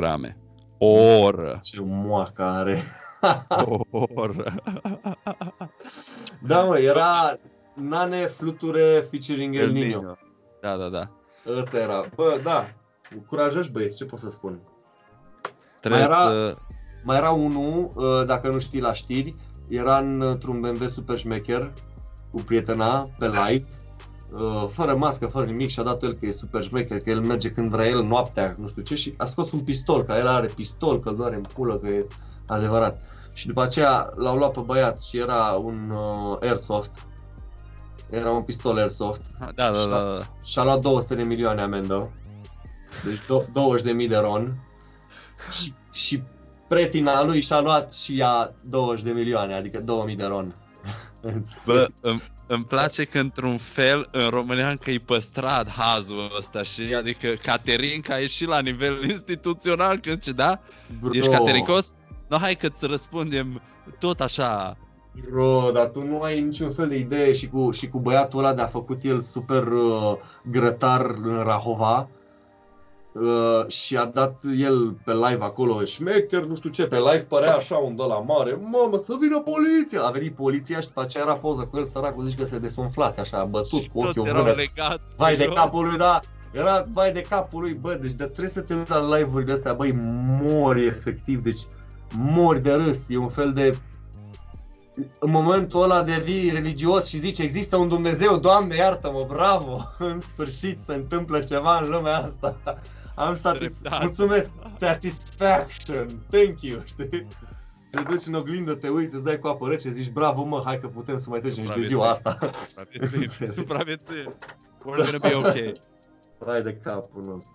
O 0.78 1.20
oră. 1.24 1.60
Ce 1.64 1.80
moacă 1.82 2.42
are. 2.44 2.84
O 3.92 4.04
oră. 4.16 4.54
da, 6.48 6.62
mă, 6.64 6.78
era 6.80 7.38
Nane 7.76 8.26
Fluture 8.26 9.08
featuring 9.10 9.56
El 9.56 9.72
Nino. 9.72 10.18
Da, 10.62 10.76
da, 10.76 10.88
da. 10.90 11.10
Ăsta 11.58 11.78
era. 11.78 12.02
Bă, 12.16 12.40
da. 12.44 12.64
Curajoși 13.28 13.72
băieți, 13.72 13.98
ce 13.98 14.06
pot 14.06 14.20
să 14.20 14.30
spun? 14.30 14.60
Trebuie 15.80 16.02
era- 16.02 16.16
să... 16.24 16.56
Mai 17.04 17.18
era 17.18 17.32
unul, 17.32 17.92
uh, 17.96 18.26
dacă 18.26 18.50
nu 18.50 18.60
știi 18.60 18.82
la 18.82 18.94
știri, 18.94 19.34
era 19.68 19.98
în- 19.98 20.22
într-un 20.22 20.60
BMW 20.62 20.88
super 20.88 21.18
șmecher 21.18 21.74
cu 22.32 22.42
prietena 22.42 23.06
pe 23.18 23.28
live, 23.28 23.66
uh, 24.34 24.68
fără 24.72 24.96
mască, 24.96 25.28
fără 25.28 25.46
nimic 25.46 25.70
și 25.70 25.80
a 25.80 25.84
dat 25.84 26.04
el 26.04 26.14
că 26.14 26.26
e 26.26 26.32
super 26.32 26.64
șmecher, 26.64 27.00
că 27.00 27.10
el 27.10 27.22
merge 27.22 27.52
când 27.52 27.70
vrea 27.72 27.88
el 27.88 28.04
noaptea, 28.04 28.56
nu 28.58 28.68
știu 28.68 28.82
ce, 28.82 28.96
și 28.96 29.14
a 29.18 29.26
scos 29.26 29.52
un 29.52 29.60
pistol, 29.60 30.04
că 30.04 30.12
el 30.14 30.28
are 30.28 30.48
pistol, 30.56 31.00
că 31.00 31.10
îl 31.10 31.16
doare 31.16 31.36
în 31.36 31.46
pulă, 31.54 31.78
că 31.78 31.88
e 31.88 32.08
adevărat. 32.46 33.02
Și 33.34 33.48
după 33.48 33.62
aceea 33.62 34.10
l-au 34.16 34.38
luat 34.38 34.52
pe 34.52 34.60
băiat 34.60 35.02
și 35.02 35.18
era 35.18 35.52
un 35.52 35.90
uh, 35.90 36.38
airsoft, 36.42 36.92
era 38.10 38.32
un 38.32 38.42
pistol 38.42 38.78
airsoft 38.78 39.22
Da, 39.40 39.72
da, 39.72 39.72
da, 39.72 39.86
da. 39.88 40.20
și-a 40.44 40.64
luat 40.64 40.80
200 40.80 41.16
de 41.16 41.24
milioane 41.24 41.62
amendă, 41.62 42.12
deci 43.06 43.18
do- 43.18 43.46
20.000 44.04 44.08
de 44.08 44.18
ron 44.18 44.56
și, 45.62 45.74
și 45.92 46.24
pretina 46.68 47.24
lui 47.24 47.42
și-a 47.42 47.60
luat 47.60 47.94
și 47.94 48.20
ea 48.20 48.54
20 48.64 49.04
de 49.04 49.12
milioane, 49.12 49.56
adică 49.56 49.80
2000 49.80 50.16
de 50.16 50.26
ron. 50.26 50.54
Bă, 51.66 51.88
îmi, 52.02 52.22
îmi 52.48 52.64
place 52.64 53.04
că 53.04 53.20
într-un 53.20 53.58
fel 53.58 54.10
în 54.12 54.30
România 54.30 54.70
încă 54.70 54.92
e 54.92 54.98
păstrat 55.06 55.70
hazul 55.70 56.32
ăsta 56.38 56.64
și 56.64 56.82
adică 56.98 57.28
Caterinca 57.28 58.20
e 58.20 58.28
și 58.28 58.46
la 58.46 58.60
nivel 58.60 59.04
instituțional 59.10 60.00
când 60.00 60.22
ce 60.22 60.32
da? 60.32 60.60
Bro, 61.00 61.10
Ești 61.14 61.30
catericos? 61.30 61.94
No, 62.32 62.38
hai 62.38 62.56
că-ți 62.56 62.86
răspundem 62.86 63.62
tot 64.00 64.20
așa. 64.20 64.78
Bro, 65.30 65.70
dar 65.74 65.86
tu 65.86 66.08
nu 66.08 66.22
ai 66.22 66.42
niciun 66.42 66.72
fel 66.72 66.88
de 66.88 66.96
idee 66.96 67.34
și 67.34 67.50
cu, 67.50 67.72
și 67.72 67.90
cu 67.90 68.00
băiatul 68.00 68.40
ăla 68.40 68.54
de 68.54 68.62
a 68.62 68.66
făcut 68.66 69.04
el 69.04 69.22
super 69.22 69.68
uh, 69.68 70.14
grătar 70.52 71.06
în 71.24 71.44
Rahova 71.44 72.10
uh, 73.14 73.68
și 73.68 73.98
a 73.98 74.06
dat 74.06 74.40
el 74.58 74.92
pe 74.92 75.14
live 75.14 75.44
acolo 75.44 75.84
șmecher, 75.84 76.44
nu 76.44 76.56
știu 76.56 76.70
ce, 76.70 76.86
pe 76.86 76.98
live 76.98 77.26
părea 77.30 77.56
așa 77.56 77.78
un 77.78 77.96
la 77.98 78.20
mare, 78.20 78.60
mamă 78.72 78.98
să 78.98 79.16
vină 79.20 79.40
poliția! 79.40 80.02
A 80.02 80.12
venit 80.12 80.36
poliția 80.36 80.80
și 80.80 80.88
după 80.88 81.02
aceea 81.02 81.24
era 81.24 81.36
poză 81.36 81.62
cu 81.62 81.78
el 81.78 81.86
săracul, 81.86 82.26
zici 82.26 82.38
că 82.38 82.46
se 82.46 82.60
desumflase 82.60 83.20
așa, 83.20 83.38
a 83.38 83.46
bătut 83.46 83.88
cu 83.88 84.02
Toți 84.02 84.20
ochiul 84.20 84.22
în 84.22 84.28
erau 84.28 84.44
mână. 84.44 84.56
legați. 84.56 85.06
Vai 85.18 85.36
de 85.36 85.44
jos. 85.44 85.54
capul 85.54 85.86
lui, 85.86 85.98
da, 85.98 86.20
era 86.52 86.86
vai 86.94 87.12
de 87.12 87.22
capul 87.22 87.62
lui, 87.62 87.74
bă, 87.74 87.94
deci 88.02 88.12
de 88.12 88.24
trebuie 88.24 88.48
să 88.48 88.62
te 88.62 88.74
uiți 88.74 88.92
la 88.92 89.18
live-urile 89.18 89.54
astea, 89.54 89.74
băi, 89.74 89.92
mori 90.42 90.86
efectiv, 90.86 91.42
deci 91.42 91.62
mori 92.18 92.62
de 92.62 92.74
râs, 92.74 93.00
e 93.10 93.18
un 93.18 93.30
fel 93.30 93.54
de... 93.54 93.78
În 95.20 95.32
momentul 95.32 95.84
ăla 95.84 96.04
devii 96.04 96.50
religios 96.50 97.08
și 97.08 97.20
zici, 97.20 97.40
există 97.40 97.76
un 97.76 97.88
Dumnezeu, 97.88 98.38
Doamne 98.38 98.76
iartă-mă, 98.76 99.26
bravo, 99.28 99.88
în 100.00 100.20
sfârșit 100.20 100.82
se 100.82 100.94
întâmplă 100.94 101.40
ceva 101.40 101.80
în 101.80 101.90
lumea 101.90 102.18
asta. 102.18 102.58
Am 103.16 103.34
satis... 103.34 103.80
Dreptate. 103.80 104.06
Mulțumesc, 104.06 104.52
satisfaction, 104.80 106.08
thank 106.30 106.62
you, 106.62 106.82
știi? 106.92 107.28
Te 107.92 108.02
duci 108.02 108.26
în 108.26 108.34
oglindă, 108.34 108.74
te 108.74 108.88
uiți, 108.88 109.16
îți 109.16 109.24
dai 109.24 109.40
cu 109.40 109.48
apă 109.48 109.68
rece, 109.68 109.92
zici, 109.92 110.12
bravo 110.12 110.44
mă, 110.44 110.62
hai 110.66 110.80
că 110.80 110.88
putem 110.88 111.18
să 111.18 111.30
mai 111.30 111.40
trecem 111.40 111.66
și 111.66 111.74
de 111.74 111.84
ziua 111.84 112.10
asta. 112.10 112.38
Supraviețuim, 112.68 113.52
supraviețuim. 113.60 114.36
We're 114.80 114.96
gonna 114.96 115.18
be 115.18 115.34
okay. 115.36 115.72
Hai 116.46 116.62
de 116.62 116.74
capul 116.84 117.24
nostru. 117.26 117.52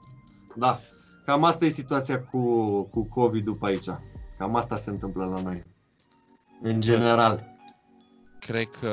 Da, 0.55 0.81
cam 1.25 1.44
asta 1.44 1.65
e 1.65 1.68
situația 1.68 2.23
cu, 2.23 2.83
cu 2.83 3.09
COVID 3.09 3.44
după 3.44 3.67
aici. 3.67 3.86
Cam 4.39 4.55
asta 4.55 4.76
se 4.76 4.90
întâmplă 4.90 5.24
la 5.24 5.40
noi. 5.40 5.62
În 6.62 6.81
general. 6.81 7.55
Cred 8.39 8.66
că 8.81 8.90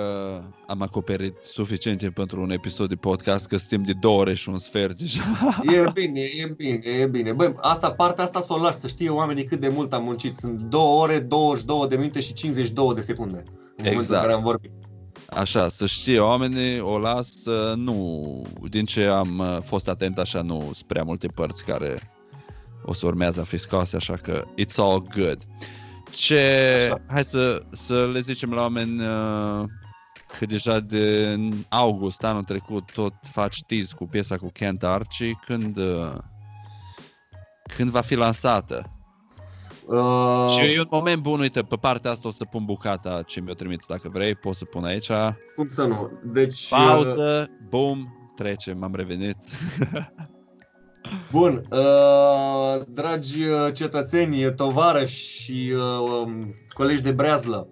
am 0.68 0.82
acoperit 0.82 1.36
suficient 1.42 1.98
timp 1.98 2.14
pentru 2.14 2.42
un 2.42 2.50
episod 2.50 2.90
de 2.90 2.96
podcast, 2.96 3.48
că 3.48 3.58
suntem 3.58 3.84
de 3.84 3.94
două 4.00 4.20
ore 4.20 4.34
și 4.34 4.50
un 4.50 4.58
sfert 4.58 4.98
deja. 4.98 5.22
E 5.76 5.92
bine, 5.94 6.22
e 6.22 6.54
bine, 6.58 6.80
e 6.84 7.06
bine. 7.06 7.32
Băi, 7.32 7.54
asta, 7.58 7.92
partea 7.92 8.24
asta 8.24 8.42
să 8.42 8.54
o 8.54 8.58
lași, 8.58 8.78
să 8.78 8.88
știe 8.88 9.10
oamenii 9.10 9.46
cât 9.46 9.60
de 9.60 9.68
mult 9.68 9.94
am 9.94 10.04
muncit. 10.04 10.36
Sunt 10.36 10.62
2 10.62 10.82
ore, 10.82 11.20
22 11.20 11.88
de 11.88 11.96
minute 11.96 12.20
și 12.20 12.34
52 12.34 12.94
de 12.94 13.02
secunde. 13.02 13.44
În 13.46 13.54
momentul 13.78 14.02
Exact. 14.02 14.10
în 14.10 14.28
care 14.28 14.34
am 14.34 14.44
vorbit. 14.44 14.72
Așa, 15.30 15.68
să 15.68 15.86
știe 15.86 16.20
oamenii, 16.20 16.80
o 16.80 16.98
las, 17.00 17.46
uh, 17.46 17.76
nu, 17.76 18.42
din 18.70 18.86
ce 18.86 19.04
am 19.04 19.40
uh, 19.40 19.58
fost 19.62 19.88
atent 19.88 20.18
așa, 20.18 20.42
nu 20.42 20.60
sunt 20.60 20.88
prea 20.88 21.04
multe 21.04 21.28
părți 21.28 21.66
care 21.66 22.13
o 22.86 22.94
să 22.94 23.06
urmează 23.06 23.40
a 23.42 23.44
fi 23.44 23.58
scoase, 23.58 23.96
așa 23.96 24.14
că 24.14 24.46
it's 24.62 24.76
all 24.76 25.04
good. 25.16 25.38
Ce, 26.12 26.40
Așa. 26.86 27.02
hai 27.08 27.24
să, 27.24 27.64
să 27.72 28.10
le 28.14 28.20
zicem 28.20 28.52
la 28.52 28.62
oameni 28.62 29.00
uh, 29.02 29.64
că 30.38 30.46
deja 30.46 30.80
de 30.80 31.32
în 31.34 31.54
august 31.70 32.24
anul 32.24 32.44
trecut 32.44 32.92
tot 32.92 33.14
faci 33.22 33.64
tease 33.68 33.96
cu 33.96 34.06
piesa 34.08 34.38
cu 34.38 34.50
Kent 34.54 34.84
Archie, 34.84 35.40
când, 35.46 35.78
uh, 35.78 36.14
când 37.76 37.90
va 37.90 38.02
fi 38.02 38.16
lansată. 38.16 38.92
Uh, 39.86 40.50
Și 40.50 40.74
e 40.74 40.80
un 40.80 40.88
moment 40.90 41.22
bun, 41.22 41.40
uite, 41.40 41.62
pe 41.62 41.76
partea 41.76 42.12
asta 42.12 42.28
o 42.28 42.32
să 42.32 42.46
pun 42.46 42.66
bucata 42.66 43.22
ce 43.22 43.42
mi-o 43.42 43.54
trimiți 43.54 43.88
dacă 43.88 44.10
vrei, 44.10 44.36
poți 44.36 44.58
să 44.58 44.66
pun 44.66 44.84
aici. 44.84 45.10
Cum 45.56 45.68
să 45.68 45.86
nu? 45.86 46.12
Deci, 46.24 46.62
uh, 46.62 46.70
Pauză, 46.70 47.50
boom, 47.70 48.08
trecem, 48.36 48.84
am 48.84 48.96
revenit. 48.96 49.38
Bun, 51.32 51.62
uh, 51.72 52.82
dragi 52.88 53.44
uh, 53.44 53.74
cetățeni, 53.74 54.54
tovarăși 54.56 55.42
și 55.42 55.74
uh, 55.76 56.10
um, 56.10 56.56
colegi 56.74 57.04
de 57.04 57.12
breazlă, 57.12 57.68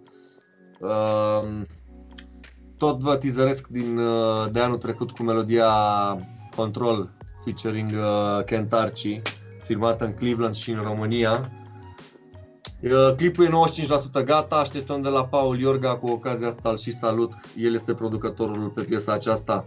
uh, 0.79 1.47
tot 2.77 2.99
vă 2.99 3.15
tizăresc 3.15 3.67
din, 3.67 3.97
uh, 3.97 4.45
de 4.51 4.59
anul 4.59 4.77
trecut 4.77 5.11
cu 5.11 5.23
melodia 5.23 5.69
Control 6.55 7.09
featuring 7.43 7.89
uh, 7.89 8.43
Kent 8.45 8.73
Archie, 8.73 9.21
filmată 9.63 10.05
în 10.05 10.13
Cleveland 10.13 10.55
și 10.55 10.71
în 10.71 10.81
România. 10.83 11.51
Uh, 12.81 13.13
Clipul 13.15 13.45
e 13.45 13.49
95% 14.21 14.23
gata, 14.25 14.55
așteptăm 14.55 15.01
de 15.01 15.09
la 15.09 15.25
Paul 15.25 15.59
Iorga 15.59 15.95
cu 15.95 16.07
ocazia 16.07 16.47
asta 16.47 16.69
îl 16.69 16.77
și 16.77 16.91
salut. 16.91 17.33
El 17.57 17.73
este 17.73 17.93
producătorul 17.93 18.69
pe 18.69 18.81
piesa 18.81 19.13
aceasta. 19.13 19.65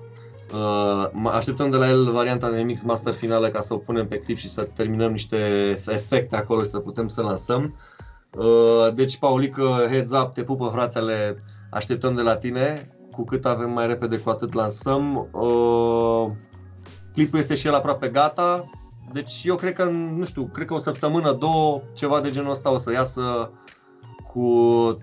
Uh, 0.55 1.09
mă- 1.13 1.31
așteptăm 1.31 1.71
de 1.71 1.77
la 1.77 1.89
el 1.89 2.13
varianta 2.13 2.51
de 2.51 2.63
mix 2.63 2.83
master 2.83 3.13
finală 3.13 3.49
ca 3.49 3.61
să 3.61 3.75
o 3.75 3.79
punem 3.79 4.09
pe 4.09 4.19
clip 4.19 4.37
și 4.37 4.49
să 4.49 4.69
terminăm 4.75 5.13
niște 5.13 5.37
efecte 5.87 6.37
acolo 6.37 6.63
și 6.63 6.71
să 6.71 6.79
putem 6.79 7.09
să 7.09 7.23
lansăm. 7.23 7.75
Uh, 8.37 8.95
Deci, 8.95 9.19
Paulică, 9.19 9.87
heads 9.91 10.11
up, 10.11 10.33
te 10.33 10.43
pupă 10.43 10.69
fratele, 10.73 11.45
așteptăm 11.71 12.15
de 12.15 12.23
la 12.23 12.37
tine. 12.37 12.89
Cu 13.11 13.25
cât 13.25 13.45
avem 13.45 13.71
mai 13.71 13.87
repede, 13.87 14.19
cu 14.19 14.31
atât 14.31 14.53
lansăm. 14.53 15.29
Uh, 15.33 16.31
Clipul 17.13 17.39
este 17.39 17.55
și 17.55 17.67
el 17.67 17.75
aproape 17.75 18.09
gata. 18.09 18.71
Deci 19.13 19.43
eu 19.45 19.55
cred 19.55 19.73
că, 19.73 19.83
în, 19.83 20.17
nu 20.17 20.25
știu, 20.25 20.51
cred 20.53 20.67
că 20.67 20.75
o 20.75 20.79
săptămână, 20.79 21.33
două, 21.33 21.81
ceva 21.93 22.21
de 22.21 22.31
genul 22.31 22.51
ăsta 22.51 22.73
o 22.73 22.79
să 22.79 22.93
iasă 22.93 23.51
cu 24.33 24.49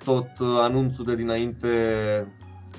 tot 0.05 0.30
anunțul 0.61 1.05
de 1.05 1.15
dinainte 1.15 1.67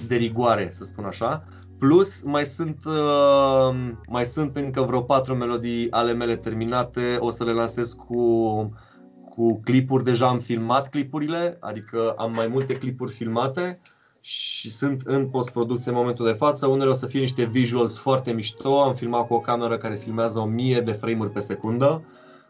de 0.06 0.16
rigoare, 0.16 0.68
să 0.70 0.84
spun 0.84 1.04
așa. 1.04 1.44
Plus, 1.82 2.22
mai 2.22 2.44
sunt, 2.44 2.84
uh, 2.86 3.74
mai 4.08 4.24
sunt 4.24 4.56
încă 4.56 4.82
vreo 4.82 5.00
patru 5.00 5.34
melodii 5.34 5.90
ale 5.90 6.12
mele 6.12 6.36
terminate, 6.36 7.16
o 7.18 7.30
să 7.30 7.44
le 7.44 7.52
lansez 7.52 7.92
cu, 7.92 8.22
cu 9.30 9.60
clipuri, 9.64 10.04
deja 10.04 10.28
am 10.28 10.38
filmat 10.38 10.88
clipurile, 10.88 11.56
adică 11.60 12.14
am 12.16 12.32
mai 12.34 12.46
multe 12.46 12.74
clipuri 12.74 13.12
filmate 13.12 13.80
și 14.20 14.70
sunt 14.70 15.02
în 15.04 15.28
postproducție 15.28 15.90
în 15.90 15.96
momentul 15.96 16.26
de 16.26 16.32
față. 16.32 16.66
Unele 16.66 16.90
o 16.90 16.94
să 16.94 17.06
fie 17.06 17.20
niște 17.20 17.44
visuals 17.44 17.98
foarte 17.98 18.32
mișto, 18.32 18.82
am 18.82 18.94
filmat 18.94 19.26
cu 19.26 19.34
o 19.34 19.40
cameră 19.40 19.76
care 19.76 19.94
filmează 19.94 20.38
1000 20.38 20.80
de 20.80 20.92
frame-uri 20.92 21.30
pe 21.30 21.40
secundă. 21.40 22.02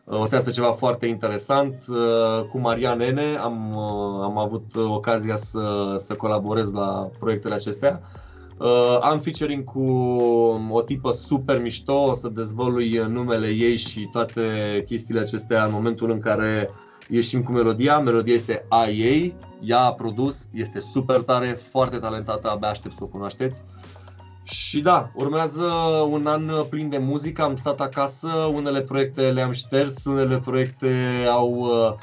O 0.04 0.26
să 0.26 0.34
iasă 0.34 0.50
ceva 0.50 0.72
foarte 0.72 1.06
interesant. 1.06 1.84
Uh, 1.88 2.44
Cu 2.50 2.58
Marian 2.58 2.98
Nene 2.98 3.36
am, 3.36 3.70
uh, 3.70 4.22
am 4.22 4.38
avut 4.38 4.74
ocazia 4.88 5.36
să, 5.36 5.94
să 5.98 6.14
colaborez 6.14 6.72
la 6.72 7.10
proiectele 7.18 7.54
acestea. 7.54 8.02
Uh, 8.62 8.98
am 9.00 9.18
featuring 9.18 9.64
cu 9.64 9.82
o 10.70 10.82
tipă 10.82 11.12
super 11.12 11.60
mișto, 11.60 11.94
o 11.94 12.14
să 12.14 12.28
dezvălui 12.28 13.04
numele 13.08 13.48
ei 13.48 13.76
și 13.76 14.08
toate 14.12 14.42
chestiile 14.86 15.20
acestea 15.20 15.64
în 15.64 15.72
momentul 15.72 16.10
în 16.10 16.20
care 16.20 16.70
ieșim 17.08 17.42
cu 17.42 17.52
melodia. 17.52 17.98
Melodia 17.98 18.34
este 18.34 18.66
a 18.68 18.88
ei, 18.88 19.34
ea 19.60 19.80
a 19.80 19.92
produs, 19.92 20.46
este 20.52 20.80
super 20.80 21.20
tare, 21.20 21.46
foarte 21.46 21.98
talentată, 21.98 22.50
abia 22.50 22.68
aștept 22.68 22.94
să 22.94 23.02
o 23.02 23.06
cunoașteți. 23.06 23.62
Și 24.42 24.80
da, 24.80 25.10
urmează 25.14 25.64
un 26.10 26.26
an 26.26 26.50
plin 26.70 26.88
de 26.88 26.98
muzică, 26.98 27.42
am 27.42 27.56
stat 27.56 27.80
acasă, 27.80 28.28
unele 28.52 28.80
proiecte 28.80 29.30
le-am 29.30 29.52
șters, 29.52 30.04
unele 30.04 30.38
proiecte 30.38 30.88
au 31.30 31.50
uh, 31.50 31.94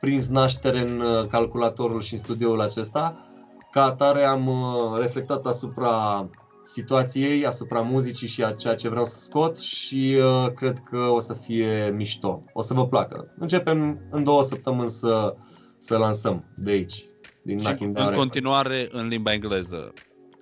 prins 0.00 0.26
naștere 0.26 0.78
în 0.78 1.00
uh, 1.00 1.26
calculatorul 1.26 2.02
și 2.02 2.12
în 2.12 2.18
studioul 2.18 2.60
acesta. 2.60 3.31
Ca 3.72 3.84
atare 3.84 4.24
am 4.24 4.46
uh, 4.46 4.98
reflectat 5.00 5.46
asupra 5.46 6.28
situației, 6.64 7.46
asupra 7.46 7.80
muzicii 7.80 8.28
și 8.28 8.44
a 8.44 8.50
ceea 8.50 8.74
ce 8.74 8.88
vreau 8.88 9.04
să 9.04 9.18
scot 9.18 9.56
și 9.58 10.16
uh, 10.18 10.52
cred 10.54 10.82
că 10.90 10.98
o 10.98 11.18
să 11.18 11.32
fie 11.32 11.92
mișto, 11.96 12.42
o 12.52 12.62
să 12.62 12.74
vă 12.74 12.86
placă. 12.86 13.34
Începem 13.38 13.98
în 14.10 14.24
două 14.24 14.42
săptămâni 14.42 14.88
să, 14.88 15.34
să 15.78 15.96
lansăm 15.96 16.44
de 16.56 16.70
aici, 16.70 17.04
din 17.42 17.58
Și 17.58 17.64
Knocking 17.64 17.88
în 17.88 17.94
Down 17.94 18.08
Records. 18.08 18.30
continuare 18.30 18.88
în 18.90 19.08
limba 19.08 19.32
engleză. 19.32 19.92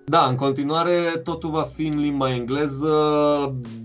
Da, 0.05 0.25
în 0.25 0.35
continuare 0.35 0.93
totul 1.23 1.49
va 1.49 1.61
fi 1.61 1.85
în 1.85 1.99
limba 1.99 2.33
engleză. 2.33 2.95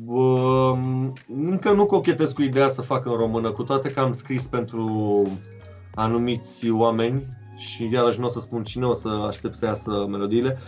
Um, 0.07 1.13
Încă 1.45 1.73
nu 1.73 1.87
cochetez 1.87 2.33
cu 2.33 2.43
ideea 2.43 2.69
să 2.69 2.83
fac 2.83 3.05
în 3.05 3.13
română, 3.13 3.51
cu 3.51 3.63
toate 3.63 3.91
că 3.91 4.01
am 4.01 4.13
scris 4.13 4.47
pentru 4.47 5.23
anumiți 5.95 6.71
oameni 6.71 7.27
și 7.57 7.89
iarăși 7.93 8.21
nu 8.21 8.27
o 8.27 8.29
să 8.29 8.41
spun 8.41 8.65
cine, 8.65 8.85
o 8.87 8.95
să 8.95 9.09
aștept 9.09 9.55
să 9.55 9.65
iasă 9.65 10.07
melodiile. 10.09 10.59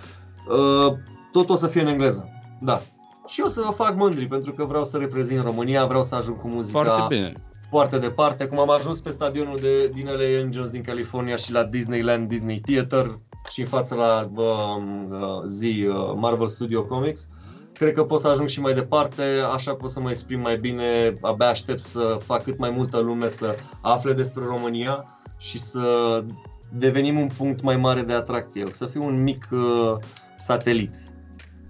Uh, 0.49 0.93
Tot 1.33 1.51
o 1.51 1.57
să 1.57 1.67
fie 1.67 1.81
în 1.81 1.87
engleză, 1.87 2.29
da. 2.61 2.81
Și 3.27 3.41
o 3.45 3.49
să 3.49 3.63
vă 3.67 3.73
fac 3.73 3.95
mândri 3.97 4.27
pentru 4.27 4.53
că 4.53 4.65
vreau 4.65 4.85
să 4.85 4.97
reprezint 4.97 5.45
România, 5.45 5.87
vreau 5.87 6.03
să 6.03 6.15
ajung 6.15 6.41
cu 6.41 6.49
muzica 6.49 6.83
Foarte 6.83 7.15
bine. 7.15 7.33
foarte 7.71 7.99
departe, 7.99 8.47
cum 8.47 8.61
am 8.61 8.71
ajuns 8.71 9.01
pe 9.01 9.11
stadionul 9.11 9.57
de, 9.61 9.89
din 9.89 10.07
LA 10.07 10.43
Angels 10.43 10.71
din 10.71 10.83
California 10.83 11.37
și 11.37 11.53
la 11.53 11.65
Disneyland, 11.65 12.29
Disney 12.29 12.61
Theater 12.61 13.19
și 13.53 13.61
în 13.61 13.67
față 13.67 13.95
la 13.95 14.31
um, 14.43 15.11
uh, 15.11 15.43
zi 15.47 15.87
uh, 15.89 16.13
Marvel 16.17 16.49
Studio 16.49 16.85
Comics. 16.85 17.29
Cred 17.75 17.93
că 17.93 18.05
pot 18.05 18.21
să 18.21 18.29
ajung 18.29 18.49
și 18.49 18.61
mai 18.61 18.75
departe, 18.75 19.23
așa 19.55 19.75
pot 19.75 19.91
să 19.91 20.01
mă 20.01 20.11
exprim 20.11 20.41
mai 20.41 20.57
bine, 20.57 21.19
abia 21.21 21.49
aștept 21.49 21.85
să 21.85 22.19
fac 22.25 22.43
cât 22.43 22.59
mai 22.59 22.71
multă 22.71 22.99
lume 22.99 23.29
să 23.29 23.57
afle 23.81 24.13
despre 24.13 24.45
România 24.45 25.21
și 25.39 25.61
să 25.61 26.25
devenim 26.73 27.19
un 27.19 27.29
punct 27.37 27.63
mai 27.63 27.77
mare 27.77 28.03
de 28.03 28.13
atracție, 28.13 28.65
să 28.73 28.87
fiu 28.87 29.05
un 29.05 29.23
mic 29.23 29.49
uh, 29.51 29.97
satelit 30.39 30.95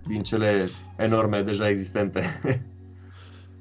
din 0.06 0.22
cele 0.22 0.68
enorme 0.96 1.42
deja 1.42 1.68
existente. 1.68 2.22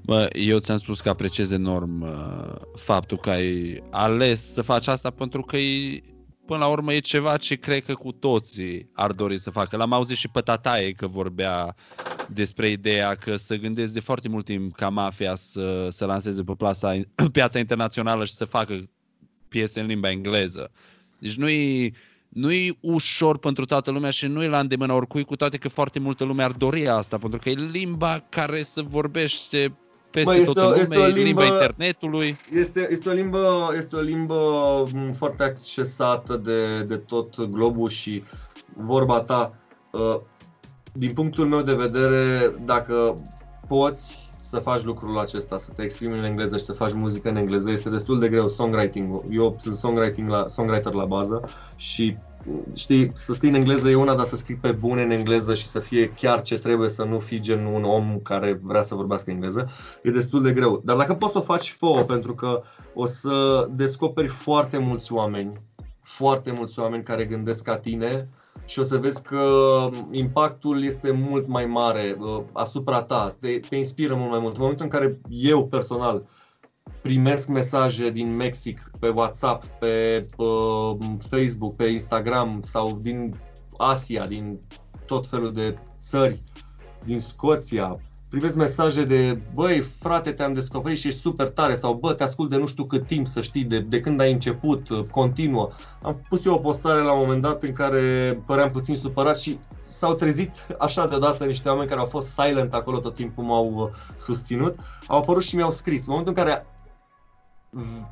Bă, 0.08 0.28
eu 0.34 0.60
ți-am 0.60 0.78
spus 0.78 1.02
că 1.02 1.10
apreciez 1.10 1.52
enorm 1.52 2.02
uh, 2.02 2.56
faptul 2.76 3.18
că 3.18 3.30
ai 3.30 3.84
ales 3.90 4.54
să 4.54 4.62
faci 4.62 4.88
asta 4.88 5.10
pentru 5.10 5.42
că 5.42 5.58
e, 5.58 6.04
până 6.46 6.60
la 6.60 6.68
urmă 6.68 6.94
e 6.94 7.00
ceva 7.00 7.38
ce 7.38 7.56
cred 7.56 7.84
că 7.84 7.94
cu 7.94 8.12
toții 8.12 8.90
ar 8.94 9.12
dori 9.12 9.38
să 9.38 9.50
facă. 9.50 9.78
L-am 9.78 9.94
auzit 9.94 10.18
și 10.18 10.30
pe 10.30 10.42
tataie 10.42 10.92
că 10.92 11.08
vorbea 11.08 11.76
despre 12.30 12.70
ideea 12.70 13.16
că 13.16 13.36
se 13.36 13.58
gândesc 13.58 13.94
de 13.94 14.00
foarte 14.00 14.30
mult 14.30 14.46
timp 14.46 14.76
ca 14.76 14.90
mafia 14.90 15.36
să 15.36 15.88
se 15.92 16.06
lanseze 16.06 16.44
pe 16.44 16.54
plasa, 16.58 17.02
piața 17.32 17.60
internațională 17.60 18.26
și 18.26 18.34
să 18.34 18.46
facă 18.46 18.90
piese 19.48 19.80
în 19.80 19.86
limba 19.86 20.10
engleză. 20.10 20.72
Deci 21.20 21.36
nu 21.38 21.50
e, 21.50 21.92
nu 22.30 22.52
e 22.52 22.74
ușor 22.80 23.38
pentru 23.38 23.66
toată 23.66 23.92
lumea 23.92 24.10
și 24.10 24.28
nu 24.28 24.44
e 24.44 24.48
la 24.48 24.60
îndemâna 24.60 24.94
oricui, 24.94 25.24
cu 25.24 25.36
toate 25.36 25.58
că 25.58 25.70
foarte 25.70 26.00
multă 26.00 26.24
lume 26.24 26.44
ar 26.44 26.52
dori 26.52 26.88
asta, 26.88 27.18
pentru 27.18 27.40
că 27.40 27.50
e 27.50 27.54
limba 27.54 28.26
care 28.30 28.62
se 28.62 28.82
vorbește 28.82 29.76
peste 30.12 30.30
Bă, 30.30 30.36
este 30.36 30.46
tot 30.54 30.64
o- 30.64 30.68
în 30.74 30.80
este 30.80 30.96
lume, 30.96 31.06
o 31.06 31.10
e 31.10 31.24
limba 31.24 31.42
limbă- 31.44 31.54
internetului. 31.54 32.36
Este, 32.54 32.88
este, 32.92 33.10
o 33.10 33.14
limbă, 33.14 33.74
este 33.78 33.96
o 33.96 34.00
limbă 34.00 34.84
m, 34.94 35.12
foarte 35.12 35.44
accesată 35.44 36.36
de, 36.38 36.82
de 36.84 36.96
tot 36.96 37.42
globul 37.42 37.90
și 37.90 38.24
vorba 38.76 39.20
ta, 39.20 39.54
uh, 39.92 40.20
din 40.94 41.12
punctul 41.14 41.46
meu 41.48 41.62
de 41.62 41.74
vedere, 41.74 42.54
dacă 42.66 43.22
poți 43.68 44.27
să 44.50 44.60
faci 44.60 44.84
lucrul 44.84 45.20
acesta, 45.20 45.58
să 45.58 45.72
te 45.76 45.82
exprimi 45.82 46.18
în 46.18 46.24
engleză 46.24 46.58
și 46.58 46.64
să 46.64 46.74
faci 46.74 46.94
muzică 46.94 47.30
în 47.30 47.36
engleză, 47.36 47.70
este 47.70 47.90
destul 47.90 48.20
de 48.20 48.30
greu 48.30 48.48
songwriting 48.48 49.24
Eu 49.30 49.56
sunt 49.60 49.76
songwriting 49.76 50.30
la, 50.30 50.48
songwriter 50.48 50.94
la 50.94 51.06
bază 51.06 51.42
și 51.76 52.18
știi, 52.74 53.12
să 53.14 53.34
scrii 53.34 53.50
în 53.50 53.56
engleză 53.56 53.90
e 53.90 53.96
una, 53.96 54.16
dar 54.16 54.26
să 54.26 54.36
scrii 54.36 54.56
pe 54.56 54.72
bune 54.72 55.02
în 55.02 55.12
engleză 55.12 55.54
și 55.54 55.68
să 55.68 55.80
fie 55.80 56.10
chiar 56.10 56.42
ce 56.42 56.60
trebuie, 56.60 56.90
să 56.90 57.04
nu 57.04 57.20
fii 57.20 57.40
gen 57.40 57.66
un 57.66 57.84
om 57.84 58.20
care 58.24 58.60
vrea 58.62 58.82
să 58.82 58.96
vorbească 58.96 59.32
engleză, 59.32 59.70
e 60.04 60.12
destul 60.12 60.44
de 60.44 60.52
greu. 60.52 60.82
Dar 60.86 60.98
dacă 60.98 61.14
poți 61.14 61.32
să 61.32 61.38
o 61.38 61.42
faci, 61.42 61.72
fă 61.72 62.04
pentru 62.08 62.36
că 62.36 62.62
o 62.94 63.06
să 63.06 63.68
descoperi 63.72 64.28
foarte 64.28 64.78
mulți 64.78 65.14
oameni, 65.14 65.62
foarte 66.02 66.52
mulți 66.52 66.80
oameni 66.80 67.04
care 67.04 67.26
gândesc 67.26 67.64
ca 67.64 67.78
tine 67.78 68.30
și 68.66 68.80
o 68.80 68.84
să 68.84 68.98
vezi 68.98 69.22
că 69.24 69.86
impactul 70.12 70.84
este 70.84 71.12
mult 71.12 71.48
mai 71.48 71.66
mare 71.66 72.18
uh, 72.20 72.44
asupra 72.54 73.02
ta, 73.02 73.36
te, 73.40 73.60
te 73.60 73.76
inspiră 73.76 74.16
mult 74.16 74.30
mai 74.30 74.40
mult. 74.40 74.54
În 74.56 74.62
momentul 74.62 74.86
în 74.86 74.92
care 74.92 75.20
eu 75.30 75.68
personal 75.68 76.26
primesc 77.02 77.48
mesaje 77.48 78.10
din 78.10 78.36
Mexic 78.36 78.92
pe 79.00 79.10
WhatsApp, 79.10 79.66
pe 79.66 80.26
uh, 80.38 80.98
Facebook, 81.30 81.76
pe 81.76 81.86
Instagram 81.86 82.60
sau 82.64 83.00
din 83.02 83.34
Asia, 83.78 84.26
din 84.26 84.60
tot 85.06 85.28
felul 85.28 85.54
de 85.54 85.78
țări, 86.02 86.44
din 87.04 87.20
Scoția, 87.20 88.00
primesc 88.30 88.56
mesaje 88.56 89.04
de 89.04 89.40
băi, 89.54 89.80
frate, 89.80 90.32
te-am 90.32 90.54
descoperit 90.54 90.98
și 90.98 91.08
ești 91.08 91.20
super 91.20 91.48
tare 91.48 91.76
sau 91.76 91.94
bă, 91.94 92.14
te 92.14 92.24
ascult 92.24 92.50
de 92.50 92.58
nu 92.58 92.66
știu 92.66 92.86
cât 92.86 93.08
timp 93.08 93.28
să 93.28 93.42
știi, 93.42 93.64
de, 93.64 93.80
de 93.80 94.00
când 94.00 94.20
ai 94.20 94.32
început, 94.32 94.90
uh, 94.90 95.00
continuă. 95.12 95.70
Am 96.02 96.22
pus 96.30 96.46
eu 96.46 96.54
o 96.54 96.58
postare 96.58 97.02
la 97.02 97.12
un 97.14 97.20
moment 97.20 97.42
dat 97.42 97.64
în 97.64 97.74
care 97.74 98.00
păream 98.46 98.72
puțin 98.72 98.96
supărat 98.96 99.40
și 99.40 99.60
s-au 99.82 100.14
trezit 100.14 100.52
așa 100.80 101.08
deodată 101.08 101.46
niște 101.46 101.70
oameni 101.70 101.88
care 101.88 102.00
au 102.00 102.06
fost 102.06 102.28
silent 102.32 102.74
acolo 102.74 103.00
tot 103.00 103.16
timpul 103.16 103.44
m-au 103.44 103.74
uh, 103.74 103.90
susținut, 104.18 104.80
au 105.08 105.18
apărut 105.18 105.44
și 105.44 105.56
mi-au 105.56 105.72
scris. 105.72 106.00
În 106.00 106.06
momentul 106.08 106.34
în 106.38 106.44
care 106.44 106.66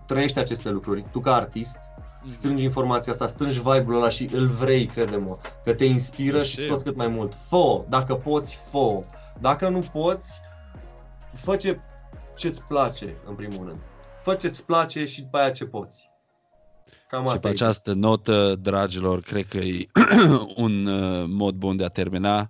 trăiești 0.05 0.39
aceste 0.39 0.69
lucruri, 0.69 1.05
tu 1.11 1.19
ca 1.19 1.35
artist, 1.35 1.77
strângi 2.27 2.63
informația 2.63 3.11
asta, 3.11 3.27
strângi 3.27 3.61
vibe-ul 3.61 3.95
ăla 3.95 4.09
și 4.09 4.29
îl 4.33 4.47
vrei, 4.47 4.85
crede-mă, 4.85 5.37
că 5.63 5.73
te 5.73 5.85
inspiră 5.85 6.43
și 6.43 6.51
Știu. 6.51 6.65
scoți 6.65 6.83
cât 6.83 6.95
mai 6.95 7.07
mult. 7.07 7.33
Fă, 7.47 7.83
dacă 7.89 8.13
poți, 8.13 8.59
fă. 8.69 9.03
Dacă 9.39 9.69
nu 9.69 9.79
poți, 9.79 10.39
fă 11.33 11.55
ce, 11.55 11.79
ce-ți 12.35 12.61
place, 12.61 13.15
în 13.25 13.35
primul 13.35 13.67
rând. 13.67 13.79
Fă 14.23 14.33
ce-ți 14.33 14.65
place 14.65 15.05
și 15.05 15.21
după 15.21 15.37
aia 15.37 15.51
ce 15.51 15.65
poți. 15.65 16.09
Cam 17.07 17.21
Și 17.21 17.27
asta 17.27 17.39
pe 17.39 17.47
e. 17.47 17.51
această 17.51 17.93
notă, 17.93 18.55
dragilor, 18.61 19.21
cred 19.21 19.45
că 19.47 19.57
e 19.57 19.85
un 20.55 20.85
uh, 20.85 21.25
mod 21.27 21.55
bun 21.55 21.77
de 21.77 21.83
a 21.83 21.87
termina. 21.87 22.49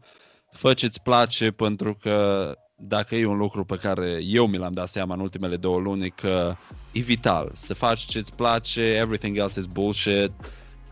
Fă 0.52 0.74
ce-ți 0.74 1.02
place 1.02 1.52
pentru 1.52 1.96
că 2.02 2.52
dacă 2.76 3.16
e 3.16 3.26
un 3.26 3.38
lucru 3.38 3.66
pe 3.66 3.76
care 3.76 4.20
eu 4.24 4.48
mi 4.48 4.58
l-am 4.58 4.74
dat 4.74 4.88
seama 4.88 5.14
în 5.14 5.20
ultimele 5.20 5.56
două 5.56 5.80
luni, 5.80 6.10
că 6.10 6.56
e 6.92 7.00
vital 7.00 7.52
să 7.54 7.74
faci 7.74 8.00
ce-ți 8.00 8.36
place, 8.36 8.82
everything 8.82 9.38
else 9.38 9.60
is 9.60 9.66
bullshit, 9.66 10.32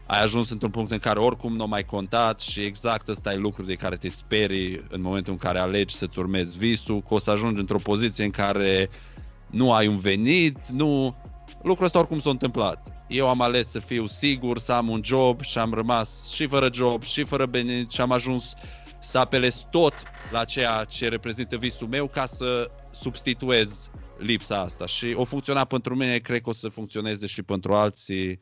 ai 0.06 0.22
ajuns 0.22 0.49
într-un 0.49 0.72
punct 0.72 0.91
în 0.91 0.98
care 0.98 1.19
oricum 1.19 1.56
nu 1.56 1.67
mai 1.67 1.85
contat 1.85 2.41
și 2.41 2.59
exact 2.59 3.07
ăsta 3.07 3.33
e 3.33 3.35
lucru 3.35 3.64
de 3.64 3.75
care 3.75 3.95
te 3.95 4.09
sperii 4.09 4.83
în 4.90 5.01
momentul 5.01 5.32
în 5.32 5.40
care 5.40 5.59
alegi 5.59 5.95
să-ți 5.95 6.19
urmezi 6.19 6.57
visul, 6.57 7.01
că 7.01 7.14
o 7.14 7.19
să 7.19 7.32
ajungi 7.32 7.59
într-o 7.59 7.77
poziție 7.77 8.23
în 8.23 8.32
care 8.32 8.90
nu 9.49 9.73
ai 9.73 9.88
un 9.88 9.98
venit, 9.98 10.67
nu... 10.67 11.15
Lucrul 11.64 11.85
ăsta 11.85 11.99
oricum 11.99 12.19
s-a 12.19 12.30
întâmplat. 12.30 13.06
Eu 13.07 13.30
am 13.30 13.41
ales 13.41 13.69
să 13.69 13.80
fiu 13.80 14.07
sigur, 14.07 14.59
să 14.59 14.72
am 14.72 14.90
un 14.90 15.01
job 15.03 15.41
și 15.41 15.57
am 15.57 15.73
rămas 15.73 16.30
și 16.30 16.48
fără 16.48 16.69
job 16.73 17.03
și 17.03 17.23
fără 17.23 17.45
venit 17.45 17.91
și 17.91 18.01
am 18.01 18.11
ajuns 18.11 18.53
să 19.01 19.17
apelez 19.17 19.65
tot 19.69 19.93
la 20.32 20.43
ceea 20.43 20.83
ce 20.83 21.07
reprezintă 21.07 21.57
visul 21.57 21.88
meu 21.88 22.07
ca 22.07 22.25
să 22.25 22.72
substituez 22.91 23.90
lipsa 24.17 24.59
asta 24.59 24.85
și 24.85 25.14
o 25.15 25.23
funcționa 25.23 25.65
pentru 25.65 25.95
mine, 25.95 26.17
cred 26.17 26.41
că 26.41 26.49
o 26.49 26.53
să 26.53 26.67
funcționeze 26.67 27.27
și 27.27 27.41
pentru 27.41 27.73
alții. 27.73 28.40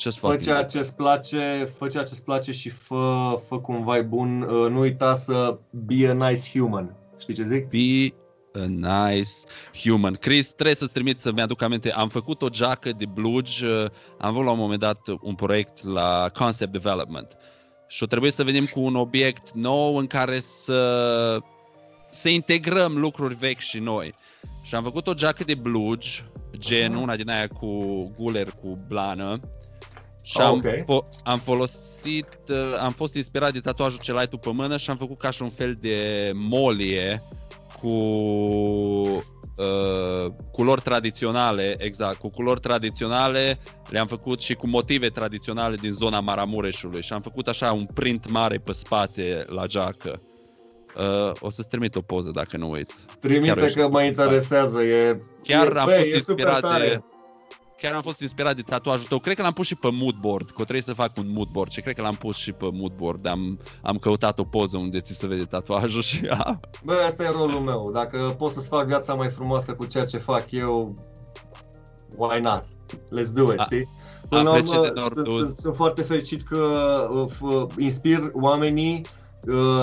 Ce 0.00 0.10
Fă 0.10 0.36
ceea 0.36 0.64
ce 0.64 0.78
îți 0.78 0.94
place, 0.96 1.68
fă 1.78 1.88
ceea 1.88 2.02
ce 2.02 2.12
îți 2.12 2.24
place 2.24 2.52
și 2.52 2.68
fă, 2.68 3.34
fă 3.48 3.58
cum 3.58 3.82
vai 3.82 4.02
bun. 4.02 4.42
Uh, 4.42 4.70
Nu 4.70 4.78
uita 4.78 5.14
să 5.14 5.58
be 5.70 6.08
a 6.08 6.12
nice 6.12 6.58
human. 6.58 6.96
Știi 7.18 7.34
ce 7.34 7.44
zic? 7.44 7.68
Be 7.68 8.14
a 8.60 8.64
nice 8.66 9.30
human. 9.82 10.14
Chris, 10.14 10.48
trebuie 10.52 10.74
să-ți 10.74 10.92
trimit 10.92 11.18
să-mi 11.18 11.40
aduc 11.40 11.62
aminte. 11.62 11.92
Am 11.92 12.08
făcut 12.08 12.42
o 12.42 12.48
geacă 12.48 12.90
de 12.96 13.06
blugi, 13.06 13.64
uh, 13.64 13.84
am 14.18 14.28
avut 14.28 14.44
la 14.44 14.50
un 14.50 14.58
moment 14.58 14.80
dat 14.80 15.00
un 15.20 15.34
proiect 15.34 15.84
la 15.84 16.30
Concept 16.34 16.72
Development 16.72 17.36
și 17.88 18.02
o 18.02 18.06
trebuie 18.06 18.30
să 18.30 18.44
venim 18.44 18.64
cu 18.64 18.80
un 18.80 18.96
obiect 18.96 19.50
nou 19.52 19.96
în 19.96 20.06
care 20.06 20.40
să, 20.40 21.38
să 22.10 22.28
integrăm 22.28 22.98
lucruri 22.98 23.34
vechi 23.34 23.58
și 23.58 23.78
noi. 23.78 24.14
Și 24.62 24.74
am 24.74 24.82
făcut 24.82 25.06
o 25.06 25.14
geacă 25.14 25.44
de 25.44 25.54
blugi, 25.54 26.24
gen 26.58 26.94
una 26.94 27.16
din 27.16 27.30
aia 27.30 27.46
cu 27.46 28.04
guler 28.16 28.50
cu 28.62 28.74
blană. 28.88 29.38
Și 30.30 30.36
Ah, 30.40 30.44
am, 30.46 30.54
ok. 30.54 30.66
fo- 30.66 31.08
am 31.24 31.38
folosit, 31.38 32.26
uh, 32.48 32.56
am 32.80 32.92
fost 32.92 33.14
inspirat 33.14 33.52
de 33.52 33.60
tatuajul 33.60 33.98
ce 34.02 34.12
l-ai 34.12 34.26
tu 34.26 34.36
pe 34.36 34.50
mână 34.52 34.76
și 34.76 34.90
am 34.90 34.96
făcut 34.96 35.18
ca 35.18 35.30
și 35.30 35.42
un 35.42 35.50
fel 35.50 35.76
de 35.80 36.30
molie 36.34 37.22
cu 37.80 37.86
uh, 39.56 40.32
culori 40.52 40.80
tradiționale, 40.80 41.74
exact, 41.78 42.16
cu 42.16 42.28
culori 42.28 42.60
tradiționale, 42.60 43.58
le-am 43.88 44.06
făcut 44.06 44.40
și 44.40 44.54
cu 44.54 44.66
motive 44.66 45.08
tradiționale 45.08 45.76
din 45.76 45.92
zona 45.92 46.20
Maramureșului 46.20 47.02
și 47.02 47.12
am 47.12 47.20
făcut 47.20 47.48
așa 47.48 47.72
un 47.72 47.86
print 47.94 48.30
mare 48.30 48.56
pe 48.58 48.72
spate 48.72 49.44
la 49.48 49.66
geacă. 49.66 50.22
Uh, 50.96 51.32
o 51.40 51.50
să-ți 51.50 51.68
trimit 51.68 51.96
o 51.96 52.00
poză 52.00 52.30
dacă 52.34 52.56
nu 52.56 52.70
uit. 52.70 52.92
Chiar 53.06 53.16
Trimite 53.20 53.64
ești 53.64 53.78
că 53.78 53.88
mă 53.88 54.02
interesează. 54.02 54.82
E, 54.82 55.18
Chiar 55.42 55.76
e, 55.76 55.78
am 55.78 55.86
bă, 55.86 55.92
fost 55.92 56.06
e 56.06 56.18
super 56.18 56.44
inspirat 56.44 56.60
de, 56.60 56.66
tare. 56.68 57.04
Chiar 57.80 57.94
am 57.94 58.02
fost 58.02 58.20
inspirat 58.20 58.56
de 58.56 58.62
tatuajul 58.62 59.06
tău. 59.06 59.18
Cred 59.18 59.36
că 59.36 59.42
l-am 59.42 59.52
pus 59.52 59.66
și 59.66 59.74
pe 59.74 59.88
moodboard, 59.92 60.46
că 60.46 60.54
o 60.60 60.62
trebuie 60.62 60.82
să 60.82 60.92
fac 60.92 61.16
un 61.16 61.30
moodboard 61.34 61.70
și 61.70 61.80
cred 61.80 61.94
că 61.94 62.02
l-am 62.02 62.14
pus 62.14 62.36
și 62.36 62.52
pe 62.52 62.68
moodboard. 62.72 63.26
Am, 63.26 63.58
am 63.82 63.96
căutat 63.96 64.38
o 64.38 64.44
poză 64.44 64.76
unde 64.76 65.00
ți 65.00 65.12
se 65.14 65.26
vede 65.26 65.44
tatuajul 65.44 66.02
și 66.02 66.26
a, 66.30 66.60
Bă, 66.84 66.92
asta 67.06 67.22
e 67.22 67.30
rolul 67.30 67.60
meu. 67.60 67.90
Dacă 67.92 68.34
pot 68.38 68.52
să-ți 68.52 68.68
fac 68.68 68.86
viața 68.86 69.14
mai 69.14 69.28
frumoasă 69.28 69.72
cu 69.72 69.84
ceea 69.84 70.04
ce 70.04 70.18
fac 70.18 70.50
eu, 70.50 70.94
why 72.16 72.40
not? 72.40 72.64
Let's 72.92 73.32
do 73.34 73.52
it, 73.52 73.60
A- 73.60 73.62
știi? 73.62 73.88
Până 74.28 74.42
la 74.42 74.50
apreciez 74.50 74.78
urmă, 74.78 74.92
enorm, 74.96 75.12
sunt, 75.12 75.24
dude. 75.26 75.38
sunt, 75.38 75.56
sunt 75.56 75.74
foarte 75.74 76.02
fericit 76.02 76.42
că 76.42 76.58
uh, 77.12 77.26
f- 77.30 77.78
inspir 77.78 78.30
oamenii 78.32 79.00
uh, 79.04 79.19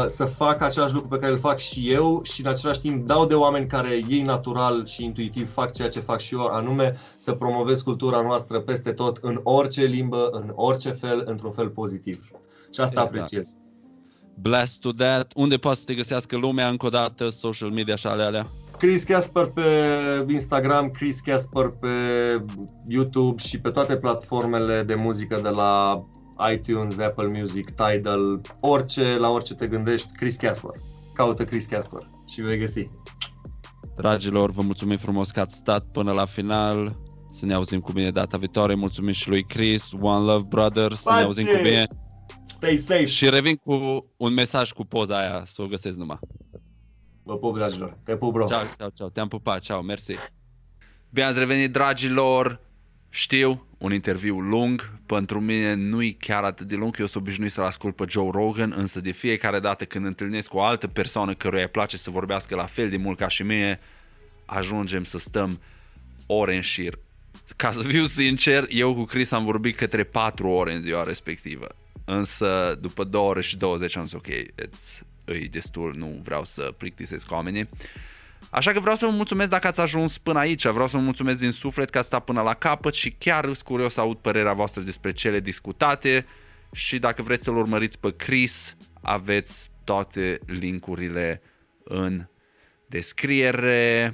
să 0.07 0.25
facă 0.25 0.63
același 0.63 0.93
lucru 0.93 1.07
pe 1.07 1.17
care 1.17 1.31
îl 1.31 1.39
fac 1.39 1.57
și 1.57 1.91
eu 1.91 2.21
și 2.23 2.41
în 2.41 2.47
același 2.47 2.79
timp 2.79 3.05
dau 3.05 3.25
de 3.25 3.33
oameni 3.33 3.67
care 3.67 4.03
ei 4.09 4.21
natural 4.21 4.85
și 4.85 5.03
intuitiv 5.03 5.53
fac 5.53 5.73
ceea 5.73 5.89
ce 5.89 5.99
fac 5.99 6.19
și 6.19 6.33
eu, 6.33 6.45
anume 6.45 6.97
să 7.17 7.31
promovez 7.31 7.81
cultura 7.81 8.21
noastră 8.21 8.59
peste 8.59 8.91
tot, 8.91 9.17
în 9.21 9.39
orice 9.43 9.83
limbă, 9.83 10.29
în 10.31 10.51
orice 10.55 10.89
fel, 10.89 11.23
într-un 11.25 11.51
fel 11.51 11.69
pozitiv. 11.69 12.29
Și 12.73 12.79
asta 12.79 13.01
Exact. 13.01 13.07
apreciez. 13.07 13.57
blessed 14.41 14.79
to 14.79 14.91
that. 14.91 15.31
Unde 15.35 15.57
poate 15.57 15.77
să 15.79 15.85
te 15.85 15.93
găsească 15.93 16.37
lumea 16.37 16.67
încă 16.67 16.85
o 16.85 16.89
dată, 16.89 17.29
social 17.29 17.69
media 17.69 17.95
și 17.95 18.07
ale 18.07 18.23
alea? 18.23 18.45
Chris 18.77 19.03
Casper 19.03 19.45
pe 19.45 19.61
Instagram, 20.27 20.89
Chris 20.89 21.19
Casper 21.19 21.67
pe 21.79 21.87
YouTube 22.87 23.41
și 23.41 23.59
pe 23.59 23.69
toate 23.69 23.95
platformele 23.97 24.83
de 24.83 24.95
muzică 24.95 25.39
de 25.43 25.49
la 25.49 26.03
iTunes, 26.53 26.97
Apple 26.99 27.39
Music, 27.39 27.69
Tidal, 27.69 28.41
orice, 28.59 29.17
la 29.17 29.29
orice 29.29 29.53
te 29.53 29.67
gândești, 29.67 30.11
Chris 30.11 30.35
Casper. 30.35 30.71
Caută 31.13 31.45
Chris 31.45 31.65
Casper 31.65 32.07
și 32.27 32.41
vei 32.41 32.57
găsi. 32.57 32.83
Dragilor, 33.95 34.51
vă 34.51 34.61
mulțumim 34.61 34.97
frumos 34.97 35.31
că 35.31 35.39
ați 35.39 35.55
stat 35.55 35.85
până 35.85 36.11
la 36.11 36.25
final. 36.25 36.97
Să 37.33 37.45
ne 37.45 37.53
auzim 37.53 37.79
cu 37.79 37.91
bine 37.91 38.11
data 38.11 38.37
viitoare. 38.37 38.73
Mulțumim 38.73 39.11
și 39.11 39.29
lui 39.29 39.43
Chris, 39.43 39.91
One 39.99 40.25
Love 40.25 40.45
Brothers. 40.49 41.01
Să 41.01 41.09
ne 41.09 41.13
Pace! 41.13 41.25
auzim 41.25 41.45
cu 41.45 41.61
bine. 41.61 41.87
Stay 42.45 42.77
safe! 42.77 43.05
Și 43.05 43.29
revin 43.29 43.55
cu 43.55 44.05
un 44.17 44.33
mesaj 44.33 44.71
cu 44.71 44.85
poza 44.85 45.19
aia, 45.19 45.43
să 45.45 45.61
o 45.61 45.67
găsesc 45.67 45.97
numai. 45.97 46.19
Vă 47.23 47.37
pup, 47.37 47.55
dragilor. 47.55 47.97
Te 48.03 48.15
pup, 48.15 48.33
bro. 48.33 48.45
Ciao, 48.45 48.63
ciao, 48.77 48.89
ciao. 48.89 49.09
Te-am 49.09 49.27
pupat. 49.27 49.61
Ciao, 49.61 49.81
mersi. 49.81 50.15
Bine 51.09 51.25
ați 51.25 51.39
revenit, 51.39 51.71
dragilor! 51.71 52.66
Știu, 53.17 53.65
un 53.77 53.93
interviu 53.93 54.39
lung, 54.39 54.91
pentru 55.05 55.39
mine 55.39 55.73
nu-i 55.73 56.13
chiar 56.13 56.43
atât 56.43 56.67
de 56.67 56.75
lung, 56.75 56.95
eu 56.99 57.05
sunt 57.05 57.23
obișnuit 57.23 57.51
să-l 57.51 57.63
ascult 57.63 57.95
pe 57.95 58.05
Joe 58.09 58.29
Rogan, 58.31 58.73
însă 58.75 58.99
de 59.01 59.11
fiecare 59.11 59.59
dată 59.59 59.85
când 59.85 60.05
întâlnesc 60.05 60.53
o 60.53 60.63
altă 60.63 60.87
persoană 60.87 61.33
căruia 61.33 61.61
îi 61.61 61.67
place 61.67 61.97
să 61.97 62.09
vorbească 62.09 62.55
la 62.55 62.65
fel 62.65 62.89
de 62.89 62.97
mult 62.97 63.17
ca 63.17 63.27
și 63.27 63.43
mine, 63.43 63.79
ajungem 64.45 65.03
să 65.03 65.17
stăm 65.17 65.61
ore 66.25 66.55
în 66.55 66.61
șir. 66.61 66.99
Ca 67.55 67.71
să 67.71 67.81
fiu 67.81 68.05
sincer, 68.05 68.65
eu 68.69 68.95
cu 68.95 69.03
Chris 69.03 69.31
am 69.31 69.45
vorbit 69.45 69.75
către 69.75 70.03
4 70.03 70.47
ore 70.47 70.73
în 70.73 70.81
ziua 70.81 71.03
respectivă. 71.03 71.67
Însă 72.05 72.77
după 72.81 73.03
2 73.03 73.21
ore 73.21 73.41
și 73.41 73.57
20 73.57 73.95
am 73.97 74.03
zis 74.03 74.13
ok, 74.13 74.27
it's, 74.27 75.01
e 75.25 75.47
destul, 75.51 75.93
nu 75.95 76.21
vreau 76.23 76.45
să 76.45 76.73
plictisesc 76.77 77.31
oamenii. 77.31 77.69
Așa 78.49 78.71
că 78.71 78.79
vreau 78.79 78.95
să 78.95 79.05
vă 79.05 79.11
mulțumesc 79.11 79.49
dacă 79.49 79.67
ați 79.67 79.79
ajuns 79.79 80.17
până 80.17 80.39
aici, 80.39 80.67
vreau 80.67 80.87
să 80.87 80.97
vă 80.97 81.03
mulțumesc 81.03 81.39
din 81.39 81.51
suflet 81.51 81.89
că 81.89 81.97
ați 81.97 82.07
stat 82.07 82.23
până 82.23 82.41
la 82.41 82.53
capăt 82.53 82.93
și 82.93 83.11
chiar 83.11 83.43
sunt 83.43 83.61
curios 83.61 83.93
să 83.93 83.99
aud 83.99 84.17
părerea 84.17 84.53
voastră 84.53 84.81
despre 84.81 85.11
cele 85.11 85.39
discutate 85.39 86.25
și 86.71 86.99
dacă 86.99 87.21
vreți 87.21 87.43
să-l 87.43 87.57
urmăriți 87.57 87.99
pe 87.99 88.15
Chris, 88.15 88.75
aveți 89.01 89.71
toate 89.83 90.39
linkurile 90.45 91.41
în 91.83 92.25
descriere. 92.85 94.13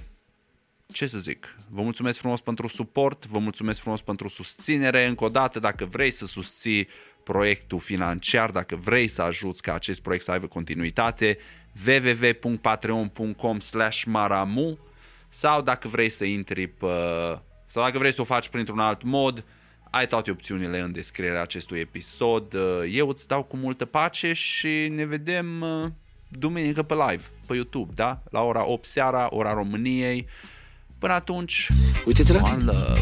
Ce 0.88 1.08
să 1.08 1.18
zic, 1.18 1.56
vă 1.69 1.82
mulțumesc 1.82 2.19
frumos 2.19 2.42
pentru 2.42 2.68
suport, 2.68 3.26
vă 3.26 3.40
mulțumesc 3.40 3.80
frumos 3.80 4.02
pentru 4.02 4.27
susținere. 4.27 5.06
Încă 5.06 5.24
o 5.24 5.30
dată, 5.30 5.60
dacă 5.60 5.85
vrei 5.85 6.11
să 6.11 6.26
susții 6.26 6.88
proiectul 7.24 7.80
financiar, 7.80 8.52
dacă 8.52 8.76
vrei 8.76 9.08
să 9.08 9.22
ajuți 9.22 9.61
ca 9.61 9.74
acest 9.74 10.02
proiect 10.02 10.24
să 10.24 10.32
aibă 10.32 10.48
continuitate, 10.48 11.38
www.patreon.com 11.88 13.58
maramu 14.06 14.77
sau 15.30 15.61
dacă 15.61 15.88
vrei 15.88 16.10
să 16.10 16.24
intri 16.24 16.68
pe, 16.68 16.88
sau 17.68 17.84
dacă 17.84 17.98
vrei 17.98 18.14
să 18.14 18.22
o 18.22 18.24
faci 18.24 18.48
printr-un 18.48 18.80
alt 18.80 19.03
mod, 19.03 19.43
ai 19.90 20.08
toate 20.08 20.32
opțiunile 20.32 20.80
în 20.80 20.92
descrierea 20.92 21.42
acestui 21.42 21.80
episod. 21.80 22.56
Eu 22.90 23.08
îți 23.08 23.27
dau 23.27 23.43
cu 23.43 23.58
multă 23.58 23.85
pace 23.85 24.34
și 24.34 24.88
ne 24.88 25.06
vedem 25.06 25.61
uh, 25.61 25.85
duminică 26.27 26.84
pe 26.84 26.93
live, 26.93 27.24
pe 27.45 27.53
YouTube, 27.53 27.92
da? 27.95 28.24
La 28.30 28.42
ora 28.42 28.66
8 28.66 28.85
seara, 28.85 29.27
ora 29.32 29.53
României. 29.53 30.27
Până 31.00 31.14
atunci, 31.14 31.68
Uite-te 32.06 32.34
la 32.34 32.42
one 32.43 32.58
tine. 32.58 32.72
love! 32.72 33.02